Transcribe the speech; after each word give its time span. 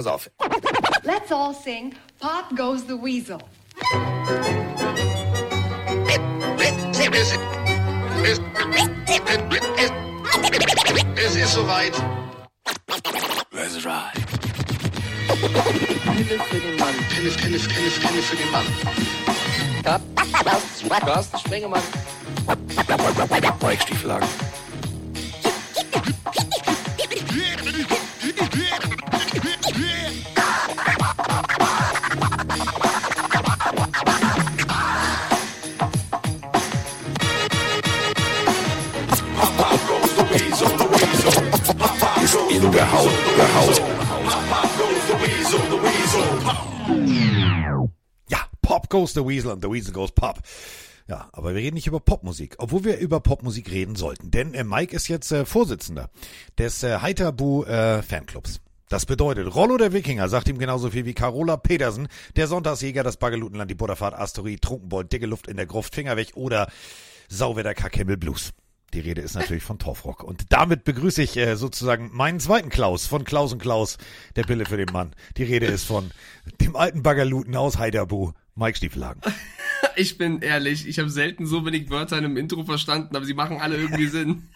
pass 0.00 0.06
auf. 0.06 0.30
Let's 1.04 1.32
all 1.32 1.54
sing 1.54 1.94
Pop 2.20 2.56
Goes 2.56 2.86
the 2.86 2.96
Weasel. 2.96 3.38
Es 11.16 11.36
ist 11.36 11.52
soweit. 11.52 11.92
Let's 13.52 13.84
ride. 13.84 14.12
Pille 16.16 16.38
für 16.38 16.60
den 16.60 16.76
Mann. 16.76 16.94
Pille, 17.08 17.30
Pille, 17.30 17.58
Pille, 17.58 17.90
Pille 17.90 18.22
für 18.22 18.36
den 18.36 18.50
Mann. 18.50 18.66
Carsten 21.00 21.38
Spengemann. 21.38 21.82
Mike 23.62 23.84
goes 49.00 49.14
the 49.14 49.26
Weasel 49.26 49.52
and 49.52 49.62
the 49.62 49.70
Weasel 49.70 49.92
goes 49.92 50.12
Pop. 50.12 50.40
Ja, 51.08 51.28
aber 51.32 51.54
wir 51.54 51.62
reden 51.62 51.74
nicht 51.74 51.86
über 51.86 52.00
Popmusik, 52.00 52.56
obwohl 52.58 52.84
wir 52.84 52.98
über 52.98 53.20
Popmusik 53.20 53.70
reden 53.70 53.96
sollten. 53.96 54.30
Denn 54.30 54.52
äh, 54.54 54.62
Mike 54.62 54.94
ist 54.94 55.08
jetzt 55.08 55.32
äh, 55.32 55.44
Vorsitzender 55.44 56.10
des 56.58 56.82
äh, 56.82 56.98
Heiterbu 56.98 57.64
äh, 57.64 58.02
Fanclubs. 58.02 58.60
Das 58.90 59.06
bedeutet, 59.06 59.54
Rollo 59.54 59.76
der 59.78 59.92
Wikinger 59.92 60.28
sagt 60.28 60.48
ihm 60.48 60.58
genauso 60.58 60.90
viel 60.90 61.06
wie 61.06 61.14
Carola 61.14 61.56
Petersen, 61.56 62.08
der 62.36 62.46
Sonntagsjäger, 62.46 63.02
das 63.02 63.16
Baggelutenland, 63.16 63.70
die 63.70 63.74
Butterfahrt, 63.74 64.14
Asteroid, 64.14 64.60
Trunkenbold, 64.60 65.12
dicke 65.12 65.26
Luft 65.26 65.48
in 65.48 65.56
der 65.56 65.66
Gruft, 65.66 65.94
Finger 65.94 66.16
weg 66.16 66.32
oder 66.34 66.70
Sauwetter 67.28 67.74
Kackhimmel 67.74 68.16
Blues. 68.16 68.52
Die 68.92 69.00
Rede 69.00 69.20
ist 69.20 69.34
natürlich 69.34 69.62
von 69.62 69.78
Torfrock. 69.78 70.24
Und 70.24 70.46
damit 70.50 70.84
begrüße 70.84 71.22
ich 71.22 71.36
äh, 71.36 71.56
sozusagen 71.56 72.10
meinen 72.12 72.40
zweiten 72.40 72.68
Klaus 72.68 73.06
von 73.06 73.24
Klaus 73.24 73.52
und 73.52 73.62
Klaus, 73.62 73.98
der 74.36 74.42
Pille 74.42 74.66
für 74.66 74.76
den 74.76 74.92
Mann. 74.92 75.14
Die 75.36 75.44
Rede 75.44 75.66
ist 75.66 75.84
von 75.84 76.10
dem 76.60 76.74
alten 76.74 77.02
Baggerluten 77.02 77.54
aus 77.54 77.78
Heiderbu, 77.78 78.32
Mike 78.60 78.76
Stiefelagen. 78.76 79.20
Ich 79.96 80.18
bin 80.18 80.40
ehrlich, 80.40 80.86
ich 80.86 80.98
habe 80.98 81.10
selten 81.10 81.46
so 81.46 81.64
wenig 81.66 81.90
Wörter 81.90 82.16
in 82.18 82.24
einem 82.24 82.36
Intro 82.36 82.64
verstanden, 82.64 83.16
aber 83.16 83.24
sie 83.24 83.34
machen 83.34 83.60
alle 83.60 83.76
irgendwie 83.76 84.06
Sinn. 84.16 84.48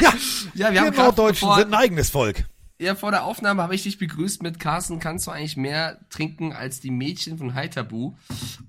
Ja, 0.00 0.14
Ja, 0.54 0.66
wir 0.68 0.74
wir 0.74 0.80
haben 0.82 0.96
Norddeutschen 0.96 1.48
bevor- 1.48 1.58
sind 1.58 1.68
ein 1.68 1.74
eigenes 1.74 2.10
Volk. 2.10 2.44
Ja, 2.80 2.94
vor 2.94 3.10
der 3.10 3.24
Aufnahme 3.24 3.62
habe 3.62 3.74
ich 3.74 3.82
dich 3.82 3.98
begrüßt 3.98 4.42
mit 4.42 4.58
Carsten, 4.58 5.00
kannst 5.00 5.26
du 5.26 5.30
eigentlich 5.32 5.56
mehr 5.56 5.98
trinken 6.08 6.52
als 6.52 6.80
die 6.80 6.90
Mädchen 6.90 7.36
von 7.38 7.54
Heiterbu? 7.54 8.16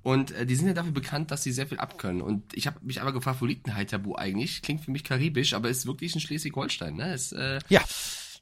Und 0.04 0.32
äh, 0.32 0.46
die 0.46 0.56
sind 0.56 0.68
ja 0.68 0.74
dafür 0.74 0.92
bekannt, 0.92 1.32
dass 1.32 1.44
sie 1.44 1.52
sehr 1.52 1.66
viel 1.68 1.80
abkönnen. 1.80 2.22
Und 2.22 2.44
ich 2.54 2.68
habe 2.68 2.78
mich 2.84 3.02
aber 3.02 3.14
gefragt, 3.14 3.42
wo 3.42 3.46
liegt 3.46 3.66
denn 3.68 3.76
Heiterbu 3.76 4.16
eigentlich? 4.16 4.62
Klingt 4.64 4.82
für 4.84 4.92
mich 4.92 5.04
karibisch, 5.04 5.54
aber 5.54 5.70
ist 5.70 5.86
wirklich 5.88 6.14
in 6.14 6.20
Schleswig-Holstein, 6.22 6.96
ne? 6.96 7.14
Ist, 7.14 7.32
äh, 7.34 7.60
Ja, 7.70 7.82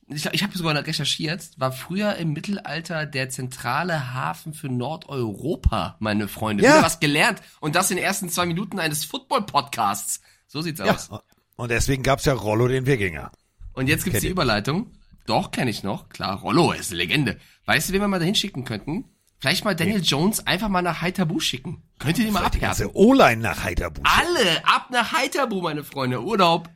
ich, 0.07 0.25
ich 0.25 0.43
habe 0.43 0.57
sogar 0.57 0.75
recherchiert, 0.75 1.51
war 1.57 1.71
früher 1.71 2.15
im 2.15 2.33
Mittelalter 2.33 3.05
der 3.05 3.29
zentrale 3.29 4.13
Hafen 4.13 4.53
für 4.53 4.67
Nordeuropa, 4.69 5.95
meine 5.99 6.27
Freunde. 6.27 6.63
Ja. 6.63 6.71
Wieder 6.73 6.83
was 6.83 6.99
gelernt. 6.99 7.41
Und 7.59 7.75
das 7.75 7.89
in 7.91 7.97
den 7.97 8.05
ersten 8.05 8.29
zwei 8.29 8.45
Minuten 8.45 8.79
eines 8.79 9.05
Football-Podcasts. 9.05 10.21
So 10.47 10.61
sieht's 10.61 10.79
ja. 10.79 10.93
aus. 10.93 11.09
Und 11.55 11.71
deswegen 11.71 12.03
gab's 12.03 12.25
ja 12.25 12.33
Rollo 12.33 12.67
den 12.67 12.85
Wikinger. 12.85 13.31
Und 13.73 13.87
jetzt 13.87 14.03
gibt's 14.03 14.19
Kennt 14.19 14.23
die. 14.23 14.31
Überleitung. 14.31 14.91
Doch, 15.25 15.51
kenne 15.51 15.71
ich 15.71 15.83
noch. 15.83 16.09
Klar, 16.09 16.39
Rollo 16.41 16.73
ist 16.73 16.91
eine 16.91 16.97
Legende. 16.97 17.39
Weißt 17.65 17.89
du, 17.89 17.93
wen 17.93 18.01
wir 18.01 18.07
mal 18.07 18.19
dahin 18.19 18.35
schicken 18.35 18.65
könnten? 18.65 19.05
Vielleicht 19.39 19.65
mal 19.65 19.75
Daniel 19.75 20.01
Jones 20.01 20.45
einfach 20.47 20.69
mal 20.69 20.81
nach 20.81 21.01
Heiterbu 21.01 21.39
schicken. 21.39 21.83
Könnt 21.99 22.17
ihr 22.17 22.25
den 22.25 22.33
mal 22.33 22.41
Die 22.41 22.45
abhärten? 22.45 22.61
ganze 22.61 22.95
O-Line 22.95 23.41
nach 23.41 23.63
Heiterbu. 23.63 24.01
Alle 24.03 24.65
ab 24.65 24.87
nach 24.91 25.11
Heiterbu, 25.11 25.61
meine 25.61 25.83
Freunde. 25.83 26.21
Urlaub. 26.21 26.69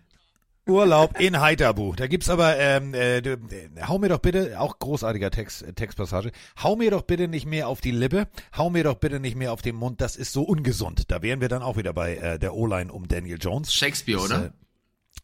Urlaub 0.67 1.19
in 1.19 1.39
Heiterbu. 1.39 1.93
Da 1.95 2.07
gibt's 2.07 2.29
aber, 2.29 2.57
ähm, 2.57 2.93
äh, 2.93 3.21
du, 3.21 3.33
äh, 3.33 3.69
hau 3.87 3.97
mir 3.99 4.09
doch 4.09 4.19
bitte, 4.19 4.59
auch 4.59 4.79
großartiger 4.79 5.31
Text, 5.31 5.63
äh, 5.63 5.73
Textpassage, 5.73 6.31
hau 6.61 6.75
mir 6.75 6.91
doch 6.91 7.03
bitte 7.03 7.27
nicht 7.27 7.45
mehr 7.45 7.67
auf 7.67 7.81
die 7.81 7.91
Lippe, 7.91 8.27
hau 8.55 8.69
mir 8.69 8.83
doch 8.83 8.95
bitte 8.95 9.19
nicht 9.19 9.35
mehr 9.35 9.53
auf 9.53 9.61
den 9.61 9.75
Mund, 9.75 10.01
das 10.01 10.15
ist 10.15 10.33
so 10.33 10.43
ungesund. 10.43 11.11
Da 11.11 11.21
wären 11.21 11.41
wir 11.41 11.49
dann 11.49 11.61
auch 11.61 11.77
wieder 11.77 11.93
bei 11.93 12.15
äh, 12.15 12.39
der 12.39 12.53
O-Line 12.53 12.91
um 12.91 13.07
Daniel 13.07 13.37
Jones. 13.39 13.73
Shakespeare, 13.73 14.19
Ist, 14.19 14.25
oder? 14.25 14.45
Äh, 14.45 14.51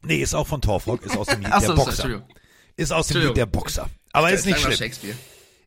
nee, 0.03 0.17
ist 0.17 0.33
auch 0.33 0.47
von 0.47 0.61
Torfrock, 0.61 1.05
ist 1.05 1.17
aus 1.17 1.27
dem 1.27 1.41
Lied 1.41 1.49
Ach 1.51 1.59
der 1.59 1.69
so, 1.69 1.75
Boxer. 1.75 2.27
Ist 2.75 2.91
aus 2.91 3.07
dem. 3.07 3.21
Lied 3.21 3.37
der 3.37 3.45
Boxer. 3.45 3.89
Aber 4.11 4.31
ist 4.31 4.45
nicht 4.45 4.59
schlimm. 4.59 4.73
Shakespeare. 4.73 5.15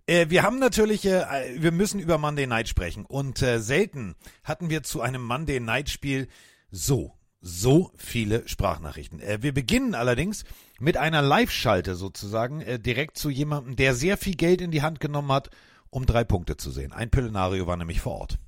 Äh, 0.06 0.30
wir 0.30 0.42
haben 0.42 0.58
natürlich, 0.58 1.04
äh, 1.04 1.24
wir 1.56 1.72
müssen 1.72 1.98
über 2.00 2.16
Monday 2.16 2.46
Night 2.46 2.68
sprechen 2.68 3.04
und 3.04 3.42
äh, 3.42 3.58
selten 3.58 4.14
hatten 4.44 4.70
wir 4.70 4.82
zu 4.82 5.00
einem 5.00 5.22
Monday 5.22 5.58
Night 5.60 5.90
Spiel 5.90 6.28
so, 6.70 7.15
so 7.46 7.92
viele 7.96 8.46
Sprachnachrichten. 8.48 9.20
Äh, 9.20 9.38
wir 9.40 9.54
beginnen 9.54 9.94
allerdings 9.94 10.44
mit 10.80 10.96
einer 10.96 11.22
Live-Schalte 11.22 11.94
sozusagen 11.94 12.60
äh, 12.60 12.78
direkt 12.78 13.16
zu 13.16 13.30
jemandem, 13.30 13.76
der 13.76 13.94
sehr 13.94 14.16
viel 14.16 14.34
Geld 14.34 14.60
in 14.60 14.72
die 14.72 14.82
Hand 14.82 15.00
genommen 15.00 15.30
hat, 15.30 15.50
um 15.90 16.06
drei 16.06 16.24
Punkte 16.24 16.56
zu 16.56 16.70
sehen. 16.70 16.92
Ein 16.92 17.08
Pillenario 17.08 17.66
war 17.66 17.76
nämlich 17.76 18.00
vor 18.00 18.20
Ort. 18.20 18.38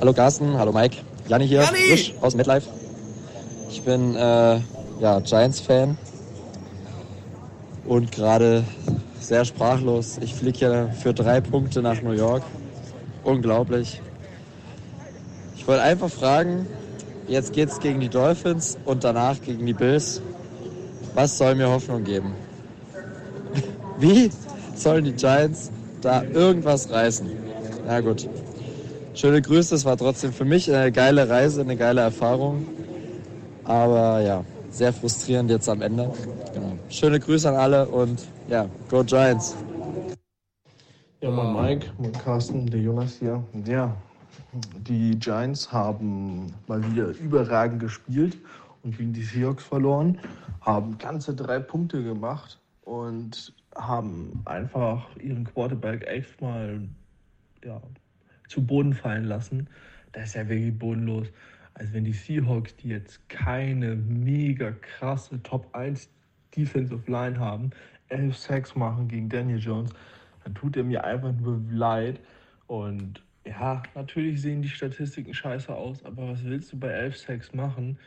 Hallo 0.00 0.12
Carsten, 0.12 0.56
hallo 0.56 0.72
Mike. 0.72 0.98
Janni 1.28 1.48
hier, 1.48 1.62
Janni! 1.62 1.78
frisch 1.88 2.14
aus 2.20 2.34
MetLife. 2.34 2.68
Ich 3.68 3.82
bin 3.82 4.14
äh, 4.14 4.60
ja, 5.00 5.20
Giants-Fan 5.20 5.98
und 7.84 8.12
gerade 8.12 8.64
sehr 9.20 9.44
sprachlos. 9.44 10.18
Ich 10.20 10.34
fliege 10.34 10.58
hier 10.58 10.94
für 11.00 11.12
drei 11.12 11.40
Punkte 11.40 11.82
nach 11.82 12.00
New 12.00 12.12
York. 12.12 12.44
Unglaublich. 13.24 14.00
Ich 15.56 15.66
wollte 15.66 15.82
einfach 15.82 16.10
fragen, 16.10 16.66
jetzt 17.28 17.52
geht's 17.52 17.78
gegen 17.80 18.00
die 18.00 18.08
Dolphins 18.08 18.78
und 18.84 19.04
danach 19.04 19.40
gegen 19.40 19.66
die 19.66 19.72
Bills. 19.72 20.20
Was 21.14 21.38
soll 21.38 21.54
mir 21.54 21.68
Hoffnung 21.68 22.04
geben? 22.04 22.32
Wie 23.98 24.30
sollen 24.74 25.04
die 25.04 25.12
Giants 25.12 25.70
da 26.00 26.22
irgendwas 26.22 26.90
reißen? 26.90 27.30
Na 27.86 28.00
gut. 28.00 28.28
Schöne 29.14 29.42
Grüße, 29.42 29.74
es 29.74 29.84
war 29.84 29.96
trotzdem 29.96 30.32
für 30.32 30.46
mich 30.46 30.72
eine 30.72 30.90
geile 30.90 31.28
Reise, 31.28 31.60
eine 31.60 31.76
geile 31.76 32.00
Erfahrung. 32.00 32.66
Aber 33.64 34.20
ja, 34.22 34.44
sehr 34.70 34.92
frustrierend 34.92 35.50
jetzt 35.50 35.68
am 35.68 35.82
Ende. 35.82 36.10
Genau. 36.54 36.72
Schöne 36.88 37.20
Grüße 37.20 37.48
an 37.48 37.56
alle 37.56 37.86
und 37.86 38.22
ja, 38.48 38.66
Go 38.90 39.04
Giants! 39.04 39.54
Ja, 41.20 41.30
moin 41.30 41.52
Mike, 41.52 41.86
moin 41.98 42.12
Carsten, 42.12 42.66
der 42.66 42.80
Jonas 42.80 43.18
hier. 43.20 43.44
Ja, 43.66 43.94
die 44.52 45.18
Giants 45.18 45.72
haben 45.72 46.52
mal 46.66 46.82
wieder 46.90 47.08
überragend 47.18 47.80
gespielt 47.80 48.36
und 48.82 48.96
gegen 48.98 49.12
die 49.12 49.22
Seahawks 49.22 49.64
verloren, 49.64 50.18
haben 50.60 50.98
ganze 50.98 51.34
drei 51.34 51.58
Punkte 51.58 52.02
gemacht 52.02 52.60
und 52.82 53.54
haben 53.74 54.42
einfach 54.44 55.16
ihren 55.16 55.44
Quarterback 55.44 56.06
echt 56.06 56.40
mal 56.40 56.86
ja, 57.64 57.80
zu 58.48 58.64
Boden 58.64 58.92
fallen 58.92 59.24
lassen. 59.24 59.68
Das 60.12 60.24
ist 60.24 60.34
ja 60.34 60.48
wirklich 60.48 60.78
bodenlos. 60.78 61.28
Also 61.74 61.94
wenn 61.94 62.04
die 62.04 62.12
Seahawks, 62.12 62.76
die 62.76 62.88
jetzt 62.88 63.26
keine 63.30 63.96
mega 63.96 64.72
krasse 64.72 65.42
Top 65.42 65.74
1 65.74 66.10
Defensive 66.54 67.10
Line 67.10 67.38
haben, 67.38 67.70
11 68.08 68.36
Sacks 68.36 68.76
machen 68.76 69.08
gegen 69.08 69.30
Daniel 69.30 69.58
Jones, 69.58 69.90
dann 70.44 70.54
tut 70.54 70.76
er 70.76 70.84
mir 70.84 71.04
einfach 71.04 71.32
nur 71.32 71.62
leid. 71.70 72.20
Und 72.66 73.22
ja, 73.44 73.82
natürlich 73.94 74.40
sehen 74.40 74.62
die 74.62 74.68
Statistiken 74.68 75.34
scheiße 75.34 75.74
aus, 75.74 76.04
aber 76.04 76.28
was 76.28 76.44
willst 76.44 76.72
du 76.72 76.78
bei 76.78 76.88
11 76.88 77.18
Sacks 77.18 77.52
machen? 77.52 77.98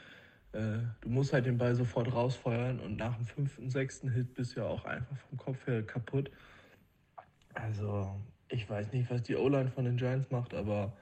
Äh, 0.54 0.80
du 1.02 1.10
musst 1.10 1.34
halt 1.34 1.46
den 1.46 1.58
Ball 1.58 1.76
sofort 1.76 2.14
rausfeuern 2.14 2.80
und 2.80 2.96
nach 2.98 3.16
dem 3.16 3.26
fünften, 3.26 3.70
sechsten 3.70 4.10
Hit 4.10 4.34
bist 4.34 4.56
du 4.56 4.62
ja 4.62 4.68
auch 4.68 4.86
einfach 4.86 5.18
vom 5.30 5.38
Kopf 5.38 5.68
her 5.68 5.84
kaputt. 5.84 6.32
Also, 7.54 8.16
ich 8.50 8.70
weiß 8.70 8.94
nicht, 8.94 9.10
was 9.10 9.24
die 9.24 9.36
O-Line 9.36 9.70
von 9.70 9.86
den 9.86 9.98
Giants 9.98 10.32
macht, 10.32 10.54
aber 10.54 10.94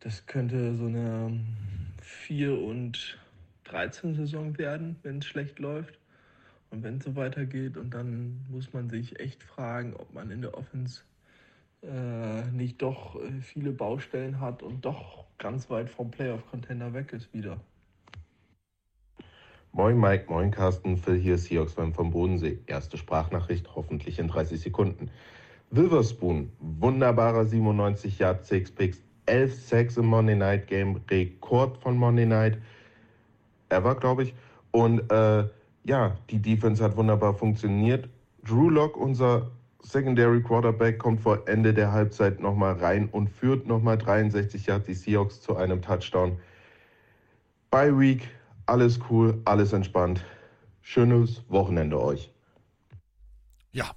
das 0.00 0.26
könnte 0.26 0.74
so 0.74 0.86
eine 0.86 1.38
4 2.00 2.58
und 2.58 3.18
13 3.64 4.14
Saison 4.14 4.56
werden, 4.58 4.96
wenn 5.02 5.18
es 5.18 5.26
schlecht 5.26 5.58
läuft. 5.58 5.98
Und 6.70 6.82
wenn 6.82 6.96
es 6.96 7.04
so 7.04 7.14
weitergeht, 7.16 7.76
und 7.76 7.92
dann 7.92 8.40
muss 8.50 8.72
man 8.72 8.88
sich 8.88 9.20
echt 9.20 9.42
fragen, 9.42 9.94
ob 9.94 10.14
man 10.14 10.30
in 10.30 10.40
der 10.40 10.56
Offense 10.56 11.02
äh, 11.82 12.50
nicht 12.52 12.80
doch 12.80 13.16
äh, 13.16 13.40
viele 13.40 13.72
Baustellen 13.72 14.40
hat 14.40 14.62
und 14.62 14.84
doch 14.84 15.24
ganz 15.38 15.68
weit 15.70 15.90
vom 15.90 16.10
Playoff-Contender 16.10 16.92
weg 16.94 17.12
ist 17.12 17.32
wieder. 17.34 17.58
Moin 19.72 19.98
Mike, 19.98 20.26
moin 20.28 20.50
Carsten, 20.50 20.96
Phil 20.96 21.16
hier, 21.16 21.38
Seahawks-Fan 21.38 21.94
vom 21.94 22.10
Bodensee. 22.10 22.58
Erste 22.66 22.98
Sprachnachricht, 22.98 23.74
hoffentlich 23.74 24.18
in 24.18 24.28
30 24.28 24.60
Sekunden. 24.60 25.10
Wilverspoon, 25.70 26.52
wunderbarer 26.60 27.46
97 27.46 28.18
Yard, 28.18 28.44
6 28.44 28.72
Picks, 28.72 29.02
11 29.24 29.54
Sacks 29.54 29.96
im 29.96 30.06
Monday 30.06 30.36
Night 30.36 30.66
Game, 30.66 31.00
Rekord 31.10 31.78
von 31.78 31.96
Monday 31.96 32.26
Night 32.26 32.58
ever, 33.70 33.94
glaube 33.94 34.24
ich. 34.24 34.34
Und 34.70 35.10
äh, 35.10 35.48
ja, 35.84 36.16
die 36.30 36.40
Defense 36.40 36.84
hat 36.84 36.96
wunderbar 36.96 37.34
funktioniert. 37.34 38.08
Drew 38.44 38.68
Lock, 38.68 38.96
unser 38.96 39.50
Secondary 39.82 40.42
Quarterback 40.42 40.98
kommt 40.98 41.20
vor 41.20 41.46
Ende 41.48 41.74
der 41.74 41.92
Halbzeit 41.92 42.40
nochmal 42.40 42.74
rein 42.74 43.08
und 43.08 43.28
führt 43.28 43.66
nochmal 43.66 43.98
63 43.98 44.66
Yards 44.66 44.86
die 44.86 44.94
Seahawks 44.94 45.40
zu 45.40 45.56
einem 45.56 45.82
Touchdown. 45.82 46.38
Bye 47.70 47.98
Week, 47.98 48.28
alles 48.66 49.00
cool, 49.10 49.40
alles 49.44 49.72
entspannt. 49.72 50.24
Schönes 50.80 51.42
Wochenende 51.48 52.00
euch. 52.00 52.32
Ja, 53.72 53.90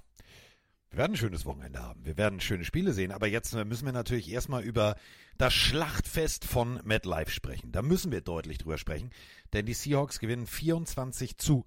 wir 0.90 0.98
werden 0.98 1.12
ein 1.12 1.18
schönes 1.18 1.44
Wochenende 1.44 1.82
haben. 1.82 2.04
Wir 2.04 2.16
werden 2.16 2.40
schöne 2.40 2.64
Spiele 2.64 2.92
sehen. 2.92 3.12
Aber 3.12 3.26
jetzt 3.26 3.54
müssen 3.54 3.84
wir 3.84 3.92
natürlich 3.92 4.30
erstmal 4.30 4.62
über 4.62 4.96
das 5.36 5.52
Schlachtfest 5.52 6.44
von 6.44 6.80
MetLife 6.84 7.30
sprechen. 7.30 7.70
Da 7.70 7.82
müssen 7.82 8.12
wir 8.12 8.22
deutlich 8.22 8.58
drüber 8.58 8.78
sprechen. 8.78 9.10
Denn 9.52 9.66
die 9.66 9.74
Seahawks 9.74 10.18
gewinnen 10.18 10.46
24 10.46 11.36
zu 11.36 11.66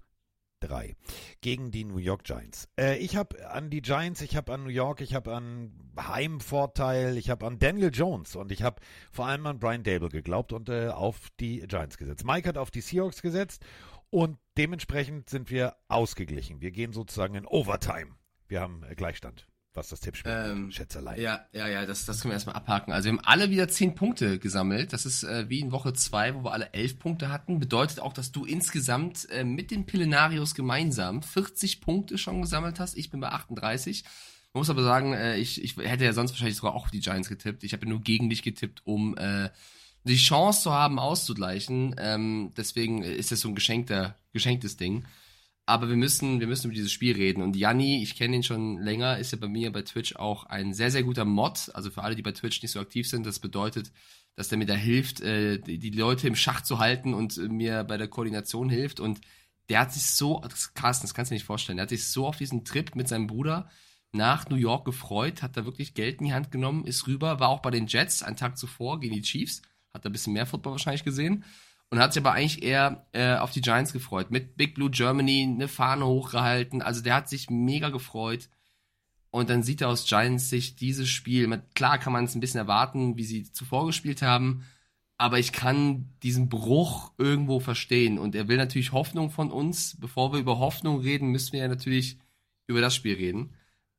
3 0.60 0.94
gegen 1.40 1.70
die 1.70 1.84
New 1.84 1.98
York 1.98 2.24
Giants. 2.24 2.68
Äh, 2.78 2.98
ich 2.98 3.16
habe 3.16 3.50
an 3.50 3.70
die 3.70 3.82
Giants, 3.82 4.20
ich 4.20 4.36
habe 4.36 4.52
an 4.52 4.64
New 4.64 4.70
York, 4.70 5.00
ich 5.00 5.14
habe 5.14 5.34
an 5.34 5.72
Heimvorteil, 5.98 7.16
ich 7.16 7.30
habe 7.30 7.46
an 7.46 7.58
Daniel 7.58 7.90
Jones 7.92 8.36
und 8.36 8.52
ich 8.52 8.62
habe 8.62 8.80
vor 9.10 9.26
allem 9.26 9.46
an 9.46 9.58
Brian 9.58 9.82
Dable 9.82 10.08
geglaubt 10.08 10.52
und 10.52 10.68
äh, 10.68 10.88
auf 10.88 11.28
die 11.40 11.60
Giants 11.66 11.98
gesetzt. 11.98 12.24
Mike 12.24 12.48
hat 12.48 12.58
auf 12.58 12.70
die 12.70 12.80
Seahawks 12.80 13.22
gesetzt 13.22 13.64
und 14.10 14.38
dementsprechend 14.56 15.30
sind 15.30 15.50
wir 15.50 15.76
ausgeglichen. 15.88 16.60
Wir 16.60 16.70
gehen 16.70 16.92
sozusagen 16.92 17.34
in 17.34 17.46
Overtime. 17.46 18.16
Wir 18.48 18.60
haben 18.60 18.82
äh, 18.82 18.94
Gleichstand, 18.94 19.46
was 19.74 19.88
das 19.88 20.00
Tippspiel 20.00 20.32
Ähm, 20.32 20.72
Schätzerei. 20.72 21.20
Ja, 21.20 21.46
ja, 21.52 21.68
ja, 21.68 21.86
das, 21.86 22.04
das 22.04 22.20
können 22.20 22.30
wir 22.30 22.34
erstmal 22.34 22.56
abhaken. 22.56 22.92
Also 22.92 23.06
wir 23.06 23.12
haben 23.12 23.24
alle 23.24 23.50
wieder 23.50 23.68
10 23.68 23.94
Punkte 23.94 24.38
gesammelt. 24.38 24.92
Das 24.92 25.06
ist 25.06 25.22
äh, 25.22 25.48
wie 25.48 25.60
in 25.60 25.72
Woche 25.72 25.92
2, 25.92 26.34
wo 26.34 26.44
wir 26.44 26.52
alle 26.52 26.72
11 26.72 26.98
Punkte 26.98 27.28
hatten. 27.30 27.60
Bedeutet 27.60 28.00
auch, 28.00 28.12
dass 28.12 28.32
du 28.32 28.44
insgesamt 28.44 29.28
äh, 29.30 29.44
mit 29.44 29.70
den 29.70 29.86
Pillenarios 29.86 30.54
gemeinsam 30.54 31.22
40 31.22 31.80
Punkte 31.80 32.18
schon 32.18 32.42
gesammelt 32.42 32.80
hast. 32.80 32.96
Ich 32.96 33.10
bin 33.10 33.20
bei 33.20 33.28
38. 33.28 34.04
Man 34.52 34.60
muss 34.60 34.70
aber 34.70 34.82
sagen, 34.82 35.12
äh, 35.12 35.36
ich, 35.36 35.62
ich 35.62 35.76
hätte 35.76 36.04
ja 36.04 36.12
sonst 36.12 36.32
wahrscheinlich 36.32 36.56
sogar 36.56 36.74
auch 36.74 36.84
auf 36.84 36.90
die 36.90 37.00
Giants 37.00 37.28
getippt. 37.28 37.62
Ich 37.62 37.72
habe 37.72 37.86
ja 37.86 37.90
nur 37.90 38.00
gegen 38.00 38.28
dich 38.28 38.42
getippt, 38.42 38.82
um 38.84 39.16
äh, 39.16 39.50
die 40.04 40.16
Chance 40.16 40.62
zu 40.62 40.72
haben, 40.72 40.98
auszugleichen. 40.98 41.94
Ähm, 41.98 42.52
deswegen 42.56 43.02
ist 43.02 43.30
das 43.30 43.40
so 43.40 43.48
ein 43.48 43.54
geschenkter, 43.54 44.16
geschenktes 44.32 44.76
Ding. 44.76 45.04
Aber 45.70 45.88
wir 45.88 45.96
müssen, 45.96 46.40
wir 46.40 46.48
müssen 46.48 46.66
über 46.66 46.74
dieses 46.74 46.90
Spiel 46.90 47.14
reden. 47.14 47.42
Und 47.42 47.54
Janni, 47.54 48.02
ich 48.02 48.16
kenne 48.16 48.34
ihn 48.34 48.42
schon 48.42 48.78
länger, 48.78 49.18
ist 49.18 49.30
ja 49.30 49.38
bei 49.38 49.46
mir 49.46 49.70
bei 49.70 49.82
Twitch 49.82 50.16
auch 50.16 50.42
ein 50.46 50.74
sehr, 50.74 50.90
sehr 50.90 51.04
guter 51.04 51.24
Mod. 51.24 51.70
Also 51.74 51.92
für 51.92 52.02
alle, 52.02 52.16
die 52.16 52.22
bei 52.22 52.32
Twitch 52.32 52.60
nicht 52.60 52.72
so 52.72 52.80
aktiv 52.80 53.08
sind, 53.08 53.24
das 53.24 53.38
bedeutet, 53.38 53.92
dass 54.34 54.48
der 54.48 54.58
mir 54.58 54.66
da 54.66 54.74
hilft, 54.74 55.20
äh, 55.20 55.60
die, 55.60 55.90
Leute 55.90 56.26
im 56.26 56.34
Schach 56.34 56.62
zu 56.62 56.80
halten 56.80 57.14
und 57.14 57.38
äh, 57.38 57.42
mir 57.42 57.84
bei 57.84 57.98
der 57.98 58.08
Koordination 58.08 58.68
hilft. 58.68 58.98
Und 58.98 59.20
der 59.68 59.78
hat 59.78 59.92
sich 59.92 60.06
so, 60.06 60.42
Carsten, 60.74 61.06
das 61.06 61.14
kannst 61.14 61.30
du 61.30 61.34
dir 61.34 61.36
nicht 61.36 61.46
vorstellen, 61.46 61.76
der 61.76 61.84
hat 61.84 61.90
sich 61.90 62.08
so 62.08 62.26
auf 62.26 62.36
diesen 62.36 62.64
Trip 62.64 62.96
mit 62.96 63.06
seinem 63.06 63.28
Bruder 63.28 63.70
nach 64.10 64.48
New 64.48 64.56
York 64.56 64.84
gefreut, 64.84 65.40
hat 65.40 65.56
da 65.56 65.66
wirklich 65.66 65.94
Geld 65.94 66.18
in 66.18 66.26
die 66.26 66.34
Hand 66.34 66.50
genommen, 66.50 66.84
ist 66.84 67.06
rüber, 67.06 67.38
war 67.38 67.48
auch 67.48 67.62
bei 67.62 67.70
den 67.70 67.86
Jets 67.86 68.24
einen 68.24 68.36
Tag 68.36 68.58
zuvor 68.58 68.98
gegen 68.98 69.14
die 69.14 69.22
Chiefs, 69.22 69.62
hat 69.94 70.04
da 70.04 70.08
ein 70.08 70.12
bisschen 70.12 70.32
mehr 70.32 70.46
Football 70.46 70.72
wahrscheinlich 70.72 71.04
gesehen 71.04 71.44
und 71.90 71.98
hat 71.98 72.12
sich 72.12 72.22
aber 72.22 72.32
eigentlich 72.32 72.62
eher 72.62 73.04
äh, 73.12 73.34
auf 73.34 73.50
die 73.50 73.60
Giants 73.60 73.92
gefreut. 73.92 74.30
Mit 74.30 74.56
Big 74.56 74.74
Blue 74.74 74.90
Germany 74.90 75.42
eine 75.42 75.66
Fahne 75.66 76.06
hochgehalten. 76.06 76.82
Also 76.82 77.02
der 77.02 77.14
hat 77.14 77.28
sich 77.28 77.50
mega 77.50 77.88
gefreut. 77.88 78.48
Und 79.30 79.50
dann 79.50 79.62
sieht 79.62 79.80
er 79.80 79.88
aus 79.88 80.06
Giants 80.06 80.50
Sicht 80.50 80.80
dieses 80.80 81.08
Spiel. 81.08 81.62
Klar 81.74 81.98
kann 81.98 82.12
man 82.12 82.24
es 82.24 82.34
ein 82.34 82.40
bisschen 82.40 82.60
erwarten, 82.60 83.16
wie 83.16 83.24
sie 83.24 83.50
zuvor 83.52 83.86
gespielt 83.86 84.22
haben. 84.22 84.64
Aber 85.18 85.38
ich 85.38 85.52
kann 85.52 86.08
diesen 86.22 86.48
Bruch 86.48 87.12
irgendwo 87.18 87.58
verstehen. 87.58 88.18
Und 88.18 88.36
er 88.36 88.46
will 88.46 88.56
natürlich 88.56 88.92
Hoffnung 88.92 89.30
von 89.30 89.50
uns. 89.50 89.96
Bevor 90.00 90.32
wir 90.32 90.38
über 90.38 90.58
Hoffnung 90.58 91.00
reden, 91.00 91.28
müssen 91.28 91.52
wir 91.52 91.60
ja 91.60 91.68
natürlich 91.68 92.18
über 92.68 92.80
das 92.80 92.94
Spiel 92.94 93.16
reden. 93.16 93.52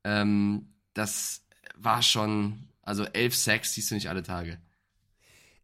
Ähm, 0.04 0.74
das 0.94 1.46
war 1.76 2.02
schon, 2.02 2.68
also 2.80 3.04
elf 3.04 3.36
Sacks 3.36 3.74
siehst 3.74 3.90
du 3.90 3.94
nicht 3.94 4.08
alle 4.08 4.22
Tage. 4.22 4.58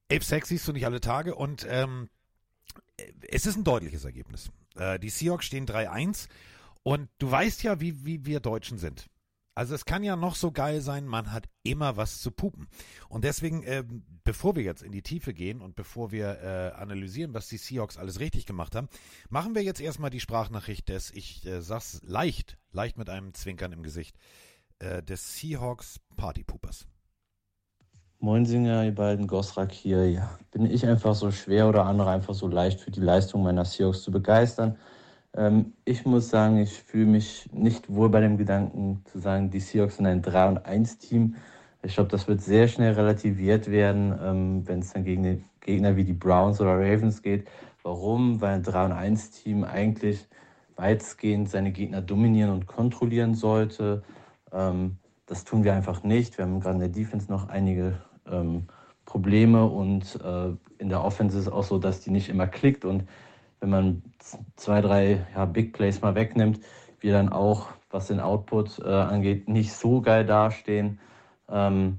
Elf 0.09 0.25
Sacks 0.25 0.49
siehst 0.49 0.69
du 0.69 0.73
nicht 0.73 0.87
alle 0.87 1.01
Tage 1.01 1.35
und 1.35 1.67
ähm, 1.69 2.09
es 3.29 3.47
ist 3.47 3.57
ein 3.57 3.65
deutliches 3.65 4.05
Ergebnis. 4.05 4.51
Äh, 4.77 4.99
die 4.99 5.11
Seahawks 5.11 5.47
stehen 5.47 5.67
3-1 5.67 6.29
und 6.83 7.09
du 7.19 7.31
weißt 7.31 7.63
ja, 7.63 7.81
wie, 7.81 8.05
wie 8.05 8.25
wir 8.27 8.41
Deutschen 8.41 8.79
sind. 8.79 9.09
Also 9.55 9.75
es 9.75 9.85
kann 9.85 10.05
ja 10.05 10.15
noch 10.15 10.37
so 10.37 10.53
geil 10.53 10.81
sein, 10.81 11.05
man 11.05 11.33
hat 11.33 11.49
immer 11.65 11.97
was 11.97 12.21
zu 12.21 12.31
pupen. 12.31 12.69
Und 13.09 13.25
deswegen, 13.25 13.65
äh, 13.65 13.83
bevor 14.23 14.55
wir 14.55 14.63
jetzt 14.63 14.83
in 14.83 14.93
die 14.93 15.03
Tiefe 15.03 15.35
gehen 15.35 15.61
und 15.61 15.75
bevor 15.75 16.13
wir 16.13 16.39
äh, 16.41 16.81
analysieren, 16.81 17.35
was 17.35 17.49
die 17.49 17.57
Seahawks 17.57 17.97
alles 17.97 18.21
richtig 18.21 18.47
gemacht 18.47 18.77
haben, 18.77 18.89
machen 19.31 19.57
wir 19.57 19.65
jetzt 19.65 19.81
erstmal 19.81 20.11
die 20.11 20.21
Sprachnachricht 20.21 20.89
des, 20.89 21.11
ich 21.11 21.45
äh, 21.45 21.61
sag's 21.61 22.01
leicht, 22.05 22.57
leicht 22.71 22.99
mit 22.99 23.11
einem 23.11 23.35
Zwinkern 23.35 23.73
im 23.73 23.83
Gesicht, 23.83 24.17
äh, 24.79 25.03
des 25.03 25.37
Seahawks 25.37 25.99
Partypoopers. 26.17 26.87
Moinsinger, 28.21 28.85
ihr 28.85 28.95
beiden, 28.95 29.29
Gosrak 29.29 29.71
hier. 29.71 30.11
Ja, 30.11 30.29
bin 30.51 30.67
ich 30.67 30.85
einfach 30.85 31.15
so 31.15 31.31
schwer 31.31 31.69
oder 31.69 31.87
andere 31.87 32.11
einfach 32.11 32.35
so 32.35 32.49
leicht 32.49 32.81
für 32.81 32.91
die 32.91 33.01
Leistung 33.01 33.45
meiner 33.45 33.65
Seahawks 33.65 34.03
zu 34.03 34.11
begeistern? 34.11 34.77
Ähm, 35.37 35.75
ich 35.85 36.05
muss 36.05 36.29
sagen, 36.29 36.59
ich 36.59 36.83
fühle 36.83 37.07
mich 37.07 37.49
nicht 37.53 37.95
wohl 37.95 38.09
bei 38.09 38.21
dem 38.21 38.37
Gedanken 38.37 39.03
zu 39.05 39.21
sagen, 39.21 39.51
die 39.51 39.61
Seahawks 39.61 39.99
sind 39.99 40.07
ein 40.07 40.21
3 40.21 40.49
und 40.49 40.67
1 40.67 40.99
Team. 40.99 41.37
Ich 41.85 41.95
glaube, 41.95 42.11
das 42.11 42.27
wird 42.27 42.41
sehr 42.41 42.67
schnell 42.67 42.95
relativiert 42.95 43.71
werden, 43.71 44.13
ähm, 44.21 44.67
wenn 44.67 44.81
es 44.81 44.93
dann 44.93 45.05
gegen 45.05 45.45
Gegner 45.61 45.95
wie 45.95 46.05
die 46.05 46.13
Browns 46.13 46.61
oder 46.61 46.73
Ravens 46.73 47.23
geht. 47.23 47.47
Warum? 47.85 48.41
Weil 48.41 48.55
ein 48.57 48.63
3 48.65 48.87
und 48.87 48.93
1 48.93 49.31
Team 49.31 49.63
eigentlich 49.63 50.27
weitestgehend 50.75 51.51
seine 51.51 51.71
Gegner 51.71 52.03
dominieren 52.03 52.51
und 52.51 52.67
kontrollieren 52.67 53.35
sollte. 53.35 54.03
Ähm, 54.53 54.99
das 55.27 55.45
tun 55.45 55.63
wir 55.63 55.75
einfach 55.75 56.03
nicht. 56.03 56.37
Wir 56.37 56.47
haben 56.47 56.59
gerade 56.59 56.75
in 56.75 56.81
der 56.81 56.89
Defense 56.89 57.31
noch 57.31 57.49
einige 57.49 58.01
ähm, 58.31 58.67
Probleme 59.05 59.65
und 59.65 60.21
äh, 60.23 60.51
in 60.79 60.89
der 60.89 61.03
Offense 61.03 61.39
ist 61.39 61.47
es 61.47 61.53
auch 61.53 61.65
so, 61.65 61.79
dass 61.79 62.01
die 62.01 62.11
nicht 62.11 62.29
immer 62.29 62.47
klickt 62.47 62.85
und 62.85 63.05
wenn 63.61 63.71
man 63.71 64.03
zwei, 64.57 64.81
drei 64.81 65.27
ja, 65.35 65.45
Big 65.45 65.73
Plays 65.73 66.01
mal 66.01 66.15
wegnimmt, 66.15 66.61
wir 67.01 67.13
dann 67.13 67.29
auch, 67.31 67.69
was 67.91 68.09
den 68.09 68.21
Output 68.21 68.81
äh, 68.81 68.89
angeht, 68.89 69.49
nicht 69.49 69.73
so 69.73 70.01
geil 70.01 70.25
dastehen. 70.25 71.01
Ähm, 71.49 71.99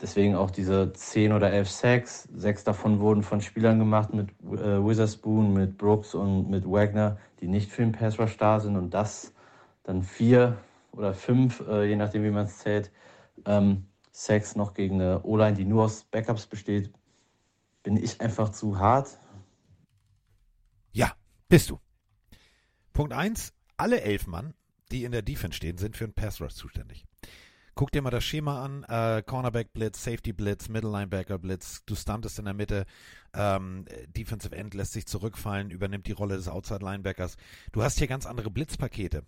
deswegen 0.00 0.34
auch 0.34 0.50
diese 0.50 0.92
10 0.92 1.32
oder 1.32 1.52
11 1.52 1.70
Sacks. 1.70 2.28
Sechs 2.34 2.64
davon 2.64 3.00
wurden 3.00 3.22
von 3.22 3.40
Spielern 3.40 3.78
gemacht 3.78 4.12
mit 4.14 4.30
äh, 4.42 4.84
Witherspoon, 4.84 5.52
mit 5.52 5.78
Brooks 5.78 6.14
und 6.14 6.50
mit 6.50 6.64
Wagner, 6.64 7.18
die 7.40 7.48
nicht 7.48 7.70
für 7.70 7.82
den 7.82 7.92
Pass 7.92 8.18
Rush 8.18 8.36
da 8.36 8.60
sind 8.60 8.76
und 8.76 8.94
das 8.94 9.34
dann 9.84 10.02
vier 10.02 10.56
oder 10.92 11.14
fünf, 11.14 11.62
äh, 11.68 11.84
je 11.88 11.96
nachdem 11.96 12.24
wie 12.24 12.30
man 12.30 12.46
es 12.46 12.58
zählt, 12.58 12.90
ähm, 13.44 13.84
Sacks 14.16 14.54
noch 14.54 14.74
gegen 14.74 15.00
eine 15.02 15.24
O-Line, 15.24 15.56
die 15.56 15.64
nur 15.64 15.84
aus 15.84 16.04
Backups 16.04 16.46
besteht, 16.46 16.92
bin 17.82 17.96
ich 17.96 18.20
einfach 18.20 18.50
zu 18.50 18.78
hart. 18.78 19.18
Ja, 20.92 21.16
bist 21.48 21.70
du. 21.70 21.80
Punkt 22.92 23.12
1. 23.12 23.52
Alle 23.76 24.02
elf 24.02 24.28
Mann, 24.28 24.54
die 24.92 25.02
in 25.02 25.10
der 25.10 25.22
Defense 25.22 25.56
stehen, 25.56 25.78
sind 25.78 25.96
für 25.96 26.04
einen 26.04 26.14
Pass 26.14 26.40
Rush 26.40 26.54
zuständig. 26.54 27.04
Guck 27.74 27.90
dir 27.90 28.02
mal 28.02 28.10
das 28.10 28.22
Schema 28.22 28.64
an. 28.64 28.84
Äh, 28.84 29.24
Cornerback 29.26 29.72
Blitz, 29.72 30.04
Safety 30.04 30.32
Blitz, 30.32 30.68
Middle 30.68 30.92
Linebacker 30.92 31.40
Blitz. 31.40 31.82
Du 31.84 31.96
stuntest 31.96 32.38
in 32.38 32.44
der 32.44 32.54
Mitte. 32.54 32.86
Ähm, 33.34 33.84
Defensive 34.06 34.54
End 34.54 34.74
lässt 34.74 34.92
sich 34.92 35.06
zurückfallen, 35.06 35.72
übernimmt 35.72 36.06
die 36.06 36.12
Rolle 36.12 36.36
des 36.36 36.46
Outside 36.46 36.84
Linebackers. 36.84 37.36
Du 37.72 37.82
hast 37.82 37.98
hier 37.98 38.06
ganz 38.06 38.26
andere 38.26 38.52
Blitzpakete 38.52 39.24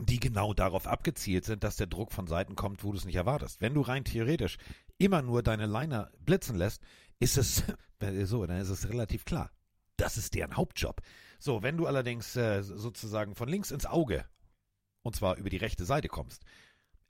die 0.00 0.20
genau 0.20 0.54
darauf 0.54 0.86
abgezielt 0.86 1.44
sind, 1.44 1.64
dass 1.64 1.76
der 1.76 1.86
Druck 1.86 2.12
von 2.12 2.26
Seiten 2.26 2.54
kommt, 2.54 2.84
wo 2.84 2.92
du 2.92 2.98
es 2.98 3.04
nicht 3.04 3.16
erwartest. 3.16 3.60
Wenn 3.60 3.74
du 3.74 3.80
rein 3.80 4.04
theoretisch 4.04 4.58
immer 4.98 5.22
nur 5.22 5.42
deine 5.42 5.66
Liner 5.66 6.10
blitzen 6.20 6.56
lässt, 6.56 6.82
ist 7.18 7.38
es 7.38 7.64
so, 8.24 8.46
dann 8.46 8.58
ist 8.58 8.68
es 8.68 8.88
relativ 8.88 9.24
klar. 9.24 9.50
Das 9.96 10.16
ist 10.16 10.34
deren 10.34 10.56
Hauptjob. 10.56 11.00
So, 11.40 11.62
wenn 11.62 11.76
du 11.76 11.86
allerdings 11.86 12.36
äh, 12.36 12.62
sozusagen 12.62 13.34
von 13.34 13.48
links 13.48 13.70
ins 13.70 13.86
Auge 13.86 14.24
und 15.02 15.16
zwar 15.16 15.36
über 15.36 15.50
die 15.50 15.56
rechte 15.56 15.84
Seite 15.84 16.08
kommst, 16.08 16.44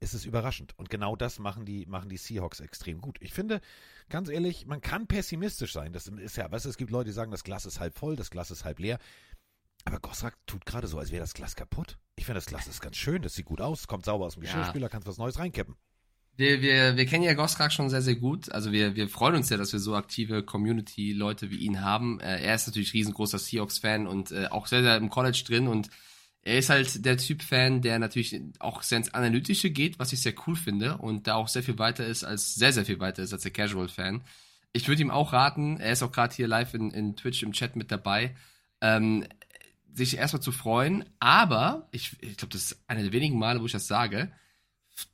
ist 0.01 0.15
es 0.15 0.25
überraschend. 0.25 0.79
Und 0.79 0.91
genau 0.91 1.17
das 1.17 1.39
machen 1.39 1.65
die, 1.65 1.85
machen 1.87 2.09
die 2.09 2.17
Seahawks 2.17 2.61
extrem 2.61 3.01
gut. 3.01 3.19
Ich 3.21 3.33
finde, 3.33 3.61
ganz 4.09 4.29
ehrlich, 4.29 4.67
man 4.67 4.81
kann 4.81 5.07
pessimistisch 5.07 5.73
sein. 5.73 5.93
Das 5.93 6.07
ist 6.07 6.37
ja, 6.37 6.51
weißt 6.51 6.65
du, 6.65 6.69
es 6.69 6.77
gibt 6.77 6.91
Leute, 6.91 7.11
die 7.11 7.15
sagen, 7.15 7.31
das 7.31 7.45
Glas 7.45 7.67
ist 7.67 7.81
halb 7.81 7.95
voll, 7.95 8.17
das 8.17 8.31
Glas 8.31 8.51
ist 8.51 8.65
halb 8.65 8.79
leer. 8.79 8.99
Aber 9.85 9.99
Gosrak 9.99 10.37
tut 10.47 10.67
gerade 10.67 10.87
so, 10.87 10.99
als 10.99 11.11
wäre 11.11 11.23
das 11.23 11.35
Glas 11.35 11.57
kaputt. 11.57 11.99
Ich 12.19 12.27
finde, 12.27 12.39
das 12.39 12.47
Glas 12.47 12.67
ist 12.67 12.81
ganz 12.81 12.97
schön, 12.97 13.23
das 13.23 13.35
sieht 13.35 13.47
gut 13.47 13.61
aus, 13.61 13.87
kommt 13.87 14.05
sauber 14.05 14.27
aus 14.27 14.35
dem 14.35 14.43
Geschirrspüler, 14.43 14.87
ja. 14.87 14.89
kannst 14.89 15.07
was 15.07 15.19
Neues 15.19 15.39
reinkippen. 15.39 15.77
Wir, 16.37 16.63
wir, 16.63 16.97
wir 16.97 17.07
kennen 17.07 17.25
ja 17.25 17.35
Gosrak 17.35 17.73
schon 17.73 17.91
sehr, 17.91 18.03
sehr 18.03 18.17
gut. 18.17 18.53
Also 18.53 18.71
wir, 18.71 18.95
wir 18.95 19.09
freuen 19.09 19.37
uns 19.37 19.51
ja, 19.51 19.57
dass 19.57 19.73
wir 19.73 19.81
so 19.81 19.97
aktive 19.97 20.45
Community-Leute 20.45 21.51
wie 21.51 21.59
ihn 21.59 21.81
haben. 21.81 22.21
Äh, 22.21 22.43
er 22.43 22.55
ist 22.55 22.67
natürlich 22.67 22.93
riesengroßer 22.93 23.39
Seahawks-Fan 23.39 24.07
und 24.07 24.31
äh, 24.33 24.47
auch 24.51 24.67
sehr, 24.67 24.83
sehr 24.83 24.97
im 24.97 25.11
College 25.11 25.43
drin 25.47 25.69
und 25.69 25.91
er 26.43 26.59
ist 26.59 26.71
halt 26.71 27.05
der 27.05 27.19
Typ 27.19 27.43
Fan, 27.43 27.83
der 27.83 27.99
natürlich 27.99 28.41
auch 28.59 28.83
sehr 28.83 28.99
ins 28.99 29.13
Analytische 29.15 29.71
geht, 29.71 29.99
was 29.99 30.13
ich 30.13 30.23
sehr 30.23 30.35
cool 30.47 30.57
finde 30.57 30.99
und 30.99 31.27
da 31.27 31.35
auch 31.35 31.49
sehr 31.49 31.63
viel 31.63 31.79
weiter 31.79 32.07
ist 32.07 32.25
als, 32.25 32.55
sehr, 32.55 32.73
sehr 32.73 32.85
viel 32.85 33.01
weiter 33.01 33.23
ist 33.23 33.33
als 33.33 33.43
der 33.43 33.53
Casual-Fan. 33.53 34.23
Ich 34.73 34.89
würde 34.89 35.03
ihm 35.03 35.11
auch 35.11 35.33
raten, 35.33 35.79
er 35.79 35.93
ist 35.93 36.03
auch 36.03 36.13
gerade 36.13 36.35
hier 36.35 36.49
live 36.49 36.75
in, 36.75 36.91
in 36.91 37.17
Twitch 37.17 37.43
im 37.43 37.53
Chat 37.53 37.77
mit 37.77 37.91
dabei. 37.91 38.35
Ähm, 38.81 39.27
sich 39.95 40.17
erstmal 40.17 40.43
zu 40.43 40.53
freuen, 40.53 41.05
aber 41.19 41.89
ich, 41.93 42.17
ich 42.21 42.37
glaube, 42.37 42.53
das 42.53 42.65
ist 42.65 42.85
einer 42.87 43.03
der 43.03 43.13
wenigen 43.13 43.39
Male, 43.39 43.61
wo 43.61 43.67
ich 43.67 43.73
das 43.73 43.87
sage. 43.87 44.33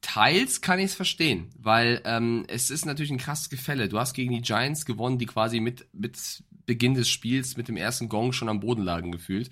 Teils 0.01 0.61
kann 0.61 0.79
ich 0.79 0.87
es 0.87 0.95
verstehen, 0.95 1.51
weil 1.59 2.01
ähm, 2.05 2.45
es 2.49 2.71
ist 2.71 2.87
natürlich 2.87 3.11
ein 3.11 3.19
krasses 3.19 3.51
Gefälle. 3.51 3.89
Du 3.89 3.99
hast 3.99 4.15
gegen 4.15 4.33
die 4.33 4.41
Giants 4.41 4.87
gewonnen, 4.87 5.19
die 5.19 5.27
quasi 5.27 5.61
mit, 5.61 5.87
mit 5.93 6.43
Beginn 6.67 6.95
des 6.95 7.09
Spiels, 7.09 7.57
mit 7.57 7.69
dem 7.69 7.77
ersten 7.77 8.09
Gong 8.09 8.33
schon 8.33 8.49
am 8.49 8.61
Boden 8.61 8.83
lagen 8.83 9.13
gefühlt, 9.13 9.51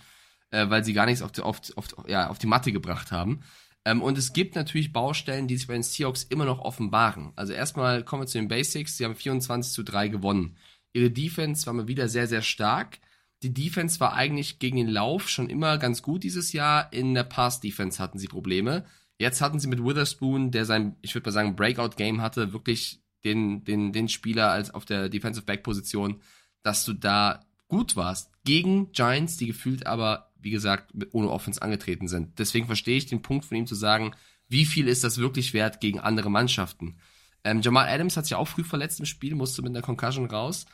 äh, 0.51 0.71
weil 0.71 0.85
sie 0.85 0.95
gar 0.95 1.07
nichts 1.07 1.23
auf 1.23 1.33
die, 1.33 1.43
auf, 1.43 1.61
auf, 1.77 1.89
ja, 2.09 2.29
auf 2.29 2.39
die 2.39 2.47
Matte 2.47 2.73
gebracht 2.73 3.13
haben. 3.13 3.43
Ähm, 3.85 4.01
und 4.01 4.17
es 4.17 4.33
gibt 4.33 4.55
natürlich 4.55 4.93
Baustellen, 4.93 5.49
die 5.49 5.57
sich 5.57 5.67
bei 5.67 5.75
den 5.75 5.83
Seahawks 5.83 6.25
immer 6.25 6.45
noch 6.45 6.61
offenbaren. 6.61 7.33
Also 7.37 7.53
erstmal 7.53 8.05
kommen 8.05 8.23
wir 8.23 8.27
zu 8.27 8.39
den 8.39 8.49
Basics. 8.49 8.97
Sie 8.97 9.05
haben 9.05 9.17
24 9.17 9.73
zu 9.73 9.83
3 9.83 10.09
gewonnen. 10.09 10.57
Ihre 10.93 11.11
Defense 11.11 11.67
war 11.67 11.73
mal 11.75 11.89
wieder 11.89 12.09
sehr, 12.09 12.27
sehr 12.27 12.43
stark. 12.43 12.99
Die 13.43 13.53
Defense 13.53 13.99
war 13.99 14.15
eigentlich 14.15 14.59
gegen 14.59 14.77
den 14.77 14.89
Lauf 14.89 15.29
schon 15.29 15.51
immer 15.51 15.79
ganz 15.79 16.03
gut 16.03 16.23
dieses 16.23 16.53
Jahr. 16.53 16.93
In 16.93 17.15
der 17.15 17.25
Pass-Defense 17.25 18.01
hatten 18.01 18.19
sie 18.19 18.29
Probleme. 18.29 18.85
Jetzt 19.19 19.41
hatten 19.41 19.59
sie 19.59 19.69
mit 19.69 19.85
Witherspoon, 19.85 20.51
der 20.51 20.65
sein, 20.65 20.97
ich 21.03 21.15
würde 21.15 21.29
mal 21.29 21.33
sagen, 21.33 21.57
Breakout-Game 21.57 22.23
hatte, 22.23 22.53
wirklich 22.53 23.01
den, 23.25 23.65
den, 23.65 23.93
den 23.93 24.09
Spieler 24.09 24.51
als 24.51 24.73
auf 24.73 24.85
der 24.85 25.09
Defensive 25.09 25.45
Back-Position, 25.45 26.21
dass 26.63 26.85
du 26.85 26.93
da 26.93 27.45
gut 27.69 27.97
warst. 27.97 28.31
Gegen 28.45 28.93
Giants, 28.93 29.37
die 29.37 29.47
gefühlt 29.47 29.87
aber, 29.87 30.31
wie 30.41 30.51
gesagt, 30.51 30.93
ohne 31.13 31.31
Offense 31.31 31.63
angetreten 31.63 32.09
sind. 32.09 32.39
Deswegen 32.39 32.67
verstehe 32.67 32.97
ich 32.97 33.07
den 33.07 33.23
Punkt 33.23 33.45
von 33.45 33.57
ihm 33.57 33.67
zu 33.67 33.75
sagen, 33.75 34.13
wie 34.49 34.67
viel 34.67 34.87
ist 34.87 35.03
das 35.03 35.19
wirklich 35.19 35.55
wert 35.55 35.81
gegen 35.81 35.99
andere 35.99 36.31
Mannschaften? 36.31 36.97
Ähm, 37.45 37.61
Jamal 37.63 37.89
Adams 37.89 38.17
hat 38.17 38.27
sich 38.27 38.35
auch 38.35 38.47
früh 38.47 38.65
verletzt 38.65 39.01
im 39.01 39.07
Spiel, 39.07 39.35
musste 39.35 39.63
mit 39.63 39.71
einer 39.71 39.83
Concussion 39.83 40.27
raus. 40.27 40.67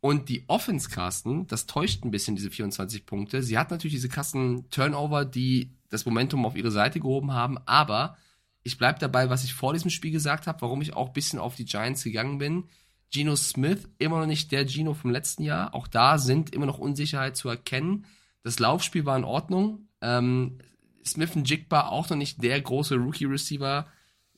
Und 0.00 0.28
die 0.28 0.44
Offense, 0.46 0.88
Carsten, 0.88 1.46
das 1.46 1.66
täuscht 1.66 2.04
ein 2.04 2.10
bisschen, 2.10 2.36
diese 2.36 2.50
24 2.50 3.06
Punkte. 3.06 3.42
Sie 3.42 3.58
hat 3.58 3.70
natürlich 3.70 3.94
diese 3.94 4.08
krassen 4.08 4.68
Turnover, 4.70 5.24
die 5.24 5.72
das 5.88 6.04
Momentum 6.06 6.44
auf 6.44 6.56
ihre 6.56 6.70
Seite 6.70 7.00
gehoben 7.00 7.32
haben, 7.32 7.58
aber 7.66 8.16
ich 8.62 8.78
bleibe 8.78 8.98
dabei, 8.98 9.30
was 9.30 9.44
ich 9.44 9.54
vor 9.54 9.72
diesem 9.72 9.90
Spiel 9.90 10.10
gesagt 10.10 10.46
habe, 10.48 10.60
warum 10.60 10.82
ich 10.82 10.94
auch 10.94 11.08
ein 11.08 11.12
bisschen 11.12 11.38
auf 11.38 11.54
die 11.54 11.64
Giants 11.64 12.02
gegangen 12.02 12.38
bin. 12.38 12.64
Geno 13.12 13.36
Smith, 13.36 13.88
immer 13.98 14.18
noch 14.18 14.26
nicht 14.26 14.50
der 14.50 14.64
Geno 14.64 14.92
vom 14.92 15.10
letzten 15.10 15.44
Jahr. 15.44 15.72
Auch 15.72 15.86
da 15.86 16.18
sind 16.18 16.52
immer 16.52 16.66
noch 16.66 16.78
Unsicherheit 16.78 17.36
zu 17.36 17.48
erkennen. 17.48 18.06
Das 18.42 18.58
Laufspiel 18.58 19.06
war 19.06 19.16
in 19.16 19.24
Ordnung. 19.24 19.88
Ähm, 20.00 20.58
Smith 21.04 21.36
und 21.36 21.48
Jigba 21.48 21.88
auch 21.88 22.10
noch 22.10 22.16
nicht 22.16 22.42
der 22.42 22.60
große 22.60 22.96
Rookie-Receiver, 22.96 23.86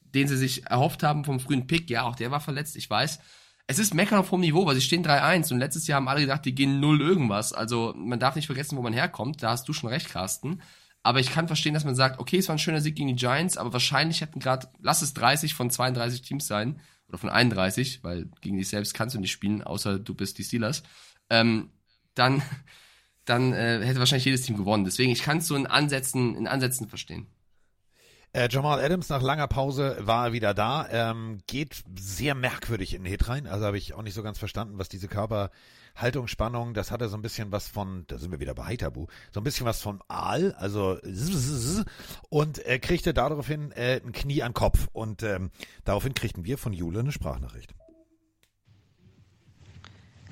den 0.03 0.29
sie 0.29 0.37
sich 0.37 0.67
erhofft 0.67 1.03
haben 1.03 1.25
vom 1.25 1.41
frühen 1.41 1.67
Pick. 1.67 1.89
Ja, 1.89 2.03
auch 2.03 2.17
der 2.17 2.31
war 2.31 2.41
verletzt, 2.41 2.77
ich 2.77 2.89
weiß. 2.89 3.21
Es 3.69 3.79
ist 3.79 3.95
Meckern 3.95 4.19
auf 4.19 4.31
hohem 4.33 4.41
Niveau, 4.41 4.67
weil 4.67 4.75
sie 4.75 4.81
stehen 4.81 5.05
3-1 5.05 5.53
und 5.53 5.59
letztes 5.59 5.87
Jahr 5.87 5.99
haben 5.99 6.09
alle 6.09 6.23
gedacht, 6.23 6.45
die 6.45 6.55
gehen 6.55 6.81
0 6.81 7.01
irgendwas. 7.01 7.53
Also 7.53 7.95
man 7.97 8.19
darf 8.19 8.35
nicht 8.35 8.47
vergessen, 8.47 8.77
wo 8.77 8.83
man 8.83 8.95
herkommt. 8.95 9.43
Da 9.43 9.51
hast 9.51 9.69
du 9.69 9.73
schon 9.73 9.91
recht, 9.91 10.09
Carsten. 10.09 10.63
Aber 11.03 11.21
ich 11.21 11.31
kann 11.31 11.47
verstehen, 11.47 11.75
dass 11.75 11.85
man 11.85 11.95
sagt, 11.95 12.19
okay, 12.19 12.39
es 12.39 12.49
war 12.49 12.57
ein 12.57 12.59
schöner 12.59 12.81
Sieg 12.81 12.97
gegen 12.97 13.09
die 13.09 13.15
Giants, 13.15 13.57
aber 13.57 13.73
wahrscheinlich 13.73 14.21
hätten 14.23 14.41
gerade, 14.41 14.69
lass 14.81 15.03
es 15.03 15.15
30 15.15 15.55
von 15.55 15.71
32 15.71 16.23
Teams 16.23 16.47
sein, 16.47 16.81
oder 17.09 17.19
von 17.19 17.31
31, 17.31 18.05
weil 18.05 18.29
gegen 18.41 18.57
dich 18.57 18.69
selbst 18.69 18.95
kannst 18.95 19.15
du 19.15 19.21
nicht 19.21 19.33
spielen, 19.33 19.63
außer 19.63 19.99
du 19.99 20.15
bist 20.15 20.39
die 20.39 20.45
Steelers, 20.45 20.83
ähm, 21.31 21.71
dann, 22.15 22.43
dann 23.25 23.53
äh, 23.53 23.85
hätte 23.85 23.99
wahrscheinlich 23.99 24.27
jedes 24.27 24.43
Team 24.43 24.57
gewonnen. 24.57 24.85
Deswegen, 24.85 25.11
ich 25.11 25.23
kann 25.23 25.39
es 25.39 25.47
so 25.47 25.57
in 25.57 25.67
Ansätzen, 25.67 26.37
in 26.37 26.47
Ansätzen 26.47 26.89
verstehen. 26.89 27.27
Äh, 28.33 28.49
Jamal 28.51 28.85
Adams 28.85 29.09
nach 29.09 29.23
langer 29.23 29.49
Pause 29.49 29.97
war 30.01 30.33
wieder 30.33 30.53
da, 30.53 30.87
ähm, 30.91 31.39
geht 31.47 31.83
sehr 31.99 32.35
merkwürdig 32.35 32.95
in 32.95 33.05
den 33.05 33.11
Hit 33.11 33.29
rein, 33.29 33.47
also 33.47 33.65
habe 33.65 33.79
ich 33.79 33.95
auch 33.95 34.03
nicht 34.03 34.15
so 34.15 34.23
ganz 34.23 34.39
verstanden, 34.39 34.79
was 34.79 34.89
diese 34.89 35.09
Körper 35.09 35.51
Haltungsspannung, 35.97 36.75
das 36.75 36.91
hatte 36.91 37.09
so 37.09 37.17
ein 37.17 37.23
bisschen 37.23 37.51
was 37.53 37.69
von, 37.69 38.05
da 38.07 38.19
sind 38.19 38.31
wir 38.31 38.39
wieder 38.39 38.55
bei 38.55 38.65
Heiterbu, 38.65 39.07
so 39.33 39.41
ein 39.41 39.45
bisschen 39.45 39.67
was 39.67 39.81
von 39.81 40.01
Aal, 40.09 40.55
also 40.59 40.99
und 42.29 42.59
er 42.59 42.79
kriegte 42.79 43.15
daraufhin 43.15 43.73
äh, 43.73 44.01
ein 44.05 44.13
Knie 44.13 44.43
an 44.43 44.55
Kopf. 44.55 44.89
Und 44.93 45.23
ähm, 45.23 45.51
daraufhin 45.85 46.15
kriegten 46.15 46.45
wir 46.45 46.59
von 46.59 46.73
Jule 46.73 47.01
eine 47.01 47.13
Sprachnachricht. 47.13 47.75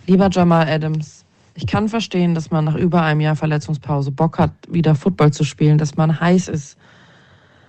Lieber 0.07 0.29
Jamal 0.31 0.69
Adams, 0.69 1.25
ich 1.55 1.67
kann 1.67 1.89
verstehen, 1.89 2.35
dass 2.35 2.51
man 2.51 2.67
nach 2.67 2.77
über 2.77 3.03
einem 3.03 3.21
Jahr 3.21 3.35
Verletzungspause 3.35 4.13
Bock 4.13 4.39
hat, 4.39 4.53
wieder 4.69 4.95
Football 4.95 5.33
zu 5.33 5.43
spielen, 5.43 5.79
dass 5.79 5.97
man 5.97 6.21
heiß 6.21 6.49
ist 6.49 6.79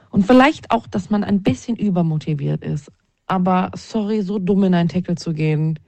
und 0.10 0.26
vielleicht 0.26 0.72
auch, 0.72 0.88
dass 0.88 1.10
man 1.10 1.24
ein 1.24 1.44
bisschen 1.44 1.76
übermotiviert 1.76 2.64
ist. 2.64 2.92
Aber 3.28 3.72
sorry, 3.76 4.22
so 4.22 4.40
dumm 4.40 4.64
in 4.64 4.74
einen 4.74 4.90
Tackle 4.90 5.16
zu 5.16 5.34
gehen, 5.34 5.80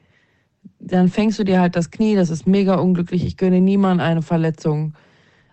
dann 0.80 1.10
fängst 1.10 1.40
du 1.40 1.44
dir 1.44 1.62
halt 1.62 1.76
das 1.76 1.92
Knie, 1.92 2.16
das 2.16 2.30
ist 2.30 2.48
mega 2.48 2.76
unglücklich. 2.76 3.26
Ich 3.26 3.38
gönne 3.38 3.62
niemandem 3.62 4.06
eine 4.06 4.22
Verletzung. 4.22 4.94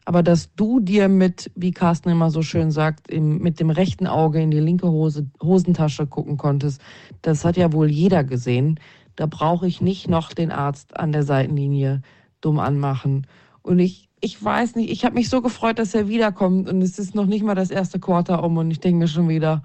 Aber 0.04 0.22
dass 0.22 0.54
du 0.54 0.78
dir 0.78 1.08
mit, 1.08 1.50
wie 1.56 1.72
Carsten 1.72 2.10
immer 2.10 2.30
so 2.30 2.42
schön 2.42 2.70
sagt, 2.70 3.10
im, 3.10 3.38
mit 3.38 3.58
dem 3.58 3.70
rechten 3.70 4.06
Auge 4.06 4.40
in 4.40 4.52
die 4.52 4.60
linke 4.60 4.88
Hose, 4.88 5.28
Hosentasche 5.42 6.06
gucken 6.06 6.36
konntest, 6.36 6.80
das 7.22 7.44
hat 7.44 7.56
ja 7.56 7.72
wohl 7.72 7.90
jeder 7.90 8.22
gesehen. 8.22 8.78
Da 9.16 9.26
brauche 9.26 9.66
ich 9.66 9.80
nicht 9.80 10.08
noch 10.08 10.32
den 10.32 10.52
Arzt 10.52 10.96
an 10.96 11.10
der 11.10 11.24
Seitenlinie 11.24 12.02
dumm 12.40 12.60
anmachen. 12.60 13.26
Und 13.62 13.80
ich, 13.80 14.05
ich 14.20 14.42
weiß 14.42 14.76
nicht, 14.76 14.90
ich 14.90 15.04
habe 15.04 15.14
mich 15.14 15.28
so 15.28 15.42
gefreut, 15.42 15.78
dass 15.78 15.94
er 15.94 16.08
wiederkommt 16.08 16.68
und 16.68 16.82
es 16.82 16.98
ist 16.98 17.14
noch 17.14 17.26
nicht 17.26 17.44
mal 17.44 17.54
das 17.54 17.70
erste 17.70 18.00
Quarter 18.00 18.42
um 18.42 18.56
und 18.56 18.70
ich 18.70 18.80
denke 18.80 18.98
mir 18.98 19.08
schon 19.08 19.28
wieder, 19.28 19.62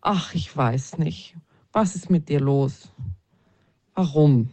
ach, 0.00 0.34
ich 0.34 0.56
weiß 0.56 0.98
nicht. 0.98 1.36
Was 1.72 1.96
ist 1.96 2.10
mit 2.10 2.28
dir 2.28 2.40
los? 2.40 2.92
Warum? 3.94 4.50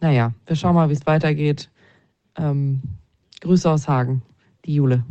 Naja, 0.00 0.32
wir 0.46 0.56
schauen 0.56 0.74
mal, 0.74 0.88
wie 0.88 0.94
es 0.94 1.06
weitergeht. 1.06 1.70
Ähm, 2.36 2.82
Grüße 3.40 3.70
aus 3.70 3.88
Hagen, 3.88 4.22
die 4.64 4.74
Jule. 4.74 5.04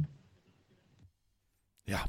Ja. 1.86 2.06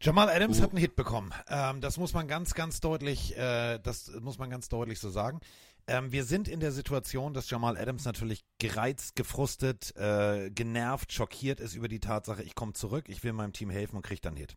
Jamal 0.00 0.28
Adams 0.28 0.60
oh. 0.60 0.62
hat 0.62 0.70
einen 0.70 0.78
Hit 0.78 0.96
bekommen. 0.96 1.32
Ähm, 1.48 1.80
das 1.80 1.96
muss 1.96 2.12
man 2.12 2.28
ganz, 2.28 2.54
ganz 2.54 2.80
deutlich, 2.80 3.36
äh, 3.36 3.78
das 3.78 4.10
muss 4.20 4.38
man 4.38 4.50
ganz 4.50 4.68
deutlich 4.68 5.00
so 5.00 5.10
sagen. 5.10 5.40
Ähm, 5.88 6.10
wir 6.10 6.24
sind 6.24 6.48
in 6.48 6.60
der 6.60 6.72
Situation, 6.72 7.32
dass 7.32 7.48
Jamal 7.48 7.78
Adams 7.78 8.04
natürlich 8.04 8.44
gereizt, 8.58 9.14
gefrustet, 9.14 9.94
äh, 9.96 10.50
genervt, 10.50 11.12
schockiert 11.12 11.60
ist 11.60 11.74
über 11.74 11.88
die 11.88 12.00
Tatsache, 12.00 12.42
ich 12.42 12.54
komme 12.54 12.72
zurück, 12.72 13.08
ich 13.08 13.22
will 13.22 13.32
meinem 13.32 13.52
Team 13.52 13.70
helfen 13.70 13.96
und 13.96 14.02
kriege 14.02 14.20
dann 14.20 14.36
Hit. 14.36 14.56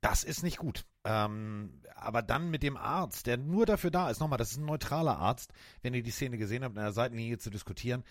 Das 0.00 0.24
ist 0.24 0.42
nicht 0.42 0.58
gut. 0.58 0.84
Ähm, 1.04 1.80
aber 1.94 2.22
dann 2.22 2.50
mit 2.50 2.62
dem 2.62 2.76
Arzt, 2.76 3.26
der 3.26 3.38
nur 3.38 3.66
dafür 3.66 3.90
da 3.90 4.10
ist, 4.10 4.20
nochmal, 4.20 4.38
das 4.38 4.52
ist 4.52 4.58
ein 4.58 4.66
neutraler 4.66 5.18
Arzt, 5.18 5.52
wenn 5.82 5.94
ihr 5.94 6.02
die 6.02 6.10
Szene 6.10 6.36
gesehen 6.38 6.62
habt, 6.62 6.76
in 6.76 6.82
der 6.82 6.92
Seitenlinie 6.92 7.38
zu 7.38 7.50
diskutieren, 7.50 8.04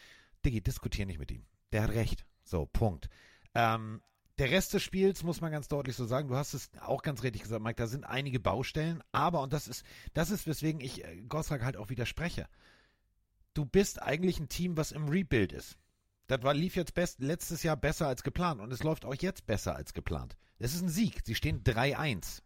Diggi, 0.43 0.61
diskutier 0.61 1.05
nicht 1.05 1.19
mit 1.19 1.31
ihm. 1.31 1.45
Der 1.71 1.83
hat 1.83 1.91
recht. 1.91 2.25
So, 2.43 2.65
Punkt. 2.65 3.09
Ähm, 3.53 4.01
der 4.37 4.51
Rest 4.51 4.73
des 4.73 4.83
Spiels 4.83 5.23
muss 5.23 5.41
man 5.41 5.51
ganz 5.51 5.67
deutlich 5.67 5.95
so 5.95 6.05
sagen, 6.05 6.27
du 6.27 6.35
hast 6.35 6.53
es 6.53 6.69
auch 6.81 7.01
ganz 7.01 7.23
richtig 7.23 7.43
gesagt, 7.43 7.63
Mike, 7.63 7.75
da 7.75 7.87
sind 7.87 8.05
einige 8.05 8.39
Baustellen, 8.39 9.03
aber, 9.11 9.41
und 9.41 9.53
das 9.53 9.67
ist, 9.67 9.83
das 10.13 10.29
ist, 10.29 10.47
weswegen 10.47 10.79
ich 10.79 11.03
äh, 11.03 11.21
Gosrak 11.27 11.63
halt 11.63 11.77
auch 11.77 11.89
widerspreche. 11.89 12.47
Du 13.53 13.65
bist 13.65 14.01
eigentlich 14.01 14.39
ein 14.39 14.49
Team, 14.49 14.77
was 14.77 14.91
im 14.91 15.09
Rebuild 15.09 15.51
ist. 15.51 15.77
Das 16.27 16.43
war, 16.43 16.53
lief 16.53 16.75
jetzt 16.75 16.93
best, 16.93 17.19
letztes 17.21 17.63
Jahr 17.63 17.77
besser 17.77 18.07
als 18.07 18.21
geplant 18.21 18.61
und 18.61 18.71
es 18.71 18.83
läuft 18.83 19.05
auch 19.05 19.15
jetzt 19.15 19.47
besser 19.47 19.75
als 19.75 19.93
geplant. 19.93 20.37
Es 20.59 20.73
ist 20.73 20.81
ein 20.81 20.89
Sieg. 20.89 21.21
Sie 21.23 21.35
stehen 21.35 21.63
3-1. 21.63 22.41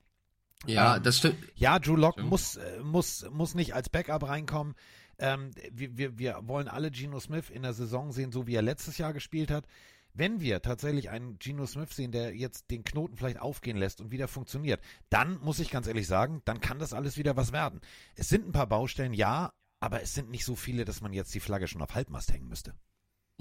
Ja, 0.67 0.97
ähm, 0.97 1.03
das 1.03 1.17
stimmt. 1.17 1.37
Ja, 1.55 1.79
Drew 1.79 1.95
Lock 1.95 2.21
muss, 2.21 2.57
äh, 2.57 2.79
muss, 2.81 3.25
muss 3.31 3.55
nicht 3.55 3.73
als 3.73 3.89
Backup 3.89 4.27
reinkommen. 4.27 4.75
Ähm, 5.17 5.51
wir, 5.71 5.97
wir, 5.97 6.19
wir 6.19 6.39
wollen 6.43 6.67
alle 6.67 6.91
Geno 6.91 7.19
Smith 7.19 7.49
in 7.49 7.63
der 7.63 7.73
Saison 7.73 8.11
sehen, 8.11 8.31
so 8.31 8.47
wie 8.47 8.55
er 8.55 8.61
letztes 8.61 8.97
Jahr 8.97 9.13
gespielt 9.13 9.51
hat. 9.51 9.65
Wenn 10.13 10.41
wir 10.41 10.61
tatsächlich 10.61 11.09
einen 11.09 11.39
Geno 11.39 11.65
Smith 11.65 11.95
sehen, 11.95 12.11
der 12.11 12.35
jetzt 12.35 12.69
den 12.69 12.83
Knoten 12.83 13.17
vielleicht 13.17 13.39
aufgehen 13.39 13.77
lässt 13.77 14.01
und 14.01 14.11
wieder 14.11 14.27
funktioniert, 14.27 14.81
dann 15.09 15.39
muss 15.41 15.59
ich 15.59 15.71
ganz 15.71 15.87
ehrlich 15.87 16.07
sagen, 16.07 16.41
dann 16.45 16.59
kann 16.59 16.79
das 16.79 16.93
alles 16.93 17.17
wieder 17.17 17.37
was 17.37 17.51
werden. 17.51 17.81
Es 18.15 18.29
sind 18.29 18.47
ein 18.47 18.51
paar 18.51 18.67
Baustellen, 18.67 19.13
ja, 19.13 19.51
aber 19.79 20.01
es 20.01 20.13
sind 20.13 20.29
nicht 20.29 20.45
so 20.45 20.55
viele, 20.55 20.85
dass 20.85 21.01
man 21.01 21.13
jetzt 21.13 21.33
die 21.33 21.39
Flagge 21.39 21.67
schon 21.67 21.81
auf 21.81 21.95
Halbmast 21.95 22.31
hängen 22.31 22.47
müsste. 22.47 22.73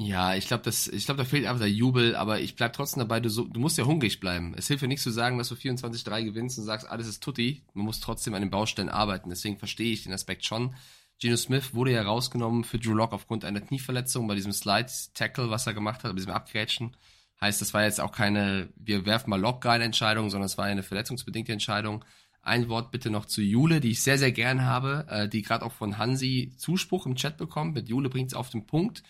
Ja, 0.02 0.34
ich 0.34 0.46
glaube, 0.46 0.62
das, 0.62 0.88
ich 0.88 1.04
glaube, 1.04 1.18
da 1.18 1.24
fehlt 1.26 1.44
einfach 1.44 1.60
der 1.60 1.70
Jubel, 1.70 2.16
aber 2.16 2.40
ich 2.40 2.56
bleib 2.56 2.72
trotzdem 2.72 3.00
dabei, 3.00 3.20
du, 3.20 3.28
so, 3.28 3.44
du 3.44 3.60
musst 3.60 3.76
ja 3.76 3.84
hungrig 3.84 4.18
bleiben. 4.18 4.54
Es 4.56 4.66
hilft 4.68 4.80
ja 4.80 4.88
nicht 4.88 5.02
zu 5.02 5.10
sagen, 5.10 5.36
dass 5.36 5.50
du 5.50 5.56
24-3 5.56 6.24
gewinnst 6.24 6.58
und 6.58 6.64
sagst, 6.64 6.88
alles 6.88 7.06
ist 7.06 7.22
tutti. 7.22 7.62
Man 7.74 7.84
muss 7.84 8.00
trotzdem 8.00 8.32
an 8.32 8.40
den 8.40 8.50
Baustellen 8.50 8.88
arbeiten. 8.88 9.28
Deswegen 9.28 9.58
verstehe 9.58 9.92
ich 9.92 10.04
den 10.04 10.14
Aspekt 10.14 10.46
schon. 10.46 10.74
Geno 11.20 11.36
Smith 11.36 11.74
wurde 11.74 11.92
ja 11.92 12.02
rausgenommen 12.02 12.64
für 12.64 12.78
Drew 12.78 12.94
Lock 12.94 13.12
aufgrund 13.12 13.44
einer 13.44 13.60
Knieverletzung 13.60 14.26
bei 14.26 14.34
diesem 14.34 14.52
Slide-Tackle, 14.52 15.50
was 15.50 15.66
er 15.66 15.74
gemacht 15.74 16.02
hat, 16.02 16.12
bei 16.12 16.16
diesem 16.16 16.32
Abgrätschen. 16.32 16.96
Heißt, 17.40 17.60
das 17.60 17.74
war 17.74 17.84
jetzt 17.84 18.00
auch 18.00 18.12
keine, 18.12 18.70
wir 18.76 19.04
werfen 19.04 19.28
mal 19.30 19.40
Lock 19.40 19.60
geile 19.60 19.84
Entscheidung, 19.84 20.30
sondern 20.30 20.46
es 20.46 20.56
war 20.56 20.64
eine 20.64 20.82
verletzungsbedingte 20.82 21.52
Entscheidung. 21.52 22.04
Ein 22.42 22.70
Wort 22.70 22.90
bitte 22.90 23.10
noch 23.10 23.26
zu 23.26 23.42
Jule, 23.42 23.80
die 23.80 23.90
ich 23.90 24.02
sehr, 24.02 24.16
sehr 24.16 24.32
gern 24.32 24.64
habe, 24.64 25.06
äh, 25.10 25.28
die 25.28 25.42
gerade 25.42 25.64
auch 25.64 25.72
von 25.72 25.98
Hansi 25.98 26.54
Zuspruch 26.56 27.04
im 27.04 27.16
Chat 27.16 27.36
bekommt. 27.36 27.74
Mit 27.74 27.90
Jule 27.90 28.08
bringt 28.08 28.28
es 28.28 28.34
auf 28.34 28.48
den 28.48 28.66
Punkt. 28.66 29.02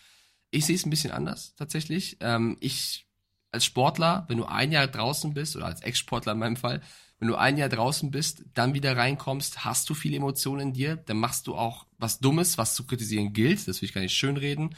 Ich 0.50 0.66
sehe 0.66 0.74
es 0.74 0.84
ein 0.84 0.90
bisschen 0.90 1.12
anders 1.12 1.54
tatsächlich. 1.54 2.16
Ähm, 2.20 2.56
ich 2.58 3.06
als 3.52 3.64
Sportler, 3.64 4.24
wenn 4.28 4.38
du 4.38 4.46
ein 4.46 4.72
Jahr 4.72 4.88
draußen 4.88 5.32
bist, 5.32 5.56
oder 5.56 5.66
als 5.66 5.80
Ex-Sportler 5.80 6.32
in 6.32 6.38
meinem 6.38 6.56
Fall, 6.56 6.82
wenn 7.20 7.28
du 7.28 7.36
ein 7.36 7.58
Jahr 7.58 7.68
draußen 7.68 8.10
bist, 8.10 8.44
dann 8.54 8.74
wieder 8.74 8.96
reinkommst, 8.96 9.64
hast 9.64 9.88
du 9.90 9.94
viele 9.94 10.16
Emotionen 10.16 10.68
in 10.68 10.72
dir, 10.72 10.96
dann 10.96 11.18
machst 11.18 11.46
du 11.46 11.54
auch 11.54 11.86
was 11.98 12.18
Dummes, 12.18 12.56
was 12.56 12.74
zu 12.74 12.86
kritisieren 12.86 13.34
gilt, 13.34 13.68
das 13.68 13.80
will 13.80 13.88
ich 13.88 13.94
gar 13.94 14.00
nicht 14.00 14.16
schönreden. 14.16 14.74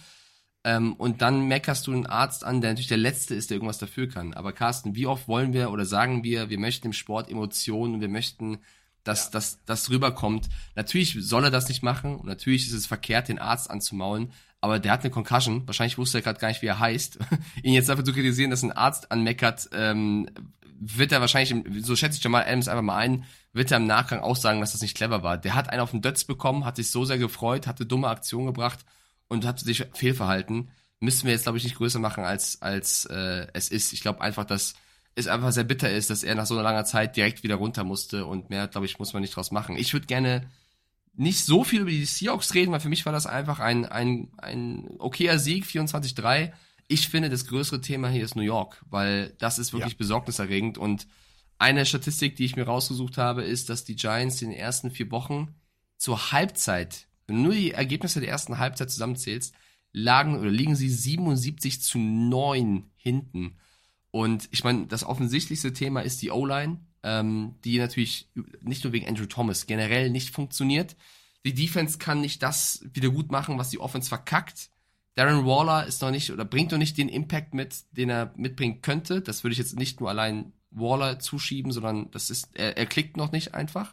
Ähm, 0.65 0.95
und 0.95 1.23
dann 1.23 1.47
meckerst 1.47 1.87
du 1.87 1.93
einen 1.93 2.07
Arzt 2.07 2.45
an, 2.45 2.61
der 2.61 2.71
natürlich 2.71 2.89
der 2.89 2.97
Letzte 2.99 3.35
ist, 3.35 3.51
der 3.51 3.57
irgendwas 3.57 3.79
dafür 3.79 4.09
kann. 4.09 4.35
Aber 4.35 4.53
Carsten, 4.53 4.97
wie 4.97 5.07
oft 5.07 5.29
wollen 5.29 5.53
wir 5.53 5.71
oder 5.71 5.85
sagen 5.85 6.25
wir, 6.25 6.51
wir 6.51 6.59
möchten 6.59 6.89
im 6.89 6.93
Sport 6.93 7.31
Emotionen, 7.31 8.01
wir 8.01 8.09
möchten, 8.09 8.59
dass, 9.05 9.27
ja. 9.27 9.31
dass 9.33 9.65
das 9.65 9.91
rüberkommt. 9.91 10.49
Natürlich 10.75 11.17
soll 11.21 11.45
er 11.45 11.51
das 11.51 11.69
nicht 11.69 11.83
machen 11.83 12.17
und 12.17 12.27
natürlich 12.27 12.67
ist 12.67 12.73
es 12.73 12.87
verkehrt, 12.87 13.29
den 13.29 13.39
Arzt 13.39 13.71
anzumaulen, 13.71 14.33
aber 14.63 14.79
der 14.79 14.93
hat 14.93 15.03
eine 15.03 15.11
Concussion. 15.11 15.67
Wahrscheinlich 15.67 15.99
wusste 15.99 16.19
er 16.19 16.23
gerade 16.23 16.39
gar 16.39 16.49
nicht, 16.49 16.63
wie 16.63 16.67
er 16.67 16.79
heißt. 16.79 17.19
Ihn 17.63 17.75
jetzt 17.75 17.89
dafür 17.89 18.05
zu 18.05 18.13
kritisieren, 18.13 18.51
dass 18.51 18.63
ein 18.63 18.73
Arzt 18.73 19.11
anmeckert, 19.11 19.69
ähm, 19.73 20.31
wird 20.79 21.13
er 21.13 21.21
wahrscheinlich, 21.21 21.85
so 21.85 21.97
schätze 21.97 22.17
ich 22.17 22.25
Jamal 22.25 22.45
Adams 22.45 22.69
einfach 22.69 22.83
mal 22.83 22.97
ein, 22.97 23.25
wird 23.53 23.71
er 23.71 23.77
im 23.77 23.87
Nachgang 23.87 24.21
auch 24.21 24.37
sagen, 24.37 24.61
dass 24.61 24.73
das 24.73 24.81
nicht 24.81 24.97
clever 24.97 25.23
war. 25.23 25.37
Der 25.37 25.55
hat 25.55 25.69
einen 25.69 25.81
auf 25.81 25.91
den 25.91 26.01
Dötz 26.01 26.25
bekommen, 26.25 26.65
hat 26.65 26.77
sich 26.77 26.91
so 26.91 27.05
sehr 27.05 27.19
gefreut, 27.19 27.67
hatte 27.67 27.87
dumme 27.87 28.09
Aktion 28.09 28.47
gebracht 28.47 28.81
und 29.29 29.45
hat 29.45 29.59
sich 29.59 29.85
fehlverhalten. 29.95 30.71
Müssen 31.01 31.27
wir 31.27 31.33
jetzt, 31.33 31.43
glaube 31.43 31.59
ich, 31.59 31.65
nicht 31.65 31.77
größer 31.77 31.99
machen, 31.99 32.25
als, 32.25 32.63
als 32.63 33.05
äh, 33.07 33.49
es 33.53 33.69
ist. 33.69 33.93
Ich 33.93 34.01
glaube 34.01 34.21
einfach, 34.21 34.45
dass 34.45 34.75
es 35.17 35.27
einfach 35.27 35.51
sehr 35.51 35.65
bitter 35.65 35.91
ist, 35.91 36.09
dass 36.11 36.23
er 36.23 36.37
nach 36.37 36.47
so 36.47 36.55
einer 36.55 36.63
langer 36.63 36.85
Zeit 36.85 37.17
direkt 37.17 37.43
wieder 37.43 37.57
runter 37.57 37.83
musste 37.83 38.27
und 38.27 38.49
mehr, 38.49 38.69
glaube 38.69 38.87
ich, 38.87 38.99
muss 39.01 39.13
man 39.13 39.23
nicht 39.23 39.35
draus 39.35 39.51
machen. 39.51 39.77
Ich 39.77 39.93
würde 39.93 40.07
gerne 40.07 40.49
nicht 41.15 41.45
so 41.45 41.65
viel 41.65 41.83
über 41.83 41.91
die 41.91 42.05
Seahawks 42.05 42.55
reden, 42.55 42.73
weil 42.73 42.81
für 42.81 42.89
mich 42.89 43.05
war 43.05 43.13
das 43.13 43.27
einfach 43.27 43.61
ein, 43.61 43.85
ein, 43.85 44.31
ein 44.39 44.97
okayer 44.99 45.39
Sieg, 45.39 45.65
24-3. 45.65 46.53
Ich 46.89 47.09
finde, 47.09 47.29
das 47.29 47.47
größere 47.47 47.81
Thema 47.81 48.09
hier 48.09 48.25
ist 48.25 48.37
New 48.37 48.43
York, 48.43 48.83
weil 48.89 49.35
das 49.39 49.59
ist 49.59 49.73
wirklich 49.73 49.93
ja. 49.93 49.99
besorgniserregend 49.99 50.79
und 50.79 51.07
eine 51.59 51.87
Statistik, 51.87 52.35
die 52.35 52.45
ich 52.45 52.57
mir 52.57 52.65
rausgesucht 52.65 53.19
habe, 53.19 53.43
ist, 53.43 53.69
dass 53.69 53.85
die 53.85 53.95
Giants 53.95 54.43
in 54.43 54.51
den 54.51 54.59
ersten 54.59 54.91
vier 54.91 55.11
Wochen 55.13 55.55
zur 55.97 56.33
Halbzeit, 56.33 57.07
wenn 57.27 57.37
du 57.37 57.43
nur 57.43 57.55
die 57.55 57.71
Ergebnisse 57.71 58.21
der 58.21 58.31
ersten 58.31 58.59
Halbzeit 58.59 58.91
zusammenzählst, 58.91 59.55
lagen 59.93 60.37
oder 60.37 60.51
liegen 60.51 60.75
sie 60.75 60.89
77 60.89 61.81
zu 61.81 61.99
9 61.99 62.91
hinten. 62.97 63.59
Und 64.11 64.49
ich 64.51 64.65
meine, 64.65 64.87
das 64.89 65.05
offensichtlichste 65.05 65.73
Thema 65.73 66.01
ist 66.01 66.21
die 66.23 66.31
O-Line, 66.31 66.81
ähm, 67.03 67.57
die 67.65 67.79
natürlich 67.79 68.29
nicht 68.61 68.85
nur 68.85 68.93
wegen 68.93 69.09
Andrew 69.09 69.27
Thomas 69.27 69.67
generell 69.67 70.11
nicht 70.11 70.31
funktioniert. 70.31 70.97
Die 71.45 71.55
Defense 71.55 71.99
kann 71.99 72.21
nicht 72.21 72.43
das 72.43 72.85
wieder 72.95 73.11
gut 73.11 73.31
machen, 73.33 73.59
was 73.59 73.71
die 73.71 73.81
Offense 73.81 74.09
verkackt. 74.09 74.71
Darren 75.15 75.45
Waller 75.45 75.87
ist 75.87 76.01
noch 76.01 76.11
nicht 76.11 76.31
oder 76.31 76.45
bringt 76.45 76.73
noch 76.73 76.79
nicht 76.79 76.97
den 76.97 77.09
Impact 77.09 77.53
mit, 77.55 77.85
den 77.93 78.09
er 78.09 78.33
mitbringen 78.37 78.81
könnte. 78.81 79.21
Das 79.21 79.45
würde 79.45 79.53
ich 79.53 79.59
jetzt 79.59 79.77
nicht 79.77 80.01
nur 80.01 80.09
allein 80.09 80.53
Waller 80.71 81.19
zuschieben, 81.19 81.73
sondern 81.73 82.11
das 82.13 82.31
ist, 82.31 82.51
er, 82.55 82.79
er 82.79 82.87
klickt 82.87 83.17
noch 83.17 83.33
nicht 83.33 83.55
einfach. 83.55 83.93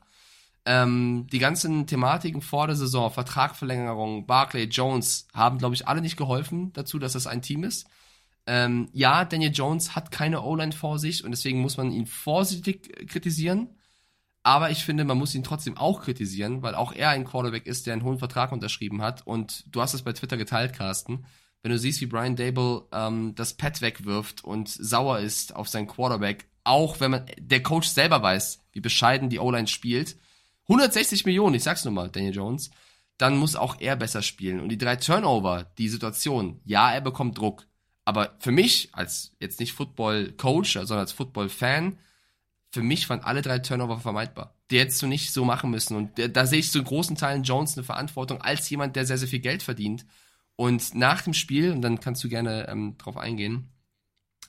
Ähm, 0.66 1.28
die 1.32 1.40
ganzen 1.40 1.88
Thematiken 1.88 2.42
vor 2.42 2.68
der 2.68 2.76
Saison, 2.76 3.12
Vertragverlängerung, 3.12 4.28
Barclay, 4.28 4.66
Jones, 4.66 5.28
haben, 5.34 5.58
glaube 5.58 5.76
ich, 5.76 5.88
alle 5.88 6.02
nicht 6.02 6.18
geholfen 6.18 6.72
dazu, 6.74 7.00
dass 7.00 7.16
es 7.16 7.28
ein 7.28 7.42
Team 7.42 7.64
ist. 7.64 7.88
Ähm, 8.52 8.90
ja, 8.94 9.26
Daniel 9.26 9.52
Jones 9.54 9.96
hat 9.96 10.10
keine 10.10 10.42
O-Line 10.42 10.72
vor 10.72 10.98
sich 10.98 11.24
und 11.24 11.30
deswegen 11.30 11.62
muss 11.62 11.78
man 11.78 11.92
ihn 11.92 12.08
vorsichtig 12.08 13.08
kritisieren. 13.08 13.76
Aber 14.42 14.72
ich 14.72 14.84
finde, 14.84 15.04
man 15.04 15.20
muss 15.20 15.36
ihn 15.36 15.44
trotzdem 15.44 15.78
auch 15.78 16.02
kritisieren, 16.02 16.64
weil 16.64 16.74
auch 16.74 16.92
er 16.92 17.10
ein 17.10 17.26
Quarterback 17.26 17.68
ist, 17.68 17.86
der 17.86 17.94
einen 17.94 18.04
hohen 18.04 18.18
Vertrag 18.18 18.52
unterschrieben 18.52 19.04
hat. 19.04 19.28
Und 19.28 19.66
du 19.70 19.82
hast 19.82 19.94
es 19.94 20.02
bei 20.02 20.14
Twitter 20.14 20.36
geteilt, 20.36 20.74
Carsten. 20.74 21.26
Wenn 21.62 21.72
du 21.72 21.78
siehst, 21.78 22.02
wie 22.02 22.08
Brian 22.08 22.36
Dable 22.36 22.88
ähm, 22.92 23.36
das 23.36 23.54
Pad 23.54 23.82
wegwirft 23.82 24.44
und 24.44 24.68
sauer 24.68 25.20
ist 25.20 25.56
auf 25.56 25.68
seinen 25.68 25.86
Quarterback, 25.86 26.48
auch 26.64 27.00
wenn 27.00 27.12
man 27.12 27.26
der 27.38 27.62
Coach 27.62 27.88
selber 27.88 28.24
weiß, 28.24 28.66
wie 28.72 28.80
bescheiden 28.80 29.30
die 29.30 29.38
O-Line 29.38 29.68
spielt. 29.68 30.18
160 30.64 31.24
Millionen, 31.26 31.54
ich 31.54 31.64
sag's 31.64 31.86
nur 31.86 31.94
mal, 31.94 32.10
Daniel 32.10 32.34
Jones, 32.34 32.72
dann 33.20 33.38
muss 33.38 33.56
auch 33.56 33.80
er 33.80 33.96
besser 33.96 34.24
spielen. 34.24 34.60
Und 34.60 34.70
die 34.70 34.78
drei 34.80 34.96
Turnover, 34.96 35.66
die 35.78 35.90
Situation, 35.90 36.62
ja, 36.66 36.92
er 36.92 37.02
bekommt 37.02 37.38
Druck. 37.38 37.68
Aber 38.10 38.34
für 38.40 38.50
mich, 38.50 38.90
als 38.92 39.36
jetzt 39.40 39.60
nicht 39.60 39.74
Football-Coach, 39.74 40.74
sondern 40.74 40.98
als 40.98 41.12
Football-Fan, 41.12 42.00
für 42.72 42.82
mich 42.82 43.08
waren 43.08 43.20
alle 43.20 43.44
drei 43.44 43.60
Turnover 43.60 44.00
vermeidbar. 44.00 44.56
Die 44.72 44.80
hättest 44.80 45.00
du 45.04 45.06
nicht 45.06 45.32
so 45.32 45.46
machen 45.46 45.70
müssen. 45.70 45.96
Und 45.96 46.36
da 46.36 46.48
sehe 46.48 46.58
ich 46.58 46.72
zu 46.72 46.84
großen 46.84 47.18
Teilen 47.18 47.44
Jones 47.44 47.78
eine 47.78 47.84
Verantwortung 47.84 48.42
als 48.42 48.68
jemand, 48.72 48.96
der 48.96 49.06
sehr, 49.06 49.20
sehr 49.20 49.28
viel 49.28 49.42
Geld 49.42 49.62
verdient. 49.62 50.08
Und 50.56 50.96
nach 50.96 51.22
dem 51.22 51.36
Spiel, 51.36 51.72
und 51.72 51.84
dann 51.84 52.00
kannst 52.00 52.24
du 52.24 52.30
gerne 52.30 52.68
ähm, 52.68 52.98
drauf 52.98 53.16
eingehen, 53.16 53.70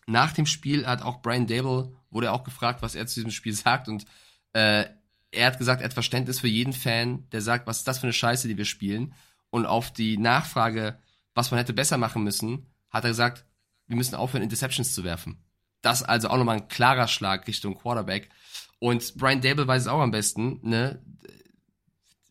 nach 0.07 0.33
dem 0.33 0.47
Spiel 0.47 0.87
hat 0.87 1.03
auch 1.03 1.21
Brian 1.21 1.47
Dable 1.47 1.93
wurde 2.09 2.33
auch 2.33 2.45
gefragt, 2.45 2.81
was 2.81 2.95
er 2.95 3.07
zu 3.07 3.17
diesem 3.17 3.31
Spiel 3.31 3.53
sagt 3.53 3.89
und 3.89 4.07
äh, 4.55 4.87
er 5.33 5.47
hat 5.47 5.59
gesagt, 5.59 5.83
er 5.83 5.85
hat 5.85 5.93
Verständnis 5.93 6.41
für 6.41 6.49
jeden 6.49 6.73
Fan, 6.73 7.29
der 7.29 7.43
sagt, 7.43 7.67
was 7.67 7.81
ist 7.81 7.89
das 7.89 7.99
für 7.99 8.05
eine 8.05 8.15
Scheiße, 8.15 8.49
die 8.49 8.57
wir 8.57 8.65
spielen. 8.65 9.13
Und 9.51 9.67
auf 9.67 9.93
die 9.93 10.17
Nachfrage, 10.17 10.99
was 11.35 11.51
man 11.51 11.59
hätte 11.59 11.75
besser 11.75 11.99
machen 11.99 12.25
müssen, 12.25 12.67
hat 12.89 13.05
er 13.05 13.11
gesagt, 13.11 13.45
wir 13.91 13.97
müssen 13.97 14.15
aufhören, 14.15 14.45
Interceptions 14.45 14.95
zu 14.95 15.03
werfen. 15.03 15.43
Das 15.83 16.05
also 16.05 16.29
auch 16.29 16.37
nochmal 16.37 16.59
ein 16.59 16.69
klarer 16.69 17.09
Schlag 17.09 17.47
Richtung 17.49 17.77
Quarterback. 17.77 18.31
Und 18.79 19.17
Brian 19.17 19.41
Dable 19.41 19.67
weiß 19.67 19.83
es 19.83 19.89
auch 19.89 20.01
am 20.01 20.13
besten, 20.13 20.61
ne? 20.63 21.03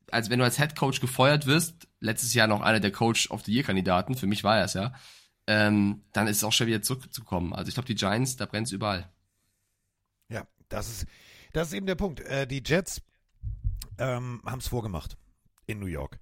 Als 0.10 0.30
wenn 0.30 0.40
du 0.40 0.46
als 0.46 0.58
Head 0.58 0.76
Coach 0.76 1.02
gefeuert 1.02 1.46
wirst, 1.46 1.88
letztes 2.00 2.34
Jahr 2.34 2.48
noch 2.48 2.62
einer 2.62 2.80
der 2.80 2.92
Coach 2.92 3.30
of 3.30 3.44
the 3.44 3.54
Year 3.54 3.64
Kandidaten, 3.64 4.16
für 4.16 4.26
mich 4.26 4.44
war 4.44 4.58
er 4.58 4.64
es 4.64 4.74
ja, 4.74 4.94
ähm, 5.48 6.02
dann 6.14 6.28
ist 6.28 6.38
es 6.38 6.44
auch 6.44 6.54
schwer 6.54 6.68
wieder 6.68 6.82
zurückzukommen. 6.82 7.54
Also 7.54 7.68
ich 7.68 7.76
glaube, 7.76 7.88
die 7.88 7.96
Giants, 7.96 8.38
da 8.38 8.46
brennt 8.46 8.68
es 8.68 8.74
überall. 8.74 9.12
Ja, 10.30 10.48
das 10.70 10.90
ist, 10.90 11.08
das 11.52 11.68
ist 11.68 11.74
eben 11.74 11.86
der 11.86 11.96
Punkt. 11.96 12.22
Äh, 12.22 12.48
die 12.48 12.64
Jets 12.66 13.02
ähm, 13.98 14.42
haben 14.46 14.60
es 14.60 14.68
vorgemacht 14.70 15.18
in 15.68 15.80
New 15.80 15.88
York. 15.88 16.20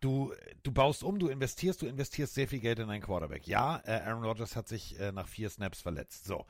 Du, 0.00 0.32
du 0.62 0.72
baust 0.72 1.02
um, 1.04 1.18
du 1.18 1.28
investierst, 1.28 1.82
du 1.82 1.86
investierst 1.86 2.34
sehr 2.34 2.48
viel 2.48 2.60
Geld 2.60 2.78
in 2.78 2.88
einen 2.88 3.02
Quarterback. 3.02 3.46
Ja, 3.46 3.82
äh, 3.84 4.00
Aaron 4.00 4.24
Rodgers 4.24 4.56
hat 4.56 4.66
sich 4.66 4.98
äh, 4.98 5.12
nach 5.12 5.28
vier 5.28 5.50
Snaps 5.50 5.80
verletzt. 5.82 6.24
So. 6.24 6.46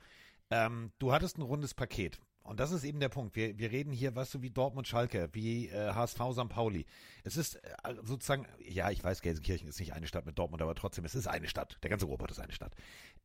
Ähm, 0.51 0.93
du 0.99 1.13
hattest 1.13 1.39
ein 1.39 1.43
rundes 1.43 1.75
Paket. 1.75 2.21
Und 2.43 2.59
das 2.59 2.73
ist 2.73 2.85
eben 2.85 3.01
der 3.01 3.11
Punkt. 3.11 3.37
Wir, 3.37 3.59
wir 3.59 3.71
reden 3.71 3.93
hier, 3.93 4.17
weißt 4.17 4.35
du, 4.35 4.43
wie 4.43 4.51
Dortmund 4.51 4.89
Schalke, 4.89 5.29
wie 5.33 5.69
äh, 5.69 5.93
HSV 5.93 6.21
St. 6.33 6.49
Pauli. 6.49 6.87
Es 7.23 7.37
ist 7.37 7.57
äh, 7.57 7.95
sozusagen, 8.03 8.47
ja, 8.67 8.91
ich 8.91 9.05
weiß, 9.05 9.21
Gelsenkirchen 9.21 9.69
ist 9.69 9.79
nicht 9.79 9.93
eine 9.93 10.07
Stadt 10.07 10.27
mit 10.27 10.39
Dortmund, 10.39 10.63
aber 10.63 10.75
trotzdem, 10.75 11.05
es 11.05 11.15
ist 11.15 11.27
eine 11.27 11.49
Stadt. 11.49 11.79
Der 11.83 11.91
ganze 11.91 12.07
Ruhrpott 12.07 12.31
ist 12.31 12.41
eine 12.41 12.53
Stadt. 12.53 12.75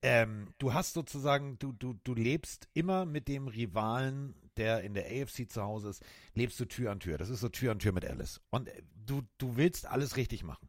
Ähm, 0.01 0.53
du 0.57 0.73
hast 0.73 0.93
sozusagen, 0.93 1.57
du, 1.59 1.71
du, 1.73 1.93
du 2.03 2.13
lebst 2.13 2.67
immer 2.73 3.05
mit 3.05 3.27
dem 3.27 3.47
Rivalen, 3.47 4.35
der 4.57 4.81
in 4.81 4.93
der 4.93 5.05
AFC 5.05 5.49
zu 5.49 5.63
Hause 5.63 5.89
ist, 5.89 6.03
lebst 6.33 6.59
du 6.59 6.65
Tür 6.65 6.91
an 6.91 6.99
Tür. 6.99 7.17
Das 7.17 7.29
ist 7.29 7.39
so 7.39 7.49
Tür 7.49 7.71
an 7.71 7.79
Tür 7.79 7.91
mit 7.91 8.05
Alice. 8.05 8.41
Und 8.49 8.69
äh, 8.69 8.83
du, 9.05 9.21
du 9.37 9.57
willst 9.57 9.85
alles 9.87 10.17
richtig 10.17 10.43
machen. 10.43 10.67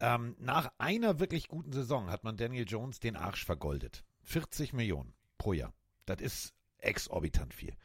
Ähm, 0.00 0.34
nach 0.38 0.72
einer 0.78 1.20
wirklich 1.20 1.48
guten 1.48 1.72
Saison 1.72 2.10
hat 2.10 2.24
man 2.24 2.36
Daniel 2.36 2.66
Jones 2.66 2.98
den 2.98 3.16
Arsch 3.16 3.44
vergoldet. 3.44 4.04
40 4.24 4.72
Millionen 4.72 5.14
pro 5.38 5.52
Jahr. 5.52 5.72
Das 6.06 6.20
ist 6.20 6.54
exorbitant 6.78 7.54
viel. 7.54 7.76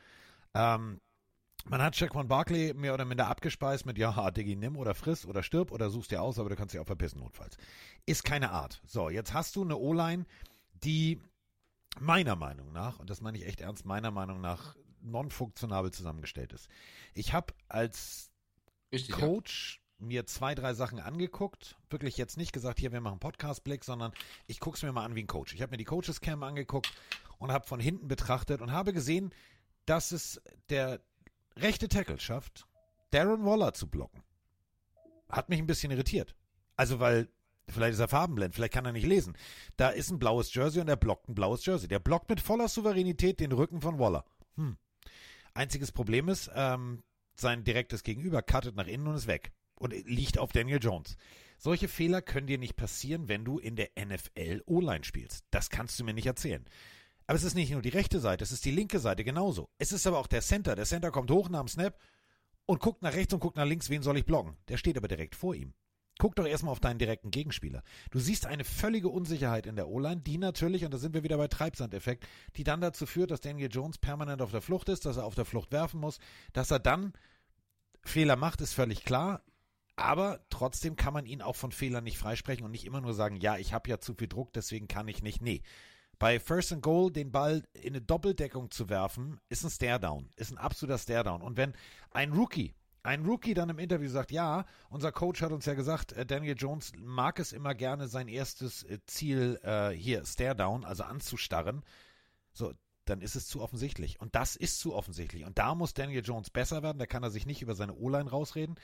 Ähm, 0.53 0.99
man 1.65 1.81
hat 1.81 1.95
Shaquan 1.95 2.27
Barkley 2.27 2.73
mehr 2.73 2.93
oder 2.93 3.05
minder 3.05 3.27
abgespeist 3.27 3.85
mit, 3.85 3.97
ja, 3.97 4.31
Diggi, 4.31 4.55
nimm 4.55 4.77
oder 4.77 4.95
friss 4.95 5.25
oder 5.25 5.43
stirb 5.43 5.71
oder 5.71 5.89
suchst 5.89 6.11
dir 6.11 6.21
aus, 6.21 6.39
aber 6.39 6.49
du 6.49 6.55
kannst 6.55 6.73
dich 6.73 6.79
auch 6.79 6.87
verpissen 6.87 7.19
notfalls. 7.19 7.57
Ist 8.05 8.23
keine 8.23 8.51
Art. 8.51 8.81
So, 8.85 9.09
jetzt 9.09 9.33
hast 9.33 9.55
du 9.55 9.63
eine 9.63 9.75
O-Line, 9.75 10.25
die 10.83 11.21
meiner 11.99 12.35
Meinung 12.35 12.71
nach, 12.71 12.99
und 12.99 13.09
das 13.09 13.21
meine 13.21 13.37
ich 13.37 13.45
echt 13.45 13.61
ernst, 13.61 13.85
meiner 13.85 14.11
Meinung 14.11 14.41
nach 14.41 14.75
non-funktionabel 15.01 15.91
zusammengestellt 15.91 16.53
ist. 16.53 16.67
Ich 17.13 17.33
habe 17.33 17.53
als 17.67 18.31
Richtig, 18.91 19.15
Coach 19.15 19.81
ja. 19.99 20.05
mir 20.05 20.25
zwei, 20.25 20.55
drei 20.55 20.73
Sachen 20.73 20.99
angeguckt. 20.99 21.77
Wirklich 21.89 22.17
jetzt 22.17 22.37
nicht 22.37 22.53
gesagt, 22.53 22.79
hier, 22.79 22.91
wir 22.91 23.01
machen 23.01 23.19
Podcast-Blick, 23.19 23.83
sondern 23.83 24.11
ich 24.45 24.59
gucke 24.59 24.77
es 24.77 24.83
mir 24.83 24.91
mal 24.91 25.05
an 25.05 25.15
wie 25.15 25.23
ein 25.23 25.27
Coach. 25.27 25.53
Ich 25.53 25.61
habe 25.61 25.71
mir 25.71 25.77
die 25.77 25.85
Coaches-Cam 25.85 26.43
angeguckt 26.43 26.93
und 27.39 27.51
habe 27.51 27.67
von 27.67 27.79
hinten 27.79 28.07
betrachtet 28.07 28.61
und 28.61 28.71
habe 28.71 28.93
gesehen, 28.93 29.33
dass 29.85 30.11
es 30.11 30.41
der 30.69 31.01
rechte 31.55 31.87
Tackle 31.87 32.19
schafft, 32.19 32.67
Darren 33.11 33.45
Waller 33.45 33.73
zu 33.73 33.87
blocken. 33.87 34.21
Hat 35.29 35.49
mich 35.49 35.59
ein 35.59 35.67
bisschen 35.67 35.91
irritiert. 35.91 36.35
Also, 36.75 36.99
weil 36.99 37.29
Vielleicht 37.69 37.93
ist 37.93 37.99
er 37.99 38.07
farbenblind, 38.07 38.55
vielleicht 38.55 38.73
kann 38.73 38.85
er 38.85 38.93
nicht 38.93 39.05
lesen. 39.05 39.35
Da 39.75 39.89
ist 39.89 40.09
ein 40.09 40.19
blaues 40.19 40.53
Jersey 40.53 40.81
und 40.81 40.87
er 40.87 40.95
blockt 40.95 41.27
ein 41.27 41.35
blaues 41.35 41.65
Jersey. 41.65 41.87
Der 41.87 41.99
blockt 41.99 42.29
mit 42.29 42.39
voller 42.39 42.69
Souveränität 42.69 43.39
den 43.39 43.51
Rücken 43.51 43.81
von 43.81 43.99
Waller. 43.99 44.25
Hm. 44.55 44.77
Einziges 45.53 45.91
Problem 45.91 46.29
ist, 46.29 46.49
ähm, 46.55 47.03
sein 47.35 47.63
direktes 47.63 48.03
Gegenüber 48.03 48.41
cuttet 48.41 48.75
nach 48.75 48.87
innen 48.87 49.07
und 49.07 49.15
ist 49.15 49.27
weg. 49.27 49.51
Und 49.79 49.93
liegt 50.07 50.39
auf 50.39 50.51
Daniel 50.51 50.79
Jones. 50.81 51.17
Solche 51.59 51.87
Fehler 51.87 52.21
können 52.21 52.47
dir 52.47 52.57
nicht 52.57 52.75
passieren, 52.75 53.27
wenn 53.27 53.43
du 53.43 53.59
in 53.59 53.75
der 53.75 53.89
NFL 53.99 54.63
O-Line 54.65 55.03
spielst. 55.03 55.45
Das 55.51 55.69
kannst 55.69 55.99
du 55.99 56.03
mir 56.03 56.13
nicht 56.13 56.25
erzählen. 56.25 56.65
Aber 57.27 57.35
es 57.35 57.43
ist 57.43 57.55
nicht 57.55 57.71
nur 57.71 57.81
die 57.81 57.89
rechte 57.89 58.19
Seite, 58.19 58.43
es 58.43 58.51
ist 58.51 58.63
die 58.63 58.71
linke 58.71 58.99
Seite 58.99 59.23
genauso. 59.23 59.69
Es 59.77 59.91
ist 59.91 60.07
aber 60.07 60.19
auch 60.19 60.27
der 60.27 60.41
Center. 60.41 60.75
Der 60.75 60.85
Center 60.85 61.11
kommt 61.11 61.29
hoch 61.29 61.49
nach 61.49 61.59
dem 61.59 61.67
Snap 61.67 61.99
und 62.65 62.79
guckt 62.79 63.01
nach 63.01 63.13
rechts 63.13 63.33
und 63.33 63.39
guckt 63.39 63.57
nach 63.57 63.65
links, 63.65 63.89
wen 63.89 64.01
soll 64.01 64.17
ich 64.17 64.25
blocken. 64.25 64.55
Der 64.69 64.77
steht 64.77 64.97
aber 64.97 65.07
direkt 65.09 65.35
vor 65.35 65.53
ihm. 65.53 65.73
Guck 66.19 66.35
doch 66.35 66.45
erstmal 66.45 66.71
auf 66.71 66.79
deinen 66.79 66.99
direkten 66.99 67.31
Gegenspieler. 67.31 67.83
Du 68.11 68.19
siehst 68.19 68.45
eine 68.45 68.63
völlige 68.63 69.09
Unsicherheit 69.09 69.67
in 69.67 69.75
der 69.75 69.87
O-Line, 69.87 70.21
die 70.21 70.37
natürlich, 70.37 70.83
und 70.83 70.93
da 70.93 70.97
sind 70.97 71.13
wir 71.13 71.23
wieder 71.23 71.37
bei 71.37 71.47
Treibsandeffekt, 71.47 72.27
die 72.55 72.63
dann 72.63 72.81
dazu 72.81 73.05
führt, 73.05 73.31
dass 73.31 73.41
Daniel 73.41 73.69
Jones 73.71 73.97
permanent 73.97 74.41
auf 74.41 74.51
der 74.51 74.61
Flucht 74.61 74.89
ist, 74.89 75.05
dass 75.05 75.17
er 75.17 75.25
auf 75.25 75.35
der 75.35 75.45
Flucht 75.45 75.71
werfen 75.71 75.99
muss, 75.99 76.19
dass 76.53 76.71
er 76.71 76.79
dann 76.79 77.13
Fehler 78.03 78.35
macht, 78.35 78.61
ist 78.61 78.73
völlig 78.73 79.03
klar. 79.03 79.43
Aber 79.95 80.39
trotzdem 80.49 80.95
kann 80.95 81.13
man 81.13 81.25
ihn 81.25 81.41
auch 81.41 81.55
von 81.55 81.71
Fehlern 81.71 82.03
nicht 82.03 82.19
freisprechen 82.19 82.63
und 82.63 82.71
nicht 82.71 82.85
immer 82.85 83.01
nur 83.01 83.13
sagen, 83.13 83.37
ja, 83.37 83.57
ich 83.57 83.73
habe 83.73 83.89
ja 83.89 83.99
zu 83.99 84.13
viel 84.13 84.27
Druck, 84.27 84.53
deswegen 84.53 84.87
kann 84.87 85.07
ich 85.07 85.23
nicht. 85.23 85.41
Nee. 85.41 85.63
Bei 86.19 86.39
First 86.39 86.73
and 86.73 86.81
Goal 86.81 87.11
den 87.11 87.31
Ball 87.31 87.63
in 87.73 87.89
eine 87.89 88.01
Doppeldeckung 88.01 88.71
zu 88.71 88.89
werfen, 88.89 89.39
ist 89.49 89.63
ein 89.63 89.69
Stare-Down, 89.69 90.29
ist 90.35 90.51
ein 90.51 90.57
absoluter 90.57 90.97
Stare-Down. 90.97 91.41
Und 91.41 91.57
wenn 91.57 91.73
ein 92.11 92.31
Rookie, 92.31 92.73
ein 93.07 93.25
Rookie 93.25 93.53
dann 93.53 93.69
im 93.69 93.79
Interview 93.79 94.09
sagt, 94.09 94.31
ja, 94.31 94.65
unser 94.89 95.13
Coach 95.13 95.41
hat 95.41 95.53
uns 95.53 95.65
ja 95.65 95.75
gesagt, 95.75 96.11
äh, 96.11 96.25
Daniel 96.25 96.55
Jones 96.57 96.91
mag 96.99 97.39
es 97.39 97.53
immer 97.53 97.73
gerne, 97.73 98.07
sein 98.09 98.27
erstes 98.27 98.83
äh, 98.83 98.99
Ziel 99.05 99.59
äh, 99.63 99.91
hier, 99.91 100.25
Stare-Down, 100.25 100.83
also 100.83 101.03
anzustarren. 101.03 101.83
So, 102.51 102.73
dann 103.05 103.21
ist 103.21 103.35
es 103.35 103.47
zu 103.47 103.61
offensichtlich. 103.61 104.19
Und 104.19 104.35
das 104.35 104.57
ist 104.57 104.79
zu 104.79 104.93
offensichtlich. 104.93 105.45
Und 105.45 105.57
da 105.57 105.73
muss 105.73 105.93
Daniel 105.93 106.21
Jones 106.23 106.49
besser 106.49 106.83
werden. 106.83 106.99
Da 106.99 107.05
kann 107.05 107.23
er 107.23 107.31
sich 107.31 107.45
nicht 107.45 107.61
über 107.61 107.75
seine 107.75 107.93
O-Line 107.95 108.29
rausreden. 108.29 108.75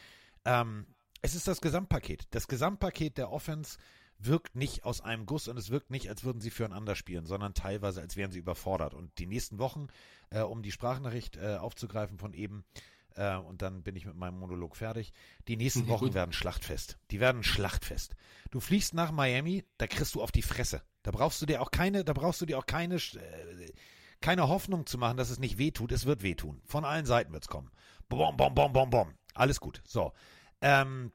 Ähm, 0.45 0.87
es 1.21 1.35
ist 1.35 1.47
das 1.49 1.59
Gesamtpaket. 1.59 2.27
Das 2.31 2.47
Gesamtpaket 2.47 3.17
der 3.17 3.29
Offense 3.29 3.77
wirkt 4.19 4.55
nicht 4.55 4.85
aus 4.85 5.01
einem 5.01 5.25
Guss 5.25 5.49
und 5.49 5.57
es 5.57 5.69
wirkt 5.69 5.91
nicht, 5.91 6.07
als 6.07 6.23
würden 6.23 6.39
sie 6.39 6.49
füreinander 6.49 6.95
spielen, 6.95 7.25
sondern 7.25 7.53
teilweise, 7.53 7.99
als 7.99 8.15
wären 8.15 8.31
sie 8.31 8.39
überfordert. 8.39 8.93
Und 8.93 9.17
die 9.19 9.25
nächsten 9.25 9.59
Wochen, 9.59 9.87
äh, 10.29 10.39
um 10.39 10.63
die 10.63 10.71
Sprachnachricht 10.71 11.35
äh, 11.35 11.57
aufzugreifen 11.57 12.17
von 12.17 12.33
eben, 12.33 12.63
äh, 13.15 13.35
und 13.37 13.61
dann 13.61 13.83
bin 13.83 13.95
ich 13.95 14.05
mit 14.05 14.15
meinem 14.15 14.37
Monolog 14.39 14.75
fertig. 14.75 15.13
Die 15.47 15.57
nächsten 15.57 15.87
Wochen 15.87 16.05
Gut. 16.05 16.13
werden 16.13 16.33
Schlachtfest. 16.33 16.97
Die 17.11 17.19
werden 17.19 17.43
Schlachtfest. 17.43 18.15
Du 18.51 18.59
fliegst 18.59 18.93
nach 18.93 19.11
Miami, 19.11 19.65
da 19.77 19.87
kriegst 19.87 20.15
du 20.15 20.21
auf 20.21 20.31
die 20.31 20.41
Fresse. 20.41 20.81
Da 21.03 21.11
brauchst 21.11 21.41
du 21.41 21.45
dir 21.45 21.61
auch 21.61 21.71
keine, 21.71 22.03
da 22.03 22.13
brauchst 22.13 22.41
du 22.41 22.45
dir 22.45 22.57
auch 22.57 22.65
keine, 22.65 22.95
äh, 22.95 23.71
keine 24.21 24.47
Hoffnung 24.47 24.85
zu 24.85 24.97
machen, 24.97 25.17
dass 25.17 25.29
es 25.29 25.39
nicht 25.39 25.57
wehtut. 25.57 25.91
Es 25.91 26.05
wird 26.05 26.23
wehtun. 26.23 26.61
Von 26.65 26.85
allen 26.85 27.05
Seiten 27.05 27.33
wird 27.33 27.43
es 27.43 27.49
kommen. 27.49 27.71
Bom, 28.09 28.37
bom, 28.37 28.53
bom, 28.53 28.71
bom, 28.71 28.89
bom. 28.89 29.13
Alles 29.33 29.59
gut. 29.59 29.81
So. 29.85 30.13
Ähm, 30.61 31.11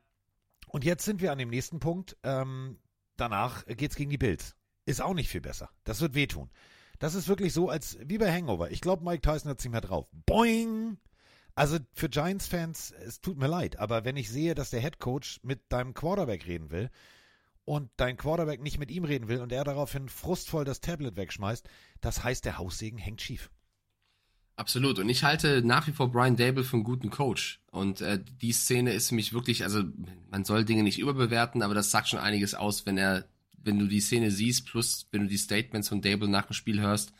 und 0.68 0.84
jetzt 0.84 1.04
sind 1.04 1.20
wir 1.20 1.32
an 1.32 1.38
dem 1.38 1.48
nächsten 1.48 1.80
Punkt. 1.80 2.16
Ähm, 2.22 2.78
danach 3.16 3.64
geht's 3.66 3.96
gegen 3.96 4.10
die 4.10 4.18
Bills. 4.18 4.54
Ist 4.84 5.00
auch 5.00 5.14
nicht 5.14 5.28
viel 5.28 5.40
besser. 5.40 5.70
Das 5.84 6.00
wird 6.00 6.14
wehtun. 6.14 6.50
Das 6.98 7.14
ist 7.14 7.28
wirklich 7.28 7.52
so, 7.52 7.68
als 7.68 7.98
wie 8.04 8.18
bei 8.18 8.32
Hangover. 8.32 8.70
Ich 8.70 8.80
glaube, 8.80 9.04
Mike 9.04 9.20
Tyson 9.20 9.50
hat 9.50 9.60
sich 9.60 9.70
mehr 9.70 9.80
drauf. 9.80 10.08
Boing! 10.26 10.98
Also 11.58 11.78
für 11.92 12.08
Giants-Fans, 12.08 12.94
es 13.04 13.20
tut 13.20 13.36
mir 13.36 13.48
leid, 13.48 13.80
aber 13.80 14.04
wenn 14.04 14.16
ich 14.16 14.30
sehe, 14.30 14.54
dass 14.54 14.70
der 14.70 14.80
Head 14.80 15.00
Coach 15.00 15.40
mit 15.42 15.72
deinem 15.72 15.92
Quarterback 15.92 16.46
reden 16.46 16.70
will 16.70 16.88
und 17.64 17.90
dein 17.96 18.16
Quarterback 18.16 18.62
nicht 18.62 18.78
mit 18.78 18.92
ihm 18.92 19.02
reden 19.02 19.26
will 19.26 19.40
und 19.40 19.50
er 19.50 19.64
daraufhin 19.64 20.08
frustvoll 20.08 20.64
das 20.64 20.80
Tablet 20.80 21.16
wegschmeißt, 21.16 21.68
das 22.00 22.22
heißt, 22.22 22.44
der 22.44 22.58
Haussegen 22.58 22.96
hängt 22.96 23.22
schief. 23.22 23.50
Absolut. 24.54 25.00
Und 25.00 25.08
ich 25.08 25.24
halte 25.24 25.60
nach 25.64 25.88
wie 25.88 25.92
vor 25.92 26.12
Brian 26.12 26.36
Dable 26.36 26.62
für 26.62 26.76
einen 26.76 26.84
guten 26.84 27.10
Coach. 27.10 27.60
Und 27.72 28.02
äh, 28.02 28.22
die 28.40 28.52
Szene 28.52 28.92
ist 28.92 29.08
für 29.08 29.16
mich 29.16 29.32
wirklich, 29.32 29.64
also 29.64 29.82
man 30.30 30.44
soll 30.44 30.64
Dinge 30.64 30.84
nicht 30.84 31.00
überbewerten, 31.00 31.62
aber 31.62 31.74
das 31.74 31.90
sagt 31.90 32.06
schon 32.06 32.20
einiges 32.20 32.54
aus, 32.54 32.86
wenn 32.86 32.98
er, 32.98 33.24
wenn 33.52 33.80
du 33.80 33.88
die 33.88 34.00
Szene 34.00 34.30
siehst, 34.30 34.66
plus 34.66 35.08
wenn 35.10 35.22
du 35.22 35.26
die 35.26 35.36
Statements 35.36 35.88
von 35.88 36.02
Dable 36.02 36.28
nach 36.28 36.46
dem 36.46 36.54
Spiel 36.54 36.80
hörst. 36.80 37.12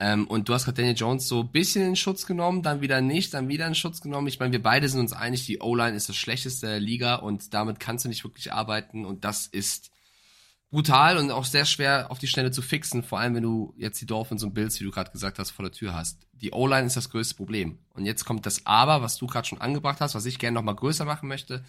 Ähm, 0.00 0.26
und 0.26 0.48
du 0.48 0.54
hast 0.54 0.64
gerade 0.64 0.76
Daniel 0.76 0.96
Jones 0.96 1.28
so 1.28 1.40
ein 1.40 1.52
bisschen 1.52 1.86
in 1.86 1.94
Schutz 1.94 2.24
genommen, 2.26 2.62
dann 2.62 2.80
wieder 2.80 3.02
nicht, 3.02 3.34
dann 3.34 3.48
wieder 3.48 3.66
in 3.66 3.74
Schutz 3.74 4.00
genommen. 4.00 4.28
Ich 4.28 4.40
meine, 4.40 4.52
wir 4.52 4.62
beide 4.62 4.88
sind 4.88 5.00
uns 5.00 5.12
einig, 5.12 5.44
die 5.44 5.60
O-Line 5.60 5.94
ist 5.94 6.08
das 6.08 6.16
schlechteste 6.16 6.66
der 6.66 6.80
Liga 6.80 7.16
und 7.16 7.52
damit 7.52 7.78
kannst 7.78 8.06
du 8.06 8.08
nicht 8.08 8.24
wirklich 8.24 8.50
arbeiten 8.50 9.04
und 9.04 9.24
das 9.26 9.46
ist 9.46 9.90
brutal 10.70 11.18
und 11.18 11.30
auch 11.30 11.44
sehr 11.44 11.66
schwer 11.66 12.10
auf 12.10 12.18
die 12.18 12.28
Schnelle 12.28 12.50
zu 12.50 12.62
fixen, 12.62 13.02
vor 13.02 13.18
allem 13.18 13.34
wenn 13.34 13.42
du 13.42 13.74
jetzt 13.76 14.00
die 14.00 14.06
Dolphins 14.06 14.42
und 14.42 14.54
Bills, 14.54 14.80
wie 14.80 14.84
du 14.84 14.90
gerade 14.90 15.10
gesagt 15.10 15.38
hast, 15.38 15.50
vor 15.50 15.64
der 15.64 15.72
Tür 15.72 15.94
hast. 15.94 16.26
Die 16.32 16.52
O-Line 16.52 16.86
ist 16.86 16.96
das 16.96 17.10
größte 17.10 17.34
Problem. 17.34 17.78
Und 17.92 18.06
jetzt 18.06 18.24
kommt 18.24 18.46
das 18.46 18.64
Aber, 18.64 19.02
was 19.02 19.18
du 19.18 19.26
gerade 19.26 19.46
schon 19.46 19.60
angebracht 19.60 20.00
hast, 20.00 20.14
was 20.14 20.24
ich 20.24 20.38
gerne 20.38 20.54
nochmal 20.54 20.76
größer 20.76 21.04
machen 21.04 21.28
möchte. 21.28 21.62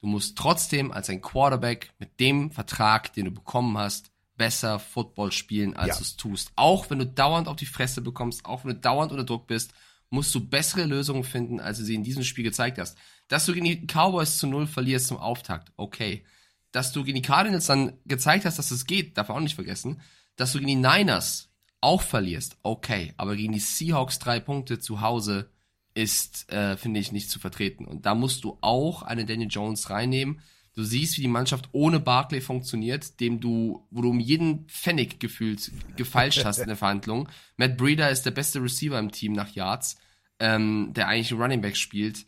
Du 0.00 0.08
musst 0.08 0.36
trotzdem 0.36 0.90
als 0.90 1.10
ein 1.10 1.20
Quarterback 1.20 1.92
mit 1.98 2.18
dem 2.18 2.50
Vertrag, 2.50 3.12
den 3.12 3.26
du 3.26 3.30
bekommen 3.30 3.76
hast, 3.78 4.10
besser 4.40 4.78
Football 4.78 5.32
spielen, 5.32 5.76
als 5.76 5.88
ja. 5.88 5.94
du 5.96 6.00
es 6.00 6.16
tust. 6.16 6.50
Auch 6.56 6.88
wenn 6.88 6.98
du 6.98 7.04
dauernd 7.04 7.46
auf 7.46 7.56
die 7.56 7.66
Fresse 7.66 8.00
bekommst, 8.00 8.46
auch 8.46 8.64
wenn 8.64 8.70
du 8.72 8.80
dauernd 8.80 9.12
unter 9.12 9.24
Druck 9.24 9.46
bist, 9.46 9.74
musst 10.08 10.34
du 10.34 10.40
bessere 10.40 10.86
Lösungen 10.86 11.24
finden, 11.24 11.60
als 11.60 11.76
du 11.76 11.84
sie 11.84 11.94
in 11.94 12.04
diesem 12.04 12.24
Spiel 12.24 12.44
gezeigt 12.44 12.78
hast. 12.78 12.96
Dass 13.28 13.44
du 13.44 13.52
gegen 13.52 13.66
die 13.66 13.86
Cowboys 13.86 14.38
zu 14.38 14.46
null 14.46 14.66
verlierst 14.66 15.08
zum 15.08 15.18
Auftakt, 15.18 15.72
okay. 15.76 16.24
Dass 16.72 16.90
du 16.90 17.04
gegen 17.04 17.16
die 17.16 17.22
Cardinals 17.22 17.66
dann 17.66 17.98
gezeigt 18.06 18.46
hast, 18.46 18.58
dass 18.58 18.70
es 18.70 18.86
geht, 18.86 19.18
darf 19.18 19.28
man 19.28 19.36
auch 19.36 19.42
nicht 19.42 19.56
vergessen. 19.56 20.00
Dass 20.36 20.52
du 20.52 20.58
gegen 20.58 20.68
die 20.68 20.88
Niners 20.88 21.50
auch 21.82 22.00
verlierst, 22.00 22.56
okay. 22.62 23.12
Aber 23.18 23.36
gegen 23.36 23.52
die 23.52 23.60
Seahawks 23.60 24.20
drei 24.20 24.40
Punkte 24.40 24.78
zu 24.78 25.02
Hause 25.02 25.50
ist, 25.92 26.50
äh, 26.50 26.78
finde 26.78 26.98
ich, 26.98 27.12
nicht 27.12 27.30
zu 27.30 27.38
vertreten. 27.38 27.84
Und 27.84 28.06
da 28.06 28.14
musst 28.14 28.44
du 28.44 28.56
auch 28.62 29.02
einen 29.02 29.26
Daniel 29.26 29.50
Jones 29.50 29.90
reinnehmen, 29.90 30.40
Du 30.80 30.86
siehst, 30.86 31.18
wie 31.18 31.20
die 31.20 31.28
Mannschaft 31.28 31.68
ohne 31.72 32.00
Barclay 32.00 32.40
funktioniert, 32.40 33.20
dem 33.20 33.38
du, 33.38 33.86
wo 33.90 34.00
du 34.00 34.08
um 34.08 34.18
jeden 34.18 34.64
Pfennig 34.64 35.20
gefühlt 35.20 35.70
gefeilscht 35.96 36.42
hast 36.46 36.56
in 36.56 36.68
der 36.68 36.76
Verhandlung. 36.78 37.28
Matt 37.58 37.76
Breeder 37.76 38.08
ist 38.08 38.22
der 38.22 38.30
beste 38.30 38.62
Receiver 38.62 38.98
im 38.98 39.12
Team 39.12 39.34
nach 39.34 39.54
Yards, 39.54 39.98
ähm, 40.38 40.92
der 40.94 41.06
eigentlich 41.06 41.34
Running 41.34 41.60
Back 41.60 41.76
spielt. 41.76 42.24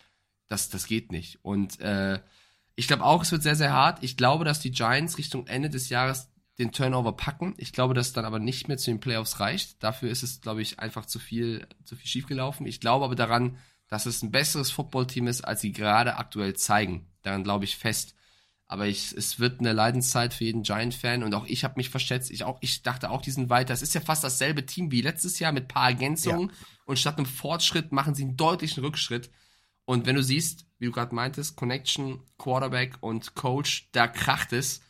Das, 0.49 0.69
das 0.69 0.87
geht 0.87 1.13
nicht. 1.13 1.39
Und 1.41 1.81
äh, 1.81 2.21
ich 2.75 2.89
glaube 2.89 3.05
auch, 3.05 3.23
es 3.23 3.33
wird 3.33 3.43
sehr, 3.43 3.57
sehr 3.57 3.73
hart. 3.73 4.05
Ich 4.05 4.19
glaube, 4.19 4.45
dass 4.45 4.61
die 4.61 4.71
Giants 4.71 5.17
Richtung 5.17 5.47
Ende 5.47 5.71
des 5.71 5.89
Jahres 5.89 6.29
den 6.59 6.73
Turnover 6.73 7.17
packen. 7.17 7.55
Ich 7.57 7.73
glaube, 7.73 7.95
dass 7.95 8.09
es 8.09 8.13
dann 8.13 8.27
aber 8.27 8.39
nicht 8.39 8.69
mehr 8.69 8.77
zu 8.77 8.91
den 8.91 9.01
Playoffs 9.01 9.41
reicht. 9.41 9.83
Dafür 9.83 10.11
ist 10.11 10.23
es, 10.23 10.43
glaube 10.43 10.61
ich, 10.61 10.79
einfach 10.79 11.07
zu 11.07 11.19
viel, 11.19 11.67
zu 11.85 11.97
viel 11.97 12.07
schiefgelaufen. 12.07 12.67
Ich 12.67 12.81
glaube 12.81 13.07
aber 13.07 13.15
daran, 13.15 13.57
dass 13.89 14.05
es 14.05 14.23
ein 14.23 14.31
besseres 14.31 14.71
Footballteam 14.71 15.27
ist, 15.27 15.41
als 15.41 15.63
sie 15.63 15.73
gerade 15.73 16.17
aktuell 16.17 16.53
zeigen. 16.53 17.07
Daran 17.23 17.45
glaube 17.45 17.65
ich 17.65 17.79
fest. 17.79 18.15
Aber 18.73 18.87
ich, 18.87 19.13
es 19.13 19.39
wird 19.39 19.61
eine 19.61 19.75
Leidenszeit 19.75 20.33
für 20.33 20.45
jeden 20.45 20.63
Giant-Fan 20.63 21.23
und 21.23 21.35
auch 21.35 21.45
ich 21.45 21.63
habe 21.63 21.75
mich 21.77 21.91
verschätzt. 21.91 22.31
Ich, 22.31 22.43
auch, 22.45 22.57
ich 22.63 22.83
dachte 22.83 23.11
auch, 23.11 23.21
die 23.21 23.31
sind 23.31 23.51
weiter. 23.51 23.75
Es 23.75 23.83
ist 23.83 23.93
ja 23.93 24.01
fast 24.01 24.25
dasselbe 24.25 24.65
Team 24.65 24.91
wie 24.91 25.03
letztes 25.03 25.39
Jahr 25.39 25.53
mit 25.53 25.69
paar 25.69 25.91
Ergänzungen 25.91 26.49
ja. 26.49 26.67
und 26.87 26.99
statt 26.99 27.19
einem 27.19 27.27
Fortschritt 27.27 27.93
machen 27.93 28.15
sie 28.15 28.23
einen 28.23 28.39
deutlichen 28.39 28.83
Rückschritt. 28.83 29.31
Und 29.85 30.07
wenn 30.07 30.17
du 30.17 30.23
siehst, 30.23 30.65
wie 30.79 30.87
du 30.87 30.91
gerade 30.91 31.15
meintest, 31.15 31.55
Connection, 31.55 32.23
Quarterback 32.39 32.97
und 33.03 33.35
Coach, 33.35 33.91
da 33.93 34.09
kracht 34.09 34.55
es. 34.55 34.81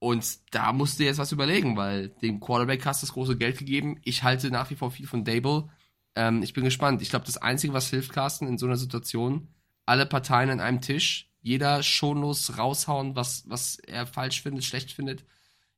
Und 0.00 0.40
da 0.50 0.72
musst 0.72 0.98
du 0.98 1.04
jetzt 1.04 1.18
was 1.18 1.30
überlegen, 1.30 1.76
weil 1.76 2.08
dem 2.08 2.40
Quarterback 2.40 2.84
hast 2.84 3.00
du 3.00 3.06
das 3.06 3.12
große 3.12 3.36
Geld 3.36 3.58
gegeben. 3.58 4.00
Ich 4.02 4.24
halte 4.24 4.50
nach 4.50 4.70
wie 4.70 4.76
vor 4.76 4.90
viel 4.90 5.06
von 5.06 5.22
Dable. 5.22 5.68
Ähm, 6.16 6.42
ich 6.42 6.52
bin 6.52 6.64
gespannt. 6.64 7.00
Ich 7.00 7.10
glaube, 7.10 7.26
das 7.26 7.36
Einzige, 7.36 7.74
was 7.74 7.90
hilft, 7.90 8.12
Carsten, 8.12 8.48
in 8.48 8.58
so 8.58 8.66
einer 8.66 8.76
Situation, 8.76 9.54
alle 9.86 10.04
Parteien 10.04 10.50
an 10.50 10.58
einem 10.58 10.80
Tisch, 10.80 11.29
jeder 11.42 11.82
schonlos 11.82 12.58
raushauen, 12.58 13.16
was, 13.16 13.44
was 13.48 13.78
er 13.78 14.06
falsch 14.06 14.42
findet, 14.42 14.64
schlecht 14.64 14.92
findet. 14.92 15.24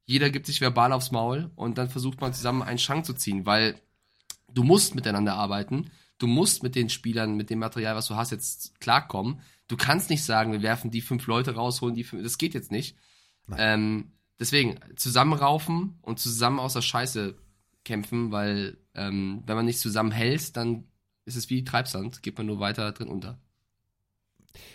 Jeder 0.05 0.31
gibt 0.31 0.47
sich 0.47 0.61
verbal 0.61 0.93
aufs 0.93 1.13
Maul 1.13 1.51
und 1.55 1.79
dann 1.79 1.89
versucht 1.89 2.21
man 2.21 2.35
zusammen 2.35 2.63
einen 2.63 2.79
Schrank 2.79 3.07
zu 3.07 3.15
ziehen, 3.15 3.47
weil 3.47 3.81
du 4.53 4.65
musst 4.65 4.95
miteinander 4.95 5.35
arbeiten. 5.35 5.91
Du 6.19 6.27
musst 6.27 6.63
mit 6.63 6.75
den 6.75 6.89
Spielern, 6.89 7.37
mit 7.37 7.51
dem 7.51 7.61
Material, 7.61 7.95
was 7.95 8.07
du 8.07 8.17
hast, 8.17 8.31
jetzt 8.31 8.81
klarkommen. 8.81 9.41
Du 9.69 9.77
kannst 9.77 10.11
nicht 10.11 10.25
sagen, 10.25 10.53
wir 10.53 10.63
werfen 10.63 10.91
die 10.91 11.01
fünf 11.01 11.27
Leute 11.27 11.55
rausholen, 11.55 11.95
die 11.95 12.05
fünf, 12.05 12.23
das 12.23 12.39
geht 12.39 12.55
jetzt 12.55 12.71
nicht. 12.71 12.97
Ähm, 13.57 14.13
deswegen, 14.39 14.79
zusammenraufen 14.97 15.99
und 16.03 16.19
zusammen 16.19 16.59
aus 16.59 16.75
der 16.75 16.83
Scheiße 16.83 17.37
kämpfen, 17.85 18.33
weil 18.33 18.79
ähm, 18.95 19.43
wenn 19.47 19.57
man 19.57 19.65
nicht 19.65 19.81
zusammenhält, 19.81 20.57
dann 20.57 20.85
ist 21.25 21.37
es 21.37 21.51
wie 21.51 21.65
Treibsand, 21.65 22.23
geht 22.23 22.37
man 22.37 22.47
nur 22.47 22.61
weiter 22.61 22.93
drin 22.93 23.09
unter. 23.09 23.41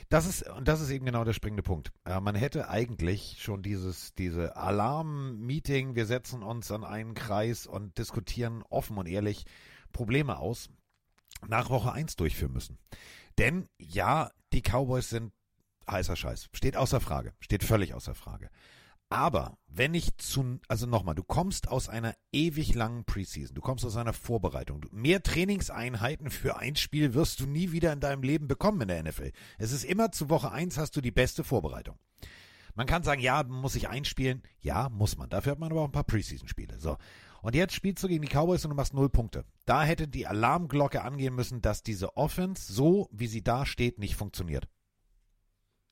Das 0.10 0.26
ist, 0.26 0.44
und 0.50 0.68
das 0.68 0.82
ist 0.82 0.90
eben 0.90 1.06
genau 1.06 1.24
der 1.24 1.34
springende 1.34 1.64
Punkt. 1.64 1.92
Äh, 2.06 2.20
man 2.20 2.36
hätte 2.36 2.70
eigentlich 2.70 3.38
schon 3.40 3.62
dieses, 3.64 4.14
diese 4.16 4.56
Alarm-Meeting, 4.56 5.96
wir 5.96 6.06
setzen 6.06 6.44
uns 6.44 6.72
an 6.72 6.84
einen 6.84 7.14
Kreis 7.14 7.68
und 7.68 7.98
diskutieren 7.98 8.64
offen 8.70 8.98
und 8.98 9.08
ehrlich 9.08 9.46
Probleme 9.94 10.38
aus, 10.38 10.70
nach 11.48 11.70
Woche 11.70 11.92
1 11.92 12.16
durchführen 12.16 12.54
müssen. 12.54 12.78
Denn 13.38 13.68
ja, 13.78 14.32
die 14.54 14.62
Cowboys 14.62 15.10
sind 15.10 15.32
heißer 15.90 16.16
Scheiß. 16.16 16.50
Steht 16.54 16.76
außer 16.76 17.00
Frage. 17.00 17.34
Steht 17.40 17.64
völlig 17.64 17.94
außer 17.94 18.16
Frage. 18.16 18.50
Aber 19.10 19.58
wenn 19.68 19.94
ich 19.94 20.18
zu, 20.18 20.60
also 20.68 20.86
nochmal, 20.86 21.16
du 21.16 21.24
kommst 21.24 21.70
aus 21.70 21.88
einer 21.88 22.14
ewig 22.34 22.76
langen 22.76 23.06
Preseason, 23.06 23.56
du 23.56 23.62
kommst 23.62 23.86
aus 23.86 23.96
einer 23.96 24.12
Vorbereitung. 24.12 24.86
Mehr 24.92 25.24
Trainingseinheiten 25.24 26.30
für 26.30 26.58
ein 26.58 26.76
Spiel 26.76 27.14
wirst 27.14 27.40
du 27.40 27.46
nie 27.46 27.72
wieder 27.72 27.94
in 27.94 28.02
deinem 28.02 28.24
Leben 28.24 28.48
bekommen 28.48 28.82
in 28.82 28.88
der 28.90 29.04
NFL. 29.04 29.32
Es 29.58 29.72
ist 29.72 29.86
immer 29.86 30.12
zu 30.12 30.30
Woche 30.30 30.52
eins 30.52 30.78
hast 30.78 30.96
du 30.98 31.02
die 31.02 31.12
beste 31.12 31.44
Vorbereitung. 31.44 31.98
Man 32.76 32.86
kann 32.86 33.04
sagen, 33.04 33.22
ja, 33.22 33.44
muss 33.44 33.76
ich 33.76 33.88
einspielen. 33.88 34.44
Ja, 34.60 34.90
muss 34.90 35.18
man. 35.18 35.30
Dafür 35.30 35.54
hat 35.54 35.60
man 35.60 35.72
aber 35.72 35.82
auch 35.82 35.88
ein 35.88 35.92
paar 35.92 36.04
Preseason-Spiele. 36.04 36.80
So. 36.80 36.98
Und 37.42 37.56
jetzt 37.56 37.74
spielst 37.74 38.04
du 38.04 38.08
gegen 38.08 38.22
die 38.22 38.28
Cowboys 38.28 38.66
und 38.66 38.70
du 38.70 38.76
machst 38.76 38.94
null 38.94 39.10
Punkte. 39.10 39.46
Da 39.66 39.84
hätte 39.84 40.08
die 40.08 40.28
Alarmglocke 40.28 41.02
angehen 41.02 41.34
müssen, 41.34 41.62
dass 41.62 41.82
diese 41.82 42.18
Offense, 42.18 42.72
so 42.72 43.10
wie 43.12 43.28
sie 43.28 43.42
da 43.44 43.66
steht, 43.66 44.00
nicht 44.00 44.16
funktioniert. 44.16 44.68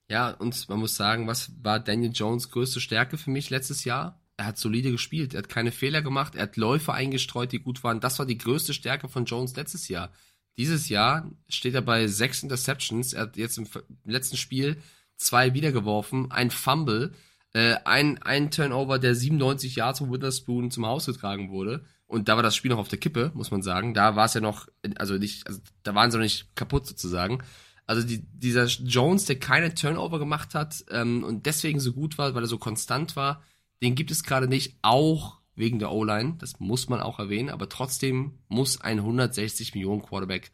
Ja, 0.09 0.31
und 0.31 0.69
man 0.69 0.79
muss 0.79 0.95
sagen, 0.95 1.27
was 1.27 1.51
war 1.63 1.79
Daniel 1.79 2.11
Jones 2.13 2.51
größte 2.51 2.79
Stärke 2.79 3.17
für 3.17 3.31
mich 3.31 3.49
letztes 3.49 3.85
Jahr? 3.85 4.21
Er 4.37 4.47
hat 4.47 4.57
solide 4.57 4.91
gespielt, 4.91 5.33
er 5.33 5.39
hat 5.39 5.49
keine 5.49 5.71
Fehler 5.71 6.01
gemacht, 6.01 6.35
er 6.35 6.43
hat 6.43 6.57
Läufe 6.57 6.93
eingestreut, 6.93 7.51
die 7.51 7.59
gut 7.59 7.83
waren. 7.83 8.01
Das 8.01 8.19
war 8.19 8.25
die 8.25 8.37
größte 8.37 8.73
Stärke 8.73 9.07
von 9.07 9.25
Jones 9.25 9.55
letztes 9.55 9.87
Jahr. 9.87 10.11
Dieses 10.57 10.89
Jahr 10.89 11.31
steht 11.49 11.73
er 11.73 11.81
bei 11.81 12.07
sechs 12.07 12.43
Interceptions. 12.43 13.13
Er 13.13 13.23
hat 13.23 13.37
jetzt 13.37 13.57
im 13.57 13.67
letzten 14.05 14.37
Spiel 14.37 14.77
zwei 15.17 15.53
wiedergeworfen, 15.53 16.31
ein 16.31 16.51
Fumble, 16.51 17.13
äh, 17.53 17.75
ein, 17.85 18.21
ein 18.21 18.51
Turnover, 18.51 18.99
der 18.99 19.15
97 19.15 19.75
Yards 19.77 19.99
von 19.99 20.11
Witherspoon 20.11 20.71
zum 20.71 20.85
Haus 20.85 21.05
getragen 21.05 21.49
wurde. 21.49 21.85
Und 22.05 22.29
da 22.29 22.35
war 22.35 22.43
das 22.43 22.55
Spiel 22.55 22.71
noch 22.71 22.77
auf 22.77 22.87
der 22.87 22.99
Kippe, 22.99 23.31
muss 23.33 23.51
man 23.51 23.63
sagen. 23.63 23.93
Da 23.93 24.15
war 24.15 24.25
es 24.25 24.33
ja 24.33 24.41
noch, 24.41 24.67
also 24.97 25.15
nicht, 25.15 25.47
also 25.47 25.59
da 25.83 25.95
waren 25.95 26.11
sie 26.11 26.17
noch 26.17 26.23
nicht 26.23 26.55
kaputt 26.55 26.85
sozusagen. 26.85 27.39
Also 27.85 28.05
die, 28.05 28.23
dieser 28.33 28.65
Jones, 28.65 29.25
der 29.25 29.39
keine 29.39 29.73
Turnover 29.73 30.19
gemacht 30.19 30.55
hat 30.55 30.83
ähm, 30.89 31.23
und 31.23 31.45
deswegen 31.45 31.79
so 31.79 31.93
gut 31.93 32.17
war, 32.17 32.33
weil 32.33 32.43
er 32.43 32.47
so 32.47 32.57
konstant 32.57 33.15
war, 33.15 33.43
den 33.81 33.95
gibt 33.95 34.11
es 34.11 34.23
gerade 34.23 34.47
nicht, 34.47 34.77
auch 34.81 35.39
wegen 35.55 35.79
der 35.79 35.91
O-Line. 35.91 36.35
Das 36.39 36.59
muss 36.59 36.89
man 36.89 36.99
auch 36.99 37.19
erwähnen, 37.19 37.49
aber 37.49 37.69
trotzdem 37.69 38.39
muss 38.47 38.81
ein 38.81 38.99
160 38.99 39.75
Millionen 39.75 40.01
Quarterback 40.01 40.51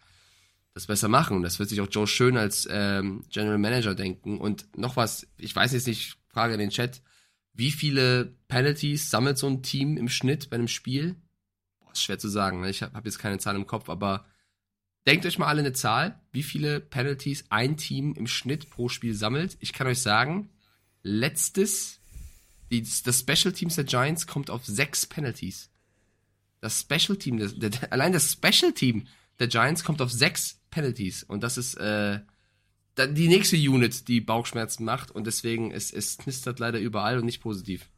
das 0.73 0.87
besser 0.87 1.07
machen. 1.07 1.41
Das 1.43 1.59
wird 1.59 1.69
sich 1.69 1.81
auch 1.81 1.87
Joe 1.89 2.07
Schön 2.07 2.37
als 2.37 2.67
ähm, 2.69 3.23
General 3.29 3.57
Manager 3.57 3.95
denken. 3.95 4.39
Und 4.39 4.77
noch 4.77 4.95
was, 4.95 5.27
ich 5.37 5.55
weiß 5.55 5.73
jetzt 5.73 5.87
nicht, 5.87 6.17
Frage 6.29 6.53
in 6.53 6.59
den 6.59 6.69
Chat, 6.69 7.01
wie 7.53 7.71
viele 7.71 8.37
Penalties 8.47 9.09
sammelt 9.09 9.37
so 9.37 9.47
ein 9.47 9.63
Team 9.63 9.97
im 9.97 10.07
Schnitt 10.07 10.49
bei 10.49 10.55
einem 10.55 10.69
Spiel? 10.69 11.15
Boah, 11.79 11.91
ist 11.91 12.03
schwer 12.03 12.19
zu 12.19 12.29
sagen. 12.29 12.61
Ne? 12.61 12.69
Ich 12.69 12.81
habe 12.81 12.93
hab 12.93 13.05
jetzt 13.05 13.19
keine 13.19 13.39
Zahl 13.39 13.55
im 13.55 13.67
Kopf, 13.67 13.89
aber 13.89 14.25
denkt 15.07 15.25
euch 15.25 15.37
mal 15.37 15.47
alle 15.47 15.61
eine 15.61 15.73
Zahl, 15.73 16.19
wie 16.31 16.43
viele 16.43 16.79
Penalties 16.79 17.45
ein 17.49 17.77
Team 17.77 18.13
im 18.13 18.27
Schnitt 18.27 18.69
pro 18.69 18.89
Spiel 18.89 19.13
sammelt. 19.13 19.57
Ich 19.59 19.73
kann 19.73 19.87
euch 19.87 19.99
sagen, 20.01 20.49
letztes, 21.03 21.99
die, 22.69 22.81
das 22.81 23.19
Special 23.19 23.53
Teams 23.53 23.75
der 23.75 23.83
Giants 23.83 24.27
kommt 24.27 24.49
auf 24.49 24.65
sechs 24.65 25.05
Penalties. 25.05 25.69
Das 26.59 26.81
Special 26.81 27.17
Team, 27.17 27.37
das, 27.37 27.57
der, 27.57 27.71
allein 27.91 28.13
das 28.13 28.33
Special 28.33 28.73
Team 28.73 29.07
der 29.39 29.47
Giants 29.47 29.83
kommt 29.83 30.01
auf 30.01 30.11
sechs 30.11 30.59
Penalties. 30.69 31.23
Und 31.23 31.41
das 31.41 31.57
ist 31.57 31.75
äh, 31.75 32.19
die 32.97 33.27
nächste 33.27 33.55
Unit, 33.55 34.07
die 34.07 34.21
Bauchschmerzen 34.21 34.85
macht. 34.85 35.09
Und 35.09 35.25
deswegen, 35.25 35.71
es, 35.71 35.91
es 35.91 36.17
knistert 36.17 36.59
leider 36.59 36.79
überall 36.79 37.17
und 37.17 37.25
nicht 37.25 37.41
positiv. 37.41 37.89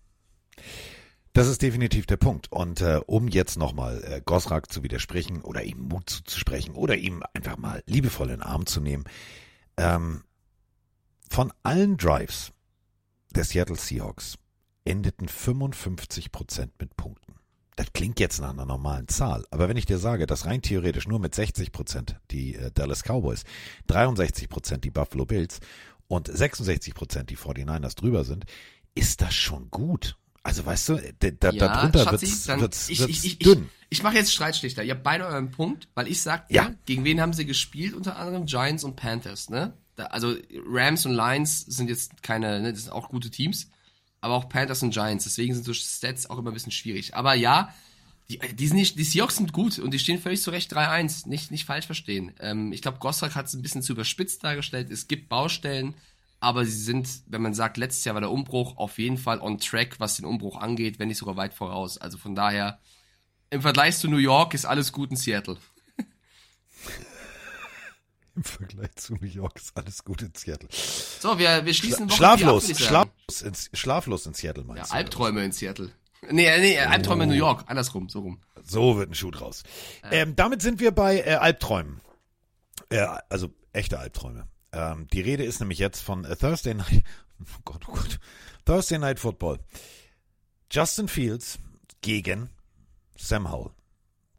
Das 1.33 1.47
ist 1.47 1.63
definitiv 1.63 2.05
der 2.05 2.17
Punkt. 2.17 2.51
Und 2.51 2.81
äh, 2.81 3.01
um 3.07 3.27
jetzt 3.27 3.57
nochmal 3.57 4.03
äh, 4.03 4.21
Gosrak 4.23 4.71
zu 4.71 4.83
widersprechen 4.83 5.41
oder 5.41 5.63
ihm 5.63 5.87
Mut 5.87 6.09
zuzusprechen 6.09 6.75
oder 6.75 6.95
ihm 6.95 7.23
einfach 7.33 7.57
mal 7.57 7.83
liebevoll 7.87 8.29
in 8.29 8.35
den 8.35 8.43
Arm 8.43 8.67
zu 8.67 8.79
nehmen, 8.79 9.05
ähm, 9.77 10.23
von 11.29 11.51
allen 11.63 11.97
Drives 11.97 12.51
der 13.31 13.43
Seattle 13.43 13.75
Seahawks 13.75 14.37
endeten 14.85 15.27
55 15.27 16.31
Prozent 16.31 16.73
mit 16.79 16.95
Punkten. 16.95 17.33
Das 17.75 17.91
klingt 17.93 18.19
jetzt 18.19 18.39
nach 18.39 18.51
einer 18.51 18.67
normalen 18.67 19.07
Zahl, 19.07 19.45
aber 19.49 19.67
wenn 19.67 19.77
ich 19.77 19.87
dir 19.87 19.97
sage, 19.97 20.27
dass 20.27 20.45
rein 20.45 20.61
theoretisch 20.61 21.07
nur 21.07 21.17
mit 21.17 21.33
60 21.33 21.71
Prozent 21.71 22.19
die 22.29 22.53
äh, 22.53 22.69
Dallas 22.71 23.01
Cowboys, 23.01 23.43
63 23.87 24.47
Prozent 24.49 24.83
die 24.83 24.91
Buffalo 24.91 25.25
Bills 25.25 25.59
und 26.07 26.27
66 26.27 26.93
Prozent 26.93 27.31
die 27.31 27.37
49ers 27.37 27.95
drüber 27.95 28.23
sind, 28.23 28.45
ist 28.93 29.21
das 29.21 29.33
schon 29.33 29.71
gut. 29.71 30.15
Also 30.43 30.65
weißt 30.65 30.89
du, 30.89 31.13
da, 31.19 31.51
Ja, 31.51 31.67
darunter 31.67 32.03
Schatzi, 32.03 32.27
wird's, 32.27 32.43
dann- 32.45 32.59
wird's, 32.61 32.89
ich, 32.89 33.01
ich, 33.01 33.23
ich, 33.25 33.39
dünn. 33.39 33.69
Ich, 33.89 33.99
ich 33.99 34.03
mache 34.03 34.15
jetzt 34.15 34.33
Streitschlichter. 34.33 34.83
Ihr 34.83 34.93
habt 34.95 35.03
beide 35.03 35.25
euren 35.25 35.51
Punkt, 35.51 35.87
weil 35.95 36.07
ich 36.07 36.21
sagte, 36.21 36.53
Ja. 36.53 36.73
gegen 36.85 37.05
wen 37.05 37.21
haben 37.21 37.31
sie 37.33 37.45
gespielt? 37.45 37.93
Unter 37.93 38.17
anderem 38.17 38.45
Giants 38.45 38.83
und 38.83 38.95
Panthers, 38.95 39.49
ne? 39.49 39.73
Da, 39.95 40.05
also 40.07 40.35
Rams 40.67 41.05
und 41.05 41.13
Lions 41.13 41.61
sind 41.61 41.87
jetzt 41.89 42.23
keine, 42.23 42.59
ne, 42.59 42.73
das 42.73 42.83
sind 42.83 42.91
auch 42.91 43.09
gute 43.09 43.29
Teams, 43.29 43.69
aber 44.21 44.33
auch 44.33 44.49
Panthers 44.49 44.81
und 44.83 44.91
Giants. 44.93 45.23
Deswegen 45.23 45.53
sind 45.53 45.63
so 45.65 45.73
Stats 45.73 46.29
auch 46.29 46.37
immer 46.39 46.51
ein 46.51 46.55
bisschen 46.55 46.71
schwierig. 46.71 47.15
Aber 47.15 47.35
ja, 47.35 47.73
die, 48.29 48.39
die, 48.39 48.67
sind 48.67 48.77
nicht, 48.77 48.97
die 48.97 49.03
Seahawks 49.03 49.35
sind 49.37 49.53
gut 49.53 49.77
und 49.79 49.91
die 49.93 49.99
stehen 49.99 50.19
völlig 50.19 50.41
zu 50.41 50.49
Recht 50.49 50.73
3-1. 50.75 51.29
Nicht, 51.29 51.51
nicht 51.51 51.65
falsch 51.65 51.85
verstehen. 51.85 52.33
Ähm, 52.39 52.73
ich 52.73 52.81
glaube, 52.81 52.97
Gosrak 52.99 53.35
hat 53.35 53.45
es 53.45 53.53
ein 53.53 53.61
bisschen 53.61 53.83
zu 53.83 53.93
überspitzt 53.93 54.43
dargestellt. 54.43 54.89
Es 54.89 55.07
gibt 55.07 55.29
Baustellen, 55.29 55.93
aber 56.43 56.65
sie 56.65 56.71
sind, 56.71 57.07
wenn 57.27 57.41
man 57.41 57.53
sagt, 57.53 57.77
letztes 57.77 58.03
Jahr 58.03 58.15
war 58.15 58.21
der 58.21 58.29
Umbruch 58.29 58.75
auf 58.75 58.99
jeden 58.99 59.17
Fall 59.17 59.39
on 59.39 59.59
track, 59.59 59.99
was 59.99 60.17
den 60.17 60.25
Umbruch 60.25 60.57
angeht, 60.57 60.99
wenn 60.99 61.07
nicht 61.07 61.17
sogar 61.17 61.37
weit 61.37 61.53
voraus. 61.53 61.97
Also 61.97 62.17
von 62.17 62.35
daher, 62.35 62.79
im 63.49 63.61
Vergleich 63.61 63.97
zu 63.97 64.09
New 64.09 64.17
York 64.17 64.53
ist 64.53 64.65
alles 64.65 64.91
gut 64.91 65.11
in 65.11 65.15
Seattle. 65.15 65.55
Im 68.35 68.43
Vergleich 68.43 68.95
zu 68.95 69.13
New 69.13 69.27
York 69.27 69.57
ist 69.57 69.77
alles 69.77 70.03
gut 70.03 70.23
in 70.23 70.33
Seattle. 70.33 70.67
So, 70.71 71.37
wir, 71.37 71.65
wir 71.65 71.73
schließen 71.75 72.09
Woche 72.09 72.17
Schlaflos, 72.17 72.67
ab, 72.67 72.79
schlaflos, 72.79 73.41
in, 73.43 73.77
schlaflos 73.77 74.25
in 74.25 74.33
Seattle 74.33 74.63
Ja, 74.63 74.73
meinst 74.73 74.89
du? 74.89 74.95
Albträume 74.95 75.45
in 75.45 75.51
Seattle. 75.51 75.91
Nee, 76.31 76.47
äh, 76.47 76.59
nee, 76.59 76.79
Albträume 76.79 77.25
in 77.25 77.29
New 77.29 77.35
York. 77.35 77.65
Andersrum, 77.67 78.09
so 78.09 78.21
rum. 78.21 78.41
So 78.63 78.97
wird 78.97 79.11
ein 79.11 79.13
Schuh 79.13 79.29
draus. 79.29 79.61
Ähm, 80.09 80.35
damit 80.35 80.63
sind 80.63 80.79
wir 80.79 80.91
bei 80.91 81.19
äh, 81.19 81.35
Albträumen. 81.35 82.01
Äh, 82.89 83.05
also 83.29 83.53
echte 83.71 83.99
Albträume. 83.99 84.47
Ähm, 84.73 85.07
die 85.13 85.21
Rede 85.21 85.43
ist 85.43 85.59
nämlich 85.59 85.79
jetzt 85.79 86.01
von 86.01 86.23
Thursday 86.23 86.73
Night. 86.73 87.03
Oh 87.41 87.59
Gott, 87.65 87.81
oh 87.87 87.93
Gott. 87.93 88.19
Thursday 88.65 88.97
Night 88.97 89.19
Football. 89.19 89.59
Justin 90.71 91.07
Fields 91.07 91.59
gegen 92.01 92.49
Sam 93.17 93.51
Howell. 93.51 93.71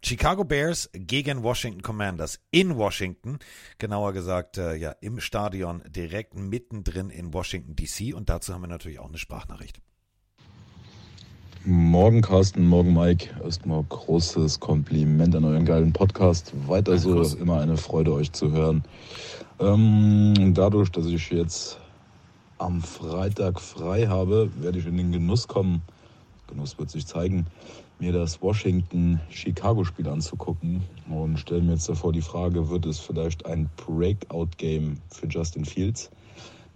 Chicago 0.03 0.45
Bears 0.45 0.91
gegen 0.93 1.43
Washington 1.43 1.81
Commanders 1.81 2.39
in 2.51 2.77
Washington, 2.77 3.39
genauer 3.79 4.13
gesagt 4.13 4.59
äh, 4.59 4.75
ja 4.75 4.91
im 5.01 5.19
Stadion 5.19 5.83
direkt 5.87 6.35
mittendrin 6.35 7.09
in 7.09 7.33
Washington 7.33 7.75
DC 7.75 8.15
und 8.15 8.29
dazu 8.29 8.53
haben 8.53 8.61
wir 8.63 8.69
natürlich 8.69 8.99
auch 8.99 9.09
eine 9.09 9.17
Sprachnachricht. 9.17 9.81
Morgen 11.65 12.21
Carsten, 12.21 12.67
morgen 12.67 12.93
Mike. 12.93 13.31
Erstmal 13.43 13.83
großes 13.85 14.61
Kompliment 14.61 15.35
an 15.35 15.45
euren 15.47 15.65
geilen 15.65 15.95
Podcast. 15.95 16.53
Weiter 16.67 16.99
so, 16.99 17.23
immer 17.39 17.63
eine 17.63 17.79
Freude 17.79 18.13
euch 18.13 18.31
zu 18.33 18.53
hören. 18.53 18.85
Ähm, 19.61 20.53
dadurch, 20.55 20.91
dass 20.91 21.07
ich 21.07 21.31
jetzt 21.31 21.79
am 22.59 22.83
Freitag 22.83 23.61
frei 23.61 24.07
habe, 24.07 24.51
werde 24.61 24.79
ich 24.79 24.87
in 24.87 24.97
den 24.97 25.13
Genuss 25.13 25.47
kommen, 25.47 25.83
Genuss 26.49 26.79
wird 26.79 26.91
sich 26.91 27.07
zeigen, 27.07 27.47
mir 27.99 28.13
das 28.13 28.43
Washington-Chicago-Spiel 28.43 30.09
anzugucken 30.09 30.83
und 31.09 31.39
stelle 31.39 31.63
mir 31.63 31.73
jetzt 31.73 31.89
davor 31.89 32.13
die 32.13 32.21
Frage, 32.21 32.69
wird 32.69 32.87
es 32.87 32.99
vielleicht 32.99 33.47
ein 33.47 33.71
Breakout-Game 33.77 34.99
für 35.09 35.27
Justin 35.27 35.65
Fields? 35.65 36.11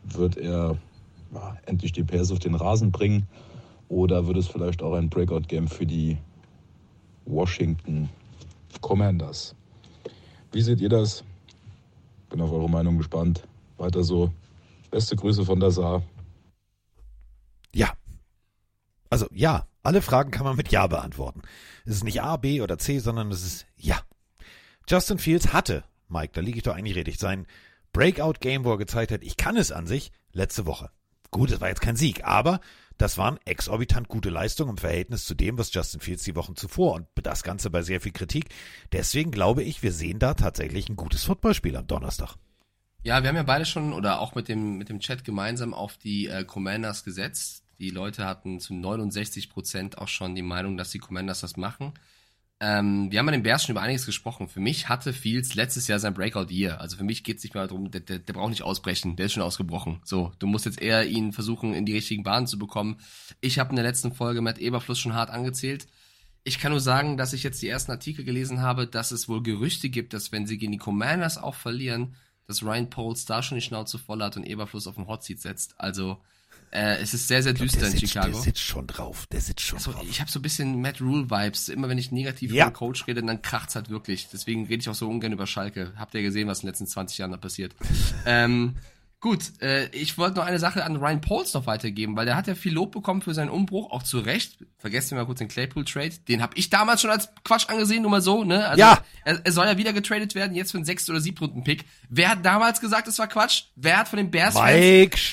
Wird 0.04 0.36
er 0.36 0.76
ja, 1.34 1.56
endlich 1.66 1.92
die 1.92 2.04
PS 2.04 2.30
auf 2.30 2.38
den 2.38 2.54
Rasen 2.54 2.92
bringen? 2.92 3.26
Oder 3.88 4.26
wird 4.26 4.36
es 4.36 4.46
vielleicht 4.46 4.82
auch 4.82 4.94
ein 4.94 5.08
Breakout-Game 5.08 5.68
für 5.68 5.86
die 5.86 6.16
Washington 7.26 8.08
Commanders? 8.80 9.54
Wie 10.52 10.62
seht 10.62 10.80
ihr 10.80 10.88
das? 10.88 11.24
Bin 12.28 12.40
auf 12.40 12.52
eure 12.52 12.68
Meinung 12.68 12.98
gespannt. 12.98 13.46
Weiter 13.76 14.02
so. 14.02 14.32
Beste 14.90 15.16
Grüße 15.16 15.44
von 15.44 15.60
der 15.60 15.70
Saar. 15.70 16.02
Ja. 17.74 17.92
Also 19.10 19.26
ja, 19.32 19.66
alle 19.82 20.02
Fragen 20.02 20.30
kann 20.30 20.44
man 20.44 20.56
mit 20.56 20.70
Ja 20.70 20.86
beantworten. 20.86 21.42
Es 21.84 21.92
ist 21.96 22.04
nicht 22.04 22.22
A, 22.22 22.36
B 22.36 22.60
oder 22.60 22.78
C, 22.78 22.98
sondern 22.98 23.30
es 23.30 23.44
ist 23.44 23.66
Ja. 23.76 24.00
Justin 24.88 25.18
Fields 25.18 25.52
hatte, 25.52 25.84
Mike, 26.08 26.32
da 26.32 26.40
liege 26.40 26.58
ich 26.58 26.62
doch 26.62 26.74
eigentlich 26.74 26.96
richtig, 26.96 27.18
sein 27.18 27.46
Breakout-Game, 27.92 28.64
wo 28.64 28.72
er 28.72 28.78
gezeigt 28.78 29.12
hat, 29.12 29.22
ich 29.22 29.36
kann 29.36 29.56
es 29.56 29.72
an 29.72 29.86
sich, 29.86 30.12
letzte 30.32 30.66
Woche. 30.66 30.90
Gut, 31.30 31.50
es 31.50 31.60
war 31.60 31.68
jetzt 31.68 31.82
kein 31.82 31.96
Sieg, 31.96 32.24
aber 32.24 32.60
das 32.98 33.16
waren 33.16 33.38
exorbitant 33.44 34.08
gute 34.08 34.28
Leistungen 34.28 34.70
im 34.70 34.76
Verhältnis 34.76 35.24
zu 35.24 35.34
dem, 35.34 35.56
was 35.56 35.72
Justin 35.72 36.00
Fields 36.00 36.24
die 36.24 36.37
Wochen 36.37 36.56
zuvor 36.56 36.94
und 36.94 37.06
das 37.14 37.42
Ganze 37.42 37.70
bei 37.70 37.82
sehr 37.82 38.00
viel 38.00 38.12
Kritik. 38.12 38.46
Deswegen 38.92 39.30
glaube 39.30 39.62
ich, 39.62 39.82
wir 39.82 39.92
sehen 39.92 40.18
da 40.18 40.34
tatsächlich 40.34 40.88
ein 40.88 40.96
gutes 40.96 41.24
Footballspiel 41.24 41.76
am 41.76 41.87
Donnerstag. 41.87 42.34
Ja, 43.04 43.22
wir 43.22 43.28
haben 43.28 43.37
ja 43.37 43.44
beide 43.44 43.64
schon 43.64 43.92
oder 43.92 44.20
auch 44.20 44.34
mit 44.34 44.48
dem, 44.48 44.76
mit 44.76 44.88
dem 44.88 45.00
Chat 45.00 45.24
gemeinsam 45.24 45.72
auf 45.72 45.96
die 45.96 46.26
äh, 46.26 46.44
Commanders 46.44 47.04
gesetzt. 47.04 47.64
Die 47.78 47.90
Leute 47.90 48.26
hatten 48.26 48.58
zu 48.58 48.74
69 48.74 49.50
Prozent 49.50 49.98
auch 49.98 50.08
schon 50.08 50.34
die 50.34 50.42
Meinung, 50.42 50.76
dass 50.76 50.90
die 50.90 50.98
Commanders 50.98 51.40
das 51.40 51.56
machen. 51.56 51.94
Ähm, 52.60 53.12
wir 53.12 53.20
haben 53.20 53.26
bei 53.26 53.32
den 53.32 53.44
Bears 53.44 53.64
schon 53.64 53.72
über 53.72 53.82
einiges 53.82 54.04
gesprochen. 54.04 54.48
Für 54.48 54.58
mich 54.58 54.88
hatte 54.88 55.12
Fields 55.12 55.54
letztes 55.54 55.86
Jahr 55.86 56.00
sein 56.00 56.14
Breakout-Year. 56.14 56.80
Also 56.80 56.96
für 56.96 57.04
mich 57.04 57.22
geht 57.22 57.38
es 57.38 57.44
nicht 57.44 57.54
mehr 57.54 57.66
darum, 57.66 57.90
der, 57.90 58.00
der, 58.00 58.18
der 58.18 58.32
braucht 58.32 58.50
nicht 58.50 58.62
ausbrechen, 58.62 59.14
der 59.14 59.26
ist 59.26 59.34
schon 59.34 59.44
ausgebrochen. 59.44 60.00
So, 60.04 60.32
du 60.40 60.48
musst 60.48 60.66
jetzt 60.66 60.82
eher 60.82 61.06
ihn 61.06 61.32
versuchen, 61.32 61.72
in 61.72 61.86
die 61.86 61.92
richtigen 61.92 62.24
Bahnen 62.24 62.48
zu 62.48 62.58
bekommen. 62.58 62.98
Ich 63.40 63.60
habe 63.60 63.70
in 63.70 63.76
der 63.76 63.84
letzten 63.84 64.12
Folge 64.12 64.40
Matt 64.40 64.58
Eberfluss 64.58 64.98
schon 64.98 65.14
hart 65.14 65.30
angezählt. 65.30 65.86
Ich 66.42 66.58
kann 66.58 66.72
nur 66.72 66.80
sagen, 66.80 67.16
dass 67.16 67.32
ich 67.32 67.44
jetzt 67.44 67.62
die 67.62 67.68
ersten 67.68 67.92
Artikel 67.92 68.24
gelesen 68.24 68.60
habe, 68.60 68.86
dass 68.86 69.12
es 69.12 69.28
wohl 69.28 69.42
Gerüchte 69.42 69.88
gibt, 69.88 70.12
dass 70.12 70.32
wenn 70.32 70.46
sie 70.46 70.58
gegen 70.58 70.72
die 70.72 70.78
Commanders 70.78 71.38
auch 71.38 71.54
verlieren, 71.54 72.16
dass 72.46 72.62
Ryan 72.64 72.90
Poles 72.90 73.24
da 73.24 73.42
schon 73.42 73.56
die 73.56 73.62
Schnauze 73.62 73.98
voll 73.98 74.22
hat 74.22 74.36
und 74.36 74.46
Eberfluss 74.46 74.86
auf 74.86 74.96
den 74.96 75.06
Hot 75.06 75.22
Seat 75.22 75.40
setzt. 75.40 75.78
Also 75.78 76.18
äh, 76.70 76.96
es 77.00 77.14
ist 77.14 77.28
sehr, 77.28 77.42
sehr 77.42 77.54
glaub, 77.54 77.64
düster 77.66 77.81
der, 77.81 77.88
in 77.90 77.98
sitzt, 77.98 78.12
Chicago. 78.12 78.33
der 78.33 78.40
sitzt 78.42 78.61
schon 78.61 78.87
drauf. 78.87 79.26
Der 79.33 79.40
sitzt 79.40 79.61
schon 79.62 79.78
Also, 79.78 79.92
drauf. 79.92 80.04
ich 80.09 80.20
habe 80.20 80.31
so 80.31 80.38
ein 80.38 80.42
bisschen 80.42 80.81
Matt 80.81 81.00
Rule 81.00 81.31
Vibes. 81.31 81.68
Immer 81.68 81.88
wenn 81.88 81.98
ich 81.98 82.12
negativ 82.12 82.52
Ja. 82.52 82.64
über 82.64 82.70
den 82.72 82.76
Coach 82.76 83.07
rede, 83.07 83.22
dann 83.22 83.42
kracht's 83.42 83.74
halt 83.74 83.88
wirklich. 83.90 84.28
Deswegen 84.33 84.66
rede 84.66 84.81
ich 84.81 84.88
auch 84.88 84.94
so 84.94 85.09
ungern 85.09 85.33
über 85.33 85.46
Schalke. 85.46 85.92
Habt 85.96 86.14
ihr 86.14 86.22
gesehen, 86.22 86.48
was 86.48 86.59
in 86.59 86.62
den 86.62 86.68
letzten 86.72 86.87
20 86.87 87.18
Jahren 87.18 87.31
da 87.31 87.37
passiert? 87.37 87.74
ähm, 88.26 88.76
Gut, 89.20 89.61
äh, 89.61 89.88
ich 89.88 90.16
wollte 90.16 90.37
noch 90.37 90.46
eine 90.46 90.61
Sache 90.61 90.85
an 90.85 90.94
Ryan 90.94 91.20
Pauls 91.20 91.52
noch 91.52 91.66
weitergeben, 91.66 92.16
weil 92.16 92.24
der 92.24 92.37
hat 92.37 92.46
ja 92.46 92.54
viel 92.54 92.72
Lob 92.72 92.92
bekommen 92.92 93.20
für 93.20 93.35
seinen 93.35 93.50
Umbruch, 93.50 93.90
auch 93.90 94.04
zu 94.04 94.20
Recht. 94.20 94.64
Vergesst 94.76 95.11
mal 95.11 95.26
kurz 95.26 95.38
den 95.40 95.48
Claypool-Trade. 95.48 96.12
Den 96.28 96.40
habe 96.40 96.57
ich 96.57 96.70
damals 96.70 97.00
schon 97.00 97.11
als 97.11 97.28
Quatsch 97.42 97.68
angesehen, 97.68 98.02
nur 98.02 98.12
mal 98.12 98.22
so, 98.22 98.44
ne? 98.44 98.68
Also, 98.68 98.78
Ja. 98.78 99.02
Er, 99.24 99.44
er 99.44 99.52
soll 99.52 99.66
ja 99.66 99.76
wieder 99.76 99.92
getradet 99.92 100.37
werden, 100.37 100.54
jetzt 100.54 100.70
für 100.70 100.78
einen 100.78 100.85
sechsten 100.85 101.11
oder 101.11 101.20
siebten 101.20 101.64
Pick. 101.64 101.85
Wer 102.09 102.28
hat 102.28 102.46
damals 102.46 102.81
gesagt, 102.81 103.09
es 103.09 103.18
war 103.18 103.26
Quatsch? 103.26 103.64
Wer 103.74 103.98
hat 103.98 104.09
von 104.09 104.18
den 104.18 104.31
Bears 104.31 104.54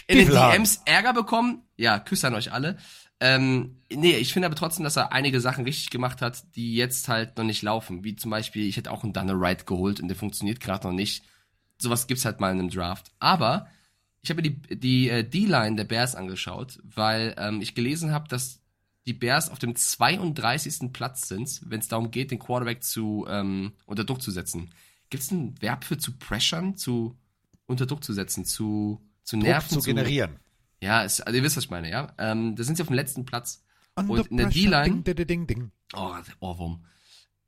in 0.08 0.18
den. 0.18 0.30
DMs 0.30 0.82
Ärger 0.86 1.14
bekommen? 1.14 1.62
Ja, 1.78 2.00
Küsse 2.00 2.26
an 2.26 2.34
euch 2.34 2.52
alle. 2.52 2.78
Ähm, 3.20 3.78
nee, 3.94 4.18
ich 4.18 4.34
finde 4.34 4.48
aber 4.48 4.56
trotzdem, 4.56 4.84
dass 4.84 4.98
er 4.98 5.14
einige 5.14 5.40
Sachen 5.42 5.64
richtig 5.64 5.92
gemacht 5.92 6.24
hat, 6.24 6.56
die 6.56 6.74
jetzt 6.76 7.08
halt 7.08 7.38
noch 7.38 7.46
nicht 7.46 7.62
laufen. 7.62 8.04
Wie 8.04 8.16
zum 8.16 8.32
Beispiel, 8.32 8.68
ich 8.68 8.78
hätte 8.78 8.90
auch 8.90 9.04
einen 9.04 9.14
Dunner 9.14 9.40
Wright 9.40 9.68
geholt 9.68 10.00
und 10.00 10.08
der 10.08 10.18
funktioniert 10.18 10.60
gerade 10.60 10.88
noch 10.88 10.94
nicht. 10.94 11.24
Sowas 11.78 12.08
gibt's 12.08 12.26
halt 12.26 12.40
mal 12.40 12.52
in 12.52 12.60
einem 12.60 12.70
Draft. 12.70 13.12
Aber 13.20 13.68
ich 14.26 14.30
habe 14.32 14.42
mir 14.42 14.50
die, 14.50 14.78
die 14.80 15.10
äh, 15.10 15.24
D-Line 15.24 15.76
der 15.76 15.84
Bears 15.84 16.16
angeschaut, 16.16 16.80
weil 16.84 17.36
ähm, 17.38 17.62
ich 17.62 17.76
gelesen 17.76 18.12
habe, 18.12 18.28
dass 18.28 18.60
die 19.06 19.14
Bears 19.14 19.50
auf 19.52 19.60
dem 19.60 19.76
32. 19.76 20.92
Platz 20.92 21.28
sind, 21.28 21.62
wenn 21.66 21.80
es 21.80 21.88
darum 21.88 22.10
geht, 22.10 22.32
den 22.32 22.40
Quarterback 22.40 22.84
zu 22.84 23.28
ähm, 23.30 23.74
unter 23.86 24.04
Druck 24.04 24.24
zu 24.24 24.32
setzen. 24.32 24.72
Gibt 25.12 25.22
es 25.22 25.30
ein 25.30 25.62
Verb 25.62 25.84
für 25.84 26.00
zu 26.00 26.14
pressern, 26.14 26.76
zu 26.76 27.16
unter 27.68 27.86
Druck 27.86 28.04
zu 28.04 28.14
setzen, 28.14 28.46
zu, 28.46 29.00
zu 29.24 29.36
Druck 29.36 29.46
nerven, 29.46 29.70
zu 29.70 29.82
generieren. 29.82 30.40
ja, 30.82 31.04
es, 31.04 31.22
also 31.22 31.38
ihr 31.38 31.44
wisst, 31.44 31.58
was 31.58 31.66
ich 31.66 31.70
meine, 31.70 31.92
ja. 31.92 32.12
Ähm, 32.18 32.56
da 32.56 32.64
sind 32.64 32.78
sie 32.78 32.82
auf 32.82 32.88
dem 32.88 32.96
letzten 32.96 33.26
Platz. 33.26 33.64
Under 33.96 34.12
Und 34.12 34.32
in 34.32 34.38
der 34.38 34.50
D-Line, 34.50 35.04
Ding, 35.04 35.04
ding, 35.04 35.28
ding, 35.28 35.48
ding. 35.48 35.72
oh, 35.94 36.16
der 36.28 36.34
Ohrwurm. 36.40 36.84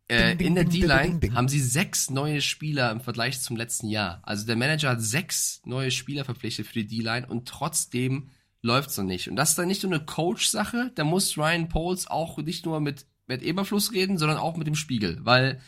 Äh, 0.10 0.36
Ding, 0.36 0.38
ding, 0.38 0.48
in 0.48 0.56
der 0.56 0.64
D-Line 0.64 1.36
haben 1.36 1.50
sie 1.50 1.60
sechs 1.60 2.10
neue 2.10 2.42
Spieler 2.42 2.92
im 2.92 3.02
Vergleich 3.02 3.42
zum 3.42 3.58
letzten 3.58 3.88
Jahr. 3.90 4.22
Also 4.24 4.46
der 4.46 4.56
Manager 4.56 4.92
hat 4.92 5.02
sechs 5.02 5.62
neue 5.66 5.92
Spieler 5.92 6.24
verpflichtet 6.24 6.68
für 6.68 6.74
die 6.74 6.88
D-Line 6.88 7.28
und 7.28 7.48
trotzdem 7.48 8.30
läuft's 8.62 8.98
noch 8.98 9.04
nicht. 9.04 9.30
Und 9.30 9.36
das 9.36 9.50
ist 9.50 9.58
dann 9.58 9.68
nicht 9.68 9.84
nur 9.84 9.92
eine 9.92 10.06
Coach-Sache, 10.06 10.92
da 10.96 11.04
muss 11.04 11.38
Ryan 11.38 11.68
Poles 11.68 12.08
auch 12.08 12.38
nicht 12.38 12.66
nur 12.66 12.80
mit 12.80 13.06
Matt 13.28 13.42
Eberfluss 13.42 13.92
reden, 13.92 14.18
sondern 14.18 14.38
auch 14.38 14.56
mit 14.56 14.68
dem 14.68 14.76
Spiegel. 14.76 15.20
Weil 15.22 15.60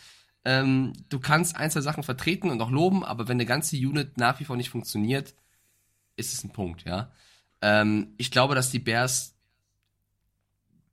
ähm, 0.44 0.94
du 1.10 1.20
kannst 1.20 1.56
ein, 1.56 1.70
zwei 1.70 1.82
Sachen 1.82 2.02
vertreten 2.02 2.50
und 2.50 2.60
auch 2.62 2.70
loben, 2.70 3.04
aber 3.04 3.28
wenn 3.28 3.36
eine 3.36 3.46
ganze 3.46 3.76
Unit 3.76 4.16
nach 4.16 4.40
wie 4.40 4.44
vor 4.44 4.56
nicht 4.56 4.70
funktioniert, 4.70 5.34
ist 6.16 6.32
es 6.32 6.44
ein 6.44 6.52
Punkt, 6.52 6.84
ja. 6.84 7.12
Ähm, 7.62 8.14
ich 8.16 8.30
glaube, 8.30 8.54
dass 8.54 8.70
die 8.70 8.78
Bears 8.78 9.36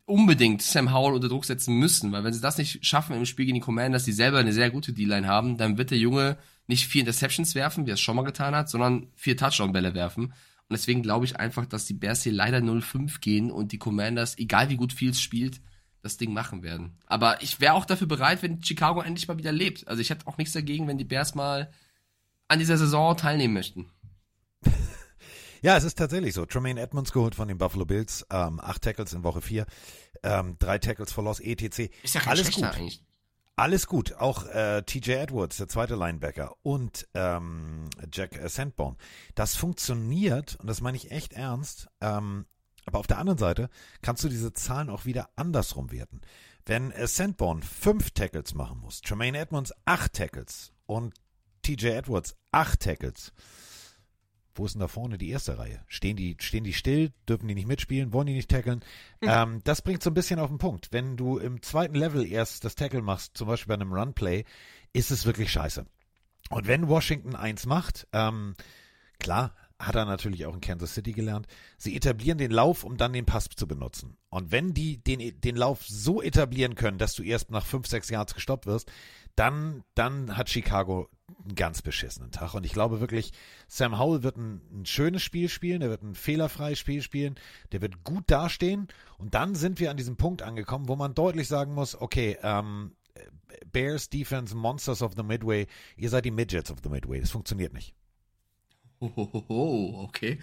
unbedingt 0.07 0.61
Sam 0.61 0.93
Howell 0.93 1.15
unter 1.15 1.27
Druck 1.27 1.45
setzen 1.45 1.75
müssen, 1.75 2.11
weil 2.11 2.23
wenn 2.23 2.33
sie 2.33 2.41
das 2.41 2.57
nicht 2.57 2.83
schaffen 2.85 3.15
im 3.15 3.25
Spiel 3.25 3.45
gegen 3.45 3.55
die 3.55 3.61
Commanders, 3.61 4.05
die 4.05 4.13
selber 4.13 4.39
eine 4.39 4.53
sehr 4.53 4.71
gute 4.71 4.93
D-Line 4.93 5.27
haben, 5.27 5.57
dann 5.57 5.77
wird 5.77 5.91
der 5.91 5.97
Junge 5.97 6.37
nicht 6.65 6.87
vier 6.87 7.01
Interceptions 7.01 7.55
werfen, 7.55 7.85
wie 7.85 7.91
er 7.91 7.95
es 7.95 7.99
schon 7.99 8.15
mal 8.15 8.23
getan 8.23 8.55
hat, 8.55 8.69
sondern 8.69 9.07
vier 9.15 9.35
Touchdown-Bälle 9.35 9.93
werfen. 9.93 10.25
Und 10.25 10.33
deswegen 10.71 11.01
glaube 11.01 11.25
ich 11.25 11.37
einfach, 11.37 11.65
dass 11.65 11.85
die 11.85 11.93
Bears 11.93 12.23
hier 12.23 12.31
leider 12.31 12.59
0-5 12.59 13.19
gehen 13.19 13.51
und 13.51 13.73
die 13.73 13.77
Commanders, 13.77 14.37
egal 14.37 14.69
wie 14.69 14.77
gut 14.77 14.93
Fields 14.93 15.21
spielt, 15.21 15.61
das 16.01 16.17
Ding 16.17 16.31
machen 16.31 16.63
werden. 16.63 16.97
Aber 17.05 17.41
ich 17.41 17.59
wäre 17.59 17.73
auch 17.73 17.85
dafür 17.85 18.07
bereit, 18.07 18.41
wenn 18.43 18.63
Chicago 18.63 19.01
endlich 19.01 19.27
mal 19.27 19.37
wieder 19.37 19.51
lebt. 19.51 19.87
Also 19.89 20.01
ich 20.01 20.09
hätte 20.09 20.25
auch 20.27 20.37
nichts 20.37 20.53
dagegen, 20.53 20.87
wenn 20.87 20.97
die 20.97 21.03
Bears 21.03 21.35
mal 21.35 21.69
an 22.47 22.59
dieser 22.59 22.77
Saison 22.77 23.17
teilnehmen 23.17 23.53
möchten. 23.53 23.87
Ja, 25.61 25.77
es 25.77 25.83
ist 25.83 25.97
tatsächlich 25.97 26.33
so. 26.33 26.45
Tremaine 26.45 26.79
Edmonds 26.79 27.11
geholt 27.11 27.35
von 27.35 27.47
den 27.47 27.57
Buffalo 27.57 27.85
Bills, 27.85 28.25
ähm, 28.31 28.59
acht 28.59 28.81
Tackles 28.81 29.13
in 29.13 29.23
Woche 29.23 29.41
vier, 29.41 29.65
ähm, 30.23 30.55
drei 30.59 30.77
Tackles 30.77 31.11
for 31.11 31.23
Loss, 31.23 31.39
etc. 31.39 31.89
Ist 32.03 32.15
ja 32.15 32.21
kein 32.21 32.29
Alles 32.29 32.51
gut. 32.51 32.63
eigentlich. 32.63 33.03
Alles 33.55 33.87
gut. 33.87 34.13
Auch 34.13 34.45
äh, 34.45 34.83
TJ 34.83 35.13
Edwards, 35.13 35.57
der 35.57 35.67
zweite 35.67 35.95
Linebacker 35.95 36.55
und 36.61 37.07
ähm, 37.15 37.89
Jack 38.13 38.37
äh, 38.37 38.47
Sandborn. 38.49 38.97
Das 39.33 39.55
funktioniert 39.55 40.57
und 40.57 40.67
das 40.67 40.81
meine 40.81 40.95
ich 40.95 41.09
echt 41.09 41.33
ernst. 41.33 41.87
Ähm, 41.99 42.45
aber 42.85 42.99
auf 42.99 43.07
der 43.07 43.17
anderen 43.17 43.39
Seite 43.39 43.69
kannst 44.03 44.23
du 44.23 44.29
diese 44.29 44.53
Zahlen 44.53 44.89
auch 44.89 45.05
wieder 45.05 45.29
andersrum 45.35 45.91
werten. 45.91 46.21
Wenn 46.67 46.91
äh, 46.91 47.07
Sandborn 47.07 47.63
fünf 47.63 48.11
Tackles 48.11 48.53
machen 48.53 48.79
muss, 48.79 49.01
Tremaine 49.01 49.39
Edmonds 49.39 49.73
acht 49.85 50.13
Tackles 50.13 50.71
und 50.85 51.15
TJ 51.63 51.87
Edwards 51.87 52.35
acht 52.51 52.81
Tackles. 52.81 53.33
Wo 54.57 54.65
ist 54.65 54.73
denn 54.73 54.81
da 54.81 54.87
vorne 54.87 55.17
die 55.17 55.29
erste 55.29 55.57
Reihe? 55.57 55.81
Stehen 55.87 56.17
die, 56.17 56.35
stehen 56.39 56.63
die 56.63 56.73
still? 56.73 57.11
Dürfen 57.29 57.47
die 57.47 57.55
nicht 57.55 57.67
mitspielen? 57.67 58.13
Wollen 58.13 58.27
die 58.27 58.33
nicht 58.33 58.49
tackeln? 58.49 58.83
Ähm, 59.21 59.61
das 59.63 59.81
bringt 59.81 60.01
so 60.01 60.09
ein 60.09 60.15
bisschen 60.15 60.39
auf 60.39 60.49
den 60.49 60.57
Punkt. 60.57 60.89
Wenn 60.91 61.17
du 61.17 61.37
im 61.37 61.61
zweiten 61.61 61.95
Level 61.95 62.25
erst 62.25 62.63
das 62.65 62.75
Tackle 62.75 63.01
machst, 63.01 63.37
zum 63.37 63.47
Beispiel 63.47 63.75
bei 63.75 63.81
einem 63.81 63.93
Runplay, 63.93 64.45
ist 64.93 65.11
es 65.11 65.25
wirklich 65.25 65.51
scheiße. 65.51 65.85
Und 66.49 66.67
wenn 66.67 66.87
Washington 66.87 67.35
eins 67.35 67.65
macht, 67.65 68.07
ähm, 68.13 68.55
klar, 69.19 69.53
hat 69.79 69.95
er 69.95 70.05
natürlich 70.05 70.45
auch 70.45 70.53
in 70.53 70.61
Kansas 70.61 70.93
City 70.93 71.11
gelernt, 71.11 71.47
sie 71.77 71.95
etablieren 71.95 72.37
den 72.37 72.51
Lauf, 72.51 72.83
um 72.83 72.97
dann 72.97 73.13
den 73.13 73.25
Pass 73.25 73.49
zu 73.55 73.67
benutzen. 73.67 74.17
Und 74.29 74.51
wenn 74.51 74.73
die 74.73 75.03
den, 75.03 75.39
den 75.39 75.55
Lauf 75.55 75.85
so 75.87 76.21
etablieren 76.21 76.75
können, 76.75 76.97
dass 76.97 77.13
du 77.13 77.23
erst 77.23 77.51
nach 77.51 77.65
fünf, 77.65 77.87
sechs 77.87 78.09
Yards 78.09 78.33
gestoppt 78.33 78.65
wirst, 78.65 78.91
dann, 79.35 79.83
dann 79.93 80.35
hat 80.35 80.49
Chicago 80.49 81.09
einen 81.43 81.55
ganz 81.55 81.81
beschissenen 81.81 82.31
Tag. 82.31 82.53
Und 82.53 82.65
ich 82.65 82.73
glaube 82.73 82.99
wirklich, 82.99 83.33
Sam 83.67 83.99
Howell 83.99 84.23
wird 84.23 84.37
ein, 84.37 84.61
ein 84.71 84.85
schönes 84.85 85.23
Spiel 85.23 85.49
spielen, 85.49 85.81
der 85.81 85.89
wird 85.89 86.03
ein 86.03 86.15
fehlerfreies 86.15 86.79
Spiel 86.79 87.01
spielen, 87.01 87.35
der 87.71 87.81
wird 87.81 88.03
gut 88.03 88.25
dastehen. 88.27 88.87
Und 89.17 89.33
dann 89.33 89.55
sind 89.55 89.79
wir 89.79 89.91
an 89.91 89.97
diesem 89.97 90.15
Punkt 90.15 90.41
angekommen, 90.41 90.87
wo 90.87 90.95
man 90.95 91.13
deutlich 91.13 91.47
sagen 91.47 91.73
muss, 91.73 91.99
okay, 91.99 92.37
ähm, 92.41 92.95
Bears 93.71 94.09
Defense, 94.09 94.55
Monsters 94.55 95.01
of 95.01 95.13
the 95.15 95.23
Midway, 95.23 95.67
ihr 95.95 96.09
seid 96.09 96.25
die 96.25 96.31
Midgets 96.31 96.71
of 96.71 96.79
the 96.83 96.89
Midway. 96.89 97.19
Das 97.19 97.31
funktioniert 97.31 97.73
nicht. 97.73 97.93
Hohoho, 98.99 100.01
okay. 100.03 100.39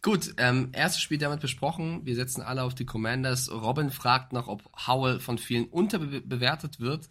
Gut, 0.00 0.34
ähm, 0.38 0.70
erstes 0.72 1.02
Spiel 1.02 1.18
damit 1.18 1.40
besprochen. 1.40 2.06
Wir 2.06 2.14
setzen 2.14 2.40
alle 2.40 2.62
auf 2.62 2.74
die 2.74 2.86
Commanders. 2.86 3.50
Robin 3.50 3.90
fragt 3.90 4.32
noch, 4.32 4.48
ob 4.48 4.62
Howell 4.86 5.20
von 5.20 5.36
vielen 5.36 5.66
unterbewertet 5.66 6.80
wird. 6.80 7.08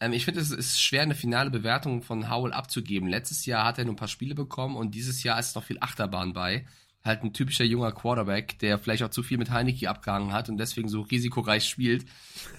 Ähm, 0.00 0.12
ich 0.12 0.24
finde, 0.24 0.40
es 0.40 0.50
ist 0.50 0.80
schwer, 0.80 1.02
eine 1.02 1.14
finale 1.14 1.50
Bewertung 1.50 2.02
von 2.02 2.30
Howell 2.30 2.52
abzugeben. 2.52 3.08
Letztes 3.08 3.46
Jahr 3.46 3.64
hat 3.64 3.78
er 3.78 3.84
nur 3.84 3.94
ein 3.94 3.98
paar 3.98 4.08
Spiele 4.08 4.34
bekommen 4.34 4.76
und 4.76 4.94
dieses 4.94 5.22
Jahr 5.22 5.38
ist 5.38 5.56
noch 5.56 5.64
viel 5.64 5.78
Achterbahn 5.80 6.32
bei. 6.32 6.66
Halt 7.04 7.22
ein 7.22 7.32
typischer 7.32 7.64
junger 7.64 7.92
Quarterback, 7.92 8.58
der 8.58 8.78
vielleicht 8.78 9.02
auch 9.02 9.10
zu 9.10 9.22
viel 9.22 9.38
mit 9.38 9.50
Heineke 9.50 9.88
abgehangen 9.88 10.32
hat 10.32 10.48
und 10.48 10.58
deswegen 10.58 10.88
so 10.88 11.02
risikoreich 11.02 11.66
spielt. 11.68 12.04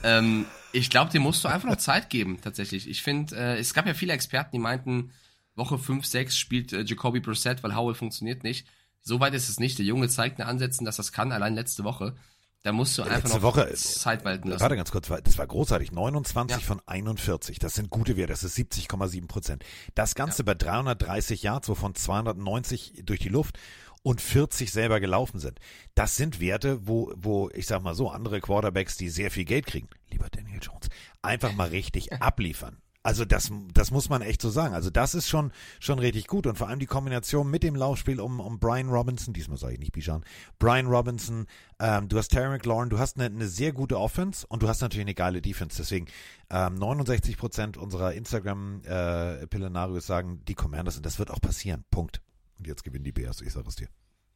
Ähm, 0.03 0.45
ich 0.71 0.89
glaube, 0.89 1.11
dem 1.11 1.23
musst 1.23 1.43
du 1.43 1.49
einfach 1.49 1.69
noch 1.69 1.77
Zeit 1.77 2.09
geben, 2.09 2.39
tatsächlich. 2.41 2.87
Ich 2.89 3.03
finde, 3.03 3.35
äh, 3.35 3.57
es 3.57 3.73
gab 3.73 3.85
ja 3.85 3.93
viele 3.93 4.13
Experten, 4.13 4.51
die 4.53 4.59
meinten, 4.59 5.11
Woche 5.59 5.77
5, 5.77 6.05
6 6.05 6.37
spielt 6.37 6.73
äh, 6.73 6.83
Jacoby 6.83 7.19
Brissett, 7.19 7.61
weil 7.63 7.75
Howell 7.75 7.93
funktioniert 7.93 8.43
nicht. 8.43 8.65
Soweit 9.01 9.33
ist 9.33 9.49
es 9.49 9.59
nicht. 9.59 9.77
Der 9.77 9.85
Junge 9.85 10.09
zeigt 10.09 10.39
eine 10.39 10.49
Ansätzen, 10.49 10.85
dass 10.85 10.95
das 10.95 11.11
kann, 11.11 11.31
allein 11.31 11.53
letzte 11.53 11.83
Woche. 11.83 12.15
Da 12.63 12.73
musst 12.73 12.97
du 12.97 13.03
einfach 13.03 13.17
Letzte 13.23 13.37
noch 13.37 13.41
Woche, 13.41 13.73
Zeit 13.73 14.25
walten 14.25 14.49
lassen. 14.49 14.61
Warte 14.61 14.75
ganz 14.75 14.91
kurz, 14.91 15.07
das 15.07 15.37
war 15.37 15.47
großartig. 15.47 15.93
29 15.93 16.57
Ja. 16.59 16.63
von 16.67 16.81
41. 16.85 17.57
Das 17.57 17.73
sind 17.73 17.89
gute 17.89 18.17
Werte. 18.17 18.33
Das 18.33 18.43
ist 18.43 18.57
70,7 18.57 19.27
Prozent. 19.27 19.63
Das 19.95 20.13
Ganze 20.13 20.43
bei 20.43 20.55
330 20.55 21.41
Yards, 21.43 21.69
wovon 21.69 21.95
290 21.95 23.03
durch 23.05 23.19
die 23.21 23.29
Luft 23.29 23.57
und 24.03 24.19
40 24.21 24.71
selber 24.71 24.99
gelaufen 24.99 25.39
sind. 25.39 25.59
Das 25.95 26.17
sind 26.17 26.41
Werte, 26.41 26.85
wo, 26.87 27.13
wo, 27.15 27.49
ich 27.53 27.65
sag 27.65 27.81
mal 27.81 27.95
so, 27.95 28.09
andere 28.09 28.41
Quarterbacks, 28.41 28.97
die 28.97 29.09
sehr 29.09 29.31
viel 29.31 29.45
Geld 29.45 29.65
kriegen, 29.65 29.87
lieber 30.09 30.27
Daniel 30.29 30.59
Jones, 30.61 30.89
einfach 31.21 31.53
mal 31.53 31.69
richtig 31.69 32.11
abliefern. 32.21 32.81
Also 33.01 33.23
das, 33.23 33.49
das 33.73 33.91
muss 33.91 34.09
man 34.09 34.21
echt 34.21 34.41
so 34.41 34.49
sagen. 34.49 34.73
Also 34.73 34.89
das 34.89 35.15
ist 35.15 35.29
schon, 35.29 35.51
schon 35.79 35.99
richtig 35.99 36.27
gut. 36.27 36.45
Und 36.45 36.57
vor 36.57 36.67
allem 36.67 36.79
die 36.79 36.85
Kombination 36.85 37.49
mit 37.49 37.63
dem 37.63 37.75
Laufspiel 37.75 38.19
um, 38.19 38.41
um 38.41 38.59
Brian 38.59 38.89
Robinson, 38.89 39.33
diesmal 39.33 39.57
sage 39.57 39.73
ich 39.73 39.79
nicht 39.79 39.93
Bijan, 39.93 40.25
Brian 40.59 40.87
Robinson, 40.87 41.45
ähm, 41.79 42.09
du 42.09 42.17
hast 42.17 42.29
Terry 42.29 42.49
McLaurin, 42.49 42.89
du 42.89 42.99
hast 42.99 43.17
eine, 43.17 43.33
eine 43.33 43.47
sehr 43.47 43.71
gute 43.71 43.97
Offense 43.97 44.45
und 44.47 44.63
du 44.63 44.67
hast 44.67 44.81
natürlich 44.81 45.05
eine 45.05 45.15
geile 45.15 45.41
Defense. 45.41 45.77
Deswegen 45.77 46.07
ähm, 46.49 46.75
69 46.75 47.37
Prozent 47.37 47.77
unserer 47.77 48.13
Instagram-Pillenarios 48.13 50.05
sagen, 50.05 50.41
die 50.47 50.55
Commanders 50.55 50.97
und 50.97 51.05
das 51.05 51.19
wird 51.19 51.31
auch 51.31 51.39
passieren. 51.39 51.85
Punkt. 51.91 52.21
Und 52.57 52.67
jetzt 52.67 52.83
gewinnen 52.83 53.05
die 53.05 53.13
Bears, 53.13 53.39
ich 53.39 53.53
sage 53.53 53.69
es 53.69 53.77
dir. 53.77 53.87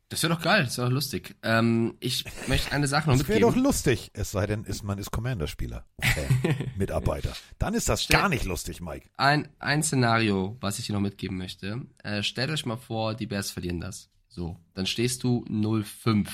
Das 0.09 0.21
wäre 0.21 0.35
doch 0.35 0.41
geil, 0.41 0.63
das 0.65 0.77
wäre 0.77 0.87
doch 0.89 0.93
lustig. 0.93 1.35
Ähm, 1.41 1.95
ich 1.99 2.23
möchte 2.47 2.71
eine 2.71 2.87
Sache 2.87 3.09
noch 3.09 3.17
Das 3.17 3.27
wäre 3.27 3.39
mitgeben. 3.39 3.55
doch 3.63 3.63
lustig, 3.69 4.11
es 4.13 4.31
sei 4.31 4.45
denn, 4.45 4.63
ist, 4.63 4.83
man 4.83 4.99
ist 4.99 5.09
Commander-Spieler. 5.11 5.85
Okay. 5.97 6.69
Mitarbeiter. 6.77 7.33
Dann 7.57 7.73
ist 7.73 7.89
das 7.89 8.07
gar 8.07 8.29
nicht 8.29 8.45
lustig, 8.45 8.79
Mike. 8.81 9.09
ein, 9.17 9.49
ein 9.59 9.81
Szenario, 9.81 10.55
was 10.61 10.77
ich 10.77 10.85
dir 10.85 10.93
noch 10.93 10.99
mitgeben 11.01 11.37
möchte. 11.37 11.81
Äh, 12.03 12.21
stellt 12.21 12.51
euch 12.51 12.65
mal 12.65 12.77
vor, 12.77 13.15
die 13.15 13.25
Bears 13.25 13.49
verlieren 13.49 13.79
das. 13.79 14.09
So, 14.27 14.59
dann 14.75 14.85
stehst 14.85 15.23
du 15.23 15.45
0-5. 15.49 16.27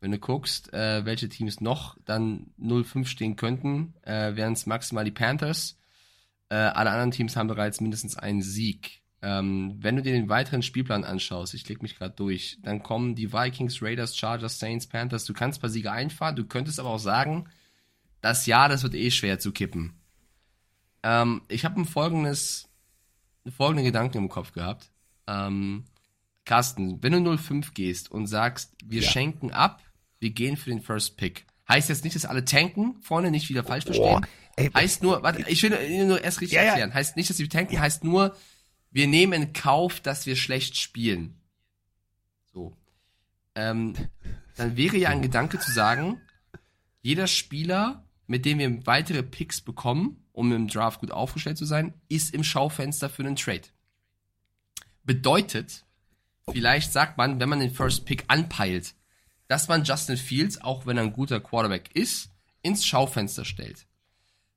Wenn 0.00 0.12
du 0.12 0.18
guckst, 0.18 0.72
äh, 0.72 1.04
welche 1.04 1.28
Teams 1.28 1.60
noch 1.60 1.96
dann 2.04 2.52
0-5 2.60 3.06
stehen 3.06 3.34
könnten, 3.34 3.94
äh, 4.02 4.36
wären 4.36 4.52
es 4.52 4.66
maximal 4.66 5.04
die 5.04 5.10
Panthers. 5.10 5.76
Äh, 6.50 6.54
alle 6.54 6.90
anderen 6.90 7.10
Teams 7.10 7.34
haben 7.36 7.48
bereits 7.48 7.80
mindestens 7.80 8.16
einen 8.16 8.42
Sieg. 8.42 9.02
Ähm, 9.20 9.76
wenn 9.80 9.96
du 9.96 10.02
dir 10.02 10.12
den 10.12 10.28
weiteren 10.28 10.62
Spielplan 10.62 11.02
anschaust, 11.04 11.52
ich 11.54 11.64
klicke 11.64 11.82
mich 11.82 11.96
gerade 11.96 12.14
durch, 12.14 12.58
dann 12.62 12.82
kommen 12.82 13.14
die 13.16 13.32
Vikings, 13.32 13.82
Raiders, 13.82 14.16
Chargers, 14.16 14.58
Saints, 14.60 14.86
Panthers. 14.86 15.24
Du 15.24 15.32
kannst 15.32 15.58
ein 15.58 15.62
paar 15.62 15.70
Siege 15.70 15.90
einfahren, 15.90 16.36
du 16.36 16.44
könntest 16.44 16.78
aber 16.78 16.90
auch 16.90 16.98
sagen, 17.00 17.48
das 18.20 18.46
Jahr, 18.46 18.68
das 18.68 18.82
wird 18.84 18.94
eh 18.94 19.10
schwer 19.10 19.38
zu 19.40 19.50
kippen. 19.52 19.94
Ähm, 21.02 21.42
ich 21.48 21.64
habe 21.64 21.80
ein 21.80 21.84
folgendes, 21.84 22.68
folgende 23.56 23.82
Gedanken 23.84 24.18
im 24.18 24.28
Kopf 24.28 24.52
gehabt. 24.52 24.90
Ähm, 25.26 25.84
Carsten, 26.44 27.02
wenn 27.02 27.12
du 27.12 27.18
0-5 27.18 27.74
gehst 27.74 28.10
und 28.10 28.26
sagst, 28.26 28.74
wir 28.84 29.02
Ja. 29.02 29.10
schenken 29.10 29.50
ab, 29.52 29.82
wir 30.20 30.30
gehen 30.30 30.56
für 30.56 30.70
den 30.70 30.80
First 30.80 31.16
Pick. 31.16 31.46
Heißt 31.68 31.88
jetzt 31.90 32.02
nicht, 32.04 32.16
dass 32.16 32.24
alle 32.24 32.44
tanken, 32.44 32.96
vorne 33.02 33.30
nicht 33.30 33.48
wieder 33.50 33.62
falsch 33.62 33.84
verstehen. 33.84 34.26
ey, 34.56 34.70
heißt 34.70 35.02
nur, 35.02 35.22
warte, 35.22 35.44
ich 35.48 35.62
will 35.62 36.06
nur 36.06 36.22
erst 36.24 36.40
richtig 36.40 36.56
Ja, 36.56 36.62
erklären. 36.62 36.94
Heißt 36.94 37.16
nicht, 37.16 37.28
dass 37.28 37.38
wir 37.38 37.48
tanken, 37.50 37.78
heißt 37.78 38.02
nur, 38.04 38.34
wir 38.90 39.06
nehmen 39.06 39.32
in 39.32 39.52
Kauf, 39.52 40.00
dass 40.00 40.26
wir 40.26 40.36
schlecht 40.36 40.76
spielen. 40.76 41.40
So. 42.52 42.76
Ähm, 43.54 43.94
dann 44.56 44.76
wäre 44.76 44.96
ja 44.96 45.10
ein 45.10 45.22
Gedanke 45.22 45.58
zu 45.58 45.70
sagen, 45.72 46.20
jeder 47.02 47.26
Spieler, 47.26 48.04
mit 48.26 48.44
dem 48.44 48.58
wir 48.58 48.86
weitere 48.86 49.22
Picks 49.22 49.60
bekommen, 49.60 50.24
um 50.32 50.52
im 50.52 50.68
Draft 50.68 51.00
gut 51.00 51.10
aufgestellt 51.10 51.58
zu 51.58 51.64
sein, 51.64 51.94
ist 52.08 52.34
im 52.34 52.44
Schaufenster 52.44 53.08
für 53.08 53.22
einen 53.22 53.36
Trade. 53.36 53.68
Bedeutet, 55.04 55.84
vielleicht 56.50 56.92
sagt 56.92 57.16
man, 57.18 57.40
wenn 57.40 57.48
man 57.48 57.60
den 57.60 57.70
First 57.70 58.04
Pick 58.04 58.24
anpeilt, 58.28 58.94
dass 59.46 59.68
man 59.68 59.84
Justin 59.84 60.16
Fields, 60.16 60.60
auch 60.60 60.86
wenn 60.86 60.96
er 60.96 61.04
ein 61.04 61.12
guter 61.12 61.40
Quarterback 61.40 61.94
ist, 61.94 62.30
ins 62.62 62.84
Schaufenster 62.84 63.44
stellt. 63.44 63.86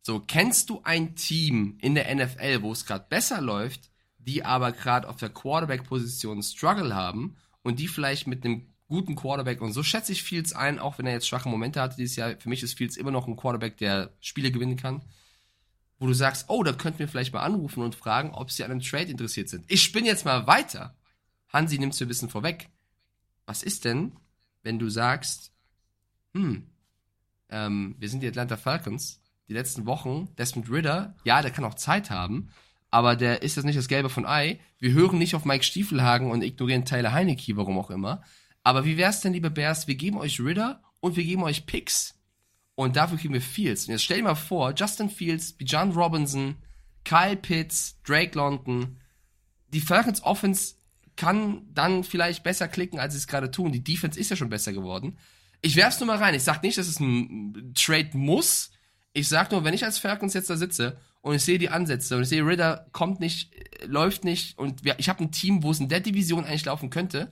So, 0.02 0.20
kennst 0.20 0.70
du 0.70 0.82
ein 0.84 1.16
Team 1.16 1.78
in 1.80 1.96
der 1.96 2.14
NFL, 2.14 2.64
wo 2.64 2.72
es 2.72 2.86
gerade 2.86 3.06
besser 3.08 3.40
läuft, 3.40 3.91
die 4.26 4.44
aber 4.44 4.72
gerade 4.72 5.08
auf 5.10 5.18
der 5.18 5.30
Quarterback-Position 5.30 6.44
Struggle 6.44 6.96
haben 6.96 7.38
und 7.64 7.80
die 7.80 7.88
vielleicht 7.88 8.28
mit 8.28 8.46
einem 8.46 8.68
guten 8.88 9.16
Quarterback 9.16 9.62
und 9.62 9.72
so 9.72 9.84
schätze 9.84 10.12
ich 10.12 10.22
Fields 10.22 10.54
ein, 10.54 10.78
auch 10.78 10.98
wenn 10.98 11.08
er 11.08 11.14
jetzt 11.14 11.28
schwache 11.28 11.48
Momente 11.48 11.82
hatte 11.82 11.96
dieses 11.96 12.18
Jahr. 12.18 12.36
Für 12.38 12.50
mich 12.50 12.62
ist 12.62 12.78
Fields 12.78 12.98
immer 12.98 13.12
noch 13.12 13.28
ein 13.28 13.38
Quarterback, 13.38 13.78
der 13.78 14.12
Spiele 14.20 14.52
gewinnen 14.52 14.76
kann. 14.76 15.02
Wo 15.98 16.08
du 16.08 16.14
sagst, 16.14 16.46
oh, 16.50 16.64
da 16.64 16.74
könnten 16.74 17.00
wir 17.00 17.08
vielleicht 17.08 17.34
mal 17.34 17.44
anrufen 17.44 17.84
und 17.84 17.96
fragen, 17.96 18.32
ob 18.32 18.52
sie 18.52 18.64
an 18.64 18.72
einem 18.72 18.82
Trade 18.82 19.12
interessiert 19.12 19.50
sind. 19.50 19.66
Ich 19.68 19.84
spinne 19.84 20.08
jetzt 20.08 20.26
mal 20.26 20.46
weiter. 20.48 20.96
Hansi 21.50 21.80
nimmst 21.80 22.02
du 22.02 22.06
ein 22.06 22.08
bisschen 22.08 22.30
vorweg. 22.30 22.70
Was 23.46 23.64
ist 23.64 23.86
denn, 23.86 24.14
wenn 24.64 24.80
du 24.80 24.90
sagst, 24.90 25.54
hm, 26.34 26.68
ähm, 27.50 27.96
wir 27.98 28.10
sind 28.10 28.24
die 28.24 28.28
Atlanta 28.28 28.58
Falcons, 28.58 29.22
die 29.48 29.54
letzten 29.54 29.86
Wochen, 29.86 30.30
Desmond 30.38 30.70
Ritter, 30.70 31.16
ja, 31.24 31.42
der 31.42 31.52
kann 31.52 31.66
auch 31.66 31.76
Zeit 31.76 32.10
haben, 32.10 32.50
aber 32.92 33.16
der 33.16 33.42
ist 33.42 33.56
jetzt 33.56 33.66
nicht 33.66 33.78
das 33.78 33.88
Gelbe 33.88 34.10
von 34.10 34.26
Ei. 34.26 34.60
Wir 34.78 34.92
hören 34.92 35.18
nicht 35.18 35.34
auf 35.34 35.46
Mike 35.46 35.64
Stiefelhagen 35.64 36.30
und 36.30 36.44
ignorieren 36.44 36.86
Tyler 36.86 37.14
Heineke, 37.14 37.56
warum 37.56 37.80
auch 37.80 37.90
immer. 37.90 38.22
Aber 38.64 38.86
wie 38.86 38.98
wär's 38.98 39.22
denn, 39.22 39.34
liebe 39.34 39.50
Bears, 39.50 39.88
wir 39.88 39.96
geben 39.96 40.18
euch 40.18 40.42
Ritter 40.42 40.84
und 41.00 41.16
wir 41.16 41.24
geben 41.24 41.44
euch 41.44 41.66
Picks. 41.66 42.20
Und 42.76 42.98
dafür 42.98 43.18
kriegen 43.18 43.34
wir 43.34 43.42
Fields. 43.42 43.86
Und 43.86 43.94
jetzt 43.94 44.04
stell 44.04 44.18
dir 44.18 44.24
mal 44.24 44.36
vor, 44.36 44.74
Justin 44.76 45.10
Fields, 45.10 45.54
Bijan 45.54 45.92
Robinson, 45.92 46.58
Kyle 47.06 47.38
Pitts, 47.38 48.02
Drake 48.04 48.38
London. 48.38 49.00
Die 49.70 49.82
Falcons 49.82 50.22
Offense 50.24 50.76
kann 51.16 51.62
dann 51.74 52.04
vielleicht 52.04 52.44
besser 52.44 52.68
klicken, 52.68 53.00
als 53.00 53.14
sie 53.14 53.20
es 53.20 53.28
gerade 53.28 53.52
tun. 53.52 53.72
Die 53.72 53.84
Defense 53.84 54.20
ist 54.20 54.30
ja 54.30 54.36
schon 54.36 54.50
besser 54.50 54.74
geworden. 54.74 55.18
Ich 55.62 55.76
werf's 55.78 56.00
nur 56.00 56.08
mal 56.08 56.18
rein. 56.18 56.36
Ich 56.36 56.44
sag 56.44 56.62
nicht, 56.62 56.78
dass 56.78 56.88
es 56.88 57.00
ein 57.00 57.74
Trade 57.74 58.10
muss. 58.14 58.72
Ich 59.14 59.30
sag 59.30 59.52
nur, 59.52 59.64
wenn 59.64 59.74
ich 59.74 59.86
als 59.86 59.98
Falcons 59.98 60.34
jetzt 60.34 60.50
da 60.50 60.58
sitze 60.58 60.98
und 61.22 61.36
ich 61.36 61.44
sehe 61.44 61.60
die 61.60 61.70
Ansätze 61.70 62.16
und 62.16 62.24
ich 62.24 62.30
sehe, 62.30 62.46
Ritter 62.46 62.88
kommt 62.92 63.20
nicht, 63.20 63.54
äh, 63.54 63.86
läuft 63.86 64.24
nicht 64.24 64.58
und 64.58 64.84
wir, 64.84 65.00
ich 65.00 65.10
habe 65.10 65.24
ein 65.24 65.32
Team, 65.32 65.64
wo 65.64 65.72
es 65.72 65.80
in 65.80 65.90
der 65.90 66.00
Division 66.00 66.46
eigentlich 66.46 66.66
laufen 66.66 66.90
könnte. 66.90 67.32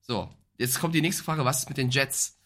So, 0.00 0.30
jetzt 0.56 0.78
kommt 0.78 0.94
die 0.94 1.02
nächste 1.02 1.24
Frage, 1.24 1.44
was 1.44 1.60
ist 1.60 1.68
mit 1.68 1.78
den 1.78 1.90
Jets? 1.90 2.38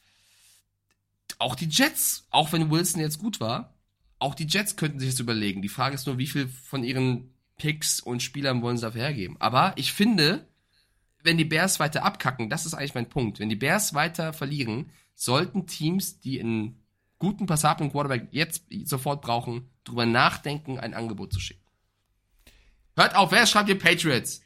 Auch 1.39 1.55
die 1.55 1.69
Jets, 1.69 2.27
auch 2.31 2.53
wenn 2.53 2.71
Wilson 2.71 3.01
jetzt 3.01 3.19
gut 3.19 3.41
war, 3.41 3.75
auch 4.19 4.35
die 4.35 4.47
Jets 4.47 4.77
könnten 4.77 5.01
sich 5.01 5.11
das 5.11 5.21
überlegen. 5.21 5.63
Die 5.63 5.69
Frage 5.69 5.97
ist 5.97 6.07
nur, 6.07 6.19
wie 6.19 6.27
viel 6.27 6.49
von 6.49 6.85
ihren 6.85 7.35
Picks 7.57 8.01
und 8.01 8.23
Spielern 8.23 8.63
wollen 8.63 8.77
sie 8.77 8.83
dafür 8.83 9.03
hergeben. 9.03 9.37
Aber 9.41 9.73
ich 9.77 9.93
finde, 9.93 10.49
wenn 11.23 11.39
die 11.39 11.45
Bears 11.45 11.81
weiter 11.81 12.05
abkacken, 12.05 12.51
das 12.51 12.67
ist 12.67 12.75
eigentlich 12.75 12.95
mein 12.95 13.09
Punkt. 13.09 13.41
Wenn 13.41 13.49
die 13.49 13.57
Bears 13.57 13.95
weiter 13.95 14.33
verlieren, 14.33 14.91
sollten 15.15 15.67
Teams, 15.67 16.21
die 16.21 16.41
einen 16.41 16.82
guten, 17.23 17.47
passablen 17.47 17.93
Quarterback 17.93 18.29
jetzt 18.33 18.65
sofort 18.85 19.23
brauchen, 19.23 19.71
drüber 19.85 20.07
nachdenken, 20.07 20.79
ein 20.81 20.93
Angebot 20.93 21.33
zu 21.33 21.39
schicken. 21.39 21.63
Hört 22.97 23.15
auf, 23.15 23.31
wer 23.31 23.47
schreibt 23.47 23.69
ihr 23.69 23.79
Patriots? 23.79 24.43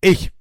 Ich. 0.00 0.32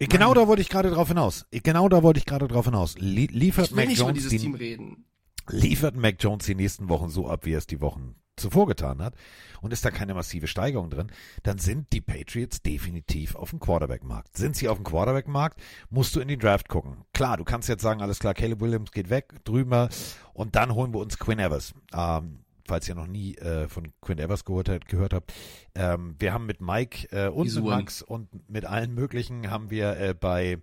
Genau 0.00 0.34
da 0.34 0.48
wollte 0.48 0.62
ich 0.62 0.68
gerade 0.68 0.90
drauf 0.90 1.06
hinaus. 1.06 1.46
Genau 1.52 1.88
da 1.88 2.02
wollte 2.02 2.18
ich 2.18 2.26
gerade 2.26 2.48
drauf 2.48 2.64
hinaus. 2.64 2.98
Lie 2.98 3.26
liefert 3.26 3.66
Ich 3.66 3.70
will 3.70 3.76
Mac 3.76 3.88
nicht 3.88 3.98
über 3.98 4.08
Jones 4.08 4.18
dieses 4.18 4.30
die, 4.32 4.38
Team 4.38 4.54
reden. 4.56 5.04
Liefert 5.48 5.96
Mac 5.96 6.16
Jones 6.20 6.46
die 6.46 6.54
nächsten 6.54 6.88
Wochen 6.88 7.08
so 7.08 7.28
ab, 7.28 7.44
wie 7.46 7.52
er 7.52 7.58
es 7.58 7.66
die 7.66 7.80
Wochen 7.80 8.14
zuvor 8.36 8.66
getan 8.66 9.02
hat 9.02 9.14
und 9.60 9.72
ist 9.74 9.84
da 9.84 9.90
keine 9.90 10.14
massive 10.14 10.46
Steigerung 10.46 10.88
drin, 10.88 11.12
dann 11.42 11.58
sind 11.58 11.92
die 11.92 12.00
Patriots 12.00 12.62
definitiv 12.62 13.34
auf 13.36 13.50
dem 13.50 13.60
Quarterback-Markt. 13.60 14.36
Sind 14.36 14.56
sie 14.56 14.68
auf 14.68 14.78
dem 14.78 14.84
Quarterback-Markt, 14.84 15.60
musst 15.90 16.16
du 16.16 16.20
in 16.20 16.28
die 16.28 16.38
Draft 16.38 16.68
gucken. 16.68 17.04
Klar, 17.12 17.36
du 17.36 17.44
kannst 17.44 17.68
jetzt 17.68 17.82
sagen, 17.82 18.00
alles 18.00 18.18
klar, 18.20 18.32
Caleb 18.32 18.60
Williams 18.60 18.90
geht 18.90 19.10
weg, 19.10 19.44
drüber 19.44 19.90
und 20.32 20.56
dann 20.56 20.74
holen 20.74 20.94
wir 20.94 21.00
uns 21.00 21.18
Quinn 21.18 21.38
Evers. 21.38 21.74
Ähm, 21.94 22.40
falls 22.66 22.88
ihr 22.88 22.94
noch 22.94 23.06
nie 23.06 23.34
äh, 23.36 23.68
von 23.68 23.92
Quinn 24.00 24.18
Evers 24.18 24.46
gehört, 24.46 24.70
habt- 24.70 24.88
gehört 24.88 25.12
habt. 25.12 25.32
Ähm, 25.74 26.16
wir 26.18 26.32
haben 26.32 26.46
mit 26.46 26.62
Mike 26.62 27.08
äh, 27.10 27.28
und 27.28 27.50
Die 27.50 27.54
mit. 27.60 27.64
Max 27.64 28.00
und 28.00 28.28
mit 28.48 28.64
allen 28.64 28.94
möglichen 28.94 29.50
haben 29.50 29.70
wir 29.70 29.98
äh, 29.98 30.14
bei 30.14 30.58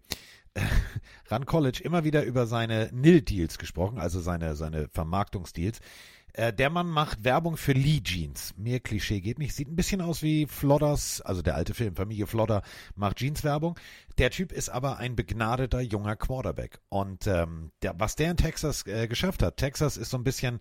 äh, 0.54 0.62
Run 1.32 1.46
College 1.46 1.82
immer 1.84 2.04
wieder 2.04 2.24
über 2.24 2.48
seine 2.48 2.90
Nil-Deals 2.92 3.58
gesprochen, 3.58 4.00
also 4.00 4.20
seine, 4.20 4.56
seine 4.56 4.90
Vermarktungsdeals. 4.90 5.80
Äh, 6.34 6.54
der 6.54 6.70
Mann 6.70 6.88
macht 6.88 7.24
Werbung 7.24 7.58
für 7.58 7.74
Lee 7.74 8.02
Jeans. 8.02 8.54
Mehr 8.58 8.80
Klischee 8.80 9.22
geht 9.22 9.40
nicht. 9.40 9.56
Sieht 9.56 9.68
ein 9.68 9.76
bisschen 9.76 10.02
aus 10.02 10.22
wie 10.22 10.46
Flodders, 10.46 11.22
also 11.22 11.42
der 11.42 11.56
alte 11.56 11.74
Film, 11.74 11.96
Familie 11.96 12.28
Flodder 12.28 12.62
macht 12.96 13.18
Jeans-Werbung. 13.18 13.80
Der 14.18 14.32
Typ 14.32 14.52
ist 14.52 14.70
aber 14.70 14.98
ein 14.98 15.16
begnadeter 15.16 15.82
junger 15.82 16.16
Quarterback. 16.16 16.80
Und 16.90 17.28
ähm, 17.28 17.72
der, 17.82 18.00
was 18.00 18.16
der 18.16 18.32
in 18.32 18.38
Texas 18.38 18.86
äh, 18.86 19.08
geschafft 19.08 19.44
hat, 19.44 19.58
Texas 19.58 19.98
ist 19.98 20.12
so 20.12 20.18
ein 20.18 20.24
bisschen, 20.24 20.60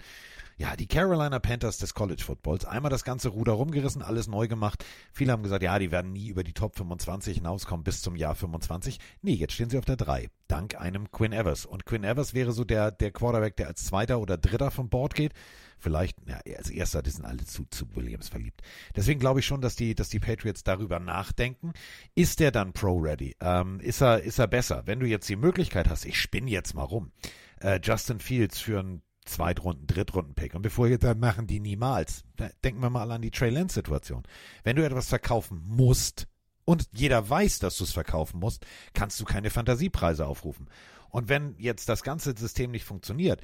ja, 0.59 0.75
die 0.75 0.89
Carolina 0.89 1.39
Panthers 1.39 1.79
des 1.79 1.95
College 1.95 2.23
Footballs. 2.23 2.65
Einmal 2.65 2.91
das 2.91 3.05
ganze 3.05 3.29
Ruder 3.29 3.53
rumgerissen, 3.53 4.03
alles 4.03 4.27
neu 4.27 4.49
gemacht. 4.49 4.85
Viele 5.13 5.31
haben 5.31 5.45
gesagt, 5.45 5.63
ja, 5.63 5.79
die 5.79 5.93
werden 5.93 6.13
nie 6.13 6.29
über 6.29 6.43
die 6.43 6.53
Top 6.53 6.77
25 6.77 7.37
hinauskommen 7.37 7.85
bis 7.85 8.03
zum 8.03 8.17
Jahr 8.17 8.35
25. 8.35 8.99
Nee, 9.23 9.35
jetzt 9.35 9.53
stehen 9.53 9.71
sie 9.71 9.79
auf 9.79 9.85
der 9.85 9.97
3. 9.97 10.29
Dank 10.49 10.81
einem 10.81 11.13
Quinn 11.13 11.33
Evers. 11.33 11.65
Und 11.65 11.87
Quinn 11.87 12.03
Evers 12.03 12.35
wäre 12.35 12.51
so 12.51 12.65
der, 12.65 12.91
der 12.91 13.13
Quarterback, 13.13 13.57
der 13.57 13.69
als 13.69 13.85
Zweiter 13.85 14.19
oder 14.19 14.37
Dritter 14.37 14.73
vom 14.73 14.89
Board 14.89 15.15
geht. 15.15 15.33
Vielleicht, 15.79 16.17
ja, 16.27 16.41
als 16.57 16.71
Erster, 16.71 17.03
die 17.03 17.11
sind 17.11 17.25
alle 17.25 17.45
zu, 17.45 17.65
zu 17.71 17.95
Williams 17.95 18.29
verliebt. 18.29 18.63
Deswegen 18.97 19.21
glaube 19.21 19.39
ich 19.39 19.47
schon, 19.47 19.61
dass 19.61 19.77
die, 19.77 19.95
dass 19.95 20.09
die 20.09 20.19
Patriots 20.19 20.65
darüber 20.65 20.99
nachdenken. 20.99 21.73
Ist 22.17 22.41
der 22.41 22.51
dann 22.51 22.73
Pro-Ready? 22.73 23.37
Ähm, 23.41 23.79
ist 23.79 24.01
er, 24.01 24.23
ist 24.23 24.41
er 24.41 24.49
besser? 24.49 24.83
Wenn 24.87 24.99
du 24.99 25.07
jetzt 25.07 25.29
die 25.29 25.37
Möglichkeit 25.37 25.89
hast, 25.89 26.05
ich 26.05 26.21
spinne 26.21 26.51
jetzt 26.51 26.75
mal 26.75 26.83
rum, 26.83 27.13
äh, 27.61 27.79
Justin 27.81 28.19
Fields 28.19 28.59
für 28.59 28.81
einen 28.81 29.03
Zweitrunden, 29.29 29.87
Drittrunden-Pick. 29.87 30.55
Und 30.55 30.63
bevor 30.63 30.89
ihr 30.89 30.99
dann 30.99 31.21
machen 31.21 31.47
die 31.47 31.61
niemals. 31.61 32.25
Denken 32.65 32.81
wir 32.81 32.91
mal 32.91 33.11
an 33.13 33.23
die 33.23 33.31
Trey 33.31 33.51
Lance-Situation. 33.51 34.25
Wenn 34.65 34.77
du 34.77 34.85
etwas 34.85 35.09
verkaufen 35.09 35.63
musst 35.67 36.27
und 36.65 36.89
jeder 36.93 37.29
weiß, 37.29 37.61
dass 37.61 37.79
du 37.79 37.85
es 37.85 37.93
verkaufen 37.93 38.41
musst, 38.41 38.67
kannst 38.95 39.21
du 39.21 39.25
keine 39.25 39.51
Fantasiepreise 39.51 40.27
aufrufen. 40.27 40.69
Und 41.11 41.29
wenn 41.29 41.55
jetzt 41.59 41.89
das 41.89 42.03
ganze 42.03 42.35
System 42.37 42.71
nicht 42.71 42.85
funktioniert, 42.85 43.41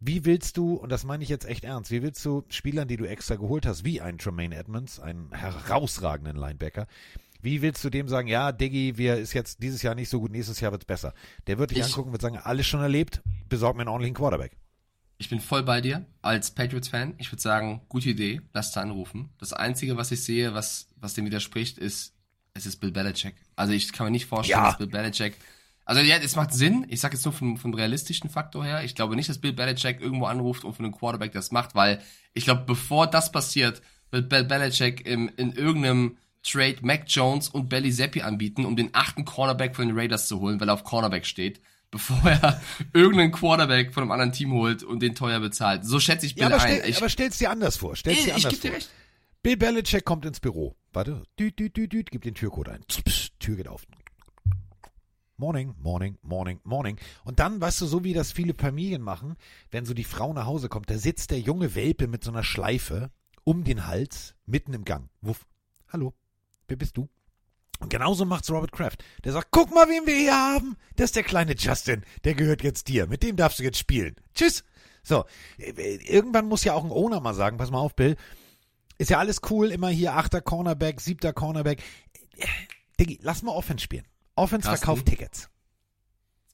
wie 0.00 0.24
willst 0.24 0.56
du, 0.56 0.74
und 0.74 0.90
das 0.90 1.04
meine 1.04 1.22
ich 1.22 1.30
jetzt 1.30 1.46
echt 1.46 1.64
ernst, 1.64 1.90
wie 1.90 2.02
willst 2.02 2.24
du 2.24 2.44
Spielern, 2.48 2.88
die 2.88 2.96
du 2.96 3.04
extra 3.06 3.36
geholt 3.36 3.66
hast, 3.66 3.84
wie 3.84 4.00
einen 4.00 4.18
Tremaine 4.18 4.54
Edmonds, 4.56 5.00
einen 5.00 5.32
herausragenden 5.32 6.36
Linebacker, 6.36 6.86
wie 7.40 7.60
willst 7.62 7.84
du 7.84 7.90
dem 7.90 8.08
sagen, 8.08 8.26
ja, 8.28 8.52
Diggi, 8.52 8.96
wir 8.96 9.16
ist 9.18 9.34
jetzt 9.34 9.62
dieses 9.62 9.82
Jahr 9.82 9.94
nicht 9.94 10.08
so 10.08 10.18
gut, 10.20 10.30
nächstes 10.32 10.60
Jahr 10.60 10.72
wird's 10.72 10.86
besser. 10.86 11.12
Der 11.46 11.58
wird 11.58 11.70
dich 11.70 11.78
Ich- 11.78 11.84
angucken 11.84 12.08
und 12.08 12.12
wird 12.12 12.22
sagen, 12.22 12.38
alles 12.38 12.66
schon 12.66 12.80
erlebt, 12.80 13.22
besorg 13.50 13.76
mir 13.76 13.82
einen 13.82 13.88
ordentlichen 13.90 14.14
Quarterback. 14.16 14.56
Ich 15.16 15.28
bin 15.28 15.40
voll 15.40 15.62
bei 15.62 15.80
dir 15.80 16.04
als 16.22 16.50
Patriots-Fan. 16.52 17.14
Ich 17.18 17.30
würde 17.30 17.40
sagen, 17.42 17.82
gute 17.88 18.10
Idee, 18.10 18.40
lass 18.52 18.72
da 18.72 18.80
anrufen. 18.80 19.30
Das 19.38 19.52
Einzige, 19.52 19.96
was 19.96 20.10
ich 20.10 20.22
sehe, 20.24 20.54
was, 20.54 20.88
was 20.96 21.14
dem 21.14 21.24
widerspricht, 21.24 21.78
ist, 21.78 22.14
es 22.52 22.66
ist 22.66 22.76
Bill 22.80 22.90
Belichick. 22.90 23.34
Also 23.56 23.72
ich 23.72 23.92
kann 23.92 24.06
mir 24.06 24.10
nicht 24.10 24.26
vorstellen, 24.26 24.60
Ja. 24.60 24.66
dass 24.70 24.78
Bill 24.78 24.88
Belichick. 24.88 25.36
Also 25.84 26.00
ja, 26.00 26.16
es 26.16 26.34
macht 26.36 26.52
Sinn. 26.52 26.86
Ich 26.88 27.00
sage 27.00 27.14
jetzt 27.14 27.24
nur 27.24 27.32
vom, 27.34 27.56
vom 27.58 27.74
realistischen 27.74 28.28
Faktor 28.30 28.64
her. 28.64 28.82
Ich 28.84 28.94
glaube 28.94 29.16
nicht, 29.16 29.28
dass 29.28 29.38
Bill 29.40 29.52
Belichick 29.52 30.00
irgendwo 30.00 30.26
anruft 30.26 30.64
und 30.64 30.74
für 30.74 30.82
einen 30.82 30.92
Quarterback 30.92 31.32
das 31.32 31.52
macht, 31.52 31.74
weil 31.74 32.00
ich 32.32 32.44
glaube, 32.44 32.62
bevor 32.66 33.06
das 33.06 33.30
passiert, 33.30 33.82
wird 34.10 34.28
Bill 34.28 34.44
Belichick 34.44 35.06
im, 35.06 35.30
in 35.36 35.52
irgendeinem 35.52 36.16
Trade 36.42 36.76
Mac 36.82 37.04
Jones 37.06 37.48
und 37.48 37.68
Belly 37.68 37.90
Zappi 37.92 38.22
anbieten, 38.22 38.64
um 38.66 38.76
den 38.76 38.90
achten 38.92 39.24
Cornerback 39.24 39.74
von 39.76 39.86
den 39.88 39.98
Raiders 39.98 40.28
zu 40.28 40.40
holen, 40.40 40.60
weil 40.60 40.68
er 40.68 40.74
auf 40.74 40.84
Cornerback 40.84 41.24
steht, 41.24 41.60
bevor 41.90 42.18
er 42.30 42.60
irgendeinen 42.92 43.32
Quarterback 43.32 43.92
von 43.94 44.02
einem 44.02 44.12
anderen 44.12 44.32
Team 44.32 44.52
holt 44.52 44.82
und 44.82 45.00
den 45.00 45.14
teuer 45.14 45.40
bezahlt. 45.40 45.84
So 45.84 46.00
schätze 46.00 46.26
ich 46.26 46.34
Bill 46.34 46.42
Ja, 46.42 46.54
aber, 46.54 46.62
ein. 46.62 46.76
stell, 46.78 46.90
ich, 46.90 46.96
aber 46.98 47.08
stell's 47.08 47.38
dir 47.38 47.50
anders 47.50 47.76
vor. 47.76 47.96
Stell's 47.96 48.18
ich, 48.18 48.24
dir 48.24 48.30
ich 48.36 48.44
anders 48.44 48.50
gebe 48.50 48.62
dir 48.62 48.68
vor. 48.68 48.76
recht. 48.76 48.90
Bill 49.42 49.56
Belichick 49.56 50.04
kommt 50.04 50.24
ins 50.24 50.40
Büro. 50.40 50.74
Warte. 50.92 51.22
Düt, 51.38 51.58
düt, 51.58 51.76
düt, 51.76 51.92
düt, 51.92 52.10
gibt 52.10 52.24
den 52.24 52.34
Türcode 52.34 52.68
ein. 52.70 52.84
Psst, 52.88 53.04
psst, 53.04 53.40
Tür 53.40 53.56
geht 53.56 53.68
auf. 53.68 53.82
Morning, 55.36 55.74
morning, 55.82 56.16
morning, 56.22 56.60
morning. 56.62 56.96
Und 57.24 57.40
dann, 57.40 57.60
weißt 57.60 57.80
du, 57.80 57.86
so 57.86 58.04
wie 58.04 58.14
das 58.14 58.30
viele 58.30 58.54
Familien 58.54 59.02
machen, 59.02 59.34
wenn 59.72 59.84
so 59.84 59.92
die 59.92 60.04
Frau 60.04 60.32
nach 60.32 60.46
Hause 60.46 60.68
kommt, 60.68 60.88
da 60.90 60.96
sitzt 60.96 61.32
der 61.32 61.40
junge 61.40 61.74
Welpe 61.74 62.06
mit 62.06 62.22
so 62.22 62.30
einer 62.30 62.44
Schleife 62.44 63.10
um 63.42 63.64
den 63.64 63.86
Hals, 63.86 64.34
mitten 64.46 64.72
im 64.72 64.84
Gang. 64.84 65.10
Wuff. 65.20 65.44
Hallo, 65.88 66.14
wer 66.68 66.76
bist 66.76 66.96
du? 66.96 67.08
Und 67.80 67.90
genauso 67.90 68.24
macht's 68.24 68.50
Robert 68.50 68.72
Kraft. 68.72 69.04
Der 69.24 69.32
sagt, 69.32 69.48
guck 69.50 69.74
mal, 69.74 69.88
wen 69.88 70.06
wir 70.06 70.14
hier 70.16 70.34
haben. 70.36 70.76
Das 70.96 71.06
ist 71.06 71.16
der 71.16 71.22
kleine 71.24 71.54
Justin. 71.56 72.02
Der 72.24 72.34
gehört 72.34 72.62
jetzt 72.62 72.88
dir. 72.88 73.06
Mit 73.06 73.22
dem 73.22 73.36
darfst 73.36 73.58
du 73.58 73.62
jetzt 73.62 73.78
spielen. 73.78 74.16
Tschüss. 74.34 74.64
So, 75.02 75.24
irgendwann 75.58 76.46
muss 76.46 76.64
ja 76.64 76.72
auch 76.72 76.84
ein 76.84 76.90
Owner 76.90 77.20
mal 77.20 77.34
sagen, 77.34 77.58
pass 77.58 77.70
mal 77.70 77.78
auf, 77.78 77.94
Bill. 77.94 78.16
Ist 78.96 79.10
ja 79.10 79.18
alles 79.18 79.40
cool, 79.50 79.70
immer 79.70 79.88
hier 79.88 80.14
achter 80.14 80.40
Cornerback, 80.40 81.00
siebter 81.00 81.32
Cornerback. 81.34 81.82
Diggi, 82.98 83.18
lass 83.22 83.42
mal 83.42 83.52
Offense 83.52 83.82
spielen. 83.84 84.06
Offense 84.36 84.66
Carsten? 84.68 84.86
verkauft 84.86 85.06
Tickets. 85.06 85.50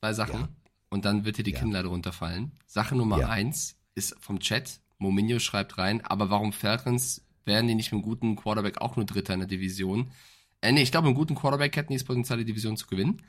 Zwei 0.01 0.13
Sachen. 0.15 0.41
Ja. 0.41 0.49
Und 0.89 1.05
dann 1.05 1.25
wird 1.25 1.39
dir 1.39 1.45
die 1.45 1.53
Ja. 1.53 1.61
Kinnlade 1.61 1.89
runterfallen. 1.89 2.53
Sache 2.67 2.97
Nummer 2.97 3.19
Ja. 3.21 3.29
eins 3.29 3.77
ist 3.95 4.17
vom 4.21 4.41
Chat. 4.41 4.81
Mominho 4.99 5.39
schreibt 5.39 5.79
rein, 5.79 6.05
aber 6.05 6.29
warum 6.31 6.53
Falcons 6.53 7.23
werden 7.45 7.69
die 7.69 7.75
nicht 7.75 7.93
mit 7.93 7.99
einem 7.99 8.03
guten 8.03 8.37
Quarterback 8.37 8.81
auch 8.81 8.97
nur 8.97 9.05
Dritter 9.07 9.35
in 9.35 9.41
der 9.41 9.49
Division? 9.49 10.11
Äh, 10.61 10.73
nee, 10.73 10.83
ich 10.83 10.91
glaube, 10.91 11.07
mit 11.09 11.11
einem 11.17 11.19
guten 11.19 11.35
Quarterback 11.35 11.77
hätten 11.77 11.93
die 11.93 11.99
das 11.99 12.05
Potenzial, 12.07 12.39
die 12.39 12.45
Division 12.45 12.77
zu 12.77 12.87
gewinnen. 12.87 13.23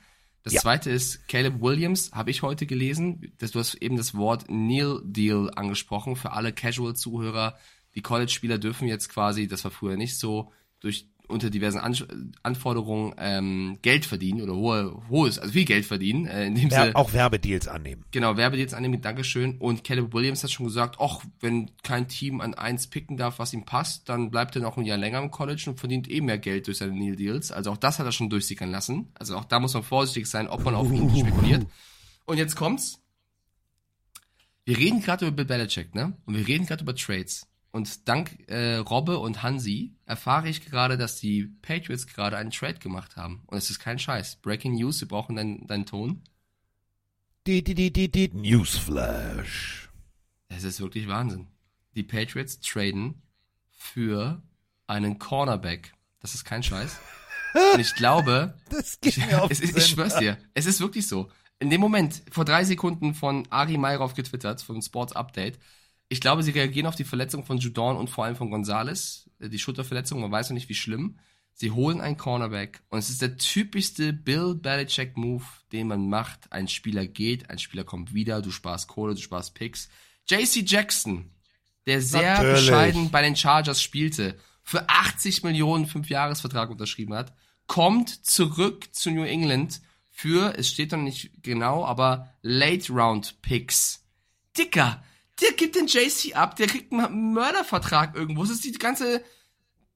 Das 0.43 0.53
Ja. 0.53 0.61
zweite 0.61 0.89
ist, 0.89 1.27
Caleb 1.27 1.61
Williams, 1.61 2.11
habe 2.13 2.31
ich 2.31 2.41
heute 2.41 2.65
gelesen. 2.65 3.33
Das, 3.37 3.51
du 3.51 3.59
hast 3.59 3.75
eben 3.75 3.95
das 3.95 4.15
Wort 4.15 4.45
Neil 4.49 4.99
Deal 5.03 5.51
angesprochen. 5.55 6.15
Für 6.15 6.31
alle 6.31 6.51
Casual-Zuhörer, 6.51 7.57
die 7.95 8.01
College-Spieler 8.01 8.57
dürfen 8.57 8.87
jetzt 8.87 9.09
quasi, 9.09 9.47
das 9.47 9.63
war 9.63 9.71
früher 9.71 9.97
nicht 9.97 10.17
so, 10.17 10.51
durch 10.79 11.07
unter 11.31 11.49
diversen 11.49 11.79
An 11.79 11.95
Anforderungen 12.43 13.13
ähm, 13.17 13.79
Geld 13.81 14.05
verdienen 14.05 14.41
oder 14.41 14.53
hohe, 14.55 15.01
hohes, 15.09 15.39
also 15.39 15.53
viel 15.53 15.65
Geld 15.65 15.85
verdienen, 15.85 16.27
äh, 16.27 16.45
indem 16.45 16.69
sie 16.69 16.75
Ja, 16.75 16.95
auch 16.95 17.13
Werbedeals 17.13 17.67
annehmen. 17.67 18.05
Genau, 18.11 18.37
Werbedeals 18.37 18.73
annehmen, 18.73 19.01
Dankeschön. 19.01 19.57
Und 19.57 19.83
Caleb 19.83 20.13
Williams 20.13 20.43
hat 20.43 20.51
schon 20.51 20.67
gesagt, 20.67 20.97
ach, 20.99 21.21
wenn 21.39 21.71
kein 21.83 22.07
Team 22.07 22.41
an 22.41 22.53
eins 22.53 22.87
picken 22.87 23.17
darf, 23.17 23.39
was 23.39 23.53
ihm 23.53 23.65
passt, 23.65 24.09
dann 24.09 24.31
bleibt 24.31 24.55
er 24.55 24.61
noch 24.61 24.77
ein 24.77 24.85
Jahr 24.85 24.97
länger 24.97 25.19
im 25.19 25.31
College 25.31 25.63
und 25.67 25.79
verdient 25.79 26.09
eh 26.09 26.21
mehr 26.21 26.37
Geld 26.37 26.67
durch 26.67 26.77
seine 26.77 26.93
Neal 26.93 27.15
Deals. 27.15 27.51
Also 27.51 27.71
auch 27.71 27.77
das 27.77 27.99
hat 27.99 28.05
er 28.05 28.11
schon 28.11 28.29
durchsickern 28.29 28.71
lassen. 28.71 29.09
Also 29.15 29.37
auch 29.37 29.45
da 29.45 29.59
muss 29.59 29.73
man 29.73 29.83
vorsichtig 29.83 30.27
sein, 30.27 30.47
ob 30.47 30.63
man 30.63 30.75
auf 30.75 30.91
ihn 30.91 31.09
spekuliert. 31.17 31.65
Und 32.25 32.37
jetzt 32.37 32.55
kommt's. 32.55 32.99
Wir 34.65 34.77
reden 34.77 35.01
gerade 35.01 35.25
über 35.25 35.35
Bill 35.35 35.45
Belichick, 35.45 35.95
ne? 35.95 36.13
Und 36.25 36.37
wir 36.37 36.47
reden 36.47 36.65
gerade 36.65 36.83
über 36.83 36.95
Trades. 36.95 37.47
Und 37.71 38.07
dank 38.09 38.49
äh, 38.49 38.75
Robbe 38.75 39.17
und 39.19 39.43
Hansi 39.43 39.95
erfahre 40.05 40.49
ich 40.49 40.65
gerade, 40.65 40.97
dass 40.97 41.17
die 41.19 41.45
Patriots 41.61 42.05
gerade 42.05 42.35
einen 42.37 42.51
Trade 42.51 42.79
gemacht 42.79 43.15
haben. 43.15 43.43
Und 43.47 43.57
es 43.57 43.69
ist 43.69 43.79
kein 43.79 43.97
Scheiß. 43.97 44.37
Breaking 44.37 44.73
News, 44.75 44.99
wir 44.99 45.07
brauchen 45.07 45.37
deinen, 45.37 45.65
deinen 45.67 45.85
Ton. 45.85 46.21
Die, 47.47 47.63
die, 47.63 47.73
die, 47.73 47.91
die, 47.91 48.11
die 48.11 48.29
Newsflash. 48.33 49.89
Es 50.49 50.63
ist 50.63 50.81
wirklich 50.81 51.07
Wahnsinn. 51.07 51.47
Die 51.95 52.03
Patriots 52.03 52.59
traden 52.59 53.21
für 53.71 54.41
einen 54.87 55.17
Cornerback. 55.17 55.93
Das 56.19 56.35
ist 56.35 56.43
kein 56.43 56.63
Scheiß. 56.63 56.99
Und 57.73 57.79
ich 57.79 57.95
glaube, 57.95 58.53
Das 58.69 58.99
geht 58.99 59.17
mir 59.17 59.41
auf 59.43 59.49
es 59.51 59.61
ich 59.61 59.71
Sinn. 59.71 59.81
schwör's 59.81 60.17
dir, 60.17 60.37
es 60.53 60.65
ist 60.65 60.81
wirklich 60.81 61.07
so. 61.07 61.31
In 61.59 61.69
dem 61.69 61.81
Moment, 61.81 62.21
vor 62.29 62.43
drei 62.43 62.63
Sekunden 62.63 63.13
von 63.13 63.47
Ari 63.49 63.77
Mayrov 63.77 64.13
getwittert, 64.13 64.61
vom 64.61 64.81
Sports 64.81 65.13
Update, 65.13 65.59
ich 66.11 66.19
glaube, 66.19 66.43
sie 66.43 66.51
reagieren 66.51 66.87
auf 66.87 66.97
die 66.97 67.05
Verletzung 67.05 67.45
von 67.45 67.57
Judon 67.57 67.95
und 67.95 68.09
vor 68.09 68.25
allem 68.25 68.35
von 68.35 68.51
Gonzalez, 68.51 69.29
äh, 69.39 69.47
die 69.47 69.59
Schulterverletzung, 69.59 70.19
man 70.19 70.31
weiß 70.31 70.49
noch 70.49 70.55
nicht, 70.55 70.67
wie 70.67 70.75
schlimm. 70.75 71.17
Sie 71.53 71.71
holen 71.71 72.01
einen 72.01 72.17
Cornerback 72.17 72.83
und 72.89 72.99
es 72.99 73.09
ist 73.09 73.21
der 73.21 73.37
typischste 73.37 74.11
Bill 74.11 74.55
Belichick 74.55 75.15
Move, 75.15 75.45
den 75.71 75.87
man 75.87 76.09
macht. 76.09 76.51
Ein 76.51 76.67
Spieler 76.67 77.07
geht, 77.07 77.49
ein 77.49 77.59
Spieler 77.59 77.85
kommt 77.85 78.13
wieder, 78.13 78.41
du 78.41 78.51
sparst 78.51 78.89
Kohle, 78.89 79.15
du 79.15 79.21
sparst 79.21 79.55
Picks. 79.55 79.87
JC 80.29 80.69
Jackson, 80.69 81.31
der 81.85 82.01
sehr 82.01 82.33
Natürlich. 82.33 82.65
bescheiden 82.65 83.09
bei 83.09 83.21
den 83.21 83.37
Chargers 83.37 83.81
spielte, 83.81 84.37
für 84.63 84.89
80 84.89 85.43
Millionen 85.43 85.85
Fünfjahresvertrag 85.85 86.69
unterschrieben 86.69 87.13
hat, 87.13 87.33
kommt 87.67 88.09
zurück 88.09 88.93
zu 88.93 89.11
New 89.11 89.23
England 89.23 89.81
für, 90.09 90.57
es 90.57 90.67
steht 90.67 90.91
noch 90.91 90.99
nicht 90.99 91.41
genau, 91.41 91.85
aber 91.85 92.33
Late 92.41 92.91
Round 92.91 93.41
Picks. 93.41 94.05
Dicker, 94.57 95.01
der 95.41 95.51
gibt 95.53 95.75
den 95.75 95.87
JC 95.87 96.35
ab, 96.35 96.55
der 96.55 96.67
kriegt 96.67 96.91
einen 96.93 97.33
Mördervertrag 97.33 98.15
irgendwo. 98.15 98.43
Es 98.43 98.49
ist 98.49 98.63
die 98.63 98.71
ganze 98.73 99.23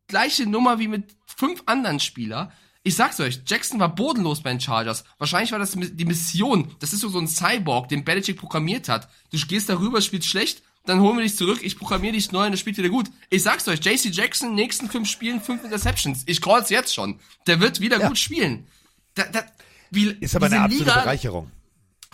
gleiche 0.07 0.45
Nummer 0.45 0.79
wie 0.79 0.87
mit 0.87 1.15
fünf 1.25 1.63
anderen 1.65 1.99
Spieler. 1.99 2.51
Ich 2.83 2.95
sag's 2.95 3.19
euch, 3.19 3.41
Jackson 3.47 3.79
war 3.79 3.93
bodenlos 3.95 4.41
bei 4.43 4.51
den 4.51 4.59
Chargers. 4.61 5.03
Wahrscheinlich 5.17 5.51
war 5.51 5.57
das 5.59 5.71
die 5.75 6.05
Mission. 6.05 6.75
Das 6.79 6.93
ist 6.93 6.99
so 6.99 7.09
so 7.09 7.19
ein 7.19 7.27
Cyborg, 7.27 7.89
den 7.89 8.03
Belichick 8.05 8.37
programmiert 8.37 8.89
hat. 8.89 9.09
Du 9.31 9.37
gehst 9.37 9.69
darüber, 9.69 10.01
spielst 10.01 10.27
schlecht, 10.27 10.61
dann 10.85 10.99
holen 10.99 11.17
wir 11.17 11.23
dich 11.23 11.35
zurück, 11.35 11.61
ich 11.63 11.79
programmiere 11.79 12.13
dich 12.13 12.31
neu 12.31 12.45
und 12.45 12.51
das 12.51 12.59
spielt 12.59 12.77
wieder 12.77 12.89
gut. 12.89 13.09
Ich 13.31 13.41
sag's 13.41 13.67
euch, 13.67 13.83
JC 13.83 14.11
Jackson, 14.13 14.53
nächsten 14.53 14.87
fünf 14.87 15.09
Spielen, 15.09 15.41
fünf 15.41 15.63
Interceptions. 15.63 16.23
Ich 16.27 16.41
call's 16.41 16.69
jetzt 16.69 16.93
schon. 16.93 17.19
Der 17.47 17.59
wird 17.59 17.79
wieder 17.79 17.99
Ja. 17.99 18.07
gut 18.07 18.19
spielen. 18.19 18.67
Da, 19.15 19.23
da, 19.23 19.43
wie, 19.89 20.11
Ist 20.19 20.35
aber 20.35 20.45
eine 20.45 20.59
absolute 20.61 20.89
Liga, 20.89 21.01
Bereicherung. 21.01 21.49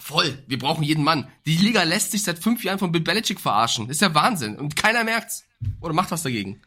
Voll. 0.01 0.43
Wir 0.47 0.57
brauchen 0.57 0.83
jeden 0.83 1.03
Mann. 1.03 1.27
Die 1.45 1.57
Liga 1.57 1.83
lässt 1.83 2.09
sich 2.09 2.23
seit 2.23 2.39
fünf 2.39 2.63
Jahren 2.63 2.79
von 2.79 2.91
Bill 2.91 3.01
Belichick 3.01 3.39
verarschen. 3.39 3.87
Ist 3.87 4.01
ja 4.01 4.15
Wahnsinn. 4.15 4.57
Und 4.57 4.75
keiner 4.75 5.03
merkt's. 5.03 5.45
Oder 5.79 5.93
macht 5.93 6.09
was 6.09 6.23
dagegen. 6.23 6.59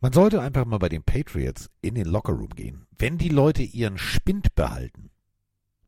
Man 0.00 0.12
sollte 0.12 0.40
einfach 0.40 0.64
mal 0.64 0.78
bei 0.78 0.88
den 0.88 1.02
Patriots 1.02 1.68
in 1.82 1.96
den 1.96 2.06
Lockerroom 2.06 2.50
gehen. 2.50 2.86
Wenn 2.96 3.18
die 3.18 3.28
Leute 3.28 3.64
ihren 3.64 3.98
Spind 3.98 4.54
behalten, 4.54 5.10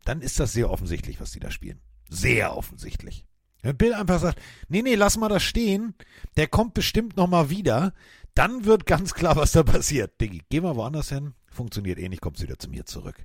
dann 0.05 0.22
ist 0.22 0.41
das 0.41 0.53
sehr 0.53 0.70
offensichtlich, 0.70 1.20
was 1.20 1.30
die 1.30 1.39
da 1.39 1.53
spielen. 1.53 1.80
Sehr 2.11 2.57
offensichtlich. 2.57 3.26
Wenn 3.62 3.76
Bill 3.76 3.95
einfach 3.95 4.18
sagt, 4.18 4.43
nee, 4.68 4.83
nee, 4.83 4.97
lass 4.97 5.16
mal 5.16 5.28
das 5.28 5.45
stehen, 5.45 5.95
der 6.37 6.49
kommt 6.49 6.74
bestimmt 6.74 7.16
noch 7.16 7.28
mal 7.28 7.49
wieder, 7.49 7.95
dann 8.35 8.64
wird 8.64 8.87
ganz 8.87 9.14
klar, 9.14 9.37
was 9.37 9.53
da 9.53 9.62
passiert. 9.62 10.20
Diggi, 10.20 10.43
geh 10.51 10.61
mal 10.61 10.74
woanders 10.74 11.11
hin, 11.11 11.35
funktioniert 11.49 12.01
eh 12.01 12.09
nicht, 12.09 12.22
kommst 12.22 12.43
wieder 12.43 12.59
zu 12.59 12.68
mir 12.68 12.87
zurück. 12.87 13.24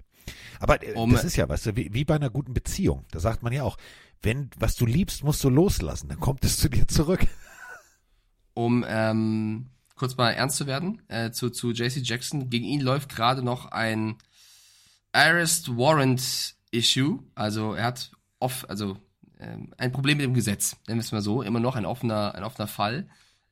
Aber 0.60 0.84
äh, 0.84 0.94
Um- 0.94 1.12
das 1.12 1.24
ist 1.24 1.36
ja, 1.36 1.48
weißt 1.48 1.68
du, 1.68 1.76
wie, 1.76 1.94
wie 1.94 2.06
bei 2.06 2.16
einer 2.16 2.30
guten 2.30 2.54
Beziehung. 2.54 3.06
Da 3.12 3.20
sagt 3.20 3.44
man 3.44 3.54
ja 3.54 3.64
auch, 3.64 3.78
wenn 4.22 4.50
was 4.58 4.76
du 4.76 4.86
liebst, 4.86 5.24
musst 5.24 5.44
du 5.44 5.50
loslassen, 5.50 6.10
dann 6.10 6.20
kommt 6.20 6.44
es 6.44 6.58
zu 6.58 6.70
dir 6.70 6.88
zurück. 6.88 7.26
Um 8.54 8.84
ähm, 8.88 9.68
kurz 9.94 10.18
mal 10.18 10.32
ernst 10.32 10.58
zu 10.58 10.66
werden, 10.66 11.04
äh, 11.10 11.30
zu, 11.30 11.52
zu 11.52 11.74
JC 11.74 11.98
Jackson. 12.02 12.50
Gegen 12.50 12.66
ihn 12.66 12.82
läuft 12.82 13.10
gerade 13.10 13.44
noch 13.44 13.68
ein 13.68 14.18
Arrest 15.12 15.78
Warrant 15.78 16.56
Issue. 16.72 17.20
Also 17.36 17.74
er 17.74 17.84
hat 17.84 18.12
off, 18.40 18.66
also 18.68 18.98
ähm, 19.40 19.74
ein 19.78 19.92
Problem 19.92 20.18
mit 20.18 20.26
dem 20.26 20.34
Gesetz, 20.34 20.76
nennen 20.88 21.00
wir 21.00 21.04
es 21.04 21.12
mal 21.12 21.22
so, 21.22 21.44
immer 21.44 21.60
noch 21.60 21.76
ein 21.76 21.86
offener, 21.86 22.34
ein 22.34 22.44
offener 22.44 22.68
Fall. 22.68 23.08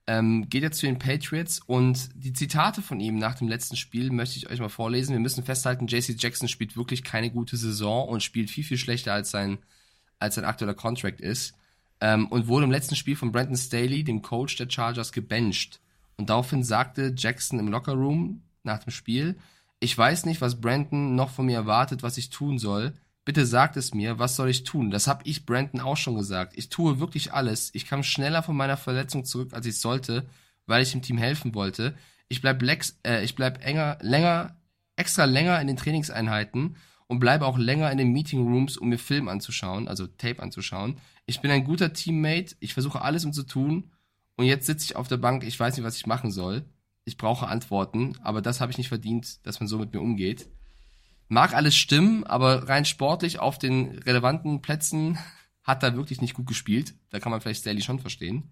Ähm, 0.08 0.48
geht 0.50 0.62
jetzt 0.62 0.80
zu 0.80 0.86
den 0.86 1.00
Patriots 1.00 1.62
und 1.66 2.10
die 2.14 2.34
Zitate 2.34 2.84
von 2.84 3.00
ihm 3.00 3.18
nach 3.18 3.36
dem 3.36 3.48
letzten 3.48 3.76
Spiel 3.76 4.12
möchte 4.12 4.38
ich 4.38 4.50
euch 4.50 4.60
mal 4.60 4.70
vorlesen. 4.70 5.14
Wir 5.14 5.20
müssen 5.20 5.44
festhalten, 5.44 5.88
JC 5.88 6.16
Jackson 6.18 6.48
spielt 6.48 6.78
wirklich 6.78 7.04
keine 7.04 7.32
gute 7.32 7.58
Saison 7.58 8.08
und 8.08 8.22
spielt 8.22 8.52
viel, 8.52 8.64
viel 8.64 8.78
schlechter 8.78 9.14
als 9.14 9.32
sein, 9.32 9.58
als 10.20 10.36
sein 10.36 10.46
aktueller 10.46 10.76
Contract 10.76 11.22
ist. 11.22 11.56
Ähm, 12.02 12.28
und 12.28 12.48
wurde 12.48 12.66
im 12.66 12.72
letzten 12.72 12.96
Spiel 12.96 13.16
von 13.16 13.32
Brandon 13.32 13.58
Staley, 13.58 14.04
dem 14.04 14.22
Coach 14.22 14.58
der 14.58 14.70
Chargers, 14.70 15.12
gebencht. 15.12 15.80
Und 16.18 16.30
daraufhin 16.30 16.64
sagte 16.64 17.14
Jackson 17.18 17.58
im 17.60 17.70
Lockerroom 17.70 18.42
nach 18.64 18.84
dem 18.84 18.92
Spiel, 18.92 19.36
ich 19.80 19.98
weiß 19.98 20.26
nicht, 20.26 20.42
was 20.42 20.62
Brandon 20.62 21.16
noch 21.16 21.32
von 21.32 21.46
mir 21.46 21.56
erwartet, 21.56 22.04
was 22.04 22.18
ich 22.18 22.30
tun 22.30 22.60
soll. 22.60 22.94
Bitte 23.26 23.48
sagt 23.48 23.76
es 23.76 23.96
mir, 23.96 24.20
was 24.20 24.36
soll 24.36 24.50
ich 24.50 24.64
tun? 24.64 24.92
Das 24.92 25.08
habe 25.08 25.24
ich 25.26 25.48
Brandon 25.48 25.82
auch 25.82 25.98
schon 25.98 26.16
gesagt. 26.16 26.54
Ich 26.56 26.70
tue 26.70 27.00
wirklich 27.00 27.34
alles. 27.34 27.72
Ich 27.74 27.88
kam 27.88 28.04
schneller 28.04 28.44
von 28.44 28.56
meiner 28.56 28.78
Verletzung 28.78 29.26
zurück, 29.26 29.54
als 29.54 29.66
ich 29.66 29.80
sollte, 29.80 30.28
weil 30.68 30.84
ich 30.84 30.92
dem 30.92 31.02
Team 31.02 31.18
helfen 31.18 31.56
wollte. 31.56 31.96
Ich 32.28 32.42
bleib, 32.42 32.62
lex, 32.62 33.00
äh, 33.04 33.24
ich 33.24 33.34
bleib 33.34 33.66
enger, 33.66 33.98
länger, 34.02 34.56
extra 34.96 35.26
länger 35.26 35.60
in 35.60 35.66
den 35.66 35.76
Trainingseinheiten 35.76 36.78
und 37.08 37.20
bleibe 37.20 37.48
auch 37.48 37.58
länger 37.58 37.92
in 37.92 37.98
den 37.98 38.12
Meeting 38.12 38.48
Rooms, 38.48 38.78
um 38.78 38.90
mir 38.90 39.00
Film 39.00 39.28
anzuschauen, 39.28 39.88
also 39.88 40.06
Tape 40.06 40.42
anzuschauen. 40.42 41.00
Ich 41.26 41.42
bin 41.42 41.50
ein 41.50 41.64
guter 41.64 41.94
Teammate. 41.94 42.56
Ich 42.60 42.74
versuche 42.76 43.02
alles, 43.02 43.26
um 43.26 43.34
zu 43.34 43.44
tun. 43.44 43.92
Und 44.38 44.46
jetzt 44.46 44.68
sitze 44.68 44.86
ich 44.86 44.96
auf 44.96 45.08
der 45.08 45.18
Bank. 45.18 45.44
Ich 45.44 45.60
weiß 45.60 45.76
nicht, 45.76 45.86
was 45.86 45.98
ich 45.98 46.06
machen 46.06 46.30
soll. 46.30 46.64
Ich 47.06 47.18
brauche 47.18 47.48
Antworten, 47.48 48.18
aber 48.22 48.42
das 48.42 48.62
habe 48.62 48.72
ich 48.72 48.78
nicht 48.78 48.90
verdient, 48.90 49.46
dass 49.46 49.60
man 49.60 49.68
so 49.68 49.80
mit 49.80 49.94
mir 49.94 50.02
umgeht. 50.02 50.48
Mag 51.28 51.54
alles 51.56 51.76
stimmen, 51.76 52.24
aber 52.24 52.70
rein 52.70 52.86
sportlich 52.86 53.40
auf 53.40 53.58
den 53.58 53.98
relevanten 54.00 54.62
Plätzen 54.62 55.18
hat 55.64 55.82
er 55.84 55.96
wirklich 55.96 56.22
nicht 56.22 56.36
gut 56.36 56.46
gespielt. 56.48 56.94
Da 57.10 57.20
kann 57.20 57.32
man 57.32 57.42
vielleicht 57.42 57.62
Staley 57.62 57.82
schon 57.82 58.00
verstehen. 58.00 58.52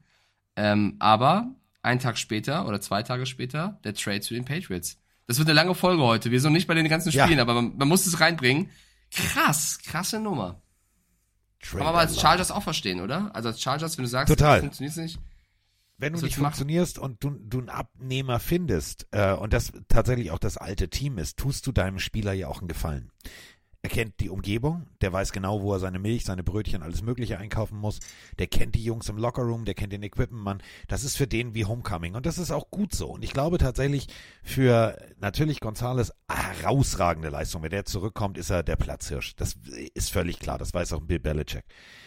Ähm, 0.56 0.96
aber 1.00 1.54
einen 1.84 2.00
Tag 2.00 2.18
später 2.18 2.68
oder 2.68 2.82
zwei 2.82 3.04
Tage 3.04 3.26
später 3.26 3.80
der 3.84 3.94
Trade 3.94 4.22
zu 4.22 4.34
den 4.34 4.46
Patriots. 4.46 4.98
Das 5.28 5.38
wird 5.38 5.48
eine 5.48 5.56
lange 5.56 5.76
Folge 5.76 6.02
heute. 6.02 6.32
Wir 6.32 6.42
sind 6.42 6.54
nicht 6.54 6.68
bei 6.68 6.74
den 6.74 6.88
ganzen 6.90 7.12
Ja. 7.12 7.26
Spielen, 7.26 7.40
aber 7.40 7.54
man, 7.54 7.78
man 7.78 7.88
muss 7.88 8.06
es 8.08 8.20
reinbringen. 8.20 8.70
Krass, 9.12 9.80
krasse 9.86 10.20
Nummer. 10.20 10.62
Kann 11.62 11.80
man 11.80 11.88
aber 11.90 12.00
als 12.00 12.20
Chargers 12.20 12.52
auch 12.52 12.64
verstehen, 12.64 13.00
oder? 13.00 13.34
Also 13.36 13.50
als 13.50 13.62
Chargers, 13.62 13.98
wenn 13.98 14.04
du 14.04 14.10
sagst, 14.10 14.30
Total. 14.34 14.58
das 14.58 14.62
funktioniert 14.62 14.98
nicht. 14.98 15.20
Wenn 16.04 16.12
du 16.12 16.18
Was 16.18 16.24
nicht 16.24 16.36
funktionierst 16.36 17.00
und 17.00 17.24
du, 17.24 17.30
du 17.30 17.60
einen 17.60 17.70
Abnehmer 17.70 18.42
findest 18.42 19.08
äh, 19.12 19.32
und 19.32 19.54
das 19.54 19.72
tatsächlich 19.88 20.32
auch 20.32 20.38
das 20.38 20.58
alte 20.58 20.90
Team 20.90 21.18
ist, 21.18 21.38
tust 21.38 21.66
du 21.66 21.72
deinem 21.72 21.98
Spieler 21.98 22.34
ja 22.34 22.50
auch 22.50 22.60
einen 22.60 22.68
Gefallen. 22.68 23.10
Er 23.86 23.90
kennt 23.90 24.22
die 24.22 24.30
Umgebung, 24.30 24.88
der 25.02 25.12
weiß 25.12 25.34
genau, 25.34 25.62
wo 25.62 25.74
er 25.74 25.80
seine 25.80 26.00
Milch, 26.00 26.24
seine 26.24 26.42
Brötchen, 26.42 26.82
alles 26.82 27.02
Mögliche 27.02 27.38
einkaufen 27.38 27.78
muss. 27.78 28.00
Der 28.40 28.48
kennt 28.48 28.76
die 28.76 28.84
Jungs 28.86 29.10
im 29.10 29.18
Lockerroom, 29.18 29.66
der 29.66 29.74
kennt 29.74 29.92
den 29.92 30.04
Equipment-Mann. 30.04 30.64
Das 30.88 31.04
ist 31.04 31.18
für 31.18 31.28
den 31.28 31.54
wie 31.54 31.66
Homecoming 31.66 32.16
und 32.16 32.26
das 32.26 32.38
ist 32.38 32.50
auch 32.52 32.72
gut 32.72 32.96
so. 32.96 33.08
Und 33.10 33.26
ich 33.26 33.34
glaube 33.34 33.58
tatsächlich 33.58 34.08
für 34.42 34.98
natürlich 35.20 35.60
Gonzales 35.60 36.14
herausragende 36.32 37.28
Leistung. 37.28 37.62
Wenn 37.62 37.72
der 37.72 37.84
zurückkommt, 37.84 38.38
ist 38.38 38.50
er 38.52 38.64
der 38.64 38.78
Platzhirsch. 38.78 39.36
Das 39.36 39.58
ist 39.94 40.12
völlig 40.14 40.40
klar. 40.40 40.58
Das 40.58 40.74
weiß 40.74 40.94
auch 40.94 41.02
Bill 41.02 41.20
Belichick. 41.20 41.66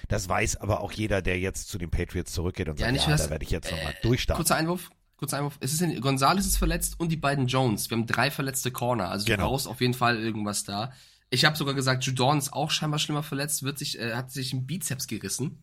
Das 0.09 0.31
weiß 0.31 0.57
aber 0.57 0.81
auch 0.81 0.93
jeder, 0.93 1.21
der 1.21 1.39
jetzt 1.39 1.69
zu 1.69 1.77
den 1.77 1.91
Patriots 1.91 2.33
zurückgeht 2.33 2.71
und 2.71 2.81
Ja, 2.81 2.87
sagt, 2.87 3.01
ja, 3.03 3.07
das- 3.11 3.25
da 3.25 3.31
werde 3.31 3.45
ich 3.45 3.51
jetzt 3.51 3.71
nochmal 3.71 3.93
Äh, 3.93 4.03
durchstarten. 4.03 4.43
Kurzer 4.43 4.57
Einwurf. 4.57 4.89
Kurzer 5.19 5.37
Einwurf. 5.37 5.59
Es 5.61 5.75
ist 5.75 5.83
in, 5.83 6.01
Gonzales 6.01 6.47
ist 6.47 6.57
verletzt 6.57 6.99
und 6.99 7.13
die 7.13 7.17
beiden 7.19 7.47
Jones. 7.49 7.91
Wir 7.91 7.99
haben 7.99 8.07
drei 8.07 8.31
verletzte 8.31 8.71
Corner. 8.71 9.11
Also 9.11 9.27
Genau. 9.27 9.43
du 9.45 9.51
brauchst 9.51 9.69
auf 9.69 9.83
jeden 9.83 9.93
Fall 9.95 10.19
irgendwas 10.19 10.65
da. 10.65 10.93
Ich 11.31 11.45
habe 11.45 11.57
sogar 11.57 11.75
gesagt, 11.75 12.05
Judon 12.05 12.39
ist 12.39 12.53
auch 12.53 12.71
scheinbar 12.71 12.99
schlimmer 12.99 13.23
verletzt, 13.23 13.63
wird 13.63 13.79
sich, 13.79 13.99
äh, 13.99 14.15
hat 14.15 14.31
sich 14.31 14.53
einen 14.53 14.67
Bizeps 14.67 15.07
gerissen, 15.07 15.63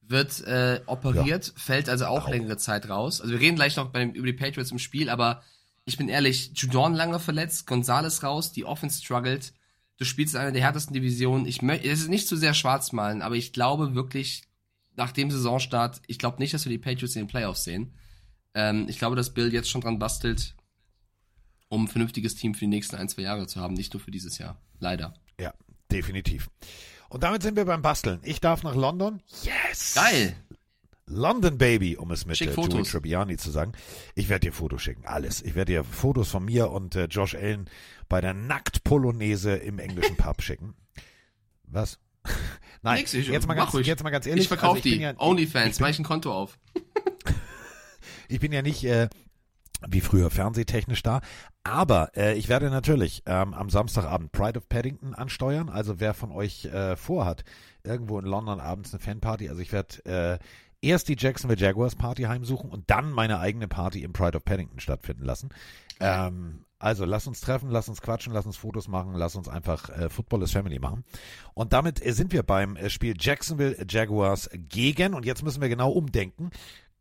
wird 0.00 0.40
äh, 0.46 0.80
operiert, 0.86 1.52
fällt 1.56 1.88
also 1.88 2.06
auch 2.06 2.28
längere 2.28 2.56
Zeit 2.56 2.88
raus. 2.88 3.20
Also 3.20 3.32
wir 3.32 3.40
reden 3.40 3.56
gleich 3.56 3.76
noch 3.76 3.92
dem, 3.92 4.12
über 4.12 4.26
die 4.26 4.32
Patriots 4.32 4.70
im 4.70 4.78
Spiel, 4.78 5.10
aber 5.10 5.42
ich 5.84 5.96
bin 5.96 6.08
ehrlich, 6.08 6.52
Judon 6.54 6.94
lange 6.94 7.18
verletzt, 7.18 7.66
Gonzales 7.66 8.22
raus, 8.22 8.52
die 8.52 8.64
Offense 8.64 9.02
struggelt. 9.02 9.52
Du 9.98 10.04
spielst 10.04 10.34
in 10.34 10.40
einer 10.40 10.52
der 10.52 10.62
härtesten 10.62 10.94
Divisionen. 10.94 11.46
Ich 11.46 11.62
möchte, 11.62 11.88
es 11.88 12.00
ist 12.00 12.08
nicht 12.08 12.28
zu 12.28 12.36
sehr 12.36 12.54
schwarz 12.54 12.92
malen, 12.92 13.22
aber 13.22 13.36
ich 13.36 13.52
glaube 13.52 13.94
wirklich, 13.94 14.44
nach 14.96 15.12
dem 15.12 15.30
Saisonstart, 15.30 16.00
ich 16.06 16.18
glaube 16.18 16.38
nicht, 16.38 16.54
dass 16.54 16.64
wir 16.64 16.70
die 16.70 16.78
Patriots 16.78 17.16
in 17.16 17.22
den 17.22 17.28
Playoffs 17.28 17.64
sehen. 17.64 17.94
Ähm, 18.54 18.86
ich 18.88 18.98
glaube, 18.98 19.16
dass 19.16 19.34
Bill 19.34 19.52
jetzt 19.52 19.70
schon 19.70 19.80
dran 19.80 19.98
bastelt, 19.98 20.54
um 21.68 21.84
ein 21.84 21.88
vernünftiges 21.88 22.34
Team 22.34 22.54
für 22.54 22.60
die 22.60 22.66
nächsten 22.66 22.96
ein, 22.96 23.08
zwei 23.08 23.22
Jahre 23.22 23.46
zu 23.46 23.60
haben, 23.60 23.74
nicht 23.74 23.92
nur 23.94 24.00
für 24.00 24.10
dieses 24.10 24.38
Jahr. 24.38 24.60
Leider. 24.82 25.14
Ja, 25.40 25.54
definitiv. 25.92 26.50
Und 27.08 27.22
damit 27.22 27.42
sind 27.44 27.56
wir 27.56 27.64
beim 27.64 27.82
Basteln. 27.82 28.18
Ich 28.24 28.40
darf 28.40 28.64
nach 28.64 28.74
London. 28.74 29.22
Yes! 29.44 29.94
Geil! 29.94 30.34
London 31.06 31.56
Baby, 31.56 31.96
um 31.96 32.10
es 32.10 32.26
mit 32.26 32.40
äh, 32.40 32.50
Joey. 32.52 32.82
Tribbiani 32.82 33.36
zu 33.36 33.50
sagen. 33.52 33.72
Ich 34.16 34.28
werde 34.28 34.48
dir 34.48 34.52
Fotos 34.52 34.82
schicken, 34.82 35.04
alles. 35.06 35.40
Ich 35.42 35.54
werde 35.54 35.72
dir 35.72 35.84
Fotos 35.84 36.30
von 36.30 36.44
mir 36.44 36.70
und 36.70 36.96
äh, 36.96 37.04
Josh 37.04 37.36
Allen 37.36 37.70
bei 38.08 38.20
der 38.20 38.34
Nackt-Polonaise 38.34 39.54
im 39.54 39.78
englischen 39.78 40.16
Pub 40.16 40.42
schicken. 40.42 40.74
Was? 41.64 42.00
Nein, 42.82 42.98
Nix, 42.98 43.14
ich- 43.14 43.28
jetzt, 43.28 43.46
mal 43.46 43.54
ganz, 43.54 43.72
ruhig. 43.74 43.86
jetzt 43.86 44.02
mal 44.02 44.10
ganz 44.10 44.26
ehrlich. 44.26 44.42
Ich 44.44 44.48
verkaufe 44.48 44.78
also 44.78 44.88
die. 44.88 44.96
ja- 44.96 45.14
Onlyfans, 45.16 45.78
mach 45.78 45.90
ich 45.90 45.98
ein 46.00 46.04
Konto 46.04 46.32
auf. 46.34 46.58
Ich 48.28 48.40
bin 48.40 48.50
ja 48.50 48.62
nicht 48.62 48.82
äh, 48.84 49.10
wie 49.86 50.00
früher 50.00 50.30
fernsehtechnisch 50.30 51.02
da, 51.02 51.20
aber 51.64 52.16
äh, 52.16 52.34
ich 52.34 52.48
werde 52.48 52.70
natürlich 52.70 53.22
ähm, 53.26 53.54
am 53.54 53.70
Samstagabend 53.70 54.32
Pride 54.32 54.58
of 54.58 54.68
Paddington 54.68 55.14
ansteuern. 55.14 55.68
Also 55.68 56.00
wer 56.00 56.14
von 56.14 56.32
euch 56.32 56.64
äh, 56.66 56.96
vorhat, 56.96 57.44
irgendwo 57.84 58.18
in 58.18 58.24
London 58.24 58.60
abends 58.60 58.92
eine 58.92 59.00
Fanparty, 59.00 59.48
also 59.48 59.60
ich 59.60 59.72
werde 59.72 60.04
äh, 60.04 60.38
erst 60.80 61.08
die 61.08 61.16
Jacksonville 61.16 61.60
Jaguars 61.60 61.94
Party 61.94 62.24
heimsuchen 62.24 62.70
und 62.70 62.90
dann 62.90 63.12
meine 63.12 63.38
eigene 63.38 63.68
Party 63.68 64.02
im 64.02 64.12
Pride 64.12 64.36
of 64.36 64.44
Paddington 64.44 64.80
stattfinden 64.80 65.24
lassen. 65.24 65.50
Ähm, 66.00 66.64
also 66.80 67.04
lass 67.04 67.28
uns 67.28 67.40
treffen, 67.40 67.70
lass 67.70 67.88
uns 67.88 68.02
quatschen, 68.02 68.32
lass 68.32 68.44
uns 68.44 68.56
Fotos 68.56 68.88
machen, 68.88 69.14
lass 69.14 69.36
uns 69.36 69.48
einfach 69.48 69.88
äh, 69.90 70.10
Football 70.10 70.42
is 70.42 70.50
Family 70.50 70.80
machen. 70.80 71.04
Und 71.54 71.72
damit 71.72 72.04
äh, 72.04 72.12
sind 72.12 72.32
wir 72.32 72.42
beim 72.42 72.74
äh, 72.74 72.90
Spiel 72.90 73.14
Jacksonville 73.16 73.76
Jaguars 73.88 74.50
gegen, 74.52 75.14
und 75.14 75.24
jetzt 75.24 75.44
müssen 75.44 75.62
wir 75.62 75.68
genau 75.68 75.92
umdenken, 75.92 76.50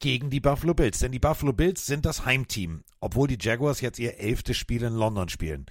gegen 0.02 0.30
die 0.30 0.42
Buffalo 0.42 0.74
Bills. 0.74 1.00
Denn 1.00 1.12
die 1.12 1.20
Buffalo 1.20 1.54
Bills 1.54 1.86
sind 1.86 2.06
das 2.06 2.26
Heimteam, 2.26 2.84
obwohl 3.00 3.28
die 3.28 3.38
Jaguars 3.40 3.82
jetzt 3.82 4.00
ihr 4.00 4.20
elftes 4.20 4.58
Spiel 4.58 4.84
in 4.84 4.94
London 4.94 5.30
spielen. 5.30 5.66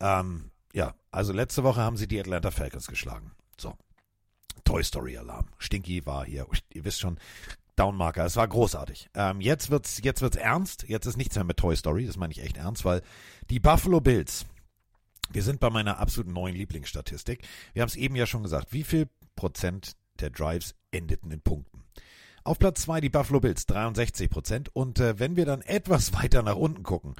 Ähm, 0.00 0.50
ja, 0.74 0.94
also 1.10 1.32
letzte 1.32 1.64
Woche 1.64 1.80
haben 1.80 1.96
sie 1.96 2.06
die 2.06 2.20
Atlanta 2.20 2.50
Falcons 2.50 2.86
geschlagen. 2.86 3.32
So. 3.58 3.74
Toy 4.64 4.84
Story 4.84 5.16
Alarm. 5.16 5.46
Stinky 5.58 6.04
war 6.04 6.26
hier, 6.26 6.46
ihr 6.74 6.84
wisst 6.84 7.00
schon, 7.00 7.18
Downmarker. 7.76 8.24
Es 8.24 8.36
war 8.36 8.48
großartig. 8.48 9.10
Ähm, 9.14 9.40
jetzt 9.40 9.70
wird's, 9.70 10.00
jetzt 10.02 10.22
wird's 10.22 10.36
ernst. 10.36 10.84
Jetzt 10.88 11.06
ist 11.06 11.16
nichts 11.16 11.36
mehr 11.36 11.44
mit 11.44 11.58
Toy 11.58 11.76
Story. 11.76 12.06
Das 12.06 12.16
meine 12.16 12.32
ich 12.32 12.42
echt 12.42 12.56
ernst, 12.56 12.84
weil 12.84 13.02
die 13.50 13.60
Buffalo 13.60 14.00
Bills, 14.00 14.46
wir 15.30 15.42
sind 15.42 15.60
bei 15.60 15.70
meiner 15.70 15.98
absoluten 15.98 16.32
neuen 16.32 16.56
Lieblingsstatistik. 16.56 17.46
Wir 17.74 17.82
haben 17.82 17.88
es 17.88 17.96
eben 17.96 18.16
ja 18.16 18.26
schon 18.26 18.42
gesagt. 18.42 18.72
Wie 18.72 18.84
viel 18.84 19.08
Prozent 19.36 19.92
der 20.20 20.30
Drives 20.30 20.74
endeten 20.90 21.30
in 21.30 21.42
Punkten? 21.42 21.85
Auf 22.46 22.60
Platz 22.60 22.82
zwei 22.82 23.00
die 23.00 23.08
Buffalo 23.08 23.40
Bills, 23.40 23.66
63 23.66 24.30
Prozent. 24.30 24.68
Und 24.72 25.00
äh, 25.00 25.18
wenn 25.18 25.34
wir 25.34 25.46
dann 25.46 25.62
etwas 25.62 26.12
weiter 26.14 26.44
nach 26.44 26.54
unten 26.54 26.84
gucken, 26.84 27.16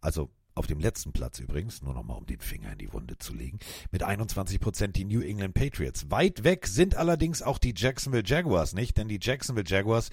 also 0.00 0.30
auf 0.54 0.68
dem 0.68 0.78
letzten 0.78 1.12
Platz 1.12 1.40
übrigens, 1.40 1.82
nur 1.82 1.94
nochmal 1.94 2.16
um 2.16 2.26
den 2.26 2.38
Finger 2.38 2.70
in 2.70 2.78
die 2.78 2.92
Wunde 2.92 3.18
zu 3.18 3.34
legen, 3.34 3.58
mit 3.90 4.04
21 4.04 4.60
Prozent 4.60 4.94
die 4.94 5.04
New 5.04 5.20
England 5.20 5.54
Patriots. 5.54 6.12
Weit 6.12 6.44
weg 6.44 6.68
sind 6.68 6.94
allerdings 6.94 7.42
auch 7.42 7.58
die 7.58 7.74
Jacksonville 7.76 8.22
Jaguars 8.24 8.72
nicht, 8.72 8.96
denn 8.96 9.08
die 9.08 9.18
Jacksonville 9.20 9.66
Jaguars 9.66 10.10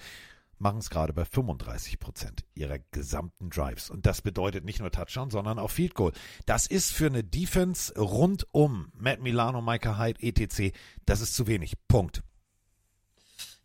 machen 0.58 0.78
es 0.78 0.90
gerade 0.90 1.12
bei 1.12 1.24
35 1.24 2.00
Prozent 2.00 2.44
ihrer 2.56 2.80
gesamten 2.90 3.50
Drives. 3.50 3.88
Und 3.88 4.04
das 4.04 4.20
bedeutet 4.20 4.64
nicht 4.64 4.80
nur 4.80 4.90
Touchdown, 4.90 5.30
sondern 5.30 5.60
auch 5.60 5.70
Field 5.70 5.94
Goal. 5.94 6.10
Das 6.44 6.66
ist 6.66 6.92
für 6.92 7.06
eine 7.06 7.22
Defense 7.22 7.96
rund 7.96 8.48
um 8.50 8.90
Matt 8.98 9.20
Milano, 9.20 9.62
Micah 9.62 9.96
Hyde, 9.96 10.20
etc. 10.22 10.76
Das 11.04 11.20
ist 11.20 11.36
zu 11.36 11.46
wenig. 11.46 11.74
Punkt. 11.86 12.24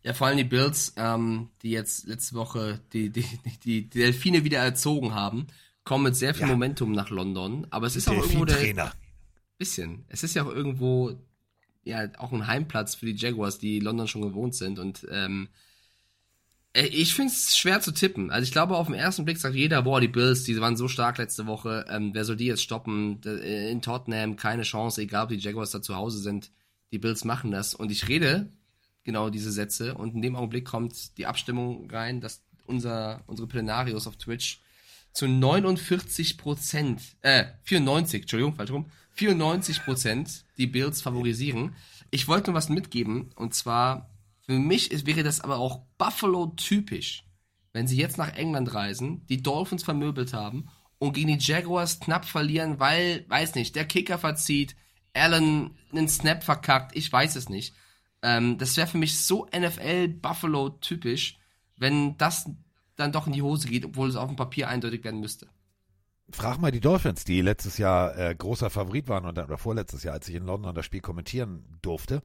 Ja, 0.04 0.14
vor 0.14 0.26
allem 0.26 0.36
die 0.36 0.44
Bills, 0.44 0.94
ähm, 0.96 1.48
die 1.62 1.70
jetzt 1.70 2.06
letzte 2.08 2.34
Woche 2.34 2.80
die, 2.92 3.10
die, 3.10 3.24
die, 3.44 3.58
die 3.60 3.88
Delfine 3.90 4.42
wieder 4.44 4.58
erzogen 4.58 5.14
haben, 5.14 5.46
kommen 5.84 6.04
mit 6.04 6.16
sehr 6.16 6.34
viel 6.34 6.42
Ja. 6.42 6.48
Momentum 6.48 6.92
nach 6.92 7.10
London. 7.10 7.66
Aber 7.70 7.86
es 7.86 7.96
ist 7.96 8.08
auch 8.08 8.14
irgendwo 8.14 8.44
der, 8.44 8.56
Delfin-Trainer. 8.56 8.92
bisschen. 9.58 10.04
Es 10.08 10.22
ist 10.24 10.34
ja 10.34 10.42
auch 10.44 10.50
irgendwo 10.52 11.16
ja 11.84 12.08
auch 12.18 12.32
ein 12.32 12.46
Heimplatz 12.46 12.94
für 12.94 13.06
die 13.06 13.16
Jaguars, 13.16 13.58
die 13.58 13.80
London 13.80 14.06
schon 14.08 14.22
gewohnt 14.22 14.54
sind. 14.54 14.78
Und 14.78 15.06
ähm, 15.10 15.48
äh, 16.72 16.86
ich 16.86 17.14
finde 17.14 17.32
es 17.32 17.56
schwer 17.56 17.80
zu 17.80 17.92
tippen. 17.92 18.30
Also 18.30 18.44
ich 18.44 18.52
glaube, 18.52 18.76
auf 18.76 18.86
den 18.86 18.94
ersten 18.96 19.24
Blick 19.24 19.38
sagt 19.38 19.54
jeder, 19.54 19.82
boah, 19.82 20.00
die 20.00 20.08
Bills, 20.08 20.44
die 20.44 20.60
waren 20.60 20.76
so 20.76 20.88
stark 20.88 21.18
letzte 21.18 21.46
Woche. 21.46 21.84
Ähm, 21.88 22.10
wer 22.12 22.24
soll 22.24 22.36
die 22.36 22.46
jetzt 22.46 22.62
stoppen? 22.62 23.20
D- 23.20 23.70
In 23.70 23.82
Tottenham 23.82 24.36
keine 24.36 24.62
Chance, 24.62 25.00
egal 25.02 25.24
ob 25.24 25.28
die 25.30 25.36
Jaguars 25.36 25.70
da 25.70 25.82
zu 25.82 25.94
Hause 25.96 26.18
sind. 26.18 26.50
Die 26.92 26.98
Bills 26.98 27.24
machen 27.24 27.50
das. 27.50 27.74
Und 27.74 27.90
ich 27.90 28.08
rede 28.08 28.52
genau 29.04 29.30
diese 29.30 29.52
Sätze. 29.52 29.94
Und 29.94 30.14
in 30.14 30.22
dem 30.22 30.36
Augenblick 30.36 30.64
kommt 30.64 31.16
die 31.18 31.26
Abstimmung 31.26 31.90
rein, 31.90 32.20
dass 32.20 32.42
unser, 32.66 33.22
unsere 33.26 33.48
Plenarios 33.48 34.06
auf 34.06 34.16
Twitch 34.16 34.60
zu 35.12 35.28
49 35.28 36.38
Prozent, 36.38 37.02
äh, 37.20 37.44
94, 37.64 38.22
Entschuldigung, 38.22 38.54
falsch 38.54 38.70
rum, 38.70 38.86
94 39.12 39.84
Prozent 39.84 40.44
die 40.56 40.66
Bills 40.66 41.02
favorisieren. 41.02 41.74
Ich 42.10 42.28
wollte 42.28 42.50
nur 42.50 42.56
was 42.56 42.68
mitgeben, 42.68 43.30
und 43.36 43.54
zwar, 43.54 44.10
für 44.46 44.58
mich 44.58 44.90
ist, 44.90 45.06
wäre 45.06 45.22
das 45.22 45.40
aber 45.40 45.58
auch 45.58 45.82
Buffalo-typisch, 45.98 47.24
wenn 47.72 47.86
sie 47.86 47.96
jetzt 47.96 48.18
nach 48.18 48.34
England 48.34 48.74
reisen, 48.74 49.26
die 49.26 49.42
Dolphins 49.42 49.82
vermöbelt 49.82 50.32
haben 50.32 50.68
und 50.98 51.12
gegen 51.14 51.28
die 51.28 51.44
Jaguars 51.44 52.00
knapp 52.00 52.24
verlieren, 52.24 52.78
weil, 52.80 53.24
weiß 53.28 53.54
nicht, 53.54 53.76
der 53.76 53.86
Kicker 53.86 54.18
verzieht, 54.18 54.76
Allen 55.14 55.76
einen 55.90 56.08
Snap 56.08 56.42
verkackt, 56.42 56.96
ich 56.96 57.12
weiß 57.12 57.36
es 57.36 57.48
nicht. 57.50 57.74
Ähm, 58.22 58.58
das 58.58 58.76
wäre 58.76 58.86
für 58.86 58.98
mich 58.98 59.20
so 59.20 59.46
NFL-Buffalo-typisch, 59.46 61.38
wenn 61.76 62.16
das 62.18 62.48
dann 62.96 63.12
doch 63.12 63.26
in 63.26 63.32
die 63.32 63.42
Hose 63.42 63.68
geht, 63.68 63.84
obwohl 63.84 64.08
es 64.08 64.16
auf 64.16 64.28
dem 64.28 64.36
Papier 64.36 64.68
eindeutig 64.68 65.04
werden 65.04 65.20
müsste. 65.20 65.48
Frag 66.30 66.58
mal 66.58 66.70
die 66.70 66.80
Dolphins, 66.80 67.24
die 67.24 67.42
letztes 67.42 67.78
Jahr 67.78 68.16
äh, 68.16 68.34
großer 68.34 68.70
Favorit 68.70 69.08
waren 69.08 69.26
und, 69.26 69.38
oder 69.38 69.58
vorletztes 69.58 70.02
Jahr, 70.02 70.14
als 70.14 70.28
ich 70.28 70.34
in 70.34 70.44
London 70.44 70.74
das 70.74 70.86
Spiel 70.86 71.00
kommentieren 71.00 71.64
durfte. 71.82 72.22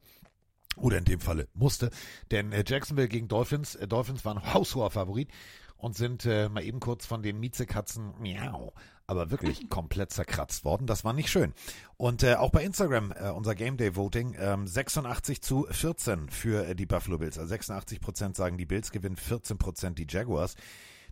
Oder 0.76 0.98
in 0.98 1.04
dem 1.04 1.20
Falle 1.20 1.48
musste. 1.54 1.90
Denn 2.30 2.52
äh, 2.52 2.62
Jacksonville 2.64 3.08
gegen 3.08 3.26
Dolphins, 3.26 3.74
äh, 3.74 3.88
Dolphins 3.88 4.24
waren 4.24 4.54
haushoher 4.54 4.90
Favorit 4.90 5.28
und 5.76 5.96
sind 5.96 6.24
äh, 6.24 6.48
mal 6.48 6.62
eben 6.62 6.78
kurz 6.78 7.04
von 7.04 7.22
den 7.22 7.40
Miezekatzen, 7.40 8.14
miau, 8.20 8.72
aber 9.08 9.30
wirklich 9.30 9.68
komplett 9.70 10.12
zerkratzt 10.12 10.64
worden. 10.64 10.86
Das 10.86 11.02
war 11.02 11.14
nicht 11.14 11.30
schön. 11.30 11.54
Und 11.96 12.22
äh, 12.22 12.34
auch 12.34 12.50
bei 12.50 12.62
Instagram, 12.62 13.12
äh, 13.12 13.30
unser 13.30 13.54
Game 13.54 13.78
Day 13.78 13.96
Voting, 13.96 14.36
ähm, 14.38 14.66
86 14.66 15.42
zu 15.42 15.66
14 15.68 16.28
für 16.28 16.66
äh, 16.68 16.74
die 16.76 16.86
Buffalo 16.86 17.18
Bills. 17.18 17.38
Also 17.38 17.48
86 17.48 18.00
Prozent 18.00 18.36
sagen, 18.36 18.58
die 18.58 18.66
Bills 18.66 18.92
gewinnen, 18.92 19.16
14 19.16 19.56
Prozent 19.58 19.98
die 19.98 20.06
Jaguars. 20.08 20.54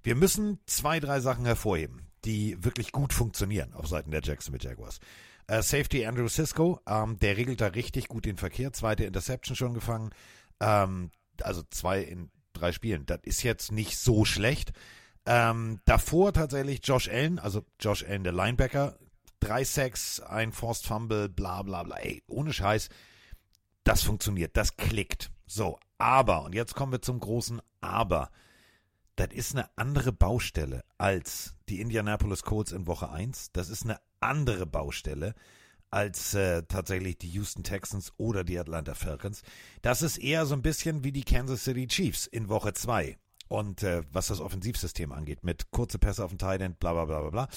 Wir 0.03 0.15
müssen 0.15 0.61
zwei, 0.67 1.01
drei 1.01 1.21
Sachen 1.21 1.47
hervorheben, 1.47 2.03
die 2.27 2.63
wirklich 2.63 2.93
gut 2.93 3.15
funktionieren 3.15 3.73
auf 3.73 3.89
Seiten 3.89 4.11
der 4.11 4.21
Jacksonville 4.23 4.63
Jaguars. 4.63 5.01
Äh, 5.47 5.63
Safety 5.63 6.05
Andrew 6.05 6.29
Cisco, 6.29 6.81
ähm, 6.87 7.19
der 7.19 7.39
regelt 7.39 7.63
da 7.63 7.69
richtig 7.69 8.09
gut 8.09 8.27
den 8.27 8.37
Verkehr. 8.37 8.75
Zweite 8.75 9.05
Interception 9.05 9.57
schon 9.57 9.73
gefangen. 9.73 10.11
Ähm, 10.61 11.11
also 11.41 11.63
zwei 11.71 12.03
in 12.03 12.31
drei 12.53 12.73
Spielen. 12.73 13.07
Das 13.07 13.21
ist 13.23 13.43
jetzt 13.43 13.73
nicht 13.73 13.99
so 13.99 14.27
schlecht. 14.27 14.73
Ähm, 15.27 15.81
davor 15.85 16.33
tatsächlich 16.33 16.81
Josh 16.85 17.09
Allen, 17.09 17.39
also 17.39 17.65
Josh 17.81 18.05
Allen, 18.05 18.25
der 18.25 18.33
Linebacker. 18.33 18.97
Drei 19.41 19.65
Sacks, 19.65 20.21
ein 20.21 20.53
Forced 20.53 20.87
Fumble, 20.87 21.29
bla 21.29 21.63
bla 21.63 21.83
bla. 21.83 21.97
Ey, 21.97 22.23
ohne 22.27 22.53
Scheiß. 22.53 22.89
Das 23.85 24.03
funktioniert, 24.03 24.57
das 24.57 24.77
klickt. 24.77 25.31
So, 25.47 25.79
aber, 25.99 26.45
und 26.45 26.55
jetzt 26.55 26.75
kommen 26.75 26.93
wir 26.93 27.03
zum 27.03 27.21
großen 27.21 27.61
Aber. 27.81 28.31
Das 29.17 29.29
ist 29.33 29.55
eine 29.55 29.69
andere 29.77 30.13
Baustelle 30.13 30.85
als 30.99 31.55
die 31.69 31.81
Indianapolis 31.81 32.43
Colts 32.43 32.73
in 32.73 32.87
Woche 32.87 33.11
1. 33.11 33.53
Das 33.53 33.69
ist 33.69 33.85
eine 33.85 33.99
andere 34.21 34.67
Baustelle 34.67 35.35
als 35.91 36.35
äh, 36.35 36.63
tatsächlich 36.65 37.19
die 37.19 37.31
Houston 37.31 37.63
Texans 37.63 38.13
oder 38.19 38.45
die 38.45 38.59
Atlanta 38.59 38.95
Falcons. 38.95 39.43
Das 39.83 40.03
ist 40.03 40.19
eher 40.19 40.45
so 40.47 40.55
ein 40.55 40.63
bisschen 40.63 41.05
wie 41.05 41.13
die 41.13 41.25
Kansas 41.25 41.65
City 41.65 41.87
Chiefs 41.87 42.27
in 42.27 42.49
Woche 42.49 42.75
2. 42.75 43.17
Und 43.49 43.83
äh, 43.83 44.03
was 44.13 44.27
das 44.27 44.41
Offensivsystem 44.41 45.13
angeht, 45.13 45.45
mit 45.45 45.71
kurze 45.71 45.99
Pässe 45.99 46.25
auf 46.25 46.31
den 46.31 46.39
Tight 46.39 46.61
End, 46.61 46.81
bla 46.81 46.93
bla 46.93 47.05
bla 47.05 47.21
bla 47.21 47.31
bla, 47.31 47.49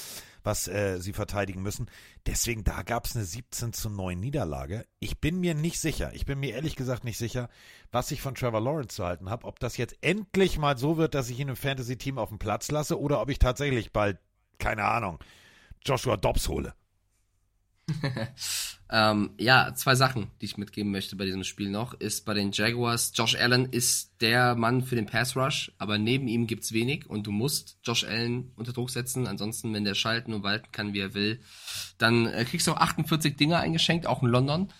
was 0.43 0.67
äh, 0.67 0.99
sie 0.99 1.13
verteidigen 1.13 1.61
müssen. 1.63 1.89
Deswegen, 2.27 2.63
da 2.63 2.83
gab 2.83 3.05
es 3.05 3.15
eine 3.15 3.25
17 3.25 3.73
zu 3.73 3.89
9 3.89 4.19
Niederlage. 4.19 4.85
Ich 4.99 5.19
bin 5.19 5.39
mir 5.39 5.55
nicht 5.55 5.79
sicher, 5.79 6.13
ich 6.13 6.25
bin 6.25 6.39
mir 6.39 6.53
ehrlich 6.53 6.75
gesagt 6.75 7.03
nicht 7.03 7.17
sicher, 7.17 7.49
was 7.91 8.11
ich 8.11 8.21
von 8.21 8.35
Trevor 8.35 8.61
Lawrence 8.61 8.95
zu 8.95 9.05
halten 9.05 9.29
habe. 9.29 9.45
Ob 9.45 9.59
das 9.59 9.77
jetzt 9.77 9.97
endlich 10.01 10.59
mal 10.59 10.77
so 10.77 10.97
wird, 10.97 11.15
dass 11.15 11.29
ich 11.29 11.39
ihn 11.39 11.49
im 11.49 11.55
Fantasy-Team 11.55 12.17
auf 12.17 12.29
den 12.29 12.39
Platz 12.39 12.69
lasse 12.69 12.99
oder 12.99 13.21
ob 13.21 13.29
ich 13.29 13.39
tatsächlich 13.39 13.91
bald, 13.91 14.19
keine 14.59 14.83
Ahnung, 14.83 15.19
Joshua 15.83 16.17
Dobbs 16.17 16.47
hole. 16.49 16.73
ähm, 18.91 19.31
ja, 19.37 19.73
zwei 19.75 19.95
Sachen, 19.95 20.27
die 20.41 20.45
ich 20.45 20.57
mitgeben 20.57 20.91
möchte 20.91 21.15
bei 21.15 21.25
diesem 21.25 21.43
Spiel 21.43 21.69
noch, 21.69 21.93
ist 21.93 22.25
bei 22.25 22.33
den 22.33 22.51
Jaguars, 22.51 23.11
Josh 23.15 23.35
Allen 23.35 23.65
ist 23.65 24.21
der 24.21 24.55
Mann 24.55 24.83
für 24.83 24.95
den 24.95 25.05
Pass 25.05 25.35
Rush, 25.35 25.71
aber 25.77 25.97
neben 25.97 26.27
ihm 26.27 26.47
gibt's 26.47 26.73
wenig 26.73 27.09
und 27.09 27.27
du 27.27 27.31
musst 27.31 27.77
Josh 27.83 28.03
Allen 28.03 28.51
unter 28.55 28.73
Druck 28.73 28.89
setzen, 28.89 29.27
ansonsten, 29.27 29.73
wenn 29.73 29.83
der 29.83 29.95
schalten 29.95 30.33
und 30.33 30.43
walten 30.43 30.71
kann, 30.71 30.93
wie 30.93 30.99
er 30.99 31.13
will, 31.13 31.39
dann 31.97 32.25
äh, 32.25 32.45
kriegst 32.45 32.67
du 32.67 32.71
auch 32.71 32.77
48 32.77 33.35
Dinger 33.35 33.59
eingeschenkt, 33.59 34.07
auch 34.07 34.23
in 34.23 34.29
London. 34.29 34.71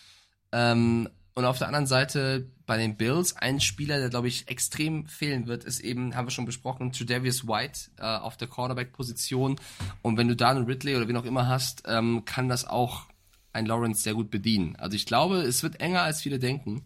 Ähm, 0.51 1.10
und 1.39 1.45
auf 1.45 1.57
der 1.57 1.67
anderen 1.67 1.87
Seite 1.87 2.47
bei 2.65 2.77
den 2.77 2.97
Bills, 2.97 3.35
ein 3.35 3.59
Spieler, 3.61 3.97
der 3.97 4.09
glaube 4.09 4.27
ich 4.27 4.47
extrem 4.49 5.07
fehlen 5.07 5.47
wird, 5.47 5.63
ist 5.63 5.79
eben, 5.79 6.15
haben 6.15 6.27
wir 6.27 6.31
schon 6.31 6.45
besprochen, 6.45 6.91
Tredavious 6.91 7.47
White 7.47 7.91
äh, 7.97 8.03
auf 8.03 8.37
der 8.37 8.47
Cornerback-Position. 8.47 9.59
Und 10.01 10.17
wenn 10.17 10.27
du 10.27 10.35
da 10.35 10.49
einen 10.49 10.65
Ridley 10.65 10.95
oder 10.95 11.07
wen 11.07 11.17
auch 11.17 11.25
immer 11.25 11.47
hast, 11.47 11.83
ähm, 11.85 12.23
kann 12.25 12.49
das 12.49 12.65
auch 12.65 13.07
ein 13.53 13.65
Lawrence 13.65 14.03
sehr 14.03 14.13
gut 14.13 14.29
bedienen. 14.29 14.75
Also 14.75 14.95
ich 14.95 15.05
glaube, 15.05 15.37
es 15.37 15.63
wird 15.63 15.79
enger 15.79 16.01
als 16.01 16.21
viele 16.21 16.37
denken. 16.39 16.83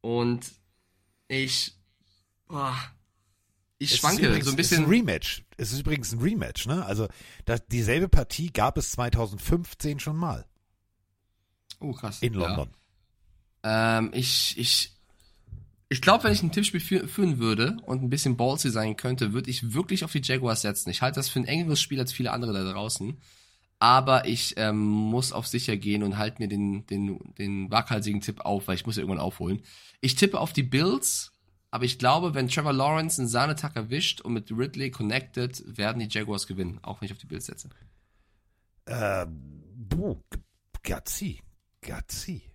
Und 0.00 0.50
ich, 1.28 1.74
boah, 2.48 2.74
ich 3.78 3.92
Es 3.92 3.98
schwanke 3.98 4.26
übrigens, 4.26 4.46
so 4.46 4.52
ein 4.52 4.58
Es 4.58 4.64
ist 4.66 4.70
bisschen. 4.70 4.84
ein 4.86 4.90
Rematch. 4.90 5.44
Es 5.58 5.72
ist 5.72 5.80
übrigens 5.80 6.12
ein 6.12 6.20
Rematch, 6.20 6.66
ne? 6.66 6.84
Also 6.86 7.06
das, 7.44 7.66
dieselbe 7.66 8.08
Partie 8.08 8.50
gab 8.50 8.76
es 8.78 8.92
2015 8.92 10.00
schon 10.00 10.16
mal 10.16 10.46
Oh, 11.78 11.92
krass. 11.92 12.20
in 12.22 12.32
Ja. 12.34 12.40
Ähm, 13.62 14.10
ich, 14.14 14.56
ich, 14.58 14.92
ich 15.88 16.02
glaube, 16.02 16.24
wenn 16.24 16.32
ich 16.32 16.42
ein 16.42 16.52
Tippspiel 16.52 16.80
fü 16.80 17.06
führen 17.06 17.38
würde 17.38 17.76
und 17.84 18.02
ein 18.02 18.10
bisschen 18.10 18.36
ballsy 18.36 18.70
sein 18.70 18.96
könnte, 18.96 19.32
würde 19.32 19.50
ich 19.50 19.74
wirklich 19.74 20.04
auf 20.04 20.12
die 20.12 20.22
Jaguars 20.22 20.62
setzen. 20.62 20.90
Ich 20.90 21.02
halte 21.02 21.18
das 21.18 21.28
für 21.28 21.40
ein 21.40 21.46
engeres 21.46 21.80
Spiel 21.80 22.00
als 22.00 22.12
viele 22.12 22.32
andere 22.32 22.52
da 22.52 22.72
draußen. 22.72 23.18
Aber 23.82 24.26
ich 24.26 24.54
ähm, 24.58 24.78
muss 24.78 25.32
auf 25.32 25.46
sicher 25.46 25.76
gehen 25.78 26.02
und 26.02 26.18
halte 26.18 26.42
mir 26.42 26.48
den, 26.48 26.84
den, 26.86 27.18
den 27.38 27.70
waghalsigen 27.70 28.20
Tipp 28.20 28.42
auf, 28.42 28.68
weil 28.68 28.74
ich 28.74 28.84
muss 28.84 28.96
ja 28.96 29.02
irgendwann 29.02 29.24
aufholen. 29.24 29.62
Ich 30.02 30.16
tippe 30.16 30.38
auf 30.38 30.52
die 30.52 30.62
Bills, 30.62 31.32
aber 31.70 31.84
ich 31.84 31.98
glaube, 31.98 32.34
wenn 32.34 32.48
Trevor 32.48 32.74
Lawrence 32.74 33.20
einen 33.20 33.28
Sahnetag 33.28 33.76
erwischt 33.76 34.20
und 34.20 34.34
mit 34.34 34.50
Ridley 34.50 34.90
connected, 34.90 35.62
werden 35.78 35.98
die 35.98 36.08
Jaguars 36.10 36.46
gewinnen, 36.46 36.78
auch 36.82 37.00
wenn 37.00 37.06
ich 37.06 37.12
auf 37.12 37.18
die 37.18 37.26
Bills 37.26 37.46
setze. 37.46 37.70
Äh, 38.84 39.26
Gazzi. 40.82 41.40
Gazzi. 41.80 42.49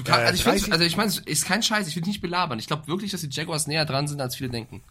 Du 0.00 0.10
kann, 0.10 0.20
Äh, 0.20 0.24
also 0.24 0.36
ich, 0.36 0.44
30 0.44 0.72
also 0.72 0.84
ich 0.84 0.96
meine, 0.96 1.10
es 1.10 1.18
ist 1.18 1.44
kein 1.44 1.62
Scheiß, 1.62 1.86
ich 1.86 1.94
will 1.94 2.02
nicht 2.04 2.22
belabern. 2.22 2.58
Ich 2.58 2.66
glaube 2.66 2.86
wirklich, 2.86 3.10
dass 3.10 3.20
die 3.20 3.28
Jaguars 3.30 3.66
näher 3.66 3.84
dran 3.84 4.08
sind, 4.08 4.18
als 4.20 4.36
viele 4.36 4.48
denken. 4.48 4.82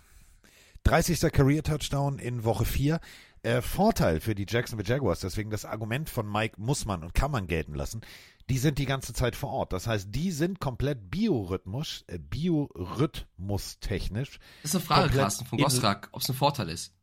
30. 0.84 1.20
Career 1.32 1.64
Touchdown 1.64 2.20
in 2.20 2.44
Woche 2.44 2.66
4. 2.66 3.00
Äh, 3.42 3.62
Vorteil 3.62 4.20
für 4.20 4.36
die 4.36 4.46
Jacksonville 4.48 4.88
Jaguars, 4.88 5.22
deswegen 5.22 5.50
das 5.50 5.66
Argument 5.66 6.08
von 6.10 6.32
Mike 6.32 6.62
muss 6.62 6.86
man 6.86 7.04
und 7.04 7.16
kann 7.16 7.32
man 7.32 7.48
gelten 7.48 7.74
lassen. 7.74 8.02
Die 8.50 8.60
sind 8.60 8.78
die 8.78 8.86
ganze 8.86 9.14
Zeit 9.14 9.36
vor 9.36 9.50
Ort. 9.52 9.74
Das 9.74 9.88
heißt, 9.88 10.10
die 10.12 10.32
sind 10.32 10.60
komplett 10.60 11.10
biorhythmus, 11.10 12.04
äh, 12.08 12.20
biorhythmustechnisch. 12.20 14.38
Das 14.62 14.72
ist 14.72 14.76
eine 14.76 14.86
Frage, 14.86 15.18
Carsten, 15.18 15.46
von 15.46 15.58
Gostrak, 15.58 16.10
ob 16.12 16.22
es 16.22 16.30
ein 16.30 16.36
Vorteil 16.36 16.70
ist. 16.70 16.94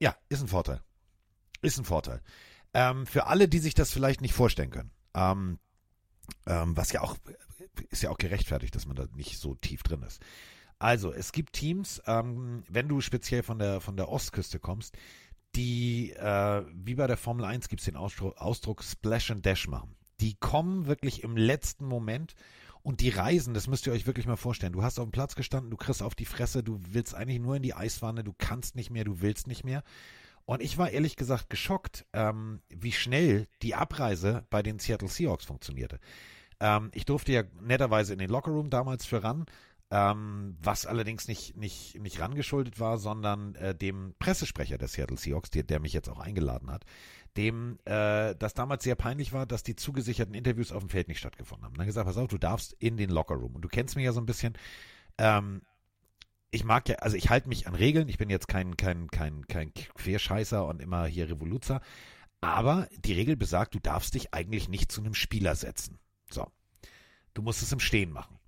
Ja, 0.00 0.16
ist 0.28 0.40
ein 0.40 0.48
Vorteil. 0.48 0.80
Ist 1.60 1.78
ein 1.78 1.84
Vorteil. 1.84 2.22
Ähm, 2.72 3.06
für 3.06 3.26
alle, 3.26 3.48
die 3.48 3.58
sich 3.58 3.74
das 3.74 3.92
vielleicht 3.92 4.22
nicht 4.22 4.34
vorstellen 4.34 4.70
können. 4.70 4.92
Ähm, 5.14 5.58
ähm, 6.46 6.76
was 6.76 6.92
ja 6.92 7.00
auch, 7.00 7.16
ist 7.90 8.02
ja 8.02 8.10
auch 8.10 8.18
gerechtfertigt, 8.18 8.74
dass 8.74 8.86
man 8.86 8.96
da 8.96 9.06
nicht 9.14 9.38
so 9.38 9.54
tief 9.54 9.82
drin 9.82 10.02
ist. 10.02 10.20
Also, 10.78 11.12
es 11.12 11.32
gibt 11.32 11.54
Teams, 11.54 12.00
ähm, 12.06 12.62
wenn 12.68 12.88
du 12.88 13.00
speziell 13.00 13.42
von 13.42 13.58
der, 13.58 13.80
von 13.80 13.96
der 13.96 14.08
Ostküste 14.08 14.60
kommst, 14.60 14.96
die, 15.54 16.12
äh, 16.12 16.62
wie 16.72 16.94
bei 16.94 17.06
der 17.06 17.16
Formel 17.16 17.44
1 17.44 17.68
gibt 17.68 17.80
es 17.80 17.86
den 17.86 17.96
Ausdruck, 17.96 18.36
Ausdruck 18.36 18.84
Splash 18.84 19.30
and 19.30 19.44
Dash 19.44 19.66
machen. 19.66 19.96
Die 20.20 20.34
kommen 20.34 20.86
wirklich 20.86 21.22
im 21.22 21.36
letzten 21.36 21.86
Moment 21.86 22.34
und 22.82 23.00
die 23.00 23.08
reisen, 23.08 23.54
das 23.54 23.66
müsst 23.66 23.86
ihr 23.86 23.92
euch 23.92 24.06
wirklich 24.06 24.26
mal 24.26 24.36
vorstellen. 24.36 24.72
Du 24.72 24.82
hast 24.82 24.98
auf 24.98 25.06
dem 25.06 25.12
Platz 25.12 25.34
gestanden, 25.34 25.70
du 25.70 25.76
kriegst 25.76 26.02
auf 26.02 26.14
die 26.14 26.24
Fresse, 26.24 26.62
du 26.62 26.78
willst 26.90 27.14
eigentlich 27.14 27.40
nur 27.40 27.56
in 27.56 27.62
die 27.62 27.74
Eiswanne, 27.74 28.22
du 28.22 28.34
kannst 28.36 28.76
nicht 28.76 28.90
mehr, 28.90 29.04
du 29.04 29.20
willst 29.20 29.46
nicht 29.46 29.64
mehr. 29.64 29.82
Und 30.48 30.62
ich 30.62 30.78
war 30.78 30.88
ehrlich 30.88 31.16
gesagt 31.16 31.50
geschockt, 31.50 32.06
ähm, 32.14 32.62
wie 32.70 32.92
schnell 32.92 33.46
die 33.60 33.74
Abreise 33.74 34.46
bei 34.48 34.62
den 34.62 34.78
Seattle 34.78 35.08
Seahawks 35.08 35.44
funktionierte. 35.44 36.00
Ähm, 36.58 36.90
ich 36.94 37.04
durfte 37.04 37.32
ja 37.32 37.42
netterweise 37.60 38.14
in 38.14 38.18
den 38.18 38.30
Lockerroom 38.30 38.70
damals 38.70 39.04
für 39.04 39.22
ran, 39.22 39.44
ähm, 39.90 40.56
was 40.58 40.86
allerdings 40.86 41.28
nicht, 41.28 41.54
nicht, 41.54 42.00
nicht 42.00 42.18
rangeschuldet 42.18 42.80
war, 42.80 42.96
sondern 42.96 43.56
äh, 43.56 43.74
dem 43.74 44.14
Pressesprecher 44.18 44.78
der 44.78 44.88
Seattle 44.88 45.18
Seahawks, 45.18 45.50
der, 45.50 45.64
der 45.64 45.80
mich 45.80 45.92
jetzt 45.92 46.08
auch 46.08 46.18
eingeladen 46.18 46.70
hat, 46.70 46.86
dem 47.36 47.78
äh, 47.84 48.34
das 48.34 48.54
damals 48.54 48.84
sehr 48.84 48.96
peinlich 48.96 49.34
war, 49.34 49.44
dass 49.44 49.64
die 49.64 49.76
zugesicherten 49.76 50.34
Interviews 50.34 50.72
auf 50.72 50.82
dem 50.82 50.88
Feld 50.88 51.08
nicht 51.08 51.18
stattgefunden 51.18 51.66
haben. 51.66 51.74
Dann 51.74 51.86
gesagt, 51.86 52.06
pass 52.06 52.16
auf, 52.16 52.28
du 52.28 52.38
darfst 52.38 52.72
in 52.78 52.96
den 52.96 53.10
Lockerroom. 53.10 53.54
Und 53.54 53.60
du 53.60 53.68
kennst 53.68 53.96
mich 53.96 54.06
ja 54.06 54.12
so 54.12 54.20
ein 54.20 54.26
bisschen. 54.26 54.54
Ähm, 55.18 55.60
ich 56.50 56.64
mag 56.64 56.88
ja, 56.88 56.96
also 56.96 57.16
ich 57.16 57.30
halte 57.30 57.48
mich 57.48 57.66
an 57.66 57.74
Regeln. 57.74 58.08
Ich 58.08 58.18
bin 58.18 58.30
jetzt 58.30 58.48
kein, 58.48 58.76
kein, 58.76 59.08
kein, 59.08 59.46
kein 59.46 59.72
Querscheißer 59.72 60.66
und 60.66 60.80
immer 60.80 61.06
hier 61.06 61.28
Revoluzer. 61.28 61.80
Aber 62.40 62.88
die 63.04 63.12
Regel 63.12 63.36
besagt, 63.36 63.74
du 63.74 63.80
darfst 63.80 64.14
dich 64.14 64.32
eigentlich 64.32 64.68
nicht 64.68 64.92
zu 64.92 65.00
einem 65.00 65.14
Spieler 65.14 65.54
setzen. 65.54 65.98
So. 66.30 66.46
Du 67.34 67.42
musst 67.42 67.62
es 67.62 67.72
im 67.72 67.80
Stehen 67.80 68.10
machen. 68.10 68.38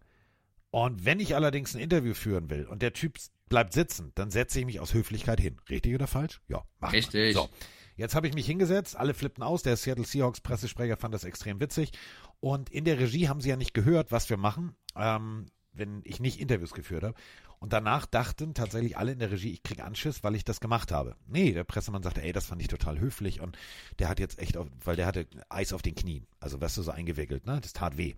Und 0.70 1.04
wenn 1.04 1.20
ich 1.20 1.34
allerdings 1.34 1.74
ein 1.74 1.80
Interview 1.80 2.14
führen 2.14 2.48
will 2.48 2.66
und 2.66 2.80
der 2.80 2.92
Typ 2.92 3.18
bleibt 3.48 3.72
sitzen, 3.72 4.12
dann 4.14 4.30
setze 4.30 4.60
ich 4.60 4.66
mich 4.66 4.80
aus 4.80 4.94
Höflichkeit 4.94 5.40
hin. 5.40 5.56
Richtig 5.68 5.94
oder 5.94 6.06
falsch? 6.06 6.40
Ja, 6.48 6.64
mach 6.78 6.92
Richtig. 6.92 7.34
Mal. 7.34 7.42
So. 7.42 7.50
Jetzt 7.96 8.14
habe 8.14 8.28
ich 8.28 8.34
mich 8.34 8.46
hingesetzt, 8.46 8.96
alle 8.96 9.12
flippten 9.12 9.42
aus, 9.42 9.62
der 9.62 9.76
Seattle 9.76 10.06
Seahawks 10.06 10.40
Pressesprecher 10.40 10.96
fand 10.96 11.12
das 11.12 11.24
extrem 11.24 11.60
witzig 11.60 11.90
und 12.38 12.70
in 12.70 12.84
der 12.84 12.98
Regie 12.98 13.28
haben 13.28 13.40
sie 13.40 13.50
ja 13.50 13.56
nicht 13.56 13.74
gehört, 13.74 14.10
was 14.10 14.30
wir 14.30 14.38
machen, 14.38 14.74
ähm, 14.96 15.46
wenn 15.72 16.00
ich 16.04 16.18
nicht 16.20 16.40
Interviews 16.40 16.72
geführt 16.72 17.02
habe. 17.02 17.14
Und 17.60 17.74
danach 17.74 18.06
dachten 18.06 18.54
tatsächlich 18.54 18.96
alle 18.96 19.12
in 19.12 19.18
der 19.18 19.30
Regie, 19.30 19.52
ich 19.52 19.62
kriege 19.62 19.84
Anschiss, 19.84 20.24
weil 20.24 20.34
ich 20.34 20.44
das 20.44 20.60
gemacht 20.60 20.90
habe. 20.90 21.14
Nee, 21.26 21.52
der 21.52 21.64
Pressemann 21.64 22.02
sagte, 22.02 22.22
ey, 22.22 22.32
das 22.32 22.46
fand 22.46 22.62
ich 22.62 22.68
total 22.68 22.98
höflich 22.98 23.40
und 23.40 23.58
der 23.98 24.08
hat 24.08 24.18
jetzt 24.18 24.38
echt, 24.38 24.56
auf, 24.56 24.66
weil 24.82 24.96
der 24.96 25.06
hatte 25.06 25.26
Eis 25.50 25.74
auf 25.74 25.82
den 25.82 25.94
Knien, 25.94 26.26
also 26.40 26.58
weißt 26.58 26.78
du, 26.78 26.82
so 26.82 26.90
eingewickelt, 26.90 27.44
ne? 27.44 27.60
Das 27.60 27.74
tat 27.74 27.98
weh. 27.98 28.14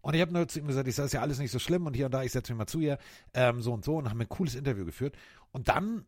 Und 0.00 0.14
ich 0.14 0.22
habe 0.22 0.32
nur 0.32 0.48
zu 0.48 0.58
ihm 0.58 0.66
gesagt, 0.66 0.88
ich 0.88 0.94
sage, 0.94 1.06
ist 1.06 1.12
ja 1.12 1.20
alles 1.20 1.38
nicht 1.38 1.50
so 1.50 1.58
schlimm 1.58 1.84
und 1.84 1.94
hier 1.94 2.06
und 2.06 2.12
da, 2.12 2.22
ich 2.22 2.32
setze 2.32 2.52
mich 2.52 2.58
mal 2.58 2.66
zu 2.66 2.80
ihr, 2.80 2.98
ähm, 3.34 3.60
so 3.60 3.74
und 3.74 3.84
so 3.84 3.96
und 3.96 4.08
haben 4.08 4.20
ein 4.22 4.28
cooles 4.28 4.54
Interview 4.54 4.86
geführt. 4.86 5.16
Und 5.52 5.68
dann 5.68 6.06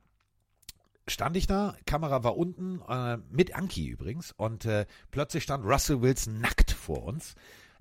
stand 1.06 1.36
ich 1.36 1.46
da, 1.46 1.76
Kamera 1.84 2.24
war 2.24 2.38
unten, 2.38 2.80
äh, 2.88 3.18
mit 3.30 3.54
Anki 3.54 3.88
übrigens, 3.88 4.32
und 4.32 4.64
äh, 4.64 4.86
plötzlich 5.10 5.42
stand 5.42 5.66
Russell 5.66 6.00
Wilson 6.00 6.40
nackt 6.40 6.70
vor 6.70 7.04
uns. 7.04 7.34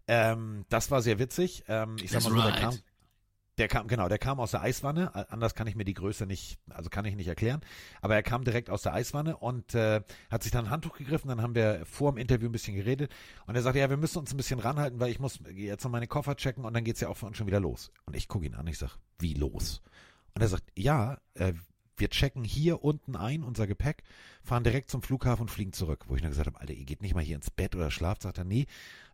Ähm, 0.07 0.65
das 0.69 0.91
war 0.91 1.01
sehr 1.01 1.19
witzig. 1.19 1.63
Ähm, 1.67 1.95
ich 2.01 2.11
sag 2.11 2.23
That's 2.23 2.33
mal 2.33 2.41
so, 2.41 2.41
der 2.41 2.53
right. 2.53 2.61
kam, 2.61 2.79
der 3.59 3.67
kam, 3.67 3.87
genau, 3.87 4.07
der 4.07 4.17
kam 4.17 4.39
aus 4.39 4.51
der 4.51 4.61
Eiswanne. 4.61 5.13
Anders 5.29 5.53
kann 5.53 5.67
ich 5.67 5.75
mir 5.75 5.83
die 5.83 5.93
Größe 5.93 6.25
nicht, 6.25 6.59
also 6.69 6.89
kann 6.89 7.05
ich 7.05 7.15
nicht 7.15 7.27
erklären. 7.27 7.61
Aber 8.01 8.15
er 8.15 8.23
kam 8.23 8.43
direkt 8.43 8.69
aus 8.69 8.81
der 8.81 8.93
Eiswanne 8.93 9.37
und 9.37 9.75
äh, 9.75 10.01
hat 10.31 10.43
sich 10.43 10.51
dann 10.51 10.65
ein 10.65 10.71
Handtuch 10.71 10.97
gegriffen. 10.97 11.27
Dann 11.27 11.41
haben 11.41 11.55
wir 11.55 11.85
vor 11.85 12.11
dem 12.11 12.17
Interview 12.17 12.47
ein 12.47 12.51
bisschen 12.51 12.75
geredet. 12.75 13.11
Und 13.45 13.55
er 13.55 13.61
sagte, 13.61 13.79
ja, 13.79 13.89
wir 13.89 13.97
müssen 13.97 14.17
uns 14.17 14.33
ein 14.33 14.37
bisschen 14.37 14.59
ranhalten, 14.59 14.99
weil 14.99 15.11
ich 15.11 15.19
muss 15.19 15.39
jetzt 15.53 15.83
noch 15.83 15.91
meine 15.91 16.07
Koffer 16.07 16.35
checken 16.35 16.65
und 16.65 16.73
dann 16.73 16.83
geht's 16.83 17.01
ja 17.01 17.09
auch 17.09 17.17
für 17.17 17.25
uns 17.25 17.37
schon 17.37 17.47
wieder 17.47 17.59
los. 17.59 17.91
Und 18.05 18.15
ich 18.15 18.27
gucke 18.27 18.45
ihn 18.45 18.55
an, 18.55 18.65
ich 18.67 18.77
sag, 18.77 18.97
wie 19.19 19.33
los? 19.33 19.81
Und 20.33 20.41
er 20.41 20.47
sagt, 20.47 20.63
ja, 20.75 21.17
äh, 21.33 21.53
wir 21.97 22.09
checken 22.09 22.45
hier 22.45 22.83
unten 22.83 23.17
ein, 23.17 23.43
unser 23.43 23.67
Gepäck, 23.67 24.03
fahren 24.41 24.63
direkt 24.63 24.89
zum 24.89 25.01
Flughafen 25.01 25.41
und 25.41 25.49
fliegen 25.49 25.73
zurück. 25.73 26.05
Wo 26.07 26.15
ich 26.15 26.21
dann 26.21 26.31
gesagt 26.31 26.47
habe, 26.47 26.59
Alter, 26.59 26.73
ihr 26.73 26.85
geht 26.85 27.01
nicht 27.01 27.13
mal 27.13 27.23
hier 27.23 27.35
ins 27.35 27.51
Bett 27.51 27.75
oder 27.75 27.91
schlaft. 27.91 28.21
Sagt 28.21 28.37
er, 28.37 28.45
nee, 28.45 28.67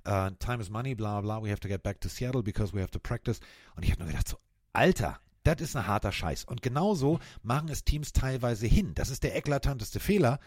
uh, 0.08 0.30
time 0.39 0.62
is 0.62 0.70
money, 0.70 0.95
bla 0.95 1.22
bla, 1.22 1.41
we 1.41 1.49
have 1.49 1.60
to 1.62 1.68
get 1.68 1.84
back 1.84 1.99
to 2.01 2.10
Seattle 2.10 2.43
because 2.43 2.74
we 2.74 2.80
have 2.82 2.91
to 2.91 2.99
practice. 2.99 3.39
Und 3.76 3.84
ich 3.84 3.91
habe 3.91 4.01
nur 4.01 4.10
gedacht 4.12 4.28
so, 4.28 4.38
Alter, 4.74 5.20
das 5.43 5.62
ist 5.62 5.76
ein 5.76 5.86
harter 5.88 6.12
Scheiß. 6.12 6.43
Und 6.45 6.62
genauso 6.62 7.20
machen 7.43 7.70
es 7.70 7.84
Teams 7.84 8.14
teilweise 8.14 8.68
hin. 8.68 8.93
Das 8.95 9.10
ist 9.10 9.24
der 9.24 9.36
eklatanteste 9.36 9.99
Fehler. 9.99 10.39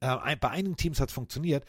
Ein- 0.00 0.38
bei 0.38 0.48
einigen 0.50 0.76
Teams 0.76 1.00
hat 1.00 1.08
es 1.10 1.14
funktioniert. 1.14 1.64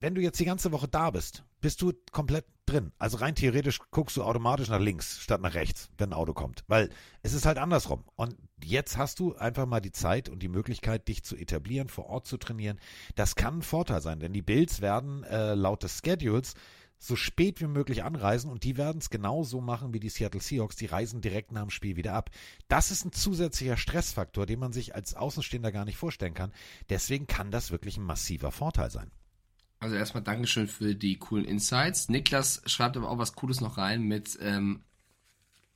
wenn 0.00 0.16
du 0.16 0.20
jetzt 0.20 0.40
die 0.40 0.44
ganze 0.44 0.72
Woche 0.72 0.88
da 0.88 1.10
bist, 1.12 1.44
bist 1.62 1.80
du 1.80 1.92
komplett 2.10 2.44
drin. 2.66 2.92
Also 2.98 3.16
rein 3.16 3.34
theoretisch 3.34 3.78
guckst 3.90 4.16
du 4.16 4.22
automatisch 4.22 4.68
nach 4.68 4.80
links 4.80 5.20
statt 5.20 5.40
nach 5.40 5.54
rechts, 5.54 5.88
wenn 5.96 6.10
ein 6.10 6.12
Auto 6.12 6.34
kommt. 6.34 6.64
Weil 6.68 6.90
es 7.22 7.32
ist 7.32 7.46
halt 7.46 7.56
andersrum. 7.56 8.04
Und 8.16 8.36
jetzt 8.62 8.98
hast 8.98 9.18
du 9.20 9.34
einfach 9.36 9.64
mal 9.64 9.80
die 9.80 9.92
Zeit 9.92 10.28
und 10.28 10.42
die 10.42 10.48
Möglichkeit, 10.48 11.08
dich 11.08 11.24
zu 11.24 11.36
etablieren, 11.36 11.88
vor 11.88 12.06
Ort 12.06 12.26
zu 12.26 12.36
trainieren. 12.36 12.78
Das 13.14 13.36
kann 13.36 13.58
ein 13.58 13.62
Vorteil 13.62 14.02
sein, 14.02 14.20
denn 14.20 14.32
die 14.32 14.42
Bills 14.42 14.80
werden 14.82 15.24
äh, 15.24 15.54
laut 15.54 15.82
des 15.82 16.00
Schedules 16.04 16.54
so 16.98 17.16
spät 17.16 17.60
wie 17.60 17.66
möglich 17.66 18.04
anreisen 18.04 18.48
und 18.48 18.62
die 18.62 18.76
werden 18.76 18.98
es 18.98 19.10
genauso 19.10 19.60
machen 19.60 19.92
wie 19.92 19.98
die 19.98 20.08
Seattle 20.08 20.40
Seahawks. 20.40 20.76
Die 20.76 20.86
reisen 20.86 21.20
direkt 21.20 21.50
nach 21.50 21.62
dem 21.62 21.70
Spiel 21.70 21.96
wieder 21.96 22.14
ab. 22.14 22.30
Das 22.68 22.90
ist 22.90 23.04
ein 23.04 23.12
zusätzlicher 23.12 23.76
Stressfaktor, 23.76 24.46
den 24.46 24.60
man 24.60 24.72
sich 24.72 24.94
als 24.94 25.14
Außenstehender 25.14 25.72
gar 25.72 25.84
nicht 25.84 25.96
vorstellen 25.96 26.34
kann. 26.34 26.52
Deswegen 26.90 27.26
kann 27.26 27.50
das 27.50 27.72
wirklich 27.72 27.96
ein 27.96 28.04
massiver 28.04 28.52
Vorteil 28.52 28.90
sein. 28.90 29.10
Also 29.82 29.96
erstmal 29.96 30.22
Dankeschön 30.22 30.68
für 30.68 30.94
die 30.94 31.18
coolen 31.18 31.44
Insights. 31.44 32.08
Niklas 32.08 32.62
schreibt 32.66 32.96
aber 32.96 33.10
auch 33.10 33.18
was 33.18 33.34
Cooles 33.34 33.60
noch 33.60 33.78
rein 33.78 34.02
mit, 34.02 34.38
ähm, 34.40 34.84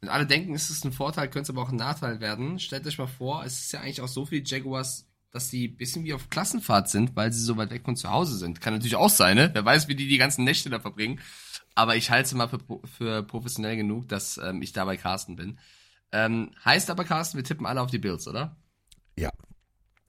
wenn 0.00 0.10
alle 0.10 0.26
denken, 0.26 0.54
es 0.54 0.70
ist 0.70 0.84
ein 0.84 0.92
Vorteil, 0.92 1.28
könnte 1.28 1.50
es 1.50 1.50
aber 1.50 1.62
auch 1.62 1.70
ein 1.70 1.76
Nachteil 1.76 2.20
werden. 2.20 2.60
Stellt 2.60 2.86
euch 2.86 2.98
mal 2.98 3.08
vor, 3.08 3.44
es 3.44 3.60
ist 3.60 3.72
ja 3.72 3.80
eigentlich 3.80 4.00
auch 4.00 4.08
so 4.08 4.24
viel 4.24 4.42
Jaguars 4.46 5.06
dass 5.32 5.50
die 5.50 5.68
ein 5.68 5.76
bisschen 5.76 6.04
wie 6.04 6.14
auf 6.14 6.30
Klassenfahrt 6.30 6.88
sind, 6.88 7.14
weil 7.14 7.30
sie 7.30 7.42
so 7.42 7.58
weit 7.58 7.70
weg 7.70 7.84
von 7.84 7.94
zu 7.94 8.10
Hause 8.10 8.38
sind. 8.38 8.62
Kann 8.62 8.72
natürlich 8.72 8.96
auch 8.96 9.10
sein, 9.10 9.36
ne? 9.36 9.50
Wer 9.52 9.66
weiß, 9.66 9.86
wie 9.86 9.94
die 9.94 10.08
die 10.08 10.16
ganzen 10.16 10.44
Nächte 10.44 10.70
da 10.70 10.80
verbringen. 10.80 11.20
Aber 11.74 11.94
ich 11.94 12.10
halte 12.10 12.28
es 12.28 12.32
mal 12.32 12.48
für, 12.48 12.60
für 12.84 13.22
professionell 13.22 13.76
genug, 13.76 14.08
dass 14.08 14.38
ähm, 14.38 14.62
ich 14.62 14.72
da 14.72 14.86
bei 14.86 14.96
Carsten 14.96 15.36
bin. 15.36 15.58
Ähm, 16.10 16.52
heißt 16.64 16.88
aber, 16.88 17.04
Carsten, 17.04 17.36
wir 17.36 17.44
tippen 17.44 17.66
alle 17.66 17.82
auf 17.82 17.90
die 17.90 17.98
Bills, 17.98 18.26
oder? 18.26 18.56
Ja. 19.18 19.30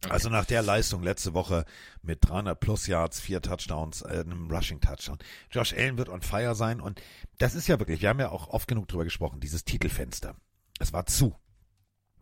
Okay. 0.03 0.13
Also 0.13 0.29
nach 0.29 0.45
der 0.45 0.61
Leistung 0.61 1.01
letzte 1.01 1.33
Woche 1.33 1.65
mit 2.03 2.27
300 2.27 2.59
plus 2.59 2.85
Yards, 2.85 3.19
vier 3.19 3.41
Touchdowns, 3.41 4.03
äh, 4.03 4.23
einem 4.25 4.49
Rushing 4.51 4.79
Touchdown. 4.79 5.17
Josh 5.49 5.73
Allen 5.73 5.97
wird 5.97 6.09
on 6.09 6.21
fire 6.21 6.53
sein 6.53 6.79
und 6.79 7.01
das 7.39 7.55
ist 7.55 7.67
ja 7.67 7.79
wirklich, 7.79 8.01
wir 8.01 8.09
haben 8.09 8.19
ja 8.19 8.29
auch 8.29 8.49
oft 8.49 8.67
genug 8.67 8.87
drüber 8.87 9.05
gesprochen, 9.05 9.39
dieses 9.39 9.65
Titelfenster. 9.65 10.35
Es 10.79 10.93
war 10.93 11.07
zu. 11.07 11.35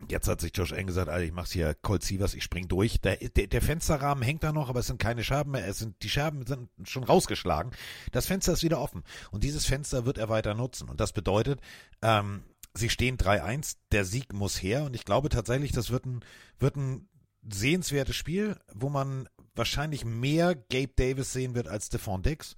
Jetzt 0.08 0.28
hat 0.28 0.40
sich 0.40 0.52
Josh 0.54 0.72
Allen 0.72 0.86
gesagt, 0.86 1.08
Alter, 1.08 1.24
ich 1.24 1.32
mach's 1.32 1.52
hier 1.52 1.74
Colt 1.74 2.02
Sievers, 2.02 2.34
ich 2.34 2.44
spring 2.44 2.68
durch. 2.68 3.00
Der, 3.00 3.16
der, 3.16 3.46
der 3.46 3.62
Fensterrahmen 3.62 4.22
hängt 4.22 4.42
da 4.42 4.52
noch, 4.52 4.68
aber 4.68 4.80
es 4.80 4.86
sind 4.86 5.00
keine 5.00 5.24
Scherben 5.24 5.52
mehr. 5.52 5.66
Es 5.66 5.78
sind, 5.78 6.02
die 6.02 6.10
Scherben 6.10 6.46
sind 6.46 6.68
schon 6.84 7.04
rausgeschlagen. 7.04 7.72
Das 8.12 8.26
Fenster 8.26 8.52
ist 8.52 8.62
wieder 8.62 8.80
offen. 8.80 9.04
Und 9.30 9.42
dieses 9.42 9.64
Fenster 9.64 10.04
wird 10.04 10.18
er 10.18 10.28
weiter 10.28 10.54
nutzen. 10.54 10.88
Und 10.90 11.00
das 11.00 11.12
bedeutet, 11.12 11.60
ähm, 12.02 12.42
sie 12.74 12.90
stehen 12.90 13.16
3-1, 13.16 13.76
der 13.90 14.04
Sieg 14.04 14.34
muss 14.34 14.62
her. 14.62 14.84
Und 14.84 14.94
ich 14.94 15.06
glaube 15.06 15.30
tatsächlich, 15.30 15.72
das 15.72 15.90
wird 15.90 16.04
ein, 16.04 16.22
wird 16.58 16.76
ein 16.76 17.08
sehenswertes 17.48 18.16
Spiel, 18.16 18.58
wo 18.74 18.88
man 18.88 19.28
wahrscheinlich 19.54 20.04
mehr 20.04 20.54
Gabe 20.54 20.92
Davis 20.96 21.32
sehen 21.32 21.54
wird 21.54 21.68
als 21.68 21.86
Stephon 21.86 22.22
Dix. 22.22 22.56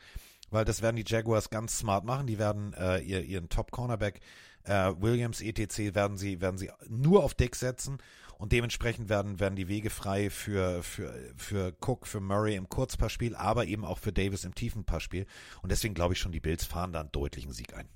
Weil 0.50 0.64
das 0.64 0.80
werden 0.80 0.96
die 0.96 1.04
Jaguars 1.06 1.50
ganz 1.50 1.78
smart 1.78 2.04
machen. 2.04 2.26
Die 2.26 2.38
werden 2.38 2.72
äh, 2.72 3.00
ihr, 3.00 3.22
ihren 3.22 3.50
Top-Cornerback 3.50 4.20
äh, 4.64 4.92
Williams, 4.98 5.40
etc. 5.40 5.94
werden 5.94 6.16
sie, 6.16 6.40
werden 6.40 6.58
sie 6.58 6.70
nur 6.88 7.22
auf 7.22 7.34
Deck 7.34 7.54
setzen 7.54 7.98
und 8.38 8.52
dementsprechend 8.52 9.08
werden, 9.08 9.40
werden 9.40 9.56
die 9.56 9.68
Wege 9.68 9.90
frei 9.90 10.30
für, 10.30 10.82
für, 10.82 11.12
für 11.36 11.76
Cook, 11.84 12.06
für 12.06 12.20
Murray 12.20 12.54
im 12.54 12.68
Kurzpassspiel, 12.68 13.34
aber 13.34 13.66
eben 13.66 13.84
auch 13.84 13.98
für 13.98 14.12
Davis 14.12 14.44
im 14.44 14.54
Tiefenpassspiel. 14.54 15.26
Und 15.60 15.72
deswegen 15.72 15.94
glaube 15.94 16.14
ich 16.14 16.20
schon, 16.20 16.32
die 16.32 16.40
Bills 16.40 16.64
fahren 16.64 16.92
da 16.92 17.00
einen 17.00 17.12
deutlichen 17.12 17.52
Sieg 17.52 17.74
ein. 17.74 17.88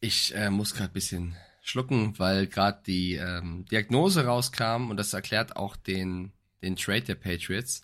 Ich 0.00 0.34
äh, 0.34 0.50
muss 0.50 0.74
gerade 0.74 0.90
ein 0.90 0.94
bisschen 0.94 1.36
schlucken, 1.62 2.18
weil 2.18 2.46
gerade 2.46 2.82
die 2.86 3.14
ähm, 3.14 3.64
Diagnose 3.70 4.24
rauskam 4.24 4.90
und 4.90 4.96
das 4.96 5.12
erklärt 5.12 5.56
auch 5.56 5.76
den, 5.76 6.32
den 6.62 6.76
Trade 6.76 7.02
der 7.02 7.14
Patriots 7.14 7.82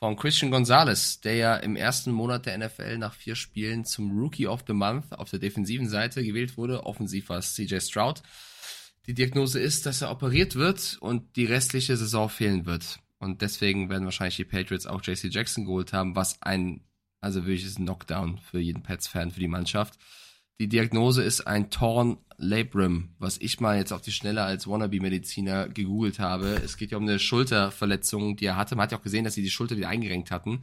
von 0.00 0.16
Christian 0.16 0.50
Gonzalez, 0.50 1.20
der 1.20 1.34
ja 1.34 1.56
im 1.56 1.76
ersten 1.76 2.10
Monat 2.10 2.46
der 2.46 2.56
NFL 2.56 2.96
nach 2.96 3.12
vier 3.12 3.34
Spielen 3.36 3.84
zum 3.84 4.18
Rookie 4.18 4.46
of 4.46 4.64
the 4.66 4.72
Month 4.72 5.12
auf 5.12 5.28
der 5.28 5.38
defensiven 5.38 5.90
Seite 5.90 6.24
gewählt 6.24 6.56
wurde. 6.56 6.86
Offensiv 6.86 7.28
war 7.28 7.38
es 7.38 7.54
CJ 7.54 7.80
Stroud. 7.80 8.22
Die 9.06 9.12
Diagnose 9.14 9.60
ist, 9.60 9.84
dass 9.84 10.00
er 10.00 10.10
operiert 10.10 10.54
wird 10.54 10.96
und 11.00 11.36
die 11.36 11.44
restliche 11.44 11.98
Saison 11.98 12.30
fehlen 12.30 12.64
wird. 12.64 12.98
Und 13.18 13.42
deswegen 13.42 13.90
werden 13.90 14.06
wahrscheinlich 14.06 14.36
die 14.36 14.44
Patriots 14.44 14.86
auch 14.86 15.02
JC 15.02 15.24
Jackson 15.30 15.66
geholt 15.66 15.92
haben, 15.92 16.16
was 16.16 16.40
ein, 16.40 16.80
also 17.20 17.44
wirklich 17.44 17.66
ist 17.66 17.78
ein 17.78 17.84
Knockdown 17.84 18.38
für 18.38 18.58
jeden 18.58 18.82
Pets-Fan, 18.82 19.30
für 19.30 19.40
die 19.40 19.48
Mannschaft. 19.48 19.98
Die 20.60 20.68
Diagnose 20.68 21.22
ist 21.22 21.46
ein 21.46 21.70
Torn 21.70 22.18
Labrum, 22.36 23.14
was 23.18 23.38
ich 23.38 23.60
mal 23.60 23.78
jetzt 23.78 23.94
auf 23.94 24.02
die 24.02 24.12
Schnelle 24.12 24.42
als 24.42 24.66
Wannabe-Mediziner 24.66 25.70
gegoogelt 25.70 26.18
habe. 26.18 26.60
Es 26.62 26.76
geht 26.76 26.90
ja 26.90 26.98
um 26.98 27.04
eine 27.04 27.18
Schulterverletzung, 27.18 28.36
die 28.36 28.44
er 28.44 28.56
hatte. 28.56 28.76
Man 28.76 28.82
hat 28.82 28.92
ja 28.92 28.98
auch 28.98 29.02
gesehen, 29.02 29.24
dass 29.24 29.32
sie 29.32 29.42
die 29.42 29.48
Schulter 29.48 29.78
wieder 29.78 29.88
eingerenkt 29.88 30.30
hatten. 30.30 30.60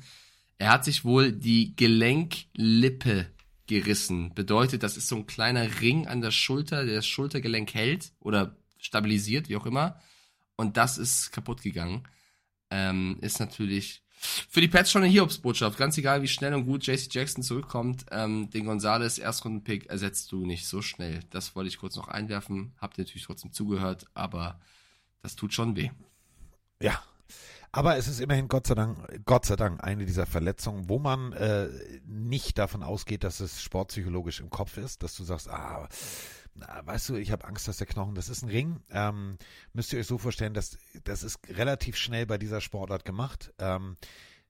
Er 0.59 0.71
hat 0.71 0.85
sich 0.85 1.03
wohl 1.03 1.31
die 1.31 1.75
Gelenklippe 1.75 3.25
gerissen. 3.65 4.35
Bedeutet, 4.35 4.83
das 4.83 4.97
ist 4.97 5.07
so 5.07 5.15
ein 5.15 5.25
kleiner 5.25 5.81
Ring 5.81 6.05
an 6.05 6.21
der 6.21 6.29
Schulter, 6.29 6.85
der 6.85 6.97
das 6.97 7.07
Schultergelenk 7.07 7.73
hält 7.73 8.11
oder 8.19 8.55
stabilisiert, 8.77 9.49
wie 9.49 9.55
auch 9.55 9.65
immer. 9.65 9.99
Und 10.57 10.77
das 10.77 10.99
ist 10.99 11.31
kaputt 11.31 11.63
gegangen. 11.63 12.03
Ähm, 12.69 13.17
ist 13.21 13.39
natürlich 13.39 14.03
für 14.20 14.61
die 14.61 14.68
Pets 14.68 14.91
schon 14.91 15.03
eine 15.03 15.11
Hiobsbotschaft. 15.11 15.78
Ganz 15.78 15.97
egal, 15.97 16.22
wie 16.22 16.28
schnell 16.28 16.53
und 16.53 16.65
gut 16.65 16.86
JC 16.86 17.07
Jackson 17.11 17.43
zurückkommt, 17.43 18.05
ähm, 18.11 18.49
den 18.49 18.65
Gonzales 18.65 19.20
Erstrunden-Pick 19.20 19.88
ersetzt 19.88 20.32
du 20.32 20.45
nicht 20.45 20.68
so 20.68 20.82
schnell. 20.82 21.20
Das 21.30 21.55
wollte 21.55 21.68
ich 21.68 21.78
kurz 21.78 21.95
noch 21.95 22.07
einwerfen. 22.07 22.74
Habt 22.80 22.97
ihr 22.97 23.03
natürlich 23.03 23.26
trotzdem 23.26 23.53
zugehört, 23.53 24.07
aber 24.13 24.59
das 25.22 25.36
tut 25.36 25.53
schon 25.53 25.76
weh. 25.76 25.91
Ja. 26.82 27.01
Aber 27.72 27.97
es 27.97 28.07
ist 28.07 28.22
immerhin 28.22 28.47
Gott 28.47 28.65
sei 28.65 28.76
Dank, 28.76 28.97
Gott 29.26 29.45
sei 29.45 29.55
Dank 29.55 29.84
eine 29.84 30.05
dieser 30.05 30.26
Verletzungen, 30.26 30.89
wo 30.89 30.99
man 30.99 31.34
äh, 31.34 31.68
nicht 32.05 32.57
davon 32.57 32.82
ausgeht, 32.82 33.24
dass 33.24 33.39
es 33.39 33.61
sportpsychologisch 33.61 34.39
im 34.39 34.49
Kopf 34.49 34.78
ist, 34.78 35.03
dass 35.03 35.15
du 35.15 35.24
sagst, 35.24 35.49
ah, 35.49 35.88
weißt 36.84 37.10
du, 37.10 37.16
ich 37.16 37.32
habe 37.32 37.45
Angst, 37.45 37.68
dass 37.68 37.78
der 37.78 37.88
Knochen, 37.88 38.16
das 38.16 38.30
ist 38.30 38.43
ein 38.43 38.49
Ring. 38.49 38.82
Ähm, 38.89 39.38
müsst 39.74 39.93
ihr 39.93 39.99
euch 39.99 40.08
so 40.08 40.18
vorstellen, 40.18 40.53
dass 40.53 40.78
das 41.03 41.24
ist 41.24 41.39
relativ 41.49 41.95
schnell 41.95 42.26
bei 42.26 42.38
dieser 42.38 42.62
Sportart 42.62 43.05
gemacht. 43.05 43.53
Ähm, 43.60 43.97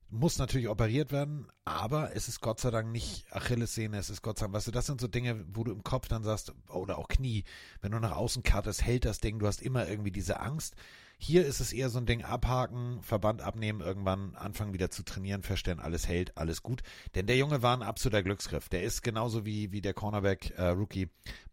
muss 0.10 0.38
natürlich 0.38 0.70
operiert 0.70 1.12
werden, 1.12 1.48
aber 1.66 2.16
es 2.16 2.30
ist 2.30 2.40
Gott 2.40 2.62
sei 2.62 2.72
Dank 2.72 2.92
nicht 2.92 3.26
Achillessehne, 3.34 3.98
es 3.98 4.10
ist 4.10 4.22
Gott 4.22 4.38
sei 4.38 4.46
Dank, 4.46 4.56
weißt 4.56 4.68
du, 4.68 4.72
das 4.72 4.86
sind 4.86 5.02
so 5.02 5.08
Dinge, 5.08 5.46
wo 5.54 5.66
du 5.66 5.74
im 5.74 5.84
Kopf 5.84 6.08
dann 6.08 6.24
sagst, 6.24 6.54
oder 6.70 6.98
auch 6.98 7.10
Knie, 7.10 7.44
wenn 7.82 7.92
du 7.92 8.00
nach 8.00 8.16
außen 8.16 8.42
kartest, 8.42 8.86
hält 8.86 9.04
das 9.04 9.20
Ding, 9.20 9.40
du 9.40 9.48
hast 9.48 9.62
immer 9.62 9.88
irgendwie 9.88 10.12
diese 10.12 10.40
Angst. 10.40 10.76
Hier 11.20 11.46
ist 11.46 11.60
es 11.60 11.74
eher 11.74 11.90
so 11.90 11.98
ein 11.98 12.06
Ding 12.06 12.24
abhaken, 12.24 13.02
Verband 13.02 13.42
abnehmen, 13.42 13.82
irgendwann 13.82 14.36
anfangen 14.36 14.74
wieder 14.74 14.92
zu 14.92 15.04
trainieren, 15.04 15.42
feststellen, 15.42 15.80
alles 15.80 16.08
hält, 16.08 16.38
alles 16.38 16.62
gut. 16.62 16.84
Denn 17.16 17.26
der 17.26 17.38
Junge 17.38 17.64
war 17.64 17.76
ein 17.76 17.82
absoluter 17.82 18.22
Glücksgriff. 18.22 18.70
Der 18.70 18.84
ist 18.84 19.02
genauso 19.02 19.44
wie, 19.44 19.72
wie 19.72 19.82
der 19.82 19.96
Cornerback 19.96 20.52
äh, 20.58 20.76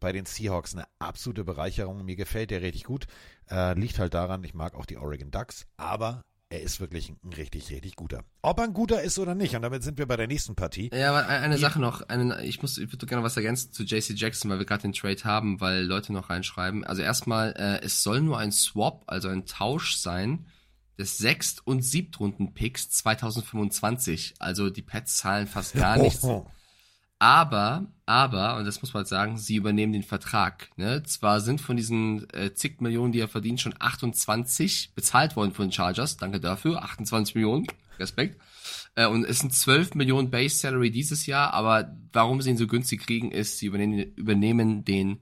bei 0.01 0.13
den 0.13 0.27
Seahawks 0.27 0.75
eine 0.75 0.87
absolute 0.99 1.45
Bereicherung. 1.45 2.05
Mir 2.05 2.17
gefällt 2.17 2.51
der 2.51 2.61
richtig 2.61 2.85
gut. 2.85 3.07
Äh, 3.51 3.73
liegt 3.79 3.99
halt 3.99 4.13
daran, 4.13 4.45
ich 4.45 4.53
mag 4.53 4.75
auch 4.75 4.87
die 4.87 4.99
Oregon 4.99 5.31
Ducks, 5.31 5.67
aber 5.79 6.25
er 6.55 6.63
ist 6.63 6.79
wirklich 6.79 7.11
ein 7.11 7.33
richtig, 7.33 7.71
richtig 7.71 7.97
guter. 7.97 8.25
Ob 8.43 8.59
er 8.59 8.65
ein 8.65 8.73
guter 8.73 9.03
ist 9.03 9.19
oder 9.19 9.35
nicht, 9.35 9.57
und 9.57 9.63
damit 9.63 9.83
sind 9.83 9.99
wir 9.99 10.07
bei 10.07 10.17
der 10.17 10.29
nächsten 10.29 10.55
Partie. 10.55 10.91
Ja, 10.95 11.11
aber 11.11 11.27
eine 11.29 11.59
Sache 11.59 11.81
noch, 11.81 12.09
eine, 12.09 12.45
ich 12.45 12.63
muss, 12.63 12.79
ich 12.79 12.93
würde 12.93 13.07
gerne 13.07 13.25
was 13.25 13.37
ergänzen 13.37 13.73
zu 13.73 13.83
JC 13.83 14.11
Jackson, 14.15 14.51
weil 14.51 14.59
wir 14.59 14.67
gerade 14.67 14.83
den 14.83 14.93
Trade 14.93 15.25
haben, 15.25 15.61
weil 15.61 15.83
Leute 15.83 16.13
noch 16.13 16.31
reinschreiben. 16.31 16.85
Also 16.85 17.03
erstmal, 17.03 17.53
äh, 17.57 17.85
es 17.85 18.03
soll 18.05 18.21
nur 18.21 18.39
ein 18.39 18.53
Swap, 18.53 19.03
also 19.09 19.29
ein 19.29 19.47
Tausch 19.47 19.97
sein 19.97 20.47
des 20.97 21.19
Sechst- 21.19 21.67
und 21.67 21.83
Siebtrunden-Picks 21.83 22.91
2025. 22.91 24.35
Also 24.39 24.71
die 24.71 24.83
Pets 24.83 25.19
zahlen 25.19 25.49
fast 25.49 25.75
gar 25.75 25.97
nichts. 26.03 26.23
Oh. 26.23 26.47
Aber, 27.19 27.87
aber, 28.07 28.57
und 28.57 28.65
das 28.67 28.83
muss 28.83 28.93
man 28.93 29.01
halt 29.01 29.09
sagen, 29.09 29.39
sie 29.39 29.57
übernehmen 29.57 29.93
den 29.93 30.03
Vertrag. 30.03 30.71
Ne? 30.77 31.03
Zwar 31.05 31.41
sind 31.41 31.61
von 31.61 31.77
diesen 31.77 32.29
äh, 32.35 32.53
zig 32.55 32.81
Millionen, 32.81 33.13
die 33.13 33.21
er 33.21 33.29
verdient, 33.29 33.61
schon 33.61 33.75
28 33.79 34.93
bezahlt 34.95 35.37
worden 35.37 35.53
von 35.53 35.67
den 35.67 35.73
Chargers. 35.73 36.17
Danke 36.17 36.41
dafür. 36.41 36.83
28 36.83 37.35
Millionen. 37.35 37.67
Respekt. 37.99 38.41
Äh, 38.95 39.07
und 39.07 39.25
es 39.25 39.39
sind 39.39 39.53
12 39.53 39.95
Millionen 39.95 40.31
Base 40.31 40.57
Salary 40.57 40.91
dieses 40.91 41.27
Jahr. 41.27 41.53
Aber 41.55 41.97
warum 42.13 42.41
sie 42.43 42.51
ihn 42.51 42.57
so 42.57 42.67
günstig 42.67 43.07
kriegen, 43.07 43.31
ist, 43.31 43.59
sie 43.59 43.67
übernehmen, 43.67 44.13
übernehmen 44.17 44.85
den 44.85 45.21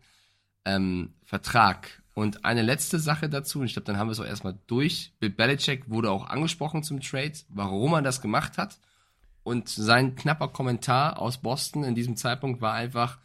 ähm, 0.65 1.15
Vertrag. 1.25 2.03
Und 2.15 2.45
eine 2.45 2.63
letzte 2.63 2.99
Sache 2.99 3.29
dazu, 3.29 3.61
und 3.61 3.67
ich 3.67 3.73
glaube, 3.73 3.87
dann 3.87 3.97
haben 3.97 4.09
wir 4.09 4.13
es 4.13 4.21
auch 4.21 4.27
erstmal 4.27 4.59
durch. 4.67 5.13
Bill 5.19 5.31
Belichick 5.31 5.89
wurde 5.89 6.11
auch 6.11 6.29
angesprochen 6.29 6.83
zum 6.83 7.01
Trade, 7.01 7.33
warum 7.49 7.95
er 7.95 8.03
das 8.03 8.21
gemacht 8.21 8.59
hat. 8.59 8.79
Und 9.45 9.69
sein 9.69 10.15
knapper 10.15 10.49
Kommentar 10.49 11.19
aus 11.19 11.39
Boston 11.39 11.85
in 11.85 11.95
diesem 11.95 12.17
Zeitpunkt 12.17 12.61
war 12.61 12.75
einfach, 12.75 13.19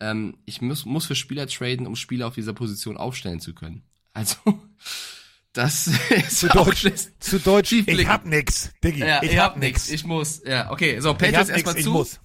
ähm, 0.00 0.38
ich 0.46 0.62
muss, 0.62 0.86
muss 0.86 1.06
für 1.06 1.14
Spieler 1.14 1.46
traden, 1.46 1.86
um 1.86 1.96
Spieler 1.96 2.26
auf 2.26 2.34
dieser 2.34 2.54
Position 2.54 2.96
aufstellen 2.96 3.40
zu 3.40 3.54
können. 3.54 3.82
Also, 4.14 4.36
das 5.52 5.86
ist 5.86 6.40
zu 6.40 6.48
Deutsch, 6.48 6.86
zu 7.18 7.38
Deutsch 7.38 7.72
ich 7.72 8.08
hab 8.08 8.24
nix, 8.24 8.72
Diggi. 8.82 9.00
Ja, 9.00 9.22
ich, 9.22 9.32
ich 9.32 9.38
hab, 9.38 9.52
hab 9.52 9.58
nix. 9.58 9.88
nix. 9.88 9.90
Ich 9.90 10.04
muss, 10.04 10.42
ja, 10.44 10.70
okay, 10.70 10.98
so, 11.00 11.12
Patriots 11.14 11.50
erstmal 11.50 11.74
zu. 11.74 11.80
Ich 11.80 11.86
muss. 11.86 12.20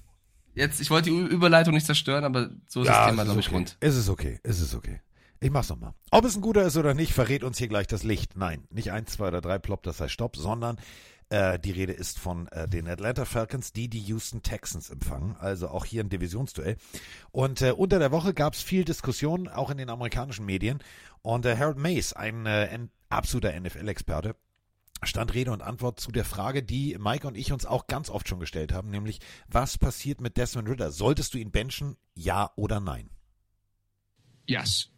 Jetzt, 0.53 0.79
ich 0.79 0.89
wollte 0.89 1.09
die 1.09 1.17
Überleitung 1.17 1.73
nicht 1.73 1.85
zerstören, 1.85 2.23
aber 2.23 2.49
so 2.67 2.81
ist 2.81 2.87
ja, 2.87 3.01
das 3.01 3.09
Thema, 3.09 3.25
glaube 3.25 3.41
ich, 3.41 3.47
okay. 3.47 3.55
rund. 3.55 3.77
Es 3.81 3.97
ist 3.97 4.07
okay, 4.07 4.39
es 4.43 4.61
ist 4.61 4.73
okay. 4.73 5.01
Ich 5.41 5.51
mach's 5.51 5.67
nochmal. 5.67 5.93
Ob 6.11 6.23
es 6.23 6.35
ein 6.35 6.41
guter 6.41 6.63
ist 6.63 6.77
oder 6.77 6.93
nicht, 6.93 7.11
verrät 7.11 7.43
uns 7.43 7.57
hier 7.57 7.67
gleich 7.67 7.87
das 7.87 8.03
Licht. 8.03 8.37
Nein, 8.37 8.63
nicht 8.71 8.93
eins, 8.93 9.11
zwei 9.11 9.27
oder 9.27 9.41
drei 9.41 9.59
ploppt, 9.59 9.85
das 9.85 9.99
heißt 9.99 10.13
Stopp, 10.13 10.37
sondern 10.37 10.77
Äh, 11.29 11.59
die 11.59 11.71
Rede 11.71 11.93
ist 11.93 12.19
von 12.19 12.47
äh, 12.49 12.67
den 12.67 12.87
Atlanta 12.87 13.25
Falcons, 13.25 13.73
die 13.73 13.89
die 13.89 13.99
Houston 13.99 14.43
Texans 14.43 14.89
empfangen. 14.89 15.35
Also 15.39 15.69
auch 15.69 15.85
hier 15.85 16.03
ein 16.03 16.09
Divisionsduell. 16.09 16.77
Und 17.31 17.61
äh, 17.61 17.71
unter 17.71 17.99
der 17.99 18.11
Woche 18.11 18.33
gab 18.33 18.53
es 18.53 18.61
viel 18.61 18.85
Diskussion, 18.85 19.47
auch 19.47 19.69
in 19.69 19.77
den 19.77 19.89
amerikanischen 19.89 20.45
Medien. 20.45 20.83
Und 21.21 21.45
äh, 21.45 21.57
Harold 21.57 21.77
Mays, 21.77 22.13
ein 22.13 22.45
äh, 22.45 22.77
absoluter 23.09 23.59
NFL-Experte, 23.59 24.35
stand 25.03 25.33
Rede 25.33 25.51
und 25.51 25.61
Antwort 25.61 25.99
zu 25.99 26.11
der 26.11 26.25
Frage, 26.25 26.63
die 26.63 26.97
Mike 26.99 27.27
und 27.27 27.35
ich 27.35 27.51
uns 27.51 27.65
auch 27.65 27.87
ganz 27.87 28.09
oft 28.09 28.27
schon 28.27 28.39
gestellt 28.39 28.71
haben, 28.71 28.89
nämlich 28.89 29.19
was 29.47 29.77
passiert 29.77 30.21
mit 30.21 30.37
Desmond 30.37 30.69
Ritter? 30.69 30.91
Solltest 30.91 31.33
du 31.33 31.37
ihn 31.37 31.51
benchen, 31.51 31.97
ja 32.13 32.51
oder 32.55 32.79
nein? 32.79 33.09
Yes. 34.47 34.89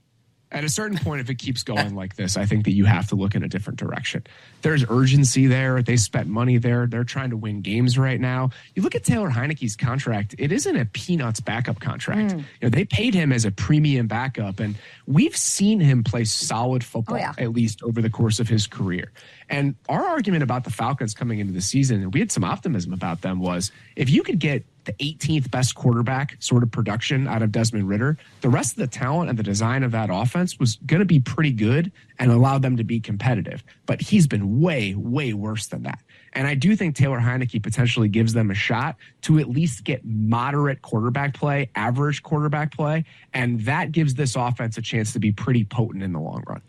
At 0.50 0.64
a 0.64 0.70
certain 0.70 0.98
point, 0.98 1.20
if 1.20 1.30
it 1.30 1.36
keeps 1.36 1.64
going 1.64 1.93
like 1.93 2.16
this, 2.16 2.38
I 2.38 2.45
think 2.45 2.64
that 2.66 2.72
you 2.72 2.86
have 2.86 3.08
to 3.10 3.16
look 3.16 3.36
in 3.36 3.43
a 3.43 3.50
different 3.50 3.78
direction. 3.80 4.26
There's 4.62 4.86
urgency 4.89 5.45
there. 5.45 5.82
They 5.82 5.98
spent 5.98 6.28
money 6.28 6.58
there. 6.58 6.88
They're 6.88 7.04
trying 7.04 7.32
to 7.32 7.38
win 7.38 7.60
games 7.60 7.98
right 7.98 8.20
now. 8.20 8.52
You 8.74 8.82
look 8.82 8.95
at 8.95 9.04
Taylor 9.04 9.30
Heineke's 9.30 9.76
contract, 9.76 10.36
it 10.38 10.54
isn't 10.54 10.76
a 10.76 10.86
peanuts 10.86 11.41
backup 11.41 11.82
contract. 11.82 12.32
Hmm. 12.32 12.38
You 12.38 12.45
know, 12.62 12.70
they 12.70 12.86
paid 12.86 13.14
him 13.14 13.34
as 13.34 13.43
a 13.43 13.52
premium 13.52 14.08
backup, 14.08 14.62
and 14.62 14.76
we've 15.06 15.36
seen 15.36 15.82
him 15.82 16.06
play 16.06 16.24
solid 16.24 16.82
football, 16.82 17.18
oh, 17.18 17.20
yeah. 17.20 17.34
at 17.38 17.52
least 17.52 17.84
over 17.84 18.02
the 18.02 18.10
course 18.10 18.39
of 18.39 18.48
his 18.48 18.68
career. 18.68 19.12
And 19.50 19.76
our 19.89 20.06
argument 20.06 20.43
about 20.43 20.64
the 20.64 20.72
Falcons 20.72 21.14
coming 21.14 21.39
into 21.39 21.52
the 21.52 21.62
season, 21.62 22.02
and 22.02 22.14
we 22.14 22.22
had 22.22 22.32
some 22.32 22.45
optimism 22.45 22.93
about 22.93 23.22
them, 23.22 23.39
was 23.39 23.72
if 23.98 24.10
you 24.10 24.24
could 24.24 24.39
get 24.39 24.64
the 24.88 24.94
18th 24.94 25.52
best 25.52 25.76
quarterback 25.76 26.36
sort 26.40 26.64
of 26.64 26.72
production 26.72 27.28
out 27.28 27.44
of 27.44 27.52
Desmond 27.52 27.88
Ritter, 27.88 28.18
the 28.42 28.50
rest 28.50 28.72
of 28.72 28.78
the 28.78 28.88
talent 28.88 29.30
and 29.30 29.38
the 29.38 29.44
design 29.44 29.84
of 29.84 29.92
that 29.92 30.10
offense 30.12 30.58
was 30.58 30.78
going 30.88 31.02
to 31.02 31.06
be 31.06 31.20
pretty 31.20 31.52
good 31.52 31.92
and 32.18 32.32
allow 32.32 32.58
them 32.58 32.78
to 32.78 32.84
be 32.84 33.00
competitive. 33.00 33.64
But 33.86 34.02
he's 34.02 34.26
been 34.26 34.60
way, 34.60 34.96
way 34.96 35.34
worse 35.34 35.68
than 35.68 35.84
that. 35.84 36.00
And 36.34 36.48
I 36.48 36.56
do 36.56 36.76
think 36.76 36.96
Taylor 36.96 37.20
Heineke 37.20 37.62
potentially 37.62 38.08
gives 38.08 38.34
them 38.34 38.50
a 38.50 38.56
shot 38.56 38.96
to 39.24 39.40
at 39.40 39.50
least 39.50 39.84
get 39.84 40.06
moderate 40.06 40.82
quarterback 40.82 41.34
play, 41.34 41.70
average 41.76 42.24
quarterback 42.24 42.76
play. 42.76 43.06
And 43.34 43.60
that 43.62 43.92
gives 43.92 44.14
this 44.16 44.36
offense 44.36 44.78
a 44.78 44.82
chance 44.82 45.14
to 45.14 45.20
be 45.20 45.32
pretty 45.32 45.64
potent 45.64 46.04
in 46.04 46.14
the 46.14 46.20
long 46.20 46.44
run. 46.48 46.62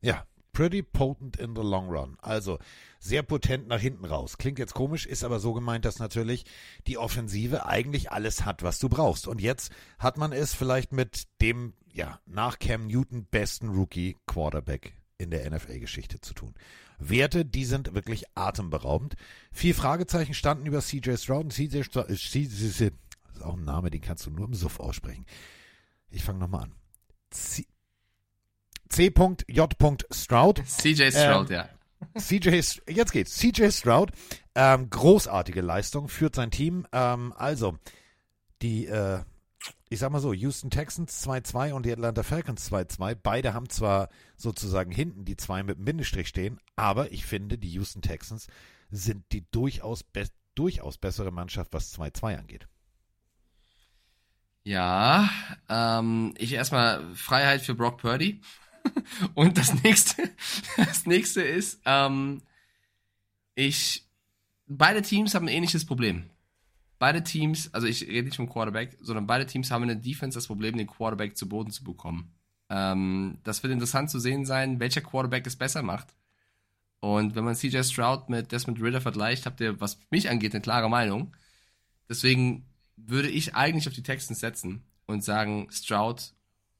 Ja, 0.00 0.20
pretty 0.56 0.80
potent 0.82 1.36
in 1.36 1.54
the 1.54 1.60
long 1.60 1.90
run. 1.90 2.16
Also 2.22 2.58
sehr 2.98 3.22
potent 3.22 3.68
nach 3.68 3.78
hinten 3.78 4.06
raus. 4.06 4.38
Klingt 4.38 4.58
jetzt 4.58 4.72
komisch, 4.72 5.04
ist 5.04 5.22
aber 5.22 5.38
so 5.38 5.52
gemeint, 5.52 5.84
dass 5.84 5.98
natürlich 5.98 6.46
die 6.86 6.96
Offensive 6.96 7.66
eigentlich 7.66 8.10
alles 8.10 8.46
hat, 8.46 8.62
was 8.62 8.78
du 8.78 8.88
brauchst. 8.88 9.28
Und 9.28 9.42
jetzt 9.42 9.70
hat 9.98 10.16
man 10.16 10.32
es 10.32 10.54
vielleicht 10.54 10.92
mit 10.92 11.24
dem, 11.42 11.74
ja, 11.92 12.20
nach 12.24 12.58
Cam 12.58 12.86
Newton 12.86 13.26
besten 13.30 13.68
Rookie 13.68 14.16
Quarterback 14.26 14.94
in 15.18 15.30
der 15.30 15.50
NFL-Geschichte 15.50 16.22
zu 16.22 16.32
tun. 16.32 16.54
Werte, 16.98 17.44
die 17.44 17.66
sind 17.66 17.94
wirklich 17.94 18.24
atemberaubend. 18.34 19.16
Vier 19.52 19.74
Fragezeichen 19.74 20.32
standen 20.32 20.64
über 20.64 20.80
CJ 20.80 21.16
Stroud 21.16 21.52
CJ 21.52 21.82
Stroud, 21.82 22.08
äh, 22.08 22.14
ist 22.14 23.42
auch 23.42 23.58
ein 23.58 23.64
Name, 23.64 23.90
den 23.90 24.00
kannst 24.00 24.24
du 24.24 24.30
nur 24.30 24.46
im 24.46 24.54
Suff 24.54 24.80
aussprechen. 24.80 25.26
Ich 26.08 26.24
fange 26.24 26.38
nochmal 26.38 26.62
an. 26.62 26.74
C. 27.28 27.66
C.J. 28.88 29.74
Stroud. 30.10 30.62
CJ 30.66 31.10
Stroud, 31.10 31.50
Ähm, 31.50 31.56
ja. 31.56 31.68
CJ, 32.18 32.60
jetzt 32.88 33.12
geht's. 33.12 33.36
CJ 33.36 33.70
Stroud, 33.70 34.12
ähm, 34.54 34.90
großartige 34.90 35.60
Leistung, 35.60 36.08
führt 36.08 36.34
sein 36.34 36.50
Team. 36.50 36.86
Ähm, 36.92 37.32
also, 37.36 37.78
die, 38.62 38.86
äh, 38.86 39.20
ich 39.88 39.98
sag 39.98 40.10
mal 40.10 40.20
so, 40.20 40.32
Houston 40.32 40.70
Texans 40.70 41.26
2-2 41.26 41.72
und 41.72 41.86
die 41.86 41.92
Atlanta 41.92 42.22
Falcons 42.22 42.70
2-2. 42.70 43.14
Beide 43.14 43.54
haben 43.54 43.68
zwar 43.68 44.08
sozusagen 44.36 44.90
hinten 44.90 45.24
die 45.24 45.36
zwei 45.36 45.62
mit 45.62 45.78
dem 45.78 45.84
Bindestrich 45.84 46.28
stehen, 46.28 46.58
aber 46.76 47.12
ich 47.12 47.24
finde, 47.24 47.58
die 47.58 47.70
Houston 47.70 48.02
Texans 48.02 48.46
sind 48.90 49.24
die 49.32 49.44
durchaus, 49.50 50.02
be 50.02 50.26
durchaus 50.54 50.96
bessere 50.96 51.30
Mannschaft, 51.32 51.72
was 51.72 51.92
2-2 51.98 52.38
angeht. 52.38 52.66
Ja, 54.64 55.28
ähm, 55.68 56.34
ich 56.38 56.52
erstmal 56.54 57.14
Freiheit 57.14 57.60
für 57.62 57.74
Brock 57.74 57.98
Purdy. 57.98 58.40
Und 59.34 59.58
das 59.58 59.82
nächste, 59.82 60.30
das 60.76 61.06
nächste 61.06 61.42
ist, 61.42 61.80
ähm, 61.84 62.42
ich, 63.54 64.06
beide 64.66 65.02
Teams 65.02 65.34
haben 65.34 65.46
ein 65.46 65.54
ähnliches 65.54 65.84
Problem. 65.84 66.30
Beide 66.98 67.22
Teams, 67.22 67.72
also 67.74 67.86
ich 67.86 68.06
rede 68.06 68.26
nicht 68.26 68.36
vom 68.36 68.48
Quarterback, 68.48 68.96
sondern 69.00 69.26
beide 69.26 69.46
Teams 69.46 69.70
haben 69.70 69.82
in 69.82 69.88
der 69.88 69.96
Defense 69.96 70.36
das 70.36 70.46
Problem, 70.46 70.76
den 70.76 70.86
Quarterback 70.86 71.36
zu 71.36 71.48
Boden 71.48 71.70
zu 71.70 71.84
bekommen. 71.84 72.32
Ähm, 72.68 73.38
das 73.44 73.62
wird 73.62 73.72
interessant 73.72 74.10
zu 74.10 74.18
sehen 74.18 74.44
sein, 74.46 74.80
welcher 74.80 75.02
Quarterback 75.02 75.46
es 75.46 75.56
besser 75.56 75.82
macht. 75.82 76.14
Und 77.00 77.34
wenn 77.34 77.44
man 77.44 77.54
CJ 77.54 77.82
Stroud 77.82 78.28
mit 78.28 78.50
Desmond 78.52 78.80
Ritter 78.80 79.00
vergleicht, 79.00 79.46
habt 79.46 79.60
ihr, 79.60 79.80
was 79.80 79.98
mich 80.10 80.30
angeht, 80.30 80.54
eine 80.54 80.62
klare 80.62 80.88
Meinung. 80.88 81.36
Deswegen 82.08 82.66
würde 82.96 83.28
ich 83.28 83.54
eigentlich 83.54 83.86
auf 83.86 83.94
die 83.94 84.02
Texans 84.02 84.40
setzen 84.40 84.82
und 85.06 85.22
sagen, 85.22 85.68
Stroud, 85.70 86.32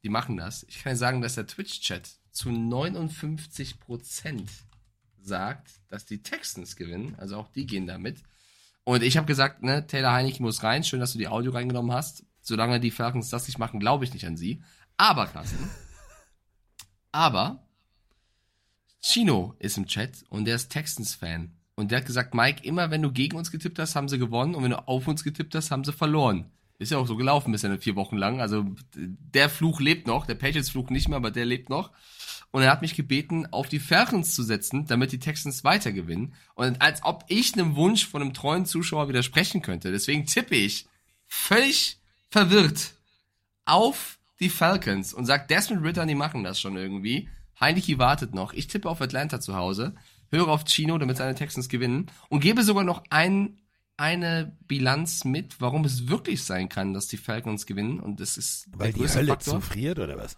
die 0.07 0.11
machen 0.11 0.37
das. 0.37 0.65
Ich 0.69 0.85
kann 0.85 0.95
sagen, 0.95 1.21
dass 1.21 1.35
der 1.35 1.49
Twitch-Chat 1.49 2.09
zu 2.31 2.51
59% 2.51 4.47
sagt, 5.21 5.81
dass 5.89 6.07
die 6.07 6.23
Texans 6.23 6.77
gewinnen. 6.77 7.17
Also 7.19 7.37
auch 7.37 7.49
die 7.49 7.67
gehen 7.67 7.89
damit. 7.89 8.23
Und 8.85 9.03
ich 9.03 9.17
habe 9.17 9.27
gesagt, 9.27 9.65
ne, 9.65 9.85
Taylor 9.85 10.13
Heineke 10.13 10.41
muss 10.41 10.63
rein. 10.63 10.85
Schön, 10.85 11.01
dass 11.01 11.11
du 11.11 11.19
die 11.19 11.27
Audio 11.27 11.51
reingenommen 11.51 11.91
hast. 11.91 12.25
Solange 12.41 12.79
die 12.79 12.93
Falcons 12.93 13.31
das 13.31 13.49
nicht 13.49 13.59
machen, 13.59 13.81
glaube 13.81 14.05
ich 14.05 14.15
nicht 14.15 14.25
an 14.29 14.37
sie. 14.37 14.63
Aber, 14.97 15.27
Carsten, 15.27 15.69
aber 17.11 17.67
Chino 19.03 19.57
ist 19.59 19.77
im 19.77 19.87
Chat 19.87 20.25
und 20.29 20.45
der 20.45 20.55
ist 20.55 20.69
Texans-Fan. 20.69 21.51
Und 21.75 21.91
der 21.91 21.99
hat 21.99 22.07
gesagt, 22.07 22.33
Mike, 22.33 22.63
immer 22.63 22.93
wenn 22.93 23.03
du 23.03 23.11
gegen 23.11 23.37
uns 23.37 23.51
getippt 23.51 23.81
hast, 23.81 23.97
haben 23.97 24.09
sie 24.09 24.21
gewonnen 24.21 24.55
und 24.55 24.63
wenn 24.63 24.71
du 24.71 24.87
auf 24.87 25.09
uns 25.09 25.25
getippt 25.25 25.57
hast, 25.57 25.73
haben 25.73 25.83
sie 25.83 25.93
verloren. 25.93 26.53
Ist 26.79 26.93
ja 26.93 26.99
auch 26.99 27.07
so 27.07 27.17
gelaufen 27.17 27.53
bisher 27.53 27.79
vier 27.79 27.97
Wochen 27.97 28.17
lang. 28.17 28.41
Also 28.41 28.67
der 28.95 29.49
Fluch 29.49 29.81
lebt 29.81 30.07
noch, 30.07 30.27
der 30.27 30.35
Patriots-Fluch 30.35 30.91
nicht 30.91 31.09
mehr, 31.09 31.17
aber 31.17 31.31
der 31.31 31.47
lebt 31.47 31.71
noch. 31.71 31.91
Und 32.51 32.63
er 32.63 32.71
hat 32.71 32.83
mich 32.83 32.95
gebeten, 32.95 33.47
auf 33.47 33.69
die 33.69 33.81
Falcons 33.81 34.35
zu 34.35 34.43
setzen, 34.43 34.87
damit 34.87 35.13
die 35.13 35.19
Texans 35.19 35.65
weiter 35.65 35.93
gewinnen. 35.93 36.35
Und 36.55 36.81
als 36.81 37.03
ob 37.03 37.25
ich 37.29 37.55
einem 37.55 37.77
Wunsch 37.77 38.07
von 38.07 38.23
einem 38.23 38.35
treuen 38.35 38.67
Zuschauer 38.67 39.09
widersprechen 39.09 39.63
könnte. 39.63 39.91
Deswegen 39.91 40.27
tippe 40.27 40.55
ich 40.55 40.87
völlig 41.27 41.99
verwirrt 42.31 42.93
auf 43.65 44.19
die 44.41 44.51
Falcons 44.51 45.15
und 45.15 45.27
sag 45.27 45.49
Desmond 45.49 45.85
Ritter, 45.85 46.07
die 46.07 46.15
machen 46.15 46.45
das 46.45 46.61
schon 46.61 46.77
irgendwie. 46.77 47.29
Heineke 47.59 47.99
wartet 47.99 48.35
noch. 48.35 48.53
Ich 48.53 48.67
tippe 48.67 48.89
auf 48.89 49.01
Atlanta 49.01 49.41
zu 49.41 49.57
Hause, 49.57 49.95
höre 50.31 50.49
auf 50.49 50.65
Chino, 50.65 50.99
damit 50.99 51.17
seine 51.17 51.35
Texans 51.35 51.69
gewinnen 51.69 52.11
und 52.29 52.41
gebe 52.41 52.63
sogar 52.63 52.85
noch 52.85 53.03
ein, 53.11 53.59
eine 53.97 54.57
Bilanz 54.67 55.25
mit, 55.25 55.61
warum 55.61 55.85
es 55.85 56.09
wirklich 56.09 56.45
sein 56.45 56.69
kann, 56.69 56.93
dass 56.93 57.09
die 57.09 57.17
Falcons 57.17 57.67
gewinnen. 57.67 58.01
Und 58.01 58.21
das 58.21 58.37
ist 58.37 58.67
Weil 58.73 58.89
der 58.89 58.93
die 58.93 59.01
größte 59.01 59.19
Hölle 59.19 59.29
Faktor. 59.29 59.55
zufriert 59.55 59.99
oder 59.99 60.17
was? 60.19 60.37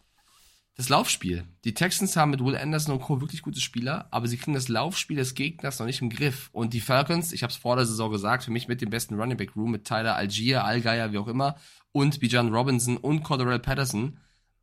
Das 0.76 0.88
Laufspiel. 0.88 1.44
Die 1.64 1.74
Texans 1.74 2.16
haben 2.16 2.30
mit 2.30 2.44
Will 2.44 2.56
Anderson 2.56 2.94
und 2.94 3.00
Co. 3.00 3.20
wirklich 3.20 3.42
gute 3.42 3.60
Spieler, 3.60 4.06
aber 4.12 4.28
sie 4.28 4.36
kriegen 4.36 4.54
das 4.54 4.68
Laufspiel 4.68 5.16
des 5.16 5.34
Gegners 5.34 5.80
noch 5.80 5.86
nicht 5.86 6.00
im 6.02 6.08
Griff. 6.08 6.50
Und 6.52 6.72
die 6.72 6.80
Falcons, 6.80 7.32
ich 7.32 7.42
habe 7.42 7.50
es 7.50 7.56
vor 7.56 7.74
der 7.74 7.84
Saison 7.84 8.12
gesagt, 8.12 8.44
für 8.44 8.52
mich 8.52 8.68
mit 8.68 8.80
dem 8.80 8.90
besten 8.90 9.16
Running 9.16 9.36
Back 9.36 9.56
Room 9.56 9.72
mit 9.72 9.84
Tyler 9.84 10.14
Algier, 10.14 10.64
Allgeier, 10.64 11.12
wie 11.12 11.18
auch 11.18 11.26
immer, 11.26 11.56
und 11.90 12.20
Bijan 12.20 12.54
Robinson 12.54 12.96
und 12.96 13.24
Cordarrelle 13.24 13.58
Patterson. 13.58 14.18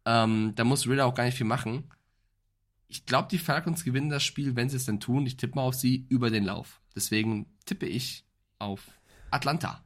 Ähm, 0.06 0.54
da 0.56 0.64
muss 0.64 0.88
Ritter 0.88 1.06
auch 1.06 1.16
gar 1.16 1.26
nicht 1.26 1.36
viel 1.36 1.48
machen. 1.48 1.92
Ich 2.88 3.06
glaube, 3.06 3.28
die 3.30 3.40
Falcons 3.40 3.84
gewinnen 3.84 4.10
das 4.10 4.24
Spiel, 4.24 4.56
wenn 4.56 4.70
sie 4.70 4.78
es 4.78 4.86
denn 4.86 5.02
tun. 5.02 5.26
Ich 5.26 5.36
tippe 5.36 5.56
mal 5.56 5.64
auf 5.64 5.76
sie 5.76 6.06
über 6.08 6.30
den 6.30 6.46
Lauf. 6.46 6.80
Deswegen 6.96 7.48
tippe 7.66 7.88
ich 7.88 8.25
auf 8.66 8.82
Atlanta. 9.32 9.84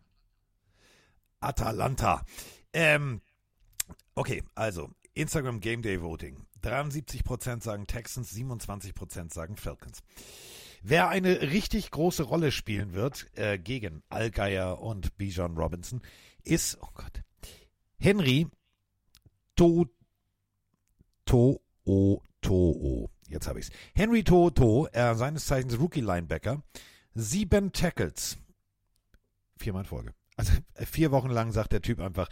Atalanta. 1.41 2.25
Ähm, 2.73 3.21
okay, 4.15 4.43
also 4.55 4.89
Instagram 5.13 5.59
Game 5.59 5.81
Day 5.81 6.01
Voting. 6.01 6.45
73% 6.63 7.63
sagen 7.63 7.87
Texans, 7.87 8.33
27% 8.33 9.33
sagen 9.33 9.55
Falcons. 9.55 10.01
Wer 10.81 11.09
eine 11.09 11.41
richtig 11.41 11.91
große 11.91 12.23
Rolle 12.23 12.51
spielen 12.51 12.93
wird 12.93 13.27
äh, 13.37 13.57
gegen 13.57 14.01
Allgeier 14.09 14.81
und 14.81 15.17
Bijan 15.17 15.57
Robinson 15.57 16.01
ist, 16.43 16.77
oh 16.81 16.89
Gott, 16.93 17.21
Henry 17.97 18.47
To 19.55 19.85
To 21.25 21.61
O 21.85 22.21
To 22.41 22.53
O. 22.53 23.09
Jetzt 23.27 23.47
habe 23.47 23.59
ich's. 23.59 23.71
Henry 23.93 24.23
To 24.23 24.49
To, 24.49 24.87
äh, 24.87 25.15
seines 25.15 25.45
Zeichens 25.45 25.77
Rookie 25.79 26.01
Linebacker, 26.01 26.63
sieben 27.13 27.73
Tackles. 27.73 28.37
Viermal 29.59 29.83
in 29.83 29.87
Folge. 29.87 30.13
Also 30.35 30.53
äh, 30.75 30.85
vier 30.85 31.11
Wochen 31.11 31.29
lang 31.29 31.51
sagt 31.51 31.73
der 31.73 31.81
Typ 31.81 31.99
einfach, 31.99 32.29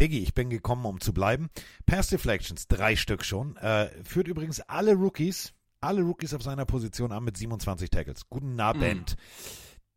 Diggi, 0.00 0.18
ich 0.18 0.34
bin 0.34 0.50
gekommen, 0.50 0.84
um 0.86 1.00
zu 1.00 1.12
bleiben. 1.12 1.50
Pass 1.86 2.08
Deflections, 2.08 2.66
drei 2.66 2.96
Stück 2.96 3.24
schon. 3.24 3.56
Äh, 3.58 3.88
führt 4.04 4.26
übrigens 4.26 4.60
alle 4.60 4.94
Rookies, 4.94 5.52
alle 5.80 6.02
Rookies 6.02 6.34
auf 6.34 6.42
seiner 6.42 6.64
Position 6.64 7.12
an 7.12 7.24
mit 7.24 7.36
27 7.36 7.90
Tackles. 7.90 8.28
Guten 8.28 8.58
Abend. 8.58 9.16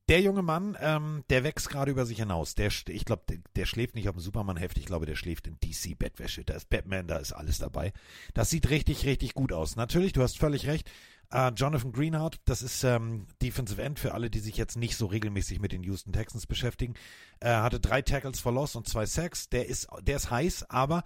Der 0.08 0.22
junge 0.22 0.44
Mann, 0.44 0.78
ähm, 0.80 1.24
der 1.32 1.44
wächst 1.44 1.70
gerade 1.70 1.90
über 1.90 2.06
sich 2.06 2.20
hinaus. 2.20 2.54
Der, 2.54 2.70
ich 2.90 3.06
glaube, 3.06 3.24
der, 3.28 3.38
der 3.56 3.66
schläft 3.66 3.96
nicht 3.96 4.08
auf 4.08 4.16
dem 4.16 4.22
Superman-Heft. 4.22 4.78
Ich 4.78 4.86
glaube, 4.86 5.08
der 5.08 5.16
schläft 5.16 5.48
in 5.48 5.58
DC-Bettwäsche. 5.60 6.44
Da 6.44 6.54
ist 6.54 6.70
Batman, 6.70 7.08
da 7.08 7.18
ist 7.18 7.32
alles 7.32 7.58
dabei. 7.58 7.92
Das 8.36 8.52
sieht 8.52 8.70
richtig, 8.70 9.06
richtig 9.06 9.34
gut 9.34 9.52
aus. 9.52 9.76
Natürlich, 9.76 10.14
du 10.14 10.22
hast 10.22 10.38
völlig 10.38 10.68
recht. 10.68 10.92
Äh, 11.32 11.52
Jonathan 11.56 11.92
Greenhardt, 11.92 12.40
das 12.46 12.62
ist 12.62 12.84
ähm, 12.84 13.28
Defensive 13.42 13.82
End 13.82 14.00
für 14.00 14.14
alle, 14.14 14.30
die 14.30 14.40
sich 14.40 14.58
jetzt 14.58 14.78
nicht 14.78 14.96
so 14.96 15.06
regelmäßig 15.06 15.60
mit 15.60 15.72
den 15.72 15.84
Houston 15.84 16.14
Texans 16.14 16.48
beschäftigen. 16.48 16.94
Äh, 17.40 17.50
hatte 17.50 17.80
drei 17.80 18.02
Tackles 18.02 18.40
for 18.40 18.52
Loss 18.52 18.76
und 18.76 18.88
zwei 18.88 19.06
Sacks. 19.06 19.50
Der 19.50 19.68
ist, 19.68 19.88
der 20.02 20.18
ist 20.18 20.32
heiß, 20.32 20.70
aber 20.70 21.04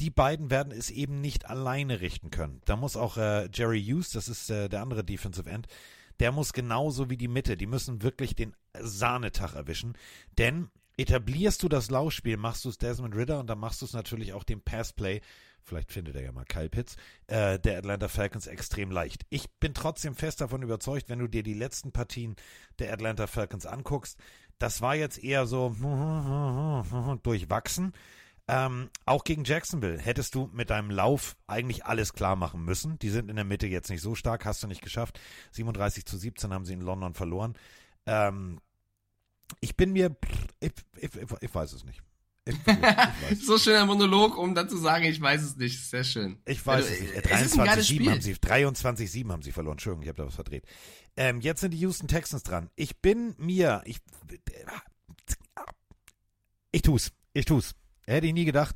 die 0.00 0.10
beiden 0.10 0.50
werden 0.50 0.72
es 0.72 0.90
eben 0.90 1.20
nicht 1.20 1.48
alleine 1.48 2.00
richten 2.00 2.30
können. 2.30 2.62
Da 2.64 2.76
muss 2.76 2.96
auch 2.96 3.16
äh, 3.16 3.48
Jerry 3.52 3.82
Hughes, 3.82 4.10
das 4.10 4.28
ist 4.28 4.50
äh, 4.50 4.68
der 4.68 4.80
andere 4.80 5.04
Defensive 5.04 5.48
End, 5.48 5.66
der 6.20 6.32
muss 6.32 6.52
genauso 6.52 7.10
wie 7.10 7.16
die 7.16 7.28
Mitte, 7.28 7.56
die 7.56 7.66
müssen 7.66 8.02
wirklich 8.02 8.34
den 8.34 8.54
Sahnetag 8.78 9.54
erwischen. 9.54 9.96
Denn 10.38 10.70
etablierst 10.96 11.62
du 11.62 11.68
das 11.68 11.90
Laufspiel, 11.90 12.36
machst 12.36 12.64
du 12.64 12.70
es 12.70 12.78
Desmond 12.78 13.14
Ritter 13.14 13.40
und 13.40 13.48
dann 13.48 13.58
machst 13.58 13.80
du 13.80 13.86
es 13.86 13.92
natürlich 13.92 14.32
auch 14.32 14.44
dem 14.44 14.60
Passplay, 14.60 15.20
vielleicht 15.64 15.92
findet 15.92 16.16
er 16.16 16.22
ja 16.22 16.32
mal 16.32 16.44
Kyle 16.44 16.68
Pitts, 16.68 16.96
äh, 17.26 17.58
der 17.58 17.78
Atlanta 17.78 18.08
Falcons 18.08 18.46
extrem 18.46 18.90
leicht. 18.90 19.24
Ich 19.30 19.50
bin 19.60 19.74
trotzdem 19.74 20.14
fest 20.14 20.40
davon 20.40 20.62
überzeugt, 20.62 21.08
wenn 21.08 21.18
du 21.18 21.28
dir 21.28 21.42
die 21.42 21.54
letzten 21.54 21.92
Partien 21.92 22.36
der 22.78 22.92
Atlanta 22.92 23.26
Falcons 23.26 23.66
anguckst, 23.66 24.18
das 24.58 24.82
war 24.82 24.94
jetzt 24.94 25.22
eher 25.22 25.46
so 25.46 25.70
durchwachsen. 27.22 27.92
Ähm, 28.46 28.90
auch 29.06 29.22
gegen 29.22 29.44
Jacksonville 29.44 29.98
hättest 29.98 30.34
du 30.34 30.50
mit 30.52 30.70
deinem 30.70 30.90
Lauf 30.90 31.36
eigentlich 31.46 31.86
alles 31.86 32.12
klar 32.12 32.34
machen 32.34 32.64
müssen. 32.64 32.98
Die 32.98 33.08
sind 33.08 33.30
in 33.30 33.36
der 33.36 33.44
Mitte 33.44 33.68
jetzt 33.68 33.90
nicht 33.90 34.02
so 34.02 34.16
stark, 34.16 34.44
hast 34.44 34.62
du 34.62 34.66
nicht 34.66 34.82
geschafft. 34.82 35.20
37 35.52 36.04
zu 36.04 36.18
17 36.18 36.52
haben 36.52 36.64
sie 36.64 36.72
in 36.72 36.80
London 36.80 37.14
verloren. 37.14 37.54
Ähm, 38.06 38.60
ich 39.60 39.76
bin 39.76 39.92
mir, 39.92 40.16
ich, 40.58 40.72
ich, 40.96 41.10
ich 41.40 41.54
weiß 41.54 41.72
es 41.72 41.84
nicht. 41.84 42.02
So 43.40 43.58
schöner 43.58 43.86
Monolog, 43.86 44.36
um 44.36 44.54
dann 44.54 44.68
zu 44.68 44.76
sagen, 44.76 45.04
ich 45.04 45.20
weiß 45.20 45.42
es 45.42 45.56
nicht. 45.56 45.84
Sehr 45.84 46.04
schön. 46.04 46.38
Ich 46.46 46.64
weiß 46.64 46.86
also, 46.86 47.04
es 47.04 47.14
nicht. 47.14 47.26
23-7 47.26 48.10
haben 48.10 48.20
sie, 48.20 48.34
23-7 48.34 49.30
haben 49.30 49.42
sie 49.42 49.52
verloren. 49.52 49.74
Entschuldigung, 49.74 50.02
ich 50.02 50.08
habe 50.08 50.18
da 50.18 50.26
was 50.26 50.34
verdreht. 50.34 50.64
Ähm, 51.16 51.40
jetzt 51.40 51.60
sind 51.60 51.72
die 51.72 51.78
Houston 51.78 52.08
Texans 52.08 52.42
dran. 52.42 52.70
Ich 52.76 52.98
bin 52.98 53.34
mir, 53.38 53.82
ich, 53.84 53.98
ich 56.72 56.82
tu's. 56.82 57.12
Ich 57.32 57.44
tu's. 57.44 57.74
Hätte 58.06 58.26
ich 58.26 58.32
nie 58.32 58.44
gedacht. 58.44 58.74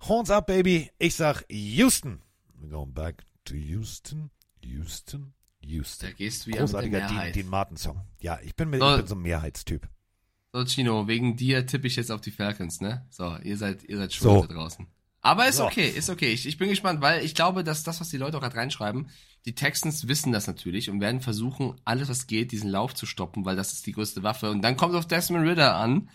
Horns 0.00 0.30
up, 0.30 0.46
baby. 0.46 0.90
Ich 0.98 1.14
sag 1.14 1.44
Houston. 1.48 2.22
We're 2.60 2.70
going 2.70 2.92
back 2.92 3.24
to 3.44 3.54
Houston. 3.54 4.30
Houston. 4.62 5.34
Houston. 5.60 6.08
Da 6.08 6.12
gehst 6.12 6.46
du 6.46 6.50
ja 6.50 6.58
Großartiger 6.58 7.06
Dean, 7.06 7.32
Dean 7.32 7.48
Martin 7.48 7.76
Song. 7.76 8.02
Ja, 8.20 8.38
ich 8.42 8.54
bin, 8.54 8.70
mit, 8.70 8.80
so, 8.80 8.90
ich 8.90 8.96
bin 8.98 9.06
so 9.06 9.14
ein 9.14 9.22
Mehrheitstyp. 9.22 9.88
So, 10.56 10.64
Chino, 10.64 11.06
wegen 11.06 11.36
dir 11.36 11.66
tippe 11.66 11.86
ich 11.86 11.96
jetzt 11.96 12.10
auf 12.10 12.22
die 12.22 12.30
Falcons, 12.30 12.80
ne? 12.80 13.06
So, 13.10 13.36
ihr 13.42 13.58
seid, 13.58 13.84
ihr 13.84 13.98
seid 13.98 14.14
schon 14.14 14.40
so. 14.40 14.46
da 14.46 14.54
draußen. 14.54 14.86
Aber 15.20 15.46
ist 15.46 15.56
so. 15.56 15.66
okay, 15.66 15.86
ist 15.86 16.08
okay. 16.08 16.32
Ich, 16.32 16.46
ich 16.46 16.56
bin 16.56 16.70
gespannt, 16.70 17.02
weil 17.02 17.22
ich 17.22 17.34
glaube, 17.34 17.62
dass 17.62 17.82
das, 17.82 18.00
was 18.00 18.08
die 18.08 18.16
Leute 18.16 18.38
auch 18.38 18.40
gerade 18.40 18.56
reinschreiben, 18.56 19.10
die 19.44 19.54
Texans 19.54 20.08
wissen 20.08 20.32
das 20.32 20.46
natürlich 20.46 20.88
und 20.88 21.02
werden 21.02 21.20
versuchen, 21.20 21.78
alles 21.84 22.08
was 22.08 22.26
geht, 22.26 22.52
diesen 22.52 22.70
Lauf 22.70 22.94
zu 22.94 23.04
stoppen, 23.04 23.44
weil 23.44 23.54
das 23.54 23.74
ist 23.74 23.84
die 23.84 23.92
größte 23.92 24.22
Waffe. 24.22 24.50
Und 24.50 24.62
dann 24.62 24.78
kommt 24.78 24.94
es 24.94 25.00
auf 25.00 25.06
Desmond 25.06 25.46
Ritter 25.46 25.74
an. 25.74 26.08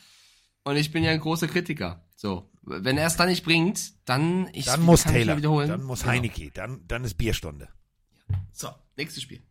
Und 0.64 0.76
ich 0.76 0.92
bin 0.92 1.04
ja 1.04 1.12
ein 1.12 1.20
großer 1.20 1.48
Kritiker. 1.48 2.04
So, 2.16 2.50
wenn 2.64 2.98
er 2.98 3.06
es 3.06 3.18
dann 3.18 3.30
nicht 3.30 3.44
bringt, 3.44 3.94
dann 4.06 4.50
ich 4.54 4.66
dann 4.66 4.82
muss 4.82 5.04
Taylor, 5.04 5.38
wiederholen. 5.38 5.70
dann 5.70 5.84
muss 5.84 6.00
genau. 6.00 6.14
Heineke, 6.14 6.50
dann 6.52 6.82
dann 6.88 7.04
ist 7.04 7.14
Bierstunde. 7.14 7.70
So, 8.52 8.70
nächstes 8.98 9.22
Spiel. 9.22 9.44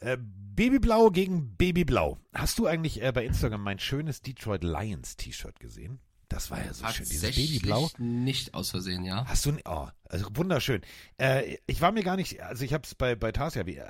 Äh, 0.00 0.18
Babyblau 0.20 1.10
gegen 1.10 1.56
Babyblau. 1.56 2.18
Hast 2.32 2.58
du 2.58 2.66
eigentlich 2.66 3.02
äh, 3.02 3.12
bei 3.12 3.24
Instagram 3.24 3.62
mein 3.62 3.78
schönes 3.78 4.22
Detroit 4.22 4.62
Lions 4.62 5.16
T-Shirt 5.16 5.58
gesehen? 5.60 6.00
Das 6.28 6.50
war 6.50 6.64
ja 6.64 6.72
so 6.72 6.86
schön, 6.88 7.06
dieses 7.08 7.34
Babyblau. 7.34 7.90
Nicht 7.98 8.54
aus 8.54 8.70
Versehen, 8.70 9.04
ja. 9.04 9.24
Hast 9.26 9.46
du, 9.46 9.56
oh, 9.66 9.88
also 10.08 10.26
wunderschön. 10.34 10.82
Äh, 11.18 11.58
ich 11.66 11.80
war 11.80 11.92
mir 11.92 12.02
gar 12.02 12.16
nicht, 12.16 12.42
also 12.42 12.64
ich 12.64 12.72
habe 12.72 12.84
es 12.84 12.94
bei, 12.94 13.14
bei 13.14 13.30
Tarsia 13.30 13.66
wie, 13.66 13.80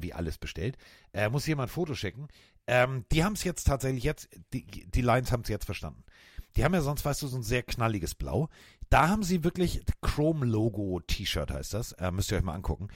wie 0.00 0.12
alles 0.12 0.38
bestellt. 0.38 0.76
Äh, 1.12 1.28
muss 1.28 1.46
jemand 1.46 1.70
ein 1.70 1.72
Foto 1.72 1.94
schicken. 1.94 2.28
Ähm, 2.66 3.04
die 3.10 3.24
haben 3.24 3.32
es 3.32 3.44
jetzt 3.44 3.64
tatsächlich 3.64 4.04
jetzt, 4.04 4.28
die, 4.52 4.64
die 4.66 5.00
Lions 5.00 5.32
haben 5.32 5.42
es 5.42 5.48
jetzt 5.48 5.64
verstanden. 5.64 6.04
Die 6.56 6.64
haben 6.64 6.74
ja 6.74 6.82
sonst, 6.82 7.04
weißt 7.04 7.22
du, 7.22 7.28
so 7.28 7.36
ein 7.36 7.42
sehr 7.42 7.62
knalliges 7.62 8.14
Blau. 8.14 8.48
Da 8.90 9.08
haben 9.08 9.22
sie 9.22 9.44
wirklich 9.44 9.82
Chrome-Logo-T-Shirt 10.02 11.50
heißt 11.50 11.74
das. 11.74 11.92
Äh, 11.92 12.10
müsst 12.10 12.30
ihr 12.30 12.38
euch 12.38 12.44
mal 12.44 12.54
angucken. 12.54 12.88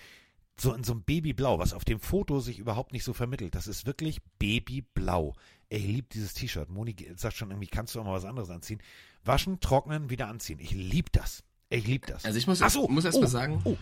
So 0.56 0.74
in 0.74 0.84
so 0.84 0.92
einem 0.92 1.02
Babyblau, 1.02 1.58
was 1.58 1.72
auf 1.72 1.84
dem 1.84 1.98
Foto 1.98 2.40
sich 2.40 2.58
überhaupt 2.58 2.92
nicht 2.92 3.04
so 3.04 3.12
vermittelt. 3.12 3.54
Das 3.54 3.66
ist 3.66 3.86
wirklich 3.86 4.22
Babyblau. 4.38 5.34
Ich 5.68 5.84
liebe 5.84 6.08
dieses 6.12 6.34
T-Shirt. 6.34 6.68
Moni 6.68 6.94
sagt 7.16 7.36
schon 7.36 7.50
irgendwie, 7.50 7.68
kannst 7.68 7.94
du 7.94 8.00
auch 8.00 8.04
mal 8.04 8.12
was 8.12 8.24
anderes 8.24 8.50
anziehen. 8.50 8.82
Waschen, 9.24 9.60
trocknen, 9.60 10.10
wieder 10.10 10.28
anziehen. 10.28 10.58
Ich 10.60 10.72
liebe 10.72 11.10
das. 11.10 11.42
Ich 11.70 11.86
liebe 11.86 12.06
das. 12.06 12.24
Also 12.24 12.38
ich 12.38 12.46
muss, 12.46 12.58
so, 12.58 12.88
muss 12.88 13.04
erst 13.04 13.16
oh, 13.16 13.22
mal 13.22 13.28
sagen. 13.28 13.60
Oh. 13.64 13.78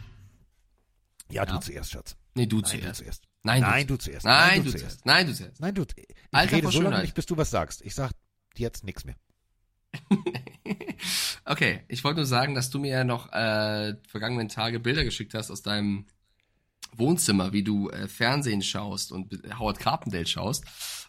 Ja, 1.30 1.44
ja, 1.44 1.46
du 1.46 1.58
zuerst, 1.58 1.90
Schatz. 1.90 2.16
Nee, 2.34 2.46
du 2.46 2.56
Nein, 2.56 2.64
zuerst. 2.64 3.00
Du 3.00 3.04
zuerst. 3.04 3.24
Nein, 3.42 3.60
Nein, 3.62 3.86
du 3.86 3.96
zuerst. 3.96 4.24
Nein, 4.24 4.48
Nein 4.48 4.64
du, 4.64 4.70
zuerst. 4.70 5.06
Nein, 5.06 5.26
du 5.26 5.34
zuerst. 5.34 5.60
Nein, 5.60 5.74
du. 5.74 5.82
Ich 5.96 6.06
Alter 6.30 6.56
rede 6.56 6.70
so 6.70 6.80
lange 6.82 7.02
nicht, 7.02 7.14
bis 7.14 7.26
du 7.26 7.36
was 7.36 7.50
sagst. 7.50 7.82
Ich 7.82 7.94
sag 7.94 8.12
jetzt 8.56 8.84
nichts 8.84 9.04
mehr. 9.04 9.16
okay, 11.44 11.82
ich 11.88 12.04
wollte 12.04 12.18
nur 12.18 12.26
sagen, 12.26 12.54
dass 12.54 12.70
du 12.70 12.78
mir 12.78 12.90
ja 12.90 13.04
noch 13.04 13.32
äh, 13.32 13.96
vergangenen 14.06 14.48
Tage 14.48 14.78
Bilder 14.78 15.04
geschickt 15.04 15.34
hast 15.34 15.50
aus 15.50 15.62
deinem 15.62 16.06
Wohnzimmer, 16.96 17.52
wie 17.52 17.62
du 17.62 17.88
äh, 17.90 18.08
Fernsehen 18.08 18.62
schaust 18.62 19.12
und 19.12 19.32
Howard 19.58 19.78
Carpendale 19.78 20.26
schaust. 20.26 20.64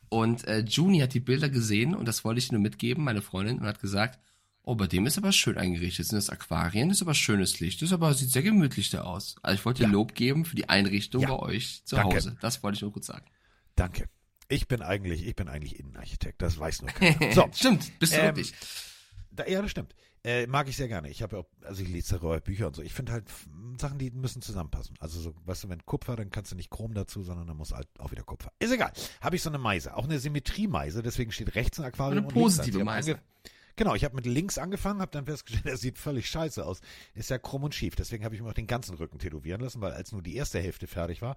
Und 0.09 0.45
äh, 0.45 0.59
Juni 0.59 0.99
hat 0.99 1.13
die 1.13 1.19
Bilder 1.19 1.49
gesehen 1.49 1.95
und 1.95 2.05
das 2.05 2.25
wollte 2.25 2.39
ich 2.39 2.51
nur 2.51 2.59
mitgeben, 2.61 3.03
meine 3.03 3.21
Freundin, 3.21 3.59
und 3.59 3.65
hat 3.65 3.79
gesagt, 3.79 4.19
oh, 4.63 4.75
bei 4.75 4.88
dem 4.88 5.05
ist 5.05 5.17
aber 5.17 5.32
schön 5.32 5.57
eingerichtet. 5.57 6.07
Sind 6.07 6.17
das 6.17 6.29
Aquarien, 6.29 6.89
das 6.89 6.97
ist 6.97 7.01
aber 7.01 7.13
schönes 7.13 7.59
Licht, 7.59 7.82
das 7.82 7.89
ist 7.89 7.93
aber, 7.93 8.13
sieht 8.13 8.32
sehr 8.32 8.43
gemütlich 8.43 8.89
da 8.89 9.03
aus. 9.03 9.36
Also 9.41 9.55
ich 9.55 9.65
wollte 9.65 9.84
ja. 9.84 9.89
Lob 9.89 10.15
geben 10.15 10.45
für 10.45 10.55
die 10.55 10.69
Einrichtung 10.69 11.23
ja. 11.23 11.29
bei 11.29 11.39
euch 11.39 11.84
zu 11.86 11.95
Danke. 11.95 12.17
Hause. 12.17 12.38
Das 12.41 12.61
wollte 12.63 12.75
ich 12.75 12.82
nur 12.82 12.91
kurz 12.91 13.07
sagen. 13.07 13.25
Danke. 13.75 14.09
Ich 14.49 14.67
bin 14.67 14.82
eigentlich, 14.82 15.25
ich 15.25 15.36
bin 15.36 15.47
eigentlich 15.47 15.79
Innenarchitekt, 15.79 16.41
das 16.41 16.59
weiß 16.59 16.82
nur 16.82 16.91
keiner. 16.91 17.34
So. 17.34 17.49
stimmt, 17.53 17.97
bist 17.99 18.13
du 18.13 18.17
ähm, 18.17 18.25
wirklich. 18.25 18.53
Da, 19.32 19.47
ja, 19.47 19.61
das 19.61 19.71
stimmt. 19.71 19.95
Äh, 20.24 20.45
mag 20.45 20.67
ich 20.67 20.78
sehr 20.78 20.88
gerne. 20.88 21.09
Ich 21.09 21.24
habe 21.24 21.38
ja 21.38 21.41
auch, 21.41 21.47
also 21.63 21.82
ich 21.82 21.89
lese 21.89 22.15
darüber 22.15 22.39
Bücher 22.39 22.67
und 22.67 22.76
so. 22.76 22.84
Ich 22.84 22.93
finde 22.93 23.11
halt 23.11 23.26
Sachen, 23.80 23.97
die 23.97 24.11
müssen 24.11 24.41
zusammenpassen. 24.41 24.95
Also 24.99 25.19
so, 25.19 25.34
weißt 25.45 25.63
du, 25.63 25.69
wenn 25.69 25.84
Kupfer, 25.86 26.15
dann 26.15 26.30
kannst 26.30 26.51
du 26.51 26.55
nicht 26.55 26.69
Chrom 26.69 26.93
dazu, 26.93 27.24
sondern 27.24 27.47
dann 27.47 27.57
muss 27.57 27.72
halt 27.72 27.88
auch 27.97 28.11
wieder 28.11 28.24
Kupfer. 28.24 28.51
Ist 28.59 28.72
egal. 28.72 28.91
Habe 29.19 29.36
ich 29.36 29.41
so 29.41 29.49
eine 29.49 29.57
Meise, 29.57 29.95
auch 29.95 30.03
eine 30.03 30.19
Symmetriemeise, 30.19 31.01
deswegen 31.01 31.32
steht 31.32 31.55
rechts 31.55 31.80
ein 31.80 31.86
Aquarium 31.86 32.26
eine 32.26 32.34
positive 32.34 32.80
und 32.80 32.86
Meise. 32.86 33.19
Genau, 33.76 33.95
ich 33.95 34.03
habe 34.03 34.15
mit 34.15 34.28
links 34.28 34.59
angefangen, 34.59 35.01
habe 35.01 35.11
dann 35.11 35.26
festgestellt, 35.26 35.65
er 35.74 35.78
sieht 35.78 35.97
völlig 35.97 36.30
scheiße 36.30 36.63
aus. 36.63 36.82
Ist 37.15 37.32
ja 37.32 37.39
krumm 37.39 37.63
und 37.63 37.74
schief. 37.74 37.95
Deswegen 37.95 38.24
habe 38.24 38.36
ich 38.36 38.41
mir 38.41 38.49
auch 38.49 38.53
den 38.53 38.67
ganzen 38.67 38.95
Rücken 38.95 39.17
tätowieren 39.17 39.61
lassen, 39.61 39.82
weil 39.82 39.93
als 39.93 40.11
nur 40.11 40.22
die 40.22 40.36
erste 40.36 40.59
Hälfte 40.59 40.86
fertig 40.86 41.24
war, 41.24 41.36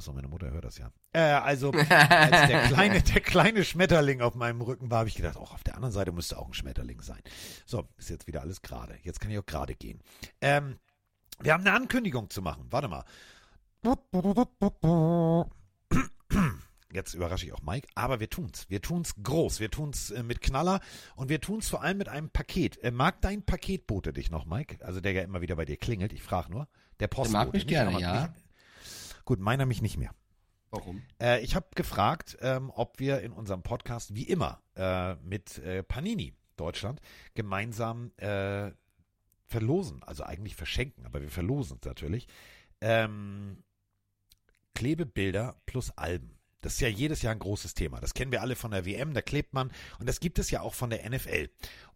Achso, 0.00 0.14
meine 0.14 0.28
Mutter 0.28 0.50
hört 0.50 0.64
das 0.64 0.78
ja. 0.78 0.90
Äh, 1.12 1.20
also, 1.20 1.72
als 1.72 2.48
der 2.48 2.68
kleine, 2.68 3.02
der 3.14 3.20
kleine 3.20 3.64
Schmetterling 3.66 4.22
auf 4.22 4.34
meinem 4.34 4.62
Rücken 4.62 4.90
war, 4.90 5.00
habe 5.00 5.10
ich 5.10 5.14
gedacht, 5.14 5.36
auch 5.36 5.52
auf 5.52 5.62
der 5.62 5.74
anderen 5.74 5.92
Seite 5.92 6.10
müsste 6.10 6.38
auch 6.38 6.46
ein 6.46 6.54
Schmetterling 6.54 7.02
sein. 7.02 7.20
So, 7.66 7.86
ist 7.98 8.08
jetzt 8.08 8.26
wieder 8.26 8.40
alles 8.40 8.62
gerade. 8.62 8.96
Jetzt 9.02 9.20
kann 9.20 9.30
ich 9.30 9.38
auch 9.38 9.44
gerade 9.44 9.74
gehen. 9.74 10.00
Ähm, 10.40 10.78
wir 11.40 11.52
haben 11.52 11.66
eine 11.66 11.76
Ankündigung 11.76 12.30
zu 12.30 12.40
machen. 12.40 12.66
Warte 12.70 12.88
mal. 12.88 13.04
Jetzt 16.90 17.12
überrasche 17.12 17.44
ich 17.44 17.52
auch 17.52 17.60
Mike, 17.60 17.86
aber 17.94 18.20
wir 18.20 18.30
tun's. 18.30 18.70
Wir 18.70 18.80
tun's 18.80 19.16
groß. 19.22 19.60
Wir 19.60 19.70
tun's 19.70 20.12
äh, 20.12 20.22
mit 20.22 20.40
Knaller 20.40 20.80
und 21.14 21.28
wir 21.28 21.42
tun's 21.42 21.68
vor 21.68 21.82
allem 21.82 21.98
mit 21.98 22.08
einem 22.08 22.30
Paket. 22.30 22.82
Äh, 22.82 22.90
mag 22.90 23.20
dein 23.20 23.42
Paketbote 23.42 24.14
dich 24.14 24.30
noch, 24.30 24.46
Mike? 24.46 24.82
Also 24.82 25.02
der 25.02 25.12
ja 25.12 25.20
immer 25.24 25.42
wieder 25.42 25.56
bei 25.56 25.66
dir 25.66 25.76
klingelt. 25.76 26.14
Ich 26.14 26.22
frage 26.22 26.50
nur. 26.50 26.68
Der 27.00 27.08
Postbote. 27.08 27.32
Der 27.32 27.44
mag 27.44 27.52
mich 27.52 27.66
gerne, 27.66 28.00
ja. 28.00 28.28
Nicht, 28.28 28.49
Gut, 29.30 29.38
meiner 29.38 29.64
mich 29.64 29.80
nicht 29.80 29.96
mehr. 29.96 30.12
Warum? 30.70 31.02
Äh, 31.22 31.40
ich 31.44 31.54
habe 31.54 31.68
gefragt, 31.76 32.36
ähm, 32.40 32.72
ob 32.74 32.98
wir 32.98 33.20
in 33.20 33.30
unserem 33.30 33.62
Podcast 33.62 34.12
wie 34.16 34.24
immer 34.24 34.60
äh, 34.74 35.14
mit 35.22 35.58
äh, 35.58 35.84
Panini 35.84 36.34
Deutschland 36.56 37.00
gemeinsam 37.34 38.10
äh, 38.16 38.72
verlosen, 39.46 40.02
also 40.02 40.24
eigentlich 40.24 40.56
verschenken, 40.56 41.06
aber 41.06 41.22
wir 41.22 41.30
verlosen 41.30 41.78
es 41.80 41.86
natürlich. 41.86 42.26
Ähm, 42.80 43.62
Klebebilder 44.74 45.60
plus 45.64 45.92
Alben. 45.96 46.36
Das 46.60 46.74
ist 46.74 46.80
ja 46.80 46.88
jedes 46.88 47.22
Jahr 47.22 47.32
ein 47.32 47.38
großes 47.38 47.74
Thema. 47.74 48.00
Das 48.00 48.14
kennen 48.14 48.32
wir 48.32 48.42
alle 48.42 48.56
von 48.56 48.72
der 48.72 48.84
WM, 48.84 49.14
da 49.14 49.22
klebt 49.22 49.54
man. 49.54 49.70
Und 50.00 50.08
das 50.08 50.18
gibt 50.18 50.40
es 50.40 50.50
ja 50.50 50.60
auch 50.60 50.74
von 50.74 50.90
der 50.90 51.08
NFL. 51.08 51.48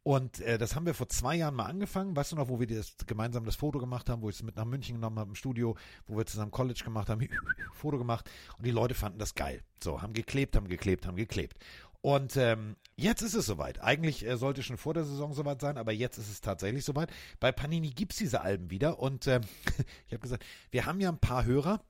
Und 0.04 0.40
äh, 0.40 0.58
das 0.58 0.76
haben 0.76 0.84
wir 0.84 0.92
vor 0.92 1.08
zwei 1.08 1.34
Jahren 1.34 1.54
mal 1.54 1.64
angefangen. 1.64 2.14
Weißt 2.14 2.32
du 2.32 2.36
noch, 2.36 2.50
wo 2.50 2.60
wir 2.60 2.66
das, 2.66 2.94
gemeinsam 3.06 3.46
das 3.46 3.56
Foto 3.56 3.78
gemacht 3.78 4.10
haben, 4.10 4.20
wo 4.20 4.28
ich 4.28 4.36
es 4.36 4.42
mit 4.42 4.54
nach 4.54 4.66
München 4.66 4.96
genommen 4.96 5.18
habe 5.18 5.30
im 5.30 5.34
Studio, 5.34 5.76
wo 6.06 6.18
wir 6.18 6.26
zusammen 6.26 6.50
College 6.50 6.82
gemacht 6.84 7.08
haben, 7.08 7.26
Foto 7.72 7.96
gemacht. 7.96 8.30
Und 8.58 8.66
die 8.66 8.70
Leute 8.70 8.94
fanden 8.94 9.18
das 9.18 9.34
geil. 9.34 9.62
So, 9.82 10.02
haben 10.02 10.12
geklebt, 10.12 10.56
haben 10.56 10.68
geklebt, 10.68 11.06
haben 11.06 11.16
geklebt. 11.16 11.56
Und 12.02 12.36
ähm, 12.36 12.76
jetzt 12.96 13.22
ist 13.22 13.32
es 13.32 13.46
soweit. 13.46 13.80
Eigentlich 13.82 14.26
äh, 14.26 14.36
sollte 14.36 14.62
schon 14.62 14.76
vor 14.76 14.92
der 14.92 15.04
Saison 15.04 15.32
soweit 15.32 15.62
sein, 15.62 15.78
aber 15.78 15.92
jetzt 15.92 16.18
ist 16.18 16.30
es 16.30 16.42
tatsächlich 16.42 16.84
soweit. 16.84 17.10
Bei 17.40 17.50
Panini 17.50 17.88
gibt's 17.88 18.16
diese 18.16 18.42
Alben 18.42 18.68
wieder. 18.68 18.98
Und 18.98 19.26
ähm, 19.26 19.40
ich 20.06 20.12
habe 20.12 20.20
gesagt, 20.20 20.44
wir 20.70 20.84
haben 20.84 21.00
ja 21.00 21.08
ein 21.08 21.18
paar 21.18 21.46
Hörer, 21.46 21.80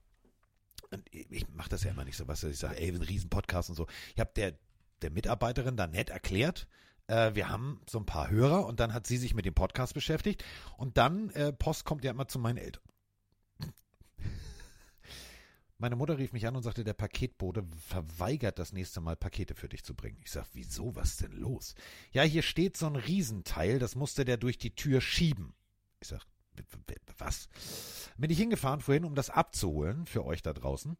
ich 1.11 1.49
mache 1.49 1.71
das 1.71 1.83
ja 1.83 1.91
immer 1.91 2.05
nicht 2.05 2.17
so, 2.17 2.29
was 2.29 2.45
ich 2.45 2.61
sage, 2.61 2.79
ey, 2.79 2.91
ein 2.91 3.03
Riesen-Podcast 3.03 3.71
und 3.71 3.75
so. 3.75 3.89
Ich 4.15 4.21
habe 4.21 4.31
der, 4.37 4.55
der 5.03 5.11
Mitarbeiterin 5.11 5.77
da 5.77 5.89
nett 5.89 6.11
erklärt, 6.11 6.69
äh, 7.07 7.35
wir 7.35 7.49
haben 7.49 7.81
so 7.89 7.99
ein 7.99 8.07
paar 8.07 8.31
Hörer 8.31 8.67
und 8.67 8.81
dann 8.81 8.93
hat 8.95 9.07
sie 9.07 9.17
sich 9.17 9.35
mit 9.35 9.45
dem 9.45 9.55
Podcast 9.55 9.95
beschäftigt 9.95 10.45
und 10.77 10.97
dann, 10.97 11.31
äh, 11.31 11.53
Post 11.53 11.85
kommt 11.85 12.05
ja 12.05 12.11
immer 12.11 12.29
zu 12.29 12.39
meinen 12.39 12.59
Eltern. 12.59 12.83
Meine 15.79 15.97
Mutter 15.97 16.19
rief 16.19 16.33
mich 16.33 16.47
an 16.47 16.57
und 16.57 16.63
sagte, 16.63 16.85
der 16.85 16.95
Paketbote 16.95 17.65
verweigert 17.77 18.59
das 18.59 18.73
nächste 18.73 19.01
Mal 19.01 19.17
Pakete 19.17 19.55
für 19.55 19.69
dich 19.69 19.85
zu 19.85 19.95
bringen. 19.95 20.19
Ich 20.23 20.31
sag, 20.31 20.47
wieso, 20.53 20.95
was 20.97 21.17
denn 21.17 21.33
los? 21.33 21.75
Ja, 22.13 22.23
hier 22.23 22.43
steht 22.43 22.77
so 22.77 22.87
ein 22.87 22.97
Riesenteil, 22.97 23.79
das 23.79 23.95
musste 23.95 24.25
der 24.25 24.37
durch 24.37 24.59
die 24.59 24.75
Tür 24.75 25.01
schieben. 25.01 25.55
Ich 26.01 26.09
sag, 26.09 26.25
was? 27.19 27.49
Bin 28.17 28.31
ich 28.31 28.39
hingefahren 28.39 28.81
vorhin, 28.81 29.05
um 29.05 29.15
das 29.15 29.31
abzuholen 29.31 30.07
für 30.07 30.25
euch 30.25 30.43
da 30.43 30.53
draußen. 30.53 30.97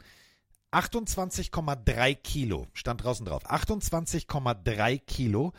28,3 0.73 2.15
Kilo 2.17 2.67
stand 2.73 3.05
draußen 3.05 3.25
drauf. 3.25 3.49
28,3 3.49 4.99
Kilo. 4.99 5.53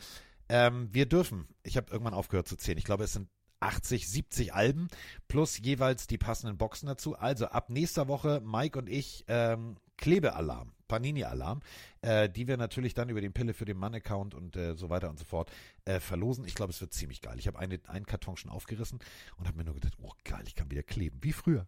Ähm, 0.48 0.88
wir 0.92 1.06
dürfen, 1.06 1.48
ich 1.62 1.76
habe 1.76 1.90
irgendwann 1.90 2.14
aufgehört 2.14 2.48
zu 2.48 2.56
zählen, 2.56 2.78
ich 2.78 2.84
glaube 2.84 3.04
es 3.04 3.12
sind 3.12 3.28
80, 3.60 4.08
70 4.08 4.54
Alben 4.54 4.88
plus 5.28 5.58
jeweils 5.58 6.06
die 6.06 6.18
passenden 6.18 6.58
Boxen 6.58 6.86
dazu. 6.86 7.16
Also 7.16 7.46
ab 7.46 7.70
nächster 7.70 8.08
Woche 8.08 8.40
Mike 8.44 8.78
und 8.78 8.88
ich 8.88 9.24
ähm, 9.28 9.76
Klebealarm, 9.96 10.72
Panini-Alarm, 10.88 11.62
äh, 12.02 12.28
die 12.28 12.46
wir 12.46 12.56
natürlich 12.58 12.94
dann 12.94 13.08
über 13.08 13.20
den 13.20 13.32
Pille 13.32 13.54
für 13.54 13.64
den 13.64 13.78
Mann-Account 13.78 14.34
und 14.34 14.56
äh, 14.56 14.76
so 14.76 14.90
weiter 14.90 15.08
und 15.08 15.18
so 15.18 15.24
fort 15.24 15.50
äh, 15.84 16.00
verlosen. 16.00 16.44
Ich 16.44 16.54
glaube, 16.54 16.70
es 16.70 16.80
wird 16.80 16.92
ziemlich 16.92 17.22
geil. 17.22 17.38
Ich 17.38 17.46
habe 17.46 17.58
eine, 17.58 17.80
einen 17.86 18.06
Karton 18.06 18.36
schon 18.36 18.50
aufgerissen 18.50 18.98
und 19.38 19.46
habe 19.46 19.56
mir 19.56 19.64
nur 19.64 19.74
gedacht, 19.74 19.94
oh 20.02 20.12
geil, 20.24 20.44
ich 20.46 20.54
kann 20.54 20.70
wieder 20.70 20.82
kleben. 20.82 21.18
Wie 21.22 21.32
früher. 21.32 21.66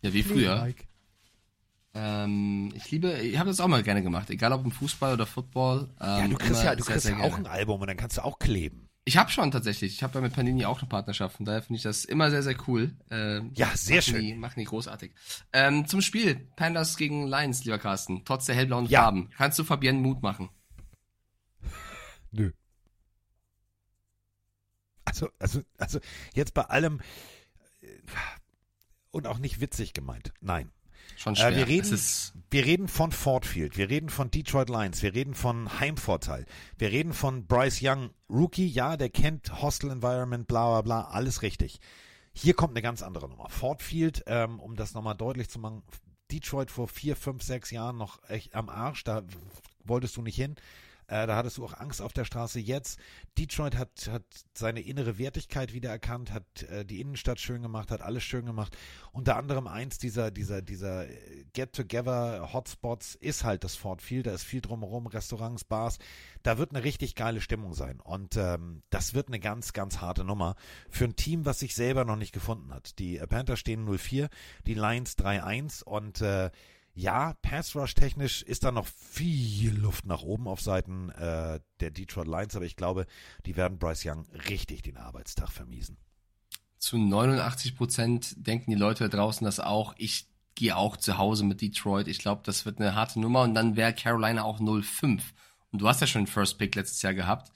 Ja, 0.00 0.12
wie 0.12 0.22
früher. 0.22 0.66
Ähm, 1.94 2.72
ich 2.74 2.90
liebe, 2.90 3.12
ich 3.20 3.38
habe 3.38 3.50
das 3.50 3.60
auch 3.60 3.68
mal 3.68 3.82
gerne 3.82 4.02
gemacht, 4.02 4.28
egal 4.30 4.52
ob 4.52 4.64
im 4.64 4.72
Fußball 4.72 5.14
oder 5.14 5.26
Football. 5.26 5.88
Ähm, 6.00 6.06
ja, 6.06 6.28
du 6.28 6.36
kriegst 6.36 6.64
ja, 6.64 6.74
du 6.74 6.82
sehr, 6.82 6.94
kriegst 6.94 7.06
sehr 7.06 7.16
ja 7.18 7.24
auch 7.24 7.36
ein 7.36 7.46
Album 7.46 7.80
und 7.80 7.86
dann 7.86 7.96
kannst 7.96 8.16
du 8.16 8.24
auch 8.24 8.38
kleben. 8.38 8.88
Ich 9.06 9.16
habe 9.18 9.30
schon 9.30 9.50
tatsächlich. 9.50 9.92
Ich 9.94 10.02
habe 10.02 10.14
ja 10.14 10.20
mit 10.22 10.32
Panini 10.32 10.64
auch 10.64 10.80
eine 10.80 10.88
Partnerschaft. 10.88 11.36
Von 11.36 11.44
daher 11.44 11.62
finde 11.62 11.76
ich 11.76 11.82
das 11.82 12.04
immer 12.06 12.30
sehr, 12.30 12.42
sehr 12.42 12.56
cool. 12.66 12.96
Ähm, 13.10 13.52
Ja, 13.54 13.70
sehr 13.74 13.96
machen 13.96 14.02
schön. 14.02 14.20
Die, 14.22 14.34
machen 14.34 14.58
die 14.60 14.64
großartig. 14.64 15.12
Ähm, 15.52 15.86
zum 15.86 16.00
Spiel. 16.00 16.36
Pandas 16.56 16.96
gegen 16.96 17.26
Lions, 17.28 17.64
lieber 17.64 17.78
Carsten. 17.78 18.24
Trotz 18.24 18.46
der 18.46 18.54
hellblauen 18.54 18.86
Ja. 18.86 19.02
Farben. 19.02 19.30
Kannst 19.36 19.58
du 19.58 19.64
Fabienne 19.64 19.98
Mut 20.00 20.22
machen? 20.22 20.48
Nö. 22.32 22.50
Also, 25.04 25.28
also, 25.38 25.60
also 25.76 26.00
jetzt 26.34 26.54
bei 26.54 26.62
allem 26.62 27.00
äh, 27.82 27.86
und 29.10 29.26
auch 29.26 29.38
nicht 29.38 29.60
witzig 29.60 29.92
gemeint. 29.92 30.32
Nein. 30.40 30.72
Schon 31.16 31.36
schwer. 31.36 31.48
Äh, 31.48 31.56
wir, 31.56 31.68
reden, 31.68 32.00
wir 32.50 32.64
reden 32.64 32.88
von 32.88 33.12
Ford 33.12 33.46
Field, 33.46 33.76
wir 33.76 33.90
reden 33.90 34.08
von 34.08 34.30
Detroit 34.30 34.68
Lions, 34.68 35.02
wir 35.02 35.14
reden 35.14 35.34
von 35.34 35.80
Heimvorteil, 35.80 36.46
wir 36.78 36.90
reden 36.90 37.12
von 37.12 37.46
Bryce 37.46 37.80
Young, 37.82 38.10
Rookie, 38.28 38.66
ja, 38.66 38.96
der 38.96 39.10
kennt 39.10 39.62
Hostel 39.62 39.90
Environment, 39.90 40.46
bla 40.46 40.70
bla 40.70 40.82
bla, 40.82 41.10
alles 41.10 41.42
richtig. 41.42 41.80
Hier 42.32 42.54
kommt 42.54 42.72
eine 42.72 42.82
ganz 42.82 43.02
andere 43.02 43.28
Nummer. 43.28 43.48
Ford 43.48 43.82
Field, 43.82 44.24
ähm, 44.26 44.58
um 44.58 44.74
das 44.74 44.94
nochmal 44.94 45.14
deutlich 45.14 45.48
zu 45.48 45.58
machen, 45.58 45.82
Detroit 46.32 46.70
vor 46.70 46.88
vier, 46.88 47.16
fünf, 47.16 47.42
sechs 47.42 47.70
Jahren 47.70 47.96
noch 47.96 48.18
echt 48.28 48.54
am 48.54 48.68
Arsch, 48.68 49.04
da 49.04 49.22
wolltest 49.84 50.16
du 50.16 50.22
nicht 50.22 50.36
hin. 50.36 50.56
Äh, 51.06 51.26
da 51.26 51.36
hattest 51.36 51.58
du 51.58 51.64
auch 51.64 51.74
Angst 51.74 52.00
auf 52.00 52.12
der 52.12 52.24
Straße. 52.24 52.60
Jetzt, 52.60 52.98
Detroit 53.38 53.76
hat, 53.76 54.08
hat 54.10 54.24
seine 54.54 54.80
innere 54.80 55.18
Wertigkeit 55.18 55.72
wieder 55.72 55.90
erkannt, 55.90 56.32
hat 56.32 56.62
äh, 56.64 56.84
die 56.84 57.00
Innenstadt 57.00 57.40
schön 57.40 57.62
gemacht, 57.62 57.90
hat 57.90 58.00
alles 58.00 58.22
schön 58.22 58.46
gemacht. 58.46 58.76
Unter 59.12 59.36
anderem 59.36 59.66
eins 59.66 59.98
dieser, 59.98 60.30
dieser, 60.30 60.62
dieser 60.62 61.08
äh, 61.08 61.44
Get-Together-Hotspots 61.52 63.14
ist 63.16 63.44
halt 63.44 63.64
das 63.64 63.76
Ford 63.76 64.02
Field. 64.02 64.26
Da 64.26 64.32
ist 64.32 64.44
viel 64.44 64.60
drumherum, 64.60 65.06
Restaurants, 65.06 65.64
Bars. 65.64 65.98
Da 66.42 66.58
wird 66.58 66.70
eine 66.70 66.84
richtig 66.84 67.14
geile 67.14 67.40
Stimmung 67.40 67.74
sein. 67.74 68.00
Und 68.00 68.36
ähm, 68.36 68.82
das 68.90 69.14
wird 69.14 69.28
eine 69.28 69.40
ganz, 69.40 69.72
ganz 69.72 69.98
harte 69.98 70.24
Nummer 70.24 70.56
für 70.90 71.04
ein 71.04 71.16
Team, 71.16 71.44
was 71.44 71.58
sich 71.58 71.74
selber 71.74 72.04
noch 72.04 72.16
nicht 72.16 72.32
gefunden 72.32 72.72
hat. 72.72 72.98
Die 72.98 73.18
äh, 73.18 73.26
Panthers 73.26 73.58
stehen 73.58 73.86
0-4, 73.86 74.28
die 74.66 74.74
Lions 74.74 75.18
3-1 75.18 75.84
und 75.84 76.20
äh, 76.20 76.50
ja, 76.94 77.34
Pass 77.42 77.74
Rush 77.74 77.94
technisch 77.94 78.42
ist 78.42 78.62
da 78.62 78.70
noch 78.70 78.86
viel 78.86 79.74
Luft 79.76 80.06
nach 80.06 80.22
oben 80.22 80.46
auf 80.46 80.60
Seiten 80.60 81.10
äh, 81.10 81.60
der 81.80 81.90
Detroit 81.90 82.28
Lions, 82.28 82.54
aber 82.54 82.64
ich 82.64 82.76
glaube, 82.76 83.06
die 83.46 83.56
werden 83.56 83.78
Bryce 83.78 84.06
Young 84.06 84.26
richtig 84.48 84.82
den 84.82 84.96
Arbeitstag 84.96 85.50
vermiesen. 85.50 85.96
zu 86.78 86.96
89 86.96 87.76
Prozent 87.76 88.34
denken 88.36 88.70
die 88.70 88.76
Leute 88.76 89.08
da 89.08 89.16
draußen 89.16 89.44
das 89.44 89.58
auch. 89.58 89.94
Ich 89.98 90.28
gehe 90.54 90.76
auch 90.76 90.96
zu 90.96 91.18
Hause 91.18 91.44
mit 91.44 91.60
Detroit. 91.60 92.06
Ich 92.06 92.18
glaube, 92.18 92.42
das 92.44 92.64
wird 92.64 92.78
eine 92.78 92.94
harte 92.94 93.18
Nummer 93.18 93.42
und 93.42 93.54
dann 93.54 93.74
wäre 93.74 93.92
Carolina 93.92 94.44
auch 94.44 94.60
0-5. 94.60 95.20
Und 95.72 95.82
du 95.82 95.88
hast 95.88 96.00
ja 96.00 96.06
schon 96.06 96.22
den 96.22 96.30
First 96.30 96.58
Pick 96.58 96.76
letztes 96.76 97.02
Jahr 97.02 97.14
gehabt. 97.14 97.50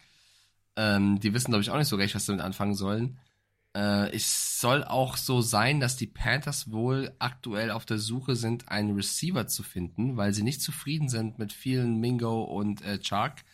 Ähm, 0.74 1.20
die 1.20 1.32
wissen, 1.32 1.52
glaube 1.52 1.62
ich, 1.62 1.70
auch 1.70 1.78
nicht 1.78 1.88
so 1.88 1.96
recht, 1.96 2.14
was 2.16 2.26
sie 2.26 2.32
damit 2.32 2.44
anfangen 2.44 2.74
sollen. 2.74 3.18
Äh, 3.74 4.14
es 4.14 4.60
soll 4.60 4.84
auch 4.84 5.16
so 5.16 5.40
sein, 5.40 5.80
dass 5.80 5.96
die 5.96 6.06
Panthers 6.06 6.70
wohl 6.70 7.14
aktuell 7.18 7.70
auf 7.70 7.84
der 7.84 7.98
Suche 7.98 8.36
sind, 8.36 8.68
einen 8.68 8.94
Receiver 8.94 9.46
zu 9.46 9.62
finden, 9.62 10.16
weil 10.16 10.32
sie 10.32 10.42
nicht 10.42 10.62
zufrieden 10.62 11.08
sind 11.08 11.38
mit 11.38 11.52
vielen 11.52 12.00
Mingo 12.00 12.42
und 12.42 12.82
äh, 12.82 12.98
Chark. 12.98 13.44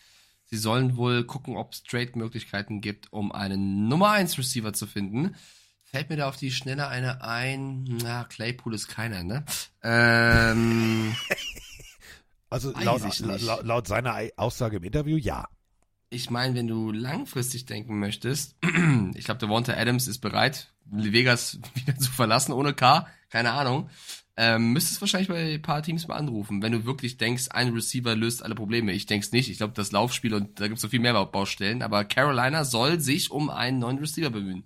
Sie 0.47 0.57
sollen 0.57 0.97
wohl 0.97 1.25
gucken, 1.25 1.57
ob 1.57 1.73
es 1.73 1.83
Trade-Möglichkeiten 1.83 2.81
gibt, 2.81 3.13
um 3.13 3.33
einen 3.33 3.89
Nummer 3.89 4.11
1 4.11 4.39
Receiver 4.39 4.73
zu 4.73 4.87
finden. 4.87 5.35
Fällt 5.83 6.11
mir 6.11 6.17
da 6.17 6.29
auf 6.29 6.37
die 6.37 6.51
Schnelle 6.51 6.89
eine 6.89 7.23
ein? 7.23 7.85
Na, 8.03 8.25
Claypool 8.25 8.75
ist 8.75 8.89
keiner, 8.89 9.23
ne? 9.23 9.45
Ähm, 9.83 11.15
Also 12.55 12.71
laut, 12.71 13.19
laut, 13.19 13.65
laut 13.65 13.89
seiner 13.89 14.17
Aussage 14.37 14.77
im 14.77 14.85
Interview, 14.85 15.17
ja. 15.17 15.49
Ich 16.15 16.31
meine, 16.31 16.55
wenn 16.55 16.69
du 16.69 16.93
langfristig 16.93 17.67
denken 17.67 17.99
möchtest, 17.99 18.57
ich 19.15 19.25
glaube, 19.25 19.39
der 19.39 19.49
Devonta 19.49 19.75
Adams 19.75 20.07
ist 20.07 20.21
bereit, 20.21 20.73
Vegas 20.85 21.59
wieder 21.75 21.97
zu 21.97 22.11
verlassen 22.11 22.53
ohne 22.53 22.75
K, 22.75 23.07
keine 23.31 23.53
Ahnung. 23.53 23.91
Ähm, 24.37 24.73
müsstest 24.73 25.01
wahrscheinlich 25.01 25.29
bei 25.29 25.55
ein 25.55 25.63
paar 25.63 25.83
Teams 25.83 26.09
mal 26.09 26.17
anrufen, 26.17 26.61
wenn 26.61 26.73
du 26.73 26.85
wirklich 26.85 27.19
denkst, 27.19 27.49
ein 27.51 27.73
Receiver 27.73 28.17
löst 28.17 28.43
alle 28.43 28.57
Probleme. 28.57 28.93
Ich 28.93 29.07
denk's 29.07 29.31
nicht. 29.31 29.49
Ich 29.49 29.59
glaube, 29.59 29.75
das 29.75 29.93
Laufspiel 29.93 30.35
und 30.35 30.59
da 30.61 30.67
gibt's 30.67 30.83
noch 30.83 30.91
viel 30.91 30.99
mehr 30.99 31.25
Baustellen. 31.27 31.83
Aber 31.83 32.05
Carolina 32.05 32.65
soll 32.65 32.99
sich 32.99 33.31
um 33.31 33.49
einen 33.49 33.79
neuen 33.79 33.99
Receiver 33.99 34.31
bemühen. 34.31 34.65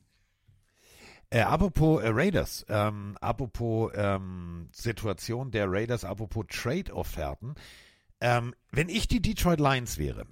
Äh, 1.30 1.40
apropos 1.40 2.02
äh, 2.02 2.08
Raiders, 2.08 2.64
ähm, 2.70 3.18
apropos 3.20 3.92
ähm, 3.94 4.70
Situation 4.72 5.50
der 5.50 5.70
Raiders, 5.70 6.04
apropos 6.04 6.46
Trade-Offerten. 6.48 7.54
Ähm, 8.22 8.54
wenn 8.72 8.88
ich 8.88 9.06
die 9.06 9.20
Detroit 9.20 9.60
Lions 9.60 9.98
wäre, 9.98 10.26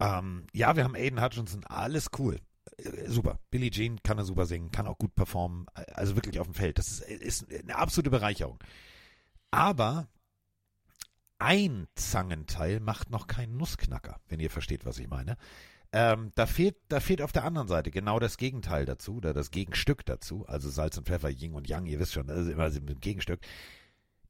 ähm, 0.00 0.46
ja, 0.52 0.76
wir 0.76 0.84
haben 0.84 0.94
Aiden 0.94 1.22
Hutchinson, 1.22 1.64
alles 1.64 2.08
cool. 2.18 2.38
Äh, 2.78 3.08
Super. 3.08 3.38
Billie 3.50 3.70
Jean 3.70 4.02
kann 4.02 4.18
er 4.18 4.24
super 4.24 4.46
singen, 4.46 4.70
kann 4.70 4.86
auch 4.86 4.98
gut 4.98 5.14
performen, 5.14 5.66
äh, 5.74 5.84
also 5.92 6.16
wirklich 6.16 6.38
auf 6.40 6.46
dem 6.46 6.54
Feld. 6.54 6.78
Das 6.78 7.00
ist, 7.00 7.42
ist 7.42 7.52
eine 7.52 7.76
absolute 7.76 8.10
Bereicherung. 8.10 8.58
Aber 9.50 10.08
ein 11.38 11.86
Zangenteil 11.94 12.80
macht 12.80 13.10
noch 13.10 13.26
keinen 13.26 13.56
Nussknacker, 13.56 14.20
wenn 14.28 14.40
ihr 14.40 14.50
versteht, 14.50 14.86
was 14.86 14.98
ich 14.98 15.08
meine. 15.08 15.36
Ähm, 15.92 16.32
da 16.34 16.46
fehlt, 16.46 16.76
da 16.88 17.00
fehlt 17.00 17.22
auf 17.22 17.32
der 17.32 17.44
anderen 17.44 17.68
Seite 17.68 17.90
genau 17.90 18.18
das 18.18 18.36
Gegenteil 18.36 18.84
dazu, 18.84 19.16
oder 19.16 19.32
das 19.32 19.50
Gegenstück 19.50 20.04
dazu, 20.04 20.44
also 20.46 20.68
Salz 20.68 20.98
und 20.98 21.06
Pfeffer, 21.06 21.30
Yin 21.30 21.54
und 21.54 21.68
Yang, 21.68 21.86
ihr 21.86 22.00
wisst 22.00 22.14
schon, 22.14 22.26
das 22.26 22.40
ist 22.40 22.48
immer 22.48 22.64
ein 22.64 23.00
Gegenstück. 23.00 23.40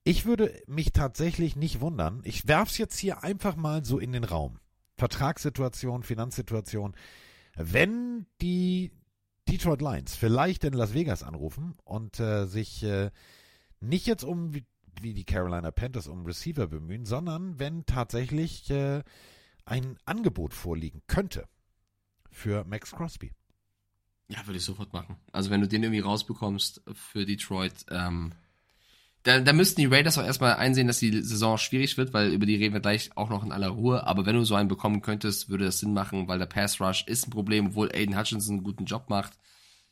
Ich 0.05 0.26
würde 0.26 0.62
mich 0.66 0.93
tatsächlich 0.93 1.56
nicht 1.56 1.80
wundern. 1.80 2.20
Ich 2.24 2.47
werf's 2.47 2.78
jetzt 2.78 2.98
hier 2.98 3.24
einfach 3.24 3.56
mal 3.56 3.84
so 3.84 3.98
in 3.98 4.12
den 4.12 4.22
Raum. 4.22 4.60
Vertragssituation, 4.97 6.02
Finanzsituation. 6.02 6.94
Wenn 7.55 8.27
die 8.40 8.93
Detroit 9.48 9.81
Lions 9.81 10.16
vielleicht 10.16 10.64
in 10.64 10.73
Las 10.73 10.94
Vegas 10.94 11.23
anrufen 11.23 11.74
und 11.85 12.18
äh, 12.18 12.47
sich 12.47 12.82
äh, 12.82 13.10
nicht 13.81 14.06
jetzt 14.06 14.24
um 14.24 14.55
wie, 14.55 14.64
wie 15.01 15.14
die 15.14 15.24
Carolina 15.24 15.70
Panthers 15.70 16.09
um 16.09 16.24
Receiver 16.24 16.66
bemühen, 16.66 17.06
sondern 17.06 17.59
wenn 17.59 17.86
tatsächlich 17.86 18.70
äh, 18.70 19.02
ein 19.64 19.98
Angebot 20.05 20.55
vorliegen 20.55 21.02
könnte 21.06 21.47
für 22.31 22.64
Max 22.64 22.93
Crosby. 22.93 23.32
Ja, 24.28 24.44
würde 24.47 24.59
ich 24.59 24.64
sofort 24.64 24.93
machen. 24.93 25.16
Also 25.32 25.51
wenn 25.51 25.60
du 25.60 25.68
den 25.68 25.82
irgendwie 25.82 26.01
rausbekommst 26.01 26.82
für 26.94 27.24
Detroit, 27.24 27.86
ähm, 27.90 28.32
da, 29.26 29.40
da 29.40 29.52
müssten 29.52 29.80
die 29.80 29.86
Raiders 29.86 30.18
auch 30.18 30.24
erstmal 30.24 30.54
einsehen, 30.54 30.86
dass 30.86 31.00
die 31.00 31.22
Saison 31.22 31.58
schwierig 31.58 31.96
wird, 31.96 32.14
weil 32.14 32.32
über 32.32 32.46
die 32.46 32.54
reden 32.54 32.74
wir 32.74 32.80
gleich 32.80 33.10
auch 33.16 33.28
noch 33.28 33.42
in 33.44 33.50
aller 33.50 33.68
Ruhe. 33.68 34.06
Aber 34.06 34.24
wenn 34.24 34.36
du 34.36 34.44
so 34.44 34.54
einen 34.54 34.68
bekommen 34.68 35.02
könntest, 35.02 35.48
würde 35.48 35.64
das 35.64 35.80
Sinn 35.80 35.92
machen, 35.92 36.28
weil 36.28 36.38
der 36.38 36.46
Pass 36.46 36.80
Rush 36.80 37.04
ist 37.08 37.26
ein 37.26 37.30
Problem, 37.30 37.68
obwohl 37.68 37.90
Aiden 37.92 38.16
Hutchinson 38.16 38.56
einen 38.56 38.64
guten 38.64 38.84
Job 38.84 39.10
macht, 39.10 39.32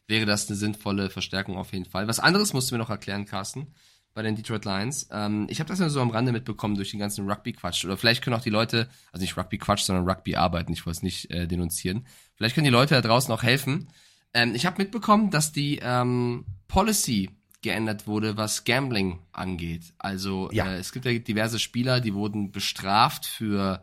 wäre 0.07 0.25
das 0.25 0.49
eine 0.49 0.57
sinnvolle 0.57 1.11
Verstärkung 1.11 1.57
auf 1.57 1.73
jeden 1.73 1.85
Fall. 1.85 2.07
Was 2.07 2.21
anderes 2.21 2.53
musst 2.53 2.71
du 2.71 2.77
mir 2.77 2.79
noch 2.79 2.91
erklären, 2.91 3.25
Carsten, 3.25 3.75
bei 4.15 4.23
den 4.23 4.37
Detroit 4.37 4.65
Lions. 4.65 5.09
Ähm, 5.11 5.49
ich 5.51 5.59
habe 5.59 5.69
das 5.69 5.81
ja 5.81 5.89
so 5.89 6.01
am 6.01 6.11
Rande 6.11 6.31
mitbekommen 6.31 6.77
durch 6.77 6.93
den 6.93 7.01
ganzen 7.01 7.29
Rugby-Quatsch. 7.29 7.85
Oder 7.85 7.97
vielleicht 7.97 8.23
können 8.23 8.37
auch 8.37 8.43
die 8.43 8.51
Leute, 8.51 8.89
also 9.11 9.23
nicht 9.23 9.37
Rugby-Quatsch, 9.37 9.83
sondern 9.83 10.09
Rugby 10.09 10.37
arbeiten, 10.37 10.73
ich 10.73 10.87
wollte 10.87 10.99
es 10.99 11.03
nicht 11.03 11.31
äh, 11.33 11.49
denunzieren. 11.49 12.07
Vielleicht 12.37 12.55
können 12.55 12.67
die 12.67 12.71
Leute 12.71 12.95
da 12.95 13.01
draußen 13.01 13.35
auch 13.35 13.43
helfen. 13.43 13.89
Ähm, 14.33 14.55
ich 14.55 14.67
habe 14.67 14.81
mitbekommen, 14.81 15.31
dass 15.31 15.51
die 15.51 15.81
ähm, 15.83 16.47
Policy 16.69 17.31
geändert 17.65 18.07
wurde, 18.07 18.37
was 18.37 18.63
Gambling 18.65 19.19
angeht. 19.33 19.93
Also 19.99 20.49
Ja. 20.53 20.67
äh, 20.67 20.77
es 20.77 20.93
gibt 20.93 21.05
ja 21.05 21.13
diverse 21.19 21.59
Spieler, 21.59 22.01
die 22.01 22.15
wurden 22.15 22.53
bestraft 22.53 23.27
für, 23.27 23.83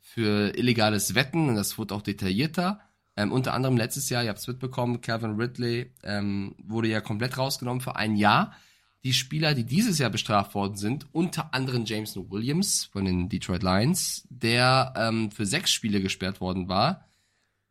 für 0.00 0.56
illegales 0.56 1.14
Wetten 1.14 1.50
und 1.50 1.56
das 1.56 1.76
wurde 1.76 1.94
auch 1.94 2.02
detaillierter. 2.02 2.80
Ähm, 3.16 3.30
unter 3.32 3.52
anderem 3.52 3.76
letztes 3.76 4.08
Jahr, 4.08 4.22
ihr 4.22 4.30
habt 4.30 4.38
es 4.38 4.46
mitbekommen, 4.48 5.02
Calvin 5.02 5.36
Ridley 5.36 5.92
ähm, 6.02 6.54
wurde 6.62 6.88
ja 6.88 7.00
komplett 7.02 7.36
rausgenommen 7.36 7.82
für 7.82 7.96
ein 7.96 8.16
Jahr. 8.16 8.52
Die 8.52 8.68
die 9.04 9.12
Spieler, 9.14 9.54
die 9.54 9.64
dieses 9.64 9.98
Jahr 9.98 10.10
bestraft 10.10 10.54
worden 10.54 10.76
sind, 10.76 11.06
unter 11.12 11.54
anderem 11.54 11.84
Jameson 11.84 12.30
Williams 12.30 12.84
von 12.84 13.04
den 13.04 13.28
Detroit 13.28 13.62
Lions, 13.62 14.26
der 14.28 14.92
ähm, 14.96 15.30
für 15.30 15.46
sechs 15.46 15.70
Spiele 15.70 16.00
gesperrt 16.00 16.40
worden 16.40 16.68
war. 16.68 17.07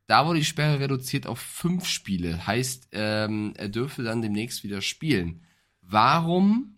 Da 0.08 0.26
wurde 0.26 0.40
die 0.40 0.46
Sperre 0.46 0.80
reduziert 0.80 1.28
auf 1.28 1.40
fünf 1.40 1.86
Spiele. 1.86 2.48
Heißt, 2.48 2.90
ähm, 2.94 3.54
er 3.58 3.70
dürfte 3.70 4.04
dann 4.04 4.22
demnächst 4.22 4.64
wieder 4.64 4.82
spielen. 4.82 5.44
Warum 5.82 6.78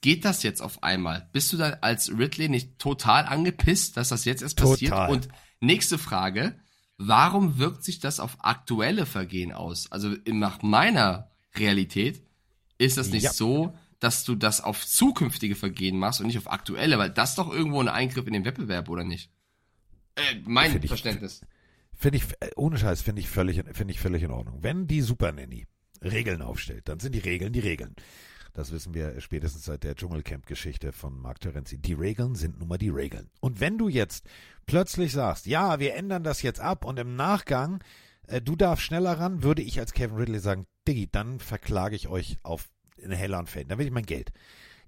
geht 0.00 0.24
das 0.24 0.42
jetzt 0.42 0.62
auf 0.62 0.82
einmal? 0.82 1.28
Bist 1.32 1.52
du 1.52 1.56
dann 1.56 1.76
als 1.82 2.10
Ridley 2.10 2.48
nicht 2.48 2.78
total 2.78 3.26
angepisst, 3.26 3.96
dass 3.96 4.08
das 4.08 4.24
jetzt 4.24 4.42
erst 4.42 4.56
passiert? 4.56 4.92
Total. 4.92 5.10
Und 5.10 5.28
nächste 5.60 5.98
Frage, 5.98 6.58
warum 6.96 7.58
wirkt 7.58 7.84
sich 7.84 8.00
das 8.00 8.18
auf 8.18 8.38
aktuelle 8.40 9.04
Vergehen 9.04 9.52
aus? 9.52 9.92
Also 9.92 10.14
nach 10.26 10.62
meiner 10.62 11.30
Realität 11.54 12.22
ist 12.78 12.96
das 12.96 13.10
nicht 13.10 13.24
Ja. 13.24 13.32
so, 13.32 13.76
dass 13.98 14.24
du 14.24 14.34
das 14.36 14.60
auf 14.62 14.86
zukünftige 14.86 15.54
Vergehen 15.54 15.98
machst 15.98 16.20
und 16.20 16.26
nicht 16.28 16.38
auf 16.38 16.50
aktuelle, 16.50 16.98
weil 16.98 17.10
das 17.10 17.30
ist 17.30 17.38
doch 17.38 17.52
irgendwo 17.52 17.80
ein 17.80 17.88
Eingriff 17.88 18.26
in 18.26 18.32
den 18.34 18.44
Wettbewerb, 18.44 18.88
oder 18.88 19.04
nicht? 19.04 19.30
Äh, 20.16 20.40
mein 20.44 20.72
Find 20.72 20.86
Verständnis. 20.86 21.42
Finde 21.94 22.18
ich, 22.18 22.24
äh, 22.40 22.50
ohne 22.56 22.78
Scheiß, 22.78 23.02
finde 23.02 23.20
ich 23.20 23.28
völlig, 23.28 23.62
finde 23.72 23.92
ich 23.92 24.00
völlig 24.00 24.22
in 24.22 24.30
Ordnung. 24.30 24.62
Wenn 24.62 24.86
die 24.86 25.00
Super 25.00 25.32
Nanny 25.32 25.66
Regeln 26.02 26.42
aufstellt, 26.42 26.88
dann 26.88 27.00
sind 27.00 27.14
die 27.14 27.20
Regeln 27.20 27.52
die 27.52 27.60
Regeln. 27.60 27.94
Das 28.52 28.72
wissen 28.72 28.94
wir 28.94 29.20
spätestens 29.20 29.66
seit 29.66 29.84
der 29.84 29.94
Dschungelcamp-Geschichte 29.94 30.92
von 30.92 31.18
Mark 31.20 31.40
Terenzi. 31.40 31.76
Die 31.76 31.92
Regeln 31.92 32.34
sind 32.34 32.58
nun 32.58 32.68
mal 32.68 32.78
die 32.78 32.88
Regeln. 32.88 33.28
Und 33.40 33.60
wenn 33.60 33.76
du 33.76 33.88
jetzt 33.88 34.26
plötzlich 34.64 35.12
sagst, 35.12 35.44
ja, 35.44 35.78
wir 35.78 35.94
ändern 35.94 36.24
das 36.24 36.40
jetzt 36.40 36.60
ab 36.60 36.86
und 36.86 36.98
im 36.98 37.16
Nachgang, 37.16 37.84
äh, 38.26 38.40
du 38.40 38.56
darfst 38.56 38.84
schneller 38.84 39.18
ran, 39.18 39.42
würde 39.42 39.60
ich 39.60 39.78
als 39.78 39.92
Kevin 39.92 40.16
Ridley 40.16 40.38
sagen, 40.38 40.66
Diggi, 40.88 41.08
dann 41.10 41.38
verklage 41.38 41.96
ich 41.96 42.08
euch 42.08 42.38
auf 42.42 42.70
eine 43.02 43.16
Hell 43.16 43.34
on 43.34 43.46
Fame. 43.46 43.68
Dann 43.68 43.78
will 43.78 43.86
ich 43.86 43.92
mein 43.92 44.06
Geld. 44.06 44.32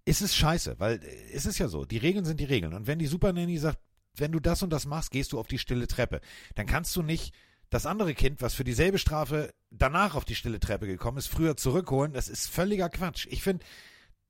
Es 0.06 0.22
ist 0.22 0.34
scheiße, 0.34 0.76
weil 0.78 1.02
äh, 1.02 1.32
es 1.34 1.44
ist 1.44 1.58
ja 1.58 1.68
so, 1.68 1.84
die 1.84 1.98
Regeln 1.98 2.24
sind 2.24 2.40
die 2.40 2.44
Regeln. 2.44 2.72
Und 2.72 2.86
wenn 2.86 2.98
die 2.98 3.06
Super 3.06 3.34
Nanny 3.34 3.58
sagt, 3.58 3.78
wenn 4.20 4.32
du 4.32 4.40
das 4.40 4.62
und 4.62 4.70
das 4.70 4.86
machst, 4.86 5.10
gehst 5.10 5.32
du 5.32 5.38
auf 5.38 5.46
die 5.46 5.58
stille 5.58 5.86
Treppe, 5.86 6.20
dann 6.54 6.66
kannst 6.66 6.94
du 6.96 7.02
nicht 7.02 7.34
das 7.70 7.86
andere 7.86 8.14
Kind, 8.14 8.40
was 8.40 8.54
für 8.54 8.64
dieselbe 8.64 8.98
Strafe 8.98 9.52
danach 9.70 10.14
auf 10.14 10.24
die 10.24 10.34
stille 10.34 10.60
Treppe 10.60 10.86
gekommen 10.86 11.18
ist, 11.18 11.26
früher 11.26 11.56
zurückholen. 11.56 12.12
Das 12.12 12.28
ist 12.28 12.48
völliger 12.48 12.88
Quatsch. 12.88 13.26
Ich 13.30 13.42
finde, 13.42 13.64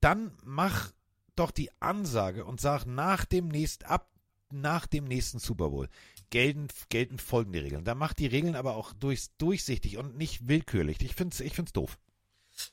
dann 0.00 0.32
mach 0.44 0.92
doch 1.36 1.50
die 1.52 1.70
Ansage 1.80 2.44
und 2.44 2.60
sag 2.60 2.84
nach 2.84 3.24
dem 3.24 3.48
nächsten, 3.48 3.84
ab 3.84 4.10
nach 4.50 4.86
dem 4.86 5.04
nächsten 5.04 5.38
Super 5.38 5.70
Bowl 5.70 5.88
gelten, 6.30 6.68
gelten 6.88 7.18
folgende 7.18 7.62
Regeln. 7.62 7.84
Dann 7.84 7.98
macht 7.98 8.18
die 8.18 8.26
Regeln 8.26 8.56
aber 8.56 8.76
auch 8.76 8.92
durchs, 8.92 9.36
durchsichtig 9.36 9.98
und 9.98 10.16
nicht 10.16 10.48
willkürlich. 10.48 11.00
Ich 11.02 11.14
finde 11.14 11.34
es 11.34 11.40
ich 11.40 11.54
find's 11.54 11.72
doof. 11.72 11.98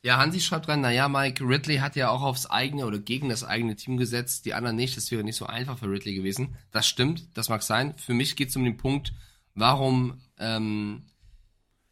Ja, 0.01 0.17
Hansi 0.17 0.41
schreibt 0.41 0.67
rein, 0.67 0.81
naja, 0.81 1.07
Mike, 1.07 1.43
Ridley 1.43 1.77
hat 1.77 1.95
ja 1.95 2.09
auch 2.09 2.21
aufs 2.21 2.45
eigene 2.47 2.85
oder 2.85 2.99
gegen 2.99 3.29
das 3.29 3.43
eigene 3.43 3.75
Team 3.75 3.97
gesetzt, 3.97 4.45
die 4.45 4.53
anderen 4.53 4.75
nicht, 4.75 4.97
das 4.97 5.11
wäre 5.11 5.23
nicht 5.23 5.35
so 5.35 5.45
einfach 5.45 5.77
für 5.77 5.89
Ridley 5.89 6.15
gewesen. 6.15 6.55
Das 6.71 6.87
stimmt, 6.87 7.37
das 7.37 7.49
mag 7.49 7.63
sein. 7.63 7.95
Für 7.97 8.13
mich 8.13 8.35
geht 8.35 8.49
es 8.49 8.55
um 8.55 8.63
den 8.63 8.77
Punkt, 8.77 9.13
warum 9.53 10.21
ähm, 10.39 11.03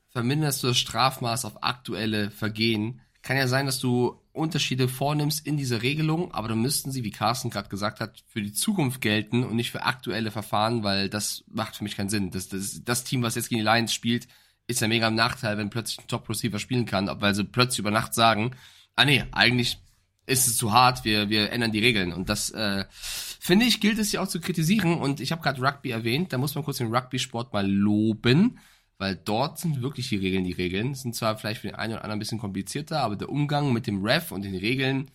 verminderst 0.10 0.64
du 0.64 0.68
das 0.68 0.78
Strafmaß 0.78 1.46
auf 1.46 1.64
aktuelle 1.64 2.32
Vergehen? 2.32 3.02
Kann 3.22 3.38
ja 3.38 3.48
sein, 3.48 3.66
dass 3.66 3.80
du 3.80 4.20
Unterschiede 4.34 4.88
vornimmst 4.88 5.46
in 5.46 5.58
dieser 5.58 5.84
Regelung, 5.84 6.34
aber 6.34 6.48
dann 6.48 6.62
müssten 6.62 6.92
sie, 6.92 7.04
wie 7.04 7.12
Carsten 7.12 7.52
gerade 7.52 7.70
gesagt 7.70 8.00
hat, 8.00 8.24
für 8.28 8.42
die 8.42 8.52
Zukunft 8.52 9.00
gelten 9.00 9.44
und 9.44 9.56
nicht 9.56 9.72
für 9.72 9.84
aktuelle 9.84 10.32
Verfahren, 10.32 10.84
weil 10.84 11.08
das 11.08 11.44
macht 11.48 11.76
für 11.76 11.84
mich 11.84 11.96
keinen 11.96 12.10
Sinn. 12.10 12.32
Das, 12.32 12.50
das, 12.50 12.84
das 12.84 13.04
Team, 13.04 13.22
was 13.22 13.36
jetzt 13.36 13.50
gegen 13.50 13.60
die 13.60 13.66
Lions 13.66 13.94
spielt, 13.94 14.28
ist 14.68 14.82
ja 14.82 14.88
mega 14.88 15.08
im 15.08 15.16
Nachteil, 15.16 15.58
wenn 15.58 15.70
plötzlich 15.70 16.00
ein 16.00 16.08
Top-Receiver 16.08 16.60
spielen 16.60 16.86
kann, 16.86 17.10
weil 17.22 17.36
sie 17.36 17.44
plötzlich 17.44 17.80
über 17.80 17.92
Nacht 17.92 18.14
sagen, 18.14 18.56
ah 18.96 19.06
nee, 19.06 19.24
eigentlich 19.32 19.80
ist 20.26 20.48
es 20.48 20.58
zu 20.58 20.72
hart, 20.72 21.04
wir, 21.04 21.30
wir 21.30 21.52
ändern 21.52 21.72
die 21.72 21.80
Regeln. 21.80 22.14
Und 22.14 22.30
das, 22.30 22.50
äh, 22.52 22.86
finde 22.90 23.66
ich, 23.66 23.82
gilt 23.82 24.00
es 24.00 24.12
ja 24.12 24.22
auch 24.22 24.28
zu 24.28 24.40
kritisieren. 24.40 24.96
Und 24.96 25.20
ich 25.20 25.32
habe 25.32 25.42
gerade 25.42 25.62
Rugby 25.62 25.92
erwähnt, 25.92 26.32
da 26.32 26.38
muss 26.38 26.56
man 26.56 26.64
kurz 26.64 26.78
den 26.78 26.94
Rugby-Sport 26.94 27.52
mal 27.52 27.70
loben, 27.70 28.60
weil 28.98 29.18
dort 29.18 29.60
sind 29.60 29.82
wirklich 29.82 30.10
die 30.10 30.18
Regeln 30.18 30.46
die 30.46 30.54
Regeln. 30.54 30.96
Sind 30.96 31.16
zwar 31.16 31.38
vielleicht 31.38 31.62
für 31.62 31.68
den 31.68 31.76
einen 31.76 31.94
oder 31.94 32.04
anderen 32.04 32.18
ein 32.18 32.20
bisschen 32.20 32.40
komplizierter, 32.40 33.02
aber 33.02 33.18
der 33.18 33.30
Umgang 33.30 33.74
mit 33.74 33.86
dem 33.88 34.04
Ref 34.06 34.32
und 34.32 34.44
den 34.44 34.56
Regeln 34.56 35.12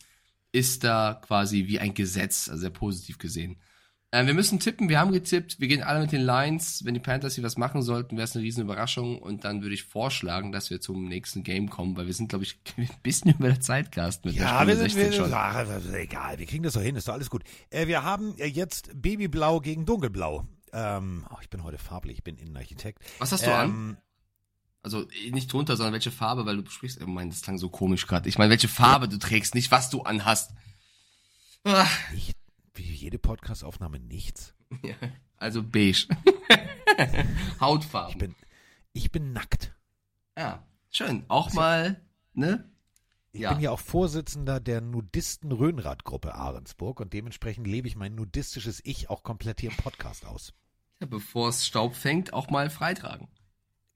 ist 0.53 0.85
da 0.85 1.21
quasi 1.25 1.67
wie 1.67 1.79
ein 1.79 1.95
Gesetz, 1.95 2.49
also 2.49 2.61
sehr 2.61 2.71
positiv 2.71 3.19
gesehen. 3.19 3.57
Ähm, 4.11 4.27
wir 4.27 4.33
müssen 4.33 4.59
tippen, 4.59 4.89
wir 4.89 4.99
haben 5.01 5.13
getippt, 5.13 5.61
wir 5.61 5.69
gehen 5.69 5.83
alle 5.83 6.01
mit 6.01 6.13
den 6.13 6.23
Lines. 6.23 6.83
Wenn 6.85 6.95
die 6.95 7.01
Panthers 7.01 7.35
hier 7.35 7.45
was 7.45 7.59
machen 7.59 7.83
sollten, 7.83 8.17
wäre 8.17 8.25
es 8.25 8.35
eine 8.35 8.43
riesen 8.43 8.63
Überraschung. 8.63 9.19
Und 9.19 9.45
dann 9.45 9.61
würde 9.61 9.75
ich 9.75 9.85
vorschlagen, 9.85 10.51
dass 10.51 10.71
wir 10.71 10.81
zum 10.81 11.05
nächsten 11.09 11.43
Game 11.43 11.69
kommen, 11.69 11.95
weil 11.97 12.07
wir 12.07 12.15
sind, 12.15 12.29
glaube 12.29 12.45
ich, 12.45 12.59
ein 12.79 12.89
bisschen 13.03 13.33
über 13.33 13.49
der 13.49 13.61
Zeit, 13.61 13.93
Carsten, 13.93 14.29
mit 14.29 14.37
Ja, 14.39 14.65
der 14.65 14.79
wir 14.79 14.89
Stunde 14.89 14.91
sind, 14.91 15.13
16 15.13 15.13
wir, 15.13 15.27
schon. 15.29 15.35
ach, 15.35 15.95
egal, 15.95 16.39
wir 16.39 16.47
kriegen 16.47 16.63
das 16.63 16.73
doch 16.73 16.81
hin, 16.81 16.97
ist 16.97 17.07
doch 17.07 17.13
alles 17.13 17.29
gut. 17.29 17.45
Äh, 17.69 17.87
wir 17.87 18.03
haben 18.03 18.35
äh, 18.39 18.47
jetzt 18.47 18.91
Babyblau 18.95 19.61
gegen 19.61 19.85
Dunkelblau. 19.85 20.47
Ähm, 20.73 21.27
oh, 21.31 21.37
ich 21.43 21.51
bin 21.51 21.63
heute 21.63 21.79
farblich, 21.79 22.19
ich 22.19 22.25
bin 22.25 22.37
Innenarchitekt. 22.39 23.03
Was 23.19 23.33
hast 23.33 23.45
du 23.47 23.51
ähm, 23.51 23.57
an? 23.57 23.99
Also 24.83 25.07
eh, 25.11 25.31
nicht 25.33 25.53
drunter, 25.53 25.77
sondern 25.77 25.93
welche 25.93 26.11
Farbe, 26.11 26.47
weil 26.47 26.63
du 26.63 26.71
sprichst. 26.71 26.99
Oh 27.03 27.07
mein, 27.07 27.29
das 27.29 27.43
klang 27.43 27.59
so 27.59 27.69
komisch 27.69 28.07
gerade. 28.07 28.27
Ich 28.29 28.39
meine, 28.39 28.51
welche 28.51 28.69
Farbe 28.69 29.07
du 29.09 29.19
trägst, 29.19 29.55
nicht 29.55 29.71
was 29.71 29.91
du 29.91 30.03
anhast. 30.03 30.53
Ah, 31.65 31.87
Nicht, 32.15 32.37
wie 32.79 32.95
jede 32.95 33.19
Podcast-Aufnahme 33.19 33.99
nichts. 34.01 34.55
ja, 34.83 34.95
also 35.37 35.63
beige. 35.63 36.07
Hautfarben. 37.61 38.13
Ich 38.13 38.19
bin, 38.19 38.35
ich 38.93 39.11
bin 39.13 39.33
nackt. 39.33 39.75
ja, 40.37 40.63
schön. 40.91 41.25
Auch 41.29 41.53
mal, 41.53 42.01
ne? 42.35 42.69
Ich 43.33 43.41
Ja. 43.43 43.53
bin 43.53 43.61
ja 43.63 43.71
auch 43.71 43.81
Vorsitzender 43.81 44.59
der 44.59 44.81
Nudisten-Röhnrad-Gruppe 44.81 46.35
Ahrensburg 46.35 47.01
und 47.01 47.13
dementsprechend 47.13 47.67
lebe 47.67 47.87
ich 47.87 47.95
mein 47.97 48.15
nudistisches 48.15 48.81
Ich 48.85 49.11
auch 49.11 49.23
komplett 49.23 49.61
hier 49.61 49.71
im 49.71 49.77
Podcast 49.77 50.25
aus. 50.27 50.55
Ja, 51.01 51.07
Bevor 51.07 51.51
es 51.51 51.67
Staub 51.67 51.95
fängt, 51.95 52.33
auch 52.33 52.51
mal 52.51 52.71
freitragen. 52.71 53.29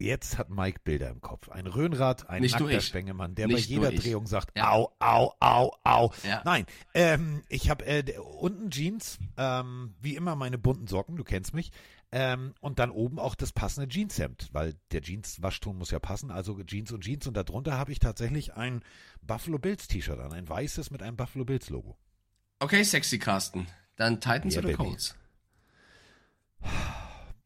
Jetzt 0.02 0.36
hat 0.36 0.50
Mike 0.50 0.80
Bilder 0.82 1.10
im 1.10 1.20
Kopf. 1.20 1.48
Ein 1.48 1.66
Röhnrad, 1.66 2.28
ein 2.28 2.42
Nicht 2.42 2.58
nackter. 2.58 2.80
Spengemann, 2.80 3.34
der 3.36 3.46
Nicht 3.46 3.68
bei 3.68 3.74
jeder. 3.74 3.92
Drehung 3.92 4.26
sagt, 4.26 4.56
Ja. 4.56 4.72
au, 4.72 4.92
au, 4.98 5.32
au, 5.38 5.76
au. 5.84 6.12
Ja. 6.24 6.42
Nein, 6.44 6.66
ähm, 6.94 7.42
ich 7.48 7.70
habe 7.70 7.84
äh, 7.86 8.18
unten 8.18 8.70
Jeans, 8.70 9.18
ähm, 9.36 9.94
wie 10.00 10.16
immer 10.16 10.34
meine 10.34 10.58
bunten 10.58 10.88
Socken, 10.88 11.16
du 11.16 11.22
kennst 11.24 11.54
mich, 11.54 11.70
ähm, 12.10 12.52
und 12.60 12.78
dann 12.78 12.90
oben 12.90 13.18
auch 13.18 13.34
das 13.36 13.52
passende 13.52 13.88
Jeanshemd, 13.88 14.48
weil 14.52 14.74
der 14.90 15.02
Jeans-Waschton 15.02 15.78
muss 15.78 15.92
ja 15.92 15.98
passen, 16.00 16.30
also 16.30 16.60
Jeans 16.64 16.90
und 16.92 17.02
Jeans 17.04 17.26
und 17.26 17.36
darunter 17.36 17.78
habe 17.78 17.92
ich 17.92 18.00
tatsächlich 18.00 18.54
ein 18.54 18.82
Buffalo 19.22 19.58
Bills 19.58 19.86
T-Shirt 19.86 20.18
an, 20.18 20.32
ein 20.32 20.48
weißes 20.48 20.90
mit 20.90 21.02
einem 21.02 21.16
Buffalo 21.16 21.44
Bills 21.44 21.70
Logo. 21.70 21.96
Okay, 22.58 22.82
sexy 22.82 23.18
Carsten. 23.18 23.66
Dann 23.96 24.20
Titans 24.20 24.54
Yeah, 24.56 24.64
oder. 24.64 24.74
Colts? 24.74 25.16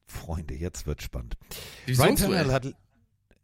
Freunde, 0.06 0.54
jetzt 0.54 0.86
wird 0.86 1.02
spannend. 1.02 1.36
Wieso 1.84 2.02
Ryan 2.02 2.16
Tannehill 2.16 2.52
hat, 2.52 2.74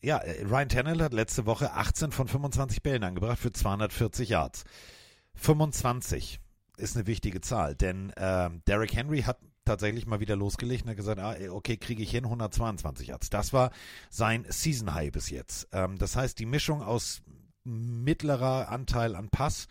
ja, 0.01 0.18
äh, 0.18 0.44
Ryan 0.44 0.68
Tannehill 0.68 1.02
hat 1.02 1.12
letzte 1.12 1.47
Woche 1.47 1.72
18 1.72 2.12
von 2.12 2.28
25 2.28 2.82
Bällen 2.82 3.05
angebracht 3.05 3.39
für 3.39 3.52
240 3.52 4.28
Yards. 4.28 4.64
25 5.34 6.40
ist 6.76 6.97
eine 6.97 7.06
wichtige 7.06 7.40
Zahl, 7.40 7.74
denn 7.74 8.12
ähm, 8.16 8.62
Derrick 8.66 8.94
Henry 8.94 9.22
hat 9.22 9.39
tatsächlich 9.64 10.06
mal 10.06 10.20
wieder 10.20 10.36
losgelegt 10.36 10.84
und 10.84 10.90
hat 10.90 10.97
gesagt, 10.97 11.20
ah, 11.20 11.36
okay, 11.51 11.76
kriege 11.76 12.02
ich 12.02 12.10
hin, 12.10 12.24
122 12.24 13.09
Yards. 13.09 13.30
Das 13.30 13.52
war 13.52 13.70
sein 14.10 14.44
Season 14.48 14.93
High 14.94 15.12
bis 15.12 15.30
jetzt. 15.30 15.68
Ähm, 15.72 15.98
das 15.98 16.16
heißt, 16.16 16.39
die 16.39 16.47
Mischung 16.47 16.82
aus 16.82 17.22
mittlerer 17.64 18.68
Anteil 18.70 19.14
an 19.14 19.28
Pass, 19.28 19.68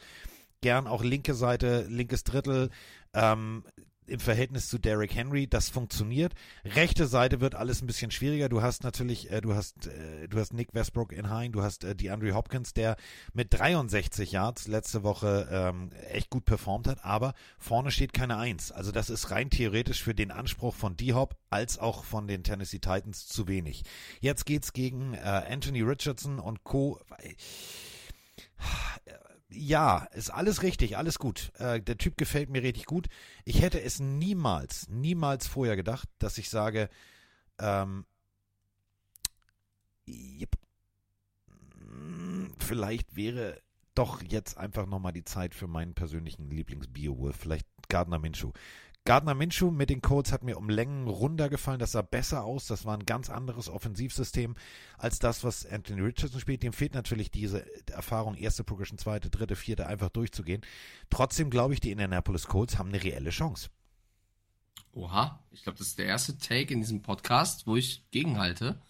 gern 0.62 0.88
auch 0.88 1.04
linke 1.04 1.34
Seite, 1.34 1.86
linkes 1.90 2.24
Drittel, 2.24 2.70
ähm, 3.14 3.64
im 4.08 4.20
Verhältnis 4.20 4.68
zu 4.68 4.78
Derrick 4.78 5.16
Henry, 5.16 5.48
das 5.48 5.70
funktioniert. 5.70 6.34
Rechte 6.66 7.08
Seite 7.08 7.40
wird 7.40 7.56
alles 7.56 7.82
ein 7.82 7.88
bisschen 7.88 8.12
schwieriger. 8.12 8.50
Du 8.50 8.62
hast 8.62 8.84
natürlich, 8.84 9.32
äh, 9.32 9.42
du 9.42 9.54
hast, 9.54 9.88
äh, 9.88 10.28
du 10.28 10.40
hast 10.40 10.54
Nick 10.54 10.74
Westbrook 10.74 11.14
in 11.14 11.30
Hein, 11.30 11.52
du 11.52 11.62
hast 11.62 11.84
äh, 11.84 11.96
DeAndre 11.96 12.34
Hopkins, 12.34 12.74
der 12.74 12.98
mit 13.34 13.54
63 13.54 14.32
Yards 14.32 14.68
letzte 14.68 15.04
Woche 15.04 15.48
ähm, 15.52 15.92
echt 16.10 16.30
gut 16.30 16.46
performt 16.46 16.88
hat, 16.88 17.04
aber 17.06 17.34
vorne 17.58 17.92
steht 17.92 18.14
keine 18.14 18.38
Eins. 18.38 18.72
Also 18.72 18.92
das 18.92 19.10
ist 19.10 19.32
rein 19.32 19.50
theoretisch 19.50 20.04
für 20.04 20.16
den 20.16 20.32
Anspruch 20.32 20.76
von 20.76 20.98
D-Hop 20.98 21.36
als 21.50 21.78
auch 21.78 22.04
von 22.04 22.28
den 22.28 22.44
Tennessee 22.44 22.80
Titans 22.80 23.28
zu 23.28 23.48
wenig. 23.48 23.84
Jetzt 24.20 24.46
geht's 24.46 24.74
gegen 24.74 25.14
äh, 25.14 25.20
Anthony 25.20 25.82
Richardson 25.82 26.40
und 26.40 26.64
Co. 26.64 27.00
Ja, 29.54 30.06
ist 30.14 30.30
alles 30.30 30.64
richtig, 30.64 30.98
alles 30.98 31.20
gut. 31.20 31.52
Äh, 31.60 31.82
der 31.82 31.98
Typ 31.98 32.16
gefällt 32.16 32.50
mir 32.50 32.64
richtig 32.64 32.86
gut. 32.86 33.08
Ich 33.44 33.62
hätte 33.62 33.82
es 33.82 34.00
niemals, 34.00 34.88
niemals 34.88 35.48
vorher 35.48 35.76
gedacht, 35.76 36.08
dass 36.20 36.38
ich 36.38 36.50
sage, 36.50 36.90
ähm, 37.60 38.06
yep, 40.08 40.56
mm, 41.76 42.48
vielleicht 42.60 43.16
wäre 43.16 43.62
doch 43.94 44.24
jetzt 44.24 44.58
einfach 44.58 44.86
nochmal 44.86 45.12
die 45.12 45.26
Zeit 45.26 45.54
für 45.54 45.68
meinen 45.68 45.96
persönlichen 45.96 46.50
Lieblings-Beowulf, 46.50 47.36
vielleicht 47.36 47.68
Gardner 47.90 48.20
Minshew. 48.20 48.52
Gardner 49.04 49.34
Minshew 49.34 49.72
mit 49.72 49.90
den 49.90 50.02
Colts 50.02 50.32
hat 50.32 50.44
mir 50.44 50.58
um 50.58 50.70
Längen 50.70 51.08
runtergefallen. 51.08 51.80
Das 51.80 51.94
sah 51.94 52.04
besser 52.04 52.44
aus. 52.44 52.68
Das 52.68 52.86
war 52.86 52.96
ein 52.96 53.06
ganz 53.06 53.32
anderes 53.32 53.68
Offensivsystem 53.68 54.56
als 54.98 55.18
das, 55.18 55.44
was 55.44 55.66
Anthony 55.66 56.02
Richardson 56.02 56.40
spielt. 56.40 56.62
Dem 56.62 56.72
fehlt 56.72 56.94
natürlich 56.94 57.32
diese 57.32 57.66
Erfahrung, 57.90 58.36
erste 58.36 58.64
Progression, 58.64 59.00
zweite, 59.00 59.32
dritte, 59.32 59.56
vierte, 59.56 59.88
einfach 59.88 60.10
durchzugehen. 60.10 60.62
Trotzdem 61.10 61.50
glaube 61.50 61.74
ich, 61.74 61.80
die 61.80 61.90
Indianapolis 61.92 62.46
Colts 62.46 62.78
haben 62.78 62.90
eine 62.90 63.04
reelle 63.04 63.32
Chance. 63.32 63.70
Oha, 64.94 65.44
ich 65.52 65.64
glaube, 65.64 65.80
das 65.80 65.88
ist 65.88 65.98
der 65.98 66.06
erste 66.06 66.38
Take 66.38 66.74
in 66.74 66.82
diesem 66.82 67.02
Podcast, 67.02 67.66
wo 67.66 67.78
ich 67.78 68.06
gegenhalte. 68.12 68.82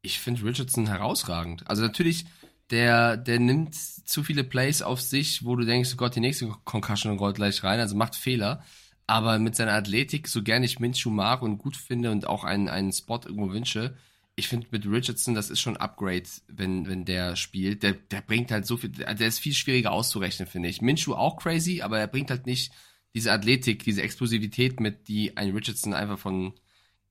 Ich 0.00 0.20
finde 0.20 0.42
Richardson 0.44 0.86
herausragend. 0.86 1.68
Also 1.68 1.82
natürlich, 1.82 2.24
der, 2.70 3.18
der 3.18 3.40
nimmt 3.40 3.74
zu 3.74 4.22
viele 4.22 4.44
Plays 4.44 4.80
auf 4.80 5.02
sich, 5.02 5.44
wo 5.44 5.54
du 5.56 5.66
denkst, 5.66 5.90
oh 5.92 5.96
Gott, 5.96 6.16
die 6.16 6.20
nächste 6.20 6.48
Concussion 6.64 7.18
rollt 7.18 7.36
gleich 7.36 7.62
rein, 7.62 7.80
also 7.80 7.94
macht 7.94 8.14
Fehler. 8.14 8.64
Aber 9.06 9.38
mit 9.38 9.54
seiner 9.54 9.72
Athletik, 9.72 10.28
so 10.28 10.42
gerne 10.42 10.64
ich 10.64 10.80
Minshew 10.80 11.10
mag 11.10 11.42
und 11.42 11.58
gut 11.58 11.76
finde 11.76 12.10
und 12.10 12.26
auch 12.26 12.44
einen, 12.44 12.68
einen 12.68 12.92
Spot 12.92 13.20
irgendwo 13.24 13.50
wünsche, 13.50 13.94
ich 14.36 14.48
finde 14.48 14.66
mit 14.70 14.86
Richardson, 14.86 15.34
das 15.34 15.50
ist 15.50 15.60
schon 15.60 15.76
ein 15.76 15.80
Upgrade, 15.80 16.24
wenn, 16.48 16.88
wenn 16.88 17.04
der 17.04 17.36
spielt. 17.36 17.82
Der, 17.82 17.92
der 17.92 18.20
bringt 18.20 18.50
halt 18.50 18.66
so 18.66 18.76
viel, 18.76 18.90
der 18.90 19.20
ist 19.20 19.38
viel 19.38 19.54
schwieriger 19.54 19.92
auszurechnen, 19.92 20.48
finde 20.48 20.68
ich. 20.68 20.82
Minshew 20.82 21.14
auch 21.14 21.36
crazy, 21.36 21.82
aber 21.82 22.00
er 22.00 22.08
bringt 22.08 22.30
halt 22.30 22.46
nicht 22.46 22.72
diese 23.14 23.30
Athletik, 23.30 23.84
diese 23.84 24.02
Explosivität 24.02 24.80
mit, 24.80 25.06
die 25.06 25.36
ein 25.36 25.52
Richardson 25.52 25.94
einfach 25.94 26.18
von, 26.18 26.54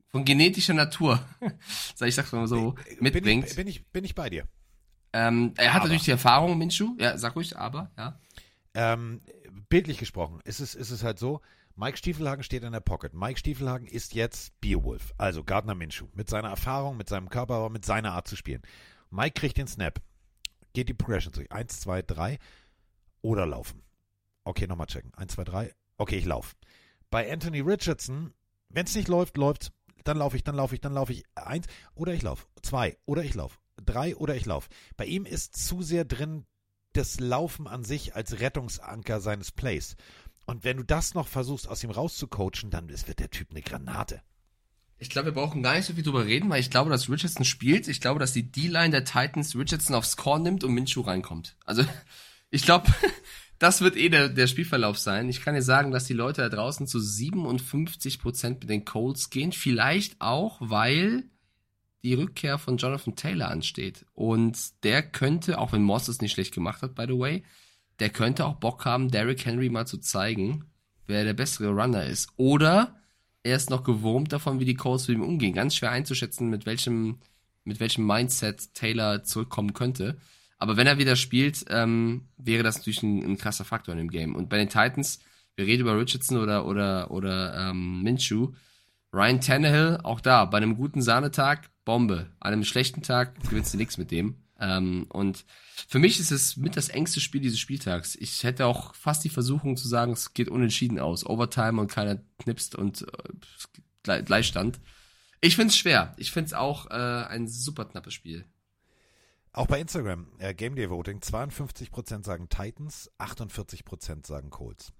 von 0.09 0.25
genetischer 0.25 0.73
Natur, 0.73 1.25
sag 1.95 2.09
ich 2.09 2.15
sag's 2.15 2.33
mal 2.33 2.47
so, 2.47 2.75
mitbringt. 2.99 3.23
Bin 3.23 3.39
ich, 3.45 3.55
bin 3.55 3.67
ich, 3.67 3.87
bin 3.87 4.03
ich 4.03 4.15
bei 4.15 4.29
dir. 4.29 4.45
Ähm, 5.13 5.53
er 5.55 5.69
hat 5.69 5.81
Aber. 5.81 5.85
natürlich 5.85 6.03
die 6.03 6.11
Erfahrung, 6.11 6.57
Minshew, 6.57 6.95
ja, 6.99 7.17
sag 7.17 7.35
ruhig, 7.35 7.57
aber, 7.57 7.91
ja. 7.97 8.19
Ähm, 8.73 9.21
bildlich 9.69 9.99
gesprochen 9.99 10.39
ist 10.45 10.59
es, 10.59 10.73
ist 10.75 10.89
es 10.89 11.03
halt 11.03 11.19
so, 11.19 11.41
Mike 11.75 11.97
Stiefelhagen 11.97 12.43
steht 12.43 12.63
in 12.63 12.71
der 12.71 12.79
Pocket. 12.79 13.13
Mike 13.13 13.39
Stiefelhagen 13.39 13.87
ist 13.87 14.13
jetzt 14.13 14.59
Beowulf, 14.61 15.13
also 15.17 15.43
Gardner 15.43 15.75
Minshew, 15.75 16.07
mit 16.13 16.29
seiner 16.29 16.49
Erfahrung, 16.49 16.97
mit 16.97 17.09
seinem 17.09 17.29
Körper, 17.29 17.55
aber 17.55 17.69
mit 17.69 17.85
seiner 17.85 18.13
Art 18.13 18.27
zu 18.27 18.35
spielen. 18.35 18.61
Mike 19.09 19.33
kriegt 19.33 19.57
den 19.57 19.67
Snap, 19.67 20.01
geht 20.73 20.89
die 20.89 20.93
Progression 20.93 21.33
durch. 21.33 21.51
Eins, 21.51 21.79
zwei, 21.79 22.01
drei 22.01 22.39
oder 23.21 23.45
laufen. 23.45 23.81
Okay, 24.43 24.67
nochmal 24.67 24.87
checken. 24.87 25.13
Eins, 25.15 25.33
zwei, 25.33 25.43
drei. 25.43 25.73
Okay, 25.97 26.17
ich 26.17 26.25
laufe. 26.25 26.55
Bei 27.09 27.31
Anthony 27.31 27.61
Richardson, 27.61 28.33
wenn 28.69 28.85
es 28.85 28.95
nicht 28.95 29.07
läuft, 29.07 29.37
läuft 29.37 29.71
dann 30.03 30.17
laufe 30.17 30.35
ich, 30.35 30.43
dann 30.43 30.55
laufe 30.55 30.75
ich, 30.75 30.81
dann 30.81 30.93
laufe 30.93 31.13
ich. 31.13 31.23
Eins 31.35 31.67
oder 31.95 32.13
ich 32.13 32.21
laufe. 32.21 32.47
Zwei 32.61 32.97
oder 33.05 33.23
ich 33.23 33.33
laufe. 33.33 33.57
Drei 33.83 34.15
oder 34.15 34.35
ich 34.35 34.45
laufe. 34.45 34.69
Bei 34.97 35.05
ihm 35.05 35.25
ist 35.25 35.55
zu 35.55 35.81
sehr 35.81 36.05
drin 36.05 36.45
das 36.93 37.19
Laufen 37.19 37.67
an 37.67 37.83
sich 37.83 38.15
als 38.15 38.39
Rettungsanker 38.39 39.19
seines 39.19 39.51
Plays. 39.51 39.95
Und 40.45 40.63
wenn 40.63 40.77
du 40.77 40.83
das 40.83 41.13
noch 41.13 41.27
versuchst, 41.27 41.67
aus 41.67 41.83
ihm 41.83 41.91
rauszucoachen, 41.91 42.69
dann 42.69 42.89
wird 42.89 43.19
der 43.19 43.29
Typ 43.29 43.51
eine 43.51 43.61
Granate. 43.61 44.21
Ich 44.99 45.09
glaube, 45.09 45.27
wir 45.27 45.33
brauchen 45.33 45.63
gar 45.63 45.75
nicht 45.75 45.85
so 45.85 45.93
viel 45.93 46.03
drüber 46.03 46.25
reden, 46.25 46.49
weil 46.49 46.59
ich 46.59 46.69
glaube, 46.69 46.89
dass 46.89 47.09
Richardson 47.09 47.45
spielt. 47.45 47.87
Ich 47.87 47.99
glaube, 47.99 48.19
dass 48.19 48.33
die 48.33 48.51
D-Line 48.51 48.91
der 48.91 49.05
Titans 49.05 49.55
Richardson 49.55 49.95
aufs 49.95 50.11
Score 50.11 50.39
nimmt 50.39 50.63
und 50.63 50.73
Minshew 50.73 51.01
reinkommt. 51.01 51.55
Also, 51.65 51.83
ich 52.49 52.63
glaube, 52.63 52.87
das 53.59 53.81
wird 53.81 53.97
eh 53.97 54.09
der, 54.09 54.29
der 54.29 54.47
Spielverlauf 54.47 54.97
sein. 54.97 55.29
Ich 55.29 55.41
kann 55.41 55.55
dir 55.55 55.61
sagen, 55.61 55.91
dass 55.91 56.05
die 56.05 56.13
Leute 56.13 56.41
da 56.41 56.49
draußen 56.49 56.87
zu 56.87 56.99
57 56.99 58.19
Prozent 58.19 58.61
mit 58.61 58.69
den 58.69 58.85
Colts 58.85 59.29
gehen. 59.29 59.51
Vielleicht 59.51 60.21
auch, 60.21 60.57
weil 60.61 61.25
die 62.03 62.13
Rückkehr 62.13 62.57
von 62.57 62.77
Jonathan 62.77 63.15
Taylor 63.15 63.49
ansteht. 63.49 64.05
Und 64.13 64.83
der 64.83 65.01
könnte, 65.03 65.57
auch 65.57 65.71
wenn 65.71 65.83
Moss 65.83 66.07
es 66.09 66.21
nicht 66.21 66.33
schlecht 66.33 66.53
gemacht 66.53 66.81
hat, 66.81 66.95
by 66.95 67.05
the 67.07 67.17
way, 67.17 67.43
der 68.03 68.09
könnte 68.09 68.45
auch 68.45 68.55
Bock 68.55 68.83
haben, 68.83 69.11
Derrick 69.11 69.45
Henry 69.45 69.69
mal 69.69 69.87
zu 69.87 69.97
zeigen, 69.97 70.65
wer 71.07 71.23
der 71.23 71.33
bessere 71.33 71.69
Runner 71.69 72.05
ist. 72.05 72.27
Oder 72.35 72.99
er 73.43 73.55
ist 73.55 73.69
noch 73.69 73.85
gewurmt 73.85 74.33
davon, 74.33 74.59
wie 74.59 74.65
die 74.65 74.75
Colts 74.75 75.07
mit 75.07 75.15
ihm 75.15 75.23
umgehen. 75.23 75.53
Ganz 75.53 75.73
schwer 75.73 75.91
einzuschätzen, 75.91 76.49
mit 76.49 76.65
welchem, 76.65 77.19
mit 77.63 77.79
welchem 77.79 78.05
Mindset 78.05 78.73
Taylor 78.73 79.23
zurückkommen 79.23 79.73
könnte. 79.73 80.17
Aber 80.57 80.75
wenn 80.75 80.85
er 80.85 80.97
wieder 80.97 81.15
spielt, 81.15 81.63
ähm, 81.69 82.27
wäre 82.35 82.61
das 82.61 82.75
natürlich 82.75 83.03
ein, 83.03 83.23
ein 83.23 83.37
krasser 83.37 83.63
Faktor 83.63 83.93
in 83.93 83.99
dem 83.99 84.11
Game. 84.11 84.35
Und 84.35 84.49
bei 84.49 84.57
den 84.57 84.67
Titans, 84.67 85.19
wir 85.55 85.65
reden 85.65 85.83
über 85.83 85.97
Richardson 85.97 86.39
oder, 86.39 86.65
oder, 86.65 87.09
oder 87.09 87.69
ähm, 87.69 88.01
Minshew. 88.03 88.51
Ryan 89.13 89.39
Tannehill, 89.39 89.99
auch 90.03 90.19
da, 90.19 90.43
bei 90.43 90.57
einem 90.57 90.75
guten 90.75 91.01
Sahnetag, 91.01 91.69
Bombe. 91.85 92.31
An 92.41 92.51
einem 92.51 92.65
schlechten 92.65 93.01
Tag 93.01 93.41
gewinnst 93.43 93.73
du 93.73 93.77
nichts 93.77 93.97
mit 93.97 94.11
dem. 94.11 94.35
Ähm, 94.59 95.05
und 95.07 95.45
für 95.87 95.99
mich 95.99 96.19
ist 96.19 96.31
es 96.31 96.57
mit 96.57 96.77
das 96.77 96.89
engste 96.89 97.19
Spiel 97.19 97.41
dieses 97.41 97.59
Spieltags. 97.59 98.15
Ich 98.15 98.43
hätte 98.43 98.65
auch 98.65 98.93
fast 98.95 99.23
die 99.23 99.29
Versuchung 99.29 99.77
zu 99.77 99.87
sagen, 99.87 100.13
es 100.13 100.33
geht 100.33 100.49
unentschieden 100.49 100.99
aus. 100.99 101.25
Overtime 101.25 101.81
und 101.81 101.87
keiner 101.87 102.21
knipst 102.39 102.75
und 102.75 103.05
äh, 104.05 104.23
Gleichstand. 104.23 104.79
Ich 105.41 105.55
find's 105.55 105.75
schwer. 105.75 106.13
Ich 106.17 106.31
find's 106.31 106.53
auch 106.53 106.89
äh, 106.89 106.93
ein 106.93 107.47
super 107.47 107.85
knappes 107.85 108.13
Spiel. 108.13 108.45
Auch 109.51 109.67
bei 109.67 109.79
Instagram, 109.79 110.31
äh, 110.39 110.53
Game 110.53 110.75
Day 110.75 110.89
Voting, 110.89 111.19
52% 111.19 112.23
sagen 112.23 112.49
Titans, 112.49 113.11
48% 113.19 114.25
sagen 114.25 114.49
Colts. 114.49 114.93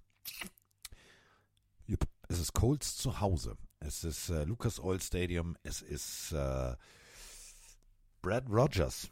Jupp. 1.86 2.08
Es 2.30 2.40
ist 2.40 2.54
Colts 2.54 2.96
zu 2.98 3.20
Hause. 3.20 3.58
Es 3.80 4.04
ist 4.04 4.30
äh, 4.30 4.44
Lucas 4.44 4.80
Oil 4.80 5.02
Stadium. 5.02 5.58
Es 5.64 5.82
ist 5.82 6.32
äh, 6.32 6.76
Brad 8.22 8.50
Rogers. 8.50 9.10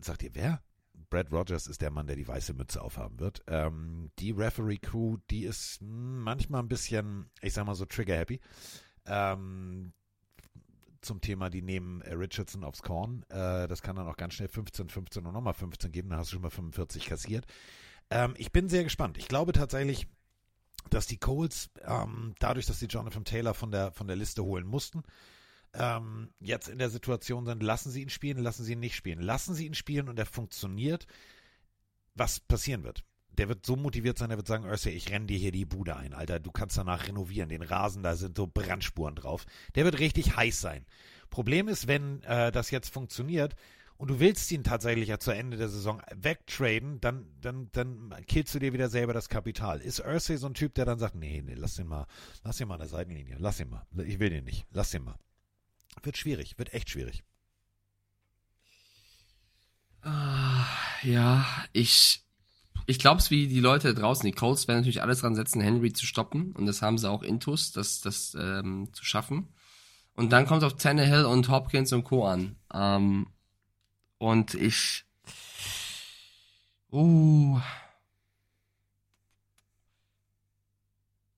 Sagt 0.00 0.22
ihr, 0.22 0.34
wer? 0.34 0.62
Brad 1.10 1.32
Rogers 1.32 1.66
ist 1.66 1.82
der 1.82 1.90
Mann, 1.90 2.06
der 2.06 2.16
die 2.16 2.26
weiße 2.26 2.54
Mütze 2.54 2.82
aufhaben 2.82 3.18
wird. 3.20 3.42
Ähm, 3.46 4.10
die 4.18 4.32
Referee 4.32 4.78
Crew, 4.78 5.18
die 5.30 5.44
ist 5.44 5.80
manchmal 5.80 6.62
ein 6.62 6.68
bisschen, 6.68 7.30
ich 7.40 7.52
sag 7.52 7.66
mal 7.66 7.74
so, 7.74 7.84
trigger-happy. 7.84 8.40
Ähm, 9.06 9.92
zum 11.00 11.20
Thema, 11.20 11.50
die 11.50 11.62
nehmen 11.62 12.02
äh, 12.02 12.14
Richardson 12.14 12.64
aufs 12.64 12.82
Korn. 12.82 13.24
Äh, 13.28 13.68
das 13.68 13.82
kann 13.82 13.96
dann 13.96 14.08
auch 14.08 14.16
ganz 14.16 14.34
schnell 14.34 14.48
15, 14.48 14.88
15 14.88 15.24
und 15.24 15.32
nochmal 15.32 15.54
15 15.54 15.92
geben. 15.92 16.10
Dann 16.10 16.18
hast 16.18 16.30
du 16.30 16.34
schon 16.34 16.42
mal 16.42 16.50
45 16.50 17.06
kassiert. 17.06 17.46
Ähm, 18.10 18.34
ich 18.36 18.52
bin 18.52 18.68
sehr 18.68 18.84
gespannt. 18.84 19.16
Ich 19.18 19.28
glaube 19.28 19.52
tatsächlich, 19.52 20.06
dass 20.90 21.06
die 21.06 21.18
Colts, 21.18 21.70
ähm, 21.84 22.34
dadurch, 22.38 22.66
dass 22.66 22.78
sie 22.78 22.86
Jonathan 22.86 23.24
Taylor 23.24 23.54
von 23.54 23.70
der, 23.70 23.92
von 23.92 24.06
der 24.06 24.16
Liste 24.16 24.44
holen 24.44 24.66
mussten, 24.66 25.02
ähm, 25.74 26.30
jetzt 26.40 26.68
in 26.68 26.78
der 26.78 26.90
Situation 26.90 27.46
sind, 27.46 27.62
lassen 27.62 27.90
sie 27.90 28.02
ihn 28.02 28.08
spielen, 28.08 28.38
lassen 28.38 28.64
sie 28.64 28.72
ihn 28.72 28.80
nicht 28.80 28.96
spielen. 28.96 29.20
Lassen 29.20 29.54
sie 29.54 29.66
ihn 29.66 29.74
spielen 29.74 30.08
und 30.08 30.18
er 30.18 30.26
funktioniert, 30.26 31.06
was 32.14 32.40
passieren 32.40 32.84
wird. 32.84 33.04
Der 33.30 33.48
wird 33.48 33.66
so 33.66 33.76
motiviert 33.76 34.16
sein, 34.16 34.30
der 34.30 34.38
wird 34.38 34.46
sagen, 34.46 34.64
Ursay, 34.64 34.92
ich 34.92 35.10
renn 35.10 35.26
dir 35.26 35.36
hier 35.36 35.52
die 35.52 35.66
Bude 35.66 35.96
ein, 35.96 36.14
Alter. 36.14 36.40
Du 36.40 36.50
kannst 36.50 36.78
danach 36.78 37.06
renovieren. 37.06 37.50
Den 37.50 37.62
Rasen, 37.62 38.02
da 38.02 38.16
sind 38.16 38.36
so 38.36 38.46
Brandspuren 38.46 39.14
drauf. 39.14 39.44
Der 39.74 39.84
wird 39.84 39.98
richtig 39.98 40.36
heiß 40.36 40.60
sein. 40.60 40.86
Problem 41.28 41.68
ist, 41.68 41.86
wenn 41.86 42.22
äh, 42.22 42.50
das 42.50 42.70
jetzt 42.70 42.88
funktioniert 42.88 43.54
und 43.98 44.08
du 44.08 44.20
willst 44.20 44.50
ihn 44.52 44.64
tatsächlich 44.64 45.08
ja 45.08 45.18
zu 45.18 45.32
Ende 45.32 45.58
der 45.58 45.68
Saison 45.68 46.00
wegtraden, 46.14 47.00
dann, 47.00 47.26
dann, 47.40 47.68
dann 47.72 48.14
killst 48.26 48.54
du 48.54 48.58
dir 48.58 48.72
wieder 48.72 48.88
selber 48.88 49.12
das 49.12 49.28
Kapital. 49.28 49.80
Ist 49.80 50.00
Ursay 50.00 50.36
so 50.36 50.46
ein 50.46 50.54
Typ, 50.54 50.74
der 50.74 50.86
dann 50.86 50.98
sagt, 50.98 51.14
nee, 51.14 51.42
nee, 51.44 51.54
lass 51.54 51.74
den 51.74 51.88
mal, 51.88 52.06
lass 52.42 52.56
den 52.56 52.68
mal 52.68 52.74
an 52.74 52.80
der 52.80 52.88
Seitenlinie, 52.88 53.36
lass 53.38 53.58
den 53.58 53.68
mal. 53.68 53.86
Ich 54.06 54.18
will 54.18 54.30
den 54.30 54.44
nicht, 54.44 54.66
lass 54.70 54.90
den 54.90 55.04
mal. 55.04 55.18
Wird 56.02 56.16
schwierig, 56.16 56.58
wird 56.58 56.72
echt 56.72 56.90
schwierig. 56.90 57.24
Ah, 60.02 60.66
ja, 61.02 61.44
ich, 61.72 62.22
ich 62.86 62.98
glaube 62.98 63.20
es 63.20 63.30
wie 63.30 63.48
die 63.48 63.60
Leute 63.60 63.92
da 63.92 64.00
draußen. 64.00 64.24
Die 64.24 64.32
Colts 64.32 64.68
werden 64.68 64.78
natürlich 64.78 65.02
alles 65.02 65.20
dran 65.20 65.34
setzen, 65.34 65.60
Henry 65.60 65.92
zu 65.92 66.06
stoppen. 66.06 66.52
Und 66.52 66.66
das 66.66 66.80
haben 66.80 66.98
sie 66.98 67.10
auch 67.10 67.22
intus, 67.22 67.72
das, 67.72 68.00
das 68.00 68.36
ähm, 68.38 68.88
zu 68.92 69.04
schaffen. 69.04 69.48
Und 70.14 70.30
dann 70.30 70.46
kommt 70.46 70.64
auf 70.64 70.76
Tannehill 70.76 71.24
und 71.24 71.48
Hopkins 71.48 71.92
und 71.92 72.04
Co. 72.04 72.24
an. 72.26 72.56
Ähm, 72.72 73.26
und 74.18 74.54
ich. 74.54 75.04
Uh. 76.92 77.60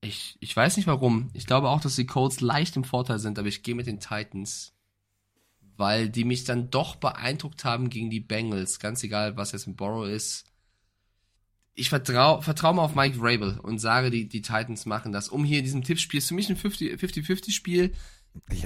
Ich, 0.01 0.37
ich 0.39 0.55
weiß 0.55 0.77
nicht 0.77 0.87
warum. 0.87 1.29
Ich 1.33 1.45
glaube 1.45 1.69
auch, 1.69 1.81
dass 1.81 1.95
die 1.95 2.05
Colts 2.05 2.39
leicht 2.41 2.75
im 2.77 2.83
Vorteil 2.83 3.19
sind, 3.19 3.37
aber 3.37 3.47
ich 3.47 3.63
gehe 3.63 3.75
mit 3.75 3.87
den 3.87 3.99
Titans. 3.99 4.73
Weil 5.75 6.09
die 6.09 6.25
mich 6.25 6.43
dann 6.43 6.69
doch 6.69 6.95
beeindruckt 6.95 7.63
haben 7.63 7.89
gegen 7.89 8.09
die 8.09 8.19
Bengals. 8.19 8.79
Ganz 8.79 9.03
egal, 9.03 9.37
was 9.37 9.51
jetzt 9.51 9.67
mit 9.67 9.77
Borrow 9.77 10.07
ist. 10.07 10.45
Ich 11.73 11.89
vertraue 11.89 12.41
vertrau 12.41 12.73
mal 12.73 12.83
auf 12.83 12.95
Mike 12.95 13.17
Rabel 13.19 13.57
und 13.59 13.79
sage, 13.79 14.09
die, 14.09 14.27
die 14.27 14.41
Titans 14.41 14.85
machen 14.85 15.13
das. 15.13 15.29
Um 15.29 15.45
hier 15.45 15.59
in 15.59 15.63
diesem 15.63 15.83
Tippspiel, 15.83 16.17
ist 16.17 16.27
für 16.27 16.33
mich 16.33 16.49
ein 16.49 16.57
50-50-Spiel. 16.57 17.93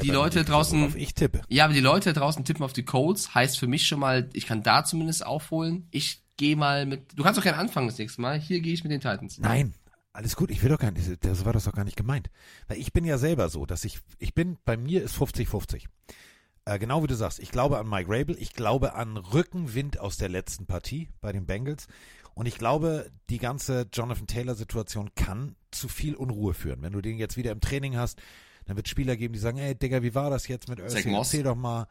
Die 0.02 0.10
Leute 0.10 0.44
draußen. 0.44 0.98
Ich 0.98 1.14
tippe. 1.14 1.42
Ja, 1.50 1.66
aber 1.66 1.74
die 1.74 1.80
Leute 1.80 2.14
draußen 2.14 2.44
tippen 2.46 2.64
auf 2.64 2.74
die 2.74 2.84
Colts. 2.84 3.34
Heißt 3.34 3.60
für 3.60 3.68
mich 3.68 3.88
schon 3.88 4.00
mal, 4.00 4.30
ich 4.34 4.46
kann 4.48 4.64
da 4.64 4.84
zumindest 4.84 5.26
aufholen. 5.26 5.88
Ich 5.92 6.22
gehe 6.38 6.56
mal 6.56 6.86
mit. 6.86 7.18
Du 7.18 7.24
kannst 7.24 7.38
doch 7.38 7.44
gerne 7.44 7.58
anfangen 7.58 7.88
das 7.88 7.98
nächste 7.98 8.22
Mal. 8.22 8.40
Hier 8.40 8.60
gehe 8.62 8.74
ich 8.74 8.84
mit 8.84 8.92
den 8.92 9.02
Titans. 9.02 9.38
Nein, 9.40 9.74
alles 10.14 10.36
gut, 10.36 10.52
ich 10.52 10.62
will 10.62 10.70
doch 10.70 10.80
gar 10.80 10.92
nicht, 10.92 11.26
das 11.26 11.44
war 11.44 11.54
das 11.54 11.66
doch 11.66 11.74
gar 11.74 11.84
nicht 11.84 11.98
gemeint. 11.98 12.30
Weil 12.68 12.78
ich 12.78 12.94
bin 12.94 13.04
ja 13.04 13.18
selber 13.18 13.50
so, 13.50 13.66
dass 13.66 13.84
ich, 13.84 14.00
ich 14.20 14.34
bin, 14.34 14.58
bei 14.64 14.78
mir 14.78 15.04
ist 15.04 15.16
50-50. 15.16 15.86
Äh, 16.66 16.80
genau 16.80 17.04
wie 17.04 17.08
du 17.08 17.16
sagst, 17.16 17.40
ich 17.40 17.52
glaube 17.52 17.80
an 17.80 17.90
Mike 17.90 18.10
Rabel, 18.10 18.38
ich 18.40 18.54
glaube 18.54 18.94
an 18.94 19.18
Rückenwind 19.18 20.00
aus 20.00 20.18
der 20.18 20.30
letzten 20.30 20.66
Partie 20.66 21.10
bei 21.20 21.32
den 21.32 21.46
Bengals 21.46 21.88
Und 22.36 22.46
ich 22.46 22.58
glaube, 22.58 23.12
die 23.30 23.40
ganze 23.40 23.88
Jonathan 23.92 24.28
Taylor-Situation 24.28 25.14
kann 25.16 25.56
zu 25.72 25.90
viel 25.90 26.16
Unruhe 26.16 26.54
führen. 26.54 26.82
Wenn 26.82 26.94
du 26.94 27.02
den 27.02 27.18
jetzt 27.18 27.36
wieder 27.36 27.52
im 27.52 27.60
Training 27.60 27.98
hast, 27.98 28.22
dann 28.66 28.78
wird 28.78 28.88
es 28.88 28.92
Spieler 28.92 29.18
geben, 29.18 29.34
die 29.34 29.40
sagen, 29.40 29.58
ey 29.58 29.76
Digga, 29.76 30.04
wie 30.04 30.16
war 30.16 30.30
das 30.30 30.48
jetzt 30.48 30.70
mit? 30.70 30.80
Moss. 31.12 31.28
Erzähl 31.28 31.44
doch 31.44 31.56
mal. 31.56 31.88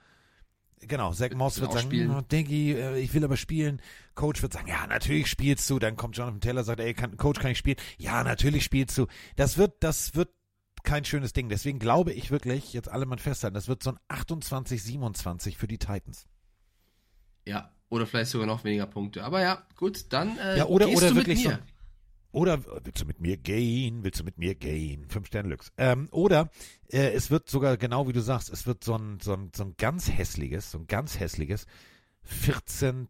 Genau, 0.88 1.12
Zach 1.12 1.30
Moss 1.34 1.60
wird 1.60 1.72
sagen, 1.72 1.86
spielen. 1.86 2.14
"Hm, 2.16 2.28
Diggi, 2.28 2.72
äh, 2.72 2.98
ich 2.98 3.14
will 3.14 3.24
aber 3.24 3.36
spielen. 3.36 3.80
Coach 4.14 4.42
wird 4.42 4.52
sagen, 4.52 4.68
ja, 4.68 4.86
natürlich 4.86 5.28
spielst 5.28 5.68
du. 5.70 5.78
Dann 5.78 5.96
kommt 5.96 6.16
Jonathan 6.16 6.40
Taylor, 6.40 6.64
sagt, 6.64 6.80
ey, 6.80 6.92
kann, 6.94 7.16
Coach, 7.16 7.40
kann 7.40 7.52
ich 7.52 7.58
spielen? 7.58 7.76
Ja, 7.98 8.24
natürlich 8.24 8.64
spielst 8.64 8.98
du. 8.98 9.06
Das 9.36 9.58
wird, 9.58 9.74
das 9.80 10.14
wird 10.14 10.30
kein 10.82 11.04
schönes 11.04 11.32
Ding. 11.32 11.48
Deswegen 11.48 11.78
glaube 11.78 12.12
ich 12.12 12.30
wirklich, 12.30 12.72
jetzt 12.72 12.88
alle 12.90 13.06
mal 13.06 13.18
festhalten, 13.18 13.54
das 13.54 13.68
wird 13.68 13.82
so 13.82 13.92
ein 13.92 13.98
28-27 14.08 15.56
für 15.56 15.68
die 15.68 15.78
Titans. 15.78 16.26
Ja, 17.44 17.70
oder 17.88 18.06
vielleicht 18.06 18.30
sogar 18.30 18.46
noch 18.46 18.64
weniger 18.64 18.86
Punkte. 18.86 19.22
Aber 19.24 19.40
ja, 19.40 19.66
gut, 19.76 20.12
dann 20.12 20.38
äh, 20.38 20.58
Ja, 20.58 20.66
oder, 20.66 20.86
gehst 20.86 20.98
oder 20.98 21.10
du 21.10 21.16
wirklich 21.16 21.44
mit 21.44 21.54
so. 21.54 21.60
Oder 22.32 22.64
willst 22.84 23.00
du 23.02 23.04
mit 23.06 23.20
mir 23.20 23.36
gehen? 23.36 24.02
Willst 24.04 24.20
du 24.20 24.24
mit 24.24 24.38
mir 24.38 24.54
gehen? 24.54 25.06
Fünf 25.08 25.26
Sterne 25.26 25.50
Lux. 25.50 25.70
Ähm, 25.76 26.08
oder 26.10 26.50
äh, 26.88 27.10
es 27.12 27.30
wird 27.30 27.48
sogar 27.50 27.76
genau 27.76 28.08
wie 28.08 28.12
du 28.14 28.20
sagst, 28.22 28.50
es 28.50 28.66
wird 28.66 28.82
so 28.82 28.96
ein, 28.96 29.20
so 29.20 29.34
ein, 29.34 29.50
so 29.54 29.64
ein 29.64 29.74
ganz 29.76 30.10
hässliches, 30.10 30.70
so 30.70 30.78
ein 30.78 30.86
ganz 30.86 31.20
hässliches 31.20 31.66
14 32.22 33.08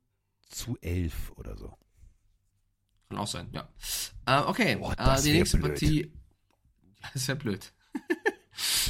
zu 0.49 0.77
11 0.81 1.33
oder 1.37 1.57
so. 1.57 1.73
Kann 3.09 3.19
auch 3.19 3.27
sein, 3.29 3.49
ja. 3.53 3.69
Äh, 4.27 4.41
okay, 4.47 4.77
Boah, 4.77 4.93
äh, 4.99 5.21
die 5.23 5.25
wär 5.29 5.33
nächste 5.35 5.59
blöd. 5.59 5.71
Partie. 5.73 6.13
Ja, 7.03 7.09
das 7.15 7.29
wäre 7.29 7.39
blöd. 7.39 7.73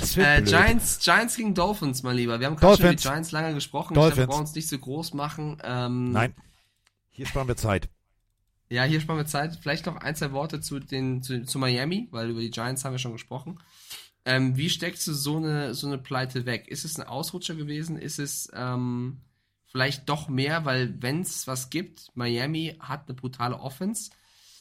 Das 0.00 0.16
wird 0.16 0.26
Äh, 0.26 0.40
blöd. 0.40 0.48
Giants, 0.48 0.98
Giants 1.00 1.36
gegen 1.36 1.54
Dolphins, 1.54 2.02
mein 2.02 2.16
Lieber. 2.16 2.40
Wir 2.40 2.46
haben 2.46 2.56
gerade 2.56 2.76
schon 2.76 2.86
über 2.86 2.90
die 2.90 2.96
Dolphins. 2.96 3.02
Giants 3.02 3.30
lange 3.32 3.54
gesprochen. 3.54 3.92
Ich 3.92 3.94
glaube, 3.94 4.08
wir 4.10 4.14
Dolphins. 4.16 4.26
brauchen 4.28 4.40
uns 4.46 4.54
nicht 4.54 4.68
so 4.68 4.78
groß 4.78 5.14
machen. 5.14 5.58
Ähm, 5.62 6.12
Nein. 6.12 6.34
Hier 7.10 7.26
sparen 7.26 7.48
wir 7.48 7.56
Zeit. 7.56 7.88
Ja, 8.72 8.84
hier 8.84 9.02
sparen 9.02 9.18
wir 9.18 9.26
Zeit. 9.26 9.58
Vielleicht 9.60 9.84
noch 9.84 9.96
ein, 9.96 10.16
zwei 10.16 10.32
Worte 10.32 10.62
zu, 10.62 10.78
den, 10.78 11.22
zu, 11.22 11.44
zu 11.44 11.58
Miami, 11.58 12.08
weil 12.10 12.30
über 12.30 12.40
die 12.40 12.50
Giants 12.50 12.86
haben 12.86 12.92
wir 12.94 12.98
schon 12.98 13.12
gesprochen. 13.12 13.58
Ähm, 14.24 14.56
wie 14.56 14.70
steckst 14.70 15.06
du 15.06 15.12
so 15.12 15.36
eine, 15.36 15.74
so 15.74 15.86
eine 15.86 15.98
Pleite 15.98 16.46
weg? 16.46 16.68
Ist 16.68 16.86
es 16.86 16.98
ein 16.98 17.06
Ausrutscher 17.06 17.54
gewesen? 17.54 17.98
Ist 17.98 18.18
es 18.18 18.50
ähm, 18.54 19.20
vielleicht 19.66 20.08
doch 20.08 20.30
mehr? 20.30 20.64
Weil 20.64 21.02
wenn 21.02 21.20
es 21.20 21.46
was 21.46 21.68
gibt, 21.68 22.12
Miami 22.14 22.74
hat 22.80 23.08
eine 23.08 23.14
brutale 23.14 23.60
Offense. 23.60 24.10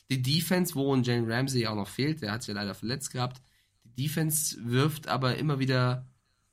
Die 0.09 0.21
Defense, 0.21 0.75
wo 0.75 0.93
ein 0.93 1.03
Jalen 1.03 1.31
Ramsey 1.31 1.65
auch 1.67 1.75
noch 1.75 1.87
fehlt, 1.87 2.21
der 2.21 2.33
hat 2.33 2.43
sich 2.43 2.53
ja 2.53 2.59
leider 2.59 2.75
verletzt 2.75 3.13
gehabt. 3.13 3.41
Die 3.85 4.03
Defense 4.03 4.57
wirft 4.61 5.07
aber 5.07 5.37
immer 5.37 5.59
wieder 5.59 6.05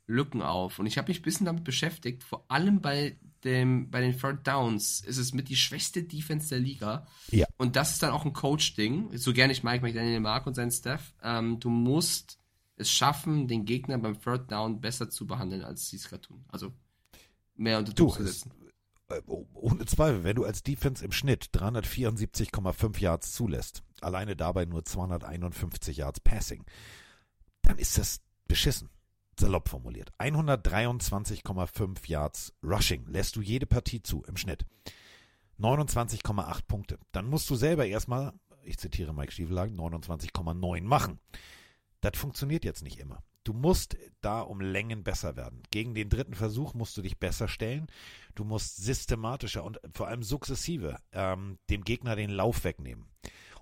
Lücken 0.07 0.43
auf. 0.43 0.79
Und 0.79 0.87
ich 0.87 0.97
habe 0.97 1.09
mich 1.09 1.19
ein 1.19 1.25
bisschen 1.25 1.47
damit 1.47 1.65
beschäftigt, 1.65 2.23
vor 2.23 2.45
allem 2.47 2.81
bei, 2.81 3.17
dem, 3.45 3.91
bei 3.91 4.01
den 4.01 4.19
Third 4.19 4.47
Downs 4.47 5.01
ist 5.01 5.19
es 5.19 5.33
mit 5.33 5.49
die 5.49 5.57
schwächste 5.57 6.03
Defense 6.03 6.49
der 6.49 6.59
Liga. 6.59 7.07
Ja. 7.31 7.47
Und 7.57 7.77
das 7.77 7.93
ist 7.93 8.03
dann 8.03 8.11
auch 8.11 8.25
ein 8.25 8.33
Coach-Ding. 8.33 9.17
So 9.17 9.33
gerne 9.33 9.53
ich 9.53 9.63
Mike 9.63 9.83
McDaniel 9.83 10.21
mag 10.21 10.47
und 10.47 10.55
seinen 10.55 10.71
Staff. 10.71 11.15
Ähm, 11.23 11.61
du 11.61 11.71
musst 11.71 12.39
es 12.77 12.91
schaffen, 12.91 13.49
den 13.49 13.65
Gegner 13.65 13.99
beim 13.99 14.21
Third 14.21 14.51
Down 14.51 14.81
besser 14.81 15.11
zu 15.11 15.27
behandeln, 15.27 15.65
als 15.65 15.89
sie 15.89 15.97
es 15.97 16.09
gerade 16.09 16.23
tun. 16.23 16.45
Also 16.49 16.73
mehr 17.57 17.79
unter 17.79 17.93
Druck 17.93 18.17
zu 18.17 18.23
es, 18.23 18.41
setzen. 18.41 18.53
äh, 19.09 19.21
ohne 19.27 19.85
Zweifel, 19.87 20.25
wenn 20.25 20.37
du 20.37 20.45
als 20.45 20.63
Defense 20.63 21.05
im 21.05 21.13
Schnitt 21.13 21.51
374,5 21.53 23.01
Yards 23.01 23.33
zulässt, 23.33 23.83
alleine 24.01 24.37
dabei 24.37 24.65
nur 24.65 24.85
251 24.85 25.97
Yards 25.97 26.21
Passing, 26.21 26.65
dann 27.63 27.79
ist 27.79 27.99
das 27.99 28.21
beschissen. 28.47 28.89
Salopp 29.39 29.69
formuliert. 29.69 30.13
123,5 30.19 32.09
Yards 32.09 32.55
Rushing 32.63 33.07
lässt 33.07 33.37
du 33.37 33.41
jede 33.41 33.67
Partie 33.67 34.03
zu 34.03 34.23
im 34.25 34.37
Schnitt. 34.37 34.65
29,8 35.59 36.63
Punkte. 36.67 36.99
Dann 37.13 37.27
musst 37.27 37.49
du 37.51 37.57
selber 37.57 37.87
erstmal, 37.87 38.33
ich 38.63 38.79
zitiere 38.79 39.13
Mike 39.15 39.33
Stiefelagen, 39.33 39.79
29,9 39.79 40.83
machen. 40.83 41.19
Das 42.01 42.17
funktioniert 42.17 42.65
jetzt 42.65 42.83
nicht 42.83 42.99
immer. 42.99 43.23
Du 43.45 43.55
musst 43.55 43.97
da 44.21 44.41
um 44.41 44.61
Längen 44.61 45.05
besser 45.05 45.37
werden. 45.37 45.63
Gegen 45.71 45.95
den 45.95 46.11
dritten 46.11 46.35
Versuch 46.35 46.75
musst 46.75 46.97
du 46.97 47.03
dich 47.03 47.19
besser 47.19 47.49
stellen. 47.49 47.87
Du 48.35 48.45
musst 48.45 48.77
systematischer 48.77 49.65
und 49.65 49.81
vor 49.95 50.07
allem 50.07 50.23
sukzessive 50.23 50.99
ähm, 51.13 51.59
dem 51.71 51.83
Gegner 51.83 52.15
den 52.15 52.31
Lauf 52.31 52.65
wegnehmen. 52.65 53.07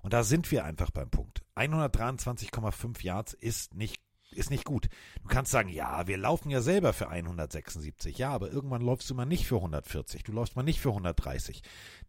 Und 0.01 0.13
da 0.13 0.23
sind 0.23 0.51
wir 0.51 0.65
einfach 0.65 0.91
beim 0.91 1.09
Punkt. 1.09 1.43
123,5 1.55 3.01
Yards 3.01 3.33
ist 3.33 3.75
nicht 3.75 4.01
ist 4.37 4.49
nicht 4.51 4.65
gut. 4.65 4.87
Du 5.21 5.27
kannst 5.27 5.51
sagen, 5.51 5.69
ja, 5.69 6.07
wir 6.07 6.17
laufen 6.17 6.49
ja 6.49 6.61
selber 6.61 6.93
für 6.93 7.09
176. 7.09 8.17
Ja, 8.17 8.29
aber 8.29 8.51
irgendwann 8.51 8.81
läufst 8.81 9.09
du 9.09 9.15
mal 9.15 9.25
nicht 9.25 9.45
für 9.45 9.57
140. 9.57 10.23
Du 10.23 10.31
läufst 10.31 10.55
mal 10.55 10.63
nicht 10.63 10.79
für 10.79 10.89
130. 10.89 11.61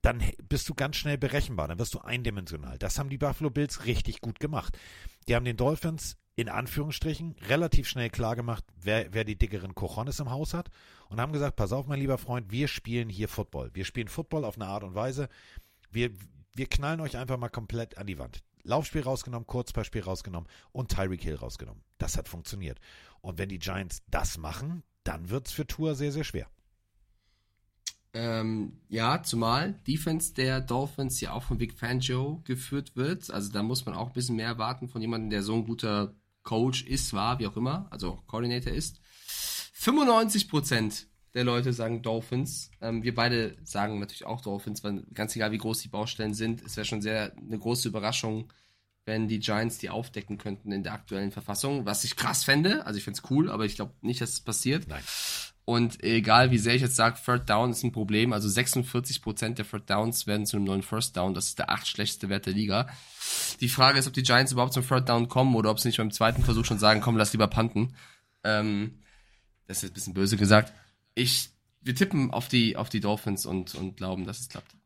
Dann 0.02 0.22
bist 0.48 0.68
du 0.68 0.74
ganz 0.74 0.96
schnell 0.96 1.18
berechenbar. 1.18 1.68
Dann 1.68 1.78
wirst 1.78 1.94
du 1.94 2.00
eindimensional. 2.00 2.78
Das 2.78 2.98
haben 2.98 3.10
die 3.10 3.18
Buffalo 3.18 3.50
Bills 3.50 3.86
richtig 3.86 4.20
gut 4.20 4.40
gemacht. 4.40 4.78
Die 5.26 5.34
haben 5.34 5.44
den 5.44 5.56
Dolphins 5.56 6.16
in 6.38 6.48
Anführungsstrichen 6.48 7.34
relativ 7.48 7.88
schnell 7.88 8.10
klar 8.10 8.36
gemacht, 8.36 8.62
wer, 8.80 9.12
wer 9.12 9.24
die 9.24 9.36
dickeren 9.36 9.74
Cojones 9.74 10.20
im 10.20 10.30
Haus 10.30 10.54
hat 10.54 10.68
und 11.08 11.20
haben 11.20 11.32
gesagt, 11.32 11.56
pass 11.56 11.72
auf, 11.72 11.88
mein 11.88 11.98
lieber 11.98 12.16
Freund, 12.16 12.52
wir 12.52 12.68
spielen 12.68 13.08
hier 13.08 13.28
Football. 13.28 13.70
Wir 13.74 13.84
spielen 13.84 14.06
Football 14.06 14.44
auf 14.44 14.54
eine 14.54 14.66
Art 14.66 14.84
und 14.84 14.94
Weise. 14.94 15.28
Wir, 15.90 16.12
wir 16.54 16.66
knallen 16.66 17.00
euch 17.00 17.16
einfach 17.16 17.38
mal 17.38 17.48
komplett 17.48 17.98
an 17.98 18.06
die 18.06 18.20
Wand. 18.20 18.44
Laufspiel 18.68 19.02
rausgenommen, 19.02 19.46
Kurzpassspiel 19.46 20.02
rausgenommen 20.02 20.48
und 20.72 20.90
Tyreek 20.90 21.22
Hill 21.22 21.36
rausgenommen. 21.36 21.82
Das 21.98 22.16
hat 22.16 22.28
funktioniert. 22.28 22.78
Und 23.20 23.38
wenn 23.38 23.48
die 23.48 23.58
Giants 23.58 24.02
das 24.08 24.38
machen, 24.38 24.82
dann 25.04 25.30
wird's 25.30 25.52
für 25.52 25.66
Tour 25.66 25.94
sehr, 25.94 26.12
sehr 26.12 26.24
schwer. 26.24 26.48
Ähm, 28.14 28.80
ja, 28.88 29.22
zumal 29.22 29.74
Defense 29.86 30.34
der 30.34 30.60
Dolphins 30.60 31.20
ja 31.20 31.32
auch 31.32 31.42
von 31.42 31.60
Vic 31.60 31.72
Fangio 31.74 32.40
geführt 32.44 32.96
wird. 32.96 33.30
Also 33.30 33.50
da 33.50 33.62
muss 33.62 33.84
man 33.86 33.94
auch 33.94 34.08
ein 34.08 34.12
bisschen 34.12 34.36
mehr 34.36 34.48
erwarten 34.48 34.88
von 34.88 35.00
jemandem, 35.00 35.30
der 35.30 35.42
so 35.42 35.54
ein 35.54 35.64
guter 35.64 36.14
Coach 36.42 36.84
ist, 36.84 37.12
war, 37.12 37.38
wie 37.38 37.46
auch 37.46 37.56
immer, 37.56 37.86
also 37.90 38.22
Coordinator 38.26 38.72
ist. 38.72 39.00
95% 39.74 41.06
der 41.34 41.44
Leute 41.44 41.72
sagen 41.72 42.02
Dolphins. 42.02 42.70
Ähm, 42.80 43.02
wir 43.02 43.14
beide 43.14 43.56
sagen 43.64 43.98
natürlich 43.98 44.24
auch 44.24 44.40
Dolphins, 44.40 44.82
weil 44.84 45.04
ganz 45.14 45.36
egal 45.36 45.52
wie 45.52 45.58
groß 45.58 45.80
die 45.80 45.88
Baustellen 45.88 46.34
sind, 46.34 46.62
es 46.62 46.76
wäre 46.76 46.84
schon 46.84 47.02
sehr 47.02 47.32
eine 47.36 47.58
große 47.58 47.88
Überraschung, 47.88 48.52
wenn 49.04 49.28
die 49.28 49.40
Giants 49.40 49.78
die 49.78 49.90
aufdecken 49.90 50.38
könnten 50.38 50.70
in 50.72 50.82
der 50.82 50.92
aktuellen 50.92 51.30
Verfassung, 51.30 51.86
was 51.86 52.04
ich 52.04 52.16
krass 52.16 52.44
fände. 52.44 52.84
Also 52.86 52.98
ich 52.98 53.04
fände 53.04 53.20
es 53.22 53.30
cool, 53.30 53.50
aber 53.50 53.64
ich 53.64 53.76
glaube 53.76 53.94
nicht, 54.02 54.20
dass 54.20 54.30
es 54.30 54.40
passiert. 54.40 54.86
Nein. 54.88 55.02
Und 55.64 56.02
egal 56.02 56.50
wie 56.50 56.56
sehr 56.56 56.74
ich 56.74 56.80
jetzt 56.80 56.96
sage, 56.96 57.18
Third 57.22 57.50
Down 57.50 57.72
ist 57.72 57.82
ein 57.82 57.92
Problem. 57.92 58.32
Also 58.32 58.48
46% 58.48 59.54
der 59.54 59.68
Third 59.68 59.90
Downs 59.90 60.26
werden 60.26 60.46
zu 60.46 60.56
einem 60.56 60.64
neuen 60.64 60.82
First 60.82 61.14
Down. 61.14 61.34
Das 61.34 61.46
ist 61.48 61.58
der 61.58 61.68
acht 61.68 61.86
schlechteste 61.86 62.30
Wert 62.30 62.46
der 62.46 62.54
Liga. 62.54 62.88
Die 63.60 63.68
Frage 63.68 63.98
ist, 63.98 64.06
ob 64.06 64.14
die 64.14 64.22
Giants 64.22 64.52
überhaupt 64.52 64.72
zum 64.72 64.86
Third 64.86 65.10
Down 65.10 65.28
kommen 65.28 65.54
oder 65.56 65.70
ob 65.70 65.78
sie 65.78 65.88
nicht 65.88 65.98
beim 65.98 66.10
zweiten 66.10 66.42
Versuch 66.42 66.64
schon 66.64 66.78
sagen, 66.78 67.02
komm, 67.02 67.18
lass 67.18 67.34
lieber 67.34 67.48
panten. 67.48 67.94
Ähm, 68.44 69.02
das 69.66 69.78
ist 69.78 69.82
jetzt 69.82 69.90
ein 69.90 69.94
bisschen 69.94 70.14
böse 70.14 70.36
gesagt. 70.38 70.72
Ich, 71.18 71.50
wir 71.80 71.94
tippen 71.94 72.30
auf 72.30 72.48
die, 72.48 72.76
auf 72.76 72.88
die 72.88 73.00
Dolphins 73.00 73.44
und, 73.44 73.74
und 73.74 73.96
glauben, 73.96 74.24
dass 74.24 74.40
es 74.40 74.48
klappt. 74.48 74.76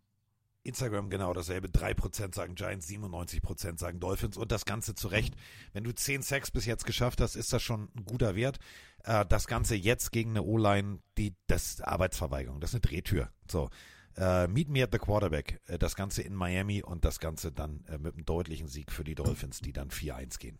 Instagram 0.65 1.11
genau 1.11 1.33
dasselbe. 1.35 1.69
3% 1.69 2.35
sagen 2.35 2.55
Giants, 2.55 2.89
97% 2.89 3.79
sagen 3.79 4.01
Dolphins 4.01 4.37
und 4.37 4.53
das 4.53 4.65
Ganze 4.65 4.95
zu 4.95 5.09
Recht. 5.09 5.35
Wenn 5.73 5.85
du 5.85 5.93
10 5.93 6.23
Sacks 6.23 6.51
bis 6.51 6.67
jetzt 6.67 6.87
geschafft 6.87 7.21
hast, 7.21 7.35
ist 7.35 7.53
das 7.53 7.63
schon 7.63 7.89
ein 7.97 8.05
guter 8.05 8.35
Wert. 8.35 8.59
Äh, 9.05 9.27
das 9.27 9.47
Ganze 9.47 9.75
jetzt 9.75 10.13
gegen 10.13 10.31
eine 10.31 10.43
O-Line, 10.43 11.01
die, 11.19 11.35
das 11.49 11.67
ist 11.67 11.85
Arbeitsverweigerung, 11.85 12.61
das 12.61 12.71
ist 12.71 12.77
eine 12.77 12.81
Drehtür. 12.83 13.31
So. 13.51 13.71
Äh, 14.17 14.47
meet 14.47 14.69
me 14.69 14.83
at 14.83 14.91
the 14.93 14.99
quarterback. 14.99 15.61
Äh, 15.67 15.79
das 15.79 15.97
Ganze 15.97 16.23
in 16.23 16.35
Miami 16.35 16.83
und 16.83 17.05
das 17.05 17.19
Ganze 17.19 17.51
dann 17.51 17.85
äh, 17.89 17.99
mit 17.99 18.15
einem 18.15 18.25
deutlichen 18.25 18.69
Sieg 18.69 18.93
für 18.93 19.05
die 19.05 19.15
Dolphins, 19.15 19.61
die 19.61 19.73
dann 19.73 19.91
4-1 19.91 20.39
gehen. 20.39 20.59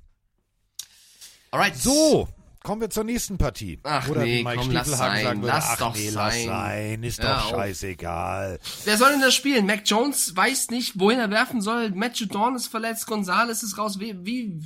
Alright. 1.51 1.77
So, 1.77 2.29
kommen 2.63 2.81
wir 2.81 2.91
zur 2.91 3.05
nächsten 3.05 3.39
Partie. 3.39 3.79
Ach 3.83 4.09
Oder 4.09 4.23
nee, 4.23 4.39
wie 4.39 4.45
Mike 4.45 4.59
komm, 4.59 4.71
lass 4.71 4.91
sein, 4.91 5.23
sagen 5.23 5.43
würde, 5.43 5.53
lass 5.55 5.69
ach 5.71 5.79
doch 5.79 5.95
nee, 5.97 6.11
lass 6.11 6.35
sein. 6.35 6.47
sein, 6.47 7.03
ist 7.03 7.23
Hör 7.23 7.35
doch 7.35 7.51
scheißegal. 7.51 8.59
Wer 8.85 8.97
soll 8.97 9.11
denn 9.13 9.21
das 9.21 9.35
spielen? 9.35 9.67
Mac 9.67 9.83
Jones 9.85 10.35
weiß 10.37 10.71
nicht, 10.71 10.99
wohin 10.99 11.19
er 11.19 11.31
werfen 11.31 11.61
soll. 11.61 11.91
Matthew 11.91 12.27
Dawn 12.27 12.57
ist 12.57 12.69
verletzt, 12.69 13.07
Gonzalez 13.07 13.63
ist 13.63 13.79
raus. 13.79 13.99
Wie, 14.01 14.25
wie 14.25 14.63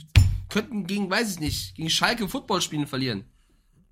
könnten 0.49 0.87
gegen, 0.87 1.11
weiß 1.11 1.35
ich 1.35 1.41
nicht, 1.41 1.75
gegen 1.75 1.91
Schalke 1.91 2.29
Football 2.29 2.61
spielen 2.61 2.87
verlieren? 2.87 3.25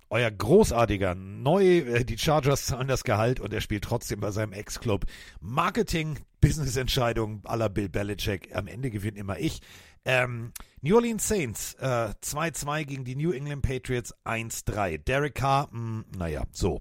Euer 0.09 0.29
großartiger, 0.29 1.15
neu, 1.15 1.79
äh, 1.79 2.05
die 2.05 2.17
Chargers 2.17 2.67
zahlen 2.67 2.87
das 2.87 3.03
Gehalt 3.03 3.39
und 3.39 3.51
er 3.53 3.61
spielt 3.61 3.83
trotzdem 3.83 4.19
bei 4.19 4.31
seinem 4.31 4.53
Ex-Club. 4.53 5.05
Marketing, 5.41 6.19
Business-Entscheidung 6.41 7.41
aller 7.43 7.69
Bill 7.69 7.89
Belichick. 7.89 8.55
Am 8.55 8.67
Ende 8.67 8.91
gewinnt 8.91 9.17
immer 9.17 9.39
ich. 9.39 9.61
Ähm, 10.05 10.51
New 10.85 10.97
Orleans 10.97 11.27
Saints 11.27 11.73
äh, 11.79 12.13
2-2 12.21 12.85
gegen 12.85 13.05
die 13.05 13.15
New 13.15 13.31
England 13.31 13.63
Patriots 13.63 14.13
1-3. 14.23 14.99
Derek 14.99 15.33
Carr, 15.33 15.67
mh, 15.71 16.03
naja, 16.15 16.43
so. 16.51 16.79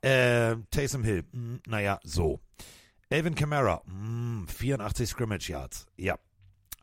Äh, 0.00 0.56
Taysom 0.72 1.04
Hill, 1.04 1.22
mh, 1.30 1.60
naja, 1.68 2.00
so. 2.02 2.40
Alvin 3.12 3.36
Kamara, 3.36 3.80
mh, 3.86 4.48
84 4.48 5.08
Scrimmage 5.08 5.50
Yards. 5.50 5.86
Ja, 5.96 6.18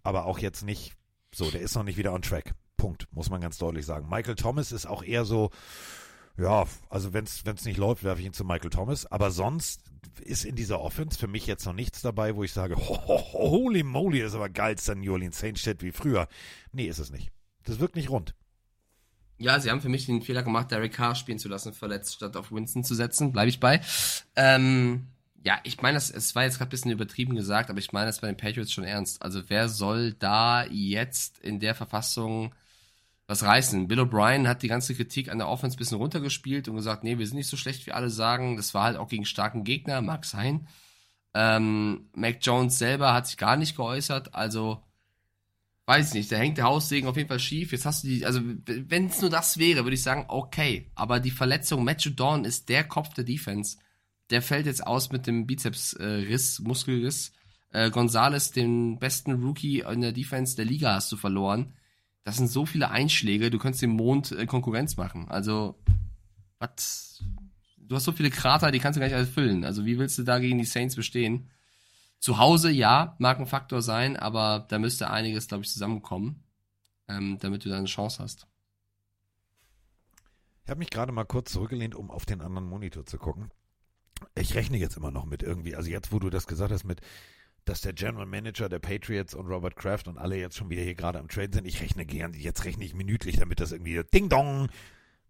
aber 0.04 0.24
auch 0.24 0.40
jetzt 0.40 0.64
nicht 0.64 0.94
so, 1.36 1.52
der 1.52 1.60
ist 1.60 1.76
noch 1.76 1.84
nicht 1.84 1.98
wieder 1.98 2.14
on 2.14 2.22
track. 2.22 2.54
Punkt, 2.78 3.06
muss 3.12 3.30
man 3.30 3.42
ganz 3.42 3.58
deutlich 3.58 3.86
sagen. 3.86 4.08
Michael 4.10 4.36
Thomas 4.36 4.72
ist 4.72 4.86
auch 4.86 5.04
eher 5.04 5.26
so, 5.26 5.50
Ja, 6.38 6.66
also 6.90 7.12
wenn 7.12 7.26
es 7.26 7.66
nicht 7.66 7.80
läuft, 7.80 8.06
werfe 8.06 8.22
ich 8.22 8.28
ihn 8.28 8.34
zu 8.34 8.46
Michael 8.46 8.70
Thomas. 8.70 9.06
Aber 9.06 9.32
sonst 9.32 9.91
ist 10.22 10.46
in 10.46 10.56
dieser 10.56 10.82
Offense 10.82 11.18
für 11.18 11.28
mich 11.28 11.48
jetzt 11.48 11.66
noch 11.66 11.74
nichts 11.74 12.02
dabei, 12.02 12.36
wo 12.36 12.44
ich 12.44 12.54
sage, 12.54 12.76
ho, 12.76 12.98
ho, 13.08 13.34
holy 13.34 13.84
moly, 13.84 14.20
das 14.20 14.30
ist 14.30 14.36
aber 14.36 14.50
geilster 14.50 14.96
New 14.96 15.12
Orleans 15.12 15.40
Saints 15.40 15.62
Shit 15.62 15.82
wie 15.82 15.92
früher. 15.92 16.28
Nee, 16.72 16.86
ist 16.86 17.00
es 17.00 17.12
nicht. 17.12 17.32
Das 17.64 17.80
wirkt 17.80 17.96
nicht 17.96 18.10
rund. 18.10 18.34
Ja, 19.38 19.60
sie 19.60 19.72
haben 19.72 19.82
für 19.82 19.90
mich 19.90 20.06
den 20.06 20.22
Fehler 20.22 20.44
gemacht, 20.44 20.70
Derek 20.70 20.94
Carr 20.94 21.16
spielen 21.16 21.40
zu 21.40 21.50
lassen, 21.50 21.74
verletzt, 21.74 22.14
statt 22.14 22.38
auf 22.38 22.52
Winston 22.52 22.84
zu 22.84 22.94
setzen. 22.94 23.32
Bleibe 23.32 23.50
ich 23.50 23.60
bei. 23.60 23.82
Ähm, 24.36 25.08
ja, 25.44 25.60
ich 25.64 25.82
meine, 25.82 25.98
es 25.98 26.36
war 26.36 26.44
jetzt 26.44 26.60
gerade 26.60 26.70
ein 26.70 26.70
bisschen 26.70 26.92
übertrieben 26.92 27.36
gesagt, 27.36 27.72
aber 27.72 27.80
ich 27.80 27.92
meine 27.92 28.06
das 28.06 28.22
bei 28.22 28.28
den 28.28 28.38
Patriots 28.38 28.72
schon 28.72 28.84
ernst. 28.84 29.22
Also 29.24 29.42
wer 29.48 29.70
soll 29.70 30.14
da 30.14 30.66
jetzt 30.66 31.40
in 31.40 31.60
der 31.60 31.74
Verfassung 31.74 32.54
was 33.32 33.44
reißen? 33.44 33.88
Bill 33.88 34.02
O'Brien 34.02 34.48
hat 34.48 34.62
die 34.62 34.68
ganze 34.68 34.94
Kritik 34.94 35.30
an 35.30 35.40
der 35.40 35.48
Offense 35.48 35.76
ein 35.76 35.80
bisschen 35.80 35.98
runtergespielt 35.98 36.68
und 36.68 36.76
gesagt, 36.76 37.04
nee, 37.04 37.18
wir 37.18 37.26
sind 37.26 37.38
nicht 37.38 37.50
so 37.50 37.58
schlecht, 37.58 37.86
wie 37.88 37.92
alle 37.92 38.10
sagen. 38.10 38.58
Das 38.58 38.74
war 38.74 38.84
halt 38.84 38.98
auch 38.98 39.10
gegen 39.10 39.26
starken 39.26 39.64
Gegner, 39.64 40.02
mag 40.02 40.26
sein. 40.26 40.68
Ähm, 41.34 42.10
Mac 42.14 42.38
Jones 42.42 42.78
selber 42.78 43.14
hat 43.14 43.28
sich 43.28 43.38
gar 43.38 43.56
nicht 43.56 43.76
geäußert, 43.76 44.36
also 44.36 44.84
weiß 45.86 46.10
ich 46.10 46.14
nicht, 46.14 46.32
da 46.32 46.36
hängt 46.36 46.58
der 46.58 46.66
Haussegen 46.66 47.10
auf 47.10 47.18
jeden 47.18 47.30
Fall 47.30 47.40
schief. 47.40 47.72
Jetzt 47.72 47.86
hast 47.86 48.04
du 48.04 48.08
die, 48.08 48.26
also 48.26 48.42
wenn 48.44 49.08
es 49.08 49.22
nur 49.22 49.30
das 49.30 49.58
wäre, 49.58 49.84
würde 49.84 49.96
ich 49.96 50.04
sagen, 50.04 50.26
okay. 50.28 50.92
Aber 50.96 51.20
die 51.20 51.32
Verletzung, 51.32 51.84
Matthew 51.84 52.12
Dawn 52.12 52.46
ist 52.46 52.70
der 52.70 52.84
Kopf 52.84 53.14
der 53.14 53.24
Defense 53.24 53.78
der 54.32 54.42
fällt 54.42 54.66
jetzt 54.66 54.86
aus 54.88 55.12
mit 55.12 55.28
dem 55.28 55.46
Bizepsriss, 55.46 56.60
äh, 56.60 56.64
Muskelriss. 56.64 57.34
Äh, 57.74 57.90
Gonzales, 57.90 58.52
den 58.52 59.00
besten 59.00 59.32
Rookie 59.32 59.80
in 59.80 60.02
der 60.02 60.12
Defense 60.12 60.56
der 60.56 60.66
Liga, 60.66 60.96
hast 60.96 61.12
du 61.12 61.18
verloren. 61.18 61.74
Das 62.24 62.38
sind 62.38 62.48
so 62.48 62.66
viele 62.66 62.92
Einschläge, 62.92 63.50
du 63.50 63.58
könntest 63.58 63.82
dem 63.82 63.92
Mond 63.92 64.32
äh, 64.32 64.46
Konkurrenz 64.46 64.98
machen. 64.98 65.28
Also, 65.30 65.80
was? 66.60 67.24
Du 67.78 67.96
hast 67.96 68.04
so 68.06 68.12
viele 68.12 68.30
Krater, 68.30 68.72
die 68.72 68.80
kannst 68.80 68.96
du 68.98 69.00
gar 69.00 69.08
nicht 69.08 69.16
alles 69.16 69.30
füllen. 69.30 69.66
Also, 69.66 69.86
wie 69.86 69.98
willst 69.98 70.18
du 70.18 70.24
da 70.24 70.40
gegen 70.40 70.58
die 70.58 70.66
Saints 70.66 70.96
bestehen? 70.96 71.50
Zu 72.20 72.38
Hause, 72.38 72.70
ja, 72.70 73.16
mag 73.20 73.40
ein 73.40 73.48
Faktor 73.48 73.82
sein, 73.82 74.16
aber 74.16 74.66
da 74.70 74.78
müsste 74.78 75.10
einiges, 75.10 75.48
glaube 75.48 75.64
ich, 75.64 75.72
zusammenkommen, 75.72 76.44
ähm, 77.08 77.38
damit 77.40 77.66
du 77.66 77.70
da 77.70 77.78
eine 77.78 77.88
Chance 77.88 78.22
hast. 78.22 78.48
Ich 80.64 80.70
habe 80.70 80.80
mich 80.80 80.92
gerade 80.92 81.12
mal 81.12 81.26
kurz 81.26 81.52
zurückgelehnt, 81.52 81.96
um 81.96 82.12
auf 82.12 82.26
den 82.26 82.42
anderen 82.42 82.70
Monitor 82.70 83.06
zu 83.06 83.18
gucken 83.18 83.52
ich 84.36 84.56
rechne 84.56 84.78
jetzt 84.78 84.98
immer 84.98 85.12
noch 85.12 85.26
mit 85.26 85.44
irgendwie, 85.44 85.76
also 85.76 85.90
jetzt, 85.90 86.12
wo 86.12 86.20
du 86.20 86.30
das 86.30 86.48
gesagt 86.48 86.72
hast, 86.72 86.84
mit, 86.84 87.02
dass 87.72 87.80
der 87.80 87.94
General 87.94 88.26
Manager 88.26 88.68
der 88.68 88.80
Patriots 88.80 89.34
und 89.34 89.48
Robert 89.48 89.78
Kraft 89.78 90.10
und 90.10 90.18
alle 90.18 90.36
jetzt 90.36 90.58
schon 90.58 90.70
wieder 90.70 90.82
hier 90.82 90.94
gerade 90.94 91.20
am 91.20 91.30
Trade 91.30 91.52
sind, 91.54 91.66
ich 91.66 91.82
rechne 91.82 92.06
gern, 92.06 92.34
jetzt 92.34 92.66
rechne 92.66 92.84
ich 92.84 92.94
minütlich, 92.94 93.38
damit 93.38 93.62
das 93.62 93.72
irgendwie 93.72 94.04
Ding 94.14 94.28
Dong, 94.28 94.68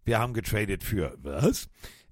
wir 0.04 0.18
haben 0.18 0.34
getradet 0.34 0.82
für 0.82 1.16
was? 1.22 1.68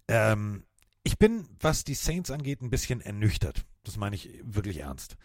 Ähm, 0.06 0.62
ich 1.02 1.18
bin, 1.18 1.48
was 1.58 1.82
die 1.82 1.94
Saints 1.94 2.30
angeht, 2.30 2.62
ein 2.62 2.70
bisschen 2.70 3.00
ernüchtert. 3.00 3.64
Das 3.82 3.96
meine 3.96 4.14
ich 4.14 4.30
wirklich 4.44 4.78
ernst. 4.78 5.16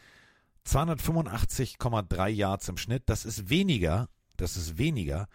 285,3 0.67 2.27
Yards 2.29 2.67
im 2.67 2.77
Schnitt, 2.77 3.03
das 3.05 3.25
ist 3.25 3.51
weniger, 3.51 4.09
das 4.37 4.57
ist 4.57 4.79
weniger 4.79 5.27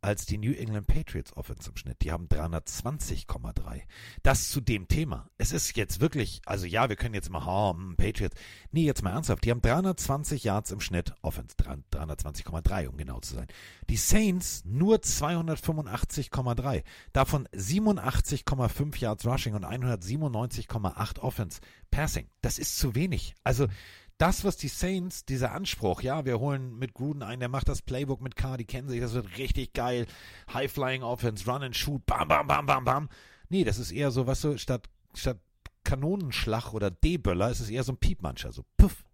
als 0.00 0.26
die 0.26 0.38
New 0.38 0.52
England 0.52 0.86
Patriots 0.86 1.36
Offense 1.36 1.68
im 1.70 1.76
Schnitt. 1.76 2.02
Die 2.02 2.12
haben 2.12 2.28
320,3. 2.28 3.82
Das 4.22 4.50
zu 4.50 4.60
dem 4.60 4.88
Thema. 4.88 5.28
Es 5.38 5.52
ist 5.52 5.76
jetzt 5.76 6.00
wirklich, 6.00 6.40
also 6.46 6.66
ja, 6.66 6.88
wir 6.88 6.96
können 6.96 7.14
jetzt 7.14 7.30
mal, 7.30 7.42
oh, 7.46 7.74
Patriots. 7.96 8.36
Nee, 8.70 8.84
jetzt 8.84 9.02
mal 9.02 9.10
ernsthaft. 9.10 9.44
Die 9.44 9.50
haben 9.50 9.60
320 9.60 10.44
Yards 10.44 10.70
im 10.70 10.80
Schnitt 10.80 11.14
Offense. 11.22 11.56
320,3, 11.56 12.88
um 12.88 12.96
genau 12.96 13.20
zu 13.20 13.34
sein. 13.34 13.46
Die 13.88 13.96
Saints 13.96 14.64
nur 14.64 14.98
285,3. 14.98 16.84
Davon 17.12 17.48
87,5 17.48 19.00
Yards 19.00 19.26
Rushing 19.26 19.54
und 19.54 19.64
197,8 19.64 21.18
Offense 21.20 21.60
Passing. 21.90 22.28
Das 22.42 22.58
ist 22.58 22.78
zu 22.78 22.94
wenig. 22.94 23.34
Also, 23.42 23.66
das, 24.18 24.44
was 24.44 24.56
die 24.56 24.68
Saints, 24.68 25.24
dieser 25.24 25.52
Anspruch, 25.52 26.02
ja, 26.02 26.24
wir 26.24 26.38
holen 26.38 26.78
mit 26.78 26.94
Gruden 26.94 27.22
einen, 27.22 27.40
der 27.40 27.48
macht 27.48 27.68
das 27.68 27.82
Playbook 27.82 28.20
mit 28.22 28.36
Carr, 28.36 28.56
die 28.56 28.64
kennen 28.64 28.88
sich, 28.88 29.00
das 29.00 29.12
wird 29.12 29.36
richtig 29.38 29.72
geil. 29.74 30.06
High-Flying 30.52 31.02
Offense, 31.02 31.50
Run 31.50 31.62
and 31.62 31.76
Shoot, 31.76 32.04
bam, 32.06 32.28
bam, 32.28 32.46
bam, 32.46 32.66
bam, 32.66 32.84
bam. 32.84 33.08
Nee, 33.48 33.64
das 33.64 33.78
ist 33.78 33.92
eher 33.92 34.10
so, 34.10 34.26
was 34.26 34.40
so, 34.40 34.56
statt, 34.56 34.88
statt 35.14 35.38
Kanonenschlag 35.84 36.72
oder 36.72 36.90
D-Böller 36.90 37.50
ist 37.50 37.60
es 37.60 37.70
eher 37.70 37.84
so 37.84 37.92
ein 37.92 37.98
Piepmancher, 37.98 38.52
so 38.52 38.64
puff, 38.76 39.04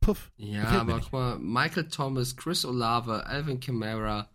puff. 0.00 0.30
Ja, 0.36 0.68
aber 0.68 1.00
guck 1.00 1.12
mal, 1.12 1.38
Michael 1.38 1.88
Thomas, 1.88 2.36
Chris 2.36 2.64
Olave, 2.64 3.26
Alvin 3.26 3.60
Kamara, 3.60 4.28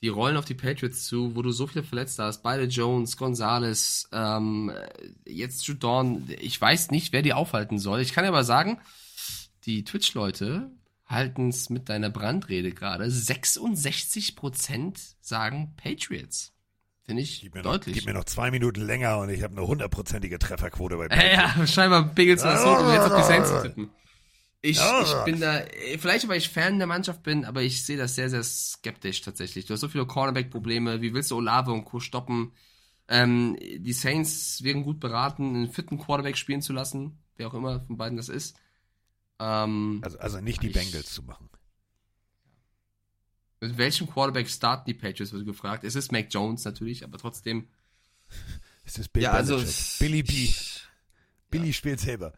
die 0.00 0.08
rollen 0.08 0.36
auf 0.36 0.44
die 0.44 0.54
Patriots 0.54 1.06
zu, 1.06 1.34
wo 1.34 1.42
du 1.42 1.50
so 1.50 1.66
viele 1.66 1.84
Verletzte 1.84 2.22
hast. 2.22 2.42
Beide 2.42 2.64
Jones, 2.64 3.16
Gonzalez, 3.16 4.08
ähm, 4.12 4.72
jetzt 5.26 5.66
Judon. 5.66 6.24
Ich 6.40 6.60
weiß 6.60 6.92
nicht, 6.92 7.12
wer 7.12 7.22
die 7.22 7.32
aufhalten 7.32 7.78
soll. 7.80 8.00
Ich 8.00 8.12
kann 8.12 8.24
aber 8.24 8.44
sagen, 8.44 8.80
die 9.68 9.84
Twitch-Leute 9.84 10.70
halten 11.04 11.50
es 11.50 11.68
mit 11.68 11.90
deiner 11.90 12.08
Brandrede 12.08 12.72
gerade. 12.72 13.04
66% 13.04 15.14
sagen 15.20 15.74
Patriots. 15.76 16.54
Finde 17.02 17.22
ich 17.22 17.42
gib 17.42 17.52
deutlich. 17.62 17.94
Noch, 17.94 18.00
gib 18.00 18.06
mir 18.06 18.14
noch 18.14 18.24
zwei 18.24 18.50
Minuten 18.50 18.80
länger 18.80 19.18
und 19.18 19.28
ich 19.28 19.42
habe 19.42 19.56
eine 19.56 19.66
hundertprozentige 19.66 20.38
Trefferquote 20.38 20.96
bei 20.96 21.08
Patriots. 21.08 21.56
Ja, 21.56 21.66
scheinbar 21.66 22.14
Biggles 22.14 22.42
das 22.42 22.62
so, 22.62 22.70
um 22.70 22.90
jetzt 22.90 23.10
auf 23.10 23.16
die 23.16 23.24
Saints 23.24 23.50
zu 23.50 23.62
tippen. 23.62 23.90
Ich, 24.60 24.80
ich 24.80 25.24
bin 25.24 25.38
da, 25.38 25.62
vielleicht 25.98 26.26
weil 26.28 26.38
ich 26.38 26.48
Fan 26.48 26.78
der 26.78 26.88
Mannschaft 26.88 27.22
bin, 27.22 27.44
aber 27.44 27.62
ich 27.62 27.84
sehe 27.84 27.96
das 27.96 28.14
sehr, 28.14 28.28
sehr 28.28 28.42
skeptisch 28.42 29.20
tatsächlich. 29.20 29.66
Du 29.66 29.74
hast 29.74 29.80
so 29.80 29.88
viele 29.88 30.06
Cornerback-Probleme. 30.06 31.00
Wie 31.00 31.14
willst 31.14 31.30
du 31.30 31.36
Olave 31.36 31.72
und 31.72 31.84
Co. 31.84 32.00
stoppen? 32.00 32.52
Ähm, 33.06 33.56
die 33.60 33.92
Saints 33.92 34.62
wären 34.64 34.82
gut 34.82 34.98
beraten, 34.98 35.54
einen 35.54 35.70
vierten 35.70 35.98
Quarterback 35.98 36.36
spielen 36.36 36.60
zu 36.60 36.72
lassen, 36.72 37.22
wer 37.36 37.48
auch 37.48 37.54
immer 37.54 37.80
von 37.80 37.96
beiden 37.96 38.16
das 38.16 38.28
ist. 38.28 38.56
Ähm, 39.38 40.00
also, 40.02 40.18
also 40.18 40.40
nicht 40.40 40.62
die 40.62 40.68
ich, 40.68 40.74
Bengals 40.74 41.12
zu 41.12 41.22
machen. 41.22 41.48
Mit 43.60 43.76
welchem 43.76 44.08
Quarterback 44.08 44.48
starten 44.48 44.84
die 44.86 44.94
Patriots, 44.94 45.32
wird 45.32 45.46
gefragt. 45.46 45.84
Es 45.84 45.94
ist 45.94 46.12
Mac 46.12 46.28
Jones 46.30 46.64
natürlich, 46.64 47.04
aber 47.04 47.18
trotzdem. 47.18 47.68
es 48.84 48.98
ist 48.98 49.12
Bill 49.12 49.24
ja, 49.24 49.32
also, 49.32 49.62
Billy 49.98 50.22
B. 50.22 50.50
Billy 51.50 51.68
ja. 51.68 51.72
spielt 51.72 52.00
selber. 52.00 52.32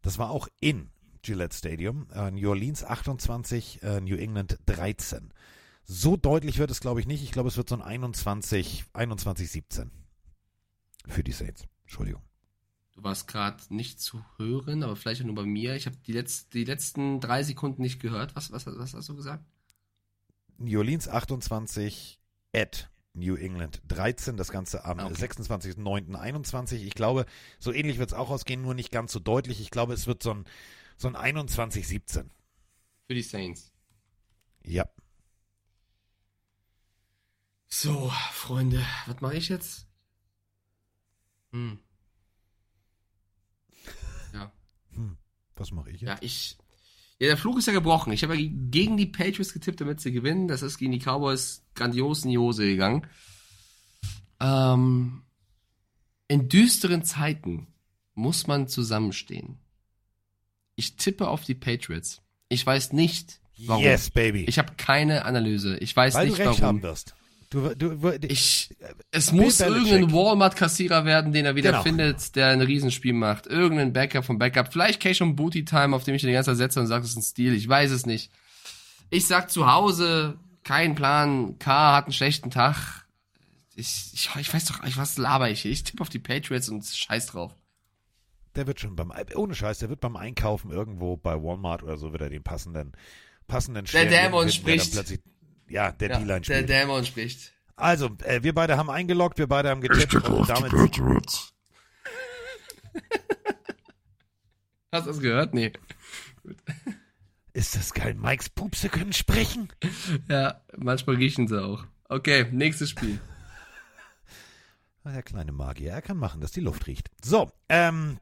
Das 0.00 0.16
war 0.16 0.30
auch 0.30 0.48
in 0.60 0.88
Gillette 1.22 1.54
Stadium. 1.54 2.08
Äh, 2.14 2.30
New 2.30 2.48
Orleans 2.48 2.82
28, 2.82 3.82
äh, 3.82 4.00
New 4.00 4.16
England 4.16 4.58
13. 4.64 5.34
So 5.84 6.16
deutlich 6.16 6.58
wird 6.58 6.70
es, 6.70 6.80
glaube 6.80 7.00
ich, 7.00 7.06
nicht. 7.06 7.22
Ich 7.22 7.32
glaube, 7.32 7.50
es 7.50 7.58
wird 7.58 7.68
so 7.68 7.74
ein 7.74 7.82
21, 7.82 8.86
21, 8.94 9.50
17 9.50 9.90
für 11.06 11.22
die 11.22 11.32
Saints. 11.32 11.66
Entschuldigung. 11.82 12.22
Du 12.94 13.02
warst 13.02 13.28
gerade 13.28 13.62
nicht 13.68 14.00
zu 14.00 14.24
hören, 14.38 14.82
aber 14.82 14.96
vielleicht 14.96 15.22
nur 15.22 15.34
bei 15.34 15.44
mir. 15.44 15.74
Ich 15.74 15.84
habe 15.84 15.98
die, 16.06 16.14
Letz-, 16.14 16.48
die 16.50 16.64
letzten 16.64 17.20
drei 17.20 17.42
Sekunden 17.42 17.82
nicht 17.82 18.00
gehört. 18.00 18.34
Was, 18.36 18.50
was, 18.52 18.64
was 18.64 18.94
hast 18.94 19.08
du 19.10 19.16
gesagt? 19.16 19.44
New 20.56 20.78
Orleans 20.78 21.08
28, 21.08 22.18
Ed 22.52 22.88
New 23.12 23.34
England 23.36 23.82
13, 23.88 24.36
das 24.36 24.50
Ganze 24.50 24.84
am 24.84 25.00
okay. 25.00 25.26
26.09.21. 25.26 26.76
Ich 26.76 26.94
glaube, 26.94 27.26
so 27.58 27.72
ähnlich 27.72 27.98
wird 27.98 28.10
es 28.10 28.16
auch 28.16 28.30
ausgehen, 28.30 28.62
nur 28.62 28.74
nicht 28.74 28.92
ganz 28.92 29.12
so 29.12 29.18
deutlich. 29.18 29.60
Ich 29.60 29.70
glaube, 29.70 29.94
es 29.94 30.06
wird 30.06 30.22
so 30.22 30.32
ein, 30.32 30.44
so 30.96 31.08
ein 31.08 31.16
21-17. 31.16 32.26
Für 33.06 33.14
die 33.14 33.22
Saints. 33.22 33.72
Ja. 34.64 34.88
So, 37.66 38.10
Freunde, 38.32 38.84
was 39.06 39.20
mache 39.20 39.36
ich 39.36 39.48
jetzt? 39.48 39.86
Hm. 41.52 41.78
Ja. 44.32 44.52
Hm, 44.92 45.18
was 45.56 45.72
mache 45.72 45.90
ich 45.90 46.02
jetzt? 46.02 46.08
Ja, 46.08 46.16
ich, 46.20 46.56
Ja, 47.20 47.28
der 47.28 47.36
Fluch 47.36 47.58
ist 47.58 47.66
ja 47.66 47.74
gebrochen. 47.74 48.12
Ich 48.14 48.22
habe 48.22 48.34
ja 48.34 48.48
gegen 48.70 48.96
die 48.96 49.06
Patriots 49.06 49.52
getippt, 49.52 49.80
damit 49.82 50.00
sie 50.00 50.10
gewinnen. 50.10 50.48
Das 50.48 50.62
ist 50.62 50.78
gegen 50.78 50.92
die 50.92 50.98
Cowboys 50.98 51.62
grandios 51.74 52.24
in 52.24 52.30
die 52.30 52.38
Hose 52.38 52.64
gegangen. 52.66 53.06
Ähm, 54.40 55.22
in 56.28 56.48
düsteren 56.48 57.04
Zeiten 57.04 57.66
muss 58.14 58.46
man 58.46 58.68
zusammenstehen. 58.68 59.58
Ich 60.76 60.96
tippe 60.96 61.28
auf 61.28 61.44
die 61.44 61.54
Patriots. 61.54 62.22
Ich 62.48 62.64
weiß 62.64 62.94
nicht, 62.94 63.40
warum. 63.58 63.82
Yes, 63.84 64.08
baby. 64.10 64.44
Ich 64.44 64.58
habe 64.58 64.72
keine 64.78 65.26
Analyse. 65.26 65.76
Ich 65.76 65.94
weiß 65.94 66.14
Weil 66.14 66.26
nicht, 66.26 66.38
du 66.38 66.42
recht 66.42 66.60
warum. 66.62 66.64
haben 66.76 66.82
wirst. 66.82 67.14
Du, 67.50 67.74
du, 67.74 67.96
du, 67.96 68.12
Ich, 68.26 68.70
es 69.10 69.32
Bill 69.32 69.40
muss 69.40 69.58
Belichick. 69.58 69.92
irgendein 69.92 70.12
Walmart-Kassierer 70.14 71.04
werden, 71.04 71.32
den 71.32 71.44
er 71.44 71.56
wieder 71.56 71.70
Genau. 71.72 71.82
findet, 71.82 72.36
der 72.36 72.48
ein 72.48 72.60
Riesenspiel 72.60 73.12
macht. 73.12 73.46
Irgendein 73.48 73.92
Backup 73.92 74.24
vom 74.24 74.38
Backup. 74.38 74.72
Vielleicht 74.72 75.00
Cash 75.00 75.20
und 75.20 75.34
Booty 75.34 75.64
Time, 75.64 75.94
auf 75.96 76.04
dem 76.04 76.14
ich 76.14 76.22
den 76.22 76.28
die 76.28 76.34
ganze 76.34 76.50
Zeit 76.52 76.58
setze 76.58 76.80
und 76.80 76.86
sage, 76.86 77.02
das 77.02 77.10
ist 77.10 77.16
ein 77.16 77.22
Stil. 77.22 77.54
Ich 77.54 77.68
weiß 77.68 77.90
es 77.90 78.06
nicht. 78.06 78.30
Ich 79.10 79.26
sag 79.26 79.50
zu 79.50 79.70
Hause, 79.70 80.38
kein 80.62 80.94
Plan. 80.94 81.58
K 81.58 81.96
hat 81.96 82.04
einen 82.04 82.12
schlechten 82.12 82.50
Tag. 82.50 83.04
Ich, 83.74 84.10
ich, 84.14 84.30
ich 84.38 84.54
weiß 84.54 84.66
doch, 84.66 84.84
ich, 84.84 84.96
was 84.96 85.18
laber 85.18 85.50
ich 85.50 85.62
hier? 85.62 85.72
Ich 85.72 85.82
tippe 85.82 86.02
auf 86.02 86.08
die 86.08 86.18
Patriots 86.20 86.68
und 86.68 86.84
scheiß 86.86 87.26
drauf. 87.26 87.52
der 88.54 88.68
wird 88.68 88.78
schon 88.78 88.94
beim, 88.94 89.12
ohne 89.34 89.54
Scheiß, 89.56 89.78
der 89.80 89.88
wird 89.88 90.00
beim 90.00 90.14
Einkaufen 90.16 90.70
irgendwo 90.70 91.16
bei 91.16 91.34
Walmart 91.34 91.82
oder 91.82 91.96
so, 91.96 92.12
wird 92.12 92.22
er 92.22 92.30
den 92.30 92.42
passenden, 92.44 92.92
passenden 93.48 93.86
Der 93.86 94.04
Dämon 94.06 94.10
finden, 94.10 94.12
der 94.12 94.42
dann 94.42 94.50
spricht. 94.52 94.92
Plötzlich, 94.92 95.20
ja, 95.70 95.92
der 95.92 96.10
Ja, 96.10 96.18
D-Line 96.18 96.40
der 96.40 96.44
spielt. 96.54 96.68
Dämon 96.68 97.04
spricht. 97.04 97.52
Also, 97.76 98.10
äh, 98.24 98.42
wir 98.42 98.54
beide 98.54 98.76
haben 98.76 98.90
eingeloggt, 98.90 99.38
wir 99.38 99.46
beide 99.46 99.70
haben 99.70 99.80
getippt 99.80 100.14
und 100.28 100.48
damit 100.48 100.72
Hast 104.92 105.06
du 105.06 105.10
das 105.10 105.20
gehört? 105.20 105.54
Nee. 105.54 105.72
ist 107.52 107.76
das 107.76 107.94
geil. 107.94 108.14
Mikes 108.14 108.48
Pupse 108.50 108.88
können 108.88 109.12
sprechen. 109.12 109.68
Ja, 110.28 110.60
manchmal 110.76 111.16
riechen 111.16 111.48
sie 111.48 111.62
auch. 111.62 111.84
Okay, 112.08 112.46
nächstes 112.50 112.90
Spiel. 112.90 113.20
Der 115.04 115.22
kleine 115.22 115.52
Magier, 115.52 115.92
er 115.92 116.02
kann 116.02 116.18
machen, 116.18 116.40
dass 116.40 116.52
die 116.52 116.60
Luft 116.60 116.86
riecht. 116.86 117.08
So, 117.24 117.50
ähm, 117.68 118.18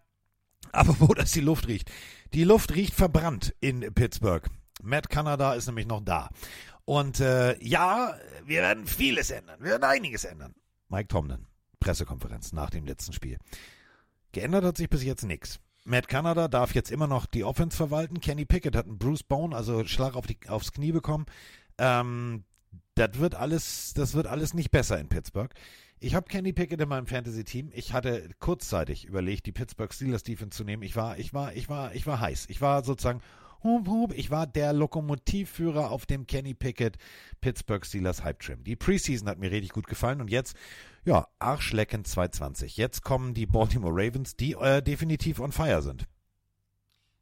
apropos, 0.72 1.16
dass 1.16 1.32
die 1.32 1.40
Luft 1.40 1.66
riecht. 1.68 1.90
Die 2.34 2.44
Luft 2.44 2.74
riecht 2.74 2.94
verbrannt 2.94 3.54
in 3.60 3.92
Pittsburgh. 3.94 4.48
Matt 4.82 5.10
Canada 5.10 5.54
ist 5.54 5.66
nämlich 5.66 5.86
noch 5.86 6.02
da. 6.04 6.30
Und 6.88 7.20
äh, 7.20 7.62
ja, 7.62 8.14
wir 8.46 8.62
werden 8.62 8.86
vieles 8.86 9.30
ändern. 9.30 9.60
Wir 9.60 9.72
werden 9.72 9.84
einiges 9.84 10.24
ändern. 10.24 10.54
Mike 10.88 11.08
Tomlin, 11.08 11.44
Pressekonferenz 11.80 12.54
nach 12.54 12.70
dem 12.70 12.86
letzten 12.86 13.12
Spiel. 13.12 13.36
Geändert 14.32 14.64
hat 14.64 14.78
sich 14.78 14.88
bis 14.88 15.04
jetzt 15.04 15.24
nichts. 15.24 15.60
Matt 15.84 16.08
Canada 16.08 16.48
darf 16.48 16.74
jetzt 16.74 16.90
immer 16.90 17.06
noch 17.06 17.26
die 17.26 17.44
Offense 17.44 17.76
verwalten. 17.76 18.22
Kenny 18.22 18.46
Pickett 18.46 18.74
hat 18.74 18.86
einen 18.86 18.96
Bruce 18.96 19.22
Bone, 19.22 19.54
also 19.54 19.84
Schlag 19.84 20.16
auf 20.16 20.26
die, 20.26 20.38
aufs 20.48 20.72
Knie 20.72 20.92
bekommen. 20.92 21.26
Ähm, 21.76 22.44
das 22.94 23.18
wird 23.18 23.34
alles, 23.34 23.92
das 23.92 24.14
wird 24.14 24.26
alles 24.26 24.54
nicht 24.54 24.70
besser 24.70 24.98
in 24.98 25.10
Pittsburgh. 25.10 25.52
Ich 26.00 26.14
habe 26.14 26.26
Kenny 26.28 26.54
Pickett 26.54 26.80
in 26.80 26.88
meinem 26.88 27.06
Fantasy-Team. 27.06 27.70
Ich 27.74 27.92
hatte 27.92 28.30
kurzzeitig 28.38 29.04
überlegt, 29.04 29.44
die 29.44 29.52
Pittsburgh 29.52 29.92
Steelers 29.92 30.22
Defense 30.22 30.56
zu 30.56 30.64
nehmen. 30.64 30.84
Ich 30.84 30.96
war, 30.96 31.18
ich 31.18 31.34
war, 31.34 31.52
ich 31.52 31.68
war, 31.68 31.94
ich 31.94 32.06
war 32.06 32.18
heiß. 32.18 32.46
Ich 32.48 32.62
war 32.62 32.82
sozusagen, 32.82 33.20
hup, 33.62 33.86
hup, 33.86 34.12
ich 34.14 34.30
war 34.30 34.46
der 34.46 34.72
Lokomotivführer 34.72 35.90
auf 35.90 36.06
dem 36.06 36.26
Kenny 36.26 36.54
Pickett 36.54 36.96
Pittsburgh 37.40 37.84
Steelers 37.84 38.24
Hype 38.24 38.40
Trim. 38.40 38.64
Die 38.64 38.76
Preseason 38.76 39.28
hat 39.28 39.38
mir 39.38 39.50
richtig 39.50 39.70
gut 39.70 39.86
gefallen 39.86 40.20
und 40.20 40.30
jetzt, 40.30 40.56
ja, 41.04 41.26
Arschlecken 41.38 42.04
220. 42.04 42.76
Jetzt 42.76 43.02
kommen 43.02 43.34
die 43.34 43.46
Baltimore 43.46 43.92
Ravens, 43.94 44.36
die 44.36 44.52
äh, 44.52 44.82
definitiv 44.82 45.40
on 45.40 45.52
fire 45.52 45.82
sind. 45.82 46.06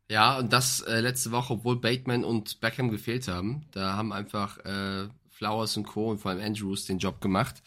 Ja, 0.08 0.38
und 0.38 0.52
das 0.52 0.82
äh, 0.82 1.00
letzte 1.00 1.32
Woche, 1.32 1.54
obwohl 1.54 1.80
Bateman 1.80 2.24
und 2.24 2.60
Beckham 2.60 2.90
gefehlt 2.90 3.26
haben. 3.26 3.66
Da 3.72 3.94
haben 3.94 4.12
einfach 4.12 4.58
äh, 4.64 5.08
Flowers 5.30 5.76
und 5.76 5.84
Co. 5.84 6.10
und 6.10 6.18
vor 6.18 6.30
allem 6.30 6.40
Andrews 6.40 6.86
den 6.86 6.98
Job 6.98 7.20
gemacht. 7.20 7.62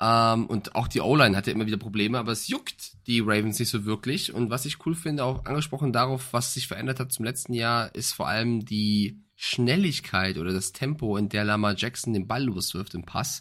Ähm, 0.00 0.46
und 0.46 0.74
auch 0.74 0.88
die 0.88 1.00
O-Line 1.00 1.36
hatte 1.36 1.50
immer 1.50 1.66
wieder 1.66 1.76
Probleme, 1.76 2.18
aber 2.18 2.32
es 2.32 2.48
juckt 2.48 3.06
die 3.06 3.20
Ravens 3.20 3.58
nicht 3.58 3.70
so 3.70 3.84
wirklich. 3.84 4.32
Und 4.32 4.50
was 4.50 4.64
ich 4.64 4.84
cool 4.86 4.94
finde, 4.94 5.24
auch 5.24 5.44
angesprochen 5.44 5.92
darauf, 5.92 6.32
was 6.32 6.54
sich 6.54 6.68
verändert 6.68 7.00
hat 7.00 7.12
zum 7.12 7.24
letzten 7.24 7.52
Jahr, 7.52 7.94
ist 7.94 8.12
vor 8.12 8.28
allem 8.28 8.64
die 8.64 9.22
Schnelligkeit 9.34 10.38
oder 10.38 10.52
das 10.52 10.72
Tempo, 10.72 11.16
in 11.16 11.28
der 11.28 11.44
Lamar 11.44 11.74
Jackson 11.76 12.12
den 12.12 12.26
Ball 12.26 12.44
loswirft 12.44 12.94
im 12.94 13.04
Pass. 13.04 13.40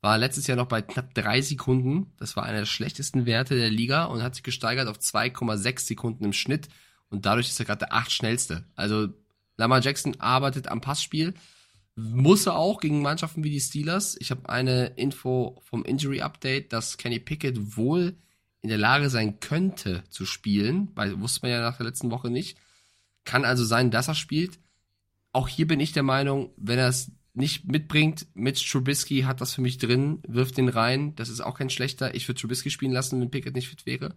War 0.00 0.18
letztes 0.18 0.46
Jahr 0.46 0.56
noch 0.56 0.68
bei 0.68 0.82
knapp 0.82 1.14
drei 1.14 1.40
Sekunden. 1.40 2.12
Das 2.18 2.36
war 2.36 2.44
einer 2.44 2.60
der 2.60 2.66
schlechtesten 2.66 3.26
Werte 3.26 3.56
der 3.56 3.70
Liga 3.70 4.04
und 4.04 4.22
hat 4.22 4.36
sich 4.36 4.44
gesteigert 4.44 4.86
auf 4.86 4.98
2,6 4.98 5.80
Sekunden 5.80 6.24
im 6.24 6.32
Schnitt. 6.32 6.68
Und 7.10 7.26
dadurch 7.26 7.48
ist 7.48 7.58
er 7.58 7.66
gerade 7.66 7.80
der 7.80 7.92
acht 7.92 8.12
schnellste. 8.12 8.64
Also 8.76 9.08
Lamar 9.56 9.80
Jackson 9.80 10.20
arbeitet 10.20 10.68
am 10.68 10.80
Passspiel. 10.80 11.34
Muss 12.00 12.46
er 12.46 12.56
auch 12.56 12.78
gegen 12.78 13.02
Mannschaften 13.02 13.42
wie 13.42 13.50
die 13.50 13.60
Steelers. 13.60 14.16
Ich 14.20 14.30
habe 14.30 14.48
eine 14.48 14.86
Info 14.94 15.60
vom 15.64 15.84
Injury 15.84 16.20
Update, 16.20 16.72
dass 16.72 16.96
Kenny 16.96 17.18
Pickett 17.18 17.76
wohl 17.76 18.14
in 18.60 18.68
der 18.68 18.78
Lage 18.78 19.10
sein 19.10 19.40
könnte 19.40 20.04
zu 20.08 20.24
spielen, 20.24 20.92
weil 20.94 21.20
wusste 21.20 21.40
man 21.42 21.50
ja 21.50 21.60
nach 21.60 21.76
der 21.76 21.86
letzten 21.86 22.12
Woche 22.12 22.30
nicht. 22.30 22.56
Kann 23.24 23.44
also 23.44 23.64
sein, 23.64 23.90
dass 23.90 24.06
er 24.06 24.14
spielt. 24.14 24.60
Auch 25.32 25.48
hier 25.48 25.66
bin 25.66 25.80
ich 25.80 25.90
der 25.90 26.04
Meinung, 26.04 26.52
wenn 26.56 26.78
er 26.78 26.88
es 26.88 27.10
nicht 27.34 27.64
mitbringt, 27.64 28.28
Mitch 28.34 28.70
Trubisky 28.70 29.22
hat 29.22 29.40
das 29.40 29.54
für 29.54 29.60
mich 29.60 29.78
drin, 29.78 30.20
wirft 30.26 30.56
den 30.56 30.68
rein. 30.68 31.16
Das 31.16 31.28
ist 31.28 31.40
auch 31.40 31.58
kein 31.58 31.70
schlechter. 31.70 32.14
Ich 32.14 32.28
würde 32.28 32.40
Trubisky 32.40 32.70
spielen 32.70 32.92
lassen, 32.92 33.20
wenn 33.20 33.30
Pickett 33.30 33.56
nicht 33.56 33.68
fit 33.68 33.86
wäre. 33.86 34.14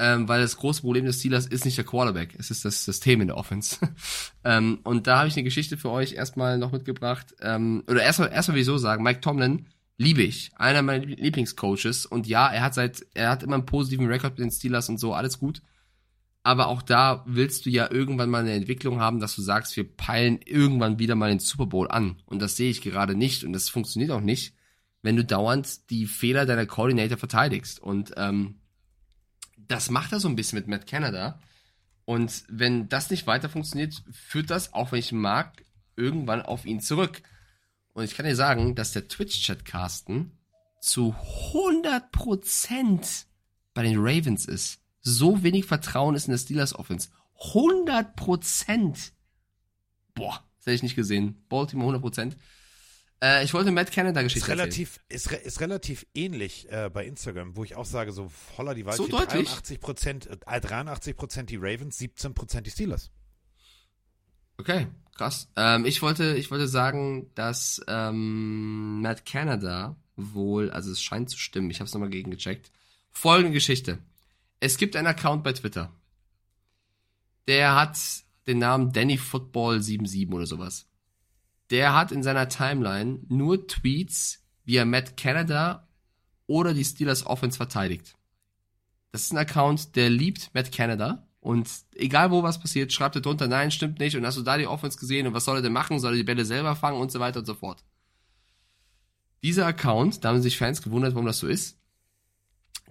Ähm, 0.00 0.28
weil 0.28 0.40
das 0.40 0.56
große 0.56 0.82
Problem 0.82 1.06
des 1.06 1.18
Steelers 1.18 1.46
ist 1.46 1.64
nicht 1.64 1.76
der 1.76 1.84
Quarterback, 1.84 2.36
es 2.38 2.52
ist 2.52 2.64
das 2.64 2.84
System 2.84 3.20
in 3.20 3.26
der 3.26 3.36
Offense. 3.36 3.78
ähm, 4.44 4.78
und 4.84 5.08
da 5.08 5.18
habe 5.18 5.28
ich 5.28 5.34
eine 5.34 5.42
Geschichte 5.42 5.76
für 5.76 5.90
euch 5.90 6.12
erstmal 6.12 6.56
noch 6.56 6.70
mitgebracht. 6.70 7.34
Ähm, 7.40 7.82
oder 7.88 8.02
erstmal, 8.02 8.30
erstmal 8.30 8.54
will 8.54 8.60
ich 8.60 8.66
so 8.66 8.78
sagen, 8.78 9.02
Mike 9.02 9.20
Tomlin 9.20 9.66
liebe 9.96 10.22
ich, 10.22 10.52
einer 10.54 10.82
meiner 10.82 11.04
Lieblingscoaches. 11.04 12.06
Und 12.06 12.28
ja, 12.28 12.48
er 12.48 12.62
hat 12.62 12.74
seit, 12.74 13.04
er 13.14 13.30
hat 13.30 13.42
immer 13.42 13.56
einen 13.56 13.66
positiven 13.66 14.06
Rekord 14.06 14.38
mit 14.38 14.44
den 14.44 14.52
Steelers 14.52 14.88
und 14.88 14.98
so, 14.98 15.12
alles 15.12 15.38
gut. 15.38 15.60
Aber 16.44 16.68
auch 16.68 16.82
da 16.82 17.24
willst 17.26 17.66
du 17.66 17.70
ja 17.70 17.90
irgendwann 17.90 18.30
mal 18.30 18.40
eine 18.40 18.52
Entwicklung 18.52 19.00
haben, 19.00 19.18
dass 19.18 19.34
du 19.34 19.42
sagst, 19.42 19.76
wir 19.76 19.84
peilen 19.84 20.38
irgendwann 20.44 21.00
wieder 21.00 21.16
mal 21.16 21.28
den 21.28 21.40
Super 21.40 21.66
Bowl 21.66 21.90
an. 21.90 22.22
Und 22.24 22.40
das 22.40 22.56
sehe 22.56 22.70
ich 22.70 22.80
gerade 22.80 23.16
nicht 23.16 23.44
und 23.44 23.52
das 23.52 23.68
funktioniert 23.68 24.12
auch 24.12 24.20
nicht, 24.20 24.54
wenn 25.02 25.16
du 25.16 25.24
dauernd 25.24 25.90
die 25.90 26.06
Fehler 26.06 26.46
deiner 26.46 26.66
Coordinator 26.66 27.18
verteidigst. 27.18 27.80
Und 27.80 28.12
ähm, 28.16 28.60
das 29.68 29.90
macht 29.90 30.12
er 30.12 30.20
so 30.20 30.28
ein 30.28 30.36
bisschen 30.36 30.58
mit 30.58 30.68
Matt 30.68 30.86
Canada. 30.86 31.38
Und 32.04 32.44
wenn 32.48 32.88
das 32.88 33.10
nicht 33.10 33.26
weiter 33.26 33.48
funktioniert, 33.48 34.02
führt 34.10 34.50
das, 34.50 34.72
auch 34.72 34.92
wenn 34.92 34.98
ich 34.98 35.12
mag, 35.12 35.62
irgendwann 35.94 36.42
auf 36.42 36.64
ihn 36.64 36.80
zurück. 36.80 37.22
Und 37.92 38.04
ich 38.04 38.14
kann 38.14 38.26
dir 38.26 38.36
sagen, 38.36 38.74
dass 38.74 38.92
der 38.92 39.08
Twitch-Chat 39.08 39.64
Carsten 39.64 40.32
zu 40.80 41.14
100% 41.52 43.24
bei 43.74 43.82
den 43.82 43.98
Ravens 43.98 44.46
ist. 44.46 44.80
So 45.02 45.42
wenig 45.42 45.66
Vertrauen 45.66 46.14
ist 46.14 46.26
in 46.26 46.32
der 46.32 46.38
Steelers 46.38 46.74
Offense. 46.74 47.10
100%. 47.52 49.12
Boah, 50.14 50.44
das 50.56 50.66
hätte 50.66 50.74
ich 50.74 50.82
nicht 50.82 50.96
gesehen. 50.96 51.44
Baltimore 51.48 51.96
100%. 51.96 52.36
Äh, 53.22 53.44
ich 53.44 53.52
wollte 53.54 53.72
Matt 53.72 53.90
Canada 53.90 54.20
Ist 54.20 54.26
Geschichte 54.34 54.50
erzählen. 54.50 54.60
relativ, 54.60 55.00
ist, 55.08 55.30
re- 55.32 55.36
ist 55.36 55.60
relativ 55.60 56.06
ähnlich 56.14 56.70
äh, 56.70 56.88
bei 56.92 57.04
Instagram, 57.04 57.56
wo 57.56 57.64
ich 57.64 57.74
auch 57.74 57.84
sage, 57.84 58.12
so 58.12 58.30
holla 58.56 58.74
die 58.74 58.82
So 58.82 58.86
Waldfee, 58.86 59.10
deutlich? 59.10 59.48
83 59.48 59.80
Prozent, 59.80 60.26
äh, 60.46 60.60
83 60.60 61.16
Prozent 61.16 61.50
die 61.50 61.56
Ravens, 61.56 61.98
17 61.98 62.34
Prozent 62.34 62.66
die 62.66 62.70
Steelers. 62.70 63.10
Okay, 64.58 64.86
krass. 65.16 65.48
Ähm, 65.56 65.84
ich 65.84 66.02
wollte, 66.02 66.36
ich 66.36 66.50
wollte 66.50 66.68
sagen, 66.68 67.30
dass 67.34 67.80
ähm, 67.88 69.00
Matt 69.02 69.24
Canada 69.24 69.96
wohl, 70.16 70.70
also 70.70 70.90
es 70.90 71.00
scheint 71.02 71.30
zu 71.30 71.38
stimmen, 71.38 71.70
ich 71.70 71.78
habe 71.80 71.86
es 71.86 71.94
nochmal 71.94 72.10
gegengecheckt. 72.10 72.70
Folgende 73.12 73.52
Geschichte. 73.52 73.98
Es 74.60 74.76
gibt 74.76 74.96
einen 74.96 75.06
Account 75.06 75.44
bei 75.44 75.52
Twitter. 75.52 75.92
Der 77.46 77.74
hat 77.76 77.98
den 78.48 78.58
Namen 78.58 78.92
Danny 78.92 79.16
Football 79.16 79.80
77 79.80 80.32
oder 80.32 80.46
sowas. 80.46 80.87
Der 81.70 81.94
hat 81.94 82.12
in 82.12 82.22
seiner 82.22 82.48
Timeline 82.48 83.20
nur 83.28 83.66
Tweets, 83.66 84.42
wie 84.64 84.76
er 84.76 84.84
Matt 84.84 85.16
Canada 85.16 85.88
oder 86.46 86.74
die 86.74 86.84
Steelers 86.84 87.26
Offense 87.26 87.56
verteidigt. 87.56 88.16
Das 89.12 89.22
ist 89.22 89.32
ein 89.32 89.38
Account, 89.38 89.96
der 89.96 90.10
liebt 90.10 90.54
Matt 90.54 90.72
Canada. 90.72 91.26
Und 91.40 91.70
egal 91.94 92.30
wo 92.30 92.42
was 92.42 92.60
passiert, 92.60 92.92
schreibt 92.92 93.16
er 93.16 93.22
drunter, 93.22 93.48
nein, 93.48 93.70
stimmt 93.70 94.00
nicht. 94.00 94.16
Und 94.16 94.26
hast 94.26 94.36
du 94.36 94.42
da 94.42 94.58
die 94.58 94.66
Offense 94.66 94.98
gesehen? 94.98 95.26
Und 95.26 95.34
was 95.34 95.44
soll 95.44 95.56
er 95.56 95.62
denn 95.62 95.72
machen? 95.72 96.00
Soll 96.00 96.14
er 96.14 96.16
die 96.16 96.24
Bälle 96.24 96.44
selber 96.44 96.74
fangen? 96.74 97.00
Und 97.00 97.12
so 97.12 97.20
weiter 97.20 97.40
und 97.40 97.46
so 97.46 97.54
fort. 97.54 97.84
Dieser 99.42 99.66
Account, 99.66 100.24
da 100.24 100.30
haben 100.30 100.42
sich 100.42 100.58
Fans 100.58 100.82
gewundert, 100.82 101.14
warum 101.14 101.26
das 101.26 101.38
so 101.38 101.46
ist. 101.46 101.78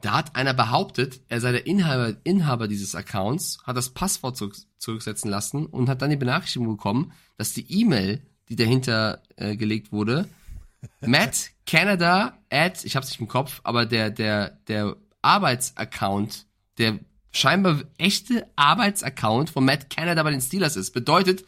Da 0.01 0.13
hat 0.13 0.35
einer 0.35 0.53
behauptet, 0.53 1.21
er 1.27 1.41
sei 1.41 1.51
der 1.51 1.65
Inhaber, 1.65 2.15
Inhaber 2.23 2.67
dieses 2.67 2.95
Accounts, 2.95 3.57
hat 3.63 3.77
das 3.77 3.89
Passwort 3.89 4.37
zurück, 4.37 4.55
zurücksetzen 4.77 5.29
lassen 5.29 5.65
und 5.65 5.89
hat 5.89 6.01
dann 6.01 6.11
die 6.11 6.15
Benachrichtigung 6.15 6.67
bekommen, 6.67 7.11
dass 7.35 7.53
die 7.53 7.81
E-Mail, 7.81 8.21
die 8.49 8.55
dahinter 8.55 9.21
äh, 9.35 9.55
gelegt 9.55 9.91
wurde, 9.91 10.27
Matt 11.01 11.51
Canada 11.65 12.37
at, 12.49 12.85
ich 12.85 12.95
hab's 12.95 13.09
nicht 13.09 13.19
im 13.19 13.27
Kopf, 13.27 13.61
aber 13.63 13.85
der, 13.85 14.09
der, 14.09 14.51
der 14.67 14.95
Arbeitsaccount, 15.21 16.45
der 16.77 16.99
scheinbar 17.31 17.83
echte 17.97 18.47
Arbeitsaccount 18.55 19.49
von 19.49 19.65
Matt 19.65 19.89
Canada 19.89 20.23
bei 20.23 20.31
den 20.31 20.41
Steelers 20.41 20.75
ist. 20.75 20.91
Bedeutet, 20.91 21.45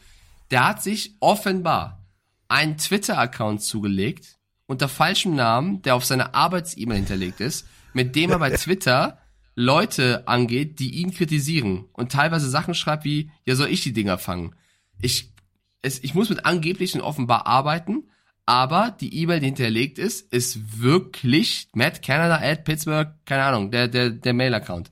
der 0.50 0.66
hat 0.66 0.82
sich 0.82 1.14
offenbar 1.20 2.04
einen 2.48 2.76
Twitter-Account 2.78 3.62
zugelegt 3.62 4.36
unter 4.66 4.88
falschem 4.88 5.34
Namen, 5.34 5.82
der 5.82 5.96
auf 5.96 6.04
seiner 6.04 6.34
Arbeits-E-Mail 6.34 6.98
hinterlegt 6.98 7.40
ist, 7.40 7.66
mit 7.92 8.14
dem 8.14 8.30
er 8.30 8.38
bei 8.38 8.50
Twitter 8.56 9.18
Leute 9.56 10.28
angeht, 10.28 10.78
die 10.78 10.94
ihn 10.94 11.12
kritisieren 11.12 11.86
und 11.92 12.12
teilweise 12.12 12.48
Sachen 12.48 12.74
schreibt 12.74 13.04
wie, 13.04 13.30
ja, 13.44 13.56
soll 13.56 13.68
ich 13.68 13.82
die 13.82 13.92
Dinger 13.92 14.16
fangen? 14.16 14.54
Ich, 15.02 15.29
es, 15.82 16.02
ich 16.02 16.14
muss 16.14 16.28
mit 16.28 16.44
angeblichen 16.44 17.00
offenbar 17.00 17.46
arbeiten, 17.46 18.08
aber 18.46 18.96
die 19.00 19.14
E-Mail, 19.22 19.40
die 19.40 19.46
hinterlegt 19.46 19.98
ist, 19.98 20.32
ist 20.32 20.80
wirklich 20.80 21.68
Matt 21.72 22.02
Canada 22.02 22.40
at 22.42 22.64
Pittsburgh, 22.64 23.14
keine 23.24 23.44
Ahnung, 23.44 23.70
der, 23.70 23.88
der, 23.88 24.10
der 24.10 24.32
Mail-Account. 24.32 24.90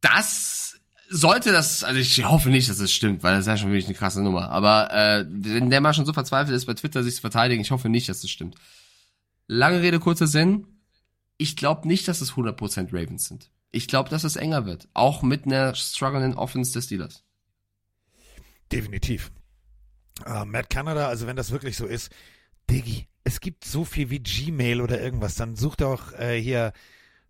Das 0.00 0.80
sollte 1.10 1.52
das, 1.52 1.84
also 1.84 2.00
ich 2.00 2.24
hoffe 2.24 2.50
nicht, 2.50 2.68
dass 2.68 2.76
es 2.76 2.82
das 2.82 2.92
stimmt, 2.92 3.22
weil 3.22 3.34
das 3.34 3.42
ist 3.42 3.48
ja 3.48 3.56
schon 3.56 3.70
wirklich 3.70 3.86
eine 3.86 3.94
krasse 3.94 4.22
Nummer. 4.22 4.50
Aber 4.50 4.92
äh, 4.92 5.26
wenn 5.28 5.70
der 5.70 5.80
mal 5.80 5.94
schon 5.94 6.06
so 6.06 6.12
verzweifelt 6.12 6.56
ist, 6.56 6.66
bei 6.66 6.74
Twitter 6.74 7.02
sich 7.02 7.16
zu 7.16 7.20
verteidigen, 7.20 7.60
ich 7.60 7.70
hoffe 7.70 7.88
nicht, 7.88 8.08
dass 8.08 8.22
das 8.22 8.30
stimmt. 8.30 8.56
Lange 9.46 9.82
Rede, 9.82 10.00
kurzer 10.00 10.26
Sinn. 10.26 10.66
Ich 11.36 11.56
glaube 11.56 11.86
nicht, 11.86 12.08
dass 12.08 12.20
es 12.20 12.32
100% 12.32 12.88
Ravens 12.92 13.26
sind. 13.26 13.50
Ich 13.72 13.88
glaube, 13.88 14.08
dass 14.08 14.24
es 14.24 14.36
enger 14.36 14.66
wird. 14.66 14.88
Auch 14.94 15.22
mit 15.22 15.44
einer 15.44 15.74
struggling 15.74 16.34
Offense 16.34 16.72
des 16.72 16.84
Steelers. 16.86 17.24
Definitiv. 18.72 19.30
Uh, 20.26 20.44
Matt 20.44 20.70
Canada, 20.70 21.08
also 21.08 21.26
wenn 21.26 21.36
das 21.36 21.50
wirklich 21.50 21.76
so 21.76 21.86
ist, 21.86 22.10
Diggi, 22.70 23.08
es 23.24 23.40
gibt 23.40 23.64
so 23.64 23.84
viel 23.84 24.10
wie 24.10 24.20
Gmail 24.20 24.80
oder 24.80 25.00
irgendwas, 25.00 25.34
dann 25.34 25.56
such 25.56 25.76
doch 25.76 26.12
äh, 26.12 26.40
hier 26.40 26.72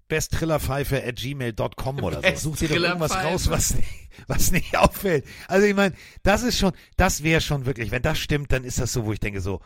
besttrillerpfeife 0.09 1.03
at 1.03 1.17
gmail.com 1.17 2.03
oder 2.03 2.21
so. 2.37 2.51
Such 2.51 2.59
dir 2.59 2.69
doch 2.69 2.77
irgendwas 2.77 3.15
raus, 3.15 3.49
was, 3.49 3.75
was 4.27 4.51
nicht 4.51 4.77
auffällt. 4.77 5.25
Also 5.49 5.67
ich 5.67 5.75
meine, 5.75 5.95
das 6.23 6.43
ist 6.43 6.59
schon, 6.59 6.73
das 6.97 7.23
wäre 7.23 7.41
schon 7.41 7.65
wirklich, 7.65 7.91
wenn 7.91 8.03
das 8.03 8.19
stimmt, 8.19 8.53
dann 8.53 8.65
ist 8.65 8.79
das 8.79 8.93
so, 8.93 9.07
wo 9.07 9.13
ich 9.13 9.21
denke 9.21 9.41
so, 9.41 9.61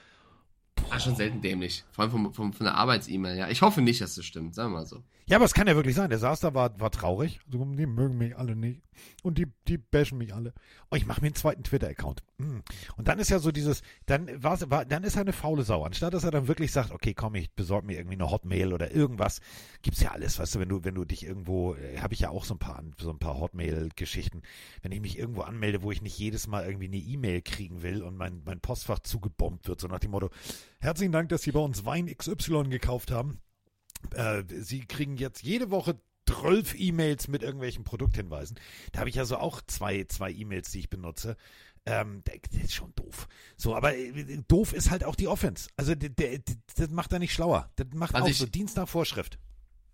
Ah, 0.90 1.00
schon 1.00 1.16
selten 1.16 1.40
dämlich. 1.40 1.84
Vor 1.90 2.02
allem 2.02 2.12
von, 2.12 2.32
von, 2.32 2.52
von 2.52 2.64
der 2.64 2.74
Arbeits-E-Mail, 2.74 3.36
ja. 3.36 3.48
Ich 3.48 3.62
hoffe 3.62 3.82
nicht, 3.82 4.00
dass 4.00 4.14
das 4.14 4.24
stimmt, 4.24 4.54
sagen 4.54 4.72
wir 4.72 4.78
mal 4.78 4.86
so. 4.86 5.02
Ja, 5.28 5.36
aber 5.36 5.44
es 5.44 5.52
kann 5.52 5.66
ja 5.66 5.76
wirklich 5.76 5.94
sein. 5.94 6.08
Der 6.08 6.18
saß 6.18 6.40
da, 6.40 6.54
war, 6.54 6.80
war 6.80 6.90
traurig. 6.90 7.38
Also, 7.46 7.62
die 7.62 7.84
mögen 7.84 8.16
mich 8.16 8.34
alle 8.34 8.56
nicht. 8.56 8.80
Und 9.22 9.36
die, 9.36 9.46
die 9.68 9.76
bashen 9.76 10.16
mich 10.16 10.32
alle. 10.34 10.54
Oh, 10.90 10.96
ich 10.96 11.04
mache 11.04 11.20
mir 11.20 11.26
einen 11.26 11.34
zweiten 11.34 11.62
Twitter-Account. 11.62 12.22
Hm. 12.38 12.62
Und 12.96 13.08
dann 13.08 13.18
ist 13.18 13.28
ja 13.28 13.38
so 13.38 13.52
dieses, 13.52 13.82
dann 14.06 14.42
war, 14.42 14.58
war, 14.70 14.86
dann 14.86 15.04
ist 15.04 15.16
er 15.16 15.20
eine 15.20 15.34
faule 15.34 15.64
Sau. 15.64 15.84
Anstatt 15.84 16.14
dass 16.14 16.24
er 16.24 16.30
dann 16.30 16.48
wirklich 16.48 16.72
sagt, 16.72 16.92
okay, 16.92 17.12
komm, 17.12 17.34
ich 17.34 17.50
besorge 17.52 17.86
mir 17.86 17.98
irgendwie 17.98 18.16
eine 18.16 18.30
Hotmail 18.30 18.72
oder 18.72 18.90
irgendwas. 18.90 19.40
Gibt's 19.82 20.00
ja 20.00 20.12
alles, 20.12 20.38
weißt 20.38 20.54
du, 20.54 20.60
wenn 20.60 20.70
du, 20.70 20.84
wenn 20.84 20.94
du 20.94 21.04
dich 21.04 21.26
irgendwo, 21.26 21.74
äh, 21.74 21.98
habe 21.98 22.14
ich 22.14 22.20
ja 22.20 22.30
auch 22.30 22.46
so 22.46 22.54
ein 22.54 22.58
paar, 22.58 22.82
so 22.98 23.10
ein 23.10 23.18
paar 23.18 23.38
Hotmail-Geschichten. 23.38 24.40
Wenn 24.80 24.92
ich 24.92 25.02
mich 25.02 25.18
irgendwo 25.18 25.42
anmelde, 25.42 25.82
wo 25.82 25.92
ich 25.92 26.00
nicht 26.00 26.18
jedes 26.18 26.46
Mal 26.46 26.64
irgendwie 26.64 26.86
eine 26.86 26.96
E-Mail 26.96 27.42
kriegen 27.42 27.82
will 27.82 28.02
und 28.02 28.16
mein, 28.16 28.40
mein 28.46 28.60
Postfach 28.60 29.00
zugebombt 29.00 29.68
wird, 29.68 29.78
so 29.78 29.88
nach 29.88 30.00
dem 30.00 30.12
Motto, 30.12 30.30
herzlichen 30.80 31.12
Dank, 31.12 31.28
dass 31.28 31.42
Sie 31.42 31.52
bei 31.52 31.60
uns 31.60 31.84
Wein 31.84 32.06
XY 32.06 32.64
gekauft 32.70 33.10
haben. 33.10 33.40
Äh, 34.14 34.42
Sie 34.48 34.80
kriegen 34.80 35.16
jetzt 35.16 35.42
jede 35.42 35.70
Woche 35.70 36.00
zwölf 36.28 36.74
E-Mails 36.78 37.28
mit 37.28 37.42
irgendwelchen 37.42 37.84
Produkthinweisen. 37.84 38.58
Da 38.92 39.00
habe 39.00 39.10
ich 39.10 39.18
also 39.18 39.36
auch 39.36 39.62
zwei, 39.66 40.04
zwei 40.04 40.30
E-Mails, 40.30 40.70
die 40.70 40.80
ich 40.80 40.90
benutze. 40.90 41.36
Ähm, 41.86 42.22
das 42.24 42.62
ist 42.62 42.74
schon 42.74 42.92
doof. 42.96 43.28
So, 43.56 43.74
aber 43.74 43.96
äh, 43.96 44.42
doof 44.46 44.72
ist 44.72 44.90
halt 44.90 45.04
auch 45.04 45.14
die 45.14 45.28
Offense. 45.28 45.70
Also 45.76 45.94
der, 45.94 46.10
der, 46.10 46.40
das 46.76 46.90
macht 46.90 47.12
er 47.12 47.18
nicht 47.18 47.32
schlauer. 47.32 47.70
Das 47.76 47.86
macht 47.94 48.14
also 48.14 48.26
auch 48.26 48.30
ich, 48.30 48.38
so 48.38 48.46
Dienst 48.46 48.76
nach 48.76 48.88
Vorschrift. 48.88 49.38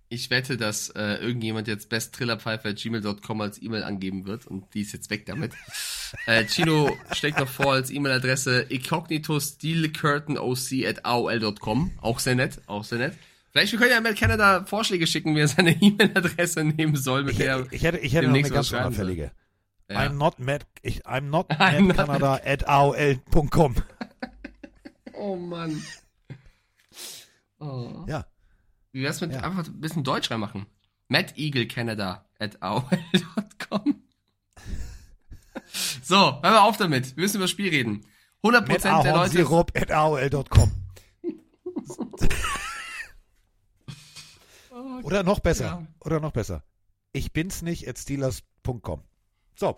Ich 0.09 0.31
wette, 0.31 0.57
dass 0.57 0.91
äh, 0.91 1.15
irgendjemand 1.17 1.67
jetzt 1.67 1.89
besttrillerpfeife.gmail.com 1.89 3.41
als 3.41 3.61
E-Mail 3.63 3.85
angeben 3.85 4.27
wird 4.27 4.47
und 4.47 4.73
die 4.75 4.83
ist 4.83 4.93
jetzt 4.93 5.11
weg 5.11 5.25
damit. 5.27 5.53
äh, 6.27 6.45
Chino 6.47 6.97
steckt 7.13 7.39
noch 7.39 7.49
vor 7.49 7.73
als 7.73 7.91
E-Mail-Adresse 7.91 8.63
incognito 8.63 9.41
steelcurtainoc 9.41 10.87
at 10.87 11.05
aol.com. 11.05 11.93
Auch 12.01 12.19
sehr 12.19 12.35
nett, 12.35 12.61
auch 12.67 12.85
sehr 12.85 12.99
nett. 12.99 13.15
Vielleicht 13.55 13.71
wir 13.71 13.79
können 13.79 13.93
ja 13.93 14.01
Matt 14.01 14.17
Canada 14.17 14.65
Vorschläge 14.65 15.07
schicken, 15.07 15.37
wie 15.37 15.41
er 15.41 15.49
seine 15.49 15.71
E-Mail-Adresse 15.81 16.65
nehmen 16.65 16.97
soll, 16.97 17.23
mit 17.23 17.35
ich, 17.35 17.39
der 17.39 17.65
ich 17.71 17.85
hätte, 17.85 17.99
ich 17.99 18.13
hätte 18.13 18.27
noch 18.27 18.35
eine 18.35 18.51
ganz 18.51 18.73
unauffällige. 18.73 19.31
Ja. 19.89 20.01
I'm 20.01 20.15
not 20.15 20.41
Matt, 20.41 20.67
ich, 20.83 21.07
I'm 21.07 21.29
not 21.29 21.49
I'm 21.51 21.83
Matt 21.83 21.97
Canada 21.97 22.41
at 22.45 22.69
aol.com. 22.69 23.77
Oh 25.17 25.37
Mann. 25.37 25.81
Oh. 27.61 28.05
Ja. 28.09 28.27
Wie 28.91 29.05
wär's 29.05 29.21
mit 29.21 29.33
ja. 29.33 29.43
einfach 29.43 29.65
ein 29.65 29.81
bisschen 29.81 30.03
Deutsch 30.03 30.29
reinmachen? 30.29 30.67
Matt 31.07 31.39
Eagle 31.39 31.69
Canada 31.69 32.29
at 32.41 32.61
aol.com. 32.61 34.03
so, 36.03 36.17
hören 36.17 36.43
wir 36.43 36.63
auf 36.63 36.77
damit. 36.79 37.17
Wir 37.17 37.23
müssen 37.23 37.37
über 37.37 37.45
das 37.45 37.53
Spiel 37.53 37.71
reden. 37.71 38.05
100% 38.43 38.67
Matt 38.67 39.05
der 39.05 39.15
Leute. 39.15 39.31
Sirup 39.31 39.71
at 39.77 39.93
aol.com. 39.93 40.73
Oder 45.03 45.23
noch 45.23 45.41
besser. 45.41 45.65
Ja. 45.65 45.87
Oder 46.01 46.21
noch 46.21 46.33
besser. 46.33 46.63
Ich 47.13 47.33
bin's 47.33 47.63
nicht 47.63 47.89
at 47.89 47.99
Steelers.com. 47.99 49.03
So. 49.55 49.77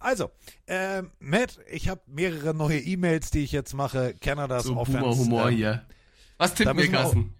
Also, 0.00 0.30
äh, 0.66 1.02
Matt, 1.18 1.58
ich 1.70 1.88
habe 1.88 2.00
mehrere 2.06 2.54
neue 2.54 2.78
E-Mails, 2.78 3.30
die 3.30 3.40
ich 3.40 3.52
jetzt 3.52 3.74
mache. 3.74 4.14
Canadas 4.20 4.64
so 4.64 4.76
Offense. 4.76 5.00
Humor, 5.00 5.16
Humor 5.16 5.48
ähm, 5.48 5.56
hier. 5.56 5.86
Was 6.36 6.54
tippt 6.54 6.72
mir, 6.74 6.88
Carsten? 6.88 7.34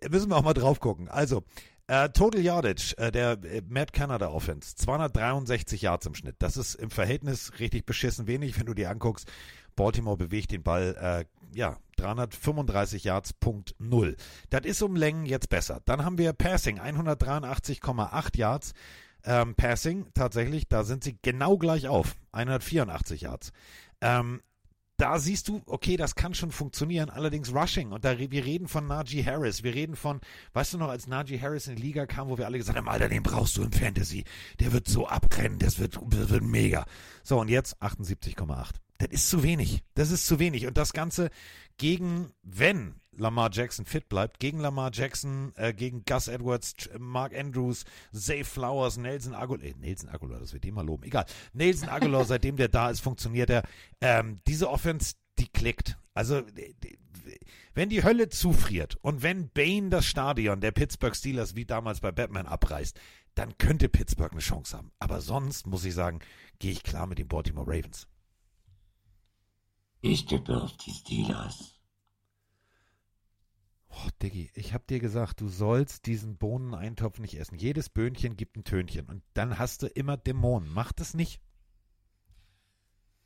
Äh, 0.00 0.08
müssen 0.08 0.30
wir 0.30 0.36
auch 0.36 0.42
mal 0.42 0.54
drauf 0.54 0.80
gucken. 0.80 1.08
Also, 1.08 1.44
äh, 1.86 2.08
Total 2.08 2.40
Yardage, 2.40 2.94
äh, 2.96 3.12
der 3.12 3.32
äh, 3.44 3.62
Matt 3.68 3.92
Canada 3.92 4.28
Offense, 4.28 4.74
263 4.76 5.82
Yards 5.82 6.06
im 6.06 6.14
Schnitt. 6.14 6.36
Das 6.38 6.56
ist 6.56 6.74
im 6.74 6.90
Verhältnis 6.90 7.52
richtig 7.58 7.84
beschissen 7.84 8.26
wenig, 8.26 8.58
wenn 8.58 8.66
du 8.66 8.72
dir 8.72 8.90
anguckst. 8.90 9.30
Baltimore 9.76 10.16
bewegt 10.16 10.52
den 10.52 10.62
Ball 10.62 10.96
äh, 10.98 11.24
ja, 11.54 11.78
335 11.96 13.04
Yards, 13.04 13.32
Punkt 13.34 13.74
0. 13.78 14.16
Das 14.50 14.64
ist 14.64 14.82
um 14.82 14.96
Längen 14.96 15.26
jetzt 15.26 15.48
besser. 15.48 15.80
Dann 15.84 16.04
haben 16.04 16.18
wir 16.18 16.32
Passing, 16.32 16.80
183,8 16.80 18.36
Yards. 18.36 18.72
Ähm, 19.24 19.54
Passing, 19.54 20.06
tatsächlich, 20.12 20.68
da 20.68 20.84
sind 20.84 21.02
sie 21.02 21.16
genau 21.22 21.56
gleich 21.56 21.88
auf. 21.88 22.16
184 22.32 23.22
Yards. 23.22 23.52
Ähm, 24.00 24.42
da 24.96 25.18
siehst 25.18 25.48
du, 25.48 25.60
okay, 25.66 25.96
das 25.96 26.14
kann 26.14 26.34
schon 26.34 26.52
funktionieren, 26.52 27.10
allerdings 27.10 27.52
Rushing. 27.52 27.90
Und 27.90 28.04
da, 28.04 28.18
wir 28.18 28.44
reden 28.44 28.68
von 28.68 28.86
Najee 28.86 29.24
Harris. 29.24 29.64
Wir 29.64 29.74
reden 29.74 29.96
von, 29.96 30.20
weißt 30.52 30.74
du 30.74 30.78
noch, 30.78 30.88
als 30.88 31.08
Najee 31.08 31.40
Harris 31.40 31.66
in 31.66 31.76
die 31.76 31.82
Liga 31.82 32.06
kam, 32.06 32.28
wo 32.28 32.38
wir 32.38 32.46
alle 32.46 32.58
gesagt 32.58 32.78
haben, 32.78 32.88
Alter, 32.88 33.08
den 33.08 33.22
brauchst 33.22 33.56
du 33.56 33.62
im 33.62 33.72
Fantasy. 33.72 34.24
Der 34.60 34.72
wird 34.72 34.86
so 34.86 35.08
abrennen, 35.08 35.58
das 35.58 35.78
wird, 35.78 35.98
das 36.10 36.28
wird 36.30 36.42
mega. 36.42 36.84
So, 37.24 37.40
und 37.40 37.48
jetzt 37.48 37.82
78,8. 37.82 38.83
Das 38.98 39.08
ist 39.10 39.28
zu 39.28 39.42
wenig. 39.42 39.82
Das 39.94 40.10
ist 40.10 40.26
zu 40.26 40.38
wenig. 40.38 40.66
Und 40.66 40.76
das 40.76 40.92
Ganze 40.92 41.30
gegen, 41.76 42.30
wenn 42.42 42.94
Lamar 43.16 43.50
Jackson 43.52 43.86
fit 43.86 44.08
bleibt, 44.08 44.40
gegen 44.40 44.60
Lamar 44.60 44.90
Jackson, 44.92 45.52
äh, 45.56 45.72
gegen 45.72 46.04
Gus 46.04 46.28
Edwards, 46.28 46.74
Mark 46.98 47.36
Andrews, 47.36 47.84
Zay 48.12 48.44
Flowers, 48.44 48.96
Nelson 48.96 49.34
Aguilar, 49.34 49.64
äh, 49.64 49.74
Nelson 49.78 50.08
Aguilar, 50.08 50.40
das 50.40 50.52
wird 50.52 50.64
immer 50.64 50.82
loben, 50.82 51.04
egal. 51.04 51.26
Nelson 51.52 51.88
Aguilar, 51.88 52.24
seitdem 52.26 52.56
der 52.56 52.68
da 52.68 52.90
ist, 52.90 53.00
funktioniert 53.00 53.50
er. 53.50 53.62
Ähm, 54.00 54.40
diese 54.46 54.70
Offense, 54.70 55.14
die 55.38 55.48
klickt. 55.48 55.98
Also, 56.14 56.42
wenn 57.74 57.88
die 57.88 58.04
Hölle 58.04 58.28
zufriert 58.28 58.96
und 59.02 59.22
wenn 59.22 59.48
Bane 59.48 59.90
das 59.90 60.06
Stadion 60.06 60.60
der 60.60 60.70
Pittsburgh 60.70 61.16
Steelers 61.16 61.56
wie 61.56 61.64
damals 61.64 62.00
bei 62.00 62.12
Batman 62.12 62.46
abreißt, 62.46 62.98
dann 63.34 63.58
könnte 63.58 63.88
Pittsburgh 63.88 64.30
eine 64.30 64.40
Chance 64.40 64.76
haben. 64.76 64.92
Aber 65.00 65.20
sonst, 65.20 65.66
muss 65.66 65.84
ich 65.84 65.94
sagen, 65.94 66.20
gehe 66.60 66.70
ich 66.70 66.84
klar 66.84 67.06
mit 67.06 67.18
den 67.18 67.26
Baltimore 67.26 67.66
Ravens. 67.66 68.06
Ich 70.06 70.26
tippe 70.26 70.60
auf 70.60 70.76
die 70.76 70.90
Steelers. 70.90 71.80
Oh, 73.88 74.08
Diggi, 74.22 74.50
ich 74.52 74.74
hab 74.74 74.86
dir 74.86 75.00
gesagt, 75.00 75.40
du 75.40 75.48
sollst 75.48 76.04
diesen 76.04 76.36
Bohneneintopf 76.36 77.20
nicht 77.20 77.40
essen. 77.40 77.56
Jedes 77.56 77.88
Böhnchen 77.88 78.36
gibt 78.36 78.58
ein 78.58 78.64
Tönchen. 78.64 79.06
Und 79.06 79.22
dann 79.32 79.58
hast 79.58 79.82
du 79.82 79.86
immer 79.86 80.18
Dämonen. 80.18 80.68
Mach 80.68 80.92
das 80.92 81.14
nicht. 81.14 81.40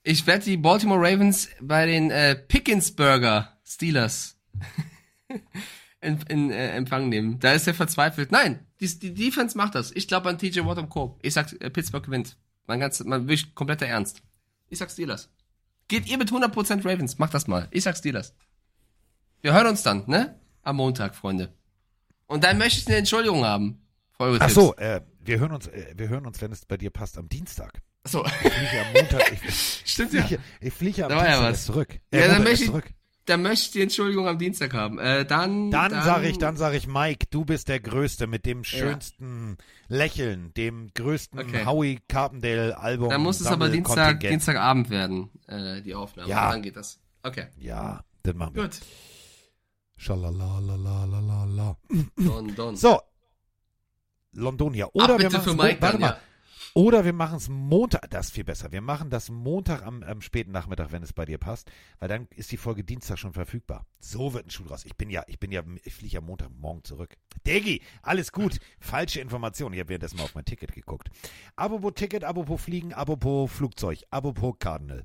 Ich 0.04 0.24
werde 0.28 0.44
die 0.44 0.56
Baltimore 0.56 1.00
Ravens 1.00 1.48
bei 1.60 1.84
den 1.86 2.12
äh, 2.12 2.36
Pickensburger 2.36 3.58
Steelers 3.64 4.40
in, 6.00 6.20
in 6.28 6.52
äh, 6.52 6.76
Empfang 6.76 7.08
nehmen. 7.08 7.40
Da 7.40 7.54
ist 7.54 7.66
er 7.66 7.74
verzweifelt. 7.74 8.30
Nein, 8.30 8.64
die, 8.78 9.00
die 9.00 9.14
Defense 9.14 9.56
macht 9.56 9.74
das. 9.74 9.90
Ich 9.90 10.06
glaube 10.06 10.28
an 10.28 10.38
TJ 10.38 10.60
Watt 10.60 10.78
und 10.78 10.90
Co. 10.90 11.18
Ich 11.22 11.34
sag, 11.34 11.60
äh, 11.60 11.70
Pittsburgh 11.70 12.04
gewinnt. 12.04 12.36
Mein 12.68 12.78
ganz, 12.78 13.02
mein 13.02 13.26
wirklich 13.26 13.52
kompletter 13.56 13.86
Ernst. 13.86 14.22
Ich 14.68 14.78
sag 14.78 14.92
Steelers. 14.92 15.28
Geht 15.88 16.06
ihr 16.06 16.18
mit 16.18 16.30
100% 16.30 16.84
Ravens? 16.84 17.18
Macht 17.18 17.34
das 17.34 17.46
mal. 17.46 17.68
Ich 17.70 17.84
sag's 17.84 18.00
dir 18.02 18.12
das. 18.12 18.34
Wir 19.40 19.54
hören 19.54 19.66
uns 19.68 19.82
dann, 19.82 20.04
ne? 20.06 20.38
Am 20.62 20.76
Montag, 20.76 21.14
Freunde. 21.14 21.54
Und 22.26 22.44
dann 22.44 22.58
möchte 22.58 22.80
ich 22.80 22.86
eine 22.86 22.96
Entschuldigung 22.96 23.44
haben. 23.44 23.80
Ach 24.18 24.50
so, 24.50 24.74
äh, 24.76 25.00
wir 25.20 25.38
hören 25.38 25.52
uns, 25.52 25.66
äh, 25.68 25.94
wir 25.96 26.08
hören 26.08 26.26
uns, 26.26 26.40
wenn 26.42 26.52
es 26.52 26.66
bei 26.66 26.76
dir 26.76 26.90
passt, 26.90 27.16
am 27.18 27.28
Dienstag. 27.28 27.80
Ach 28.04 28.10
so. 28.10 28.24
Ich 28.24 28.32
fliege 28.52 28.84
am 28.84 28.92
Montag. 28.94 29.32
Ich, 29.32 29.82
Stimmt 29.84 30.10
fliege, 30.10 30.34
ja. 30.34 30.38
Ich 30.60 30.74
fliege 30.74 31.04
am 31.04 31.10
da 31.10 31.24
Dienstag 31.24 31.42
ja 31.42 31.54
zurück. 31.54 32.00
Ja, 32.12 32.28
dann 32.28 32.42
möchte 32.42 32.64
ich, 32.64 32.70
da 33.26 33.36
möchte 33.36 33.64
ich 33.66 33.70
die 33.70 33.82
Entschuldigung 33.82 34.26
am 34.26 34.38
Dienstag 34.38 34.74
haben. 34.74 34.98
Äh, 34.98 35.24
dann, 35.24 35.70
Dann, 35.70 35.92
dann 35.92 36.02
sag 36.02 36.24
ich, 36.24 36.38
dann 36.38 36.56
sag 36.56 36.74
ich, 36.74 36.86
Mike, 36.86 37.26
du 37.30 37.44
bist 37.44 37.68
der 37.68 37.78
Größte 37.78 38.26
mit 38.26 38.44
dem 38.46 38.64
schönsten 38.64 39.56
Lächeln, 39.86 40.52
dem 40.54 40.90
größten 40.94 41.38
Okay. 41.38 41.66
Howie 41.66 42.00
Carpendale 42.08 42.78
Album. 42.78 43.10
Dann 43.10 43.22
muss 43.22 43.40
es 43.40 43.46
aber 43.46 43.68
Dienstag. 43.68 44.20
Dienstagabend 44.20 44.90
werden, 44.90 45.30
äh, 45.48 45.80
die 45.82 45.94
Aufnahme. 45.94 46.28
Ja. 46.28 46.50
Dann 46.50 46.62
geht 46.62 46.76
das. 46.76 47.00
Okay. 47.22 47.48
Ja, 47.58 48.04
das 48.22 48.34
machen 48.34 48.54
wir. 48.54 48.62
Gut. 48.64 48.80
Schalalalalala. 49.96 51.76
Don, 52.16 52.54
don. 52.54 52.76
So. 52.76 53.00
Londonia. 54.32 54.86
Oder 54.92 55.14
Ach, 55.14 55.18
wir 55.18 55.28
bitte 55.28 55.40
für 55.40 55.50
machen's- 55.54 55.62
Mike 55.62 55.80
dann, 55.80 56.00
ja. 56.00 56.18
Oder 56.78 57.04
wir 57.04 57.12
machen 57.12 57.38
es 57.38 57.48
Montag, 57.48 58.08
das 58.10 58.26
ist 58.26 58.34
viel 58.36 58.44
besser. 58.44 58.70
Wir 58.70 58.80
machen 58.80 59.10
das 59.10 59.30
Montag 59.30 59.84
am, 59.84 60.04
am 60.04 60.20
späten 60.20 60.52
Nachmittag, 60.52 60.92
wenn 60.92 61.02
es 61.02 61.12
bei 61.12 61.24
dir 61.24 61.36
passt, 61.36 61.68
weil 61.98 62.08
dann 62.08 62.28
ist 62.36 62.52
die 62.52 62.56
Folge 62.56 62.84
Dienstag 62.84 63.18
schon 63.18 63.32
verfügbar. 63.32 63.84
So 63.98 64.32
wird 64.32 64.46
ein 64.46 64.50
Schuh 64.50 64.62
draus. 64.62 64.84
Ich 64.84 64.96
bin 64.96 65.10
ja, 65.10 65.24
ich 65.26 65.40
bin 65.40 65.50
ja, 65.50 65.64
ich 65.82 65.92
fliege 65.92 66.14
ja 66.14 66.20
Montagmorgen 66.20 66.84
zurück. 66.84 67.16
Degi, 67.44 67.82
alles 68.02 68.30
gut. 68.30 68.60
Falsche 68.78 69.20
Information. 69.20 69.72
Ich 69.72 69.80
habe 69.80 69.88
währenddessen 69.88 70.18
mal 70.18 70.22
auf 70.22 70.36
mein 70.36 70.44
Ticket 70.44 70.70
geguckt. 70.70 71.08
Apropos 71.56 71.94
Ticket, 71.96 72.22
apropos 72.22 72.60
Fliegen, 72.60 72.92
apropos 72.92 73.50
Flugzeug, 73.50 74.04
apropos 74.12 74.54
Cardinal. 74.60 75.04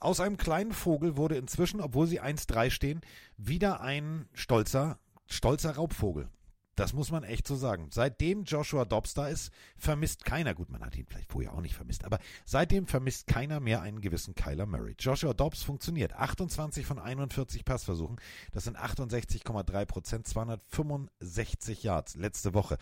Aus 0.00 0.18
einem 0.18 0.38
kleinen 0.38 0.72
Vogel 0.72 1.18
wurde 1.18 1.36
inzwischen, 1.36 1.82
obwohl 1.82 2.06
sie 2.06 2.22
1-3 2.22 2.70
stehen, 2.70 3.02
wieder 3.36 3.82
ein 3.82 4.30
stolzer, 4.32 4.98
stolzer 5.26 5.72
Raubvogel. 5.72 6.30
Das 6.78 6.92
muss 6.92 7.10
man 7.10 7.24
echt 7.24 7.44
so 7.48 7.56
sagen. 7.56 7.88
Seitdem 7.90 8.44
Joshua 8.44 8.84
Dobbs 8.84 9.12
da 9.12 9.26
ist, 9.26 9.50
vermisst 9.76 10.24
keiner, 10.24 10.54
gut, 10.54 10.70
man 10.70 10.80
hat 10.84 10.96
ihn 10.96 11.06
vielleicht 11.06 11.32
vorher 11.32 11.52
auch 11.52 11.60
nicht 11.60 11.74
vermisst, 11.74 12.04
aber 12.04 12.20
seitdem 12.44 12.86
vermisst 12.86 13.26
keiner 13.26 13.58
mehr 13.58 13.82
einen 13.82 14.00
gewissen 14.00 14.36
Kyler 14.36 14.64
Murray. 14.64 14.94
Joshua 14.96 15.34
Dobbs 15.34 15.64
funktioniert. 15.64 16.12
28 16.12 16.86
von 16.86 17.00
41 17.00 17.64
Passversuchen, 17.64 18.20
das 18.52 18.62
sind 18.62 18.78
68,3 18.78 19.86
Prozent, 19.86 20.28
265 20.28 21.82
Yards 21.82 22.14
letzte 22.14 22.54
Woche. 22.54 22.78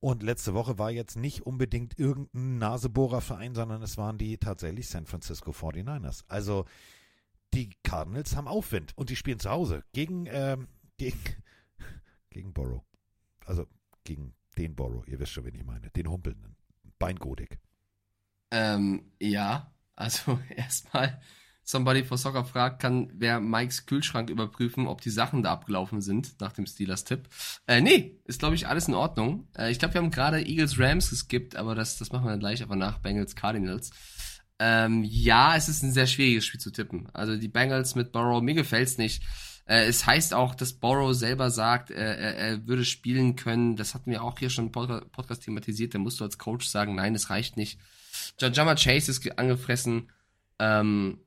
Und 0.00 0.22
letzte 0.22 0.52
Woche 0.52 0.78
war 0.78 0.90
jetzt 0.90 1.16
nicht 1.16 1.46
unbedingt 1.46 1.98
irgendein 1.98 2.58
Nasebohrerverein, 2.58 3.54
sondern 3.54 3.80
es 3.80 3.96
waren 3.96 4.18
die 4.18 4.36
tatsächlich 4.36 4.86
San 4.90 5.06
Francisco 5.06 5.52
49ers. 5.52 6.24
Also 6.28 6.66
die 7.54 7.70
Cardinals 7.84 8.36
haben 8.36 8.48
Aufwind 8.48 8.92
und 8.96 9.08
die 9.08 9.16
spielen 9.16 9.40
zu 9.40 9.48
Hause 9.48 9.82
gegen, 9.94 10.26
ähm, 10.28 10.68
gegen, 10.98 11.18
gegen 12.28 12.52
Borrow. 12.52 12.82
Also 13.44 13.66
gegen 14.04 14.34
den 14.58 14.74
Borrow, 14.74 15.06
ihr 15.06 15.18
wisst 15.18 15.32
schon, 15.32 15.44
wen 15.44 15.54
ich 15.54 15.64
meine, 15.64 15.90
den 15.90 16.08
Humpelnden. 16.08 16.56
Beingodik. 16.98 17.58
Ähm, 18.50 19.12
ja, 19.20 19.74
also 19.96 20.38
erstmal, 20.56 21.20
Somebody 21.66 22.04
for 22.04 22.18
Soccer 22.18 22.44
fragt, 22.44 22.82
kann 22.82 23.10
wer 23.14 23.40
Mikes 23.40 23.86
Kühlschrank 23.86 24.28
überprüfen, 24.28 24.86
ob 24.86 25.00
die 25.00 25.10
Sachen 25.10 25.42
da 25.42 25.52
abgelaufen 25.52 26.02
sind, 26.02 26.38
nach 26.40 26.52
dem 26.52 26.66
Steelers-Tipp. 26.66 27.26
Äh, 27.66 27.80
nee, 27.80 28.20
ist 28.24 28.40
glaube 28.40 28.54
ich 28.54 28.68
alles 28.68 28.86
in 28.86 28.94
Ordnung. 28.94 29.48
Äh, 29.56 29.70
ich 29.70 29.78
glaube, 29.78 29.94
wir 29.94 30.02
haben 30.02 30.10
gerade 30.10 30.46
Eagles 30.46 30.78
Rams 30.78 31.08
geskippt, 31.08 31.56
aber 31.56 31.74
das, 31.74 31.96
das 31.98 32.12
machen 32.12 32.26
wir 32.26 32.32
dann 32.32 32.40
gleich 32.40 32.62
aber 32.62 32.76
nach 32.76 32.98
Bengals 32.98 33.34
Cardinals. 33.34 33.90
Ähm, 34.58 35.04
ja, 35.04 35.56
es 35.56 35.70
ist 35.70 35.82
ein 35.82 35.92
sehr 35.92 36.06
schwieriges 36.06 36.44
Spiel 36.44 36.60
zu 36.60 36.70
tippen. 36.70 37.08
Also 37.14 37.36
die 37.36 37.48
Bengals 37.48 37.94
mit 37.94 38.12
Burrow, 38.12 38.42
mir 38.42 38.54
gefällt's 38.54 38.98
nicht. 38.98 39.22
Äh, 39.66 39.86
es 39.86 40.06
heißt 40.06 40.34
auch, 40.34 40.54
dass 40.54 40.74
Burrow 40.74 41.14
selber 41.14 41.50
sagt, 41.50 41.90
äh, 41.90 41.94
er, 41.94 42.36
er 42.36 42.66
würde 42.66 42.84
spielen 42.84 43.36
können. 43.36 43.76
Das 43.76 43.94
hatten 43.94 44.10
wir 44.10 44.22
auch 44.22 44.38
hier 44.38 44.50
schon 44.50 44.66
im 44.66 44.72
Pod 44.72 45.10
Podcast 45.12 45.44
thematisiert. 45.44 45.94
Da 45.94 45.98
musst 45.98 46.20
du 46.20 46.24
als 46.24 46.38
Coach 46.38 46.66
sagen, 46.66 46.94
nein, 46.94 47.14
es 47.14 47.30
reicht 47.30 47.56
nicht. 47.56 47.78
Jama 48.38 48.74
Chase 48.74 49.10
ist 49.10 49.20
ge- 49.22 49.32
angefressen. 49.36 50.10
Ähm, 50.58 51.18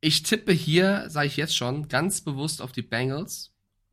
ich 0.00 0.22
tippe 0.22 0.52
hier, 0.52 1.04
sage 1.08 1.26
ich 1.26 1.36
jetzt 1.36 1.56
schon, 1.56 1.88
ganz 1.88 2.20
bewusst 2.20 2.62
auf 2.62 2.72
die 2.72 2.82
Bengals. 2.82 3.52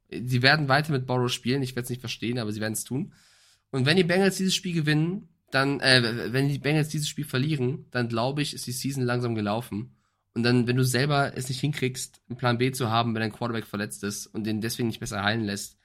Sie 0.09 0.41
werden 0.41 0.67
weiter 0.67 0.91
mit 0.91 1.07
Burrow 1.07 1.31
spielen. 1.31 1.63
Ich 1.63 1.71
werde 1.75 1.85
es 1.85 1.89
nicht 1.89 1.99
verstehen, 1.99 2.39
aber 2.39 2.51
sie 2.51 2.61
werden 2.61 2.73
es 2.73 2.83
tun. 2.83 3.13
Und 3.71 3.85
wenn 3.85 3.97
die 3.97 4.03
Bengals 4.03 4.37
dieses 4.37 4.55
Spiel 4.55 4.73
gewinnen, 4.73 5.27
dann, 5.51 5.79
äh, 5.79 6.31
wenn 6.31 6.47
die 6.47 6.59
Bengals 6.59 6.89
dieses 6.89 7.09
Spiel 7.09 7.25
verlieren, 7.25 7.85
dann 7.91 8.07
glaube 8.07 8.41
ich, 8.41 8.53
ist 8.53 8.67
die 8.67 8.71
Season 8.71 9.03
langsam 9.03 9.35
gelaufen. 9.35 9.94
Und 10.35 10.43
dann, 10.43 10.67
wenn 10.67 10.75
du 10.75 10.83
selber 10.83 11.31
es 11.35 11.47
nicht 11.47 11.61
hinkriegst, 11.61 12.21
einen 12.29 12.37
Plan 12.37 12.57
B 12.57 12.71
zu 12.71 12.89
haben, 12.89 13.15
wenn 13.15 13.21
dein 13.21 13.31
Quarterback 13.31 13.65
verletzt 13.65 14.03
ist 14.03 14.27
und 14.27 14.43
den 14.43 14.61
deswegen 14.61 14.89
nicht 14.89 14.99
besser 14.99 15.23
heilen 15.23 15.45
lässt, 15.45 15.77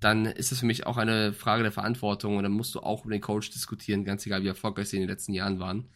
dann 0.00 0.26
ist 0.26 0.50
das 0.50 0.58
für 0.58 0.66
mich 0.66 0.86
auch 0.86 0.96
eine 0.96 1.32
Frage 1.32 1.62
der 1.62 1.70
Verantwortung 1.70 2.36
und 2.36 2.42
dann 2.42 2.52
musst 2.52 2.74
du 2.74 2.80
auch 2.80 3.04
über 3.04 3.14
den 3.14 3.20
Coach 3.20 3.50
diskutieren, 3.50 4.04
ganz 4.04 4.26
egal 4.26 4.42
wie 4.42 4.48
erfolgreich 4.48 4.88
sie 4.88 4.96
in 4.96 5.02
den 5.02 5.08
letzten 5.08 5.32
Jahren 5.32 5.60
waren. 5.60 5.88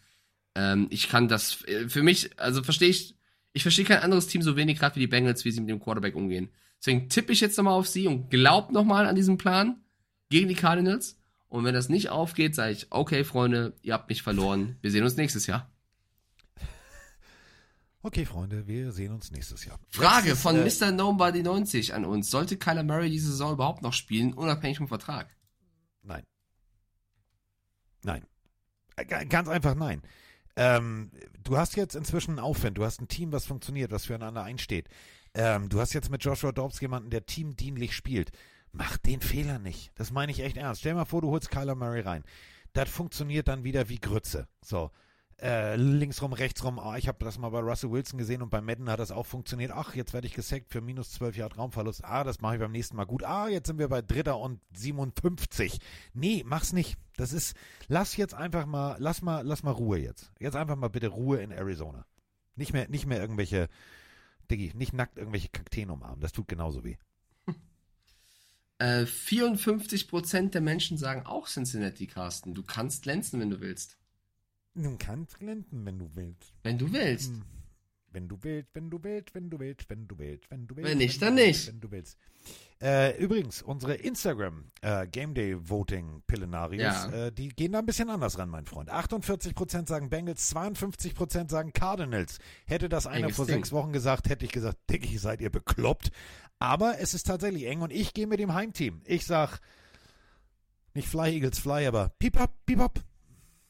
Ähm, 0.54 0.86
ich 0.90 1.08
kann 1.08 1.26
das, 1.26 1.64
äh, 1.64 1.88
für 1.88 2.04
mich, 2.04 2.38
also 2.38 2.62
verstehe 2.62 2.88
ich, 2.88 3.16
ich 3.52 3.62
verstehe 3.62 3.84
kein 3.84 3.98
anderes 3.98 4.28
Team 4.28 4.42
so 4.42 4.56
wenig 4.56 4.78
gerade 4.78 4.94
wie 4.94 5.00
die 5.00 5.06
Bengals, 5.08 5.44
wie 5.44 5.50
sie 5.50 5.60
mit 5.60 5.70
dem 5.70 5.80
Quarterback 5.80 6.14
umgehen. 6.14 6.50
Deswegen 6.78 7.08
tippe 7.08 7.32
ich 7.32 7.40
jetzt 7.40 7.56
nochmal 7.56 7.74
auf 7.74 7.88
sie 7.88 8.06
und 8.06 8.30
glaub 8.30 8.70
nochmal 8.70 9.06
an 9.06 9.16
diesen 9.16 9.38
Plan 9.38 9.80
gegen 10.28 10.48
die 10.48 10.54
Cardinals. 10.54 11.18
Und 11.48 11.64
wenn 11.64 11.74
das 11.74 11.88
nicht 11.88 12.10
aufgeht, 12.10 12.54
sage 12.54 12.72
ich, 12.72 12.86
okay, 12.90 13.24
Freunde, 13.24 13.74
ihr 13.82 13.94
habt 13.94 14.08
mich 14.08 14.22
verloren. 14.22 14.76
Wir 14.82 14.92
sehen 14.92 15.04
uns 15.04 15.16
nächstes 15.16 15.46
Jahr. 15.46 15.70
Okay, 18.06 18.24
Freunde, 18.24 18.68
wir 18.68 18.92
sehen 18.92 19.12
uns 19.12 19.32
nächstes 19.32 19.64
Jahr. 19.64 19.80
Frage 19.90 20.30
ist, 20.30 20.40
von 20.40 20.54
äh, 20.54 20.64
Mr. 20.64 20.92
Nobody 20.92 21.42
90 21.42 21.92
an 21.92 22.04
uns. 22.04 22.30
Sollte 22.30 22.56
Kyler 22.56 22.84
Murray 22.84 23.10
diese 23.10 23.30
Saison 23.32 23.54
überhaupt 23.54 23.82
noch 23.82 23.92
spielen, 23.92 24.32
unabhängig 24.32 24.78
vom 24.78 24.86
Vertrag? 24.86 25.34
Nein. 26.02 26.22
Nein. 28.04 28.24
Äh, 28.94 29.06
ga- 29.06 29.24
Ganz 29.24 29.48
einfach 29.48 29.74
nein. 29.74 30.02
Ähm, 30.54 31.10
du 31.42 31.58
hast 31.58 31.74
jetzt 31.74 31.96
inzwischen 31.96 32.30
einen 32.30 32.38
Aufwand, 32.38 32.78
du 32.78 32.84
hast 32.84 33.00
ein 33.00 33.08
Team, 33.08 33.32
was 33.32 33.44
funktioniert, 33.44 33.90
was 33.90 34.06
füreinander 34.06 34.44
einsteht. 34.44 34.88
Ähm, 35.34 35.68
du 35.68 35.80
hast 35.80 35.92
jetzt 35.92 36.08
mit 36.08 36.22
Joshua 36.22 36.52
Dobbs 36.52 36.80
jemanden, 36.80 37.10
der 37.10 37.26
teamdienlich 37.26 37.92
spielt. 37.96 38.30
Mach 38.70 38.98
den 38.98 39.20
Fehler 39.20 39.58
nicht. 39.58 39.90
Das 39.96 40.12
meine 40.12 40.30
ich 40.30 40.38
echt 40.40 40.56
ernst. 40.56 40.80
Stell 40.80 40.94
mal 40.94 41.06
vor, 41.06 41.22
du 41.22 41.30
holst 41.30 41.50
Kyler 41.50 41.74
Murray 41.74 42.02
rein. 42.02 42.22
Das 42.72 42.88
funktioniert 42.88 43.48
dann 43.48 43.64
wieder 43.64 43.88
wie 43.88 43.98
Grütze. 43.98 44.46
So. 44.64 44.92
Äh, 45.38 45.76
linksrum, 45.76 46.32
rechtsrum. 46.32 46.78
Ah, 46.78 46.96
ich 46.96 47.08
habe 47.08 47.22
das 47.22 47.36
mal 47.36 47.50
bei 47.50 47.60
Russell 47.60 47.90
Wilson 47.90 48.18
gesehen 48.18 48.40
und 48.40 48.48
bei 48.48 48.62
Madden 48.62 48.88
hat 48.88 49.00
das 49.00 49.10
auch 49.10 49.26
funktioniert. 49.26 49.70
Ach, 49.70 49.94
jetzt 49.94 50.14
werde 50.14 50.26
ich 50.26 50.32
gesackt 50.32 50.70
für 50.70 50.80
minus 50.80 51.10
12 51.12 51.36
Jahre 51.36 51.56
Raumverlust. 51.56 52.04
Ah, 52.04 52.24
das 52.24 52.40
mache 52.40 52.54
ich 52.54 52.60
beim 52.60 52.72
nächsten 52.72 52.96
Mal 52.96 53.04
gut. 53.04 53.22
Ah, 53.22 53.46
jetzt 53.48 53.66
sind 53.66 53.78
wir 53.78 53.88
bei 53.88 54.00
Dritter 54.00 54.38
und 54.38 54.60
57. 54.74 55.78
Nee, 56.14 56.42
mach's 56.46 56.72
nicht. 56.72 56.96
Das 57.18 57.34
ist, 57.34 57.54
lass 57.86 58.16
jetzt 58.16 58.32
einfach 58.32 58.64
mal, 58.64 58.96
lass 58.98 59.20
mal, 59.20 59.42
lass 59.42 59.62
mal 59.62 59.72
Ruhe 59.72 59.98
jetzt. 59.98 60.32
Jetzt 60.38 60.56
einfach 60.56 60.76
mal 60.76 60.88
bitte 60.88 61.08
Ruhe 61.08 61.42
in 61.42 61.50
Arizona. 61.50 62.06
Nicht 62.54 62.72
mehr, 62.72 62.88
nicht 62.88 63.04
mehr 63.04 63.20
irgendwelche, 63.20 63.68
Diggi, 64.50 64.72
nicht 64.74 64.94
nackt 64.94 65.18
irgendwelche 65.18 65.50
Kakteen 65.50 65.90
umarmen. 65.90 66.20
Das 66.20 66.32
tut 66.32 66.48
genauso 66.48 66.82
weh. 66.84 66.96
Äh, 68.78 69.04
54% 69.04 70.50
der 70.50 70.60
Menschen 70.60 70.98
sagen 70.98 71.24
auch 71.24 71.48
Cincinnati, 71.48 72.06
Carsten. 72.06 72.52
Du 72.52 72.62
kannst 72.62 73.04
glänzen, 73.04 73.40
wenn 73.40 73.48
du 73.48 73.60
willst. 73.60 73.95
Du 74.78 74.96
kannst 74.98 75.38
glänzen, 75.38 75.84
wenn 75.86 75.98
du 75.98 76.10
willst. 76.14 76.52
Wenn 76.62 76.76
du 76.78 76.92
willst. 76.92 77.30
Hm. 77.30 77.42
Wenn 78.12 78.28
du 78.28 78.38
willst, 78.42 78.68
wenn 78.74 78.88
du 78.90 79.02
willst, 79.02 79.34
wenn 79.34 79.50
du 79.50 79.58
willst, 79.58 79.90
wenn 79.90 80.06
du 80.08 80.18
willst, 80.18 80.50
wenn 80.50 80.66
du 80.66 80.76
willst. 80.76 80.90
Wenn 80.90 80.98
nicht, 80.98 81.20
dann 81.20 81.34
nicht. 81.34 81.66
Wenn 81.68 81.80
du 81.80 81.90
willst. 81.90 82.16
Äh, 82.80 83.16
übrigens, 83.22 83.62
unsere 83.62 83.94
Instagram 83.94 84.70
äh, 84.82 85.06
Game 85.06 85.34
Day 85.34 85.56
Voting 85.68 86.22
Pillenarios, 86.26 86.82
Ja. 86.82 87.10
äh, 87.26 87.32
die 87.32 87.48
gehen 87.48 87.72
da 87.72 87.78
ein 87.78 87.86
bisschen 87.86 88.08
anders 88.10 88.38
ran, 88.38 88.48
mein 88.50 88.66
Freund. 88.66 88.90
48% 88.92 89.86
sagen 89.88 90.08
Bengals, 90.10 90.54
52% 90.54 91.50
sagen 91.50 91.72
Cardinals. 91.72 92.38
Hätte 92.66 92.88
das 92.88 93.06
einer 93.06 93.24
Enges 93.24 93.36
vor 93.36 93.46
Ding. 93.46 93.56
sechs 93.56 93.72
Wochen 93.72 93.92
gesagt, 93.92 94.28
hätte 94.28 94.44
ich 94.44 94.52
gesagt, 94.52 94.78
Diggi, 94.90 95.18
seid 95.18 95.40
ihr 95.40 95.50
bekloppt. 95.50 96.10
Aber 96.58 96.98
es 97.00 97.12
ist 97.14 97.26
tatsächlich 97.26 97.64
eng 97.64 97.82
und 97.82 97.92
ich 97.92 98.14
gehe 98.14 98.26
mit 98.26 98.40
dem 98.40 98.54
Heimteam. 98.54 99.00
Ich 99.04 99.26
sag, 99.26 99.58
nicht 100.94 101.08
Fly 101.08 101.32
Eagles 101.34 101.58
Fly, 101.58 101.86
aber 101.86 102.10
Piep 102.18 102.38
up, 102.40 102.54
Piep 102.66 102.80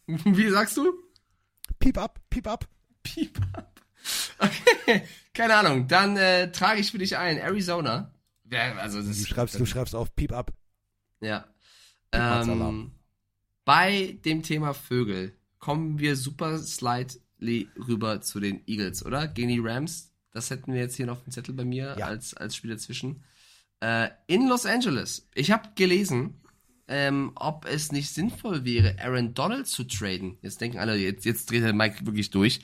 Wie 0.06 0.50
sagst 0.50 0.76
du? 0.76 0.92
Piep 1.78 1.98
up, 1.98 2.20
Piep 2.30 2.46
up. 2.46 2.66
Piep 3.02 3.38
ab. 3.52 3.80
Okay, 4.38 5.02
keine 5.34 5.54
Ahnung. 5.56 5.88
Dann 5.88 6.16
äh, 6.16 6.52
trage 6.52 6.80
ich 6.80 6.90
für 6.92 6.98
dich 6.98 7.16
ein. 7.16 7.38
Arizona. 7.38 8.12
Ja, 8.50 8.76
also 8.76 9.02
das 9.02 9.18
Du 9.18 9.26
schreibst, 9.26 9.58
du 9.58 9.66
schreibst 9.66 9.94
auf 9.94 10.14
Piep 10.14 10.32
up. 10.32 10.52
Ja. 11.20 11.40
Piep-Alarm. 12.12 12.60
Ähm, 12.60 12.90
bei 13.64 14.18
dem 14.24 14.42
Thema 14.42 14.74
Vögel 14.74 15.36
kommen 15.58 15.98
wir 15.98 16.14
super 16.16 16.58
slightly 16.58 17.68
rüber 17.88 18.20
zu 18.20 18.38
den 18.38 18.62
Eagles, 18.68 19.04
oder? 19.04 19.26
Gegen 19.26 19.48
die 19.48 19.58
Rams. 19.58 20.12
Das 20.30 20.50
hätten 20.50 20.72
wir 20.72 20.80
jetzt 20.80 20.94
hier 20.96 21.06
noch 21.06 21.16
auf 21.18 21.24
dem 21.24 21.32
Zettel 21.32 21.54
bei 21.54 21.64
mir 21.64 21.96
Ja. 21.98 22.06
als, 22.06 22.34
als 22.34 22.54
Spiel 22.54 22.70
dazwischen. 22.70 23.24
Äh, 23.80 24.10
in 24.28 24.48
Los 24.48 24.66
Angeles. 24.66 25.28
Ich 25.34 25.50
habe 25.50 25.70
gelesen, 25.74 26.40
ähm, 26.88 27.32
ob 27.34 27.66
es 27.66 27.92
nicht 27.92 28.10
sinnvoll 28.10 28.64
wäre, 28.64 28.96
Aaron 29.00 29.34
Donald 29.34 29.66
zu 29.66 29.84
traden. 29.84 30.38
Jetzt 30.42 30.60
denken 30.60 30.78
alle, 30.78 30.96
jetzt, 30.96 31.24
jetzt 31.24 31.50
dreht 31.50 31.64
der 31.64 31.72
Mike 31.72 32.06
wirklich 32.06 32.30
durch. 32.30 32.60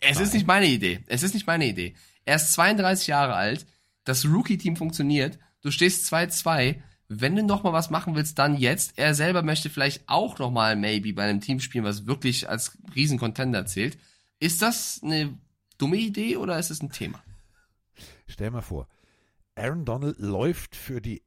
Es 0.00 0.20
ist 0.20 0.34
nicht 0.34 0.46
meine 0.46 0.66
Idee. 0.66 1.00
Es 1.06 1.22
ist 1.22 1.34
nicht 1.34 1.46
meine 1.46 1.66
Idee. 1.66 1.94
Er 2.24 2.36
ist 2.36 2.52
32 2.52 3.06
Jahre 3.06 3.34
alt. 3.34 3.66
Das 4.04 4.26
Rookie-Team 4.26 4.76
funktioniert. 4.76 5.38
Du 5.62 5.70
stehst 5.70 6.12
2-2. 6.12 6.76
Wenn 7.08 7.36
du 7.36 7.42
noch 7.44 7.62
mal 7.62 7.72
was 7.72 7.90
machen 7.90 8.14
willst, 8.14 8.38
dann 8.38 8.56
jetzt. 8.56 8.98
Er 8.98 9.14
selber 9.14 9.42
möchte 9.42 9.70
vielleicht 9.70 10.08
auch 10.08 10.38
noch 10.38 10.50
mal 10.50 10.76
maybe 10.76 11.12
bei 11.12 11.24
einem 11.24 11.40
Team 11.40 11.60
spielen, 11.60 11.84
was 11.84 12.06
wirklich 12.06 12.48
als 12.48 12.78
Riesen-Contender 12.94 13.66
zählt. 13.66 13.98
Ist 14.40 14.60
das 14.60 15.00
eine 15.02 15.38
dumme 15.78 15.96
Idee 15.96 16.36
oder 16.36 16.58
ist 16.58 16.70
es 16.70 16.82
ein 16.82 16.90
Thema? 16.90 17.22
Stell 18.26 18.50
mal 18.50 18.62
vor, 18.62 18.88
Aaron 19.54 19.84
Donald 19.84 20.18
läuft 20.18 20.74
für 20.74 21.00
die 21.00 21.22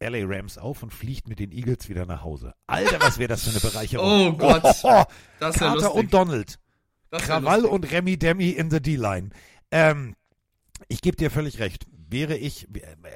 LA 0.00 0.24
Rams 0.26 0.58
auf 0.58 0.82
und 0.82 0.92
fliegt 0.92 1.28
mit 1.28 1.38
den 1.38 1.52
Eagles 1.52 1.88
wieder 1.88 2.04
nach 2.06 2.22
Hause. 2.22 2.54
Alter, 2.66 3.00
was 3.00 3.18
wäre 3.18 3.28
das 3.28 3.44
für 3.44 3.50
eine 3.50 3.60
Bereicherung. 3.60 4.32
Oh 4.32 4.32
Gott, 4.36 4.62
Oh, 4.64 4.72
oh, 4.82 5.00
oh. 5.00 5.04
das 5.40 5.56
Carter 5.56 5.74
lustig. 5.74 5.94
und 5.94 6.14
Donald. 6.14 6.58
Das 7.10 7.22
Krawall 7.22 7.60
lustig. 7.62 7.72
und 7.72 7.92
Remy 7.92 8.18
Demi 8.18 8.50
in 8.50 8.70
the 8.70 8.80
D-Line. 8.80 9.30
Ähm, 9.70 10.14
ich 10.88 11.00
gebe 11.00 11.16
dir 11.16 11.30
völlig 11.30 11.58
recht. 11.60 11.86
Wäre 12.08 12.36
ich, 12.36 12.68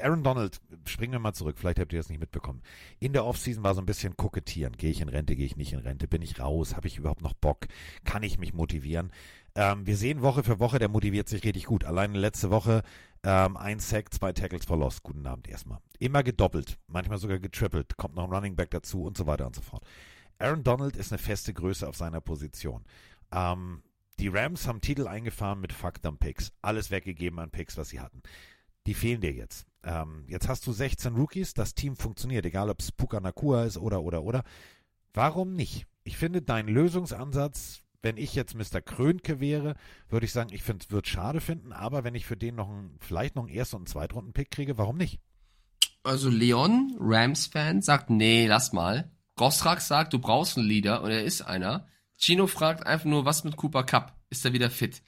Aaron 0.03 0.25
Donald, 0.25 0.61
springen 0.85 1.13
wir 1.13 1.21
mal 1.21 1.33
zurück, 1.33 1.59
vielleicht 1.61 1.79
habt 1.79 1.93
ihr 1.93 2.01
das 2.01 2.09
nicht 2.09 2.19
mitbekommen. 2.19 2.61
In 2.99 3.13
der 3.13 3.25
Offseason 3.25 3.63
war 3.63 3.77
so 3.77 3.81
ein 3.81 3.87
bisschen 3.87 4.17
kokettieren. 4.17 4.77
Gehe 4.77 4.91
ich 4.91 5.01
in 5.01 5.09
Rente, 5.09 5.37
gehe 5.37 5.47
ich 5.47 5.57
nicht 5.57 5.73
in 5.73 5.79
Rente, 5.79 6.09
bin 6.09 6.23
ich 6.23 6.41
raus, 6.41 6.75
habe 6.75 6.89
ich 6.89 6.99
überhaupt 6.99 7.23
noch 7.23 7.35
Bock, 7.35 7.69
kann 8.05 8.25
ich 8.25 8.39
mich 8.39 8.53
motivieren? 8.53 9.13
Ähm, 9.55 9.87
wir 9.87 9.97
sehen 9.97 10.23
Woche 10.23 10.43
für 10.43 10.61
Woche, 10.61 10.79
der 10.79 10.89
motiviert 10.89 11.29
sich 11.29 11.45
richtig 11.45 11.65
gut. 11.65 11.85
Alleine 11.85 12.19
letzte 12.19 12.51
Woche 12.51 12.83
ähm, 13.23 13.57
ein 13.57 13.81
Sack, 13.81 14.13
zwei 14.15 14.33
Tackles 14.33 14.65
for 14.65 14.79
Loss. 14.79 15.03
Guten 15.03 15.27
Abend 15.27 15.49
erstmal. 15.49 15.79
Immer 15.99 16.23
gedoppelt, 16.23 16.79
manchmal 16.87 17.19
sogar 17.19 17.39
getrippelt, 17.39 17.97
kommt 17.97 18.15
noch 18.15 18.25
ein 18.25 18.33
Running 18.33 18.57
Back 18.57 18.71
dazu 18.71 19.03
und 19.03 19.17
so 19.17 19.27
weiter 19.27 19.47
und 19.47 19.55
so 19.55 19.63
fort. 19.63 19.85
Aaron 20.39 20.65
Donald 20.65 20.97
ist 20.97 21.13
eine 21.13 21.19
feste 21.19 21.53
Größe 21.53 21.87
auf 21.87 21.97
seiner 21.97 22.21
Position. 22.21 22.85
Ähm, 23.33 23.83
die 24.19 24.29
Rams 24.29 24.67
haben 24.67 24.81
Titel 24.81 25.07
eingefahren 25.07 25.61
mit 25.61 25.73
Fuck 25.73 26.03
them 26.03 26.19
Picks. 26.19 26.53
Alles 26.63 26.91
weggegeben 26.91 27.39
an 27.39 27.51
Picks, 27.51 27.77
was 27.77 27.91
sie 27.91 28.01
hatten. 28.01 28.23
Die 28.87 28.95
fehlen 28.95 29.21
dir 29.21 29.33
jetzt. 29.33 29.67
Ähm, 29.83 30.25
jetzt 30.27 30.49
hast 30.49 30.67
du 30.67 30.73
16 30.73 31.15
Rookies, 31.15 31.55
das 31.55 31.75
Team 31.75 31.97
funktioniert, 31.97 32.45
egal 32.45 32.71
ob 32.71 32.81
es 32.81 32.93
Puka 32.93 33.21
Nakua 33.21 33.65
ist 33.65 33.79
oder, 33.79 34.03
oder, 34.03 34.23
oder. 34.23 34.43
Warum 35.13 35.55
nicht? 35.55 35.87
Ich 36.05 36.17
finde, 36.17 36.43
dein 36.43 36.69
Lösungsansatz, 36.69 37.83
wenn 38.03 38.17
ich 38.17 38.35
jetzt 38.35 38.55
Mr. 38.55 38.81
Krönke 38.81 39.41
wäre, 39.41 39.75
würde 40.09 40.27
ich 40.27 40.33
sagen, 40.33 40.51
ich 40.53 40.63
finde, 40.63 40.85
es 40.85 40.91
wird 40.91 41.07
schade 41.07 41.41
finden, 41.41 41.73
aber 41.73 42.05
wenn 42.05 42.15
ich 42.15 42.27
für 42.27 42.37
den 42.37 42.57
noch 42.57 42.69
einen, 42.69 42.97
vielleicht 43.01 43.37
noch 43.37 43.45
einen 43.45 43.55
Erst- 43.55 43.75
und 43.75 43.89
Zweitrunden-Pick 43.89 44.51
kriege, 44.51 44.79
warum 44.79 44.97
nicht? 44.97 45.21
Also 46.03 46.31
Leon, 46.31 46.97
Rams-Fan, 46.99 47.83
sagt, 47.83 48.09
nee, 48.09 48.47
lass 48.47 48.73
mal. 48.73 49.11
Gosrak 49.37 49.81
sagt, 49.81 50.13
du 50.13 50.19
brauchst 50.19 50.57
einen 50.57 50.67
Leader 50.67 51.03
und 51.03 51.11
er 51.11 51.25
ist 51.25 51.43
einer. 51.43 51.87
Chino 52.19 52.47
fragt 52.47 52.87
einfach 52.87 53.07
nur, 53.07 53.25
was 53.25 53.45
mit 53.45 53.57
Cooper 53.57 53.85
Cup? 53.85 54.17
Ist 54.31 54.45
er 54.45 54.53
wieder 54.53 54.71
fit? 54.71 55.03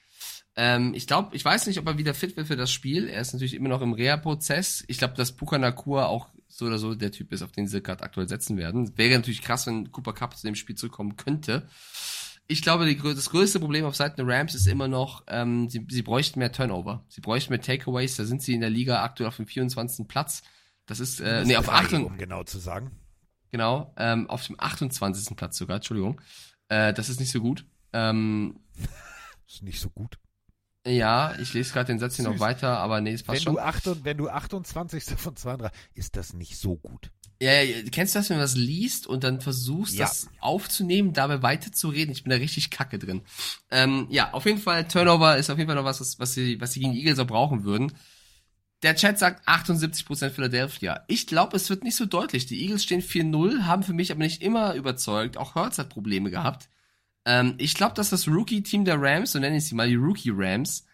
Ähm, 0.54 0.92
ich 0.94 1.06
glaube, 1.06 1.34
ich 1.34 1.44
weiß 1.44 1.66
nicht, 1.66 1.78
ob 1.78 1.86
er 1.86 1.98
wieder 1.98 2.14
fit 2.14 2.36
wird 2.36 2.46
für 2.46 2.56
das 2.56 2.70
Spiel. 2.70 3.08
Er 3.08 3.20
ist 3.20 3.32
natürlich 3.32 3.54
immer 3.54 3.70
noch 3.70 3.80
im 3.80 3.92
Reha-Prozess. 3.92 4.84
Ich 4.88 4.98
glaube, 4.98 5.14
dass 5.14 5.32
Puka 5.32 5.58
Nakua 5.58 6.06
auch 6.06 6.28
so 6.48 6.66
oder 6.66 6.78
so 6.78 6.94
der 6.94 7.12
Typ 7.12 7.32
ist, 7.32 7.42
auf 7.42 7.52
den 7.52 7.66
sie 7.66 7.82
gerade 7.82 8.04
aktuell 8.04 8.28
setzen 8.28 8.58
werden. 8.58 8.96
Wäre 8.98 9.16
natürlich 9.16 9.40
krass, 9.40 9.66
wenn 9.66 9.90
Cooper 9.90 10.12
Cup 10.12 10.36
zu 10.36 10.46
dem 10.46 10.54
Spiel 10.54 10.76
zurückkommen 10.76 11.16
könnte. 11.16 11.68
Ich 12.52 12.62
glaube, 12.62 12.86
die, 12.86 12.96
das 12.96 13.30
größte 13.30 13.58
Problem 13.60 13.84
auf 13.84 13.96
Seiten 13.96 14.16
der 14.16 14.26
Rams 14.26 14.54
ist 14.54 14.66
immer 14.66 14.86
noch, 14.88 15.24
ähm, 15.26 15.68
sie, 15.68 15.86
sie 15.90 16.02
bräuchten 16.02 16.38
mehr 16.38 16.52
Turnover. 16.52 17.04
Sie 17.08 17.20
bräuchten 17.20 17.52
mehr 17.52 17.60
Takeaways. 17.60 18.16
Da 18.16 18.24
sind 18.24 18.42
sie 18.42 18.54
in 18.54 18.60
der 18.60 18.70
Liga 18.70 19.02
aktuell 19.02 19.28
auf 19.28 19.36
dem 19.36 19.46
24. 19.46 20.06
Platz. 20.06 20.42
Das 20.86 21.00
ist, 21.00 21.20
äh, 21.20 21.44
nee, 21.44 21.56
auf 21.56 21.66
Drei, 21.66 21.74
8. 21.74 21.92
um 21.94 22.18
genau 22.18 22.44
zu 22.44 22.58
sagen. 22.58 22.90
Genau, 23.50 23.92
ähm, 23.96 24.28
auf 24.30 24.46
dem 24.46 24.56
28. 24.58 25.36
Platz 25.36 25.56
sogar, 25.58 25.76
Entschuldigung. 25.76 26.20
Äh, 26.68 26.92
das 26.94 27.08
ist 27.08 27.20
nicht 27.20 27.30
so 27.30 27.40
gut. 27.40 27.64
Ähm, 27.92 28.60
Ist 29.46 29.62
nicht 29.62 29.80
so 29.80 29.90
gut. 29.90 30.18
ja, 30.86 31.34
ich 31.38 31.52
lese 31.52 31.72
gerade 31.74 31.86
den 31.88 31.98
Satz 31.98 32.16
hier 32.16 32.24
noch 32.24 32.32
Süß. 32.32 32.40
weiter, 32.40 32.78
aber 32.78 33.00
nee, 33.02 33.12
es 33.12 33.20
Wenn 33.22 33.26
passt 33.34 33.42
schon. 33.44 33.54
du, 33.54 33.60
acht, 33.60 34.04
wenn 34.04 34.16
du 34.16 34.28
28. 34.30 35.04
von 35.18 35.36
32, 35.36 35.78
ist 35.94 36.16
das 36.16 36.32
nicht 36.32 36.56
so 36.58 36.76
gut. 36.76 37.10
Ja, 37.42 37.60
ja, 37.60 37.82
kennst 37.90 38.14
du 38.14 38.20
das, 38.20 38.30
wenn 38.30 38.36
du 38.36 38.42
das 38.42 38.54
liest 38.54 39.08
und 39.08 39.24
dann 39.24 39.40
versuchst, 39.40 39.94
Ja. 39.96 40.04
das 40.06 40.28
aufzunehmen, 40.38 41.12
dabei 41.12 41.42
weiterzureden? 41.42 42.12
Ich 42.12 42.22
bin 42.22 42.30
da 42.30 42.36
richtig 42.36 42.70
kacke 42.70 43.00
drin. 43.00 43.22
Ähm, 43.70 44.06
ja, 44.10 44.32
auf 44.32 44.44
jeden 44.46 44.58
Fall, 44.60 44.86
Turnover 44.86 45.36
ist 45.36 45.50
auf 45.50 45.58
jeden 45.58 45.68
Fall 45.68 45.74
noch 45.74 45.84
was, 45.84 46.00
was, 46.00 46.20
was 46.20 46.34
sie, 46.34 46.60
was 46.60 46.72
sie 46.72 46.80
gegen 46.80 46.92
die 46.92 47.00
Eagles 47.00 47.18
auch 47.18 47.26
brauchen 47.26 47.64
würden. 47.64 47.92
Der 48.84 48.94
Chat 48.94 49.18
sagt 49.18 49.48
78% 49.48 50.30
Philadelphia. 50.30 51.04
Ich 51.08 51.26
glaube, 51.26 51.56
es 51.56 51.68
wird 51.68 51.82
nicht 51.82 51.96
so 51.96 52.06
deutlich. 52.06 52.46
Die 52.46 52.62
Eagles 52.62 52.84
stehen 52.84 53.02
4-0, 53.02 53.64
haben 53.64 53.82
für 53.82 53.92
mich 53.92 54.12
aber 54.12 54.20
nicht 54.22 54.40
immer 54.42 54.74
überzeugt. 54.74 55.36
Auch 55.36 55.54
Hurts 55.56 55.78
hat 55.78 55.88
Probleme 55.88 56.30
gehabt. 56.30 56.68
Ähm, 57.24 57.54
ich 57.58 57.74
glaube, 57.74 57.94
dass 57.94 58.10
das 58.10 58.28
Rookie-Team 58.28 58.84
der 58.84 59.00
Rams, 59.00 59.32
so 59.32 59.38
nenne 59.40 59.56
ich 59.56 59.64
sie 59.66 59.74
mal, 59.74 59.88
die 59.88 59.94
Rookie-Rams, 59.96 60.84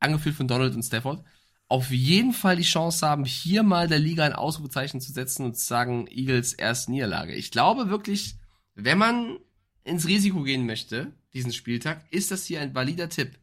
angeführt 0.00 0.34
von 0.36 0.48
Donald 0.48 0.74
und 0.74 0.82
Stafford, 0.82 1.24
auf 1.72 1.90
jeden 1.90 2.34
Fall 2.34 2.56
die 2.56 2.64
Chance 2.64 3.08
haben, 3.08 3.24
hier 3.24 3.62
mal 3.62 3.88
der 3.88 3.98
Liga 3.98 4.26
ein 4.26 4.34
Ausrufezeichen 4.34 5.00
zu 5.00 5.10
setzen 5.10 5.46
und 5.46 5.56
zu 5.56 5.64
sagen, 5.64 6.06
Eagles 6.06 6.52
erst 6.52 6.90
Niederlage. 6.90 7.32
Ich 7.32 7.50
glaube 7.50 7.88
wirklich, 7.88 8.36
wenn 8.74 8.98
man 8.98 9.38
ins 9.82 10.06
Risiko 10.06 10.42
gehen 10.42 10.66
möchte, 10.66 11.12
diesen 11.32 11.50
Spieltag, 11.50 12.04
ist 12.10 12.30
das 12.30 12.44
hier 12.44 12.60
ein 12.60 12.74
valider 12.74 13.08
Tipp. 13.08 13.38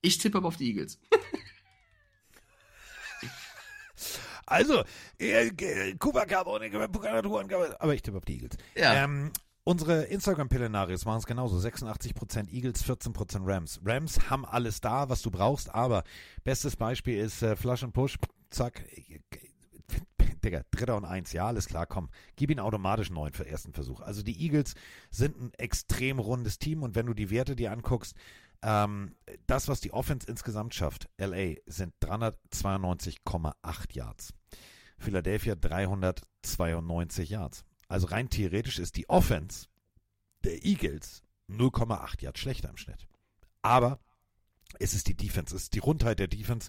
Ich 0.00 0.16
tippe 0.16 0.38
aber 0.38 0.48
auf 0.48 0.56
die 0.56 0.68
Eagles. 0.68 0.98
Also, 4.46 4.84
äh, 5.18 5.50
Kuba 5.98 6.26
Cup 6.26 6.46
ohne 6.46 6.68
aber 7.80 7.94
ich 7.94 8.02
tippe 8.02 8.18
auf 8.18 8.26
die 8.26 8.34
Eagles. 8.34 8.58
Ja. 8.76 9.04
Ähm, 9.04 9.32
unsere 9.64 10.04
Instagram-Pillenarios 10.04 11.04
machen 11.04 11.18
es 11.18 11.26
genauso. 11.26 11.56
86% 11.56 12.50
Eagles, 12.50 12.84
14% 12.84 13.40
Rams. 13.44 13.80
Rams 13.84 14.30
haben 14.30 14.44
alles 14.44 14.80
da, 14.80 15.08
was 15.08 15.22
du 15.22 15.30
brauchst, 15.30 15.74
aber 15.74 16.04
bestes 16.44 16.76
Beispiel 16.76 17.18
ist 17.18 17.42
äh, 17.42 17.56
Flush 17.56 17.82
and 17.82 17.92
Push. 17.92 18.18
Zack. 18.50 18.84
Digga, 20.44 20.62
dritter 20.70 20.96
und 20.96 21.06
eins, 21.06 21.32
ja, 21.32 21.46
alles 21.46 21.66
klar, 21.66 21.86
komm. 21.86 22.10
Gib 22.36 22.50
ihn 22.50 22.60
automatisch 22.60 23.10
neun 23.10 23.32
für 23.32 23.46
ersten 23.46 23.72
Versuch. 23.72 24.00
Also 24.02 24.22
die 24.22 24.42
Eagles 24.42 24.74
sind 25.10 25.40
ein 25.40 25.52
extrem 25.54 26.18
rundes 26.18 26.58
Team 26.58 26.82
und 26.82 26.94
wenn 26.94 27.06
du 27.06 27.14
die 27.14 27.30
Werte 27.30 27.56
dir 27.56 27.72
anguckst, 27.72 28.14
ähm, 28.62 29.14
das, 29.46 29.68
was 29.68 29.80
die 29.80 29.92
Offense 29.92 30.26
insgesamt 30.28 30.74
schafft, 30.74 31.08
LA, 31.18 31.54
sind 31.66 31.94
392,8 32.02 33.54
Yards. 33.92 34.34
Philadelphia 34.98 35.54
392 35.54 37.30
Yards. 37.30 37.64
Also 37.88 38.06
rein 38.06 38.30
theoretisch 38.30 38.78
ist 38.78 38.96
die 38.96 39.08
Offense 39.08 39.66
der 40.44 40.64
Eagles 40.64 41.22
0,8 41.48 42.22
Yards 42.22 42.40
schlechter 42.40 42.70
im 42.70 42.76
Schnitt. 42.76 43.06
Aber 43.62 43.98
es 44.78 44.94
ist 44.94 45.08
die 45.08 45.16
Defense, 45.16 45.54
es 45.54 45.64
ist 45.64 45.74
die 45.74 45.78
Rundheit 45.78 46.18
der 46.18 46.26
Defense, 46.26 46.68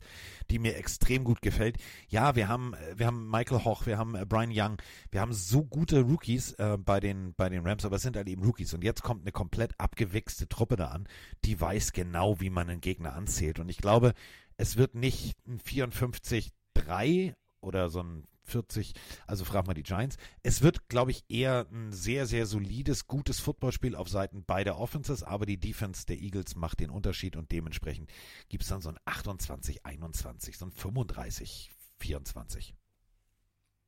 die 0.49 0.59
mir 0.59 0.75
extrem 0.77 1.23
gut 1.23 1.41
gefällt. 1.41 1.77
Ja, 2.07 2.35
wir 2.35 2.47
haben, 2.47 2.75
wir 2.95 3.07
haben 3.07 3.29
Michael 3.29 3.63
Hoch, 3.63 3.85
wir 3.85 3.97
haben 3.97 4.15
äh, 4.15 4.25
Brian 4.25 4.51
Young, 4.53 4.77
wir 5.11 5.21
haben 5.21 5.33
so 5.33 5.63
gute 5.63 6.01
Rookies 6.01 6.53
äh, 6.53 6.77
bei, 6.77 6.99
den, 6.99 7.33
bei 7.35 7.49
den 7.49 7.65
Rams, 7.65 7.85
aber 7.85 7.95
es 7.95 8.03
sind 8.03 8.15
halt 8.15 8.27
eben 8.27 8.43
Rookies. 8.43 8.73
Und 8.73 8.83
jetzt 8.83 9.01
kommt 9.01 9.21
eine 9.21 9.31
komplett 9.31 9.73
abgewichste 9.79 10.47
Truppe 10.47 10.75
da 10.75 10.89
an, 10.89 11.07
die 11.43 11.59
weiß 11.59 11.93
genau, 11.93 12.39
wie 12.39 12.49
man 12.49 12.69
einen 12.69 12.81
Gegner 12.81 13.13
anzählt. 13.13 13.59
Und 13.59 13.69
ich 13.69 13.77
glaube, 13.77 14.13
es 14.57 14.77
wird 14.77 14.95
nicht 14.95 15.35
ein 15.47 15.59
54-3 15.59 17.33
oder 17.61 17.89
so 17.89 18.03
ein 18.03 18.25
40, 18.45 18.93
also 19.27 19.43
frag 19.45 19.67
mal 19.67 19.73
die 19.73 19.83
Giants. 19.83 20.17
Es 20.43 20.61
wird, 20.61 20.87
glaube 20.89 21.11
ich, 21.11 21.23
eher 21.29 21.67
ein 21.71 21.91
sehr, 21.91 22.25
sehr 22.25 22.45
solides, 22.45 23.07
gutes 23.07 23.39
Footballspiel 23.39 23.95
auf 23.95 24.09
Seiten 24.09 24.43
beider 24.45 24.77
Offenses, 24.77 25.23
aber 25.23 25.45
die 25.45 25.57
Defense 25.59 26.05
der 26.05 26.19
Eagles 26.19 26.55
macht 26.55 26.79
den 26.79 26.89
Unterschied 26.89 27.35
und 27.35 27.51
dementsprechend 27.51 28.11
gibt 28.49 28.63
es 28.63 28.69
dann 28.69 28.81
so 28.81 28.89
ein 28.89 28.97
28, 29.05 29.85
21, 29.85 30.57
so 30.57 30.65
ein 30.65 30.71
35, 30.71 31.71
24. 31.99 32.75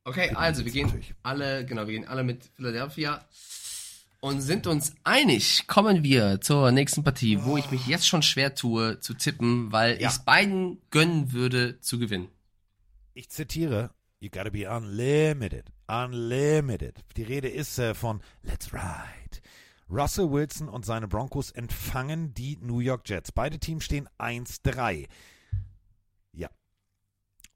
Okay, 0.04 0.30
also 0.34 0.64
wir 0.64 0.72
gehen 0.72 0.86
natürlich. 0.86 1.14
alle, 1.22 1.66
genau, 1.66 1.86
wir 1.86 1.92
gehen 1.94 2.08
alle 2.08 2.24
mit 2.24 2.44
Philadelphia 2.56 3.24
und 4.20 4.40
sind 4.40 4.66
uns 4.66 4.94
einig. 5.04 5.66
Kommen 5.66 6.02
wir 6.02 6.40
zur 6.40 6.72
nächsten 6.72 7.04
Partie, 7.04 7.44
wo 7.44 7.56
ich 7.56 7.70
mich 7.70 7.86
jetzt 7.86 8.08
schon 8.08 8.22
schwer 8.22 8.54
tue 8.54 8.98
zu 9.00 9.14
tippen, 9.14 9.70
weil 9.70 10.00
Ja. 10.00 10.08
ich 10.08 10.14
es 10.14 10.18
beiden 10.24 10.80
gönnen 10.90 11.32
würde 11.32 11.78
zu 11.80 11.98
gewinnen. 11.98 12.28
Ich 13.14 13.28
zitiere, 13.28 13.90
you 14.20 14.28
gotta 14.30 14.50
be 14.50 14.64
unlimited, 14.64 15.70
unlimited. 15.86 17.04
Die 17.16 17.22
Rede 17.22 17.48
ist 17.48 17.78
äh, 17.78 17.94
von 17.94 18.22
Let's 18.42 18.72
Ride. 18.72 19.40
Russell 19.90 20.30
Wilson 20.30 20.68
und 20.68 20.84
seine 20.84 21.08
Broncos 21.08 21.50
empfangen 21.50 22.34
die 22.34 22.58
New 22.60 22.80
York 22.80 23.08
Jets. 23.08 23.32
Beide 23.32 23.58
Teams 23.58 23.84
stehen 23.84 24.08
1-3. 24.18 25.08
Ja. 26.32 26.50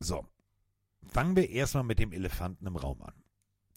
So. 0.00 0.26
Fangen 1.04 1.36
wir 1.36 1.50
erstmal 1.50 1.84
mit 1.84 1.98
dem 1.98 2.12
Elefanten 2.12 2.66
im 2.66 2.76
Raum 2.76 3.02
an. 3.02 3.12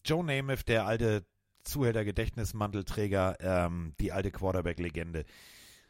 Joe 0.06 0.24
Namath, 0.24 0.68
der 0.68 0.86
alte 0.86 1.26
Zuhälter-Gedächtnismantelträger, 1.64 3.38
ähm, 3.41 3.94
die 3.99 4.12
alte 4.12 4.32
Quarterback-Legende. 4.32 5.26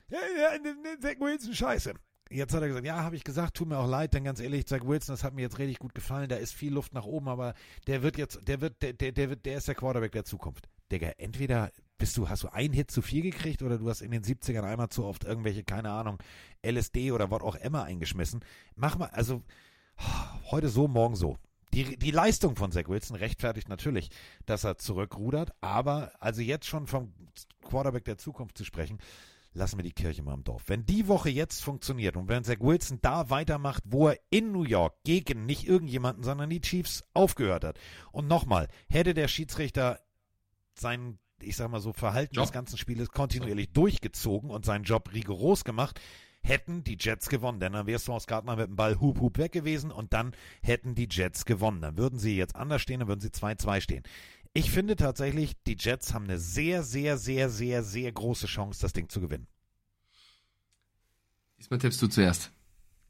Ja, 0.07 0.19
ja, 0.37 0.99
Zach 1.01 1.19
Wilson, 1.19 1.53
scheiße. 1.53 1.93
Jetzt 2.29 2.53
hat 2.53 2.61
er 2.61 2.67
gesagt, 2.67 2.85
ja, 2.85 3.03
habe 3.03 3.15
ich 3.15 3.23
gesagt, 3.23 3.55
tut 3.55 3.67
mir 3.67 3.77
auch 3.77 3.87
leid, 3.87 4.13
denn 4.15 4.23
ganz 4.23 4.39
ehrlich, 4.39 4.65
Zach 4.65 4.83
Wilson, 4.83 5.13
das 5.13 5.23
hat 5.23 5.35
mir 5.35 5.43
jetzt 5.43 5.59
richtig 5.59 5.77
gut 5.77 5.93
gefallen, 5.93 6.27
da 6.27 6.37
ist 6.37 6.53
viel 6.53 6.73
Luft 6.73 6.93
nach 6.93 7.05
oben, 7.05 7.27
aber 7.27 7.53
der 7.85 8.01
wird 8.01 8.17
jetzt, 8.17 8.47
der 8.47 8.61
wird, 8.61 8.81
der, 8.81 8.93
der, 8.93 9.11
der, 9.11 9.29
wird, 9.29 9.45
der 9.45 9.57
ist 9.57 9.67
der 9.67 9.75
Quarterback 9.75 10.11
der 10.11 10.25
Zukunft. 10.25 10.67
Digga, 10.91 11.11
entweder 11.17 11.71
bist 11.97 12.17
du, 12.17 12.27
hast 12.27 12.43
du 12.43 12.49
einen 12.49 12.73
Hit 12.73 12.91
zu 12.91 13.01
viel 13.01 13.21
gekriegt 13.21 13.61
oder 13.61 13.77
du 13.77 13.89
hast 13.89 14.01
in 14.01 14.11
den 14.11 14.23
70ern 14.23 14.63
einmal 14.63 14.89
zu 14.89 15.05
oft 15.05 15.23
irgendwelche, 15.23 15.63
keine 15.63 15.91
Ahnung, 15.91 16.17
LSD 16.65 17.11
oder 17.11 17.29
was 17.29 17.41
auch 17.41 17.55
immer 17.55 17.83
eingeschmissen. 17.83 18.43
Mach 18.75 18.97
mal, 18.97 19.09
also 19.11 19.43
heute 20.51 20.69
so, 20.69 20.87
morgen 20.87 21.15
so. 21.15 21.37
Die, 21.73 21.97
die 21.97 22.11
Leistung 22.11 22.55
von 22.55 22.71
Zach 22.71 22.87
Wilson 22.87 23.17
rechtfertigt 23.17 23.69
natürlich, 23.69 24.09
dass 24.45 24.63
er 24.63 24.77
zurückrudert, 24.77 25.51
aber 25.61 26.11
also 26.19 26.41
jetzt 26.41 26.67
schon 26.67 26.87
vom 26.87 27.13
Quarterback 27.61 28.05
der 28.05 28.17
Zukunft 28.17 28.57
zu 28.57 28.63
sprechen, 28.63 28.97
lassen 29.55 29.77
wir 29.77 29.83
die 29.83 29.93
Kirche 29.93 30.21
mal 30.21 30.33
im 30.33 30.43
Dorf. 30.43 30.63
Wenn 30.67 30.85
die 30.85 31.07
Woche 31.07 31.29
jetzt 31.29 31.63
funktioniert 31.63 32.17
und 32.17 32.27
wenn 32.27 32.43
Zach 32.43 32.59
Wilson 32.59 32.99
da 33.01 33.29
weitermacht, 33.29 33.83
wo 33.85 34.09
er 34.09 34.19
in 34.29 34.51
New 34.51 34.63
York 34.63 34.95
gegen 35.03 35.45
nicht 35.45 35.67
irgendjemanden, 35.67 36.23
sondern 36.23 36.49
die 36.49 36.61
Chiefs 36.61 37.03
aufgehört 37.13 37.63
hat. 37.63 37.79
Und 38.11 38.27
nochmal, 38.27 38.67
hätte 38.89 39.13
der 39.13 39.27
Schiedsrichter 39.27 40.01
sein, 40.75 41.17
ich 41.41 41.55
sag 41.55 41.71
mal 41.71 41.79
so, 41.79 41.93
Verhalten 41.93 42.35
Job. 42.35 42.45
des 42.45 42.51
ganzen 42.51 42.77
Spieles 42.77 43.09
kontinuierlich 43.09 43.71
durchgezogen 43.71 44.49
und 44.49 44.65
seinen 44.65 44.83
Job 44.83 45.11
rigoros 45.13 45.63
gemacht, 45.63 46.01
hätten 46.41 46.83
die 46.83 46.97
Jets 46.99 47.29
gewonnen. 47.29 47.59
Denn 47.59 47.73
dann 47.73 47.87
wärst 47.87 48.07
du 48.07 48.13
aus 48.13 48.27
Gardner 48.27 48.57
mit 48.57 48.67
dem 48.67 48.75
Ball 48.75 48.99
hup 48.99 49.19
hup 49.19 49.37
weg 49.37 49.53
gewesen 49.53 49.89
und 49.89 50.13
dann 50.13 50.35
hätten 50.61 50.95
die 50.95 51.07
Jets 51.09 51.45
gewonnen. 51.45 51.81
Dann 51.81 51.97
würden 51.97 52.19
sie 52.19 52.37
jetzt 52.37 52.55
anders 52.55 52.81
stehen, 52.81 52.99
dann 52.99 53.07
würden 53.07 53.21
sie 53.21 53.29
2-2 53.29 53.81
stehen. 53.81 54.03
Ich 54.57 54.71
finde 54.71 54.95
tatsächlich, 54.95 55.51
die 55.67 55.75
Jets 55.77 56.13
haben 56.13 56.23
eine 56.23 56.39
sehr, 56.39 56.81
sehr, 56.81 57.17
sehr, 57.17 57.49
sehr, 57.49 57.83
sehr 57.83 58.09
große 58.09 58.47
Chance, 58.47 58.79
das 58.81 58.93
Ding 58.93 59.09
zu 59.09 59.19
gewinnen. 59.19 59.47
Diesmal 61.59 61.77
tippst 61.77 62.01
du 62.01 62.07
zuerst. 62.07 62.51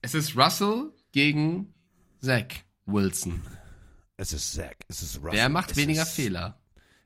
Es 0.01 0.15
ist 0.15 0.35
Russell 0.35 0.91
gegen 1.11 1.71
Zach 2.19 2.47
Wilson. 2.87 3.43
Es 4.17 4.33
ist 4.33 4.53
Zach, 4.53 4.73
es 4.87 5.03
ist 5.03 5.17
Russell. 5.17 5.33
Wer 5.33 5.49
macht 5.49 5.69
es 5.69 5.77
weniger 5.77 6.01
ist, 6.01 6.13
Fehler? 6.13 6.59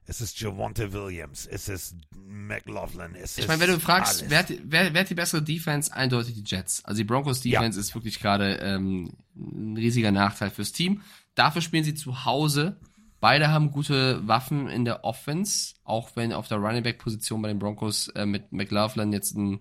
Es 0.06 0.22
ist 0.22 0.40
Javonte 0.40 0.94
Williams, 0.94 1.46
es 1.46 1.68
ist 1.68 1.98
McLaughlin, 2.16 3.16
es 3.16 3.32
ist 3.32 3.40
Ich 3.40 3.48
meine, 3.50 3.60
wenn 3.60 3.72
du 3.72 3.80
fragst, 3.82 4.30
wer 4.30 4.40
hat, 4.40 4.54
wer, 4.64 4.94
wer 4.94 5.02
hat 5.02 5.10
die 5.10 5.16
bessere 5.16 5.44
Defense? 5.44 5.94
Eindeutig 5.94 6.36
die 6.36 6.44
Jets. 6.46 6.84
Also 6.86 7.00
die 7.00 7.04
Broncos 7.04 7.42
Defense 7.42 7.78
ist 7.78 7.94
wirklich 7.94 8.22
gerade 8.22 8.56
ähm, 8.62 9.12
ein 9.36 9.76
riesiger 9.76 10.14
Nachteil 10.14 10.50
fürs 10.50 10.72
Team. 10.72 11.02
Dafür 11.36 11.62
spielen 11.62 11.84
sie 11.84 11.94
zu 11.94 12.24
Hause. 12.24 12.80
Beide 13.20 13.50
haben 13.50 13.72
gute 13.72 14.26
Waffen 14.28 14.70
in 14.70 14.86
der 14.86 15.04
Offense, 15.04 15.76
auch 15.84 16.16
wenn 16.16 16.32
auf 16.32 16.48
der 16.48 16.58
Running 16.58 16.84
Back 16.84 17.00
Position 17.00 17.42
bei 17.42 17.50
den 17.50 17.60
Broncos 17.60 18.08
äh, 18.10 18.26
mit 18.26 18.52
McLaughlin 18.52 19.12
jetzt 19.12 19.36
ein 19.36 19.60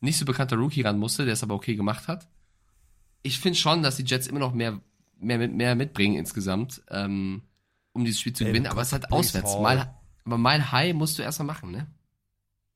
nicht 0.00 0.18
so 0.18 0.24
bekannter 0.24 0.56
Rookie 0.56 0.82
ran 0.82 0.98
musste, 0.98 1.24
der 1.24 1.34
es 1.34 1.42
aber 1.42 1.54
okay 1.54 1.76
gemacht 1.76 2.08
hat. 2.08 2.28
Ich 3.22 3.38
finde 3.38 3.58
schon, 3.58 3.82
dass 3.82 3.96
die 3.96 4.04
Jets 4.04 4.26
immer 4.26 4.40
noch 4.40 4.52
mehr 4.52 4.80
mehr, 5.18 5.48
mehr 5.48 5.74
mitbringen 5.74 6.16
insgesamt, 6.16 6.82
ähm, 6.90 7.42
um 7.92 8.04
dieses 8.04 8.20
Spiel 8.20 8.32
zu 8.32 8.44
gewinnen. 8.44 8.66
Aber 8.66 8.82
es 8.82 8.92
hat 8.92 9.12
auswärts. 9.12 9.58
Mal, 9.58 9.94
aber 10.24 10.38
Mile 10.38 10.72
High 10.72 10.94
musst 10.94 11.18
du 11.18 11.22
erstmal 11.22 11.46
machen, 11.46 11.70
ne? 11.70 11.86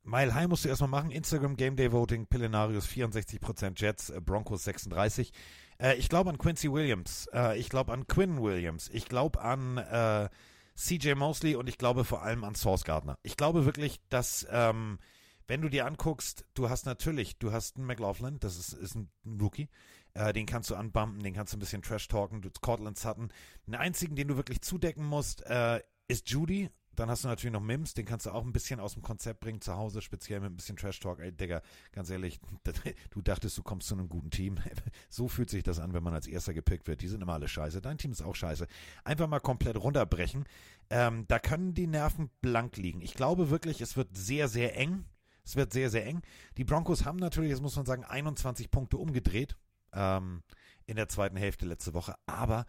Mile 0.05 0.35
High 0.35 0.49
musst 0.49 0.65
du 0.65 0.69
erstmal 0.69 0.91
machen. 0.91 1.11
Instagram 1.11 1.57
Game 1.57 1.77
Day 1.77 1.93
Voting, 1.93 2.27
Pillenarius 2.27 2.87
64%, 2.87 3.73
Jets, 3.77 4.11
äh, 4.11 4.21
Broncos 4.21 4.65
36. 4.65 5.33
Äh, 5.79 5.95
ich 5.97 6.09
glaube 6.09 6.31
an 6.31 6.39
Quincy 6.39 6.73
Williams. 6.73 7.29
Äh, 7.33 7.59
ich 7.59 7.69
glaube 7.69 7.93
an 7.93 8.07
Quinn 8.07 8.43
Williams. 8.43 8.91
Ich 8.93 9.07
glaube 9.07 9.41
an 9.41 9.79
äh, 9.79 10.29
CJ 10.77 11.15
Mosley 11.15 11.57
und 11.57 11.69
ich 11.69 11.79
glaube 11.79 12.05
vor 12.05 12.23
allem 12.23 12.45
an 12.45 12.55
Source 12.55 12.85
Gardner. 12.85 13.19
Ich 13.23 13.37
glaube 13.37 13.65
wirklich, 13.65 14.01
dass, 14.09 14.47
ähm, 14.51 14.99
wenn 15.47 15.61
du 15.61 15.69
dir 15.69 15.87
anguckst, 15.87 16.45
du 16.55 16.69
hast 16.71 16.87
natürlich, 16.87 17.39
du 17.39 17.53
hast 17.53 17.77
einen 17.77 17.87
McLaughlin, 17.87 18.39
das 18.39 18.57
ist, 18.57 18.73
ist 18.75 18.95
ein 18.95 19.11
Rookie. 19.41 19.69
Äh, 20.15 20.33
den 20.33 20.47
kannst 20.47 20.71
du 20.71 20.77
anbumpen, 20.77 21.23
den 21.23 21.35
kannst 21.35 21.53
du 21.53 21.57
ein 21.57 21.61
bisschen 21.61 21.83
trash-talken. 21.83 22.43
Du 22.43 22.51
Cortland 22.61 22.99
Sutton. 22.99 23.33
Den 23.67 23.75
einzigen, 23.75 24.17
den 24.17 24.29
du 24.29 24.37
wirklich 24.37 24.63
zudecken 24.63 25.05
musst, 25.05 25.43
äh, 25.47 25.81
ist 26.07 26.31
Judy. 26.31 26.71
Dann 26.99 27.11
hast 27.11 27.23
du 27.23 27.29
natürlich 27.29 27.53
noch 27.53 27.63
Mims, 27.63 27.95
den 27.95 28.05
kannst 28.05 28.27
du 28.27 28.31
auch 28.31 28.45
ein 28.45 28.53
bisschen 28.53 28.81
aus 28.81 28.95
dem 28.95 29.03
Konzept 29.03 29.41
bringen 29.41 29.61
zu 29.61 29.77
Hause, 29.77 30.03
speziell 30.03 30.41
mit 30.41 30.51
ein 30.51 30.57
bisschen 30.57 30.77
Trash-Talk. 30.77 31.21
Ey, 31.21 31.31
Digga, 31.31 31.63
ganz 31.93 32.11
ehrlich, 32.11 32.41
du 33.11 33.23
dachtest, 33.23 33.57
du 33.57 33.63
kommst 33.63 33.87
zu 33.87 33.95
einem 33.95 34.09
guten 34.09 34.31
Team. 34.31 34.59
So 35.11 35.29
fühlt 35.29 35.49
sich 35.49 35.63
das 35.63 35.79
an, 35.79 35.95
wenn 35.95 36.03
man 36.03 36.13
als 36.13 36.27
Erster 36.27 36.53
gepickt 36.53 36.87
wird. 36.87 37.01
Die 37.01 37.09
sind 37.09 37.23
immer 37.23 37.33
alle 37.35 37.49
scheiße. 37.49 37.81
Dein 37.81 37.99
Team 37.99 38.11
ist 38.11 38.23
auch 38.23 38.35
scheiße. 38.35 38.67
Einfach 39.05 39.27
mal 39.27 39.41
komplett 39.41 39.77
runterbrechen. 39.77 40.45
Ähm, 40.91 41.25
da 41.29 41.39
können 41.39 41.75
die 41.75 41.87
Nerven 41.87 42.31
blank 42.41 42.77
liegen. 42.77 43.01
Ich 43.01 43.15
glaube 43.15 43.51
wirklich, 43.51 43.81
es 43.81 43.97
wird 43.97 44.17
sehr, 44.17 44.49
sehr 44.49 44.77
eng. 44.77 45.05
Es 45.45 45.57
wird 45.57 45.73
sehr, 45.73 45.89
sehr 45.91 46.05
eng. 46.07 46.23
Die 46.57 46.65
Broncos 46.65 47.05
haben 47.05 47.19
natürlich, 47.19 47.53
das 47.53 47.61
muss 47.61 47.77
man 47.77 47.87
sagen, 47.87 48.05
21 48.05 48.71
Punkte 48.71 48.99
umgedreht 48.99 49.57
ähm, 49.93 50.43
in 50.87 50.97
der 50.97 51.09
zweiten 51.09 51.37
Hälfte 51.37 51.67
letzte 51.67 51.95
Woche. 51.95 52.15
Aber 52.27 52.67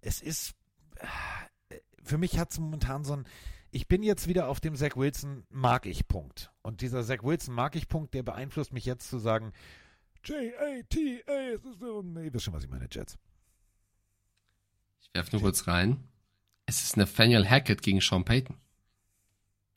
es 0.00 0.20
ist, 0.20 0.54
äh, 1.70 1.76
für 2.02 2.18
mich 2.18 2.38
hat 2.38 2.52
es 2.52 2.58
momentan 2.58 3.04
so 3.04 3.14
ein, 3.14 3.26
ich 3.70 3.88
bin 3.88 4.02
jetzt 4.02 4.28
wieder 4.28 4.48
auf 4.48 4.60
dem 4.60 4.76
Zach 4.76 4.96
Wilson 4.96 5.44
mag 5.50 5.86
ich 5.86 6.08
Punkt. 6.08 6.50
Und 6.62 6.80
dieser 6.80 7.04
Zach 7.04 7.22
Wilson 7.22 7.54
mag 7.54 7.76
ich 7.76 7.88
Punkt, 7.88 8.14
der 8.14 8.22
beeinflusst 8.22 8.72
mich 8.72 8.84
jetzt 8.84 9.08
zu 9.08 9.18
sagen, 9.18 9.52
J-A-T-A, 10.24 11.54
es 11.54 11.64
ist 11.64 11.80
so, 11.80 12.02
nee, 12.02 12.26
ihr 12.26 12.34
wisst 12.34 12.44
schon, 12.44 12.54
was 12.54 12.64
ich 12.64 12.70
meine, 12.70 12.88
Jets. 12.90 13.18
Ich 15.00 15.10
werf 15.14 15.32
nur 15.32 15.42
kurz 15.42 15.66
rein. 15.66 16.08
Es 16.66 16.82
ist 16.82 16.96
Nathaniel 16.96 17.48
Hackett 17.48 17.82
gegen 17.82 18.00
Sean 18.00 18.24
Payton. 18.24 18.56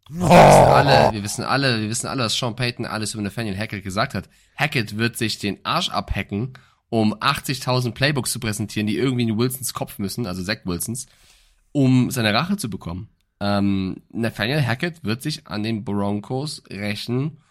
Oh. 0.09 0.19
Wir 0.19 0.33
wissen 0.33 0.73
alle, 0.73 1.13
wir 1.13 1.23
wissen 1.23 1.43
alle, 1.43 1.81
wir 1.81 1.89
wissen 1.89 2.07
alle, 2.07 2.23
was 2.23 2.35
Sean 2.35 2.55
Payton 2.55 2.85
alles 2.85 3.13
über 3.13 3.23
Nathaniel 3.23 3.57
Hackett 3.57 3.83
gesagt 3.83 4.13
hat. 4.13 4.29
Hackett 4.57 4.97
wird 4.97 5.15
sich 5.15 5.37
den 5.37 5.63
Arsch 5.63 5.89
abhacken, 5.89 6.53
um 6.89 7.13
80.000 7.13 7.93
Playbooks 7.93 8.31
zu 8.31 8.39
präsentieren, 8.39 8.87
die 8.87 8.97
irgendwie 8.97 9.23
in 9.23 9.37
Wilsons 9.37 9.73
Kopf 9.73 9.99
müssen, 9.99 10.25
also 10.27 10.43
Zach 10.43 10.65
Wilsons, 10.65 11.05
um 11.71 12.11
seine 12.11 12.33
Rache 12.33 12.57
zu 12.57 12.69
bekommen. 12.69 13.09
Ähm, 13.43 14.03
Nathaniel 14.09 14.61
Hackett 14.63 15.03
wird 15.03 15.23
sich 15.23 15.47
an 15.47 15.63
den 15.63 15.83
Broncos 15.83 16.61
rächen 16.69 17.41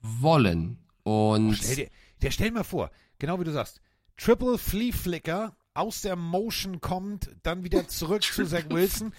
wollen. 0.00 0.84
Und 1.04 1.54
Stell 1.54 1.76
dir, 1.76 1.88
der 2.22 2.30
stell 2.32 2.50
mal 2.50 2.64
vor, 2.64 2.90
genau 3.20 3.38
wie 3.38 3.44
du 3.44 3.52
sagst, 3.52 3.80
Triple 4.16 4.58
Flea 4.58 4.90
Flicker 4.90 5.56
aus 5.74 6.00
der 6.00 6.16
Motion 6.16 6.80
kommt, 6.80 7.30
dann 7.44 7.62
wieder 7.62 7.86
zurück 7.86 8.24
zu 8.24 8.44
Zach 8.48 8.64
Wilson. 8.68 9.12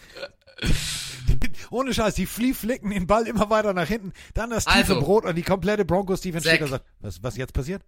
Ohne 1.69 1.93
Scheiß, 1.93 2.15
die 2.15 2.26
Flea 2.26 2.53
flicken 2.53 2.89
den 2.89 3.07
Ball 3.07 3.26
immer 3.26 3.49
weiter 3.49 3.73
nach 3.73 3.88
hinten, 3.88 4.11
dann 4.34 4.49
das 4.49 4.65
tiefe 4.65 4.77
Also, 4.77 4.99
Brot 4.99 5.23
und 5.23 5.35
die 5.35 5.43
komplette 5.43 5.85
Broncos 5.85 6.19
Defense 6.19 6.47
Zach. 6.49 6.55
steht 6.55 6.68
sagt, 6.68 6.85
was, 6.99 7.23
was 7.23 7.38
jetzt 7.38 7.53
passiert? 7.53 7.84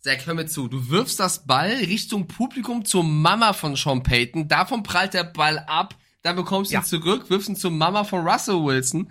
Sag, 0.00 0.26
hör 0.26 0.34
mir 0.34 0.46
zu. 0.46 0.66
Du 0.66 0.88
wirfst 0.88 1.20
das 1.20 1.46
Ball 1.46 1.70
Richtung 1.70 2.26
Publikum 2.26 2.84
zur 2.84 3.04
Mama 3.04 3.52
von 3.52 3.76
Sean 3.76 4.02
Payton. 4.02 4.48
Davon 4.48 4.82
prallt 4.82 5.14
der 5.14 5.24
Ball 5.24 5.58
ab. 5.60 5.94
Dann 6.22 6.36
bekommst 6.36 6.70
du 6.70 6.74
Ja. 6.74 6.80
ihn 6.80 6.86
zurück, 6.86 7.30
wirfst 7.30 7.48
ihn 7.48 7.56
zur 7.56 7.70
Mama 7.70 8.04
von 8.04 8.26
Russell 8.26 8.62
Wilson. 8.62 9.10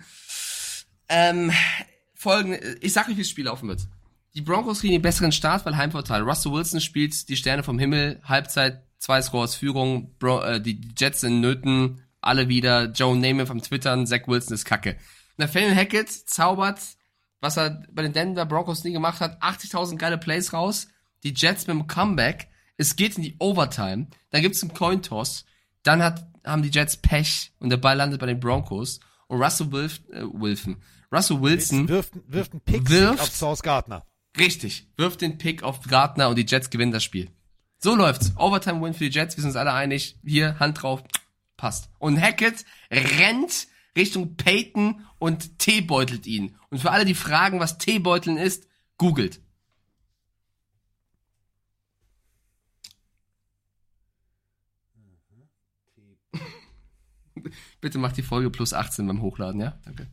Ähm, 1.08 1.52
folgende, 2.14 2.58
ich 2.80 2.92
sag 2.92 3.08
euch, 3.08 3.16
wie 3.16 3.22
das 3.22 3.30
Spiel 3.30 3.46
laufen 3.46 3.68
wird. 3.68 3.82
Die 4.34 4.42
Broncos 4.42 4.80
kriegen 4.80 4.92
den 4.92 5.02
besseren 5.02 5.32
Start, 5.32 5.66
weil 5.66 5.76
Heimvorteil. 5.76 6.22
Russell 6.22 6.52
Wilson 6.52 6.80
spielt 6.80 7.28
die 7.28 7.36
Sterne 7.36 7.62
vom 7.64 7.78
Himmel, 7.80 8.20
Halbzeit, 8.24 8.82
zwei 8.98 9.20
Scores 9.22 9.56
Führung, 9.56 10.14
Bro, 10.18 10.42
äh, 10.42 10.60
die 10.60 10.80
Jets 10.96 11.24
in 11.24 11.40
Nöten, 11.40 12.04
alle 12.20 12.48
wieder, 12.48 12.84
Joe 12.92 13.16
Namath 13.16 13.50
am 13.50 13.62
Twittern, 13.62 14.06
Zach 14.06 14.28
Wilson 14.28 14.54
ist 14.54 14.64
kacke. 14.64 14.96
Nathaniel 15.36 15.74
Hackett 15.74 16.10
zaubert, 16.10 16.78
was 17.40 17.56
er 17.56 17.82
bei 17.90 18.02
den 18.02 18.12
Denver 18.12 18.44
Broncos 18.46 18.84
nie 18.84 18.92
gemacht 18.92 19.20
hat, 19.20 19.42
80.000 19.42 19.96
geile 19.96 20.18
Plays 20.18 20.52
raus, 20.52 20.86
die 21.24 21.32
Jets 21.34 21.66
mit 21.66 21.74
dem 21.74 21.86
Comeback, 21.86 22.48
es 22.76 22.94
geht 22.94 23.16
in 23.16 23.22
die 23.22 23.36
Overtime, 23.40 24.08
dann 24.30 24.42
gibt's 24.42 24.62
einen 24.62 24.74
Cointoss, 24.74 25.44
dann 25.82 26.02
hat, 26.02 26.26
haben 26.44 26.62
die 26.62 26.70
Jets 26.70 26.96
Pech 26.96 27.52
und 27.58 27.70
der 27.70 27.76
Ball 27.76 27.96
landet 27.96 28.20
bei 28.20 28.26
den 28.26 28.40
Broncos 28.40 29.00
und 29.28 29.42
Russell 29.42 29.70
Wilf, 29.72 30.00
äh, 30.10 30.22
Wilfen, 30.32 30.76
Russell 31.12 31.40
Wilson 31.40 31.88
Wirft, 31.88 32.12
wirft 32.26 32.52
einen 32.52 32.60
Pick 32.60 32.88
Wirft- 32.88 33.20
auf 33.20 33.34
Source 33.34 33.62
Gardner. 33.62 34.06
Richtig. 34.38 34.86
Wirft 34.96 35.20
den 35.22 35.38
Pick 35.38 35.62
auf 35.62 35.80
Gardner 35.82 36.28
und 36.28 36.36
die 36.36 36.46
Jets 36.46 36.70
gewinnen 36.70 36.92
das 36.92 37.02
Spiel. 37.04 37.30
So 37.78 37.96
läuft's. 37.96 38.32
Overtime 38.36 38.80
Win 38.82 38.94
für 38.94 39.08
die 39.08 39.16
Jets. 39.16 39.36
Wir 39.36 39.42
sind 39.42 39.50
uns 39.50 39.56
alle 39.56 39.72
einig. 39.72 40.18
Hier, 40.24 40.58
Hand 40.60 40.82
drauf. 40.82 41.02
Passt. 41.56 41.90
Und 41.98 42.20
Hackett 42.20 42.64
rennt 42.90 43.66
Richtung 43.96 44.36
Peyton 44.36 45.04
und 45.18 45.58
teebeutelt 45.58 46.26
ihn. 46.26 46.56
Und 46.70 46.78
für 46.78 46.90
alle, 46.92 47.04
die 47.04 47.14
fragen, 47.14 47.58
was 47.58 47.78
Teebeuteln 47.78 48.36
ist, 48.36 48.68
googelt. 48.98 49.40
Bitte 57.80 57.98
mach 57.98 58.12
die 58.12 58.22
Folge 58.22 58.50
plus 58.50 58.72
18 58.74 59.06
beim 59.06 59.22
Hochladen, 59.22 59.60
ja? 59.60 59.78
Danke. 59.84 60.06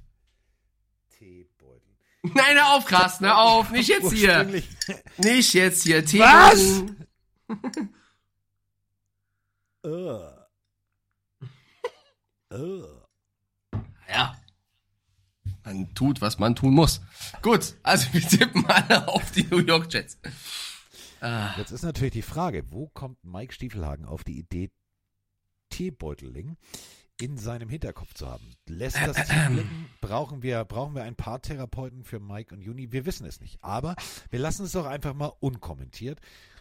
Teebeutel. 1.18 1.96
Nein, 2.24 2.56
hör 2.56 2.76
auf, 2.76 2.86
Carsten, 2.86 3.26
hör 3.26 3.38
auf. 3.38 3.70
Nicht 3.72 3.90
jetzt 3.90 4.12
hier. 4.14 4.44
Nicht 5.18 5.54
jetzt 5.54 5.84
hier. 5.84 6.04
Was? 6.04 6.60
Teebeuteln. 6.60 7.94
Ugh. 9.84 10.34
Ugh. 12.52 13.08
Ja. 14.10 14.36
Man 15.64 15.94
tut, 15.94 16.22
was 16.22 16.40
man 16.40 16.56
tun 16.56 16.74
muss. 16.74 17.02
Gut, 17.42 17.76
also 17.84 18.14
wir 18.14 18.22
tippen 18.22 18.66
alle 18.68 19.08
auf 19.08 19.32
die 19.32 19.44
New 19.44 19.60
York 19.60 19.92
Jets. 19.94 20.18
Ah, 21.20 21.54
Jetzt 21.58 21.72
ist 21.72 21.84
natürlich 21.84 22.14
die 22.14 22.22
Frage, 22.22 22.72
wo 22.72 22.88
kommt 22.88 23.22
Mike 23.24 23.54
Stiefelhagen 23.54 24.06
auf 24.06 24.24
die 24.24 24.38
Idee, 24.40 24.72
Teebeuteling 25.70 26.56
in 27.20 27.38
seinem 27.38 27.70
Hinterkopf 27.70 28.14
zu 28.14 28.28
haben? 28.28 28.46
Lässt 28.68 28.98
das 28.98 29.16
tief 29.28 29.48
blicken? 29.52 29.90
Brauchen 30.02 30.44
wir, 30.44 30.64
brauchen 30.66 30.96
wir 30.96 31.04
ein 31.04 31.16
paar 31.16 31.42
Therapeuten 31.42 32.04
für 32.04 32.20
Mike 32.20 32.54
und 32.54 32.62
Juni? 32.62 32.92
Wir 32.92 33.06
wissen 33.06 33.26
es 33.26 33.40
nicht. 33.40 33.58
Aber 33.64 33.96
wir 34.30 34.40
lassen 34.40 34.66
es 34.66 34.72
doch 34.74 34.86
einfach 34.86 35.14
mal 35.14 35.32
unkommentiert. 35.40 36.20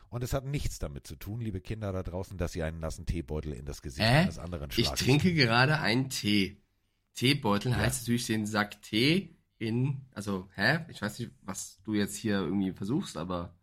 Und 0.09 0.23
es 0.23 0.33
hat 0.33 0.45
nichts 0.45 0.79
damit 0.79 1.07
zu 1.07 1.17
tun, 1.17 1.41
liebe 1.41 1.61
Kinder 1.61 1.93
da 1.93 2.03
draußen, 2.03 2.39
dass 2.39 2.55
ihr 2.55 2.65
einen 2.65 2.79
nassen 2.79 3.07
Teebeutel 3.07 3.53
in 3.53 3.65
das 3.67 3.83
Gesicht 3.83 4.07
äh? 4.07 4.19
eines 4.21 4.39
anderen 4.39 4.71
Ich 4.71 4.87
schlagt. 4.87 5.01
trinke 5.01 5.35
gerade 5.35 5.81
einen 5.81 6.11
Tee. 6.11 6.63
Teebeutel 7.15 7.77
heißt 7.77 8.03
natürlich 8.03 8.27
den 8.27 8.47
Sack 8.47 8.81
Tee 8.83 9.37
in, 9.59 10.03
also, 10.13 10.49
hä? 10.55 10.81
Ich 10.89 11.03
weiß 11.03 11.19
nicht, 11.19 11.33
was 11.43 11.81
du 11.83 11.95
jetzt 11.95 12.15
hier 12.17 12.37
irgendwie 12.41 12.73
versuchst, 12.73 13.17
aber. 13.17 13.55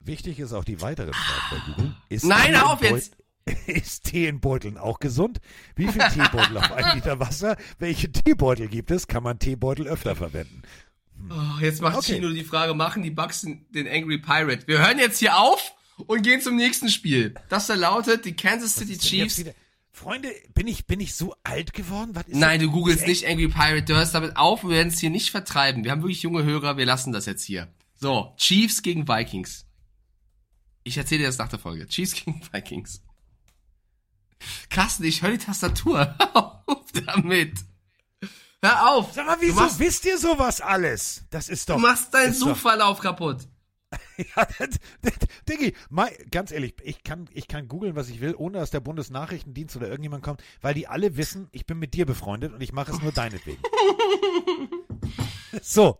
Wichtig 0.00 0.38
ist 0.38 0.52
auch 0.52 0.64
die 0.64 0.80
weitere 0.80 1.12
Frage 1.12 1.42
bei 1.50 1.72
Google. 1.72 1.94
Ist 2.08 2.24
Nein, 2.24 2.56
auf 2.56 2.82
jetzt! 2.82 3.16
Ist 3.66 4.04
Tee 4.04 4.28
in 4.28 4.40
Beuteln 4.40 4.76
auch 4.76 4.98
gesund? 4.98 5.40
Wie 5.74 5.88
viel 5.88 6.02
Teebeutel 6.12 6.58
auf 6.58 6.70
einen 6.72 6.96
Liter 6.96 7.18
Wasser? 7.20 7.56
Welche 7.78 8.12
Teebeutel 8.12 8.68
gibt 8.68 8.90
es? 8.90 9.06
Kann 9.08 9.22
man 9.22 9.38
Teebeutel 9.38 9.88
öfter 9.88 10.14
verwenden? 10.14 10.62
Oh, 11.30 11.60
jetzt 11.60 11.82
macht 11.82 11.96
Okay. 11.96 12.14
Chino 12.14 12.30
die 12.30 12.44
Frage, 12.44 12.74
machen 12.74 13.02
die 13.02 13.10
Bucks 13.10 13.40
den 13.42 13.88
Angry 13.88 14.18
Pirate? 14.18 14.66
Wir 14.68 14.78
hören 14.78 14.98
jetzt 14.98 15.18
hier 15.18 15.38
auf 15.38 15.72
und 16.06 16.22
gehen 16.22 16.40
zum 16.40 16.56
nächsten 16.56 16.88
Spiel. 16.90 17.34
Das 17.48 17.66
da 17.66 17.74
lautet 17.74 18.24
die 18.24 18.36
Kansas 18.36 18.74
City 18.74 18.98
Chiefs. 18.98 19.44
Freunde, 19.92 20.30
bin 20.54 20.66
ich, 20.66 20.86
bin 20.86 21.00
ich 21.00 21.14
so 21.14 21.34
alt 21.42 21.72
geworden? 21.72 22.12
Nein, 22.28 22.60
du 22.60 22.70
googelst 22.70 23.06
nicht 23.06 23.26
Angry 23.26 23.48
Pirate, 23.48 23.82
du 23.82 23.96
hörst 23.96 24.14
damit 24.14 24.36
auf, 24.36 24.62
wir 24.62 24.70
werden 24.70 24.88
es 24.88 24.98
hier 24.98 25.10
nicht 25.10 25.30
vertreiben. 25.30 25.84
Wir 25.84 25.90
haben 25.90 26.02
wirklich 26.02 26.22
junge 26.22 26.44
Hörer, 26.44 26.76
wir 26.76 26.86
lassen 26.86 27.12
das 27.12 27.26
jetzt 27.26 27.44
hier. 27.44 27.68
So, 27.96 28.32
Chiefs 28.36 28.82
gegen 28.82 29.08
Vikings. 29.08 29.66
Ich 30.82 30.96
erzähle 30.96 31.20
dir 31.22 31.26
das 31.28 31.38
nach 31.38 31.48
der 31.48 31.58
Folge. 31.58 31.86
Chiefs 31.86 32.14
gegen 32.24 32.40
Vikings. 32.52 33.02
Carsten, 34.70 35.04
ich 35.04 35.22
höre 35.22 35.32
die 35.32 35.38
Tastatur. 35.38 36.14
Hör 36.18 36.62
auf 36.66 36.92
damit. 37.04 37.54
Hör 38.62 38.90
auf. 38.90 39.12
Sag 39.12 39.26
mal, 39.26 39.36
wieso 39.40 39.60
machst, 39.60 39.78
wisst 39.78 40.04
ihr 40.04 40.18
sowas 40.18 40.60
alles? 40.60 41.24
Das 41.30 41.48
ist 41.48 41.68
doch. 41.68 41.76
du 41.76 41.80
machst 41.82 42.12
deinen 42.14 42.32
ist 42.32 42.40
doch- 42.42 42.48
Suchverlauf 42.48 43.00
kaputt. 43.00 43.46
Ja, 44.36 44.46
das, 44.58 44.68
das, 45.02 45.14
Diggi, 45.48 45.74
ganz 46.30 46.52
ehrlich, 46.52 46.74
ich 46.84 47.02
kann, 47.02 47.28
ich 47.32 47.48
kann 47.48 47.66
googeln, 47.68 47.96
was 47.96 48.08
ich 48.10 48.20
will, 48.20 48.34
ohne 48.36 48.58
dass 48.58 48.70
der 48.70 48.78
Bundesnachrichtendienst 48.80 49.74
oder 49.76 49.88
irgendjemand 49.88 50.22
kommt, 50.22 50.42
weil 50.60 50.74
die 50.74 50.86
alle 50.86 51.16
wissen, 51.16 51.48
ich 51.52 51.64
bin 51.66 51.78
mit 51.78 51.94
dir 51.94 52.04
befreundet 52.06 52.52
und 52.52 52.60
ich 52.60 52.72
mache 52.72 52.92
es 52.92 53.00
nur 53.00 53.10
deinetwegen. 53.12 53.60
so. 55.62 55.98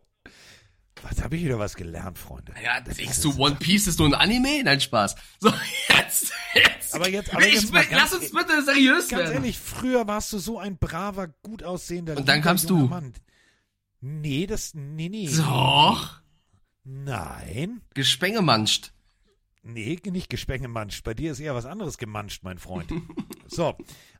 Was 1.02 1.22
habe 1.22 1.36
ich 1.36 1.44
wieder 1.44 1.58
was 1.58 1.74
gelernt, 1.76 2.18
Freunde? 2.18 2.52
Ja, 2.62 2.80
denkst 2.80 3.20
du, 3.22 3.34
One 3.38 3.56
Piece 3.56 3.86
ist 3.86 3.98
nur 3.98 4.08
ein 4.08 4.14
Anime? 4.14 4.62
Nein, 4.62 4.80
Spaß. 4.80 5.14
So, 5.38 5.52
jetzt, 5.88 6.32
jetzt. 6.54 6.94
Aber 6.94 7.08
jetzt- 7.08 7.32
aber 7.32 7.46
ich, 7.46 7.54
jetzt 7.54 7.72
lass 7.72 7.88
ganz 7.88 8.12
uns 8.12 8.30
bitte 8.32 8.62
seriös 8.64 9.08
Ganz 9.08 9.22
werden. 9.22 9.34
ehrlich, 9.34 9.58
früher 9.58 10.06
warst 10.06 10.32
du 10.32 10.38
so 10.38 10.58
ein 10.58 10.76
braver, 10.76 11.28
gut 11.42 11.62
aussehender 11.62 12.16
Und 12.16 12.28
dann 12.28 12.42
kamst 12.42 12.68
du. 12.68 12.86
Mann. 12.86 13.12
Nee, 14.00 14.46
das, 14.46 14.74
nee, 14.74 15.08
nee. 15.08 15.28
Doch. 15.36 16.20
Nein. 16.84 17.80
Gespengemanscht. 17.94 18.92
Nee, 19.62 19.98
nicht 20.10 20.30
gespengemanscht. 20.30 21.04
Bei 21.04 21.12
dir 21.14 21.32
ist 21.32 21.40
eher 21.40 21.54
was 21.54 21.66
anderes 21.66 21.98
gemanscht, 21.98 22.42
mein 22.42 22.58
Freund. 22.58 22.90
so, 23.46 23.76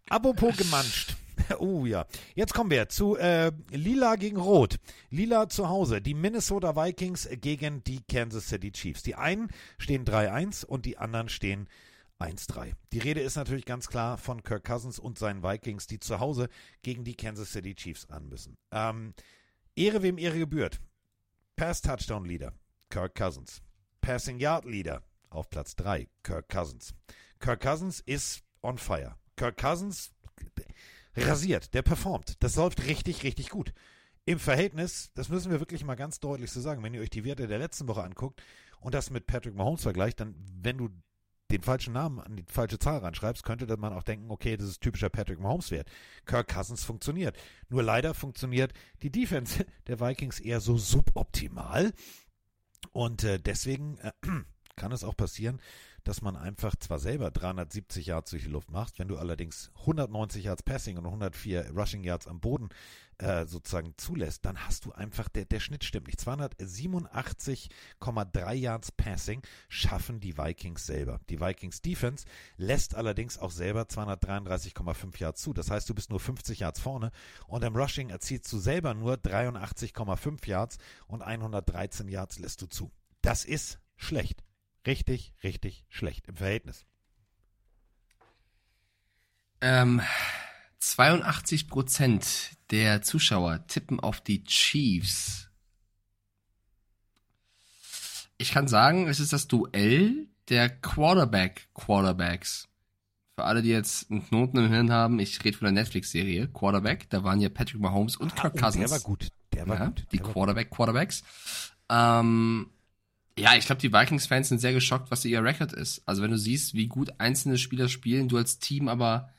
apropos 0.08 0.56
gemanscht. 0.56 1.16
Oh 1.58 1.84
ja. 1.84 2.06
Jetzt 2.34 2.54
kommen 2.54 2.70
wir 2.70 2.88
zu 2.88 3.16
äh, 3.16 3.52
Lila 3.70 4.16
gegen 4.16 4.36
Rot. 4.36 4.76
Lila 5.10 5.48
zu 5.48 5.68
Hause. 5.68 6.00
Die 6.00 6.14
Minnesota 6.14 6.76
Vikings 6.76 7.28
gegen 7.40 7.82
die 7.84 8.00
Kansas 8.08 8.48
City 8.48 8.72
Chiefs. 8.72 9.02
Die 9.02 9.14
einen 9.14 9.48
stehen 9.78 10.04
3-1 10.04 10.64
und 10.64 10.86
die 10.86 10.98
anderen 10.98 11.28
stehen 11.28 11.68
1-3. 12.20 12.72
Die 12.92 12.98
Rede 12.98 13.20
ist 13.20 13.36
natürlich 13.36 13.64
ganz 13.64 13.88
klar 13.88 14.18
von 14.18 14.42
Kirk 14.42 14.64
Cousins 14.64 14.98
und 14.98 15.18
seinen 15.18 15.42
Vikings, 15.42 15.86
die 15.86 16.00
zu 16.00 16.20
Hause 16.20 16.48
gegen 16.82 17.04
die 17.04 17.14
Kansas 17.14 17.52
City 17.52 17.74
Chiefs 17.74 18.08
an 18.10 18.28
müssen. 18.28 18.56
Ähm, 18.70 19.14
Ehre 19.74 20.02
wem 20.02 20.18
Ehre 20.18 20.38
gebührt. 20.38 20.80
Pass 21.56 21.80
Touchdown 21.80 22.24
Leader, 22.24 22.52
Kirk 22.90 23.14
Cousins. 23.14 23.62
Passing 24.00 24.38
Yard 24.38 24.64
Leader 24.64 25.02
auf 25.30 25.48
Platz 25.50 25.76
3, 25.76 26.08
Kirk 26.22 26.48
Cousins. 26.48 26.94
Kirk 27.38 27.60
Cousins 27.60 28.00
ist 28.00 28.42
on 28.62 28.78
fire. 28.78 29.16
Kirk 29.36 29.56
Cousins 29.56 30.10
rasiert, 31.16 31.74
der 31.74 31.82
performt. 31.82 32.42
Das 32.42 32.56
läuft 32.56 32.86
richtig, 32.86 33.22
richtig 33.24 33.50
gut. 33.50 33.72
Im 34.26 34.38
Verhältnis, 34.38 35.10
das 35.14 35.28
müssen 35.28 35.50
wir 35.50 35.60
wirklich 35.60 35.84
mal 35.84 35.96
ganz 35.96 36.20
deutlich 36.20 36.50
so 36.50 36.60
sagen, 36.60 36.82
wenn 36.82 36.94
ihr 36.94 37.00
euch 37.00 37.10
die 37.10 37.24
Werte 37.24 37.48
der 37.48 37.58
letzten 37.58 37.88
Woche 37.88 38.04
anguckt 38.04 38.42
und 38.80 38.94
das 38.94 39.10
mit 39.10 39.26
Patrick 39.26 39.54
Mahomes 39.54 39.82
vergleicht, 39.82 40.20
dann, 40.20 40.34
wenn 40.62 40.78
du 40.78 40.90
den 41.50 41.62
falschen 41.62 41.92
Namen 41.92 42.20
an 42.20 42.36
die 42.36 42.44
falsche 42.46 42.78
Zahl 42.78 42.98
ranschreibst, 42.98 43.42
könnte 43.44 43.76
man 43.76 43.92
auch 43.92 44.04
denken, 44.04 44.30
okay, 44.30 44.56
das 44.56 44.68
ist 44.68 44.80
typischer 44.80 45.08
Patrick 45.08 45.40
Mahomes-Wert. 45.40 45.90
Kirk 46.24 46.48
Cousins 46.48 46.84
funktioniert. 46.84 47.36
Nur 47.68 47.82
leider 47.82 48.14
funktioniert 48.14 48.72
die 49.02 49.10
Defense 49.10 49.66
der 49.86 50.00
Vikings 50.00 50.38
eher 50.40 50.60
so 50.60 50.78
suboptimal. 50.78 51.92
Und 52.92 53.24
äh, 53.24 53.38
deswegen 53.38 53.98
äh, 53.98 54.12
kann 54.76 54.92
es 54.92 55.04
auch 55.04 55.16
passieren, 55.16 55.60
dass 56.04 56.22
man 56.22 56.36
einfach 56.36 56.76
zwar 56.76 56.98
selber 56.98 57.30
370 57.30 58.06
Yards 58.06 58.30
durch 58.30 58.44
die 58.44 58.50
Luft 58.50 58.70
macht, 58.70 58.98
wenn 58.98 59.08
du 59.08 59.18
allerdings 59.18 59.70
190 59.80 60.44
Yards 60.44 60.62
Passing 60.62 60.98
und 60.98 61.06
104 61.06 61.70
Rushing 61.70 62.04
Yards 62.04 62.26
am 62.26 62.40
Boden 62.40 62.70
äh, 63.20 63.46
sozusagen 63.46 63.94
zulässt, 63.98 64.46
dann 64.46 64.66
hast 64.66 64.86
du 64.86 64.92
einfach, 64.92 65.28
der, 65.28 65.44
der 65.44 65.60
Schnitt 65.60 65.84
stimmt 65.84 66.06
nicht. 66.06 66.18
287,3 66.20 68.52
Yards 68.54 68.92
Passing 68.92 69.42
schaffen 69.68 70.20
die 70.20 70.38
Vikings 70.38 70.86
selber. 70.86 71.20
Die 71.28 71.38
Vikings 71.40 71.82
Defense 71.82 72.24
lässt 72.56 72.94
allerdings 72.94 73.36
auch 73.38 73.50
selber 73.50 73.82
233,5 73.82 75.18
Yards 75.18 75.42
zu. 75.42 75.52
Das 75.52 75.70
heißt, 75.70 75.86
du 75.88 75.94
bist 75.94 76.10
nur 76.10 76.20
50 76.20 76.60
Yards 76.60 76.80
vorne 76.80 77.10
und 77.46 77.62
im 77.62 77.76
Rushing 77.76 78.08
erzielst 78.10 78.52
du 78.52 78.58
selber 78.58 78.94
nur 78.94 79.16
83,5 79.16 80.48
Yards 80.48 80.78
und 81.06 81.22
113 81.22 82.08
Yards 82.08 82.38
lässt 82.38 82.62
du 82.62 82.66
zu. 82.66 82.90
Das 83.20 83.44
ist 83.44 83.80
schlecht. 83.96 84.42
Richtig, 84.86 85.34
richtig 85.42 85.84
schlecht 85.88 86.28
im 86.28 86.36
Verhältnis. 86.36 86.86
Ähm, 89.60 90.00
82 90.78 91.68
Prozent 91.68 92.56
der 92.70 93.02
Zuschauer 93.02 93.66
tippen 93.66 94.00
auf 94.00 94.20
die 94.20 94.42
Chiefs. 94.44 95.50
Ich 98.38 98.52
kann 98.52 98.68
sagen, 98.68 99.06
es 99.06 99.20
ist 99.20 99.34
das 99.34 99.48
Duell 99.48 100.28
der 100.48 100.70
Quarterback-Quarterbacks. 100.70 102.68
Für 103.34 103.44
alle, 103.44 103.60
die 103.60 103.68
jetzt 103.68 104.10
einen 104.10 104.26
Knoten 104.26 104.58
im 104.58 104.68
Hirn 104.68 104.90
haben, 104.90 105.18
ich 105.18 105.44
rede 105.44 105.58
von 105.58 105.66
der 105.66 105.72
Netflix-Serie 105.72 106.48
Quarterback. 106.48 107.10
Da 107.10 107.22
waren 107.22 107.40
ja 107.40 107.50
Patrick 107.50 107.80
Mahomes 107.80 108.16
und 108.16 108.34
Kirk 108.34 108.54
oh, 108.56 108.60
Cousins. 108.60 108.90
der 108.90 108.90
war 108.90 109.00
gut. 109.00 109.28
Der 109.52 109.68
war 109.68 109.78
ja, 109.78 109.86
gut. 109.86 110.06
Die 110.10 110.16
Der 110.16 110.26
war 110.26 110.32
Quarterback-Quarterbacks. 110.32 111.22
Ähm, 111.90 112.70
ja, 113.40 113.54
ich 113.56 113.66
glaube, 113.66 113.80
die 113.80 113.92
Vikings-Fans 113.92 114.48
sind 114.48 114.58
sehr 114.58 114.72
geschockt, 114.72 115.10
was 115.10 115.24
ihr 115.24 115.42
Record 115.42 115.72
ist. 115.72 116.02
Also 116.06 116.22
wenn 116.22 116.30
du 116.30 116.38
siehst, 116.38 116.74
wie 116.74 116.86
gut 116.86 117.14
einzelne 117.18 117.58
Spieler 117.58 117.88
spielen, 117.88 118.28
du 118.28 118.36
als 118.36 118.58
Team 118.58 118.88
aber 118.88 119.30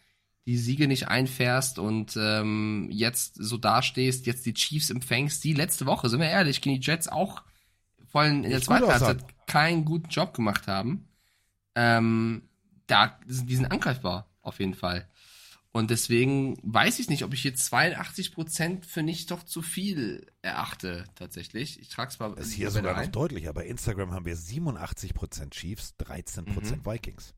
die 0.45 0.57
Siege 0.57 0.87
nicht 0.87 1.07
einfährst 1.07 1.77
und 1.77 2.17
ähm, 2.17 2.89
jetzt 2.91 3.35
so 3.35 3.57
dastehst, 3.57 4.25
jetzt 4.25 4.45
die 4.45 4.53
Chiefs 4.53 4.89
empfängst, 4.89 5.43
die 5.43 5.53
letzte 5.53 5.85
Woche, 5.85 6.09
sind 6.09 6.19
wir 6.19 6.29
ehrlich, 6.29 6.61
gegen 6.61 6.79
die 6.79 6.85
Jets 6.85 7.07
auch 7.07 7.43
vor 8.07 8.21
allem 8.21 8.43
in 8.43 8.49
der 8.49 8.61
zweiten 8.61 8.87
Halbzeit 8.87 9.23
keinen 9.47 9.85
guten 9.85 10.09
Job 10.09 10.33
gemacht 10.33 10.67
haben. 10.67 11.07
Ähm, 11.75 12.43
da, 12.87 13.19
die 13.25 13.55
sind 13.55 13.71
angreifbar, 13.71 14.27
auf 14.41 14.59
jeden 14.59 14.73
Fall. 14.73 15.07
Und 15.73 15.89
deswegen 15.89 16.57
weiß 16.63 16.99
ich 16.99 17.07
nicht, 17.07 17.23
ob 17.23 17.33
ich 17.33 17.45
jetzt 17.45 17.71
82% 17.73 18.83
für 18.85 19.03
nicht 19.03 19.31
doch 19.31 19.43
zu 19.43 19.61
viel 19.61 20.27
erachte, 20.41 21.05
tatsächlich. 21.15 21.79
Ich 21.79 21.87
trage 21.87 22.11
es 22.11 22.19
mal 22.19 22.35
Das 22.35 22.47
ist 22.47 22.53
hier 22.53 22.71
sogar 22.71 23.01
noch 23.01 23.11
deutlicher. 23.11 23.53
Bei 23.53 23.65
Instagram 23.65 24.11
haben 24.11 24.25
wir 24.25 24.35
87% 24.35 25.51
Chiefs, 25.51 25.95
13% 25.99 26.81
Mhm. 26.81 26.85
Vikings. 26.85 27.33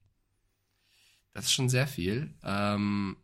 Das 1.33 1.45
ist 1.45 1.53
schon 1.53 1.69
sehr 1.69 1.85
viel. 1.85 2.33
Ähm, 2.43 3.17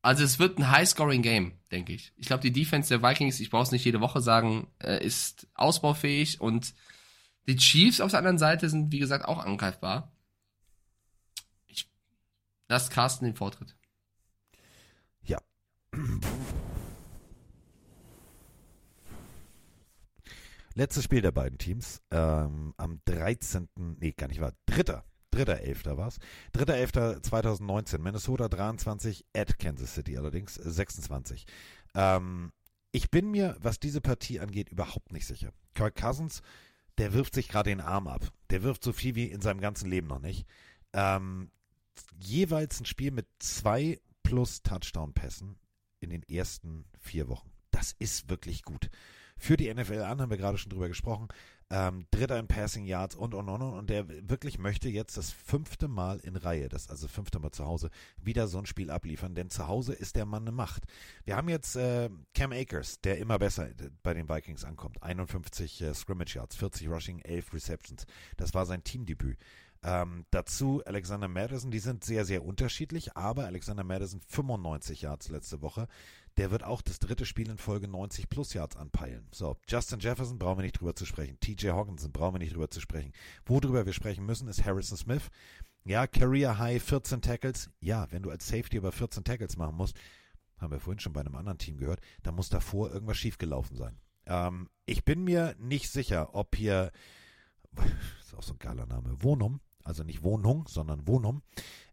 also 0.00 0.24
es 0.24 0.38
wird 0.38 0.58
ein 0.58 0.70
High-Scoring-Game, 0.70 1.52
denke 1.70 1.92
ich. 1.92 2.12
Ich 2.16 2.26
glaube, 2.26 2.42
die 2.42 2.52
Defense 2.52 2.88
der 2.88 3.02
Vikings, 3.02 3.40
ich 3.40 3.50
brauche 3.50 3.62
es 3.64 3.70
nicht 3.70 3.84
jede 3.84 4.00
Woche 4.00 4.22
sagen, 4.22 4.66
äh, 4.78 5.04
ist 5.04 5.46
ausbaufähig 5.54 6.40
und 6.40 6.74
die 7.46 7.56
Chiefs 7.56 8.00
auf 8.00 8.10
der 8.10 8.18
anderen 8.18 8.38
Seite 8.38 8.70
sind, 8.70 8.92
wie 8.92 8.98
gesagt, 8.98 9.26
auch 9.26 9.44
angreifbar. 9.44 10.10
Ich 11.66 11.90
lasse 12.68 12.90
Carsten 12.90 13.26
den 13.26 13.34
Vortritt. 13.36 13.76
Letztes 20.74 21.04
Spiel 21.04 21.22
der 21.22 21.30
beiden 21.30 21.56
Teams. 21.58 22.02
Ähm, 22.10 22.74
am 22.76 23.00
13. 23.04 23.68
Nee, 24.00 24.12
gar 24.12 24.28
nicht 24.28 24.40
wahr. 24.40 24.52
Dritter. 24.66 25.04
Dritter 25.30 25.60
Elfter 25.60 25.96
war's. 25.96 26.18
Dritter 26.52 26.74
Elfter 26.74 27.22
2019. 27.22 28.02
Minnesota 28.02 28.48
23 28.48 29.24
at 29.34 29.58
Kansas 29.58 29.94
City 29.94 30.16
allerdings 30.16 30.54
26. 30.54 31.46
Ähm, 31.94 32.52
ich 32.90 33.10
bin 33.10 33.30
mir, 33.30 33.56
was 33.60 33.78
diese 33.78 34.00
Partie 34.00 34.40
angeht, 34.40 34.68
überhaupt 34.68 35.12
nicht 35.12 35.26
sicher. 35.26 35.52
Kirk 35.74 35.96
Cousins, 35.96 36.42
der 36.98 37.12
wirft 37.12 37.34
sich 37.34 37.48
gerade 37.48 37.70
den 37.70 37.80
Arm 37.80 38.08
ab. 38.08 38.32
Der 38.50 38.62
wirft 38.62 38.84
so 38.84 38.92
viel 38.92 39.14
wie 39.14 39.26
in 39.26 39.40
seinem 39.40 39.60
ganzen 39.60 39.88
Leben 39.90 40.08
noch 40.08 40.20
nicht. 40.20 40.46
Ähm, 40.92 41.50
jeweils 42.18 42.80
ein 42.80 42.86
Spiel 42.86 43.10
mit 43.12 43.26
zwei 43.38 44.00
plus 44.22 44.62
Touchdown-Pässen 44.62 45.56
in 46.04 46.10
den 46.10 46.22
ersten 46.22 46.84
vier 47.00 47.28
Wochen. 47.28 47.50
Das 47.70 47.94
ist 47.98 48.30
wirklich 48.30 48.62
gut. 48.62 48.90
für 49.36 49.56
die 49.56 49.72
NFL 49.72 50.00
an, 50.02 50.20
haben 50.20 50.30
wir 50.30 50.36
gerade 50.36 50.58
schon 50.58 50.70
drüber 50.70 50.88
gesprochen. 50.88 51.28
Ähm, 51.70 52.06
Dritter 52.10 52.38
in 52.38 52.46
Passing 52.46 52.84
Yards 52.84 53.16
und 53.16 53.34
und 53.34 53.48
und 53.48 53.62
und. 53.62 53.74
Und 53.74 53.90
der 53.90 54.06
wirklich 54.28 54.58
möchte 54.58 54.88
jetzt 54.88 55.16
das 55.16 55.30
fünfte 55.30 55.88
Mal 55.88 56.20
in 56.20 56.36
Reihe, 56.36 56.68
das 56.68 56.88
also 56.88 57.08
fünfte 57.08 57.38
Mal 57.40 57.50
zu 57.50 57.64
Hause, 57.64 57.90
wieder 58.22 58.46
so 58.46 58.58
ein 58.58 58.66
Spiel 58.66 58.90
abliefern. 58.90 59.34
Denn 59.34 59.50
zu 59.50 59.66
Hause 59.66 59.92
ist 59.94 60.16
der 60.16 60.26
Mann 60.26 60.44
eine 60.44 60.52
Macht. 60.52 60.84
Wir 61.24 61.36
haben 61.36 61.48
jetzt 61.48 61.74
äh, 61.76 62.10
Cam 62.34 62.52
Akers, 62.52 63.00
der 63.00 63.18
immer 63.18 63.38
besser 63.38 63.70
bei 64.02 64.14
den 64.14 64.28
Vikings 64.28 64.64
ankommt. 64.64 65.02
51 65.02 65.80
äh, 65.80 65.94
Scrimmage 65.94 66.36
Yards, 66.36 66.54
40 66.56 66.88
Rushing, 66.88 67.18
11 67.20 67.54
Receptions. 67.54 68.06
Das 68.36 68.54
war 68.54 68.66
sein 68.66 68.84
Teamdebüt. 68.84 69.38
Ähm, 69.84 70.24
dazu 70.30 70.82
Alexander 70.86 71.28
Madison, 71.28 71.70
die 71.70 71.78
sind 71.78 72.04
sehr, 72.04 72.24
sehr 72.24 72.42
unterschiedlich, 72.44 73.16
aber 73.16 73.44
Alexander 73.44 73.84
Madison 73.84 74.20
95 74.26 75.02
Yards 75.02 75.28
letzte 75.28 75.60
Woche. 75.60 75.88
Der 76.38 76.50
wird 76.50 76.64
auch 76.64 76.82
das 76.82 76.98
dritte 76.98 77.26
Spiel 77.26 77.50
in 77.50 77.58
Folge 77.58 77.86
90 77.86 78.28
plus 78.28 78.54
Yards 78.54 78.76
anpeilen. 78.76 79.28
So, 79.30 79.56
Justin 79.68 80.00
Jefferson 80.00 80.38
brauchen 80.38 80.58
wir 80.58 80.62
nicht 80.64 80.80
drüber 80.80 80.96
zu 80.96 81.04
sprechen. 81.04 81.38
TJ 81.38 81.68
Hawkinson 81.68 82.12
brauchen 82.12 82.34
wir 82.34 82.38
nicht 82.38 82.54
drüber 82.54 82.70
zu 82.70 82.80
sprechen. 82.80 83.12
Worüber 83.44 83.86
wir 83.86 83.92
sprechen 83.92 84.24
müssen, 84.24 84.48
ist 84.48 84.64
Harrison 84.64 84.96
Smith. 84.96 85.28
Ja, 85.84 86.06
Career 86.06 86.58
High 86.58 86.82
14 86.82 87.20
Tackles. 87.20 87.70
Ja, 87.80 88.10
wenn 88.10 88.22
du 88.22 88.30
als 88.30 88.48
Safety 88.48 88.78
über 88.78 88.90
14 88.90 89.22
Tackles 89.22 89.58
machen 89.58 89.76
musst, 89.76 89.96
haben 90.58 90.72
wir 90.72 90.80
vorhin 90.80 90.98
schon 90.98 91.12
bei 91.12 91.20
einem 91.20 91.36
anderen 91.36 91.58
Team 91.58 91.76
gehört, 91.76 92.00
da 92.22 92.32
muss 92.32 92.48
davor 92.48 92.90
irgendwas 92.90 93.18
schiefgelaufen 93.18 93.76
sein. 93.76 93.98
Ähm, 94.26 94.68
ich 94.86 95.04
bin 95.04 95.24
mir 95.24 95.54
nicht 95.58 95.90
sicher, 95.90 96.34
ob 96.34 96.56
hier, 96.56 96.90
ist 98.20 98.34
auch 98.34 98.42
so 98.42 98.54
ein 98.54 98.58
geiler 98.58 98.86
Name, 98.86 99.22
Wohnum, 99.22 99.60
also 99.84 100.02
nicht 100.02 100.22
Wohnung, 100.22 100.66
sondern 100.68 101.06
Wohnum, 101.06 101.42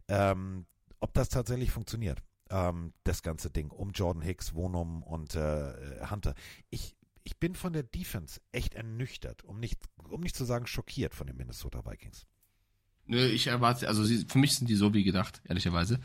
ähm, 0.08 0.66
ob 1.00 1.14
das 1.14 1.28
tatsächlich 1.28 1.70
funktioniert, 1.70 2.22
ähm, 2.50 2.92
das 3.04 3.22
ganze 3.22 3.50
Ding 3.50 3.70
um 3.70 3.92
Jordan 3.92 4.22
Hicks, 4.22 4.54
Wohnum 4.54 5.02
und 5.02 5.34
äh, 5.34 5.74
Hunter. 6.10 6.34
Ich, 6.70 6.96
ich 7.24 7.38
bin 7.38 7.54
von 7.54 7.72
der 7.72 7.82
Defense 7.82 8.40
echt 8.50 8.74
ernüchtert, 8.74 9.44
um 9.44 9.60
nicht, 9.60 9.78
um 10.08 10.20
nicht 10.20 10.36
zu 10.36 10.44
sagen 10.44 10.66
schockiert 10.66 11.14
von 11.14 11.26
den 11.26 11.36
Minnesota 11.36 11.84
Vikings. 11.84 12.26
Nö, 13.06 13.26
ich 13.26 13.48
erwarte, 13.48 13.88
also 13.88 14.04
sie, 14.04 14.24
für 14.28 14.38
mich 14.38 14.54
sind 14.54 14.68
die 14.68 14.76
so 14.76 14.94
wie 14.94 15.04
gedacht, 15.04 15.42
ehrlicherweise. 15.44 16.00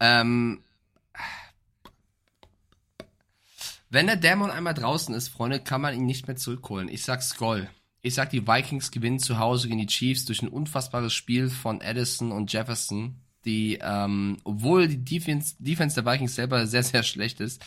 Ähm, 0.00 0.62
wenn 3.88 4.06
der 4.06 4.16
Dämon 4.16 4.50
einmal 4.50 4.74
draußen 4.74 5.14
ist, 5.14 5.28
Freunde, 5.28 5.60
kann 5.60 5.80
man 5.80 5.94
ihn 5.94 6.06
nicht 6.06 6.26
mehr 6.26 6.36
zurückholen. 6.36 6.88
Ich 6.88 7.04
sag 7.04 7.22
Skoll. 7.22 7.70
Ich 8.06 8.12
sag, 8.12 8.28
die 8.28 8.46
Vikings 8.46 8.90
gewinnen 8.90 9.18
zu 9.18 9.38
Hause 9.38 9.66
gegen 9.66 9.80
die 9.80 9.86
Chiefs 9.86 10.26
durch 10.26 10.42
ein 10.42 10.48
unfassbares 10.48 11.14
Spiel 11.14 11.48
von 11.48 11.80
Addison 11.80 12.32
und 12.32 12.52
Jefferson, 12.52 13.18
die, 13.46 13.78
ähm, 13.80 14.36
obwohl 14.44 14.88
die 14.88 15.02
Defense, 15.02 15.54
Defense 15.58 15.94
der 15.94 16.12
Vikings 16.12 16.34
selber 16.34 16.66
sehr, 16.66 16.82
sehr 16.82 17.02
schlecht 17.02 17.40
ist, 17.40 17.64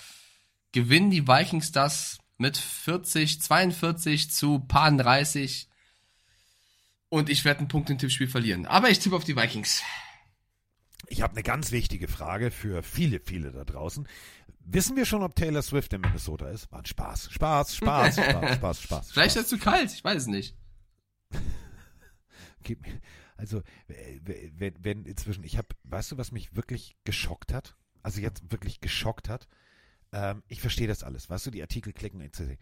gewinnen 0.73 1.09
die 1.09 1.27
Vikings 1.27 1.71
das 1.71 2.19
mit 2.37 2.55
40, 2.55 3.41
42 3.41 4.29
zu 4.29 4.59
paar 4.59 4.91
30. 4.91 5.69
Und 7.09 7.31
ich 7.31 7.43
werde 7.43 7.61
einen 7.61 7.67
Punkt 7.67 7.89
im 7.89 7.97
Tippspiel 7.97 8.27
verlieren. 8.27 8.67
Aber 8.67 8.91
ich 8.91 8.99
tippe 8.99 9.15
auf 9.15 9.23
die 9.23 9.35
Vikings. 9.35 9.81
Ich 11.07 11.23
habe 11.23 11.33
eine 11.33 11.41
ganz 11.41 11.71
wichtige 11.71 12.07
Frage 12.07 12.51
für 12.51 12.83
viele, 12.83 13.19
viele 13.19 13.51
da 13.51 13.63
draußen. 13.63 14.07
Wissen 14.69 14.97
wir 14.97 15.05
schon, 15.05 15.23
ob 15.23 15.33
Taylor 15.33 15.61
Swift 15.61 15.93
in 15.93 16.01
Minnesota 16.01 16.49
ist? 16.49 16.69
War 16.73 16.79
ein 16.79 16.85
Spaß. 16.85 17.31
Spaß, 17.31 17.77
Spaß, 17.77 18.15
Spaß, 18.15 18.55
Spaß, 18.55 18.81
Spaß. 18.81 19.11
Vielleicht 19.11 19.35
ist 19.37 19.43
es 19.43 19.49
zu 19.49 19.57
kalt, 19.57 19.91
ich 19.91 20.03
weiß 20.03 20.23
es 20.23 20.27
nicht. 20.27 20.55
Also, 23.37 23.61
wenn, 23.87 24.73
wenn 24.83 25.05
inzwischen, 25.05 25.43
ich 25.43 25.57
habe, 25.57 25.67
weißt 25.83 26.11
du, 26.11 26.17
was 26.17 26.31
mich 26.31 26.55
wirklich 26.55 26.97
geschockt 27.05 27.53
hat? 27.53 27.77
Also 28.01 28.19
jetzt 28.19 28.51
wirklich 28.51 28.81
geschockt 28.81 29.29
hat? 29.29 29.47
Ähm, 30.11 30.41
ich 30.47 30.59
verstehe 30.59 30.87
das 30.87 31.03
alles. 31.03 31.29
Weißt 31.29 31.45
du, 31.45 31.51
die 31.51 31.61
Artikel 31.61 31.93
klicken 31.93 32.19
etc. 32.19 32.59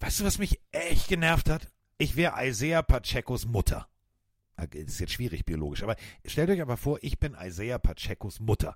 Weißt 0.00 0.20
du, 0.20 0.24
was 0.24 0.38
mich 0.38 0.60
echt 0.72 1.08
genervt 1.08 1.50
hat? 1.50 1.70
Ich 1.98 2.16
wäre 2.16 2.34
Isaiah 2.44 2.82
Pachecos 2.82 3.46
Mutter. 3.46 3.86
Das 4.56 4.68
ist 4.72 5.00
jetzt 5.00 5.12
schwierig 5.12 5.44
biologisch, 5.44 5.82
aber 5.82 5.94
stellt 6.24 6.48
euch 6.48 6.62
aber 6.62 6.76
vor, 6.76 6.98
ich 7.02 7.18
bin 7.20 7.36
Isaiah 7.40 7.78
Pachecos 7.78 8.40
Mutter. 8.40 8.74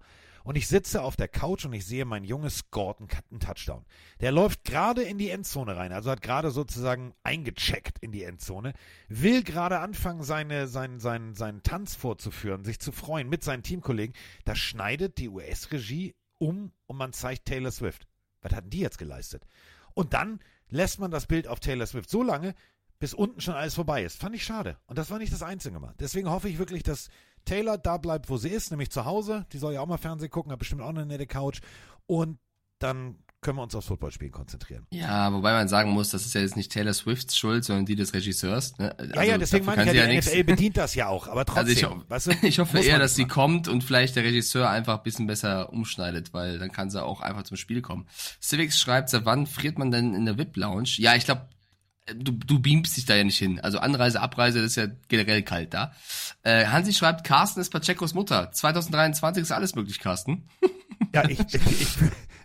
Und 0.48 0.56
ich 0.56 0.66
sitze 0.66 1.02
auf 1.02 1.14
der 1.14 1.28
Couch 1.28 1.66
und 1.66 1.74
ich 1.74 1.84
sehe, 1.84 2.06
mein 2.06 2.24
Junge 2.24 2.48
scored 2.48 2.96
einen 3.00 3.38
Touchdown. 3.38 3.84
Der 4.22 4.32
läuft 4.32 4.64
gerade 4.64 5.02
in 5.02 5.18
die 5.18 5.28
Endzone 5.28 5.76
rein, 5.76 5.92
also 5.92 6.10
hat 6.10 6.22
gerade 6.22 6.50
sozusagen 6.50 7.12
eingecheckt 7.22 7.98
in 7.98 8.12
die 8.12 8.22
Endzone, 8.22 8.72
will 9.08 9.42
gerade 9.42 9.80
anfangen, 9.80 10.22
seine, 10.22 10.66
seinen, 10.66 11.00
seinen, 11.00 11.34
seinen 11.34 11.62
Tanz 11.62 11.96
vorzuführen, 11.96 12.64
sich 12.64 12.80
zu 12.80 12.92
freuen 12.92 13.28
mit 13.28 13.44
seinen 13.44 13.62
Teamkollegen. 13.62 14.16
Da 14.46 14.54
schneidet 14.54 15.18
die 15.18 15.28
US-Regie 15.28 16.14
um 16.38 16.72
und 16.86 16.96
man 16.96 17.12
zeigt 17.12 17.44
Taylor 17.44 17.70
Swift. 17.70 18.06
Was 18.40 18.54
hatten 18.54 18.70
die 18.70 18.80
jetzt 18.80 18.96
geleistet? 18.96 19.44
Und 19.92 20.14
dann 20.14 20.40
lässt 20.70 20.98
man 20.98 21.10
das 21.10 21.26
Bild 21.26 21.46
auf 21.46 21.60
Taylor 21.60 21.86
Swift 21.86 22.08
so 22.08 22.22
lange, 22.22 22.54
bis 23.00 23.12
unten 23.12 23.42
schon 23.42 23.52
alles 23.52 23.74
vorbei 23.74 24.02
ist. 24.02 24.18
Fand 24.18 24.34
ich 24.34 24.44
schade. 24.44 24.78
Und 24.86 24.96
das 24.96 25.10
war 25.10 25.18
nicht 25.18 25.34
das 25.34 25.42
einzige 25.42 25.78
Mal. 25.78 25.94
Deswegen 26.00 26.30
hoffe 26.30 26.48
ich 26.48 26.56
wirklich, 26.56 26.84
dass 26.84 27.10
Taylor 27.48 27.78
da 27.78 27.96
bleibt, 27.96 28.28
wo 28.28 28.36
sie 28.36 28.50
ist, 28.50 28.70
nämlich 28.70 28.90
zu 28.90 29.04
Hause. 29.04 29.46
Die 29.52 29.58
soll 29.58 29.74
ja 29.74 29.80
auch 29.80 29.86
mal 29.86 29.96
Fernsehen 29.96 30.30
gucken, 30.30 30.52
hat 30.52 30.58
bestimmt 30.58 30.82
auch 30.82 30.90
eine 30.90 31.06
nette 31.06 31.26
Couch. 31.26 31.60
Und 32.06 32.38
dann 32.78 33.18
können 33.40 33.58
wir 33.58 33.62
uns 33.62 33.74
aufs 33.74 33.86
Footballspielen 33.86 34.32
konzentrieren. 34.32 34.86
Ja, 34.90 35.32
wobei 35.32 35.52
man 35.52 35.68
sagen 35.68 35.90
muss, 35.90 36.10
das 36.10 36.26
ist 36.26 36.34
ja 36.34 36.40
jetzt 36.40 36.56
nicht 36.56 36.72
Taylor 36.72 36.92
Swifts 36.92 37.38
Schuld, 37.38 37.64
sondern 37.64 37.86
die 37.86 37.94
des 37.94 38.12
Regisseurs. 38.12 38.76
Ne? 38.78 38.98
Also, 38.98 39.14
ja, 39.14 39.22
ja, 39.22 39.38
deswegen 39.38 39.64
meine 39.64 39.84
ich 39.84 39.96
ja, 39.96 40.06
die 40.06 40.18
NFL 40.18 40.44
bedient 40.44 40.76
das 40.76 40.94
ja 40.94 41.06
auch, 41.06 41.28
aber 41.28 41.44
trotzdem. 41.44 41.66
Also 41.66 41.72
ich, 41.72 41.86
ho 41.86 42.02
weißt 42.08 42.26
du, 42.26 42.32
ich 42.42 42.58
hoffe 42.58 42.80
eher, 42.80 42.98
dass 42.98 43.14
sie 43.14 43.26
kommt 43.26 43.68
und 43.68 43.84
vielleicht 43.84 44.16
der 44.16 44.24
Regisseur 44.24 44.68
einfach 44.68 44.98
ein 44.98 45.02
bisschen 45.04 45.28
besser 45.28 45.72
umschneidet, 45.72 46.34
weil 46.34 46.58
dann 46.58 46.72
kann 46.72 46.90
sie 46.90 47.02
auch 47.02 47.20
einfach 47.20 47.44
zum 47.44 47.56
Spiel 47.56 47.80
kommen. 47.80 48.08
Civics 48.42 48.78
schreibt, 48.78 49.08
seit 49.08 49.24
wann 49.24 49.46
friert 49.46 49.78
man 49.78 49.92
denn 49.92 50.14
in 50.14 50.24
der 50.24 50.36
VIP-Lounge? 50.36 50.90
Ja, 50.96 51.14
ich 51.14 51.24
glaube, 51.24 51.48
du, 52.14 52.32
du 52.32 52.60
beamst 52.60 52.96
dich 52.96 53.06
da 53.06 53.14
ja 53.14 53.24
nicht 53.24 53.38
hin. 53.38 53.60
Also 53.60 53.78
Anreise, 53.78 54.20
Abreise, 54.20 54.60
das 54.62 54.72
ist 54.72 54.76
ja 54.76 54.86
generell 55.08 55.42
kalt 55.42 55.74
da. 55.74 55.92
Äh, 56.42 56.66
Hansi 56.66 56.92
schreibt, 56.92 57.24
Carsten 57.24 57.60
ist 57.60 57.70
Pachecos 57.70 58.14
Mutter. 58.14 58.50
2023 58.52 59.42
ist 59.42 59.52
alles 59.52 59.74
möglich, 59.74 59.98
Carsten. 60.00 60.48
ja, 61.14 61.28
ich, 61.28 61.40
ich, 61.40 61.54
ich, 61.54 61.98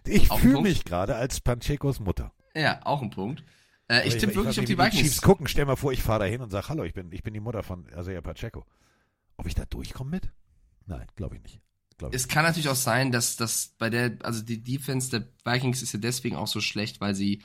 ich 0.06 0.27
fühle 0.34 0.61
mich 0.61 0.85
gerade 0.85 1.15
als 1.15 1.40
Pachecos 1.40 1.99
Mutter. 1.99 2.31
Ja, 2.56 2.81
auch 2.84 3.02
ein 3.02 3.10
Punkt. 3.10 3.44
Äh, 3.88 4.07
ich 4.07 4.18
tippe 4.18 4.35
wirklich 4.35 4.60
auf 4.60 4.65
die 4.65 4.77
Vikings. 4.77 4.95
Die 4.95 5.03
Chiefs 5.03 5.22
gucken, 5.22 5.48
stell 5.48 5.65
mal 5.65 5.76
vor, 5.76 5.91
ich 5.91 6.02
fahre 6.02 6.19
da 6.19 6.26
hin 6.26 6.41
und 6.41 6.49
sage, 6.49 6.69
hallo, 6.69 6.84
ich 6.84 6.94
bin, 6.94 7.11
ich 7.11 7.23
bin 7.23 7.34
die 7.34 7.40
Mutter 7.40 7.64
von 7.64 7.88
Isaiah 7.98 8.22
Pacheco. 8.22 8.65
Ob 9.38 9.48
ich 9.48 9.56
da 9.56 9.65
durchkomme 9.65 10.11
mit? 10.11 10.31
Nein, 10.85 11.07
glaube 11.15 11.35
ich 11.35 11.44
nicht. 11.44 11.61
Glaub 11.98 12.14
es 12.14 12.27
kann 12.27 12.44
natürlich 12.44 12.69
auch 12.69 12.76
sein, 12.76 13.11
dass, 13.11 13.35
dass 13.35 13.76
bei 13.77 13.90
der, 13.90 14.18
also 14.23 14.41
die 14.41 14.64
Defense 14.64 15.11
der 15.11 15.27
Vikings 15.45 15.81
ist 15.81 15.94
ja 15.94 15.99
deswegen 15.99 16.35
auch 16.35 16.48
so 16.48 16.60
schlecht, 16.60 17.02
weil 17.02 17.15
sie 17.15 17.44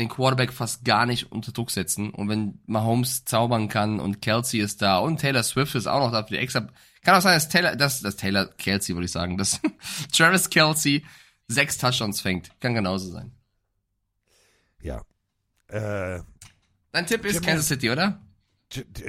den 0.00 0.08
Quarterback 0.08 0.52
fast 0.52 0.84
gar 0.84 1.06
nicht 1.06 1.30
unter 1.30 1.52
Druck 1.52 1.70
setzen. 1.70 2.10
Und 2.10 2.28
wenn 2.28 2.60
Mahomes 2.66 3.24
zaubern 3.24 3.68
kann 3.68 4.00
und 4.00 4.20
Kelsey 4.20 4.60
ist 4.60 4.82
da 4.82 4.98
und 4.98 5.20
Taylor 5.20 5.42
Swift 5.42 5.74
ist 5.74 5.86
auch 5.86 6.00
noch 6.00 6.12
da 6.12 6.24
für 6.24 6.34
die 6.34 6.40
extra, 6.40 6.68
kann 7.02 7.14
auch 7.14 7.20
sein, 7.20 7.34
dass 7.34 7.48
Taylor, 7.48 7.76
dass, 7.76 8.00
dass 8.00 8.16
Taylor 8.16 8.46
Kelsey, 8.46 8.94
würde 8.94 9.04
ich 9.04 9.12
sagen, 9.12 9.38
dass 9.38 9.60
Travis 10.12 10.50
Kelsey 10.50 11.04
sechs 11.48 11.78
Touchdowns 11.78 12.20
fängt. 12.20 12.50
Kann 12.60 12.74
genauso 12.74 13.10
sein. 13.10 13.32
Ja. 14.82 15.02
Äh, 15.68 16.20
Dein 16.92 17.06
Tipp 17.06 17.24
ist 17.24 17.34
Jim 17.34 17.44
Kansas 17.44 17.68
City, 17.68 17.90
oder? 17.90 18.20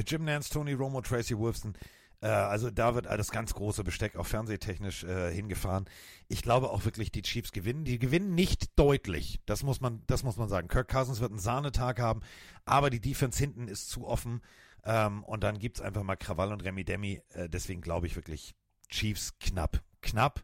Jim 0.05 0.25
Nance, 0.25 0.49
Tony 0.49 0.73
Romo, 0.73 1.01
Tracy 1.01 1.37
Wolfson. 1.37 1.75
Äh, 2.21 2.27
also 2.27 2.69
da 2.69 2.95
wird 2.95 3.05
das 3.05 3.31
ganz 3.31 3.53
große 3.53 3.83
Besteck 3.83 4.15
auch 4.15 4.27
fernsehtechnisch 4.27 5.03
äh, 5.03 5.33
hingefahren. 5.33 5.85
Ich 6.27 6.41
glaube 6.41 6.69
auch 6.69 6.85
wirklich, 6.85 7.11
die 7.11 7.23
Chiefs 7.23 7.51
gewinnen. 7.51 7.83
Die 7.83 7.99
gewinnen 7.99 8.33
nicht 8.33 8.79
deutlich. 8.79 9.39
Das 9.45 9.63
muss 9.63 9.81
man, 9.81 10.03
das 10.07 10.23
muss 10.23 10.37
man 10.37 10.47
sagen. 10.47 10.67
Kirk 10.67 10.87
Cousins 10.87 11.19
wird 11.19 11.31
einen 11.31 11.39
Sahnetag 11.39 11.99
haben, 11.99 12.21
aber 12.65 12.89
die 12.89 13.01
Defense 13.01 13.37
hinten 13.37 13.67
ist 13.67 13.89
zu 13.89 14.07
offen. 14.07 14.41
Ähm, 14.83 15.23
und 15.23 15.43
dann 15.43 15.59
gibt 15.59 15.77
es 15.77 15.81
einfach 15.81 16.03
mal 16.03 16.15
Krawall 16.15 16.53
und 16.53 16.63
Remi 16.63 16.85
Demi. 16.85 17.21
Äh, 17.29 17.49
deswegen 17.49 17.81
glaube 17.81 18.07
ich 18.07 18.15
wirklich, 18.15 18.55
Chiefs 18.89 19.37
knapp. 19.39 19.81
Knapp, 20.01 20.43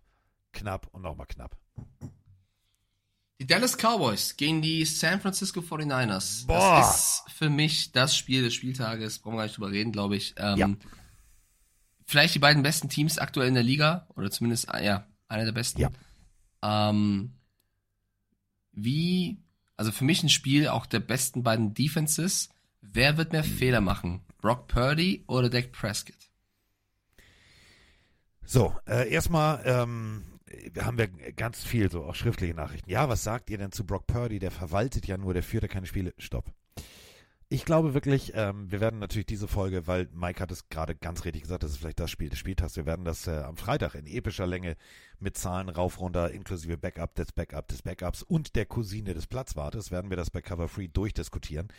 knapp 0.53 0.87
und 0.91 1.01
nochmal 1.01 1.25
knapp. 1.27 1.57
Die 3.39 3.45
Dallas 3.45 3.77
Cowboys 3.77 4.35
gegen 4.35 4.63
die 4.63 4.83
San 4.85 5.19
Francisco 5.21 5.59
49ers. 5.59 6.47
Boah. 6.47 6.79
Das 6.79 7.23
ist 7.27 7.35
für 7.35 7.49
mich 7.49 7.91
das 7.91 8.15
Spiel 8.15 8.43
des 8.43 8.55
Spieltages. 8.55 9.19
Brauchen 9.19 9.33
wir 9.33 9.37
gar 9.37 9.43
nicht 9.43 9.57
drüber 9.57 9.71
reden, 9.71 9.91
glaube 9.91 10.15
ich. 10.15 10.33
Ähm, 10.37 10.57
ja 10.57 10.69
vielleicht 12.07 12.33
die 12.33 12.39
beiden 12.39 12.63
besten 12.63 12.89
Teams 12.89 13.19
aktuell 13.19 13.49
in 13.49 13.53
der 13.53 13.63
Liga 13.63 14.07
oder 14.15 14.31
zumindest 14.31 14.69
ah, 14.69 14.81
ja 14.81 15.05
einer 15.27 15.45
der 15.45 15.51
besten. 15.51 15.81
Ja. 15.81 15.91
Ähm, 16.63 17.33
wie, 18.71 19.37
also 19.75 19.91
für 19.91 20.05
mich 20.05 20.23
ein 20.23 20.29
Spiel 20.29 20.69
auch 20.69 20.85
der 20.85 21.01
besten 21.01 21.43
beiden 21.43 21.73
Defenses. 21.73 22.49
Wer 22.81 23.17
wird 23.17 23.33
mehr 23.33 23.43
Fehler 23.43 23.81
machen? 23.81 24.21
Brock 24.39 24.67
Purdy 24.67 25.25
oder 25.27 25.49
Dak 25.49 25.71
Prescott? 25.71 26.15
So, 28.45 28.73
äh, 28.87 29.11
erstmal 29.11 29.61
ähm, 29.65 30.23
haben 30.79 30.97
wir 30.97 31.07
ganz 31.33 31.63
viel 31.65 31.91
so 31.91 32.05
auch 32.05 32.15
schriftliche 32.15 32.53
Nachrichten. 32.53 32.89
Ja, 32.89 33.09
was 33.09 33.23
sagt 33.23 33.49
ihr 33.49 33.57
denn 33.57 33.73
zu 33.73 33.85
Brock 33.85 34.07
Purdy? 34.07 34.39
Der 34.39 34.51
verwaltet 34.51 35.05
ja 35.05 35.17
nur, 35.17 35.33
der 35.33 35.43
führt 35.43 35.63
ja 35.63 35.67
keine 35.67 35.87
Spiele. 35.87 36.13
Stopp. 36.17 36.53
Ich 37.49 37.63
glaube 37.63 37.93
wirklich, 37.93 38.33
ähm, 38.35 38.69
wir 38.69 38.81
werden 38.81 38.99
natürlich 38.99 39.25
diese 39.25 39.47
Folge, 39.47 39.87
weil 39.87 40.09
Mike 40.11 40.41
hat 40.41 40.51
es 40.51 40.67
gerade 40.67 40.95
ganz 40.95 41.23
richtig 41.23 41.43
gesagt, 41.43 41.63
das 41.63 41.71
ist 41.71 41.77
vielleicht 41.77 41.99
das 41.99 42.11
Spiel 42.11 42.27
des 42.27 42.39
Spieltags. 42.39 42.75
Wir 42.75 42.85
werden 42.85 43.05
das 43.05 43.25
äh, 43.25 43.37
am 43.37 43.55
Freitag 43.55 43.95
in 43.95 44.05
epischer 44.05 44.45
Länge 44.45 44.75
mit 45.19 45.37
Zahlen 45.37 45.69
rauf, 45.69 46.01
runter, 46.01 46.31
inklusive 46.31 46.77
Backup 46.77 47.15
des 47.15 47.31
Backup 47.31 47.69
des 47.69 47.83
Backups 47.83 48.21
und 48.21 48.57
der 48.57 48.65
Cousine 48.65 49.13
des 49.13 49.27
Platzwartes, 49.27 49.91
werden 49.91 50.09
wir 50.09 50.17
das 50.17 50.29
bei 50.29 50.41
Cover 50.41 50.67
Free 50.67 50.89
durchdiskutieren. 50.89 51.69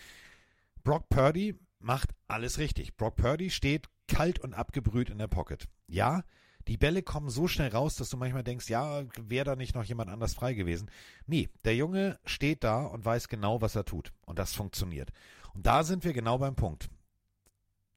Brock 0.85 1.11
Purdy 1.11 1.55
macht 1.81 2.15
alles 2.28 2.57
richtig. 2.57 2.97
Brock 2.97 3.16
Purdy 3.16 3.51
steht 3.51 3.90
kalt 4.07 4.39
und 4.39 4.55
abgebrüht 4.55 5.11
in 5.11 5.19
der 5.19 5.28
Pocket. 5.28 5.69
Ja, 5.86 6.23
die 6.66 6.78
Bälle 6.78 7.03
kommen 7.03 7.28
so 7.28 7.47
schnell 7.47 7.69
raus, 7.69 7.97
dass 7.97 8.09
du 8.09 8.16
manchmal 8.16 8.45
denkst, 8.45 8.69
ja, 8.69 9.05
wäre 9.20 9.45
da 9.45 9.57
nicht 9.57 9.74
noch 9.74 9.85
jemand 9.85 10.11
anders 10.11 10.35
frei 10.35 10.55
gewesen. 10.55 10.90
Nee, 11.27 11.51
der 11.65 11.77
Junge 11.77 12.19
steht 12.24 12.65
da 12.65 12.85
und 12.85 13.05
weiß 13.05 13.28
genau, 13.28 13.61
was 13.61 13.77
er 13.77 13.85
tut. 13.85 14.12
Und 14.24 14.39
das 14.39 14.55
funktioniert. 14.55 15.11
Und 15.54 15.66
da 15.66 15.84
sind 15.84 16.04
wir 16.04 16.12
genau 16.12 16.38
beim 16.38 16.54
Punkt. 16.54 16.88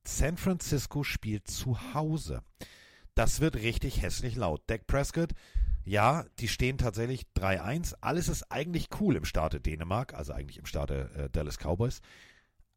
San 0.03 0.37
Francisco 0.37 1.03
spielt 1.03 1.47
zu 1.47 1.93
Hause. 1.93 2.41
Das 3.15 3.39
wird 3.39 3.55
richtig 3.55 4.01
hässlich 4.01 4.35
laut. 4.35 4.63
Dak 4.67 4.87
Prescott, 4.87 5.33
ja, 5.83 6.25
die 6.39 6.47
stehen 6.47 6.77
tatsächlich 6.77 7.25
3-1. 7.35 7.95
Alles 8.01 8.29
ist 8.29 8.51
eigentlich 8.51 8.89
cool 8.99 9.15
im 9.15 9.25
Staate 9.25 9.59
Dänemark, 9.59 10.13
also 10.13 10.33
eigentlich 10.33 10.57
im 10.57 10.65
Staate 10.65 11.09
äh, 11.15 11.29
Dallas 11.29 11.57
Cowboys. 11.57 12.01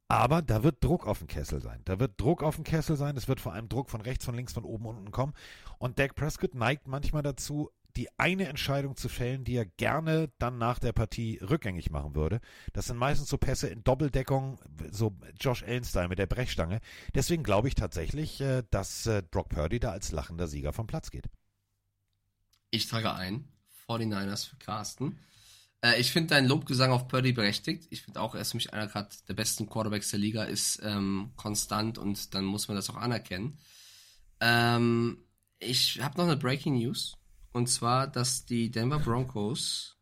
Aber 0.09 0.43
da 0.43 0.63
wird 0.63 0.85
Druck 0.85 1.07
auf 1.07 1.19
dem 1.19 1.29
Kessel 1.29 1.63
sein. 1.63 1.81
Da 1.87 1.99
wird 1.99 2.21
Druck 2.21 2.43
auf 2.43 2.57
dem 2.57 2.65
Kessel 2.65 2.97
sein. 2.97 3.17
Es 3.17 3.27
wird 3.27 3.41
vor 3.41 3.53
allem 3.53 3.69
Druck 3.69 3.91
von 3.91 4.01
rechts, 4.01 4.25
von 4.25 4.35
links, 4.35 4.53
von 4.53 4.65
oben, 4.65 4.87
unten 4.87 5.11
kommen. 5.11 5.33
Und 5.79 5.99
Dak 5.99 6.15
Prescott 6.15 6.55
neigt 6.55 6.87
manchmal 6.87 7.23
dazu, 7.23 7.71
die 7.97 8.09
eine 8.19 8.49
Entscheidung 8.49 8.97
zu 8.97 9.09
fällen, 9.09 9.45
die 9.45 9.55
er 9.55 9.67
gerne 9.67 10.31
dann 10.39 10.59
nach 10.59 10.79
der 10.79 10.93
Partie 10.93 11.39
rückgängig 11.39 11.91
machen 11.91 12.15
würde. 12.15 12.41
Das 12.73 12.87
sind 12.87 12.97
meistens 12.97 13.29
so 13.29 13.39
Pässe 13.39 13.69
in 13.69 13.85
Doppeldeckung, 13.85 14.59
so 14.91 15.17
Josh 15.41 15.63
Allen-Style 15.63 16.09
mit 16.09 16.19
der 16.19 16.27
Brechstange. 16.27 16.81
Deswegen 17.15 17.43
glaube 17.43 17.69
ich 17.69 17.75
tatsächlich, 17.75 18.41
äh, 18.41 18.63
dass 18.71 19.07
äh, 19.07 19.23
Brock 19.31 19.49
Purdy 19.49 19.81
da 19.81 19.91
als 19.91 20.13
lachender 20.13 20.49
Sieger 20.49 20.73
vom 20.73 20.87
Platz 20.87 21.11
geht. 21.11 21.29
Ich 22.71 22.89
trage 22.89 23.13
ein. 23.13 23.49
49ers 23.89 24.49
für 24.49 24.57
Carsten. 24.57 25.19
Äh, 25.85 26.01
ich 26.01 26.13
finde 26.13 26.35
deinen 26.35 26.49
Lobgesang 26.49 26.91
auf 26.91 27.09
Purdy 27.09 27.33
berechtigt. 27.33 27.87
Ich 27.91 28.03
finde 28.03 28.21
auch, 28.21 28.35
er 28.35 28.41
ist 28.41 28.53
für 28.53 28.57
mich 28.57 28.73
einer 28.73 28.87
gerade 28.87 29.11
der 29.29 29.35
besten 29.35 29.69
Quarterbacks 29.69 30.11
der 30.11 30.19
Liga, 30.19 30.45
ist 30.45 30.81
ähm, 30.83 31.33
konstant 31.37 31.99
und 31.99 32.35
dann 32.35 32.45
muss 32.45 32.69
man 32.69 32.77
das 32.77 32.91
auch 32.91 32.97
anerkennen. 32.97 33.59
Ähm, 34.41 35.19
ich 35.59 36.01
habe 36.03 36.19
noch 36.19 36.25
eine 36.25 36.37
Breaking 36.37 36.79
News. 36.79 37.17
Und 37.55 37.69
zwar, 37.69 38.09
dass 38.09 38.47
die 38.47 38.73
Denver 38.73 38.99
Broncos 38.99 39.97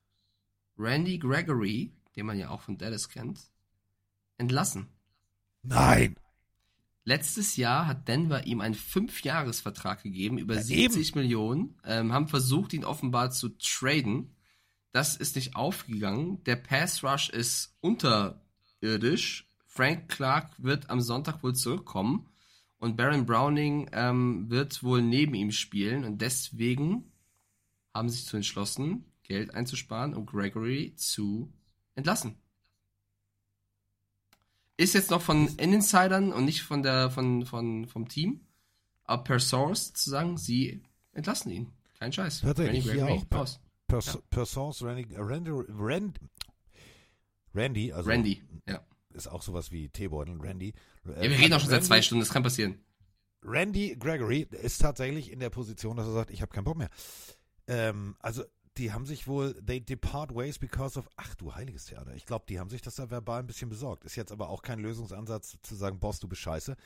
Randy 0.79 1.19
Gregory, 1.19 1.93
den 2.17 2.25
man 2.25 2.39
ja 2.39 2.49
auch 2.49 2.63
von 2.63 2.79
Dallas 2.79 3.11
kennt, 3.11 3.41
entlassen. 4.39 4.89
Nein! 5.63 6.17
Letztes 7.05 7.57
Jahr 7.57 7.87
hat 7.87 8.09
Denver 8.09 8.47
ihm 8.47 8.63
einen 8.63 8.75
Fünfjahresvertrag 8.75 10.03
gegeben 10.03 10.39
über 10.39 10.55
Ja, 10.55 10.63
70 10.63 11.11
eben. 11.11 11.21
Millionen, 11.21 11.79
ähm, 11.85 12.13
haben 12.13 12.29
versucht, 12.29 12.73
ihn 12.73 12.87
offenbar 12.87 13.31
zu 13.33 13.51
traden. 13.51 14.35
Das 14.93 15.17
ist 15.17 15.37
nicht 15.37 15.55
aufgegangen. 15.55 16.43
Der 16.45 16.57
Pass 16.57 17.05
Rush 17.05 17.29
ist 17.29 17.77
unterirdisch. 17.83 19.47
Frank 19.67 20.09
Clark 20.09 20.55
wird 20.57 20.89
am 20.89 21.03
Sonntag 21.03 21.43
wohl 21.43 21.55
zurückkommen 21.55 22.31
und 22.79 22.97
Baron 22.97 23.27
Browning 23.27 23.91
ähm, 23.93 24.49
wird 24.49 24.83
wohl 24.83 25.03
neben 25.03 25.35
ihm 25.35 25.51
spielen 25.51 26.05
und 26.05 26.23
deswegen 26.23 27.12
haben 27.95 28.09
sich 28.09 28.25
zu 28.27 28.37
entschlossen, 28.37 29.05
Geld 29.23 29.55
einzusparen 29.55 30.15
und 30.15 30.27
Gregory 30.27 30.95
zu 30.97 31.53
entlassen. 31.95 32.37
Ist 34.77 34.95
jetzt 34.95 35.11
noch 35.11 35.23
von 35.23 35.49
Insidern 35.59 36.33
und 36.33 36.45
nicht 36.45 36.63
von 36.63 36.83
der, 36.83 37.11
von, 37.11 37.47
von, 37.47 37.87
vom 37.87 38.09
Team, 38.09 38.41
aber 39.05 39.23
per 39.25 39.39
Source 39.39 39.93
zu 39.93 40.11
sagen, 40.11 40.39
sie 40.39 40.83
entlassen 41.13 41.53
ihn. 41.53 41.73
Kein 41.99 42.13
Scheiß. 42.13 42.41
Tatsächlich, 42.41 42.87
Randy 42.87 42.93
hier 42.93 43.05
Gregory 43.07 43.21
auch. 43.21 43.29
Per, 43.29 43.45
per, 43.87 44.01
Ja. 44.01 44.21
per 44.31 44.47
Source 44.47 44.83
Randy, 44.83 45.07
Randy, 45.15 45.51
Randy, 45.51 46.21
Randy, 47.55 47.93
also 47.93 48.09
Randy, 48.11 48.43
ja. 48.67 48.81
ist 49.13 49.29
auch 49.29 49.43
sowas 49.43 49.71
wie 49.71 49.89
Teebeutel, 49.89 50.41
Randy. 50.41 50.73
Ja, 51.05 51.23
wir 51.23 51.39
reden 51.39 51.53
auch 51.53 51.61
schon 51.61 51.69
seit 51.69 51.85
zwei 51.85 52.01
Stunden, 52.03 52.21
das 52.21 52.33
kann 52.33 52.43
passieren. 52.43 52.81
Randy 53.45 53.97
Gregory 53.99 54.47
ist 54.51 54.79
tatsächlich 54.79 55.31
in 55.31 55.41
der 55.41 55.51
Position, 55.51 55.97
dass 55.97 56.07
er 56.07 56.13
sagt, 56.13 56.31
ich 56.31 56.43
habe 56.43 56.53
keinen 56.53 56.65
Bock 56.65 56.77
mehr. 56.79 56.91
Ähm, 57.67 58.17
also 58.21 58.45
die 58.79 58.93
haben 58.93 59.05
sich 59.05 59.27
wohl, 59.27 59.55
they 59.65 59.81
depart 59.81 60.35
ways 60.35 60.59
because 60.59 60.99
of, 60.99 61.09
ach 61.17 61.35
du 61.35 61.55
heiliges 61.55 61.87
Theater. 61.87 62.15
Ich 62.15 62.27
glaube, 62.27 62.47
die 62.49 62.59
haben 62.59 62.71
sich 62.71 62.81
das 62.81 62.97
da 62.97 63.11
verbal 63.11 63.41
ein 63.41 63.47
bisschen 63.47 63.69
besorgt. 63.69 64.05
Ist 64.05 64.17
jetzt 64.17 64.33
aber 64.33 64.49
auch 64.49 64.63
kein 64.63 64.79
Lösungsansatz 64.79 65.59
zu 65.63 65.75
sagen, 65.75 66.01
Boss, 66.01 66.21
du 66.21 66.29
bist 66.29 66.41
scheiße, 66.41 66.77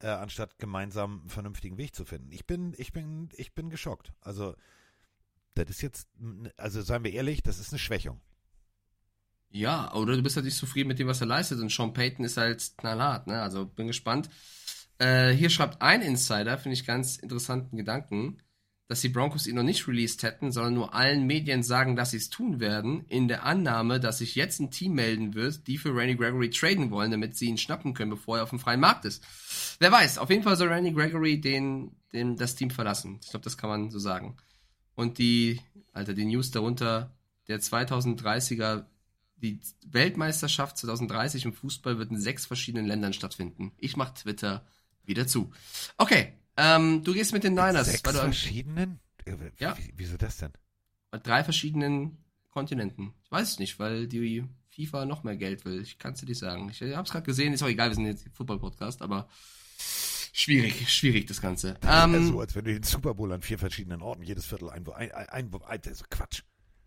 äh, 0.00 0.08
anstatt 0.08 0.58
gemeinsam 0.58 1.20
einen 1.20 1.30
vernünftigen 1.30 1.78
Weg 1.78 1.94
zu 1.94 2.04
finden. 2.04 2.30
Ich 2.32 2.46
bin, 2.46 2.74
ich 2.76 2.92
bin, 2.92 3.30
ich 3.36 3.54
bin 3.54 3.70
geschockt. 3.70 4.12
Also 4.20 4.54
das 5.54 5.70
ist 5.70 5.80
jetzt, 5.82 6.08
also 6.56 6.82
seien 6.82 7.04
wir 7.04 7.12
ehrlich, 7.12 7.42
das 7.42 7.58
ist 7.58 7.72
eine 7.72 7.78
Schwächung. 7.78 8.20
Ja, 9.50 9.92
oder 9.94 10.14
du 10.14 10.22
bist 10.22 10.36
halt 10.36 10.44
nicht 10.44 10.56
zufrieden 10.56 10.88
mit 10.88 10.98
dem, 10.98 11.08
was 11.08 11.20
er 11.20 11.26
leistet. 11.26 11.58
Und 11.58 11.72
Sean 11.72 11.92
Payton 11.92 12.24
ist 12.24 12.36
halt 12.36 12.72
knallhart, 12.76 13.26
ne? 13.26 13.42
Also 13.42 13.66
bin 13.66 13.88
gespannt. 13.88 14.30
Äh, 14.98 15.32
hier 15.32 15.50
schreibt 15.50 15.82
ein 15.82 16.02
Insider, 16.02 16.56
finde 16.58 16.74
ich 16.74 16.86
ganz 16.86 17.16
interessanten 17.16 17.76
Gedanken, 17.76 18.38
dass 18.90 19.02
die 19.02 19.08
Broncos 19.08 19.46
ihn 19.46 19.54
noch 19.54 19.62
nicht 19.62 19.86
released 19.86 20.24
hätten, 20.24 20.50
sondern 20.50 20.74
nur 20.74 20.94
allen 20.94 21.24
Medien 21.24 21.62
sagen, 21.62 21.94
dass 21.94 22.10
sie 22.10 22.16
es 22.16 22.28
tun 22.28 22.58
werden, 22.58 23.04
in 23.06 23.28
der 23.28 23.44
Annahme, 23.44 24.00
dass 24.00 24.18
sich 24.18 24.34
jetzt 24.34 24.58
ein 24.58 24.72
Team 24.72 24.94
melden 24.94 25.34
wird, 25.34 25.68
die 25.68 25.78
für 25.78 25.94
Randy 25.94 26.16
Gregory 26.16 26.50
traden 26.50 26.90
wollen, 26.90 27.12
damit 27.12 27.36
sie 27.36 27.46
ihn 27.46 27.56
schnappen 27.56 27.94
können, 27.94 28.10
bevor 28.10 28.38
er 28.38 28.42
auf 28.42 28.50
dem 28.50 28.58
freien 28.58 28.80
Markt 28.80 29.04
ist. 29.04 29.22
Wer 29.78 29.92
weiß, 29.92 30.18
auf 30.18 30.28
jeden 30.28 30.42
Fall 30.42 30.56
soll 30.56 30.72
Randy 30.72 30.90
Gregory 30.90 31.40
den, 31.40 31.92
den, 32.12 32.34
das 32.34 32.56
Team 32.56 32.70
verlassen. 32.70 33.20
Ich 33.22 33.30
glaube, 33.30 33.44
das 33.44 33.56
kann 33.56 33.70
man 33.70 33.90
so 33.92 34.00
sagen. 34.00 34.36
Und 34.96 35.18
die, 35.18 35.60
Alter, 35.92 36.12
die 36.12 36.24
News 36.24 36.50
darunter, 36.50 37.14
der 37.46 37.60
2030er 37.60 38.86
die 39.36 39.60
Weltmeisterschaft 39.86 40.76
2030 40.78 41.44
im 41.44 41.52
Fußball 41.52 41.96
wird 41.96 42.10
in 42.10 42.20
sechs 42.20 42.44
verschiedenen 42.44 42.86
Ländern 42.86 43.12
stattfinden. 43.12 43.70
Ich 43.78 43.96
mach 43.96 44.10
Twitter 44.10 44.66
wieder 45.04 45.28
zu. 45.28 45.52
Okay, 45.96 46.32
ähm, 46.60 47.02
du 47.04 47.12
gehst 47.14 47.32
mit 47.32 47.44
den 47.44 47.54
Niners. 47.54 47.86
Sechs 47.86 48.04
weil 48.04 48.12
du- 48.12 48.18
verschiedenen? 48.20 49.00
Äh, 49.24 49.34
Ja. 49.58 49.76
wie- 49.78 49.92
Wieso 49.96 50.16
das 50.16 50.36
denn? 50.38 50.52
bei 51.10 51.18
drei 51.18 51.42
verschiedenen 51.42 52.18
Kontinenten. 52.50 53.12
Ich 53.24 53.30
weiß 53.32 53.52
es 53.52 53.58
nicht, 53.58 53.78
weil 53.80 54.06
die 54.06 54.44
FIFA 54.68 55.04
noch 55.06 55.24
mehr 55.24 55.36
Geld 55.36 55.64
will. 55.64 55.80
Ich 55.82 55.98
kann 55.98 56.12
es 56.12 56.20
dir 56.20 56.26
nicht 56.26 56.38
sagen. 56.38 56.70
Ich 56.70 56.80
habe 56.82 57.02
es 57.02 57.10
gerade 57.10 57.24
gesehen, 57.26 57.52
ist 57.52 57.62
auch 57.62 57.68
egal, 57.68 57.90
wir 57.90 57.96
sind 57.96 58.06
jetzt 58.06 58.28
Football-Podcast, 58.32 59.02
aber 59.02 59.28
schwierig, 60.32 60.88
schwierig 60.88 61.26
das 61.26 61.40
Ganze. 61.40 61.76
Ähm, 61.82 62.28
so, 62.28 62.40
als 62.40 62.54
wenn 62.54 62.64
du 62.64 62.72
den 62.72 62.82
Super 62.84 63.14
Bowl 63.14 63.32
an 63.32 63.42
vier 63.42 63.58
verschiedenen 63.58 64.02
Orten 64.02 64.22
jedes 64.22 64.46
Viertel 64.46 64.70
ein, 64.70 64.86
ein, 64.88 65.10
ein, 65.12 65.28
ein, 65.52 65.80
also 65.86 66.04
Quatsch. 66.10 66.42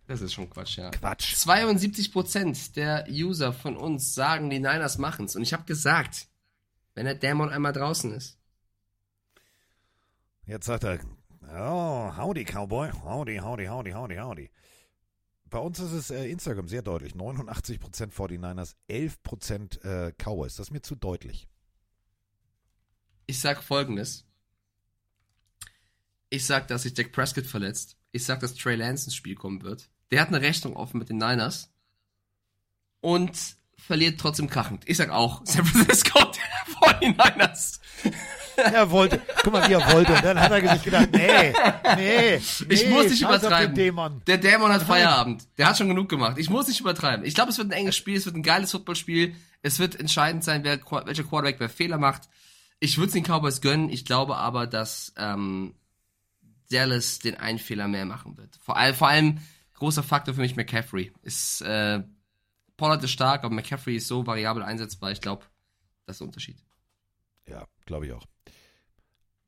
Das 0.08 0.22
ist 0.22 0.34
schon 0.34 0.50
Quatsch, 0.50 0.78
ja. 0.78 0.90
Quatsch. 0.92 1.34
72% 1.36 2.74
der 2.76 3.06
User 3.10 3.54
von 3.54 3.78
uns 3.78 4.14
sagen, 4.14 4.50
die 4.50 4.60
Niners 4.60 4.98
machen's. 4.98 5.36
Und 5.36 5.42
ich 5.44 5.54
habe 5.54 5.64
gesagt, 5.64 6.28
wenn 6.96 7.06
der 7.06 7.16
Dämon 7.16 7.50
einmal 7.50 7.74
draußen 7.74 8.12
ist. 8.14 8.38
Jetzt 10.46 10.66
sagt 10.66 10.84
er, 10.84 11.00
oh, 11.56 12.16
howdy, 12.18 12.44
Cowboy. 12.44 12.92
Howdy, 12.92 13.38
howdy, 13.38 13.66
howdy, 13.66 13.92
howdy, 13.92 14.16
howdy. 14.18 14.50
Bei 15.50 15.60
uns 15.60 15.80
ist 15.80 15.92
es 15.92 16.10
äh, 16.10 16.30
Instagram 16.30 16.68
sehr 16.68 16.82
deutlich. 16.82 17.14
89% 17.14 18.12
49ers, 18.12 18.76
11% 18.90 19.84
äh, 19.84 20.12
Cowboys. 20.18 20.56
Das 20.56 20.68
ist 20.68 20.72
mir 20.72 20.82
zu 20.82 20.96
deutlich. 20.96 21.48
Ich 23.28 23.40
sag 23.40 23.64
folgendes. 23.64 24.26
Ich 26.30 26.46
sag, 26.46 26.68
dass 26.68 26.82
sich 26.84 26.94
Dak 26.96 27.12
Prescott 27.12 27.46
verletzt. 27.46 27.98
Ich 28.12 28.26
sag, 28.26 28.40
dass 28.40 28.56
Trey 28.56 28.76
Lance 28.76 29.06
ins 29.06 29.16
Spiel 29.16 29.36
kommen 29.36 29.62
wird. 29.62 29.90
Der 30.12 30.22
hat 30.22 30.30
eine 30.30 30.42
Rechnung 30.42 30.76
offen 30.76 30.98
mit 30.98 31.10
den 31.10 31.18
Niners. 31.18 31.72
Und 33.00 33.56
verliert 33.78 34.20
trotzdem 34.20 34.50
krachend. 34.50 34.84
Ich 34.88 34.98
sag 34.98 35.10
auch, 35.10 35.46
San 35.46 35.66
Francisco 35.66 36.20
49ers. 36.82 37.80
Er 38.72 38.90
wollte, 38.92 39.22
guck 39.44 39.54
mal, 39.54 39.68
wie 39.68 39.74
er 39.74 39.94
wollte. 39.94 40.14
Und 40.14 40.24
dann 40.24 40.40
hat 40.40 40.52
er 40.52 40.74
sich 40.74 40.84
gedacht, 40.84 41.10
nee, 41.12 41.54
nee, 41.96 42.36
Ich 42.36 42.60
nee, 42.68 42.90
muss 42.90 43.10
nicht 43.10 43.22
übertreiben. 43.22 43.76
Dämon. 43.76 44.22
Der 44.26 44.38
Dämon 44.38 44.72
hat 44.72 44.84
Feierabend. 44.84 45.46
Der 45.58 45.68
hat 45.68 45.78
schon 45.78 45.90
genug 45.90 46.10
gemacht. 46.10 46.38
Ich 46.38 46.50
muss 46.50 46.68
nicht 46.68 46.80
übertreiben. 46.80 47.26
Ich 47.26 47.36
glaube, 47.36 47.52
es 47.52 47.58
wird 47.58 47.68
ein 47.70 47.78
enges 47.78 47.96
Spiel, 47.96 48.18
es 48.18 48.26
wird 48.26 48.36
ein 48.36 48.44
geiles 48.44 48.72
Footballspiel. 48.72 49.36
Es 49.62 49.80
wird 49.80 50.00
entscheidend 50.00 50.44
sein, 50.44 50.64
wer, 50.64 50.80
welcher 51.06 51.24
Quarterback 51.24 51.60
wer 51.60 51.70
Fehler 51.70 51.98
macht. 51.98 52.24
Ich 52.80 52.98
würde 52.98 53.08
es 53.08 53.14
den 53.14 53.24
Cowboys 53.24 53.62
gönnen. 53.62 53.90
Ich 53.90 54.06
glaube 54.06 54.38
aber, 54.38 54.68
dass 54.68 55.14
ähm, 55.18 55.74
Dallas 56.70 57.20
den 57.20 57.38
einen 57.38 57.60
Fehler 57.60 57.88
mehr 57.88 58.06
machen 58.06 58.38
wird. 58.38 58.58
Vor, 58.62 58.78
allem, 58.78 58.96
vor 58.96 59.08
allem 59.08 59.40
großer 59.76 60.04
Faktor 60.04 60.34
für 60.34 60.42
mich 60.42 60.56
McCaffrey. 60.56 61.12
Ist, 61.22 61.62
äh, 61.62 62.04
Pollard 62.78 63.04
ist 63.04 63.12
stark, 63.12 63.44
aber 63.44 63.54
McCaffrey 63.54 63.98
ist 63.98 64.08
so 64.08 64.26
variabel 64.26 64.64
einsetzbar. 64.64 65.12
Ich 65.12 65.22
glaube, 65.22 65.46
das 66.06 66.16
ist 66.16 66.20
der 66.20 66.28
Unterschied. 66.28 66.58
Ja, 67.48 67.66
glaube 67.86 68.08
ich 68.08 68.14
auch. 68.14 68.26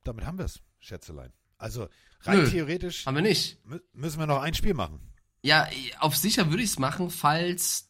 Damit 0.05 0.25
haben 0.25 0.37
wir 0.37 0.45
es, 0.45 0.61
Schätzelein. 0.79 1.33
Also 1.57 1.87
rein 2.21 2.39
Nö, 2.39 2.49
theoretisch 2.49 3.05
Haben 3.05 3.15
wir 3.15 3.21
nicht. 3.21 3.59
mü- 3.67 3.81
müssen 3.93 4.19
wir 4.19 4.27
noch 4.27 4.41
ein 4.41 4.53
Spiel 4.53 4.73
machen. 4.73 4.99
Ja, 5.41 5.67
auf 5.99 6.15
sicher 6.17 6.49
würde 6.49 6.63
ich 6.63 6.69
es 6.71 6.79
machen, 6.79 7.09
falls 7.09 7.89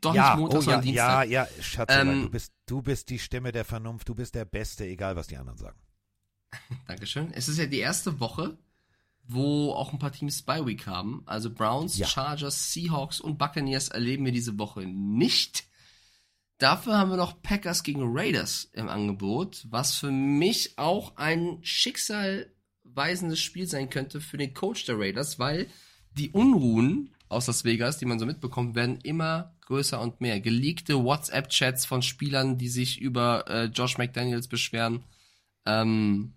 doch 0.00 0.14
ja, 0.14 0.30
nicht 0.30 0.40
Montag, 0.40 0.56
oh, 0.56 0.60
ja, 0.60 0.64
sondern 0.64 0.82
Dienstag. 0.82 1.28
ja, 1.28 1.44
ja, 1.46 1.62
Schatz, 1.62 1.92
Ähm, 1.92 2.22
du, 2.22 2.30
bist, 2.30 2.52
du 2.66 2.82
bist 2.82 3.08
die 3.10 3.18
Stimme 3.18 3.52
der 3.52 3.64
Vernunft, 3.64 4.08
du 4.08 4.14
bist 4.14 4.34
der 4.34 4.44
Beste, 4.44 4.84
egal 4.84 5.16
was 5.16 5.26
die 5.28 5.36
anderen 5.36 5.58
sagen. 5.58 5.78
Dankeschön. 6.86 7.32
Es 7.32 7.48
ist 7.48 7.58
ja 7.58 7.66
die 7.66 7.78
erste 7.78 8.20
Woche, 8.20 8.58
wo 9.24 9.72
auch 9.72 9.92
ein 9.92 9.98
paar 9.98 10.12
Teams 10.12 10.42
Bye 10.42 10.66
Week 10.66 10.86
haben. 10.86 11.22
Also 11.26 11.52
Browns, 11.52 11.96
Ja. 11.98 12.06
Chargers, 12.06 12.72
Seahawks 12.72 13.20
und 13.20 13.38
Buccaneers 13.38 13.88
erleben 13.88 14.24
wir 14.24 14.32
diese 14.32 14.58
Woche 14.58 14.80
nicht. 14.86 15.64
Dafür 16.62 16.96
haben 16.96 17.10
wir 17.10 17.16
noch 17.16 17.42
Packers 17.42 17.82
gegen 17.82 18.02
Raiders 18.04 18.70
im 18.72 18.88
Angebot, 18.88 19.66
was 19.68 19.96
für 19.96 20.12
mich 20.12 20.78
auch 20.78 21.16
ein 21.16 21.58
schicksalweisendes 21.62 23.40
Spiel 23.40 23.66
sein 23.66 23.90
könnte 23.90 24.20
für 24.20 24.36
den 24.36 24.54
Coach 24.54 24.84
der 24.84 24.96
Raiders, 24.96 25.40
weil 25.40 25.66
die 26.16 26.30
Unruhen 26.30 27.16
aus 27.28 27.48
Las 27.48 27.64
Vegas, 27.64 27.98
die 27.98 28.04
man 28.04 28.20
so 28.20 28.26
mitbekommt, 28.26 28.76
werden 28.76 29.00
immer 29.02 29.56
größer 29.62 30.00
und 30.00 30.20
mehr. 30.20 30.38
Geleakte 30.38 31.02
WhatsApp-Chats 31.02 31.84
von 31.84 32.00
Spielern, 32.00 32.58
die 32.58 32.68
sich 32.68 33.00
über 33.00 33.44
äh, 33.48 33.64
Josh 33.64 33.98
McDaniels 33.98 34.46
beschweren. 34.46 35.02
Ähm, 35.66 36.34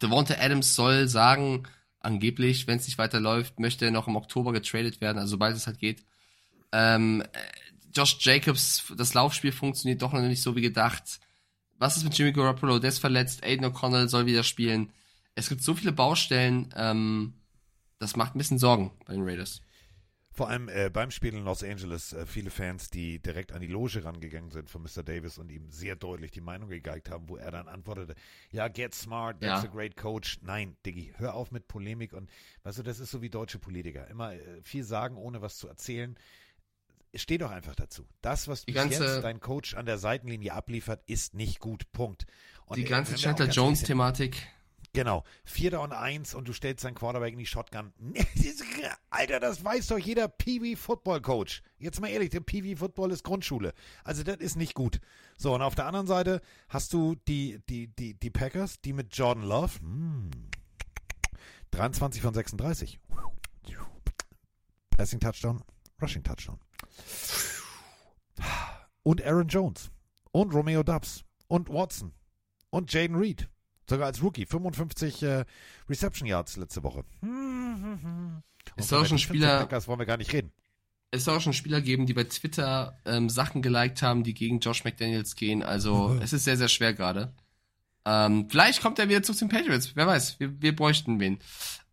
Devonta 0.00 0.36
Adams 0.40 0.74
soll 0.74 1.08
sagen, 1.08 1.64
angeblich, 2.00 2.66
wenn 2.66 2.78
es 2.78 2.86
nicht 2.86 2.96
weiterläuft, 2.96 3.60
möchte 3.60 3.84
er 3.84 3.90
noch 3.90 4.08
im 4.08 4.16
Oktober 4.16 4.54
getradet 4.54 5.02
werden, 5.02 5.18
also 5.18 5.32
sobald 5.32 5.56
es 5.56 5.66
halt 5.66 5.78
geht. 5.78 6.06
Ähm, 6.72 7.20
äh, 7.20 7.26
Josh 7.96 8.18
Jacobs, 8.20 8.92
das 8.96 9.14
Laufspiel 9.14 9.52
funktioniert 9.52 10.02
doch 10.02 10.12
noch 10.12 10.20
nicht 10.20 10.42
so 10.42 10.54
wie 10.56 10.60
gedacht. 10.62 11.20
Was 11.78 11.96
ist 11.96 12.04
mit 12.04 12.16
Jimmy 12.16 12.32
Garoppolo? 12.32 12.78
Der 12.78 12.88
ist 12.88 12.98
verletzt. 12.98 13.42
Aiden 13.44 13.64
O'Connell 13.66 14.08
soll 14.08 14.26
wieder 14.26 14.42
spielen. 14.42 14.92
Es 15.34 15.48
gibt 15.48 15.62
so 15.62 15.74
viele 15.74 15.92
Baustellen, 15.92 16.72
ähm, 16.76 17.34
das 17.98 18.16
macht 18.16 18.34
ein 18.34 18.38
bisschen 18.38 18.58
Sorgen 18.58 18.92
bei 19.06 19.12
den 19.14 19.22
Raiders. 19.22 19.60
Vor 20.32 20.50
allem 20.50 20.68
äh, 20.68 20.90
beim 20.90 21.10
Spiel 21.10 21.32
in 21.32 21.44
Los 21.44 21.62
Angeles 21.62 22.12
äh, 22.12 22.26
viele 22.26 22.50
Fans, 22.50 22.90
die 22.90 23.20
direkt 23.20 23.52
an 23.52 23.62
die 23.62 23.66
Loge 23.66 24.04
rangegangen 24.04 24.50
sind 24.50 24.68
von 24.68 24.82
Mr. 24.82 25.02
Davis 25.02 25.38
und 25.38 25.50
ihm 25.50 25.70
sehr 25.70 25.96
deutlich 25.96 26.30
die 26.30 26.42
Meinung 26.42 26.68
gegeigt 26.68 27.10
haben, 27.10 27.28
wo 27.30 27.36
er 27.38 27.50
dann 27.50 27.68
antwortete, 27.68 28.14
ja, 28.50 28.68
get 28.68 28.94
smart, 28.94 29.40
that's 29.40 29.62
Ja. 29.62 29.70
a 29.70 29.72
great 29.72 29.96
coach. 29.96 30.38
Nein, 30.42 30.76
Diggi, 30.84 31.14
hör 31.16 31.34
auf 31.34 31.52
mit 31.52 31.68
Polemik 31.68 32.12
und 32.12 32.28
weißt 32.64 32.78
du, 32.78 32.82
das 32.82 33.00
ist 33.00 33.10
so 33.10 33.22
wie 33.22 33.30
deutsche 33.30 33.58
Politiker. 33.58 34.08
Immer 34.08 34.34
äh, 34.34 34.60
viel 34.62 34.84
sagen, 34.84 35.16
ohne 35.16 35.40
was 35.40 35.56
zu 35.56 35.68
erzählen. 35.68 36.18
Steh 37.18 37.38
doch 37.38 37.50
einfach 37.50 37.74
dazu. 37.74 38.06
Das, 38.22 38.48
was 38.48 38.64
ganze- 38.66 39.04
jetzt 39.04 39.22
dein 39.24 39.40
Coach 39.40 39.74
an 39.74 39.86
der 39.86 39.98
Seitenlinie 39.98 40.52
abliefert, 40.52 41.02
ist 41.06 41.34
nicht 41.34 41.60
gut. 41.60 41.90
Punkt. 41.92 42.26
Und 42.66 42.76
Die 42.76 42.84
ganze 42.84 43.14
Chandler 43.16 43.48
Jones-Thematik. 43.48 44.46
Genau. 44.92 45.24
Vierter 45.44 45.82
und 45.82 45.92
eins 45.92 46.34
und 46.34 46.48
du 46.48 46.54
stellst 46.54 46.82
deinen 46.84 46.94
Quarterback 46.94 47.32
in 47.34 47.38
die 47.38 47.44
Shotgun. 47.46 47.92
Alter, 49.10 49.40
das 49.40 49.62
weiß 49.62 49.88
doch 49.88 49.98
jeder 49.98 50.26
Peewee 50.26 50.74
Football 50.74 51.20
Coach. 51.20 51.62
Jetzt 51.78 52.00
mal 52.00 52.08
ehrlich, 52.08 52.30
der 52.30 52.40
Peewee 52.40 52.76
Football 52.76 53.12
ist 53.12 53.22
Grundschule. 53.22 53.74
Also 54.04 54.22
das 54.22 54.36
ist 54.38 54.56
nicht 54.56 54.72
gut. 54.74 55.00
So, 55.36 55.54
und 55.54 55.60
auf 55.60 55.74
der 55.74 55.84
anderen 55.86 56.06
Seite 56.06 56.40
hast 56.70 56.92
du 56.94 57.14
die, 57.28 57.60
die, 57.68 57.88
die, 57.88 58.14
die 58.14 58.30
Packers, 58.30 58.80
die 58.80 58.94
mit 58.94 59.14
Jordan 59.14 59.44
Love, 59.44 59.78
hm, 59.80 60.30
23 61.72 62.22
von 62.22 62.32
36. 62.32 62.98
Passing 64.96 65.20
Touchdown, 65.20 65.62
Rushing 66.00 66.22
Touchdown. 66.22 66.58
Und 69.02 69.22
Aaron 69.24 69.48
Jones. 69.48 69.90
Und 70.32 70.52
Romeo 70.52 70.82
Dubs. 70.82 71.24
Und 71.48 71.68
Watson. 71.68 72.12
Und 72.70 72.92
Jaden 72.92 73.16
Reed. 73.16 73.48
Sogar 73.88 74.06
als 74.06 74.22
Rookie. 74.22 74.46
55 74.46 75.22
äh, 75.22 75.44
Reception 75.88 76.26
Yards 76.26 76.56
letzte 76.56 76.82
Woche. 76.82 77.04
Soll 78.78 79.02
auch 79.02 79.06
schon 79.06 79.18
Spieler, 79.18 79.60
Packers 79.60 79.86
wollen 79.88 80.00
wir 80.00 80.06
gar 80.06 80.16
nicht 80.16 80.32
reden. 80.32 80.52
es 81.10 81.24
soll 81.24 81.36
auch 81.36 81.40
schon 81.40 81.52
Spieler 81.52 81.80
geben, 81.80 82.06
die 82.06 82.14
bei 82.14 82.24
Twitter 82.24 82.98
ähm, 83.04 83.28
Sachen 83.30 83.62
geliked 83.62 84.02
haben, 84.02 84.24
die 84.24 84.34
gegen 84.34 84.58
Josh 84.58 84.84
McDaniels 84.84 85.36
gehen. 85.36 85.62
Also 85.62 86.18
es 86.22 86.32
ist 86.32 86.44
sehr, 86.44 86.56
sehr 86.56 86.68
schwer 86.68 86.92
gerade. 86.92 87.32
Ähm, 88.04 88.48
vielleicht 88.48 88.82
kommt 88.82 88.98
er 88.98 89.08
wieder 89.08 89.22
zu 89.22 89.32
den 89.34 89.48
Patriots. 89.48 89.94
Wer 89.94 90.06
weiß, 90.06 90.38
wir, 90.40 90.60
wir 90.60 90.76
bräuchten 90.76 91.18
wen. 91.18 91.38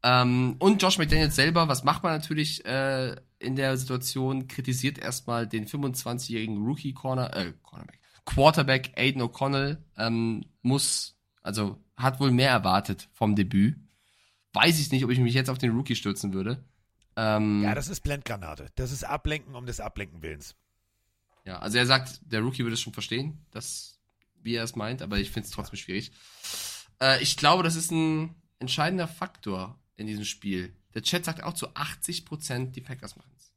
Ähm, 0.04 0.56
und 0.60 0.82
Josh 0.82 0.98
McDaniels 0.98 1.36
selber, 1.36 1.68
was 1.68 1.84
macht 1.84 2.04
man 2.04 2.14
natürlich 2.14 2.66
äh, 2.66 3.16
in 3.44 3.56
der 3.56 3.78
Situation? 3.78 4.48
Kritisiert 4.48 4.98
erstmal 4.98 5.48
den 5.48 5.68
25-jährigen 5.68 6.64
Rookie 6.64 6.94
Corner, 6.94 7.36
äh, 7.36 7.54
Cornerback, 7.64 8.00
Quarterback 8.26 8.92
Aiden 8.98 9.22
O'Connell. 9.22 9.78
Ähm, 9.98 10.46
muss, 10.62 11.18
also 11.42 11.84
hat 11.96 12.20
wohl 12.20 12.32
mehr 12.32 12.50
erwartet 12.50 13.10
vom 13.14 13.36
Debüt. 13.36 13.78
Weiß 14.54 14.80
ich 14.80 14.92
nicht, 14.92 15.04
ob 15.04 15.12
ich 15.12 15.20
mich 15.20 15.34
jetzt 15.34 15.50
auf 15.50 15.58
den 15.58 15.72
Rookie 15.72 15.96
stürzen 15.96 16.34
würde. 16.34 16.64
Ähm, 17.16 17.64
Ja, 17.64 17.76
das 17.76 17.88
ist 17.90 18.02
Blendgranate. 18.02 18.72
Das 18.76 18.92
ist 18.92 19.04
Ablenken 19.04 19.56
um 19.56 19.66
des 19.66 19.80
Ablenken 19.80 20.22
Willens. 20.22 20.56
Ja, 21.46 21.60
also 21.60 21.78
er 21.78 21.86
sagt, 21.86 22.22
der 22.24 22.42
Rookie 22.42 22.64
würde 22.64 22.74
es 22.74 22.82
schon 22.82 22.94
verstehen, 22.94 23.46
dass, 23.52 24.00
wie 24.42 24.56
er 24.56 24.64
es 24.64 24.76
meint, 24.76 25.02
aber 25.02 25.18
ich 25.18 25.32
finde 25.32 25.48
es 25.48 25.52
trotzdem 25.54 25.78
schwierig. 25.78 26.12
Äh, 27.02 27.22
ich 27.22 27.38
glaube, 27.38 27.64
das 27.64 27.76
ist 27.76 27.92
ein 27.92 28.36
entscheidender 28.60 29.08
Faktor 29.08 29.80
in 29.98 30.08
diesem 30.08 30.26
Spiel. 30.26 30.74
Der 30.94 31.02
Chat 31.02 31.26
sagt 31.26 31.44
auch 31.44 31.54
zu 31.54 31.70
80% 31.70 32.72
die 32.72 32.82
Packers 32.82 33.16
machen 33.16 33.32
es. 33.38 33.54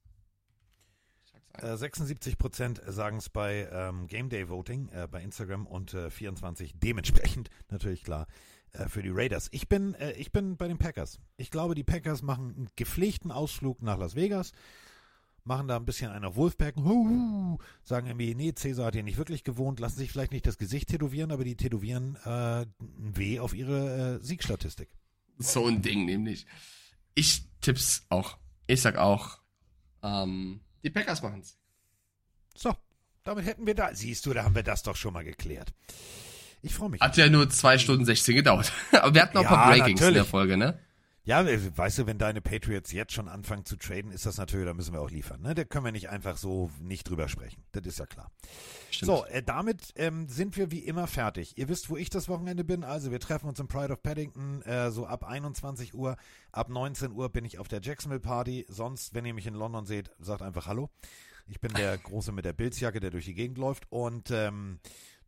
Äh, 1.63 1.77
76 1.77 2.39
Prozent 2.39 2.83
sagen 2.87 3.19
es 3.19 3.29
bei 3.29 3.69
ähm, 3.71 4.07
Game 4.07 4.29
Day 4.29 4.49
Voting 4.49 4.89
äh, 4.89 5.09
bei 5.11 5.23
Instagram 5.23 5.67
und 5.67 5.95
äh, 5.95 6.11
24 6.11 6.75
dementsprechend 6.79 7.51
natürlich 7.71 8.03
klar 8.03 8.27
äh, 8.73 8.89
für 8.89 9.03
die 9.03 9.11
Raiders. 9.11 9.49
Ich 9.53 9.69
bin, 9.69 9.95
äh, 9.95 10.13
ich 10.13 10.33
bin 10.33 10.57
bei 10.57 10.69
den 10.69 10.79
Packers. 10.79 11.19
Ich 11.37 11.51
glaube, 11.51 11.75
die 11.75 11.85
Packers 11.85 12.23
machen 12.23 12.55
einen 12.57 12.69
gepflegten 12.77 13.31
Ausflug 13.31 13.83
nach 13.83 13.99
Las 13.99 14.15
Vegas, 14.17 14.53
machen 15.45 15.69
da 15.69 15.77
ein 15.77 15.87
bisschen 15.87 16.11
einer 16.11 16.37
Wolfpack, 16.37 16.77
huhu, 16.77 17.59
sagen 17.83 18.09
irgendwie, 18.09 18.35
nee, 18.35 18.53
Cäsar 18.55 18.87
hat 18.87 18.95
hier 18.95 19.03
nicht 19.03 19.19
wirklich 19.19 19.45
gewohnt, 19.45 19.81
lassen 19.81 19.99
sich 19.99 20.11
vielleicht 20.11 20.33
nicht 20.33 20.47
das 20.47 20.59
Gesicht 20.59 20.89
tätowieren, 20.89 21.31
aber 21.31 21.45
die 21.45 21.57
tätowieren 21.57 22.17
äh, 22.25 22.63
ein 22.63 23.17
W 23.17 23.41
auf 23.41 23.55
ihre 23.55 24.21
Siegstatistik. 24.23 24.89
So 25.39 25.67
ein 25.67 25.83
Ding 25.83 26.07
nämlich. 26.07 26.47
Ich 27.17 27.43
tipp's 27.61 28.05
auch. 28.11 28.37
Ich 28.69 28.81
sag 28.83 28.97
auch, 28.97 29.39
ähm, 30.05 30.61
die 30.85 30.91
Packers 30.91 31.23
machen 31.23 31.41
es. 31.41 31.59
So, 32.57 32.75
damit 33.25 33.45
hätten 33.45 33.67
wir 33.67 33.75
da, 33.75 33.93
siehst 33.95 34.25
du, 34.27 34.33
da 34.33 34.45
haben 34.45 34.55
wir 34.55 34.63
das 34.63 34.85
doch 34.85 34.95
schon 34.95 35.13
mal 35.13 35.25
geklärt. 35.25 35.73
Ich 36.63 36.75
freue 36.75 36.91
mich. 36.91 37.01
Hat 37.01 37.17
ja 37.17 37.29
nur 37.29 37.49
2 37.51 37.79
Stunden 37.79 38.05
16 38.05 38.37
gedauert. 38.37 38.73
aber 38.93 39.15
wir 39.15 39.23
hatten 39.23 39.35
noch 39.35 39.43
ein 39.43 39.49
paar 39.49 39.65
Ja, 39.65 39.71
Breakings 39.71 40.01
in 40.01 40.07
natürlich. 40.07 40.15
der 40.15 40.25
Folge, 40.25 40.57
ne? 40.57 40.79
Ja, 41.27 41.43
äh, 41.43 41.77
weißt 41.77 41.99
du, 41.99 42.07
wenn 42.07 42.19
deine 42.19 42.41
Patriots 42.41 42.93
jetzt 42.93 43.13
schon 43.13 43.29
anfangen 43.29 43.65
zu 43.65 43.77
traden, 43.77 44.13
ist 44.13 44.27
das 44.27 44.39
natürlich, 44.39 44.65
da 44.65 44.75
müssen 44.75 44.93
wir 44.93 45.01
auch 45.01 45.11
liefern. 45.11 45.43
Ne? 45.43 45.57
Da 45.57 45.65
können 45.65 45.85
wir 45.85 45.91
nicht 45.91 46.09
einfach 46.09 46.37
so 46.37 46.71
nicht 46.81 47.11
drüber 47.11 47.29
sprechen. 47.29 47.65
Das 47.73 47.85
ist 47.85 47.99
ja 47.99 48.07
klar. 48.07 48.31
Stimmt. 48.93 49.07
So, 49.07 49.25
äh, 49.27 49.43
damit 49.43 49.93
ähm, 49.97 50.29
sind 50.29 50.57
wir 50.57 50.71
wie 50.71 50.79
immer 50.79 51.09
fertig. 51.09 51.59
Ihr 51.59 51.69
wisst, 51.69 51.91
wo 51.91 51.97
ich 51.97 52.11
das 52.11 52.29
Wochenende 52.29 52.63
bin. 52.63 52.85
Also 52.85 53.11
wir 53.11 53.19
treffen 53.19 53.49
uns 53.49 53.59
im 53.59 53.67
Pride 53.67 53.93
of 53.93 54.05
Paddington 54.05 54.63
äh, 54.63 54.93
so 54.93 55.05
ab 55.05 55.25
21 55.25 55.95
Uhr. 55.95 56.17
Ab 56.53 56.69
19 56.69 57.11
Uhr 57.11 57.29
bin 57.29 57.45
ich 57.45 57.59
auf 57.59 57.67
der 57.67 57.81
Jacksonville 57.83 58.21
Party. 58.21 58.65
Sonst, 58.69 59.13
wenn 59.13 59.27
ihr 59.27 59.35
mich 59.35 59.49
in 59.49 59.55
London 59.55 59.85
seht, 59.85 60.13
sagt 60.21 60.43
einfach 60.43 60.69
Hallo. 60.69 60.91
Ich 61.49 61.59
bin 61.59 61.73
der 61.75 61.99
Große 62.05 62.31
mit 62.31 62.45
der 62.45 62.53
Bilzjacke, 62.53 63.01
der 63.01 63.11
durch 63.11 63.25
die 63.25 63.35
Gegend 63.35 63.59
läuft. 63.59 63.91
Und 63.91 64.31
ähm, 64.31 64.79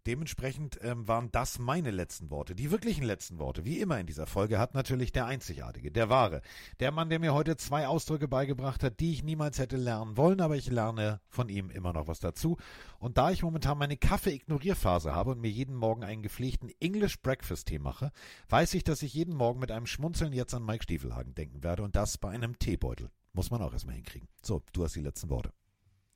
dementsprechend 0.08 0.78
ähm, 0.82 1.06
waren 1.06 1.30
das 1.32 1.58
meine 1.58 1.90
letzten 1.90 2.30
Worte. 2.30 2.54
Die 2.54 2.70
wirklichen 2.70 3.04
letzten 3.04 3.38
Worte, 3.38 3.66
wie 3.66 3.78
immer 3.78 4.00
in 4.00 4.06
dieser 4.06 4.26
Folge, 4.26 4.58
hat 4.58 4.72
natürlich 4.72 5.12
der 5.12 5.26
Einzigartige, 5.26 5.92
der 5.92 6.08
Wahre. 6.08 6.40
Der 6.80 6.92
Mann, 6.92 7.10
der 7.10 7.18
mir 7.18 7.34
heute 7.34 7.58
zwei 7.58 7.86
Ausdrücke 7.86 8.26
beigebracht 8.26 8.82
hat, 8.82 9.00
die 9.00 9.12
ich 9.12 9.22
niemals 9.22 9.58
hätte 9.58 9.76
lernen 9.76 10.16
wollen, 10.16 10.40
aber 10.40 10.56
ich 10.56 10.70
lerne 10.70 11.20
von 11.28 11.50
ihm 11.50 11.68
immer 11.68 11.92
noch 11.92 12.08
was 12.08 12.20
dazu. 12.20 12.56
Und 12.98 13.18
da 13.18 13.30
ich 13.30 13.42
momentan 13.42 13.76
meine 13.76 13.98
Kaffee-Ignorierphase 13.98 15.14
habe 15.14 15.32
und 15.32 15.42
mir 15.42 15.50
jeden 15.50 15.76
Morgen 15.76 16.04
einen 16.04 16.22
gepflegten 16.22 16.70
English 16.80 17.20
Breakfast-Tee 17.20 17.78
mache, 17.78 18.10
weiß 18.48 18.72
ich, 18.74 18.84
dass 18.84 19.02
ich 19.02 19.12
jeden 19.12 19.36
Morgen 19.36 19.60
mit 19.60 19.70
einem 19.70 19.86
Schmunzeln 19.86 20.32
jetzt 20.32 20.54
an 20.54 20.64
Mike 20.64 20.84
Stiefelhagen 20.84 21.34
denken 21.34 21.62
werde 21.62 21.82
und 21.82 21.96
das 21.96 22.16
bei 22.16 22.30
einem 22.30 22.58
Teebeutel. 22.58 23.10
Muss 23.34 23.50
man 23.50 23.60
auch 23.60 23.74
erstmal 23.74 23.96
hinkriegen. 23.96 24.26
So, 24.42 24.62
du 24.72 24.84
hast 24.84 24.96
die 24.96 25.02
letzten 25.02 25.28
Worte. 25.28 25.52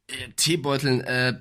Äh, 0.08 0.28
Teebeuteln. 0.36 1.00
Äh, 1.02 1.28
äh, 1.30 1.34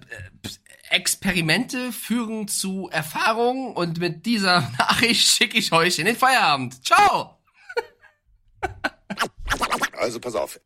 Experimente 0.91 1.93
führen 1.93 2.49
zu 2.49 2.89
Erfahrungen 2.91 3.73
und 3.73 3.99
mit 3.99 4.25
dieser 4.25 4.61
Nachricht 4.77 5.25
schicke 5.25 5.57
ich 5.57 5.71
euch 5.71 5.99
in 5.99 6.05
den 6.05 6.17
Feierabend. 6.17 6.85
Ciao! 6.85 7.37
Also 9.93 10.19
pass 10.19 10.35
auf. 10.35 10.59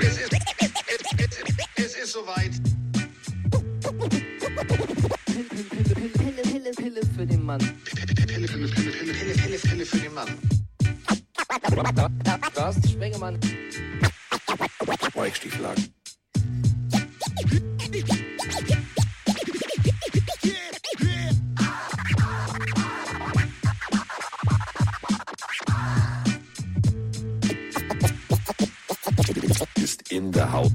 Es 0.00 0.18
ist, 0.18 0.30
es 1.76 1.94
ist 1.96 2.12
soweit. 2.12 2.52
Pille, 6.12 6.42
Pille, 6.42 6.70
Pille 6.76 7.00
für 7.16 7.26
den 7.26 7.44
Mann. 7.44 7.58
Pille, 7.58 8.14
Pille, 8.14 8.26
Pille, 8.26 8.46
Pille, 8.46 8.68
Pille, 8.68 9.34
Pille, 9.34 9.58
Pille 9.58 9.86
für 9.86 9.98
den 9.98 10.14
Mann. 10.14 10.28
Carsten 12.54 12.88
Spengemann. 12.88 13.40
Mike 15.14 15.36
Stieflagen. 15.36 15.94
Ist 29.74 30.10
in 30.10 30.32
der 30.32 30.52
Haut, 30.52 30.72